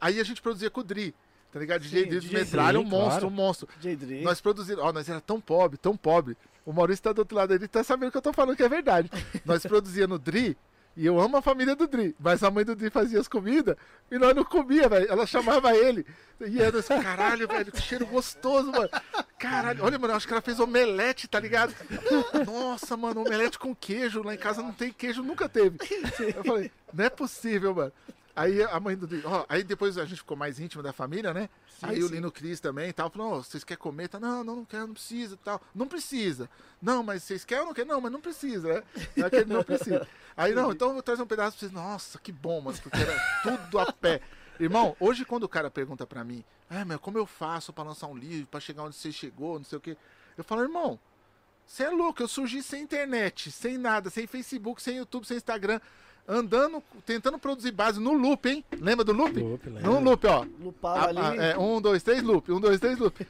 Aí 0.00 0.20
a 0.20 0.24
gente 0.24 0.42
produzia 0.42 0.68
com 0.70 0.80
o 0.80 0.84
Dri. 0.84 1.14
tá 1.50 1.58
ligado? 1.58 1.82
Sim, 1.82 1.88
DJ 1.90 2.06
Dri 2.06 2.20
DJ 2.20 2.38
Metralha, 2.40 2.78
um 2.78 2.82
Dri, 2.82 2.90
monstro, 2.90 3.10
claro. 3.12 3.26
um 3.26 3.30
monstro. 3.30 3.68
J. 3.80 3.96
Dre. 3.96 4.20
Nós 4.22 4.40
produzimos, 4.40 4.84
ó, 4.84 4.92
nós 4.92 5.08
era 5.08 5.20
tão 5.20 5.40
pobre, 5.40 5.78
tão 5.78 5.96
pobre. 5.96 6.36
O 6.64 6.72
Maurício 6.74 7.02
tá 7.02 7.12
do 7.14 7.20
outro 7.20 7.34
lado, 7.36 7.54
ele 7.54 7.66
tá 7.66 7.82
sabendo 7.82 8.10
que 8.12 8.18
eu 8.18 8.22
tô 8.22 8.32
falando 8.34 8.54
que 8.54 8.62
é 8.62 8.68
verdade. 8.68 9.10
nós 9.46 9.62
produzíamos 9.64 10.18
no 10.18 10.22
Dri, 10.22 10.56
e 10.98 11.06
eu 11.06 11.20
amo 11.20 11.36
a 11.36 11.42
família 11.42 11.76
do 11.76 11.86
Dri, 11.86 12.12
mas 12.18 12.42
a 12.42 12.50
mãe 12.50 12.64
do 12.64 12.74
Dri 12.74 12.90
fazia 12.90 13.20
as 13.20 13.28
comidas 13.28 13.76
e 14.10 14.18
nós 14.18 14.34
não 14.34 14.42
comia, 14.42 14.88
velho. 14.88 15.08
Ela 15.08 15.28
chamava 15.28 15.72
ele. 15.72 16.04
E 16.40 16.60
era 16.60 16.80
assim, 16.80 17.00
caralho, 17.00 17.46
velho, 17.46 17.70
que 17.70 17.80
cheiro 17.80 18.04
gostoso, 18.04 18.72
mano. 18.72 18.88
Caralho, 19.38 19.84
olha, 19.84 19.96
mano, 19.96 20.14
acho 20.14 20.26
que 20.26 20.32
ela 20.32 20.42
fez 20.42 20.58
omelete, 20.58 21.28
tá 21.28 21.38
ligado? 21.38 21.72
Nossa, 22.44 22.96
mano, 22.96 23.20
omelete 23.20 23.60
com 23.60 23.72
queijo. 23.76 24.24
Lá 24.24 24.34
em 24.34 24.38
casa 24.38 24.60
não 24.60 24.72
tem 24.72 24.92
queijo, 24.92 25.22
nunca 25.22 25.48
teve. 25.48 25.78
Eu 26.34 26.42
falei, 26.42 26.72
não 26.92 27.04
é 27.04 27.08
possível, 27.08 27.72
mano. 27.72 27.92
Aí 28.38 28.62
a 28.62 28.78
mãe 28.78 28.96
do 28.96 29.06
Dri, 29.06 29.22
ó, 29.24 29.44
aí 29.48 29.64
depois 29.64 29.98
a 29.98 30.04
gente 30.04 30.18
ficou 30.18 30.36
mais 30.36 30.60
íntimo 30.60 30.82
da 30.82 30.92
família, 30.92 31.34
né? 31.34 31.48
Sim, 31.68 31.86
aí 31.86 32.02
o 32.02 32.08
sim. 32.08 32.14
Lino 32.14 32.30
Cris 32.30 32.60
também 32.60 32.88
e 32.88 32.92
tal, 32.92 33.10
falou, 33.10 33.38
"Ô, 33.38 33.42
vocês 33.42 33.64
querem 33.64 33.80
comer? 33.80 34.08
Tá, 34.08 34.20
não, 34.20 34.44
não, 34.44 34.56
não 34.56 34.64
quero, 34.64 34.86
não 34.86 34.94
precisa 34.94 35.36
tal. 35.42 35.60
Não 35.74 35.88
precisa. 35.88 36.48
Não, 36.80 37.02
mas 37.02 37.24
vocês 37.24 37.44
querem 37.44 37.62
ou 37.62 37.66
não 37.68 37.74
querem? 37.74 37.90
Não, 37.90 38.00
mas 38.00 38.12
não 38.12 38.20
precisa, 38.20 38.74
né? 38.74 38.82
Não 39.16 39.26
é 39.26 39.30
que 39.30 39.36
ele 39.36 39.52
não 39.52 39.64
precisa. 39.64 40.06
Aí, 40.36 40.54
não, 40.54 40.70
então 40.70 40.88
eu 40.88 40.94
vou 40.94 41.02
trazer 41.02 41.22
um 41.22 41.26
pedaço 41.26 41.58
pra 41.58 41.60
vocês. 41.60 41.72
Nossa, 41.72 42.18
que 42.18 42.30
bom, 42.30 42.60
mano, 42.60 42.78
porque 42.80 42.98
era 42.98 43.16
tudo 43.42 43.78
a 43.80 43.92
pé. 43.92 44.20
Irmão, 44.60 44.96
hoje 44.98 45.24
quando 45.24 45.44
o 45.44 45.48
cara 45.48 45.70
pergunta 45.70 46.06
pra 46.06 46.22
mim, 46.24 46.44
ah, 46.70 46.84
meu, 46.84 46.98
como 46.98 47.18
eu 47.18 47.26
faço 47.26 47.72
pra 47.72 47.84
lançar 47.84 48.06
um 48.06 48.16
livro, 48.16 48.46
pra 48.48 48.60
chegar 48.60 48.82
onde 48.82 48.96
você 48.96 49.10
chegou, 49.10 49.58
não 49.58 49.64
sei 49.64 49.78
o 49.78 49.80
quê. 49.80 49.96
Eu 50.36 50.44
falo, 50.44 50.62
irmão, 50.62 50.98
você 51.66 51.84
é 51.84 51.90
louco, 51.90 52.22
eu 52.22 52.28
surgi 52.28 52.62
sem 52.62 52.82
internet, 52.82 53.50
sem 53.50 53.76
nada, 53.76 54.10
sem 54.10 54.26
Facebook, 54.26 54.82
sem 54.82 54.96
YouTube, 54.96 55.26
sem 55.26 55.36
Instagram, 55.36 55.80
andando, 56.28 56.82
tentando 57.06 57.38
produzir 57.38 57.72
base 57.72 57.98
no 57.98 58.12
loop, 58.12 58.46
hein? 58.48 58.62
Lembra 58.78 59.04
do 59.04 59.12
loop? 59.12 59.40
Loop, 59.40 59.66
lembra? 59.66 59.82
No 59.90 60.00
loop, 60.00 60.26
ó. 60.26 60.44
Lupava 60.60 61.08
ali. 61.08 61.18
ah, 61.18 61.34
é, 61.36 61.58
um, 61.58 61.80
dois, 61.80 62.02
três, 62.02 62.22
loop. 62.22 62.52
Um, 62.52 62.60
dois, 62.60 62.78
três, 62.78 62.98
loop. 62.98 63.26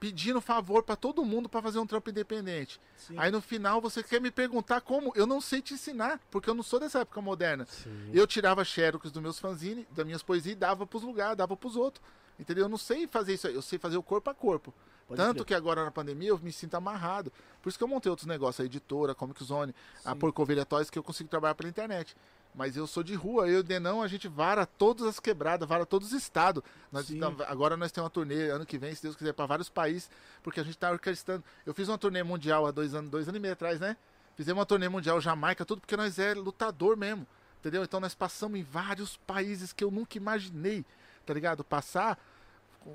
Pedindo 0.00 0.40
favor 0.40 0.82
pra 0.82 0.94
todo 0.94 1.24
mundo 1.24 1.48
pra 1.48 1.62
fazer 1.62 1.78
um 1.78 1.86
trampo 1.86 2.10
independente. 2.10 2.80
Sim. 2.96 3.14
Aí 3.16 3.30
no 3.30 3.40
final 3.40 3.80
você 3.80 4.02
quer 4.02 4.20
me 4.20 4.30
perguntar 4.30 4.80
como? 4.80 5.12
Eu 5.16 5.26
não 5.26 5.40
sei 5.40 5.60
te 5.60 5.74
ensinar, 5.74 6.20
porque 6.30 6.50
eu 6.50 6.54
não 6.54 6.62
sou 6.62 6.78
dessa 6.78 7.00
época 7.00 7.20
moderna. 7.20 7.66
Sim. 7.66 8.10
Eu 8.12 8.26
tirava 8.26 8.64
xerox 8.64 9.10
dos 9.10 9.22
meus 9.22 9.38
fanzines, 9.38 9.86
das 9.90 10.04
minhas 10.04 10.22
poesias 10.22 10.54
e 10.54 10.58
dava 10.58 10.86
pros 10.86 11.02
lugares, 11.02 11.36
dava 11.36 11.56
pros 11.56 11.76
outros. 11.76 12.04
Entendeu? 12.38 12.64
Eu 12.64 12.68
não 12.68 12.78
sei 12.78 13.06
fazer 13.06 13.34
isso 13.34 13.46
aí, 13.48 13.54
eu 13.54 13.62
sei 13.62 13.78
fazer 13.78 13.96
o 13.96 14.02
corpo 14.02 14.30
a 14.30 14.34
corpo. 14.34 14.72
Pode 15.06 15.16
Tanto 15.16 15.36
crer. 15.36 15.46
que 15.46 15.54
agora 15.54 15.84
na 15.84 15.90
pandemia 15.90 16.28
eu 16.28 16.38
me 16.38 16.52
sinto 16.52 16.74
amarrado. 16.74 17.32
Por 17.62 17.68
isso 17.68 17.78
que 17.78 17.82
eu 17.82 17.88
montei 17.88 18.10
outros 18.10 18.26
negócios, 18.26 18.60
a 18.60 18.64
editora, 18.66 19.12
a 19.12 19.14
Comic 19.14 19.42
Zone, 19.42 19.74
a 20.04 20.12
Sim. 20.12 20.18
Porcovelha 20.18 20.66
Toys, 20.66 20.90
que 20.90 20.98
eu 20.98 21.02
consigo 21.02 21.28
trabalhar 21.28 21.54
pela 21.54 21.68
internet. 21.68 22.14
Mas 22.54 22.76
eu 22.76 22.86
sou 22.86 23.02
de 23.02 23.14
rua, 23.14 23.46
eu 23.48 23.54
e 23.54 23.56
o 23.58 23.62
Denão, 23.62 24.02
a 24.02 24.08
gente 24.08 24.26
vara 24.28 24.66
todas 24.66 25.06
as 25.06 25.20
quebradas, 25.20 25.68
vara 25.68 25.86
todos 25.86 26.08
os 26.08 26.14
estados. 26.14 26.62
Nós 26.90 27.08
agora 27.46 27.76
nós 27.76 27.92
temos 27.92 28.06
uma 28.06 28.10
turnê 28.10 28.50
ano 28.50 28.66
que 28.66 28.76
vem, 28.78 28.94
se 28.94 29.02
Deus 29.02 29.16
quiser, 29.16 29.32
para 29.32 29.46
vários 29.46 29.68
países, 29.68 30.10
porque 30.42 30.60
a 30.60 30.62
gente 30.62 30.76
tá 30.76 30.90
orquestrando. 30.90 31.44
Eu 31.64 31.72
fiz 31.72 31.88
uma 31.88 31.98
turnê 31.98 32.22
mundial 32.22 32.66
há 32.66 32.70
dois 32.70 32.94
anos, 32.94 33.10
dois 33.10 33.28
anos 33.28 33.38
e 33.38 33.40
meio 33.40 33.52
atrás, 33.52 33.80
né? 33.80 33.96
Fizemos 34.36 34.58
uma 34.58 34.66
turnê 34.66 34.88
mundial 34.88 35.20
Jamaica, 35.20 35.64
tudo 35.64 35.80
porque 35.80 35.96
nós 35.96 36.18
é 36.18 36.34
lutador 36.34 36.96
mesmo. 36.96 37.26
Entendeu? 37.60 37.82
Então 37.82 37.98
nós 38.00 38.14
passamos 38.14 38.58
em 38.58 38.62
vários 38.62 39.16
países 39.16 39.72
que 39.72 39.82
eu 39.82 39.90
nunca 39.90 40.16
imaginei, 40.16 40.84
tá 41.28 41.34
ligado? 41.34 41.62
Passar. 41.62 42.18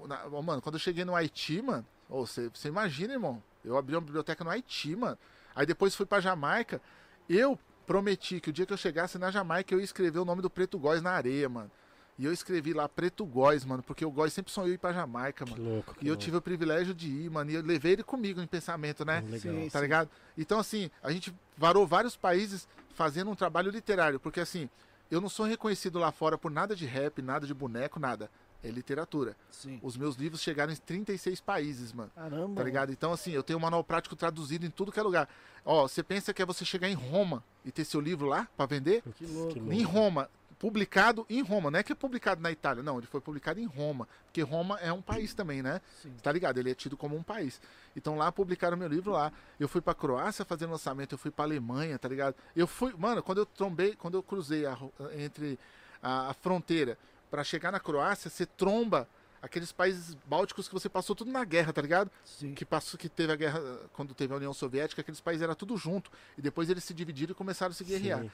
na- 0.07 0.27
mano, 0.41 0.59
quando 0.61 0.75
eu 0.75 0.79
cheguei 0.79 1.05
no 1.05 1.15
Haiti, 1.15 1.61
mano, 1.61 1.85
você 2.09 2.49
você 2.49 2.67
imagina, 2.67 3.13
irmão. 3.13 3.41
Eu 3.63 3.77
abri 3.77 3.93
uma 3.95 4.01
biblioteca 4.01 4.43
no 4.43 4.49
Haiti, 4.49 4.95
mano. 4.95 5.17
Aí 5.55 5.65
depois 5.67 5.93
fui 5.95 6.05
pra 6.05 6.19
Jamaica. 6.19 6.81
Eu 7.29 7.59
prometi 7.85 8.39
que 8.39 8.49
o 8.49 8.53
dia 8.53 8.65
que 8.65 8.73
eu 8.73 8.77
chegasse 8.77 9.19
na 9.19 9.29
Jamaica 9.29 9.71
eu 9.73 9.77
ia 9.79 9.83
escrever 9.85 10.17
o 10.17 10.25
nome 10.25 10.41
do 10.41 10.49
Preto 10.49 10.79
Góis 10.79 10.99
na 11.01 11.11
areia, 11.11 11.47
mano. 11.47 11.69
E 12.17 12.25
eu 12.25 12.33
escrevi 12.33 12.73
lá 12.73 12.87
Preto 12.89 13.23
Góis, 13.25 13.63
mano, 13.65 13.83
porque 13.83 14.03
o 14.05 14.09
Góis 14.11 14.33
sempre 14.33 14.51
sonhou 14.51 14.71
ir 14.73 14.77
pra 14.79 14.93
Jamaica, 14.93 15.45
Que 15.45 15.51
mano. 15.51 15.63
louco. 15.75 15.93
que 15.93 16.03
E 16.05 16.07
eu 16.07 16.13
louco. 16.13 16.23
tive 16.23 16.37
o 16.37 16.41
privilégio 16.41 16.93
de 16.93 17.07
ir, 17.09 17.29
mano. 17.29 17.51
E 17.51 17.55
eu 17.55 17.61
levei 17.61 17.93
ele 17.93 18.03
comigo 18.03 18.41
em 18.41 18.47
pensamento, 18.47 19.05
né? 19.05 19.21
Legal. 19.21 19.39
Sim, 19.39 19.69
Tá 19.69 19.79
ligado? 19.81 20.09
Então, 20.37 20.59
assim, 20.59 20.89
a 21.03 21.11
gente 21.11 21.33
varou 21.57 21.85
vários 21.85 22.15
países 22.17 22.67
fazendo 22.95 23.29
um 23.29 23.35
trabalho 23.35 23.69
literário. 23.71 24.19
Porque, 24.19 24.39
assim, 24.39 24.69
eu 25.13 25.21
não 25.21 25.29
sou 25.29 25.45
reconhecido 25.45 25.99
lá 25.99 26.11
fora 26.11 26.37
por 26.37 26.51
nada 26.51 26.75
de 26.75 26.85
rap, 26.85 27.21
nada 27.21 27.45
de 27.45 27.53
boneco, 27.53 27.99
nada. 27.99 28.29
É 28.63 28.69
literatura. 28.69 29.35
Sim. 29.51 29.77
Os 29.83 29.97
meus 29.97 30.15
livros 30.15 30.41
chegaram 30.41 30.71
em 30.71 30.75
36 30.75 31.41
países, 31.41 31.91
mano. 31.91 32.09
Caramba. 32.15 32.55
Tá 32.55 32.63
ligado? 32.63 32.91
Então, 32.91 33.11
assim, 33.11 33.31
eu 33.31 33.43
tenho 33.43 33.59
um 33.59 33.61
manual 33.61 33.83
prático 33.83 34.15
traduzido 34.15 34.65
em 34.65 34.69
tudo 34.69 34.91
que 34.91 34.99
é 34.99 35.03
lugar. 35.03 35.27
Ó, 35.65 35.85
você 35.85 36.01
pensa 36.01 36.33
que 36.33 36.41
é 36.41 36.45
você 36.45 36.63
chegar 36.63 36.87
em 36.87 36.93
Roma 36.93 37.43
e 37.65 37.71
ter 37.71 37.83
seu 37.83 37.99
livro 37.99 38.25
lá 38.25 38.47
pra 38.55 38.65
vender? 38.65 39.03
Que 39.15 39.25
louco. 39.25 39.59
louco. 39.59 39.73
Em 39.73 39.83
Roma. 39.83 40.29
Publicado 40.63 41.25
em 41.29 41.41
Roma. 41.41 41.69
Não 41.69 41.77
é 41.77 41.83
que 41.83 41.91
é 41.91 41.95
publicado 41.95 42.41
na 42.41 42.49
Itália, 42.49 42.81
não. 42.81 42.97
Ele 42.97 43.05
foi 43.05 43.19
publicado 43.19 43.59
em 43.59 43.65
Roma. 43.65 44.07
Porque 44.23 44.41
Roma 44.41 44.79
é 44.79 44.93
um 44.93 45.01
país 45.01 45.33
também, 45.33 45.61
né? 45.61 45.81
Sim. 46.01 46.15
Tá 46.23 46.31
ligado? 46.31 46.57
Ele 46.57 46.71
é 46.71 46.73
tido 46.73 46.95
como 46.95 47.17
um 47.17 47.21
país. 47.21 47.59
Então 47.97 48.17
lá 48.17 48.31
publicaram 48.31 48.77
meu 48.77 48.87
livro 48.87 49.11
lá. 49.11 49.29
Eu 49.59 49.67
fui 49.67 49.81
pra 49.81 49.93
Croácia 49.93 50.45
fazer 50.45 50.65
lançamento, 50.65 51.15
eu 51.15 51.17
fui 51.17 51.31
pra 51.31 51.43
Alemanha, 51.43 51.99
tá 51.99 52.07
ligado? 52.07 52.37
Eu 52.55 52.65
fui, 52.65 52.93
mano, 52.97 53.21
quando 53.21 53.39
eu 53.39 53.45
trombei, 53.45 53.93
quando 53.93 54.13
eu 54.13 54.23
cruzei 54.23 54.65
a 54.65 54.77
entre 55.17 55.59
a, 56.01 56.29
a 56.29 56.33
fronteira 56.33 56.97
pra 57.29 57.43
chegar 57.43 57.69
na 57.69 57.79
Croácia, 57.81 58.29
você 58.29 58.45
tromba 58.45 59.05
aqueles 59.41 59.73
países 59.73 60.15
bálticos 60.25 60.69
que 60.69 60.73
você 60.73 60.87
passou 60.87 61.13
tudo 61.13 61.29
na 61.29 61.43
guerra, 61.43 61.73
tá 61.73 61.81
ligado? 61.81 62.09
Sim. 62.23 62.53
Que 62.53 62.63
passou 62.63 62.97
que 62.97 63.09
teve 63.09 63.33
a 63.33 63.35
guerra 63.35 63.61
quando 63.91 64.13
teve 64.13 64.31
a 64.31 64.37
União 64.37 64.53
Soviética, 64.53 65.01
aqueles 65.01 65.19
países 65.19 65.41
era 65.43 65.55
tudo 65.55 65.75
junto 65.75 66.09
e 66.37 66.41
depois 66.41 66.69
eles 66.69 66.85
se 66.85 66.93
dividiram 66.93 67.33
e 67.33 67.35
começaram 67.35 67.73
a 67.73 67.75
se 67.75 67.83
guerrear. 67.83 68.21
Sim. 68.21 68.31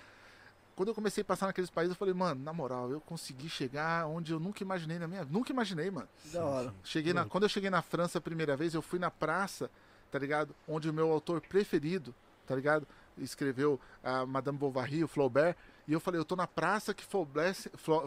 Quando 0.79 0.87
eu 0.87 0.95
comecei 0.95 1.23
a 1.23 1.25
passar 1.25 1.47
naqueles 1.47 1.69
países, 1.69 1.93
eu 1.93 1.97
falei, 1.97 2.13
mano, 2.13 2.41
na 2.41 2.53
moral, 2.53 2.89
eu 2.89 3.01
consegui 3.01 3.49
chegar 3.49 4.07
onde 4.07 4.31
eu 4.31 4.39
nunca 4.39 4.63
imaginei 4.63 4.97
na 4.97 5.09
minha, 5.09 5.25
nunca 5.25 5.51
imaginei, 5.51 5.91
mano. 5.91 6.07
Que 6.23 6.29
da 6.29 6.45
hora. 6.45 6.73
Cheguei 6.85 7.11
na, 7.11 7.25
quando 7.25 7.43
eu 7.43 7.49
cheguei 7.49 7.69
na 7.69 7.81
França 7.81 8.17
a 8.17 8.21
primeira 8.21 8.55
vez, 8.55 8.73
eu 8.73 8.81
fui 8.81 8.97
na 8.97 9.11
praça, 9.11 9.69
tá 10.09 10.17
ligado? 10.17 10.55
Onde 10.65 10.89
o 10.89 10.93
meu 10.93 11.11
autor 11.11 11.41
preferido, 11.41 12.15
tá 12.47 12.55
ligado? 12.55 12.87
Escreveu 13.17 13.77
a 14.01 14.25
Madame 14.25 14.57
Bovary, 14.57 15.03
o 15.03 15.07
Flaubert. 15.09 15.57
E 15.85 15.91
eu 15.91 15.99
falei, 15.99 16.17
eu 16.17 16.23
tô 16.23 16.37
na 16.37 16.47
praça 16.47 16.93
que 16.93 17.03
Flaubert, 17.03 17.57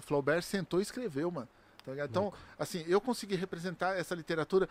Flaubert 0.00 0.42
sentou 0.42 0.80
e 0.80 0.82
escreveu, 0.82 1.30
mano. 1.30 1.48
Tá 1.84 1.90
ligado? 1.90 2.08
Então, 2.08 2.32
assim, 2.58 2.86
eu 2.88 3.02
consegui 3.02 3.34
representar 3.34 3.98
essa 3.98 4.14
literatura. 4.14 4.66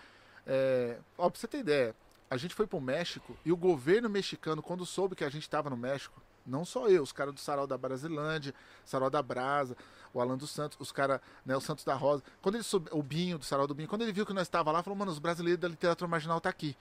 É... 0.47 0.97
Ó, 1.19 1.29
pra 1.29 1.39
você 1.39 1.47
ter 1.47 1.59
ideia, 1.59 1.95
a 2.31 2.35
gente 2.35 2.55
foi 2.55 2.65
pro 2.65 2.81
México 2.81 3.37
e 3.45 3.51
o 3.51 3.55
governo 3.55 4.09
mexicano, 4.09 4.59
quando 4.59 4.87
soube 4.87 5.15
que 5.15 5.23
a 5.23 5.29
gente 5.29 5.47
tava 5.47 5.69
no 5.69 5.77
México, 5.77 6.19
não 6.45 6.65
só 6.65 6.87
eu, 6.87 7.03
os 7.03 7.11
caras 7.11 7.33
do 7.33 7.39
Sarau 7.39 7.67
da 7.67 7.77
Brasilândia, 7.77 8.53
Sarau 8.85 9.09
da 9.09 9.21
Brasa, 9.21 9.75
o 10.13 10.19
Alan 10.19 10.37
dos 10.37 10.49
Santos, 10.51 10.77
os 10.79 10.91
caras, 10.91 11.19
né, 11.45 11.55
o 11.55 11.61
Santos 11.61 11.83
da 11.85 11.93
Rosa. 11.93 12.23
Quando 12.41 12.55
ele 12.55 12.63
soube, 12.63 12.89
o 12.91 13.01
Binho, 13.01 13.37
do 13.37 13.45
Sarau 13.45 13.67
do 13.67 13.73
Binho, 13.75 13.87
quando 13.87 14.01
ele 14.01 14.11
viu 14.11 14.25
que 14.25 14.33
nós 14.33 14.43
estava 14.43 14.71
lá, 14.71 14.81
falou, 14.83 14.97
mano, 14.97 15.11
os 15.11 15.19
brasileiros 15.19 15.61
da 15.61 15.67
literatura 15.67 16.07
marginal 16.07 16.41
tá 16.41 16.49
aqui. 16.49 16.75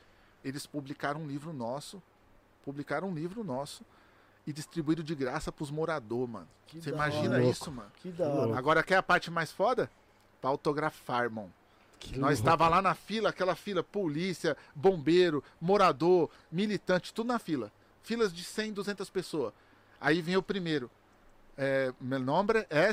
Eles 0.45 0.67
publicaram 0.67 1.21
um 1.21 1.27
livro 1.27 1.53
nosso, 1.53 2.03
publicaram 2.65 3.09
um 3.09 3.15
livro 3.15 3.45
nosso 3.45 3.85
e 4.47 4.53
distribuíram 4.53 5.05
de 5.05 5.15
graça 5.15 5.53
pros 5.53 5.71
moradores, 5.71 6.29
mano. 6.31 6.49
Que 6.67 6.81
Você 6.81 6.91
imagina 6.91 7.35
hora. 7.37 7.45
isso, 7.45 7.71
mano? 7.71 7.91
Que 7.97 8.11
da 8.11 8.27
hora. 8.27 8.35
louco. 8.47 8.55
Agora 8.59 8.83
quer 8.83 8.97
a 8.97 9.03
parte 9.03 9.31
mais 9.31 9.53
foda? 9.53 9.91
Pra 10.41 10.51
autografar, 10.51 11.25
irmão. 11.25 11.53
Que 11.99 12.13
Nós 12.13 12.21
louco. 12.21 12.33
estava 12.33 12.67
lá 12.69 12.81
na 12.81 12.95
fila, 12.95 13.29
aquela 13.29 13.55
fila, 13.55 13.83
polícia, 13.83 14.57
bombeiro, 14.75 15.45
morador, 15.61 16.31
militante, 16.51 17.13
tudo 17.13 17.27
na 17.27 17.39
fila. 17.39 17.71
Filas 18.03 18.33
de 18.33 18.43
100, 18.43 18.73
200 18.73 19.11
pessoas. 19.11 19.53
Aí 20.01 20.23
vem 20.23 20.37
o 20.37 20.43
primeiro. 20.43 20.91
É, 21.57 21.93
meu 22.01 22.19
nome 22.19 22.67
é 22.71 22.93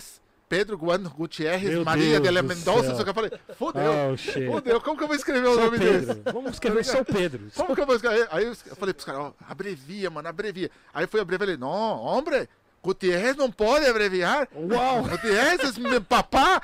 Pedro 0.49 0.77
Guan 0.77 1.03
Gutierrez 1.03 1.73
Meu 1.73 1.85
Maria 1.85 2.19
Deus 2.19 2.23
de 2.23 2.31
la 2.31 2.41
do 2.41 2.47
Mendonça. 2.47 2.95
Só 2.95 3.03
que 3.03 3.09
eu 3.09 3.13
falei, 3.13 3.31
fodeu, 3.57 3.91
Oh, 4.13 4.17
fodeu, 4.51 4.81
como 4.81 4.97
que 4.97 5.03
eu 5.03 5.07
vou 5.07 5.15
escrever 5.15 5.47
o 5.47 5.55
São 5.55 5.65
nome 5.65 5.77
dele? 5.77 6.05
Pedro. 6.05 6.34
Vamos 6.34 6.51
escrever 6.53 6.85
São 6.85 7.03
Pedro. 7.03 7.51
Como 7.55 7.75
que 7.75 7.81
eu 7.81 7.85
vou 7.85 7.95
escrever? 7.95 8.27
Aí 8.31 8.45
eu 8.45 8.55
falei 8.55 8.93
pros 8.93 9.05
caras, 9.05 9.21
ó, 9.21 9.34
abrevia, 9.47 10.09
mano, 10.09 10.27
abrevia. 10.27 10.71
Aí 10.93 11.05
fui 11.07 11.19
abreviar, 11.19 11.49
ele, 11.49 11.57
não, 11.57 11.69
hombre, 11.69 12.47
Gutierrez 12.81 13.35
não 13.35 13.51
pode 13.51 13.85
abreviar. 13.85 14.47
Uau! 14.55 15.03
Gutierrez, 15.03 15.77
meu 15.77 16.01
papá, 16.01 16.61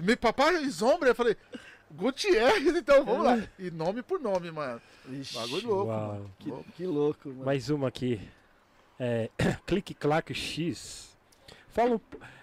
meu 0.00 0.16
papá 0.16 0.52
é 0.52 0.60
hombre. 0.82 1.10
Eu 1.10 1.14
falei, 1.14 1.36
Gutierrez, 1.92 2.76
então 2.76 3.04
vamos 3.04 3.24
lá. 3.24 3.48
E 3.58 3.70
nome 3.70 4.02
por 4.02 4.20
nome, 4.20 4.50
mano. 4.50 4.80
Ixi, 5.08 5.34
Bagulho 5.34 5.68
louco, 5.68 5.90
Uau. 5.90 6.06
mano. 6.08 6.30
que, 6.38 6.50
Louco. 6.50 6.72
que 6.76 6.86
louco, 6.86 7.28
mano. 7.30 7.44
Mais 7.44 7.68
uma 7.70 7.88
aqui. 7.88 8.20
É, 8.98 9.30
Clique 9.66 9.94
Claque 9.94 10.34
X. 10.34 11.16
Fala, 11.68 11.96
um- 11.96 12.00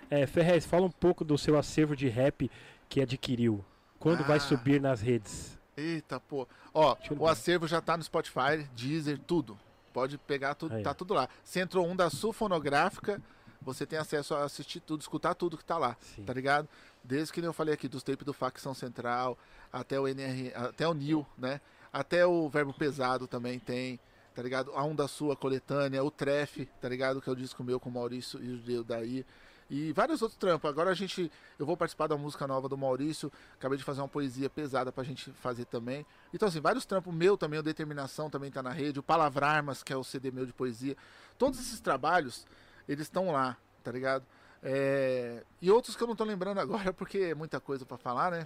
é, 0.10 0.26
Ferrez, 0.28 0.66
fala 0.66 0.86
um 0.86 0.92
pouco 0.92 1.24
do 1.24 1.38
seu 1.38 1.58
acervo 1.58 1.96
de 1.96 2.08
rap 2.10 2.50
que 2.90 3.02
adquiriu. 3.02 3.64
Quando 4.00 4.24
vai 4.24 4.38
Ah. 4.38 4.42
subir 4.42 4.82
nas 4.82 5.02
redes? 5.02 5.58
Eita, 5.76 6.20
pô. 6.20 6.48
Ó, 6.74 6.96
o 7.18 7.28
acervo 7.28 7.68
já 7.68 7.80
tá 7.82 7.96
no 7.96 8.04
Spotify, 8.04 8.68
Deezer, 8.76 9.18
tudo. 9.20 9.58
Pode 9.94 10.18
pegar 10.18 10.56
tudo, 10.56 10.76
Aí. 10.76 10.84
tá 10.84 10.94
tudo 10.94 11.14
lá. 11.14 11.28
Você 11.44 11.60
entrou 11.62 11.88
um 11.88 11.96
da 11.96 12.10
Sul 12.10 12.32
Fonográfica, 12.34 13.22
você 13.62 13.86
tem 13.86 13.98
acesso 13.98 14.36
a 14.36 14.44
assistir 14.44 14.80
tudo, 14.80 15.02
escutar 15.02 15.34
tudo 15.36 15.58
que 15.58 15.66
tá 15.66 15.78
lá. 15.78 15.96
Sim. 16.00 16.24
tá 16.24 16.34
ligado? 16.34 16.68
Desde 17.08 17.32
que 17.32 17.40
eu 17.40 17.54
falei 17.54 17.74
aqui, 17.74 17.88
dos 17.88 18.04
tapes 18.04 18.26
do 18.26 18.34
Facção 18.34 18.74
Central, 18.74 19.38
até 19.72 19.98
o 19.98 20.06
NR, 20.10 20.52
até 20.54 20.86
o 20.86 20.94
Nil, 20.94 21.26
né? 21.38 21.62
Até 21.92 22.26
o 22.26 22.50
Verbo 22.50 22.74
Pesado 22.74 23.28
também 23.28 23.60
tem, 23.60 23.98
tá 24.36 24.44
ligado? 24.44 24.74
A 24.76 24.84
Um 24.84 24.94
da 24.94 25.08
Sua 25.08 25.34
Coletânea, 25.34 26.04
o 26.04 26.12
Trefe, 26.12 26.66
tá 26.82 26.90
ligado? 26.90 27.22
Que 27.22 27.30
é 27.30 27.32
o 27.32 27.36
disco 27.36 27.64
meu 27.64 27.80
com 27.80 27.90
o 27.90 27.94
Maurício 27.94 28.44
e 28.44 28.78
o 28.78 28.84
Daí. 28.84 29.26
E 29.70 29.94
vários 29.94 30.22
outros 30.22 30.38
trampos. 30.38 30.70
Agora 30.70 30.90
a 30.90 30.94
gente. 30.94 31.32
Eu 31.58 31.66
vou 31.66 31.78
participar 31.78 32.08
da 32.08 32.18
música 32.18 32.46
nova 32.46 32.68
do 32.68 32.78
Maurício. 32.78 33.32
Acabei 33.54 33.78
de 33.78 33.86
fazer 33.86 34.02
uma 34.02 34.08
poesia 34.10 34.50
pesada 34.50 34.92
pra 34.92 35.04
gente 35.04 35.32
fazer 35.32 35.64
também. 35.64 36.06
Então, 36.34 36.50
assim, 36.50 36.60
vários 36.60 36.86
trampos 36.86 37.14
meu 37.14 37.38
também, 37.38 37.60
o 37.60 37.64
Determinação 37.64 38.30
também 38.30 38.52
tá 38.52 38.62
na 38.62 38.72
rede. 38.72 39.00
O 39.00 39.04
Palavrarmas, 39.04 39.82
que 39.82 39.94
é 39.94 39.98
o 39.98 40.04
CD 40.04 40.30
meu 40.30 40.46
de 40.46 40.52
poesia. 40.52 40.96
Todos 41.38 41.58
esses 41.58 41.80
trabalhos, 41.80 42.46
eles 42.88 43.04
estão 43.04 43.32
lá, 43.32 43.56
tá 43.82 43.92
ligado? 43.94 44.26
É, 44.70 45.44
E 45.62 45.72
outros 45.72 45.96
que 45.96 46.04
eu 46.04 46.08
não 46.08 46.16
tô 46.16 46.26
lembrando 46.26 46.60
agora, 46.60 46.92
porque 46.94 47.18
é 47.20 47.34
muita 47.36 47.58
coisa 47.60 47.86
pra 47.86 47.98
falar, 47.98 48.32
né? 48.32 48.46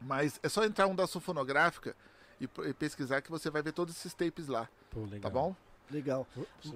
Mas 0.00 0.40
é 0.42 0.48
só 0.48 0.64
entrar 0.64 0.86
um 0.86 0.94
da 0.94 1.06
Sufonográfica 1.06 1.94
e, 2.40 2.48
e 2.64 2.72
pesquisar 2.72 3.20
que 3.20 3.30
você 3.30 3.50
vai 3.50 3.60
ver 3.62 3.72
todos 3.72 3.94
esses 3.94 4.14
tapes 4.14 4.48
lá, 4.48 4.68
Pô, 4.90 5.00
legal. 5.00 5.20
tá 5.20 5.28
bom? 5.30 5.54
Legal. 5.90 6.26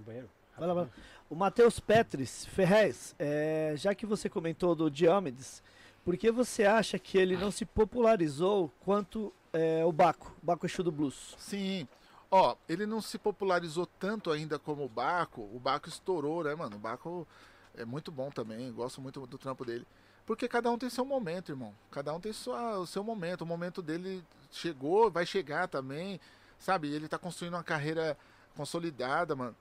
Banheiro. 0.05 0.29
Vai 0.59 0.69
lá, 0.69 0.75
vai 0.75 0.85
lá. 0.85 0.91
O 1.31 1.35
Matheus 1.35 1.81
Petris 1.81 2.45
Ferrez, 2.45 3.15
é, 3.19 3.73
já 3.77 3.95
que 3.95 4.05
você 4.05 4.29
comentou 4.29 4.75
do 4.75 4.91
Diomedes, 4.91 5.63
por 6.05 6.15
que 6.19 6.31
você 6.31 6.65
acha 6.65 6.99
que 6.99 7.17
ele 7.17 7.37
não 7.39 7.51
se 7.51 7.65
popularizou 7.65 8.71
quanto 8.81 9.33
é, 9.53 9.83
o 9.85 9.93
Baco, 9.93 10.35
Baco 10.43 10.67
Exu 10.67 10.83
do 10.83 10.93
Blues? 10.93 11.35
Sim. 11.39 11.89
Ó, 12.31 12.57
ele 12.69 12.85
não 12.85 13.01
se 13.01 13.17
popularizou 13.19 13.87
tanto 13.99 14.31
ainda 14.31 14.59
como 14.59 14.85
o 14.85 14.89
Baco. 14.89 15.43
O 15.55 15.59
Baco 15.59 15.89
estourou, 15.89 16.45
né, 16.45 16.55
mano? 16.55 16.77
O 16.77 16.79
Baco 16.79 17.27
é 17.77 17.85
muito 17.85 18.11
bom 18.11 18.31
também. 18.31 18.73
Gosto 18.73 19.01
muito 19.01 19.27
do 19.27 19.39
trampo 19.39 19.65
dele. 19.65 19.87
Porque 20.25 20.49
cada 20.49 20.71
um 20.71 20.79
tem 20.79 20.89
seu 20.89 21.05
momento, 21.05 21.51
irmão. 21.51 21.75
Cada 21.91 22.13
um 22.15 22.21
tem 22.21 22.33
sua, 22.33 22.79
o 22.79 22.87
seu 22.87 23.03
momento. 23.03 23.43
O 23.43 23.47
momento 23.47 23.83
dele 23.83 24.25
chegou, 24.51 25.11
vai 25.11 25.27
chegar 25.27 25.69
também. 25.69 26.21
Sabe? 26.59 26.93
Ele 26.93 27.09
tá 27.09 27.19
construindo 27.19 27.55
uma 27.55 27.65
carreira 27.65 28.17
consolidada, 28.55 29.35
mano. 29.35 29.57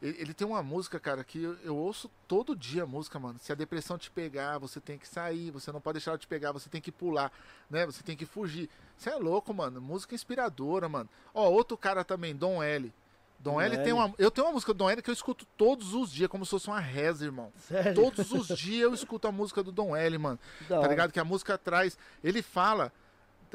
Ele, 0.00 0.20
ele 0.20 0.34
tem 0.34 0.46
uma 0.46 0.62
música, 0.62 1.00
cara, 1.00 1.24
que 1.24 1.42
eu, 1.42 1.54
eu 1.62 1.76
ouço 1.76 2.10
todo 2.28 2.56
dia 2.56 2.84
a 2.84 2.86
música, 2.86 3.18
mano. 3.18 3.38
Se 3.38 3.52
a 3.52 3.54
depressão 3.54 3.98
te 3.98 4.10
pegar, 4.10 4.58
você 4.58 4.80
tem 4.80 4.98
que 4.98 5.08
sair. 5.08 5.50
Você 5.50 5.70
não 5.70 5.80
pode 5.80 5.96
deixar 5.96 6.12
ela 6.12 6.18
te 6.18 6.26
pegar, 6.26 6.52
você 6.52 6.68
tem 6.68 6.80
que 6.80 6.92
pular, 6.92 7.30
né? 7.68 7.84
Você 7.86 8.02
tem 8.02 8.16
que 8.16 8.26
fugir. 8.26 8.70
Você 8.96 9.10
é 9.10 9.16
louco, 9.16 9.52
mano. 9.52 9.80
Música 9.80 10.14
inspiradora, 10.14 10.88
mano. 10.88 11.08
Ó, 11.34 11.50
outro 11.50 11.76
cara 11.76 12.04
também, 12.04 12.34
Dom 12.34 12.62
L. 12.62 12.92
Dom, 13.38 13.60
L, 13.60 13.76
tem 13.78 13.92
uma. 13.92 14.12
Eu 14.18 14.30
tenho 14.30 14.46
uma 14.46 14.52
música 14.54 14.72
do 14.72 14.78
Dom 14.78 14.90
L 14.90 15.00
que 15.02 15.10
eu 15.10 15.14
escuto 15.14 15.46
todos 15.56 15.94
os 15.94 16.10
dias, 16.10 16.28
como 16.28 16.44
se 16.44 16.50
fosse 16.50 16.66
uma 16.68 16.80
reza, 16.80 17.24
irmão. 17.24 17.52
Sério? 17.56 17.94
Todos 17.94 18.32
os 18.32 18.48
dias 18.48 18.82
eu 18.82 18.92
escuto 18.94 19.28
a 19.28 19.32
música 19.32 19.62
do 19.62 19.70
Dom 19.70 19.94
L, 19.94 20.18
mano. 20.18 20.38
Da 20.62 20.66
Tá 20.68 20.78
hora. 20.80 20.88
ligado? 20.88 21.12
Que 21.12 21.20
a 21.20 21.24
música 21.24 21.56
traz. 21.56 21.96
Ele 22.24 22.42
fala 22.42 22.92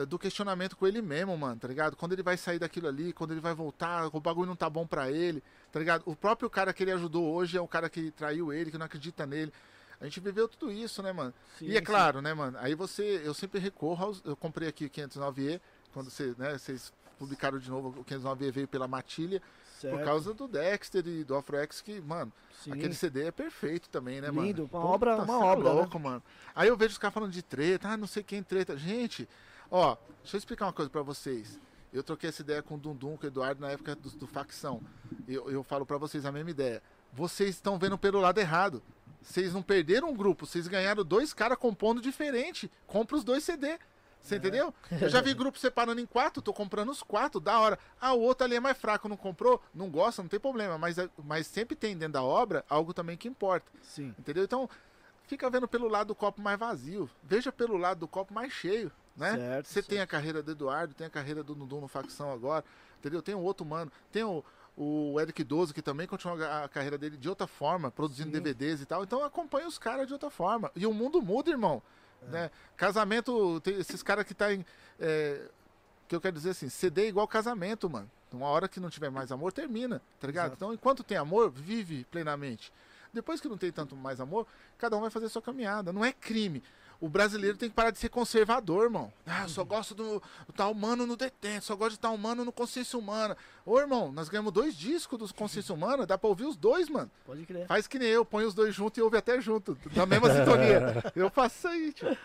do 0.08 0.18
questionamento 0.18 0.76
com 0.78 0.88
ele 0.88 1.02
mesmo, 1.02 1.38
mano, 1.38 1.60
tá 1.60 1.68
ligado? 1.68 1.96
Quando 1.98 2.14
ele 2.14 2.24
vai 2.24 2.38
sair 2.38 2.58
daquilo 2.58 2.88
ali, 2.88 3.12
quando 3.12 3.32
ele 3.32 3.42
vai 3.42 3.54
voltar, 3.54 4.08
o 4.16 4.20
bagulho 4.22 4.48
não 4.48 4.56
tá 4.56 4.70
bom 4.70 4.88
pra 4.88 5.12
ele, 5.12 5.44
tá 5.72 5.78
ligado? 5.80 6.04
O 6.06 6.16
próprio 6.16 6.50
cara 6.50 6.74
que 6.74 6.82
ele 6.84 6.92
ajudou 6.94 7.32
hoje 7.34 7.58
é 7.58 7.62
o 7.62 7.68
cara 7.68 7.90
que 7.90 8.10
traiu 8.12 8.52
ele, 8.54 8.72
que 8.72 8.78
não 8.78 8.86
acredita 8.86 9.26
nele. 9.26 9.52
A 10.00 10.06
gente 10.06 10.20
viveu 10.22 10.48
tudo 10.48 10.72
isso, 10.72 11.04
né, 11.04 11.12
mano? 11.12 11.34
Sim, 11.60 11.66
e 11.68 11.76
é 11.76 11.80
sim. 11.80 11.84
claro, 11.84 12.22
né, 12.22 12.34
mano? 12.34 12.58
Aí 12.62 12.74
você, 12.74 13.22
eu 13.24 13.34
sempre 13.34 13.60
recorro 13.60 14.06
aos, 14.06 14.22
eu 14.26 14.36
comprei 14.36 14.68
aqui 14.70 14.86
o 14.86 14.90
509E, 14.90 15.60
quando 15.94 16.10
você, 16.10 16.34
né, 16.38 16.58
vocês 16.58 16.92
publicaram 17.20 17.60
de 17.60 17.70
novo, 17.70 18.00
o 18.00 18.04
509E 18.06 18.52
veio 18.52 18.68
pela 18.68 18.88
Matilha, 18.88 19.42
Certo. 19.82 19.98
por 19.98 20.06
causa 20.06 20.34
do 20.34 20.48
Dexter 20.48 21.06
e 21.08 21.24
do 21.24 21.36
Afroex, 21.36 21.82
que, 21.82 22.00
mano, 22.02 22.32
Sim. 22.64 22.74
Aquele 22.74 22.94
CD 22.94 23.26
é 23.26 23.32
perfeito 23.32 23.90
também, 23.90 24.22
né, 24.22 24.30
mano? 24.30 24.46
Lindo, 24.48 24.62
uma 24.64 24.70
Puta, 24.70 24.86
obra- 24.86 25.16
uma 25.18 25.26
cê 25.26 25.32
é 25.32 25.36
obra, 25.36 25.70
né? 25.70 25.76
louco, 25.76 26.00
mano. 26.00 26.24
Aí 26.54 26.68
eu 26.68 26.78
vejo 26.78 26.92
os 26.92 26.98
caras 27.00 27.14
falando 27.14 27.32
de 27.32 27.42
treta, 27.42 27.88
ah, 27.90 27.98
não 27.98 28.06
sei 28.08 28.22
quem 28.22 28.44
treta. 28.44 28.78
Gente, 28.78 29.28
ó, 29.72 29.98
deixa 30.22 30.38
eu 30.38 30.40
explicar 30.40 30.66
uma 30.68 30.74
coisa 30.74 30.90
pra 30.92 31.02
vocês. 31.02 31.60
Eu 31.92 32.04
troquei 32.04 32.30
essa 32.30 32.42
ideia 32.42 32.62
com 32.62 32.76
o 32.76 32.78
Dundum, 32.78 33.18
com 33.18 33.24
o 33.26 33.28
Eduardo, 33.28 33.60
na 33.60 33.70
época 33.72 33.96
do, 33.96 34.10
do 34.12 34.28
Facção. 34.28 34.82
Eu, 35.28 35.50
eu 35.50 35.64
falo 35.64 35.86
pra 35.86 35.98
vocês 35.98 36.26
a 36.26 36.32
mesma 36.32 36.52
ideia. 36.52 36.82
Vocês 37.12 37.50
estão 37.56 37.78
vendo 37.80 37.98
pelo 37.98 38.20
lado 38.22 38.38
errado. 38.40 38.82
Vocês 39.22 39.54
não 39.54 39.62
perderam 39.62 40.10
um 40.10 40.16
grupo, 40.16 40.46
vocês 40.46 40.68
ganharam 40.68 41.04
dois 41.04 41.34
caras 41.34 41.58
compondo 41.58 42.02
diferente. 42.02 42.72
Compra 42.88 43.18
os 43.18 43.24
dois 43.24 43.44
CD. 43.44 43.78
Você 44.22 44.36
entendeu? 44.36 44.74
Eu 45.02 45.10
já 45.10 45.20
vi 45.20 45.34
grupo 45.34 45.58
separando 45.58 46.00
em 46.00 46.06
quatro, 46.06 46.42
tô 46.42 46.54
comprando 46.54 46.90
os 46.90 47.02
quatro, 47.02 47.40
da 47.40 47.60
hora. 47.60 47.80
Ah, 48.00 48.14
o 48.14 48.22
outro 48.22 48.46
ali 48.46 48.56
é 48.56 48.60
mais 48.60 48.78
fraco, 48.78 49.10
não 49.10 49.18
comprou? 49.18 49.62
Não 49.74 49.90
gosta, 49.90 50.22
não 50.22 50.30
tem 50.30 50.40
problema. 50.40 50.78
Mas, 50.78 50.98
é- 50.98 51.10
mas 51.24 51.48
sempre 51.48 51.76
tem 51.76 51.98
dentro 51.98 52.14
da 52.14 52.24
obra 52.24 52.64
algo 52.70 52.94
também 52.94 53.18
que 53.18 53.28
importa. 53.28 53.66
Sim. 53.82 54.14
Entendeu? 54.20 54.44
Então, 54.44 54.70
fica 55.26 55.50
vendo 55.50 55.68
pelo 55.68 55.88
lado 55.88 56.08
do 56.10 56.16
copo 56.16 56.42
mais 56.42 56.60
vazio. 56.60 57.10
Veja 57.24 57.52
pelo 57.52 57.78
lado 57.78 58.00
do 58.02 58.08
copo 58.08 58.34
mais 58.34 58.54
cheio, 58.54 58.92
né? 59.18 59.36
Certo, 59.38 59.66
Você 59.68 59.74
certo. 59.74 59.88
tem 59.88 60.00
a 60.02 60.08
carreira 60.08 60.44
do 60.44 60.52
Eduardo, 60.52 60.94
tem 60.94 61.08
a 61.08 61.10
carreira 61.10 61.44
do 61.44 61.56
Nudum 61.56 61.82
no 61.82 61.88
Facção 61.88 62.32
agora, 62.32 62.64
entendeu? 63.00 63.22
Tem 63.24 63.34
o 63.34 63.40
outro 63.40 63.66
mano, 63.66 63.92
tem 64.12 64.24
o, 64.24 64.44
o 64.78 65.20
Eric 65.20 65.44
Doze, 65.44 65.74
que 65.74 65.82
também 65.82 66.06
continua 66.08 66.46
a 66.46 66.64
a 66.66 66.70
carreira 66.70 66.98
dele 66.98 67.18
de 67.18 67.28
outra 67.28 67.48
forma, 67.48 67.90
produzindo 67.90 68.30
Sim. 68.30 68.44
DVDs 68.44 68.82
e 68.82 68.86
tal. 68.86 69.04
Então, 69.04 69.24
acompanha 69.24 69.68
os 69.68 69.80
caras 69.80 70.06
de 70.06 70.14
outra 70.14 70.30
forma. 70.30 70.72
E 70.76 70.86
o 70.86 70.94
mundo 70.94 71.22
muda, 71.24 71.50
irmão. 71.50 71.82
Né? 72.24 72.52
Casamento, 72.78 73.62
esses 73.66 74.04
caras 74.04 74.26
que 74.26 74.34
tá 74.34 74.54
em... 74.54 74.66
é, 75.00 75.50
que 76.08 76.16
eu 76.16 76.22
quero 76.22 76.36
dizer 76.36 76.52
assim, 76.52 76.70
CD 76.70 77.06
é 77.06 77.08
igual 77.08 77.28
casamento, 77.28 77.90
mano. 77.90 78.10
Uma 78.32 78.48
hora 78.48 78.68
que 78.68 78.80
não 78.80 78.90
tiver 78.90 79.10
mais 79.10 79.32
amor, 79.32 79.52
termina, 79.52 80.02
tá 80.20 80.28
ligado? 80.28 80.48
Exato. 80.48 80.58
Então, 80.58 80.74
enquanto 80.74 81.04
tem 81.04 81.18
amor, 81.18 81.50
vive 81.50 82.06
plenamente. 82.06 82.72
Depois 83.14 83.42
que 83.42 83.48
não 83.48 83.58
tem 83.58 83.72
tanto 83.72 83.96
mais 83.96 84.22
amor, 84.22 84.48
cada 84.78 84.96
um 84.96 85.02
vai 85.02 85.10
fazer 85.10 85.28
sua 85.30 85.42
caminhada. 85.42 85.92
Não 85.92 86.04
é 86.04 86.14
crime. 86.14 86.64
O 87.02 87.10
brasileiro 87.10 87.58
tem 87.58 87.68
que 87.68 87.76
parar 87.76 87.90
de 87.90 87.98
ser 87.98 88.10
conservador, 88.10 88.84
irmão. 88.84 89.12
Ah, 89.26 89.42
eu 89.42 89.50
só 89.50 89.64
gosto 89.64 89.96
do, 89.96 90.22
do 90.46 90.54
tal 90.56 90.72
humano 90.72 91.08
no 91.08 91.18
detento, 91.18 91.66
só 91.66 91.76
gosto 91.76 91.94
de 91.94 92.00
tal 92.00 92.14
humano 92.14 92.46
no 92.46 92.52
consciência 92.52 92.98
humana. 92.98 93.36
Ô, 93.66 93.80
irmão, 93.80 94.12
nós 94.12 94.30
ganhamos 94.30 94.54
dois 94.54 94.78
discos 94.78 95.18
do 95.18 95.34
consciência 95.34 95.74
humana, 95.74 96.06
dá 96.06 96.16
pra 96.16 96.30
ouvir 96.30 96.46
os 96.46 96.56
dois, 96.56 96.88
mano. 96.90 97.10
Pode 97.26 97.44
crer. 97.44 97.66
Faz 97.66 97.88
que 97.88 97.98
nem 97.98 98.08
eu, 98.08 98.24
põe 98.24 98.46
os 98.46 98.54
dois 98.54 98.76
juntos 98.76 99.00
e 99.00 99.02
ouve 99.02 99.18
até 99.18 99.42
junto, 99.42 99.76
na 99.96 100.06
mesma 100.06 100.30
sintonia. 100.30 101.04
Eu 101.16 101.32
faço 101.32 101.56
isso 101.58 101.68
aí, 101.68 101.92
tio. 101.92 102.18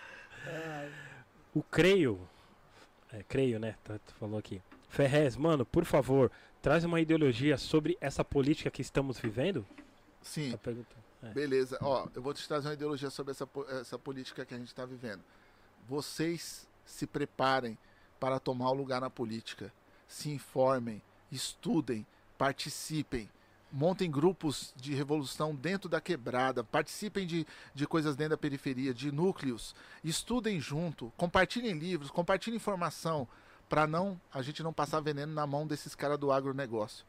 O 1.54 1.62
Creio. 1.62 2.20
É, 3.10 3.22
Creio, 3.22 3.58
né? 3.58 3.76
Tá, 3.82 3.98
tu 3.98 4.12
falou 4.20 4.38
aqui. 4.38 4.60
Ferrez, 4.90 5.36
mano, 5.36 5.64
por 5.64 5.86
favor, 5.86 6.30
traz 6.60 6.84
uma 6.84 7.00
ideologia 7.00 7.56
sobre 7.56 7.96
essa 7.98 8.22
política 8.22 8.70
que 8.70 8.82
estamos 8.82 9.18
vivendo? 9.18 9.64
Sim. 10.20 10.52
Tá 10.52 10.58
perguntando. 10.58 11.05
É. 11.22 11.30
Beleza, 11.30 11.78
ó, 11.80 12.06
eu 12.14 12.22
vou 12.22 12.34
te 12.34 12.46
trazer 12.46 12.68
uma 12.68 12.74
ideologia 12.74 13.10
sobre 13.10 13.32
essa, 13.32 13.48
essa 13.80 13.98
política 13.98 14.44
que 14.44 14.54
a 14.54 14.58
gente 14.58 14.68
está 14.68 14.84
vivendo. 14.84 15.22
Vocês 15.88 16.66
se 16.84 17.06
preparem 17.06 17.78
para 18.18 18.38
tomar 18.38 18.70
o 18.70 18.74
lugar 18.74 19.00
na 19.00 19.10
política. 19.10 19.72
Se 20.08 20.30
informem, 20.30 21.02
estudem, 21.30 22.06
participem. 22.38 23.28
Montem 23.72 24.10
grupos 24.10 24.72
de 24.76 24.94
revolução 24.94 25.54
dentro 25.54 25.88
da 25.88 26.00
quebrada, 26.00 26.62
participem 26.62 27.26
de, 27.26 27.46
de 27.74 27.86
coisas 27.86 28.14
dentro 28.14 28.30
da 28.30 28.36
periferia, 28.36 28.94
de 28.94 29.10
núcleos, 29.10 29.74
estudem 30.04 30.60
junto, 30.60 31.12
compartilhem 31.16 31.76
livros, 31.76 32.10
compartilhem 32.10 32.56
informação, 32.56 33.26
para 33.68 33.86
não 33.86 34.18
a 34.32 34.40
gente 34.40 34.62
não 34.62 34.72
passar 34.72 35.00
veneno 35.00 35.34
na 35.34 35.46
mão 35.46 35.66
desses 35.66 35.94
caras 35.94 36.18
do 36.18 36.30
agronegócio. 36.30 37.04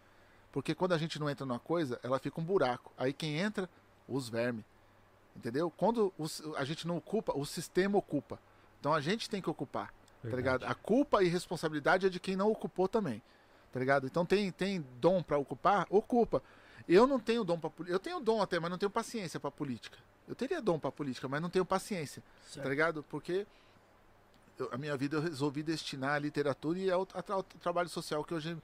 Porque 0.51 0.73
quando 0.73 0.93
a 0.93 0.97
gente 0.97 1.19
não 1.19 1.29
entra 1.29 1.45
numa 1.45 1.59
coisa, 1.59 1.99
ela 2.01 2.17
fica 2.17 2.41
um 2.41 2.43
buraco. 2.43 2.91
Aí 2.97 3.13
quem 3.13 3.37
entra, 3.37 3.69
os 4.07 4.29
vermes. 4.29 4.63
Entendeu? 5.35 5.69
Quando 5.69 6.13
os- 6.17 6.41
a 6.55 6.63
gente 6.65 6.87
não 6.87 6.97
ocupa, 6.97 7.31
o 7.37 7.45
sistema 7.45 7.97
ocupa. 7.97 8.39
Então 8.79 8.93
a 8.93 9.01
gente 9.01 9.29
tem 9.29 9.41
que 9.41 9.49
ocupar. 9.49 9.93
Tá 10.21 10.35
ligado? 10.35 10.65
A 10.65 10.73
culpa 10.73 11.23
e 11.23 11.27
responsabilidade 11.27 12.05
é 12.07 12.09
de 12.09 12.19
quem 12.19 12.35
não 12.35 12.51
ocupou 12.51 12.87
também. 12.87 13.21
Tá 13.71 13.79
ligado? 13.79 14.07
Então 14.07 14.25
tem, 14.25 14.51
tem 14.51 14.83
dom 14.99 15.21
pra 15.21 15.37
ocupar? 15.37 15.85
Ocupa. 15.89 16.41
Eu 16.87 17.05
não 17.05 17.19
tenho 17.19 17.43
dom 17.43 17.59
política. 17.59 17.91
Eu 17.91 17.99
tenho 17.99 18.19
dom 18.19 18.41
até, 18.41 18.59
mas 18.59 18.71
não 18.71 18.77
tenho 18.77 18.89
paciência 18.89 19.39
pra 19.39 19.51
política. 19.51 19.97
Eu 20.27 20.35
teria 20.35 20.61
dom 20.61 20.79
pra 20.79 20.91
política, 20.91 21.27
mas 21.27 21.41
não 21.41 21.49
tenho 21.49 21.65
paciência. 21.65 22.21
Tá 22.45 22.49
Certo. 22.49 22.69
ligado? 22.69 23.03
Porque 23.03 23.45
eu- 24.57 24.69
a 24.71 24.77
minha 24.77 24.97
vida 24.97 25.17
eu 25.17 25.21
resolvi 25.21 25.61
destinar 25.63 26.15
à 26.15 26.19
literatura 26.19 26.79
e 26.79 26.89
ao, 26.89 27.03
a 27.13 27.21
tra- 27.21 27.35
ao 27.35 27.43
trabalho 27.43 27.89
social, 27.89 28.23
que 28.23 28.33
hoje 28.33 28.57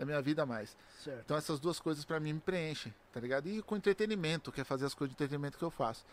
é 0.00 0.02
a 0.02 0.06
minha 0.06 0.20
vida 0.22 0.44
mais. 0.46 0.76
Certo. 1.04 1.20
Então 1.24 1.36
essas 1.36 1.60
duas 1.60 1.78
coisas 1.78 2.04
pra 2.04 2.18
mim 2.18 2.32
me 2.32 2.40
preenchem, 2.40 2.92
tá 3.12 3.20
ligado? 3.20 3.48
E 3.48 3.62
com 3.62 3.76
entretenimento, 3.76 4.50
que 4.50 4.60
é 4.60 4.64
fazer 4.64 4.86
as 4.86 4.94
coisas 4.94 5.10
de 5.10 5.22
entretenimento 5.22 5.56
que 5.58 5.64
eu 5.64 5.70
faço. 5.70 6.04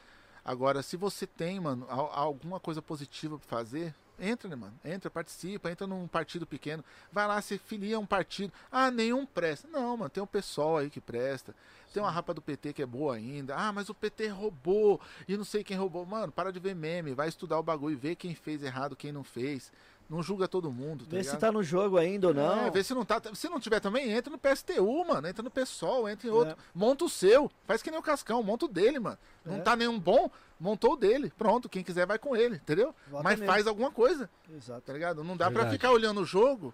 Agora, 0.46 0.82
se 0.84 0.96
você 0.98 1.26
tem, 1.26 1.60
mano, 1.60 1.86
al- 1.90 2.12
alguma 2.14 2.60
coisa 2.60 2.82
positiva 2.82 3.38
pra 3.40 3.48
fazer, 3.48 3.96
entra, 4.20 4.50
né, 4.50 4.56
mano? 4.56 4.74
Entra, 4.84 5.10
participa, 5.10 5.70
entra 5.72 5.86
num 5.88 6.08
partido 6.08 6.46
pequeno. 6.46 6.84
Vai 7.12 7.28
lá, 7.28 7.42
se 7.42 7.58
filia 7.58 7.98
a 7.98 8.00
um 8.00 8.06
partido. 8.06 8.52
Ah, 8.72 8.90
nenhum 8.92 9.26
presta. 9.26 9.68
Não, 9.68 9.96
mano, 9.98 10.10
tem 10.10 10.22
um 10.22 10.28
pessoal 10.28 10.78
aí 10.78 10.90
que 10.90 11.00
presta. 11.02 11.56
Tem 11.94 12.04
uma 12.04 12.12
rapa 12.12 12.34
do 12.34 12.42
PT 12.42 12.74
que 12.74 12.82
é 12.82 12.86
boa 12.86 13.16
ainda. 13.16 13.56
Ah, 13.56 13.72
mas 13.72 13.90
o 13.90 13.94
PT 13.94 14.28
roubou 14.28 15.00
e 15.28 15.36
não 15.38 15.44
sei 15.44 15.64
quem 15.64 15.78
roubou. 15.78 16.06
Mano, 16.06 16.32
para 16.32 16.52
de 16.52 16.60
ver 16.60 16.76
meme, 16.76 17.14
vai 17.14 17.28
estudar 17.28 17.58
o 17.60 17.64
bagulho, 17.64 17.98
vê 17.98 18.16
quem 18.16 18.36
fez 18.36 18.62
errado, 18.64 18.96
quem 18.96 19.12
não 19.12 19.24
fez. 19.24 19.72
Não 20.10 20.24
julga 20.24 20.48
todo 20.48 20.72
mundo, 20.72 21.04
tá 21.06 21.18
Vê 21.18 21.24
se 21.24 21.30
ligado? 21.32 21.40
tá 21.42 21.52
no 21.52 21.62
jogo 21.62 21.98
ainda 21.98 22.30
ou 22.30 22.34
não. 22.34 22.68
É, 22.68 22.72
vê 22.72 22.82
se 22.82 22.94
não 22.94 23.04
tá. 23.04 23.22
Se 23.34 23.50
não 23.50 23.60
tiver 23.60 23.82
também, 23.82 24.10
entra 24.10 24.32
no 24.32 24.38
PSTU, 24.38 25.04
mano. 25.06 25.28
Entra 25.28 25.44
no 25.44 25.52
PSOL, 25.52 26.08
entra 26.08 26.28
em 26.28 26.32
outro. 26.32 26.54
É. 26.54 26.58
Monta 26.74 27.04
o 27.04 27.10
seu. 27.10 27.52
Faz 27.66 27.82
que 27.82 27.92
nem 27.92 28.00
o 28.00 28.04
Cascão, 28.04 28.42
monta 28.42 28.66
o 28.66 28.68
dele, 28.70 29.00
mano. 29.00 29.18
Não 29.44 29.56
É. 29.58 29.60
tá 29.60 29.76
nenhum 29.76 30.00
bom, 30.00 30.32
montou 30.60 30.94
o 30.94 30.98
dele. 30.98 31.32
Pronto, 31.38 31.68
quem 31.70 31.84
quiser 31.84 32.06
vai 32.06 32.18
com 32.20 32.36
ele, 32.36 32.56
entendeu? 32.56 32.94
Vota 33.08 33.24
Mas 33.24 33.40
nele. 33.40 33.52
faz 33.52 33.68
alguma 33.68 33.92
coisa, 33.92 34.30
Exato. 34.50 34.82
tá 34.82 34.94
ligado? 34.94 35.24
Não 35.24 35.36
dá 35.38 35.46
pra 35.46 35.62
Verdade. 35.64 35.76
ficar 35.78 35.92
olhando 35.92 36.22
o 36.22 36.26
jogo. 36.26 36.74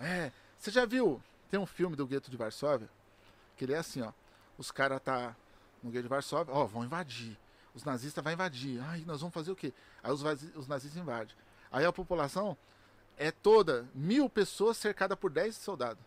É. 0.00 0.30
Você 0.56 0.70
já 0.70 0.84
viu? 0.84 1.22
Tem 1.50 1.58
um 1.58 1.66
filme 1.66 1.96
do 1.96 2.06
Gueto 2.06 2.30
de 2.30 2.36
Varsóvia, 2.36 2.88
que 3.56 3.64
ele 3.64 3.72
é 3.72 3.78
assim, 3.78 4.02
ó. 4.02 4.12
Os 4.56 4.70
caras 4.70 5.00
tá 5.00 5.34
no 5.82 5.90
Gueto 5.90 6.02
de 6.04 6.08
Varsóvia, 6.08 6.52
ó, 6.54 6.64
vão 6.66 6.84
invadir. 6.84 7.38
Os 7.74 7.84
nazistas 7.84 8.22
vão 8.24 8.32
invadir. 8.32 8.80
Ai, 8.82 9.04
nós 9.06 9.20
vamos 9.20 9.32
fazer 9.34 9.50
o 9.52 9.56
quê? 9.56 9.72
Aí 10.02 10.10
os, 10.12 10.22
os 10.56 10.66
nazistas 10.66 11.00
invadem. 11.00 11.34
Aí 11.70 11.84
a 11.84 11.92
população 11.92 12.56
é 13.16 13.30
toda, 13.30 13.86
mil 13.94 14.28
pessoas 14.28 14.76
cercada 14.76 15.16
por 15.16 15.30
10 15.30 15.54
soldados. 15.56 16.02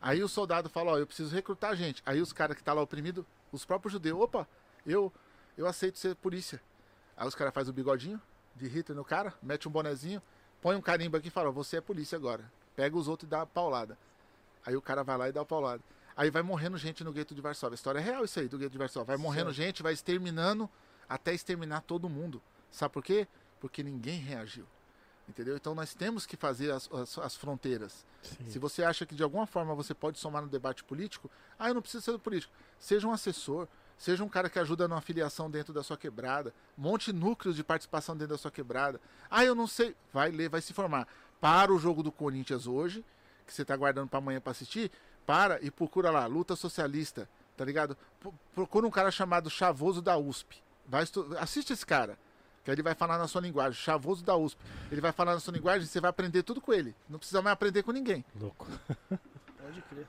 Aí 0.00 0.22
o 0.22 0.28
soldado 0.28 0.68
fala, 0.68 0.92
ó, 0.92 0.98
eu 0.98 1.06
preciso 1.06 1.34
recrutar 1.34 1.76
gente. 1.76 2.02
Aí 2.04 2.20
os 2.20 2.32
caras 2.32 2.56
que 2.56 2.62
tá 2.62 2.72
lá 2.72 2.82
oprimido, 2.82 3.24
os 3.52 3.64
próprios 3.64 3.92
judeus, 3.92 4.20
opa, 4.20 4.48
eu, 4.86 5.12
eu 5.56 5.66
aceito 5.66 5.98
ser 5.98 6.14
polícia. 6.16 6.60
Aí 7.16 7.26
os 7.26 7.34
caras 7.34 7.52
fazem 7.52 7.70
o 7.70 7.74
bigodinho 7.74 8.20
de 8.54 8.66
Hitler 8.66 8.96
no 8.96 9.04
cara, 9.04 9.34
mete 9.42 9.68
um 9.68 9.70
bonezinho, 9.70 10.22
põe 10.60 10.76
um 10.76 10.80
carimbo 10.80 11.16
aqui 11.16 11.28
e 11.28 11.30
fala, 11.30 11.50
você 11.50 11.78
é 11.78 11.80
polícia 11.80 12.16
agora. 12.16 12.50
Pega 12.76 12.96
os 12.96 13.08
outros 13.08 13.26
e 13.26 13.30
dá 13.30 13.42
a 13.42 13.46
paulada. 13.46 13.98
Aí 14.64 14.76
o 14.76 14.82
cara 14.82 15.02
vai 15.02 15.16
lá 15.16 15.28
e 15.28 15.32
dá 15.32 15.42
a 15.42 15.44
paulada. 15.44 15.82
Aí 16.16 16.30
vai 16.30 16.42
morrendo 16.42 16.76
gente 16.76 17.02
no 17.02 17.12
gueto 17.12 17.34
de 17.34 17.40
Varsóvia. 17.40 17.74
A 17.74 17.76
história 17.76 17.98
é 17.98 18.02
real 18.02 18.24
isso 18.24 18.38
aí 18.38 18.48
do 18.48 18.58
gueto 18.58 18.72
de 18.72 18.78
Varsóvia. 18.78 19.06
Vai 19.06 19.16
morrendo 19.16 19.52
Certo. 19.52 19.56
gente, 19.66 19.82
vai 19.82 19.92
exterminando 19.92 20.68
até 21.08 21.34
exterminar 21.34 21.82
todo 21.82 22.08
mundo. 22.08 22.40
Sabe 22.70 22.92
por 22.92 23.02
quê? 23.02 23.26
Porque 23.60 23.82
ninguém 23.82 24.18
reagiu. 24.18 24.66
Entendeu? 25.28 25.56
Então 25.56 25.74
nós 25.74 25.94
temos 25.94 26.26
que 26.26 26.36
fazer 26.36 26.70
as, 26.70 26.90
as, 26.92 27.18
as 27.18 27.36
fronteiras. 27.36 28.04
Sim. 28.22 28.50
Se 28.50 28.58
você 28.58 28.82
acha 28.82 29.06
que 29.06 29.14
de 29.14 29.22
alguma 29.22 29.46
forma 29.46 29.74
você 29.74 29.94
pode 29.94 30.18
somar 30.18 30.42
no 30.42 30.48
debate 30.48 30.84
político, 30.84 31.30
ah, 31.58 31.68
eu 31.68 31.74
não 31.74 31.82
preciso 31.82 32.02
ser 32.04 32.18
político. 32.18 32.52
Seja 32.78 33.06
um 33.06 33.12
assessor, 33.12 33.66
seja 34.02 34.24
um 34.24 34.28
cara 34.28 34.50
que 34.50 34.58
ajuda 34.58 34.88
numa 34.88 35.00
filiação 35.00 35.50
dentro 35.50 35.72
da 35.72 35.82
sua 35.82 35.96
quebrada, 35.96 36.52
monte 36.76 37.12
núcleos 37.12 37.54
de 37.56 37.62
participação 37.62 38.16
dentro 38.16 38.34
da 38.34 38.38
sua 38.38 38.50
quebrada. 38.50 39.00
Ah, 39.30 39.44
eu 39.44 39.54
não 39.54 39.66
sei. 39.66 39.94
Vai 40.12 40.30
ler, 40.30 40.48
vai 40.48 40.60
se 40.60 40.72
formar. 40.72 41.06
Para 41.40 41.72
o 41.72 41.78
jogo 41.78 42.02
do 42.02 42.10
Corinthians 42.10 42.66
hoje, 42.66 43.04
que 43.46 43.52
você 43.54 43.62
está 43.62 43.76
guardando 43.76 44.08
para 44.08 44.18
amanhã 44.18 44.40
para 44.40 44.50
assistir, 44.52 44.90
para 45.24 45.62
e 45.64 45.70
procura 45.70 46.10
lá, 46.10 46.26
luta 46.26 46.56
socialista, 46.56 47.28
tá 47.56 47.64
ligado? 47.64 47.96
Pro- 48.20 48.34
Procura 48.54 48.86
um 48.86 48.90
cara 48.90 49.10
chamado 49.10 49.48
Chavoso 49.48 50.02
da 50.02 50.16
USP. 50.16 50.60
Vai 50.86 51.04
assiste 51.38 51.72
esse 51.72 51.86
cara. 51.86 52.18
Que 52.64 52.70
aí 52.70 52.74
ele 52.76 52.82
vai 52.82 52.94
falar 52.94 53.18
na 53.18 53.26
sua 53.26 53.40
linguagem, 53.40 53.72
Chavoso 53.80 54.24
da 54.24 54.36
USP. 54.36 54.60
Ele 54.90 55.00
vai 55.00 55.10
falar 55.12 55.34
na 55.34 55.40
sua 55.40 55.52
linguagem, 55.52 55.86
você 55.86 56.00
vai 56.00 56.10
aprender 56.10 56.42
tudo 56.44 56.60
com 56.60 56.72
ele. 56.72 56.94
Não 57.08 57.18
precisa 57.18 57.40
mais 57.42 57.54
aprender 57.54 57.82
com 57.82 57.90
ninguém. 57.92 58.24
Louco. 58.40 58.66
Pode 59.08 59.82
crer. 59.82 60.06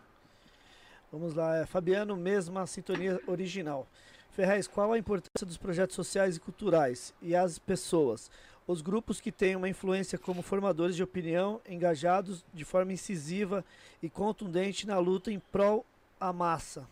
Vamos 1.13 1.35
lá, 1.35 1.57
é 1.57 1.65
Fabiano, 1.67 2.17
mesma 2.17 2.65
sintonia 2.65 3.21
original. 3.27 3.87
Ferrez, 4.31 4.67
qual 4.67 4.91
a 4.91 4.97
importância 4.97 5.45
dos 5.45 5.57
projetos 5.57 5.95
sociais 5.95 6.37
e 6.37 6.39
culturais 6.39 7.13
e 7.21 7.35
as 7.35 7.59
pessoas? 7.59 8.31
Os 8.65 8.81
grupos 8.81 9.21
que 9.21 9.31
têm 9.31 9.55
uma 9.55 9.69
influência 9.69 10.17
como 10.17 10.41
formadores 10.41 10.95
de 10.95 11.03
opinião, 11.03 11.61
engajados 11.69 12.43
de 12.51 12.65
forma 12.65 12.93
incisiva 12.93 13.63
e 14.01 14.09
contundente 14.09 14.87
na 14.87 14.97
luta 14.97 15.31
em 15.31 15.37
prol 15.37 15.85
à 16.19 16.33
massa. 16.33 16.83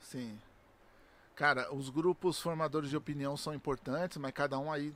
Sim. 0.00 0.36
Cara, 1.36 1.72
os 1.72 1.88
grupos 1.88 2.40
formadores 2.40 2.90
de 2.90 2.96
opinião 2.96 3.36
são 3.36 3.54
importantes, 3.54 4.16
mas 4.16 4.32
cada 4.32 4.58
um 4.58 4.72
aí, 4.72 4.92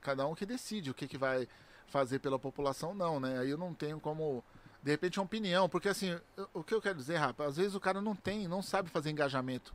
cada 0.00 0.24
um 0.28 0.34
que 0.36 0.46
decide 0.46 0.92
o 0.92 0.94
que, 0.94 1.08
que 1.08 1.18
vai 1.18 1.48
fazer 1.88 2.20
pela 2.20 2.38
população, 2.38 2.94
não, 2.94 3.18
né? 3.18 3.40
Aí 3.40 3.50
eu 3.50 3.58
não 3.58 3.74
tenho 3.74 3.98
como, 3.98 4.44
de 4.84 4.90
repente, 4.90 5.18
uma 5.18 5.24
opinião, 5.24 5.66
porque 5.66 5.88
assim, 5.88 6.14
o 6.52 6.62
que 6.62 6.74
eu 6.74 6.82
quero 6.82 6.98
dizer, 6.98 7.16
rapaz, 7.16 7.48
às 7.48 7.56
vezes 7.56 7.74
o 7.74 7.80
cara 7.80 8.02
não 8.02 8.14
tem, 8.14 8.46
não 8.46 8.60
sabe 8.60 8.90
fazer 8.90 9.08
engajamento 9.08 9.74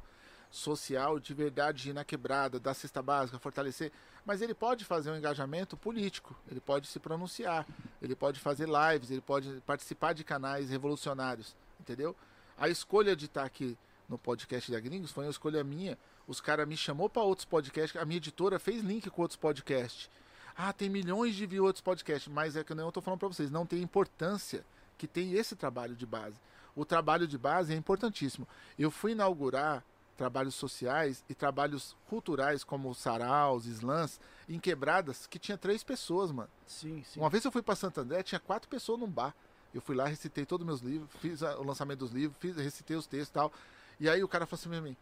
social 0.51 1.19
de 1.19 1.33
verdade, 1.33 1.91
na 1.91 2.05
quebrada, 2.05 2.59
dar 2.59 2.75
cesta 2.75 3.01
básica, 3.01 3.39
fortalecer, 3.39 3.91
mas 4.23 4.39
ele 4.39 4.53
pode 4.53 4.85
fazer 4.85 5.09
um 5.09 5.17
engajamento 5.17 5.75
político, 5.75 6.35
ele 6.47 6.59
pode 6.59 6.85
se 6.85 6.99
pronunciar, 6.99 7.65
ele 7.99 8.15
pode 8.15 8.39
fazer 8.39 8.67
lives, 8.67 9.09
ele 9.09 9.21
pode 9.21 9.49
participar 9.65 10.13
de 10.13 10.23
canais 10.23 10.69
revolucionários, 10.69 11.55
entendeu? 11.79 12.15
A 12.55 12.69
escolha 12.69 13.15
de 13.15 13.25
estar 13.25 13.45
aqui 13.45 13.75
no 14.07 14.15
podcast 14.15 14.71
da 14.71 14.79
Gringos 14.79 15.09
foi 15.09 15.25
uma 15.25 15.31
escolha 15.31 15.63
minha. 15.63 15.97
Os 16.27 16.39
caras 16.39 16.67
me 16.67 16.77
chamou 16.77 17.09
para 17.09 17.23
outros 17.23 17.45
podcasts, 17.45 17.99
a 17.99 18.05
minha 18.05 18.17
editora 18.17 18.59
fez 18.59 18.83
link 18.83 19.09
com 19.09 19.23
outros 19.23 19.37
podcasts. 19.37 20.07
Ah, 20.55 20.71
tem 20.71 20.87
milhões 20.87 21.33
de 21.33 21.47
views 21.47 21.65
outros 21.65 21.81
podcasts, 21.81 22.31
mas 22.31 22.55
é 22.55 22.63
que 22.63 22.73
eu 22.73 22.91
tô 22.91 23.01
falando 23.01 23.19
para 23.19 23.29
vocês, 23.29 23.49
não 23.49 23.65
tem 23.65 23.81
importância 23.81 24.63
que 24.99 25.07
tem 25.07 25.33
esse 25.33 25.55
trabalho 25.55 25.95
de 25.95 26.05
base. 26.05 26.35
O 26.75 26.85
trabalho 26.85 27.25
de 27.25 27.37
base 27.37 27.73
é 27.73 27.75
importantíssimo. 27.75 28.47
Eu 28.77 28.91
fui 28.91 29.13
inaugurar 29.13 29.83
trabalhos 30.17 30.53
sociais 30.53 31.23
e 31.29 31.33
trabalhos 31.33 31.95
culturais 32.09 32.65
como 32.65 32.93
saraus, 32.93 33.65
slams, 33.65 34.19
em 34.49 34.59
quebradas 34.59 35.25
que 35.25 35.39
tinha 35.39 35.57
três 35.57 35.81
pessoas, 35.81 36.29
mano. 36.29 36.49
Sim, 36.67 37.01
sim. 37.05 37.21
Uma 37.21 37.29
vez 37.29 37.45
eu 37.45 37.51
fui 37.51 37.61
para 37.61 37.75
Santo 37.75 38.01
André, 38.01 38.21
tinha 38.21 38.39
quatro 38.39 38.69
pessoas 38.69 38.99
num 38.99 39.09
bar. 39.09 39.33
Eu 39.73 39.79
fui 39.81 39.95
lá, 39.95 40.05
recitei 40.05 40.45
todos 40.45 40.65
os 40.65 40.67
meus 40.67 40.81
livros, 40.81 41.09
fiz 41.21 41.41
o 41.41 41.63
lançamento 41.63 41.99
dos 41.99 42.11
livros, 42.11 42.37
fiz, 42.37 42.57
recitei 42.57 42.97
os 42.97 43.07
textos 43.07 43.29
e 43.29 43.33
tal. 43.33 43.53
E 43.99 44.09
aí 44.09 44.21
o 44.21 44.27
cara 44.27 44.45
falou 44.45 44.59
assim 44.59 44.69
pra 44.69 44.81
mim: 44.81 44.97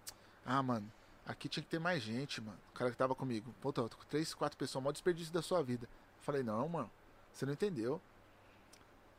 Ah, 0.46 0.62
mano, 0.62 0.92
aqui 1.26 1.50
tinha 1.50 1.64
que 1.64 1.70
ter 1.70 1.80
mais 1.80 2.04
gente, 2.04 2.40
mano. 2.40 2.60
O 2.70 2.74
cara 2.74 2.92
que 2.92 2.98
tava 2.98 3.16
comigo. 3.16 3.54
Pô, 3.60 3.74
tô 3.74 3.90
com 3.90 4.06
três, 4.08 4.36
quatro 4.36 4.58
pessoas, 4.58 4.84
maior 4.84 4.94
desperdício 4.94 5.34
da 5.34 5.42
sua 5.42 5.64
vida. 5.64 5.86
Eu 5.86 6.24
falei: 6.24 6.44
Não, 6.44 6.70
mano, 6.70 6.92
você 7.34 7.46
não 7.46 7.54
entendeu. 7.54 8.00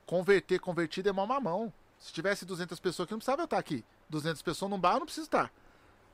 Converter, 0.08 0.58
convertido 0.58 1.10
é 1.10 1.12
mó 1.12 1.26
mamão. 1.26 1.70
Se 1.98 2.14
tivesse 2.14 2.46
200 2.46 2.80
pessoas 2.80 3.04
aqui, 3.04 3.12
não 3.12 3.18
precisava 3.18 3.42
eu 3.42 3.44
estar 3.44 3.58
aqui. 3.58 3.84
200 4.08 4.40
pessoas 4.40 4.70
num 4.70 4.80
bar, 4.80 4.94
eu 4.94 5.00
não 5.00 5.04
preciso 5.04 5.26
estar. 5.26 5.52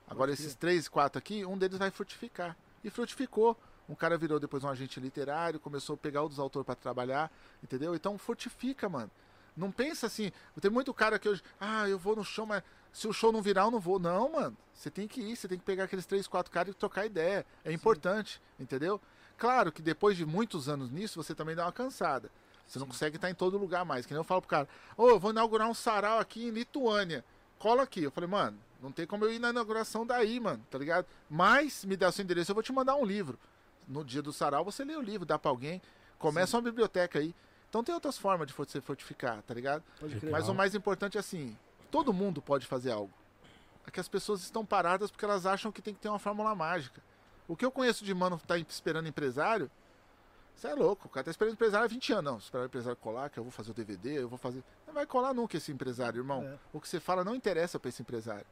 Agora, 0.09 0.33
esses 0.33 0.57
três, 0.57 0.89
quatro 0.89 1.17
aqui, 1.17 1.45
um 1.45 1.57
deles 1.57 1.79
vai 1.79 1.93
frutificar. 1.93 2.57
E 2.83 2.91
frutificou. 2.91 3.57
Um 3.89 3.95
cara 3.95 4.19
virou 4.19 4.41
depois 4.41 4.65
um 4.65 4.69
agente 4.69 4.99
literário, 4.99 5.61
começou 5.61 5.95
a 5.95 5.97
pegar 5.97 6.23
outros 6.23 6.41
autores 6.41 6.67
para 6.67 6.75
trabalhar, 6.75 7.31
entendeu? 7.63 7.95
Então 7.95 8.19
frutifica, 8.19 8.89
mano. 8.89 9.13
Não 9.57 9.71
pensa 9.71 10.09
assim. 10.09 10.33
Tem 10.61 10.73
muito 10.73 10.93
cara 10.93 11.17
que 11.17 11.29
hoje, 11.29 11.41
ah, 11.61 11.89
eu 11.89 11.97
vou 11.97 12.17
no 12.17 12.25
show, 12.25 12.45
mas 12.45 12.65
se 12.93 13.07
o 13.07 13.13
show 13.13 13.31
não 13.31 13.41
virar, 13.41 13.63
eu 13.63 13.71
não 13.71 13.79
vou. 13.79 14.01
Não, 14.01 14.33
mano. 14.33 14.57
Você 14.75 14.91
tem 14.91 15.07
que 15.07 15.21
ir, 15.21 15.37
você 15.37 15.47
tem 15.47 15.57
que 15.57 15.65
pegar 15.65 15.85
aqueles 15.85 16.05
três, 16.05 16.27
quatro 16.27 16.51
caras 16.51 16.75
e 16.75 16.77
trocar 16.77 17.07
ideia. 17.07 17.47
É 17.65 17.71
importante, 17.71 18.43
entendeu? 18.59 19.01
Claro 19.39 19.71
que 19.71 19.81
depois 19.81 20.17
de 20.17 20.27
muitos 20.27 20.69
anos 20.69 20.91
nisso, 20.91 21.23
você 21.23 21.33
também 21.33 21.55
dá 21.55 21.65
uma 21.65 21.71
cansada. 21.71 22.29
Você 22.67 22.79
não 22.79 22.87
consegue 22.87 23.17
estar 23.17 23.31
em 23.31 23.35
todo 23.35 23.59
lugar 23.59 23.85
mais. 23.85 24.07
Que 24.07 24.13
nem 24.13 24.21
eu 24.21 24.25
falo 24.25 24.41
pro 24.41 24.51
cara, 24.51 24.69
ô, 24.97 25.09
eu 25.09 25.19
vou 25.19 25.31
inaugurar 25.31 25.69
um 25.69 25.75
sarau 25.75 26.19
aqui 26.19 26.47
em 26.47 26.51
Lituânia. 26.51 27.25
Cola 27.59 27.83
aqui. 27.83 28.03
Eu 28.03 28.11
falei, 28.11 28.29
mano, 28.29 28.59
não 28.83 28.91
tem 28.93 29.07
como 29.07 29.25
eu 29.25 29.33
ir 29.33 29.39
na 29.39 29.51
inauguração 29.51 30.07
daí, 30.07 30.39
mano, 30.41 30.65
tá 30.71 30.79
ligado? 30.79 31.07
Mas 31.29 31.85
me 31.85 31.97
dá 31.97 32.11
seu 32.13 32.23
endereço, 32.23 32.51
eu 32.51 32.55
vou 32.55 32.63
te 32.63 32.73
mandar 32.73 32.97
um 32.97 33.05
livro. 33.05 33.39
No 33.87 34.05
dia 34.05 34.23
do 34.23 34.33
sarau, 34.33 34.65
você 34.65 34.85
lê 34.85 34.97
o 34.97 35.01
livro, 35.01 35.27
dá 35.27 35.39
pra 35.39 35.51
alguém. 35.51 35.81
Começa 36.19 36.57
uma 36.57 36.63
biblioteca 36.63 37.19
aí. 37.19 37.35
Então 37.69 37.83
tem 37.83 37.95
outras 37.95 38.17
formas 38.17 38.47
de 38.47 38.55
você 38.55 38.81
fortificar, 38.81 39.43
tá 39.43 39.53
ligado? 39.53 39.83
Mas 40.31 40.49
o 40.49 40.55
mais 40.55 40.75
importante 40.75 41.17
é 41.17 41.21
assim, 41.21 41.57
todo 41.91 42.13
mundo 42.13 42.41
pode 42.41 42.67
fazer 42.67 42.93
algo. 42.93 43.13
É 43.87 43.91
que 43.91 44.01
as 44.01 44.09
pessoas 44.09 44.43
estão 44.43 44.65
paradas 44.65 45.11
porque 45.11 45.25
elas 45.25 45.45
acham 45.45 45.71
que 45.73 45.83
tem 45.83 45.93
que 45.93 46.01
ter 46.01 46.09
uma 46.09 46.19
fórmula 46.19 46.55
mágica. 46.55 47.03
O 47.47 47.57
que 47.57 47.65
eu 47.65 47.71
conheço 47.71 48.05
de 48.05 48.15
mano 48.15 48.39
que 48.39 48.47
tá 48.47 48.57
esperando 48.59 49.09
empresário, 49.09 49.71
você 50.57 50.69
é 50.69 50.75
louco. 50.75 51.07
O 51.07 51.11
cara 51.11 51.25
tá 51.25 51.31
esperando 51.31 51.55
empresário 51.55 51.85
há 51.85 51.89
20 51.89 52.13
anos. 52.13 52.25
Não, 52.33 52.39
esperar 52.39 52.63
o 52.63 52.67
empresário 52.67 52.97
colar, 52.97 53.29
que 53.31 53.39
eu 53.39 53.45
vou 53.45 53.51
fazer 53.53 53.71
o 53.71 53.75
DVD, 53.75 54.21
eu 54.23 54.29
vou 54.29 54.39
fazer. 54.39 54.63
Não 54.87 54.95
vai 54.95 55.07
colar 55.07 55.35
nunca 55.35 55.57
esse 55.57 55.71
empresário, 55.73 56.21
irmão. 56.21 56.43
É. 56.45 56.59
O 56.73 56.81
que 56.81 56.89
você 56.89 57.01
fala 57.01 57.25
não 57.25 57.35
interessa 57.35 57.79
pra 57.79 57.89
esse 57.89 58.01
empresário. 58.03 58.47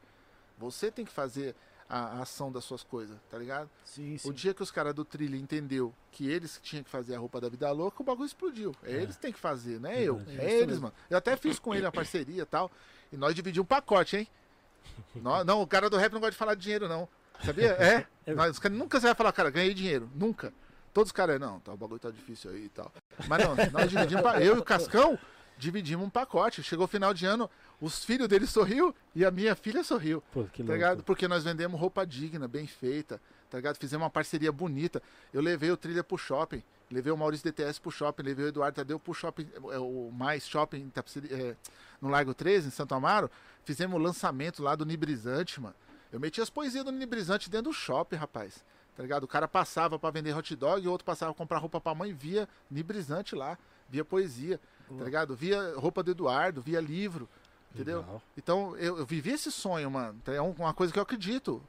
Você 0.57 0.91
tem 0.91 1.03
que 1.05 1.11
fazer 1.11 1.55
a, 1.89 2.19
a 2.19 2.21
ação 2.21 2.51
das 2.51 2.63
suas 2.63 2.83
coisas, 2.83 3.17
tá 3.29 3.37
ligado? 3.37 3.69
Sim, 3.83 4.17
sim. 4.17 4.29
O 4.29 4.33
dia 4.33 4.53
que 4.53 4.61
os 4.63 4.69
caras 4.71 4.93
do 4.93 5.03
Trilha 5.03 5.35
entendeu 5.35 5.93
que 6.11 6.29
eles 6.29 6.57
que 6.57 6.63
tinham 6.63 6.83
que 6.83 6.89
fazer 6.89 7.15
a 7.15 7.19
roupa 7.19 7.41
da 7.41 7.49
vida 7.49 7.69
louca, 7.71 8.01
o 8.01 8.05
bagulho 8.05 8.25
explodiu. 8.27 8.75
É, 8.83 8.91
É. 8.91 9.01
eles 9.01 9.15
que 9.15 9.21
têm 9.21 9.31
que 9.33 9.39
fazer, 9.39 9.79
não 9.79 9.89
é 9.89 10.01
eu. 10.01 10.21
É, 10.27 10.45
É 10.45 10.53
eles, 10.55 10.67
mesmo. 10.67 10.81
mano. 10.83 10.93
Eu 11.09 11.17
até 11.17 11.35
fiz 11.35 11.57
com 11.59 11.73
ele 11.73 11.85
a 11.85 11.91
parceria 11.91 12.43
e 12.43 12.45
tal. 12.45 12.71
E 13.11 13.17
nós 13.17 13.33
dividimos 13.35 13.63
um 13.65 13.67
pacote, 13.67 14.17
hein? 14.17 14.27
Nó- 15.15 15.43
não, 15.43 15.61
o 15.61 15.67
cara 15.67 15.89
do 15.89 15.97
rap 15.97 16.11
não 16.13 16.19
gosta 16.19 16.31
de 16.31 16.37
falar 16.37 16.55
de 16.55 16.61
dinheiro, 16.61 16.87
não. 16.87 17.07
Sabia? 17.43 17.71
É? 17.73 18.07
É. 18.25 18.33
Nós, 18.33 18.57
nunca 18.71 19.01
você 19.01 19.07
vai 19.07 19.15
falar, 19.15 19.33
cara, 19.33 19.49
ganhei 19.49 19.73
dinheiro. 19.73 20.09
Nunca. 20.15 20.53
Todos 20.93 21.07
os 21.09 21.11
caras, 21.11 21.39
não, 21.39 21.59
tá, 21.59 21.73
o 21.73 21.77
bagulho 21.77 21.99
tá 21.99 22.11
difícil 22.11 22.51
aí 22.51 22.65
e 22.65 22.69
tal. 22.69 22.91
Mas 23.27 23.43
não, 23.43 23.55
nós 23.71 23.89
dividimos. 23.89 24.23
Eu 24.41 24.55
e 24.57 24.59
o 24.59 24.63
Cascão 24.63 25.17
dividimos 25.57 26.05
um 26.05 26.09
pacote. 26.09 26.61
Chegou 26.61 26.85
o 26.85 26.87
final 26.87 27.13
de 27.13 27.25
ano, 27.25 27.49
os 27.81 28.03
filhos 28.03 28.27
dele 28.27 28.45
sorriu 28.45 28.93
e 29.15 29.25
a 29.25 29.31
minha 29.31 29.55
filha 29.55 29.83
sorriu. 29.83 30.21
Pô, 30.31 30.43
que 30.45 30.63
Tá 30.63 30.73
ligado? 30.73 31.03
Porque 31.03 31.27
nós 31.27 31.43
vendemos 31.43 31.79
roupa 31.79 32.05
digna, 32.05 32.47
bem 32.47 32.67
feita, 32.67 33.19
tá 33.49 33.57
ligado? 33.57 33.77
Fizemos 33.77 34.03
uma 34.03 34.09
parceria 34.09 34.51
bonita. 34.51 35.01
Eu 35.33 35.41
levei 35.41 35.71
o 35.71 35.77
Trilha 35.77 36.03
pro 36.03 36.17
shopping, 36.17 36.61
levei 36.91 37.11
o 37.11 37.17
Maurício 37.17 37.43
DTS 37.51 37.79
pro 37.81 37.89
shopping, 37.91 38.23
levei 38.23 38.45
o 38.45 38.47
Eduardo 38.49 38.75
Tadeu 38.75 38.99
pro 38.99 39.13
shopping, 39.13 39.47
é, 39.71 39.79
o 39.79 40.11
Mais 40.11 40.47
Shopping 40.47 40.89
Tapiceri- 40.89 41.33
é, 41.33 41.55
no 42.01 42.09
Largo 42.09 42.33
13, 42.33 42.67
em 42.67 42.71
Santo 42.71 42.93
Amaro. 42.93 43.31
Fizemos 43.65 43.95
o 43.99 44.03
lançamento 44.03 44.61
lá 44.61 44.75
do 44.75 44.85
Nibrizante, 44.85 45.59
mano. 45.59 45.75
Eu 46.11 46.19
meti 46.19 46.39
as 46.39 46.49
poesias 46.49 46.83
do 46.85 46.91
Nibrizante 46.91 47.49
dentro 47.49 47.71
do 47.71 47.73
shopping, 47.73 48.17
rapaz. 48.17 48.63
Tá 48.95 49.01
ligado? 49.03 49.23
O 49.23 49.27
cara 49.27 49.47
passava 49.47 49.97
pra 49.97 50.11
vender 50.11 50.35
hot 50.35 50.55
dog 50.55 50.83
e 50.83 50.87
o 50.87 50.91
outro 50.91 51.03
passava 51.05 51.33
pra 51.33 51.37
comprar 51.37 51.57
roupa 51.57 51.81
pra 51.81 51.95
mãe 51.95 52.13
via 52.13 52.47
Nibrizante 52.69 53.35
lá, 53.35 53.57
via 53.89 54.05
poesia, 54.05 54.59
tá 54.97 55.03
ligado? 55.03 55.35
Via 55.35 55.73
roupa 55.77 56.03
do 56.03 56.11
Eduardo, 56.11 56.61
via 56.61 56.79
livro, 56.79 57.27
entendeu? 57.73 57.99
Legal. 58.01 58.21
Então, 58.37 58.77
eu, 58.77 58.99
eu 58.99 59.05
vivi 59.05 59.31
esse 59.31 59.51
sonho, 59.51 59.89
mano. 59.89 60.21
É 60.27 60.39
um- 60.41 60.51
uma 60.51 60.73
coisa 60.73 60.93
que 60.93 60.99
eu 60.99 61.03
acredito. 61.03 61.61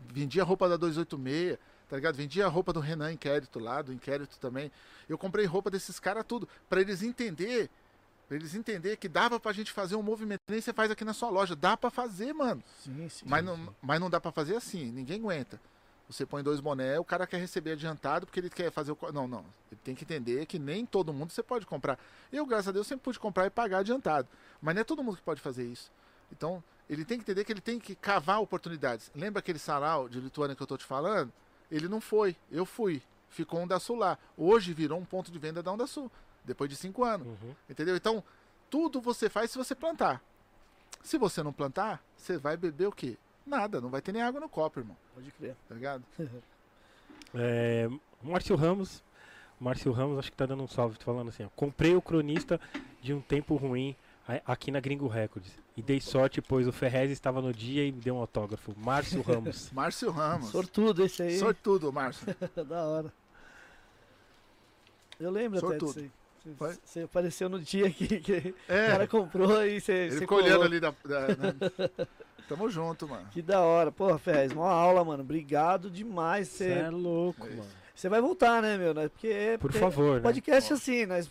Vendia 0.00 0.42
roupa 0.42 0.68
da 0.68 0.76
286, 0.76 1.56
tá 1.88 1.94
ligado? 1.94 2.16
Vendia 2.16 2.48
roupa 2.48 2.72
do 2.72 2.80
Renan 2.80 3.12
Inquérito 3.12 3.60
lá, 3.60 3.80
do 3.80 3.92
Inquérito 3.92 4.36
também. 4.40 4.72
Eu 5.08 5.16
comprei 5.16 5.46
roupa 5.46 5.70
desses 5.70 6.00
caras 6.00 6.24
tudo, 6.26 6.48
pra 6.68 6.80
eles 6.80 7.00
entender, 7.04 7.70
pra 8.26 8.36
eles 8.36 8.56
entender 8.56 8.96
que 8.96 9.08
dava 9.08 9.38
pra 9.38 9.52
gente 9.52 9.70
fazer 9.70 9.94
um 9.94 10.02
movimento. 10.02 10.40
Nem 10.48 10.60
você 10.60 10.72
faz 10.72 10.90
aqui 10.90 11.04
na 11.04 11.12
sua 11.14 11.30
loja, 11.30 11.54
dá 11.54 11.76
pra 11.76 11.90
fazer, 11.90 12.32
mano. 12.32 12.60
Sim, 12.82 13.08
sim. 13.08 13.24
Mas 13.28 13.44
não, 13.44 13.72
mas 13.80 14.00
não 14.00 14.10
dá 14.10 14.20
pra 14.20 14.32
fazer 14.32 14.56
assim, 14.56 14.90
ninguém 14.90 15.20
aguenta. 15.20 15.60
Você 16.08 16.26
põe 16.26 16.42
dois 16.42 16.60
boné, 16.60 16.98
o 16.98 17.04
cara 17.04 17.26
quer 17.26 17.38
receber 17.38 17.72
adiantado 17.72 18.26
porque 18.26 18.40
ele 18.40 18.50
quer 18.50 18.70
fazer 18.70 18.92
o. 18.92 18.98
Não, 19.12 19.26
não. 19.26 19.44
Ele 19.70 19.80
tem 19.82 19.94
que 19.94 20.04
entender 20.04 20.44
que 20.46 20.58
nem 20.58 20.84
todo 20.84 21.12
mundo 21.12 21.30
você 21.30 21.42
pode 21.42 21.64
comprar. 21.64 21.98
Eu, 22.30 22.44
graças 22.44 22.68
a 22.68 22.72
Deus, 22.72 22.86
sempre 22.86 23.04
pude 23.04 23.18
comprar 23.18 23.46
e 23.46 23.50
pagar 23.50 23.78
adiantado. 23.78 24.28
Mas 24.60 24.74
não 24.74 24.82
é 24.82 24.84
todo 24.84 25.02
mundo 25.02 25.16
que 25.16 25.22
pode 25.22 25.40
fazer 25.40 25.64
isso. 25.64 25.90
Então, 26.30 26.62
ele 26.88 27.04
tem 27.04 27.18
que 27.18 27.22
entender 27.22 27.44
que 27.44 27.52
ele 27.52 27.60
tem 27.60 27.78
que 27.78 27.94
cavar 27.94 28.40
oportunidades. 28.40 29.10
Lembra 29.14 29.40
aquele 29.40 29.58
sarau 29.58 30.08
de 30.08 30.20
Lituânia 30.20 30.54
que 30.54 30.62
eu 30.62 30.66
tô 30.66 30.76
te 30.76 30.84
falando? 30.84 31.32
Ele 31.70 31.88
não 31.88 32.00
foi. 32.00 32.36
Eu 32.50 32.66
fui. 32.66 33.02
Ficou 33.30 33.60
um 33.60 33.66
da 33.66 33.80
Sul 33.80 33.96
lá. 33.96 34.18
Hoje 34.36 34.74
virou 34.74 34.98
um 34.98 35.04
ponto 35.04 35.32
de 35.32 35.38
venda 35.38 35.62
da 35.62 35.72
Onda 35.72 35.86
Sul. 35.86 36.10
Depois 36.44 36.68
de 36.68 36.76
cinco 36.76 37.04
anos. 37.04 37.26
Uhum. 37.26 37.54
Entendeu? 37.70 37.96
Então, 37.96 38.22
tudo 38.68 39.00
você 39.00 39.30
faz 39.30 39.50
se 39.50 39.56
você 39.56 39.74
plantar. 39.74 40.22
Se 41.02 41.16
você 41.16 41.42
não 41.42 41.52
plantar, 41.52 42.02
você 42.16 42.36
vai 42.36 42.56
beber 42.56 42.86
o 42.86 42.92
quê? 42.92 43.16
Nada, 43.46 43.80
não 43.80 43.88
vai 43.90 44.00
ter 44.00 44.12
nem 44.12 44.22
água 44.22 44.40
no 44.40 44.48
copo, 44.48 44.80
irmão. 44.80 44.96
Pode 45.14 45.30
crer. 45.32 45.54
Tá 45.68 45.74
ligado? 45.74 46.04
É, 47.34 47.88
Márcio 48.22 48.54
Ramos. 48.56 49.02
Márcio 49.58 49.90
Ramos, 49.90 50.18
acho 50.18 50.30
que 50.30 50.36
tá 50.36 50.44
dando 50.44 50.62
um 50.62 50.68
salve, 50.68 50.98
tô 50.98 51.04
falando 51.06 51.28
assim, 51.30 51.44
ó. 51.44 51.48
Comprei 51.56 51.94
o 51.96 52.02
cronista 52.02 52.60
de 53.00 53.14
um 53.14 53.22
tempo 53.22 53.56
ruim 53.56 53.96
aqui 54.44 54.70
na 54.70 54.80
Gringo 54.80 55.06
Records. 55.08 55.50
E 55.74 55.80
dei 55.80 55.98
sorte, 55.98 56.42
pois 56.42 56.68
o 56.68 56.72
Ferrez 56.72 57.10
estava 57.10 57.40
no 57.40 57.50
dia 57.54 57.86
e 57.86 57.90
me 57.92 58.00
deu 58.02 58.16
um 58.16 58.18
autógrafo. 58.18 58.74
Márcio 58.76 59.22
Ramos. 59.24 59.70
Márcio 59.72 60.10
Ramos. 60.10 60.50
Sortudo 60.50 61.02
esse 61.04 61.22
aí. 61.22 61.38
Sortudo, 61.38 61.90
Márcio. 61.90 62.26
da 62.68 62.84
hora. 62.84 63.12
Eu 65.18 65.30
lembro 65.30 65.58
Sortudo. 65.60 65.90
até 65.92 66.00
disso 66.02 66.12
aí. 66.44 66.54
Você- 66.84 67.02
apareceu 67.02 67.48
no 67.48 67.60
dia 67.60 67.88
que, 67.90 68.18
que 68.20 68.32
o 68.68 68.72
É, 68.72 68.88
cara 68.88 69.06
comprou 69.08 69.64
e 69.64 69.80
você, 69.80 69.92
ele 69.92 70.18
ficou 70.18 70.38
colou. 70.38 70.44
olhando 70.44 70.64
ali 70.64 70.80
da. 70.80 70.90
da 71.04 71.28
né? 71.28 71.54
Tamo 72.56 72.68
junto, 72.70 73.08
mano. 73.08 73.26
Que 73.30 73.40
da 73.42 73.60
hora. 73.60 73.90
Porra, 73.92 74.18
Ferrez, 74.18 74.52
uma 74.52 74.70
aula, 74.70 75.04
mano. 75.04 75.22
Obrigado 75.22 75.90
demais. 75.90 76.48
Você 76.48 76.66
é 76.68 76.84
Você 76.84 76.90
louco, 76.90 77.46
É 77.46 77.50
mano. 77.50 77.64
você 77.94 78.08
vai 78.08 78.20
voltar, 78.20 78.60
né, 78.62 78.76
meu? 78.76 78.92
né? 78.94 79.08
Porque, 79.08 79.56
Por 79.60 79.70
porque 79.70 79.78
favor, 79.78 80.16
né? 80.16 80.20
podcast 80.20 80.72
assim, 80.72 81.06
nós... 81.06 81.30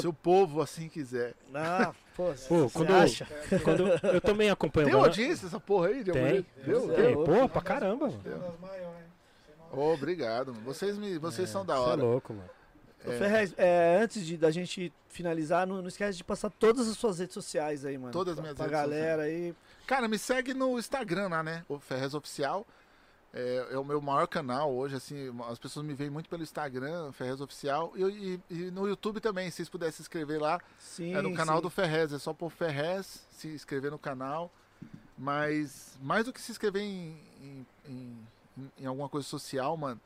Se 0.00 0.06
o 0.08 0.14
povo 0.14 0.62
assim 0.62 0.88
quiser. 0.88 1.34
Ah, 1.54 1.92
pô, 2.16 2.24
Pô, 2.24 2.32
você 2.32 2.68
quando- 2.72 2.94
acha? 2.94 3.26
Quando 3.62 3.84
eu 4.14 4.18
também 4.20 4.48
acompanho 4.48 4.86
Tem 4.86 4.96
audiência 4.96 5.46
essa 5.46 5.60
porra 5.60 5.88
aí 5.88 6.02
de 6.02 6.10
Tem. 6.10 6.46
Deu? 6.64 6.88
Tem. 6.88 6.94
Deu? 6.94 6.94
Tem, 6.94 7.40
pô, 7.40 7.48
pra 7.50 7.60
caramba, 7.60 8.06
mano. 8.06 8.22
Ô, 9.70 9.92
obrigado, 9.92 10.52
mano. 10.54 10.64
Vocês, 10.64 10.96
me, 10.96 11.18
vocês 11.18 11.50
são 11.50 11.66
da 11.66 11.74
Você 11.74 11.80
é 11.80 11.84
hora. 11.92 12.02
louco, 12.02 12.32
mano. 12.32 12.48
É. 13.06 13.18
Ferrez, 13.18 13.54
é, 13.58 13.98
antes 14.02 14.24
de, 14.24 14.38
da 14.38 14.50
gente 14.50 14.90
finalizar, 15.08 15.66
não, 15.66 15.82
não 15.82 15.88
esquece 15.88 16.16
de 16.16 16.24
passar 16.24 16.48
todas 16.48 16.88
as 16.88 16.96
suas 16.96 17.18
redes 17.18 17.34
sociais 17.34 17.84
aí, 17.84 17.98
mano. 17.98 18.10
Todas 18.12 18.34
as 18.38 18.40
minhas 18.40 18.56
pra 18.56 18.64
redes 18.64 18.80
galera 18.80 19.22
aí. 19.24 19.54
Cara, 19.86 20.08
me 20.08 20.18
segue 20.18 20.54
no 20.54 20.78
Instagram 20.78 21.28
lá, 21.28 21.42
né? 21.42 21.64
O 21.68 21.78
Ferrez 21.78 22.14
Oficial. 22.14 22.66
É, 23.36 23.68
é 23.72 23.78
o 23.78 23.84
meu 23.84 24.00
maior 24.00 24.28
canal 24.28 24.72
hoje, 24.72 24.94
assim, 24.94 25.16
as 25.50 25.58
pessoas 25.58 25.84
me 25.84 25.92
veem 25.92 26.08
muito 26.08 26.30
pelo 26.30 26.44
Instagram, 26.44 27.10
Ferrez 27.10 27.40
Oficial, 27.40 27.92
e, 27.96 28.02
e- 28.04 28.40
e 28.48 28.70
no 28.70 28.86
YouTube 28.86 29.18
também, 29.20 29.50
se 29.50 29.56
vocês 29.56 29.68
pudessem 29.68 29.96
se 29.96 30.02
inscrever 30.02 30.40
lá, 30.40 30.60
Sim, 30.78 31.16
é 31.16 31.20
no 31.20 31.34
canal 31.34 31.56
sim. 31.56 31.62
do 31.62 31.68
Ferrez, 31.68 32.12
é 32.12 32.18
só 32.20 32.32
por 32.32 32.50
Ferrez, 32.52 33.26
se 33.32 33.48
inscrever 33.48 33.90
no 33.90 33.98
canal, 33.98 34.52
mas 35.18 35.98
mais 36.00 36.24
do 36.26 36.32
que 36.32 36.40
se 36.40 36.52
inscrever 36.52 36.82
em, 36.82 37.18
em, 37.42 37.66
em- 37.88 38.18
em- 38.56 38.72
em 38.82 38.86
alguma 38.86 39.08
coisa 39.08 39.26
social, 39.26 39.76
mano, 39.76 40.00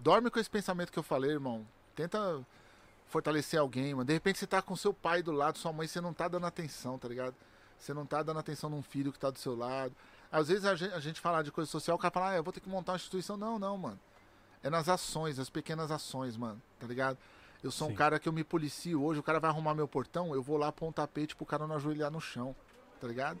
dorme 0.00 0.28
com 0.28 0.40
esse 0.40 0.50
pensamento 0.50 0.90
que 0.90 0.98
eu 0.98 1.02
falei, 1.04 1.30
irmão, 1.30 1.64
tenta 1.94 2.44
fortalecer 3.06 3.60
alguém, 3.60 3.94
mano, 3.94 4.04
de 4.04 4.12
repente 4.14 4.36
você 4.36 4.48
tá 4.48 4.60
com 4.60 4.74
seu 4.74 4.92
pai 4.92 5.22
do 5.22 5.30
lado, 5.30 5.58
sua 5.58 5.72
mãe, 5.72 5.86
você 5.86 6.00
não 6.00 6.12
tá 6.12 6.26
dando 6.26 6.46
atenção, 6.46 6.98
tá 6.98 7.06
ligado? 7.06 7.36
Você 7.78 7.92
não 7.92 8.06
tá 8.06 8.22
dando 8.22 8.38
atenção 8.40 8.70
num 8.70 8.82
filho 8.82 9.12
que 9.12 9.18
tá 9.18 9.30
do 9.30 9.38
seu 9.38 9.54
lado. 9.56 9.94
Às 10.30 10.48
vezes 10.48 10.64
a 10.64 10.74
gente, 10.74 10.92
a 10.94 11.00
gente 11.00 11.20
fala 11.20 11.42
de 11.42 11.52
coisa 11.52 11.70
social, 11.70 11.96
o 11.96 12.00
cara 12.00 12.12
fala, 12.12 12.30
ah, 12.30 12.36
eu 12.36 12.42
vou 12.42 12.52
ter 12.52 12.60
que 12.60 12.68
montar 12.68 12.92
uma 12.92 12.96
instituição. 12.96 13.36
Não, 13.36 13.58
não, 13.58 13.76
mano. 13.76 14.00
É 14.62 14.70
nas 14.70 14.88
ações, 14.88 15.38
as 15.38 15.50
pequenas 15.50 15.90
ações, 15.90 16.36
mano, 16.36 16.60
tá 16.80 16.86
ligado? 16.86 17.18
Eu 17.62 17.70
sou 17.70 17.88
um 17.88 17.90
Sim. 17.90 17.96
cara 17.96 18.18
que 18.18 18.28
eu 18.28 18.32
me 18.32 18.42
policio 18.42 19.02
hoje, 19.02 19.20
o 19.20 19.22
cara 19.22 19.38
vai 19.38 19.50
arrumar 19.50 19.74
meu 19.74 19.86
portão, 19.86 20.34
eu 20.34 20.42
vou 20.42 20.56
lá 20.56 20.72
pôr 20.72 20.86
um 20.88 20.92
tapete 20.92 21.36
pro 21.36 21.44
cara 21.46 21.66
não 21.66 21.76
ajoelhar 21.76 22.10
no 22.10 22.20
chão, 22.20 22.54
tá 23.00 23.06
ligado? 23.06 23.38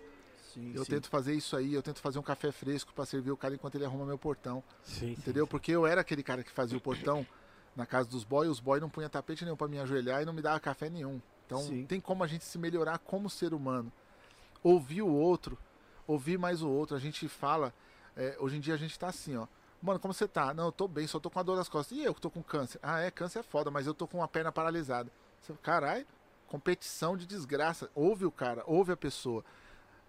Sim, 0.52 0.72
Eu 0.74 0.84
sim. 0.84 0.92
tento 0.92 1.08
fazer 1.08 1.34
isso 1.34 1.56
aí, 1.56 1.74
eu 1.74 1.82
tento 1.82 2.00
fazer 2.00 2.18
um 2.18 2.22
café 2.22 2.52
fresco 2.52 2.92
pra 2.94 3.04
servir 3.04 3.30
o 3.30 3.36
cara 3.36 3.54
enquanto 3.54 3.74
ele 3.74 3.84
arruma 3.84 4.06
meu 4.06 4.16
portão, 4.18 4.62
Sim, 4.82 5.12
entendeu? 5.12 5.46
Porque 5.46 5.72
eu 5.72 5.86
era 5.86 6.00
aquele 6.02 6.22
cara 6.22 6.44
que 6.44 6.50
fazia 6.50 6.78
o 6.78 6.80
portão 6.80 7.26
na 7.74 7.84
casa 7.86 8.08
dos 8.08 8.22
boys, 8.22 8.48
os 8.48 8.60
boys 8.60 8.80
não 8.80 8.88
punha 8.88 9.08
tapete 9.08 9.44
nenhum 9.44 9.56
pra 9.56 9.66
me 9.66 9.78
ajoelhar 9.78 10.22
e 10.22 10.24
não 10.24 10.32
me 10.32 10.40
dava 10.42 10.60
café 10.60 10.88
nenhum. 10.88 11.20
Então 11.46 11.84
tem 11.86 12.00
como 12.00 12.22
a 12.22 12.26
gente 12.26 12.44
se 12.44 12.56
melhorar 12.56 12.98
como 12.98 13.28
ser 13.28 13.52
humano. 13.52 13.92
Ouvir 14.64 15.02
o 15.02 15.08
outro, 15.12 15.56
ouvir 16.06 16.36
mais 16.38 16.60
o 16.62 16.68
outro. 16.68 16.96
A 16.96 16.98
gente 16.98 17.28
fala, 17.28 17.72
é, 18.16 18.36
hoje 18.40 18.56
em 18.56 18.60
dia 18.60 18.74
a 18.74 18.78
gente 18.78 18.98
tá 18.98 19.06
assim, 19.06 19.36
ó. 19.36 19.46
Mano, 19.80 20.00
como 20.00 20.12
você 20.14 20.26
tá? 20.26 20.52
Não, 20.54 20.64
eu 20.66 20.72
tô 20.72 20.88
bem, 20.88 21.06
só 21.06 21.20
tô 21.20 21.28
com 21.30 21.38
a 21.38 21.42
dor 21.42 21.56
nas 21.56 21.68
costas. 21.68 21.96
E 21.96 22.02
eu 22.02 22.14
que 22.14 22.20
tô 22.20 22.30
com 22.30 22.42
câncer? 22.42 22.80
Ah, 22.82 23.00
é, 23.00 23.10
câncer 23.10 23.38
é 23.40 23.42
foda, 23.42 23.70
mas 23.70 23.86
eu 23.86 23.92
tô 23.94 24.08
com 24.08 24.22
a 24.22 24.26
perna 24.26 24.50
paralisada. 24.50 25.12
Caralho, 25.62 26.06
competição 26.48 27.16
de 27.16 27.26
desgraça. 27.26 27.90
Ouve 27.94 28.24
o 28.24 28.30
cara, 28.32 28.64
ouve 28.66 28.90
a 28.92 28.96
pessoa. 28.96 29.44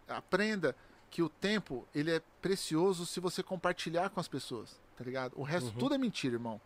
Aprenda 0.07 0.75
que 1.09 1.21
o 1.21 1.29
tempo, 1.29 1.85
ele 1.93 2.11
é 2.11 2.21
precioso 2.41 3.05
se 3.05 3.19
você 3.19 3.41
compartilhar 3.43 4.09
com 4.09 4.19
as 4.19 4.27
pessoas, 4.27 4.79
tá 4.97 5.03
ligado? 5.03 5.33
O 5.35 5.43
resto, 5.43 5.67
Uhum. 5.71 5.77
tudo 5.77 5.95
é 5.95 5.97
mentira, 5.97 6.35
irmão. 6.35 6.59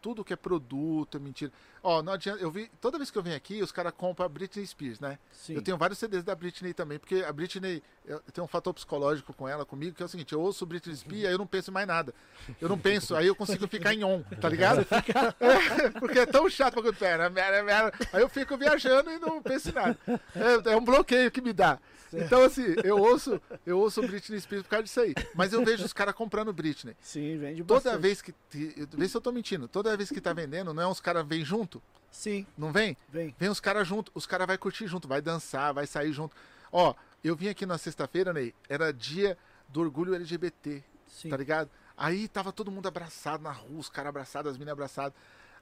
Tudo 0.00 0.24
que 0.24 0.32
é 0.32 0.36
produto 0.36 1.16
é 1.16 1.20
mentira. 1.20 1.52
Ó, 1.88 2.02
não 2.02 2.14
adianta, 2.14 2.42
eu 2.42 2.50
vi, 2.50 2.68
toda 2.80 2.98
vez 2.98 3.12
que 3.12 3.16
eu 3.16 3.22
venho 3.22 3.36
aqui, 3.36 3.62
os 3.62 3.70
caras 3.70 3.92
compram 3.96 4.26
a 4.26 4.28
Britney 4.28 4.66
Spears, 4.66 4.98
né? 4.98 5.20
Sim. 5.30 5.54
Eu 5.54 5.62
tenho 5.62 5.78
vários 5.78 6.00
CDs 6.00 6.24
da 6.24 6.34
Britney 6.34 6.74
também, 6.74 6.98
porque 6.98 7.22
a 7.22 7.32
Britney, 7.32 7.80
eu 8.04 8.18
tenho 8.32 8.44
um 8.44 8.48
fator 8.48 8.74
psicológico 8.74 9.32
com 9.32 9.48
ela, 9.48 9.64
comigo, 9.64 9.94
que 9.94 10.02
é 10.02 10.06
o 10.06 10.08
seguinte, 10.08 10.32
eu 10.32 10.40
ouço 10.40 10.66
Britney 10.66 10.96
Spears, 10.96 11.26
aí 11.26 11.30
eu 11.30 11.38
não 11.38 11.46
penso 11.46 11.70
em 11.70 11.74
mais 11.74 11.86
nada. 11.86 12.12
Eu 12.60 12.68
não 12.68 12.76
penso, 12.76 13.14
aí 13.14 13.28
eu 13.28 13.36
consigo 13.36 13.68
ficar 13.68 13.94
em 13.94 14.02
on, 14.02 14.20
tá 14.40 14.48
ligado? 14.48 14.84
É, 15.38 15.90
porque 16.00 16.18
é 16.18 16.26
tão 16.26 16.50
chato 16.50 16.82
pra 16.82 16.92
pera, 16.92 17.30
mera, 17.30 17.62
mera. 17.62 17.92
Aí 18.12 18.20
eu 18.20 18.28
fico 18.28 18.56
viajando 18.56 19.08
e 19.08 19.20
não 19.20 19.40
penso 19.40 19.68
em 19.68 19.72
nada. 19.72 19.96
É, 20.34 20.72
é 20.72 20.76
um 20.76 20.84
bloqueio 20.84 21.30
que 21.30 21.40
me 21.40 21.52
dá. 21.52 21.78
Então, 22.12 22.42
assim, 22.44 22.74
eu 22.84 22.98
ouço, 22.98 23.40
eu 23.64 23.78
ouço 23.78 24.00
Britney 24.02 24.40
Spears 24.40 24.62
por 24.64 24.70
causa 24.70 24.84
disso 24.84 25.00
aí. 25.00 25.14
Mas 25.34 25.52
eu 25.52 25.64
vejo 25.64 25.84
os 25.84 25.92
caras 25.92 26.14
comprando 26.14 26.52
Britney. 26.52 26.96
Sim, 27.00 27.36
vende 27.38 27.62
Toda 27.64 27.80
bastante. 27.80 28.02
vez 28.02 28.22
que. 28.22 28.34
Vê 28.50 29.08
se 29.08 29.16
eu 29.16 29.20
tô 29.20 29.32
mentindo. 29.32 29.68
Toda 29.68 29.96
vez 29.96 30.10
que 30.10 30.20
tá 30.20 30.32
vendendo, 30.32 30.72
não 30.72 30.82
é 30.82 30.86
uns 30.86 31.00
caras 31.00 31.26
vêm 31.26 31.44
junto? 31.44 31.75
Sim, 32.10 32.46
Não 32.56 32.72
vem? 32.72 32.96
vem. 33.08 33.34
Vem 33.38 33.48
os 33.50 33.60
caras 33.60 33.86
junto, 33.86 34.10
os 34.14 34.24
caras 34.26 34.46
vai 34.46 34.56
curtir 34.56 34.86
junto, 34.86 35.06
vai 35.06 35.20
dançar, 35.20 35.74
vai 35.74 35.86
sair 35.86 36.12
junto. 36.12 36.34
Ó, 36.72 36.94
eu 37.22 37.36
vim 37.36 37.48
aqui 37.48 37.66
na 37.66 37.76
sexta-feira, 37.76 38.32
Ney, 38.32 38.54
era 38.68 38.92
dia 38.92 39.36
do 39.68 39.80
orgulho 39.80 40.14
LGBT, 40.14 40.82
Sim. 41.06 41.28
tá 41.28 41.36
ligado? 41.36 41.68
Aí 41.96 42.26
tava 42.28 42.52
todo 42.52 42.70
mundo 42.70 42.86
abraçado 42.88 43.42
na 43.42 43.52
rua, 43.52 43.80
os 43.80 43.88
caras 43.88 44.08
abraçados, 44.10 44.50
as 44.52 44.56
meninas 44.56 44.72
abraçadas. 44.72 45.12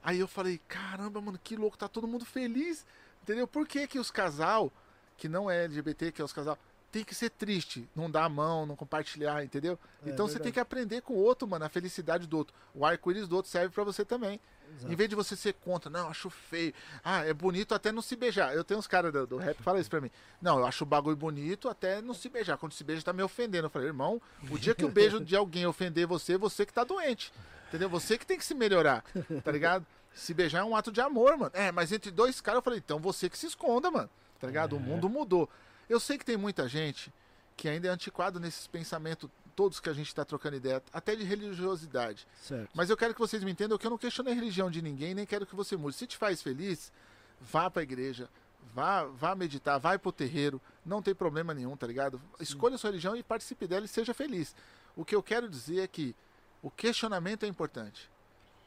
Aí 0.02 0.20
eu 0.20 0.28
falei, 0.28 0.60
caramba, 0.68 1.20
mano, 1.20 1.38
que 1.42 1.56
louco, 1.56 1.78
tá 1.78 1.88
todo 1.88 2.06
mundo 2.06 2.24
feliz, 2.24 2.84
entendeu? 3.22 3.46
Por 3.48 3.66
que 3.66 3.86
que 3.86 3.98
os 3.98 4.10
casal, 4.10 4.70
que 5.16 5.28
não 5.28 5.50
é 5.50 5.64
LGBT, 5.64 6.12
que 6.12 6.20
é 6.20 6.24
os 6.24 6.32
casal, 6.32 6.58
tem 6.92 7.02
que 7.02 7.14
ser 7.14 7.30
triste, 7.30 7.88
não 7.96 8.08
dar 8.08 8.24
a 8.24 8.28
mão, 8.28 8.64
não 8.66 8.76
compartilhar, 8.76 9.42
entendeu? 9.44 9.76
É, 10.04 10.10
então 10.10 10.26
você 10.26 10.34
verdade. 10.34 10.42
tem 10.44 10.52
que 10.52 10.60
aprender 10.60 11.00
com 11.00 11.14
o 11.14 11.18
outro, 11.18 11.48
mano, 11.48 11.64
a 11.64 11.68
felicidade 11.68 12.26
do 12.26 12.36
outro. 12.36 12.54
O 12.72 12.84
arco-íris 12.86 13.26
do 13.26 13.34
outro 13.34 13.50
serve 13.50 13.74
pra 13.74 13.82
você 13.82 14.04
também. 14.04 14.38
Exato. 14.76 14.92
Em 14.92 14.96
vez 14.96 15.08
de 15.08 15.14
você 15.14 15.36
ser 15.36 15.52
contra, 15.54 15.88
não, 15.90 16.08
acho 16.08 16.28
feio. 16.30 16.72
Ah, 17.02 17.24
é 17.24 17.32
bonito 17.32 17.74
até 17.74 17.92
não 17.92 18.02
se 18.02 18.16
beijar. 18.16 18.54
Eu 18.54 18.64
tenho 18.64 18.78
uns 18.80 18.86
caras 18.86 19.12
do, 19.12 19.26
do 19.26 19.36
rap 19.36 19.56
que 19.56 19.62
falam 19.62 19.80
isso 19.80 19.90
pra 19.90 20.00
mim. 20.00 20.10
Não, 20.42 20.58
eu 20.58 20.66
acho 20.66 20.82
o 20.84 20.86
bagulho 20.86 21.16
bonito 21.16 21.68
até 21.68 22.00
não 22.02 22.14
se 22.14 22.28
beijar. 22.28 22.56
Quando 22.58 22.72
se 22.72 22.82
beija, 22.82 23.02
tá 23.02 23.12
me 23.12 23.22
ofendendo. 23.22 23.66
Eu 23.66 23.70
falei, 23.70 23.88
irmão, 23.88 24.20
o 24.50 24.58
dia 24.58 24.74
que 24.74 24.84
o 24.84 24.88
beijo 24.88 25.20
de 25.20 25.36
alguém 25.36 25.66
ofender 25.66 26.06
você, 26.06 26.36
você 26.36 26.66
que 26.66 26.72
tá 26.72 26.82
doente. 26.84 27.32
Entendeu? 27.68 27.88
Você 27.88 28.16
que 28.18 28.26
tem 28.26 28.36
que 28.38 28.44
se 28.44 28.54
melhorar, 28.54 29.04
tá 29.42 29.50
ligado? 29.50 29.84
Se 30.12 30.32
beijar 30.32 30.60
é 30.60 30.64
um 30.64 30.76
ato 30.76 30.92
de 30.92 31.00
amor, 31.00 31.36
mano. 31.36 31.50
É, 31.54 31.72
mas 31.72 31.90
entre 31.92 32.10
dois 32.10 32.40
caras 32.40 32.58
eu 32.58 32.62
falei, 32.62 32.78
então 32.78 32.98
você 33.00 33.28
que 33.28 33.36
se 33.38 33.46
esconda, 33.46 33.90
mano. 33.90 34.08
Tá 34.38 34.46
ligado? 34.46 34.74
O 34.74 34.78
É. 34.78 34.80
mundo 34.82 35.08
mudou. 35.08 35.48
Eu 35.88 35.98
sei 35.98 36.16
que 36.18 36.24
tem 36.24 36.36
muita 36.36 36.68
gente 36.68 37.12
que 37.56 37.68
ainda 37.68 37.88
é 37.88 37.90
antiquado 37.90 38.38
nesses 38.38 38.66
pensamentos 38.66 39.28
todos 39.54 39.80
que 39.80 39.88
a 39.88 39.92
gente 39.92 40.14
tá 40.14 40.24
trocando 40.24 40.56
ideia, 40.56 40.82
até 40.92 41.14
de 41.14 41.24
religiosidade. 41.24 42.26
Certo. 42.42 42.70
Mas 42.74 42.90
eu 42.90 42.96
quero 42.96 43.14
que 43.14 43.20
vocês 43.20 43.42
me 43.42 43.50
entendam 43.50 43.78
que 43.78 43.86
eu 43.86 43.90
não 43.90 43.98
questiono 43.98 44.30
a 44.30 44.32
religião 44.32 44.70
de 44.70 44.82
ninguém, 44.82 45.14
nem 45.14 45.26
quero 45.26 45.46
que 45.46 45.54
você 45.54 45.76
mude. 45.76 45.96
Se 45.96 46.06
te 46.06 46.16
faz 46.16 46.42
feliz, 46.42 46.92
vá 47.40 47.70
pra 47.70 47.82
igreja, 47.82 48.28
vá, 48.74 49.04
vá 49.04 49.34
meditar, 49.34 49.78
vai 49.78 49.98
pro 49.98 50.12
terreiro, 50.12 50.60
não 50.84 51.00
tem 51.00 51.14
problema 51.14 51.54
nenhum, 51.54 51.76
tá 51.76 51.86
ligado? 51.86 52.20
Escolha 52.40 52.74
a 52.74 52.78
sua 52.78 52.90
religião 52.90 53.16
e 53.16 53.22
participe 53.22 53.66
dela 53.66 53.84
e 53.84 53.88
seja 53.88 54.12
feliz. 54.12 54.54
O 54.96 55.04
que 55.04 55.14
eu 55.14 55.22
quero 55.22 55.48
dizer 55.48 55.80
é 55.80 55.86
que 55.86 56.14
o 56.62 56.70
questionamento 56.70 57.44
é 57.44 57.46
importante. 57.46 58.10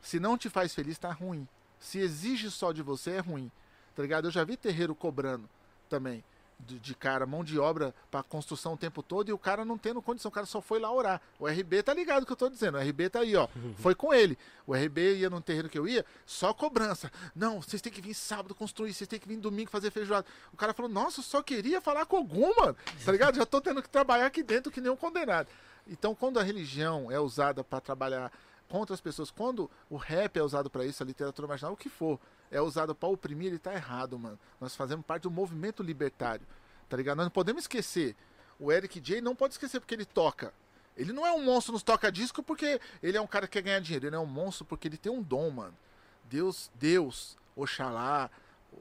Se 0.01 0.19
não 0.19 0.37
te 0.37 0.49
faz 0.49 0.73
feliz, 0.73 0.97
tá 0.97 1.11
ruim. 1.11 1.47
Se 1.79 1.99
exige 1.99 2.49
só 2.49 2.71
de 2.71 2.81
você, 2.81 3.11
é 3.11 3.19
ruim. 3.19 3.51
Tá 3.95 4.01
ligado? 4.01 4.27
Eu 4.27 4.31
já 4.31 4.43
vi 4.43 4.55
terreiro 4.55 4.93
cobrando 4.93 5.49
também. 5.89 6.23
De, 6.59 6.79
de 6.79 6.95
cara, 6.95 7.25
mão 7.27 7.43
de 7.43 7.59
obra 7.59 7.93
pra 8.09 8.23
construção 8.23 8.73
o 8.73 8.77
tempo 8.77 9.03
todo 9.03 9.29
e 9.29 9.31
o 9.31 9.37
cara 9.37 9.63
não 9.63 9.77
tendo 9.77 10.01
condição, 10.01 10.29
o 10.29 10.31
cara 10.31 10.45
só 10.45 10.59
foi 10.59 10.79
lá 10.79 10.91
orar. 10.91 11.21
O 11.39 11.47
RB 11.47 11.83
tá 11.83 11.93
ligado 11.93 12.25
que 12.25 12.31
eu 12.31 12.35
tô 12.35 12.49
dizendo, 12.49 12.77
o 12.77 12.81
RB 12.81 13.09
tá 13.09 13.19
aí, 13.19 13.35
ó. 13.35 13.47
Foi 13.77 13.93
com 13.93 14.11
ele. 14.11 14.37
O 14.65 14.73
RB 14.73 15.17
ia 15.17 15.29
no 15.29 15.39
terreiro 15.39 15.69
que 15.69 15.77
eu 15.77 15.87
ia, 15.87 16.03
só 16.25 16.53
cobrança. 16.53 17.11
Não, 17.35 17.61
vocês 17.61 17.81
têm 17.81 17.93
que 17.93 18.01
vir 18.01 18.15
sábado 18.15 18.55
construir, 18.55 18.91
vocês 18.91 19.07
têm 19.07 19.19
que 19.19 19.27
vir 19.27 19.37
domingo 19.37 19.69
fazer 19.69 19.91
feijoada. 19.91 20.25
O 20.51 20.57
cara 20.57 20.73
falou, 20.73 20.91
nossa, 20.91 21.19
eu 21.19 21.23
só 21.23 21.43
queria 21.43 21.79
falar 21.79 22.05
com 22.07 22.17
algum, 22.17 22.53
mano. 22.59 22.75
Tá 23.05 23.11
ligado? 23.11 23.35
Já 23.35 23.45
tô 23.45 23.61
tendo 23.61 23.81
que 23.81 23.89
trabalhar 23.89 24.25
aqui 24.25 24.41
dentro 24.41 24.71
que 24.71 24.81
nem 24.81 24.91
um 24.91 24.97
condenado. 24.97 25.47
Então, 25.87 26.15
quando 26.15 26.39
a 26.39 26.43
religião 26.43 27.11
é 27.11 27.19
usada 27.19 27.63
pra 27.63 27.79
trabalhar 27.79 28.31
contra 28.67 28.93
as 28.93 29.01
pessoas. 29.01 29.31
Quando 29.31 29.69
o 29.89 29.95
rap 29.95 30.37
é 30.37 30.43
usado 30.43 30.69
pra 30.69 30.85
isso, 30.85 31.01
a 31.01 31.05
literatura 31.05 31.47
marginal, 31.47 31.73
o 31.73 31.77
que 31.77 31.89
for, 31.89 32.19
é 32.51 32.61
usado 32.61 32.95
pra 32.95 33.09
oprimir, 33.09 33.47
ele 33.47 33.59
tá 33.59 33.73
errado, 33.73 34.17
mano. 34.17 34.39
Nós 34.59 34.75
fazemos 34.75 35.05
parte 35.05 35.23
do 35.23 35.31
movimento 35.31 35.83
libertário, 35.83 36.45
tá 36.87 36.97
ligado? 36.97 37.17
Nós 37.17 37.25
não 37.25 37.31
podemos 37.31 37.63
esquecer. 37.63 38.15
O 38.59 38.71
Eric 38.71 38.99
J 38.99 39.21
não 39.21 39.35
pode 39.35 39.53
esquecer 39.53 39.79
porque 39.79 39.93
ele 39.93 40.05
toca. 40.05 40.53
Ele 40.95 41.13
não 41.13 41.25
é 41.25 41.31
um 41.31 41.43
monstro 41.43 41.73
nos 41.73 41.83
toca-disco 41.83 42.41
porque 42.41 42.81
ele 43.03 43.17
é 43.17 43.21
um 43.21 43.27
cara 43.27 43.47
que 43.47 43.53
quer 43.53 43.61
ganhar 43.61 43.79
dinheiro. 43.79 44.07
Ele 44.07 44.15
é 44.15 44.19
um 44.19 44.25
monstro 44.25 44.65
porque 44.65 44.87
ele 44.87 44.97
tem 44.97 45.11
um 45.11 45.21
dom, 45.21 45.51
mano. 45.51 45.75
Deus, 46.23 46.71
Deus, 46.75 47.37
Oxalá, 47.55 48.29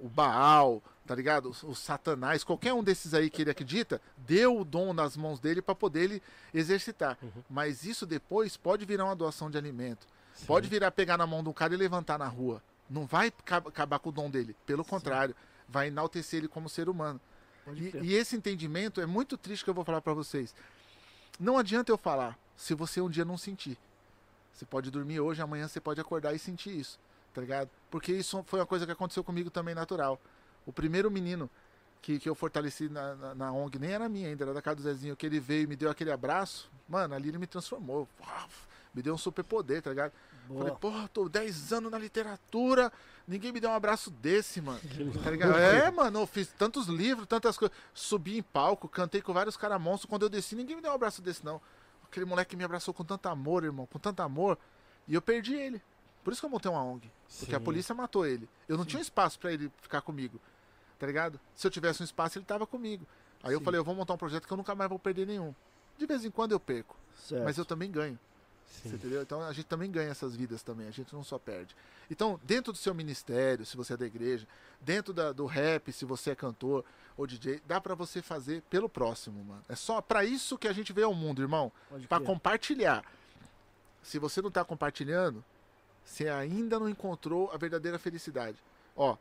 o 0.01 0.09
Baal, 0.09 0.83
tá 1.07 1.15
ligado? 1.15 1.55
O, 1.63 1.71
o 1.71 1.75
Satanás, 1.75 2.43
qualquer 2.43 2.73
um 2.73 2.83
desses 2.83 3.13
aí 3.13 3.29
que 3.29 3.43
ele 3.43 3.51
acredita, 3.51 4.01
deu 4.17 4.59
o 4.59 4.65
dom 4.65 4.95
nas 4.95 5.17
mãos 5.17 5.39
dele 5.39 5.61
para 5.61 5.75
poder 5.75 6.05
ele 6.05 6.23
exercitar. 6.55 7.19
Uhum. 7.23 7.43
Mas 7.51 7.85
isso 7.85 8.07
depois 8.07 8.57
pode 8.57 8.87
virar 8.87 9.05
uma 9.05 9.17
doação 9.17 9.51
de 9.51 9.59
alimento. 9.59 10.07
Sim. 10.35 10.47
Pode 10.47 10.69
virar 10.69 10.91
pegar 10.91 11.19
na 11.19 11.27
mão 11.27 11.43
de 11.43 11.49
um 11.51 11.53
cara 11.53 11.75
e 11.75 11.77
levantar 11.77 12.19
na 12.19 12.27
rua. 12.27 12.63
Não 12.89 13.07
vai 13.07 13.31
ca- 13.31 13.57
acabar 13.59 13.99
com 13.99 14.09
o 14.09 14.13
dom 14.13 14.31
dele. 14.31 14.57
Pelo 14.67 14.85
contrário, 14.85 15.35
vai 15.69 15.89
enaltecer 15.89 16.39
ele 16.39 16.49
como 16.49 16.69
ser 16.69 16.89
humano. 16.89 17.21
E, 17.75 17.91
e 18.05 18.15
esse 18.15 18.37
entendimento 18.37 19.01
é 19.01 19.07
muito 19.07 19.37
triste 19.37 19.65
que 19.65 19.71
eu 19.71 19.75
vou 19.75 19.85
falar 19.85 20.01
pra 20.01 20.13
vocês. 20.15 20.55
Não 21.39 21.59
adianta 21.59 21.91
eu 21.93 21.99
falar 21.99 22.39
se 22.57 22.75
você 22.75 23.01
um 23.01 23.11
dia 23.11 23.25
não 23.25 23.37
sentir. 23.37 23.77
Você 24.53 24.65
pode 24.65 24.91
dormir 24.91 25.21
hoje, 25.21 25.43
amanhã 25.43 25.69
você 25.69 25.81
pode 25.81 26.01
acordar 26.01 26.33
e 26.35 26.39
sentir 26.39 26.79
isso, 26.79 26.99
tá 27.35 27.41
ligado? 27.43 27.69
Porque 27.91 28.13
isso 28.13 28.43
foi 28.47 28.61
uma 28.61 28.67
coisa 28.67 28.87
que 28.87 28.93
aconteceu 28.93 29.23
comigo 29.23 29.51
também 29.51 29.75
natural. 29.75 30.19
O 30.65 30.73
primeiro 30.73 31.11
menino 31.11 31.51
que, 32.01 32.19
que 32.19 32.29
eu 32.29 32.35
fortaleci 32.35 32.89
na, 32.89 33.15
na, 33.17 33.35
na 33.35 33.53
ONG, 33.53 33.79
nem 33.79 33.91
era 33.91 34.09
minha 34.09 34.29
ainda, 34.29 34.45
era 34.45 34.55
da 34.55 34.63
casa 34.63 34.77
do 34.77 34.83
Zezinho, 34.83 35.17
que 35.17 35.27
ele 35.27 35.39
veio 35.41 35.65
e 35.65 35.67
me 35.67 35.77
deu 35.77 35.91
aquele 35.91 36.11
abraço, 36.11 36.71
mano, 36.89 37.15
ali 37.15 37.29
ele 37.29 37.39
me 37.39 37.47
transformou. 37.47 38.09
Uau, 38.21 38.49
Me 38.95 39.03
deu 39.03 39.13
um 39.13 39.19
superpoder, 39.19 39.83
tá 39.83 39.91
ligado? 39.91 40.13
Falei, 40.47 40.65
Boa. 40.69 40.77
porra, 40.79 41.09
tô 41.09 41.29
10 41.29 41.73
anos 41.73 41.91
na 41.91 41.99
literatura, 41.99 42.93
ninguém 43.27 43.53
me 43.53 43.59
deu 43.61 43.71
um 43.71 43.75
abraço 43.75 44.11
desse, 44.11 44.61
mano. 44.61 44.81
Tá 45.25 45.31
ligado? 45.31 45.59
É, 45.59 45.91
mano, 45.91 46.21
eu 46.21 46.27
fiz 46.27 46.49
tantos 46.49 46.87
livros, 46.87 47.27
tantas 47.27 47.57
coisas. 47.59 47.77
Subi 47.93 48.39
em 48.39 48.43
palco, 48.43 48.89
cantei 48.89 49.21
com 49.21 49.33
vários 49.33 49.57
caras 49.57 49.81
monstros. 49.81 50.09
Quando 50.09 50.23
eu 50.23 50.29
desci, 50.29 50.55
ninguém 50.55 50.77
me 50.77 50.83
deu 50.83 50.93
um 50.93 50.95
abraço 50.95 51.21
desse, 51.21 51.45
não. 51.45 51.61
Aquele 52.05 52.25
moleque 52.27 52.57
me 52.57 52.65
abraçou 52.65 52.95
com 52.95 53.05
tanto 53.05 53.29
amor, 53.29 53.65
irmão, 53.65 53.87
com 53.87 53.99
tanto 53.99 54.21
amor. 54.23 54.57
E 55.09 55.15
eu 55.15 55.23
perdi 55.23 55.55
ele. 55.55 55.83
Por 56.23 56.33
isso 56.33 56.41
que 56.41 56.47
eu 56.47 56.51
montei 56.51 56.71
uma 56.71 56.83
ONG. 56.83 57.11
Porque 57.39 57.55
a 57.55 57.59
Sim. 57.59 57.65
polícia 57.65 57.95
matou 57.95 58.27
ele. 58.27 58.49
Eu 58.69 58.77
não 58.77 58.85
tinha 58.85 59.01
espaço 59.03 59.39
pra 59.39 59.53
ele 59.53 59.71
ficar 59.81 60.01
comigo. 60.01 60.41
Tá 60.99 61.07
ligado? 61.07 61.39
Se 61.55 61.67
eu 61.67 61.71
tivesse 61.71 62.03
um 62.03 62.05
espaço, 62.05 62.39
ele 62.39 62.45
tava 62.45 62.67
comigo. 62.67 63.07
Aí 63.43 63.53
eu 63.53 63.59
Sim. 63.59 63.65
falei, 63.65 63.79
eu 63.79 63.85
vou 63.85 63.95
montar 63.95 64.15
um 64.15 64.19
projeto 64.19 64.47
que 64.47 64.53
eu 64.53 64.57
nunca 64.57 64.75
mais 64.75 64.89
vou 64.89 64.99
perder 64.99 65.27
nenhum. 65.27 65.55
De 65.99 66.07
vez 66.07 66.25
em 66.25 66.31
quando 66.31 66.53
eu 66.53 66.61
perco, 66.61 66.97
Certo. 67.17 67.45
mas 67.45 67.57
eu 67.59 67.65
também 67.65 67.91
ganho. 67.91 68.19
Entendeu? 68.85 69.23
Então 69.23 69.43
a 69.43 69.53
gente 69.53 69.67
também 69.67 69.91
ganha 69.91 70.11
essas 70.11 70.37
vidas 70.37 70.63
também, 70.63 70.87
a 70.87 70.91
gente 70.91 71.13
não 71.15 71.25
só 71.25 71.39
perde. 71.39 71.75
Então, 72.11 72.39
dentro 72.45 72.73
do 72.73 72.79
seu 72.79 72.95
ministério, 72.95 73.67
se 73.67 73.77
você 73.77 73.95
é 73.95 73.97
da 73.97 74.07
igreja, 74.07 74.47
dentro 74.81 75.13
da- 75.13 75.33
do 75.33 75.45
rap, 75.47 75.91
se 75.93 76.05
você 76.05 76.31
é 76.31 76.35
cantor 76.37 76.85
ou 77.17 77.27
DJ, 77.27 77.61
dá 77.67 77.81
pra 77.81 77.95
você 77.95 78.23
fazer 78.23 78.63
pelo 78.71 78.89
próximo, 78.89 79.43
mano. 79.45 79.63
É 79.69 79.75
só 79.75 80.01
pra 80.01 80.25
isso 80.25 80.57
que 80.59 80.69
a 80.69 80.73
gente 80.73 80.93
veio 80.93 81.09
ao 81.09 81.15
mundo, 81.15 81.43
irmão, 81.43 81.73
crer. 82.19 82.27
compartilhar. 82.27 83.05
Se 84.03 84.19
você 84.19 84.41
não 84.41 84.51
tá 84.51 84.65
compartilhando, 84.65 85.45
você 86.05 86.29
ainda 86.29 86.79
não 86.79 86.89
encontrou 86.89 87.51
a 87.53 87.57
verdadeira 87.57 87.99
felicidade. 87.99 88.59
Ó, 88.95 89.17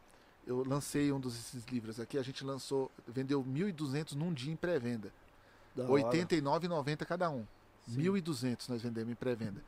eu 0.46 0.64
lancei 0.64 1.12
um 1.12 1.20
desses 1.20 1.66
livros 1.66 2.00
aqui, 2.00 2.20
a 2.20 2.24
gente 2.24 2.44
lançou, 2.44 2.92
vendeu 3.08 3.44
1.200 3.44 4.14
num 4.14 4.32
dia 4.32 4.54
em 4.54 4.56
pré-venda. 4.56 5.12
Da 5.76 5.84
R$ 5.86 5.90
hora. 5.92 6.04
89,90 6.04 7.04
cada 7.06 7.30
um. 7.32 7.46
Sim. 7.88 8.02
1.200 8.02 8.70
nós 8.70 8.82
vendemos 8.82 9.12
em 9.12 9.16
pré-venda. 9.16 9.64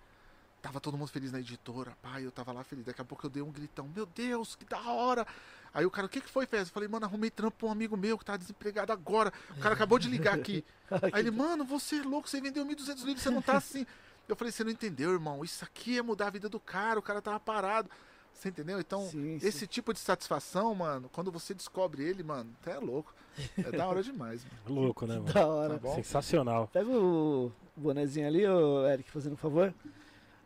Tava 0.62 0.80
todo 0.80 0.98
mundo 0.98 1.10
feliz 1.10 1.32
na 1.32 1.40
editora, 1.40 1.96
pai, 2.02 2.26
eu 2.26 2.32
tava 2.32 2.52
lá 2.52 2.64
feliz. 2.64 2.84
Daqui 2.86 3.00
a 3.00 3.06
pouco 3.06 3.26
eu 3.26 3.30
dei 3.30 3.44
um 3.44 3.52
gritão, 3.52 3.88
meu 3.96 4.06
Deus, 4.06 4.56
que 4.56 4.66
da 4.66 4.82
hora! 4.92 5.26
Aí 5.74 5.86
o 5.86 5.92
cara, 5.92 6.08
o 6.08 6.10
que 6.10 6.20
que 6.20 6.30
foi, 6.30 6.48
Fez? 6.48 6.68
Eu 6.68 6.74
falei, 6.74 6.90
mano, 6.90 7.06
arrumei 7.06 7.30
trampo 7.30 7.58
pra 7.58 7.68
um 7.68 7.72
amigo 7.72 7.96
meu 7.96 8.18
que 8.18 8.26
tá 8.26 8.36
desempregado 8.36 8.92
agora. 8.92 9.32
O 9.56 9.60
cara 9.60 9.76
acabou 9.76 10.00
de 10.00 10.10
ligar 10.10 10.34
aqui. 10.34 10.66
Aí 11.14 11.22
ele, 11.22 11.32
mano, 11.32 11.64
você 11.64 11.98
é 11.98 12.02
louco, 12.02 12.28
você 12.28 12.42
vendeu 12.42 12.66
1.200 12.66 13.04
livros, 13.06 13.22
você 13.22 13.30
não 13.30 13.42
tá 13.42 13.58
assim. 13.58 13.86
Eu 14.28 14.36
falei, 14.36 14.52
você 14.52 14.64
não 14.64 14.72
entendeu, 14.72 15.12
irmão, 15.12 15.44
isso 15.44 15.64
aqui 15.64 16.00
é 16.00 16.02
mudar 16.02 16.28
a 16.28 16.32
vida 16.32 16.50
do 16.50 16.60
cara, 16.60 17.00
o 17.00 17.04
cara 17.04 17.22
tava 17.22 17.40
parado. 17.40 17.90
Você 18.34 18.50
entendeu? 18.50 18.80
Então, 18.80 19.08
Sim, 19.10 19.40
sim. 19.40 19.48
esse 19.48 19.66
tipo 19.66 19.94
de 19.94 20.00
satisfação, 20.00 20.74
mano, 20.76 21.10
quando 21.14 21.32
você 21.32 21.54
descobre 21.54 22.04
ele, 22.04 22.24
mano, 22.24 22.54
até 22.62 22.74
é 22.74 22.80
louco. 22.80 23.14
É 23.58 23.72
da 23.72 23.88
hora 23.88 24.04
demais, 24.04 24.44
mano. 24.44 24.58
Louco, 24.82 25.06
né, 25.06 25.16
mano? 25.16 25.32
Da 25.32 25.48
hora. 25.48 25.74
Tá 25.76 25.80
bom? 25.80 25.96
Sensacional. 25.96 26.68
Pega 26.74 26.90
o 26.90 27.52
bonezinho 27.82 28.28
ali, 28.28 28.46
ô 28.48 28.86
Eric, 28.88 29.10
fazendo 29.12 29.34
um 29.34 29.38
favor. 29.38 29.74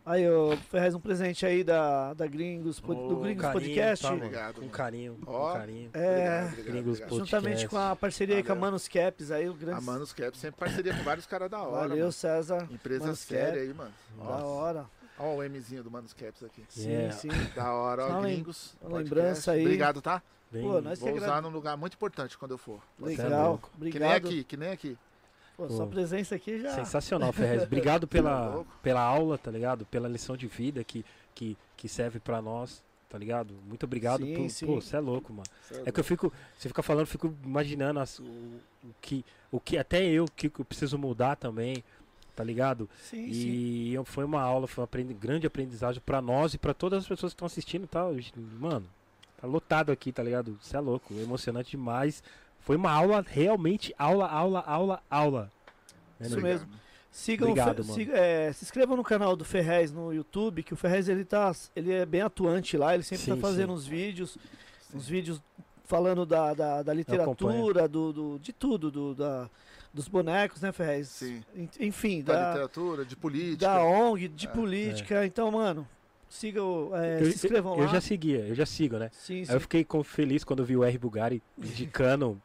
Aí, 0.04 0.28
ô 0.28 0.58
Ferrez, 0.72 0.96
um 0.96 1.00
presente 1.00 1.46
aí 1.46 1.64
da, 1.64 2.16
da 2.16 2.26
Gringos, 2.26 2.80
pod- 2.80 3.00
do 3.08 3.18
Ô, 3.20 3.22
Gringos 3.22 3.42
carinho, 3.44 3.62
Podcast. 3.62 4.02
tá, 4.04 4.10
mano? 4.12 4.24
Obrigado, 4.26 4.54
Com 4.56 4.60
mano. 4.62 4.72
carinho, 4.72 5.20
Ó. 5.28 5.48
com 5.52 5.60
carinho. 5.60 5.90
É, 5.94 6.00
Obrigado, 6.00 6.48
obrigado, 6.48 6.66
Gringos 6.66 6.88
obrigado. 6.98 7.10
Podcast. 7.10 7.36
juntamente 7.36 7.68
com 7.68 7.78
a 7.78 7.96
parceria 7.96 8.36
aí 8.38 8.42
com 8.44 8.52
a 8.52 8.56
Valeu. 8.56 8.62
Manos 8.62 8.88
Caps, 8.88 9.30
aí 9.32 9.48
o 9.48 9.54
grande. 9.54 9.78
A 9.78 9.82
Manos 9.82 10.12
Cap 10.12 10.36
sempre 10.38 10.60
parceria 10.60 10.96
com 10.98 11.04
vários 11.04 11.28
caras 11.28 11.52
da 11.52 11.60
hora. 11.62 11.82
Valeu, 11.88 11.98
mano. 11.98 12.12
César. 12.12 12.68
Empresa 12.72 13.04
Manos 13.06 13.20
séria 13.20 13.46
Cap. 13.52 13.60
aí, 13.60 13.74
mano. 13.76 13.92
Da 14.18 14.44
hora. 14.46 14.86
Ó 15.20 15.36
o 15.36 15.44
Mzinho 15.48 15.84
do 15.84 15.92
Manos 15.92 16.14
Caps 16.14 16.42
aqui. 16.44 16.64
Sim, 16.68 16.90
Yeah. 16.90 17.14
sim. 17.14 17.30
Da 17.56 17.72
hora, 17.72 18.08
ó, 18.08 18.20
lem- 18.22 18.34
gringos. 18.38 18.74
uma 18.82 18.90
podcast. 18.90 19.16
lembrança 19.16 19.52
aí. 19.52 19.62
Obrigado, 19.62 20.02
tá? 20.02 20.24
Bem, 20.52 20.64
Pô, 20.64 20.82
nós 20.82 20.98
que 20.98 21.06
Vou 21.06 21.14
agra- 21.16 21.28
usar 21.28 21.42
num 21.44 21.50
lugar 21.50 21.78
muito 21.78 21.94
importante 21.94 22.36
quando 22.40 22.52
eu 22.52 22.58
for. 22.58 22.82
Legal. 23.00 23.50
louco. 23.50 23.70
Que 23.70 23.80
nem 23.80 23.88
Obrigado. 23.90 24.28
aqui, 24.28 24.44
que 24.44 24.58
nem 24.58 24.70
aqui. 24.72 24.98
Pô, 25.68 25.74
sua 25.74 25.88
presença 25.88 26.36
aqui 26.36 26.60
já. 26.62 26.72
Sensacional, 26.76 27.32
Ferrez. 27.32 27.64
Obrigado 27.68 28.08
Tá 28.08 28.12
pela, 28.12 28.66
pela 28.82 29.02
aula, 29.02 29.38
tá 29.38 29.50
ligado? 29.52 29.86
Pela 29.86 30.08
lição 30.08 30.36
de 30.38 30.48
vida 30.48 30.84
que, 30.84 31.06
que, 31.36 31.58
que 31.78 31.88
serve 31.90 32.20
pra 32.20 32.42
nós, 32.42 32.84
tá 33.10 33.18
ligado? 33.18 33.54
Muito 33.68 33.84
obrigado. 33.86 34.24
Sim, 34.26 34.36
por, 34.36 34.50
sim. 34.50 34.66
Pô, 34.66 34.82
você 34.82 34.96
é 34.96 35.00
louco, 35.00 35.32
mano. 35.34 35.48
Cê 35.68 35.82
É 35.86 35.92
que 35.92 36.00
eu 36.00 36.04
fico, 36.04 36.32
você 36.58 36.68
fica 36.68 36.82
falando, 36.84 37.02
eu 37.02 37.08
fico 37.08 37.34
imaginando 37.44 38.00
as- 38.00 38.20
o, 38.20 38.24
o 38.24 38.94
que, 39.02 39.24
o 39.52 39.60
que 39.60 39.78
até 39.78 40.04
eu 40.06 40.26
que 40.36 40.52
eu 40.58 40.66
preciso 40.66 40.98
mudar 40.98 41.36
também, 41.36 41.84
tá 42.36 42.44
ligado? 42.44 42.90
Sim, 43.04 43.32
sim. 43.32 43.40
E 43.50 43.94
eu- 43.94 44.06
foi 44.06 44.24
uma 44.24 44.42
aula, 44.42 44.68
foi 44.68 44.82
uma 44.82 44.86
aprendi- 44.86 45.14
grande 45.14 45.46
aprendizagem 45.48 46.02
pra 46.06 46.22
nós 46.22 46.54
e 46.54 46.58
pra 46.58 46.74
todas 46.74 47.00
as 47.04 47.08
pessoas 47.08 47.34
que 47.34 47.36
estão 47.36 47.46
assistindo, 47.46 47.86
tá? 47.88 48.04
Mano, 48.60 48.86
tá 49.40 49.46
lotado 49.48 49.92
aqui, 49.92 50.12
tá 50.12 50.24
ligado? 50.24 50.58
Você 50.62 50.76
é 50.78 50.80
louco, 50.80 51.14
emocionante 51.14 51.72
demais. 51.72 52.24
Foi 52.62 52.76
uma 52.76 52.92
aula 52.92 53.24
realmente 53.28 53.94
aula, 53.98 54.28
aula, 54.28 54.60
aula, 54.62 55.02
aula. 55.10 55.52
Né, 56.20 56.28
Isso 56.28 56.40
mesmo. 56.42 56.68
Sigam 57.12 57.50
Obrigado, 57.50 57.84
mano. 57.84 57.94
siga- 57.94 58.16
é, 58.18 58.54
se 58.54 58.64
inscrevam 58.64 58.96
no 58.96 59.04
canal 59.04 59.36
do 59.36 59.44
Ferrez 59.44 59.92
no 59.92 60.14
YouTube, 60.14 60.64
que 60.64 60.74
o 60.74 60.78
Ferrez 60.78 61.10
ele 61.10 61.26
tá, 61.26 61.54
ele 61.76 61.92
é 61.92 62.06
bem 62.06 62.22
atuante 62.22 62.78
lá, 62.78 62.94
ele 62.94 63.04
sempre 63.04 63.26
Sim, 63.26 63.32
tá 63.32 63.38
fazendo 63.38 63.70
sim. 63.70 63.74
uns 63.76 63.86
vídeos, 63.86 64.38
uns 64.96 65.08
vídeos 65.10 65.42
falando 65.84 66.26
da, 66.26 66.54
da, 66.54 66.82
da 66.84 66.94
literatura, 66.94 67.86
do, 67.88 68.14
do- 68.14 68.40
de 68.40 68.54
tudo, 68.54 68.90
do, 68.90 69.14
da, 69.14 69.50
dos 69.94 70.08
bonecos, 70.08 70.62
né, 70.62 70.72
Ferrez? 70.72 71.10
Sim. 71.10 71.44
En- 71.54 71.68
Enfim, 71.82 72.22
Da 72.22 72.34
da, 72.34 72.48
literatura, 72.52 73.04
de 73.04 73.16
política. 73.18 73.58
da 73.66 73.84
ONG, 73.84 74.30
de 74.30 74.48
É, 74.48 74.50
política. 74.50 75.26
Então, 75.26 75.52
mano, 75.52 75.86
sigam, 76.30 76.92
é, 76.94 77.20
Eu, 77.20 77.26
se 77.26 77.32
inscrevam 77.36 77.74
eu 77.76 77.82
lá. 77.82 77.88
já 77.88 78.00
seguia, 78.00 78.40
eu 78.48 78.56
já 78.56 78.66
sigo, 78.66 78.98
né? 78.98 79.10
Sim, 79.12 79.44
sim. 79.44 79.52
Aí 79.52 79.58
eu 79.58 79.60
fiquei 79.60 79.86
feliz 80.06 80.46
quando 80.46 80.60
eu 80.60 80.66
vi 80.66 80.78
o 80.78 80.84
R. 80.86 80.98
Bugari 80.98 81.44
indicando 81.58 82.42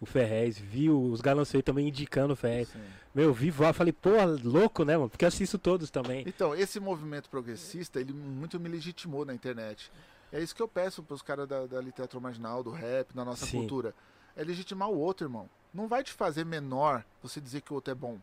o 0.00 0.06
Ferrez, 0.06 0.58
vi 0.58 0.88
os 0.88 1.20
Galancei 1.20 1.62
também 1.62 1.88
indicando 1.88 2.32
o 2.32 2.36
Ferrez. 2.36 2.68
Sim. 2.68 2.80
Meu, 3.14 3.34
vi 3.34 3.50
voar, 3.50 3.74
falei, 3.74 3.92
pô, 3.92 4.10
louco, 4.42 4.84
né, 4.84 4.96
mano? 4.96 5.10
Porque 5.10 5.26
assisto 5.26 5.58
todos 5.58 5.90
também. 5.90 6.24
Então, 6.26 6.54
esse 6.54 6.80
movimento 6.80 7.28
progressista, 7.28 8.00
ele 8.00 8.12
muito 8.12 8.58
me 8.58 8.68
legitimou 8.68 9.24
na 9.24 9.34
internet. 9.34 9.92
É 10.32 10.40
isso 10.40 10.54
que 10.54 10.62
eu 10.62 10.68
peço 10.68 11.02
pros 11.02 11.20
caras 11.20 11.46
da, 11.46 11.66
da 11.66 11.80
literatura 11.80 12.22
marginal, 12.22 12.62
do 12.62 12.70
rap, 12.70 13.12
da 13.12 13.24
nossa 13.24 13.44
Sim. 13.44 13.58
cultura. 13.58 13.94
É 14.36 14.42
legitimar 14.42 14.88
o 14.88 14.98
outro, 14.98 15.26
irmão. 15.26 15.50
Não 15.74 15.86
vai 15.86 16.02
te 16.02 16.12
fazer 16.12 16.46
menor 16.46 17.04
você 17.22 17.40
dizer 17.40 17.60
que 17.60 17.72
o 17.72 17.74
outro 17.74 17.92
é 17.92 17.94
bom. 17.94 18.18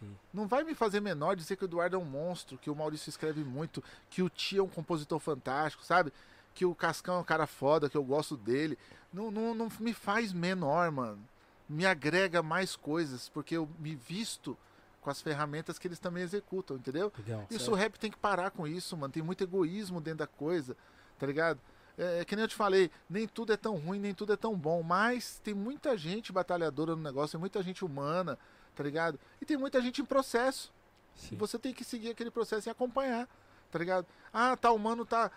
Sim. 0.00 0.16
Não 0.32 0.48
vai 0.48 0.64
me 0.64 0.74
fazer 0.74 1.00
menor 1.00 1.36
dizer 1.36 1.56
que 1.56 1.64
o 1.64 1.66
Eduardo 1.66 1.96
é 1.96 1.98
um 1.98 2.04
monstro, 2.04 2.58
que 2.58 2.70
o 2.70 2.74
Maurício 2.74 3.10
escreve 3.10 3.44
muito, 3.44 3.84
que 4.10 4.22
o 4.22 4.28
Tia 4.28 4.60
é 4.60 4.62
um 4.62 4.68
compositor 4.68 5.20
fantástico, 5.20 5.84
sabe? 5.84 6.12
Que 6.54 6.64
o 6.64 6.74
Cascão 6.74 7.16
é 7.16 7.18
um 7.20 7.24
cara 7.24 7.46
foda, 7.46 7.88
que 7.88 7.96
eu 7.96 8.02
gosto 8.02 8.36
dele. 8.36 8.78
Não, 9.12 9.30
não, 9.30 9.54
não 9.54 9.68
me 9.80 9.92
faz 9.92 10.32
menor, 10.32 10.90
mano. 10.90 11.22
Me 11.68 11.86
agrega 11.86 12.42
mais 12.42 12.76
coisas, 12.76 13.28
porque 13.28 13.56
eu 13.56 13.68
me 13.78 13.94
visto 13.94 14.56
com 15.00 15.10
as 15.10 15.20
ferramentas 15.20 15.78
que 15.78 15.88
eles 15.88 15.98
também 15.98 16.22
executam, 16.22 16.76
entendeu? 16.76 17.12
Legal. 17.18 17.46
Isso 17.50 17.70
o 17.70 17.74
rap 17.74 17.98
tem 17.98 18.10
que 18.10 18.16
parar 18.16 18.50
com 18.50 18.66
isso, 18.66 18.96
mano. 18.96 19.12
Tem 19.12 19.22
muito 19.22 19.42
egoísmo 19.42 20.00
dentro 20.00 20.20
da 20.20 20.26
coisa, 20.26 20.76
tá 21.18 21.26
ligado? 21.26 21.58
É, 21.98 22.20
é 22.20 22.24
que 22.24 22.36
nem 22.36 22.44
eu 22.44 22.48
te 22.48 22.54
falei, 22.54 22.90
nem 23.10 23.26
tudo 23.26 23.52
é 23.52 23.56
tão 23.56 23.76
ruim, 23.76 23.98
nem 23.98 24.14
tudo 24.14 24.32
é 24.32 24.36
tão 24.36 24.56
bom, 24.56 24.82
mas 24.82 25.40
tem 25.42 25.54
muita 25.54 25.96
gente 25.96 26.32
batalhadora 26.32 26.96
no 26.96 27.02
negócio, 27.02 27.32
tem 27.32 27.40
muita 27.40 27.62
gente 27.62 27.84
humana, 27.84 28.38
tá 28.74 28.82
ligado? 28.82 29.18
E 29.40 29.44
tem 29.44 29.56
muita 29.56 29.80
gente 29.82 30.00
em 30.00 30.04
processo. 30.04 30.72
Sim. 31.14 31.36
Você 31.36 31.58
tem 31.58 31.74
que 31.74 31.84
seguir 31.84 32.10
aquele 32.10 32.30
processo 32.30 32.68
e 32.68 32.70
acompanhar, 32.70 33.28
tá 33.70 33.78
ligado? 33.78 34.06
Ah, 34.32 34.56
tá, 34.56 34.70
o 34.70 34.78
mano 34.78 35.04
tá. 35.04 35.30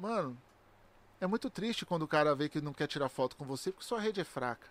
Mano, 0.00 0.36
é 1.20 1.26
muito 1.26 1.50
triste 1.50 1.84
quando 1.84 2.02
o 2.02 2.08
cara 2.08 2.34
vê 2.34 2.48
que 2.48 2.60
não 2.60 2.72
quer 2.72 2.86
tirar 2.86 3.08
foto 3.08 3.36
com 3.36 3.44
você 3.44 3.70
porque 3.70 3.86
sua 3.86 4.00
rede 4.00 4.20
é 4.20 4.24
fraca. 4.24 4.68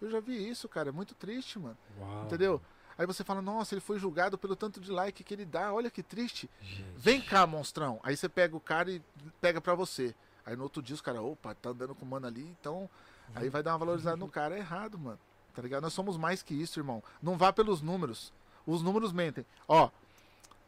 Eu 0.00 0.10
já 0.10 0.20
vi 0.20 0.48
isso, 0.48 0.68
cara, 0.68 0.90
é 0.90 0.92
muito 0.92 1.14
triste, 1.14 1.58
mano. 1.58 1.76
Uau. 1.98 2.24
Entendeu? 2.24 2.62
Aí 2.96 3.06
você 3.06 3.22
fala, 3.22 3.42
nossa, 3.42 3.74
ele 3.74 3.80
foi 3.80 3.98
julgado 3.98 4.36
pelo 4.36 4.56
tanto 4.56 4.80
de 4.80 4.90
like 4.90 5.22
que 5.22 5.34
ele 5.34 5.44
dá, 5.44 5.72
olha 5.72 5.90
que 5.90 6.02
triste. 6.02 6.48
Gente. 6.60 6.84
Vem 6.96 7.20
cá, 7.20 7.46
monstrão. 7.46 8.00
Aí 8.02 8.16
você 8.16 8.28
pega 8.28 8.56
o 8.56 8.60
cara 8.60 8.90
e 8.90 9.02
pega 9.40 9.60
pra 9.60 9.74
você. 9.74 10.14
Aí 10.44 10.56
no 10.56 10.64
outro 10.64 10.82
dia 10.82 10.94
os 10.94 11.00
caras, 11.00 11.20
opa, 11.20 11.54
tá 11.54 11.70
andando 11.70 11.94
com 11.94 12.04
o 12.04 12.08
mano 12.08 12.26
ali, 12.26 12.56
então. 12.60 12.88
Aí 13.34 13.48
vai 13.48 13.62
dar 13.62 13.72
uma 13.72 13.78
valorizada 13.78 14.16
no 14.16 14.28
cara. 14.28 14.56
É 14.56 14.58
errado, 14.58 14.98
mano. 14.98 15.18
Tá 15.54 15.62
ligado? 15.62 15.82
Nós 15.82 15.92
somos 15.92 16.16
mais 16.16 16.42
que 16.42 16.54
isso, 16.54 16.80
irmão. 16.80 17.02
Não 17.20 17.36
vá 17.36 17.52
pelos 17.52 17.82
números. 17.82 18.32
Os 18.66 18.82
números 18.82 19.12
mentem. 19.12 19.44
Ó, 19.66 19.90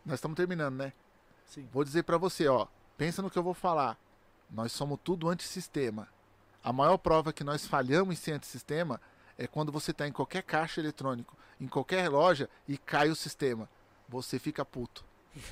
nós 0.05 0.15
estamos 0.15 0.36
terminando, 0.36 0.75
né? 0.76 0.92
Sim. 1.47 1.68
Vou 1.73 1.84
dizer 1.84 2.02
pra 2.02 2.18
você, 2.18 2.47
ó. 2.49 2.67
Pensa 2.97 3.23
no 3.23 3.31
que 3.31 3.39
eu 3.39 3.42
vou 3.42 3.55
falar. 3.55 3.97
Nós 4.50 4.72
somos 4.72 4.98
tudo 5.02 5.28
antissistema. 5.28 6.08
A 6.62 6.72
maior 6.72 6.98
prova 6.98 7.32
que 7.32 7.44
nós 7.44 7.66
falhamos 7.66 8.14
em 8.14 8.16
ser 8.20 8.32
antissistema 8.32 9.00
é 9.38 9.46
quando 9.46 9.72
você 9.72 9.92
tá 9.92 10.06
em 10.06 10.12
qualquer 10.12 10.42
caixa 10.42 10.80
eletrônico, 10.80 11.36
em 11.60 11.66
qualquer 11.66 12.08
loja 12.08 12.48
e 12.68 12.76
cai 12.76 13.08
o 13.08 13.16
sistema. 13.16 13.68
Você 14.08 14.38
fica 14.38 14.64
puto. 14.64 15.04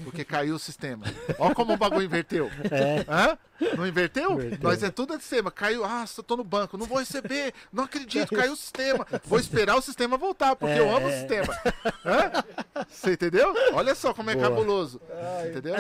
Porque 0.03 0.25
caiu 0.25 0.57
o 0.57 0.59
sistema. 0.59 1.07
Ó 1.39 1.55
como 1.55 1.73
o 1.73 1.77
bagulho 1.77 2.03
inverteu. 2.05 2.51
É, 2.71 3.05
Hã? 3.09 3.39
Não 3.77 3.87
inverteu? 3.87 4.33
Inverteu. 4.33 4.59
Nós 4.61 4.83
é 4.83 4.91
tudo 4.91 5.15
antissistema. 5.15 5.51
Caiu, 5.51 5.85
ah, 5.85 6.05
tô 6.27 6.37
no 6.37 6.43
banco, 6.45 6.77
não 6.77 6.85
vou 6.87 6.99
receber, 6.99 7.55
não 7.73 7.85
acredito, 7.85 8.35
caiu 8.35 8.53
o 8.53 8.57
sistema. 8.57 9.07
Vou 9.25 9.39
esperar 9.39 9.77
o 9.77 9.83
sistema 9.83 10.17
voltar, 10.17 10.57
porque 10.57 10.79
eu 10.79 10.95
amo 10.95 11.07
o 11.07 11.11
É. 11.11 11.19
sistema. 11.21 11.59
Hã? 12.05 12.85
Você 12.89 13.13
entendeu? 13.13 13.55
Olha 13.73 13.95
só 13.95 14.13
como 14.13 14.31
é 14.31 14.35
Boa. 14.35 14.49
cabuloso. 14.49 15.01
Entendeu? 15.49 15.75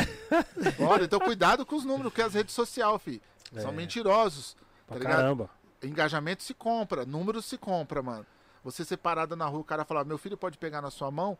Olha, 0.88 1.04
então 1.04 1.18
cuidado 1.20 1.66
com 1.66 1.76
os 1.76 1.84
números, 1.84 2.12
porque 2.12 2.22
as 2.22 2.34
redes 2.34 2.54
sociais, 2.54 3.02
fi, 3.02 3.20
são 3.60 3.70
É. 3.70 3.74
mentirosos. 3.74 4.56
pra 4.86 4.94
Tá 4.96 5.00
ligado? 5.00 5.16
caramba. 5.16 5.50
Engajamento 5.82 6.42
se 6.42 6.54
compra, 6.54 7.04
números 7.04 7.44
se 7.44 7.58
compra, 7.58 8.00
mano. 8.02 8.24
Você 8.64 8.84
ser 8.84 8.96
parado 8.96 9.36
na 9.36 9.46
rua, 9.46 9.60
o 9.60 9.64
cara 9.64 9.84
falar, 9.84 10.04
meu 10.04 10.18
filho 10.18 10.36
pode 10.36 10.56
pegar 10.58 10.80
na 10.82 10.90
sua 10.90 11.10
mão, 11.10 11.36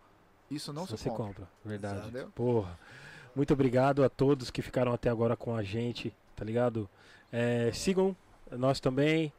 isso 0.51 0.73
não 0.73 0.87
Só 0.87 0.97
se 0.97 1.09
compra. 1.11 1.49
Verdade. 1.65 2.01
Entendeu? 2.01 2.29
Porra. 2.35 2.79
Muito 3.35 3.53
obrigado 3.53 4.03
a 4.03 4.09
todos 4.09 4.51
que 4.51 4.63
ficaram 4.63 4.93
até 4.93 5.09
agora 5.09 5.37
com 5.37 5.55
a 5.55 5.63
gente, 5.63 6.13
tá 6.35 6.45
ligado? 6.45 6.89
É, 7.33 7.71
sigam 7.73 8.17
nós 8.51 8.81
também. 8.81 9.33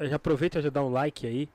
Já 0.00 0.16
aproveita 0.16 0.60
já 0.62 0.70
dá 0.70 0.82
um 0.82 0.90
like 0.90 1.26
aí. 1.26 1.48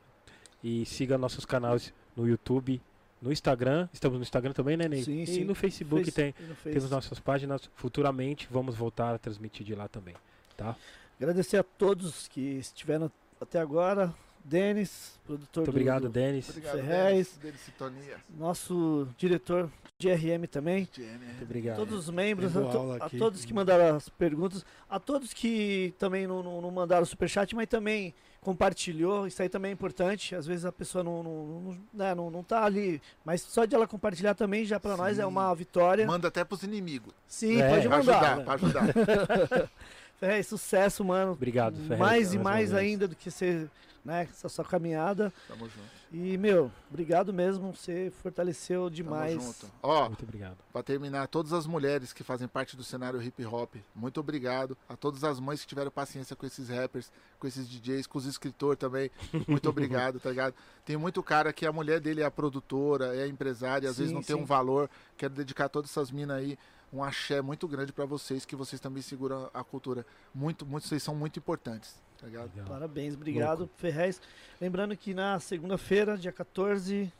E 0.63 0.85
siga 0.85 1.17
nossos 1.17 1.45
canais 1.45 1.93
no 2.15 2.27
YouTube, 2.27 2.81
no 3.21 3.31
Instagram. 3.31 3.87
Estamos 3.93 4.17
no 4.17 4.23
Instagram 4.23 4.51
também, 4.53 4.75
né, 4.77 4.87
Ney? 4.87 5.03
Sim, 5.03 5.21
e 5.21 5.27
sim. 5.27 5.43
no 5.43 5.55
Facebook 5.55 6.03
Face- 6.05 6.11
tem. 6.15 6.35
no 6.47 6.55
Face. 6.55 6.75
Temos 6.75 6.91
nossas 6.91 7.19
páginas. 7.19 7.69
Futuramente 7.75 8.47
vamos 8.51 8.75
voltar 8.75 9.15
a 9.15 9.17
transmitir 9.17 9.65
de 9.65 9.73
lá 9.73 9.87
também. 9.87 10.15
Tá? 10.55 10.75
Agradecer 11.19 11.57
a 11.57 11.63
todos 11.63 12.27
que 12.27 12.39
estiveram 12.41 13.11
até 13.41 13.59
agora. 13.59 14.13
Denis, 14.43 15.19
produtor 15.25 15.61
Muito 15.61 15.65
do- 15.65 15.69
obrigado, 15.69 16.01
do, 16.03 16.09
Denis. 16.09 16.49
Obrigado, 16.49 16.75
Ferrez. 16.75 17.37
Denis, 17.41 17.59
Sintonia. 17.61 18.17
nosso 18.37 19.07
diretor 19.17 19.69
de 19.97 20.09
RM 20.09 20.45
também. 20.49 20.87
Muito 20.97 21.43
obrigado. 21.43 21.75
Todos 21.77 21.99
os 21.99 22.09
membros, 22.09 22.55
a, 22.55 22.61
to- 22.61 22.97
a 23.01 23.09
todos 23.09 23.43
que 23.45 23.53
mandaram 23.53 23.95
as 23.97 24.07
perguntas, 24.09 24.65
a 24.89 24.99
todos 24.99 25.33
que 25.33 25.93
também 25.99 26.25
não, 26.25 26.41
não, 26.41 26.61
não 26.61 26.71
mandaram 26.71 27.05
superchat, 27.05 27.53
mas 27.55 27.67
também 27.67 28.13
compartilhou, 28.41 29.27
isso 29.27 29.41
aí 29.41 29.49
também 29.49 29.69
é 29.69 29.73
importante. 29.73 30.33
Às 30.33 30.47
vezes 30.47 30.63
a 30.65 30.71
pessoa 30.71 31.03
não, 31.03 31.21
não, 31.21 31.45
não, 31.45 31.77
né, 31.93 32.15
não, 32.15 32.31
não 32.31 32.41
tá 32.41 32.63
ali, 32.63 33.01
mas 33.25 33.41
só 33.41 33.65
de 33.65 33.75
ela 33.75 33.85
compartilhar 33.85 34.33
também 34.33 34.63
já 34.65 34.79
pra 34.79 34.95
nós 34.97 35.19
é 35.19 35.25
uma 35.25 35.53
vitória. 35.53 36.07
Manda 36.07 36.29
até 36.29 36.43
pros 36.45 36.63
inimigos. 36.63 37.13
Sim, 37.27 37.61
É, 37.61 37.69
pode 37.69 37.87
Pra 37.87 37.97
mandar. 37.97 38.15
ajudar, 38.19 38.37
né? 38.37 38.43
pra 38.45 38.53
ajudar. 38.55 39.69
É, 40.21 40.43
sucesso, 40.43 41.01
mano. 41.05 41.31
Obrigado, 41.31 41.75
Ferrez, 41.77 41.97
Mais 41.97 42.33
e 42.33 42.37
mais 42.37 42.71
mais 42.71 42.73
ainda 42.73 43.07
do 43.07 43.15
que 43.15 43.31
ser, 43.31 43.69
né, 44.03 44.27
essa 44.29 44.49
sua 44.49 44.65
caminhada. 44.65 45.31
Tamo 45.47 45.65
junto. 45.65 45.99
E, 46.11 46.37
meu, 46.37 46.71
obrigado 46.89 47.31
mesmo, 47.31 47.73
você 47.73 48.11
fortaleceu 48.21 48.83
Tamo 48.83 48.89
demais. 48.95 49.33
junto. 49.41 49.71
Ó, 49.83 50.07
Muito 50.07 50.23
obrigado. 50.23 50.57
Pra 50.73 50.81
terminar, 50.81 51.27
todas 51.27 51.53
as 51.53 51.67
mulheres 51.67 52.11
que 52.11 52.23
fazem 52.23 52.47
parte 52.47 52.75
do 52.75 52.83
cenário 52.83 53.21
hip 53.21 53.45
hop, 53.45 53.75
muito 53.93 54.19
obrigado. 54.19 54.77
A 54.87 54.95
todas 54.95 55.23
as 55.23 55.39
mães 55.39 55.61
que 55.61 55.67
tiveram 55.67 55.91
paciência 55.91 56.35
com 56.35 56.45
esses 56.45 56.69
rappers, 56.69 57.11
com 57.39 57.47
esses 57.47 57.67
DJs, 57.69 58.07
com 58.07 58.17
os 58.17 58.25
escritores 58.25 58.79
também, 58.79 59.11
muito 59.47 59.69
obrigado, 59.69 60.19
tá 60.19 60.29
ligado? 60.29 60.55
Tem 60.83 60.97
muito 60.97 61.21
cara 61.21 61.53
que 61.53 61.65
a 61.65 61.71
mulher 61.71 61.99
dele 61.99 62.21
é 62.21 62.25
a 62.25 62.31
produtora, 62.31 63.15
é 63.15 63.23
a 63.23 63.27
empresária, 63.27 63.89
às 63.89 63.97
vezes 63.97 64.09
Sim, 64.09 64.15
não 64.15 64.23
tem 64.23 64.35
sim. 64.35 64.41
um 64.41 64.45
valor. 64.45 64.89
Quero 65.15 65.33
dedicar 65.33 65.65
a 65.65 65.69
todas 65.69 65.91
essas 65.91 66.09
minas 66.11 66.37
aí 66.37 66.57
um 66.91 67.03
axé 67.03 67.41
muito 67.41 67.67
grande 67.67 67.93
pra 67.93 68.05
vocês, 68.05 68.45
que 68.45 68.55
vocês 68.55 68.79
também 68.79 69.01
seguram 69.01 69.49
a 69.53 69.63
cultura. 69.63 70.05
Muito, 70.33 70.65
muito, 70.65 70.87
vocês 70.87 71.03
são 71.03 71.15
muito 71.15 71.37
importantes, 71.37 71.95
tá 72.19 72.27
ligado? 72.27 72.49
Legal. 72.49 72.67
Parabéns, 72.67 73.13
obrigado, 73.13 73.69
Ferrez. 73.77 74.21
Lembrando 74.59 74.95
que 74.95 75.13
na 75.13 75.39
segunda-feira, 75.39 76.17
dia 76.17 76.31
14, 76.31 77.11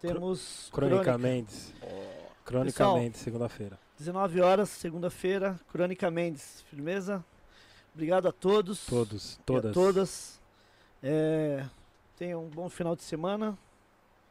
temos 0.00 0.68
Crônica 0.72 1.18
Crônica. 2.44 2.94
Mendes, 2.94 3.20
segunda-feira. 3.20 3.78
19 3.98 4.40
horas, 4.40 4.68
segunda-feira, 4.68 5.58
Crônica 5.70 6.10
Mendes. 6.10 6.62
Firmeza? 6.68 7.24
Obrigado 7.94 8.28
a 8.28 8.32
todos. 8.32 8.84
Todos, 8.86 9.34
e 9.34 9.38
todas. 9.42 9.70
A 9.70 9.74
todas. 9.74 10.40
É, 11.02 11.64
tenham 12.16 12.44
um 12.44 12.48
bom 12.48 12.68
final 12.68 12.96
de 12.96 13.02
semana. 13.02 13.56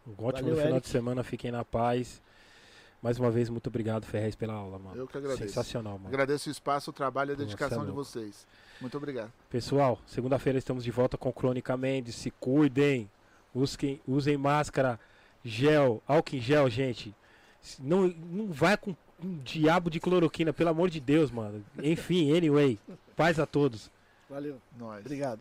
Um 0.06 0.12
ótimo 0.26 0.50
Valeu, 0.50 0.56
final 0.56 0.72
Eric. 0.74 0.82
de 0.82 0.90
semana, 0.90 1.24
fiquem 1.24 1.52
na 1.52 1.64
paz. 1.64 2.22
Mais 3.02 3.18
uma 3.18 3.32
vez, 3.32 3.50
muito 3.50 3.68
obrigado, 3.68 4.06
Ferrez, 4.06 4.36
pela 4.36 4.54
aula, 4.54 4.78
mano. 4.78 4.96
Eu 4.96 5.08
que 5.08 5.18
agradeço. 5.18 5.48
Sensacional, 5.48 5.94
mano. 5.98 6.08
Agradeço 6.08 6.50
o 6.50 6.52
espaço, 6.52 6.92
o 6.92 6.94
trabalho 6.94 7.32
e 7.32 7.34
a 7.34 7.38
dedicação 7.38 7.80
você 7.80 7.84
é 7.84 7.86
de 7.86 7.92
louco. 7.92 8.04
vocês. 8.04 8.48
Muito 8.82 8.98
obrigado. 8.98 9.32
Pessoal, 9.50 10.00
segunda-feira 10.08 10.58
estamos 10.58 10.84
de 10.84 10.92
volta 10.92 11.18
com 11.18 11.32
Crônica 11.32 11.78
Mendes. 11.78 12.16
Se 12.16 12.32
cuidem, 12.32 13.10
usem, 13.54 14.02
usem 14.08 14.36
máscara, 14.36 15.00
gel, 15.46 16.02
álcool 16.08 16.36
em 16.36 16.42
gel, 16.42 16.68
gente. 16.70 17.16
Não, 17.80 18.08
não 18.08 18.52
vai 18.52 18.76
com 18.76 18.96
um 19.24 19.38
diabo 19.38 19.90
de 19.90 20.00
cloroquina, 20.00 20.52
pelo 20.52 20.72
amor 20.72 20.90
de 20.90 21.00
Deus, 21.00 21.30
mano. 21.30 21.64
Enfim, 21.82 22.36
anyway, 22.36 22.80
paz 23.16 23.40
a 23.40 23.46
todos. 23.46 23.92
Valeu. 24.28 24.60
Nós. 24.78 25.06
Obrigado. 25.06 25.40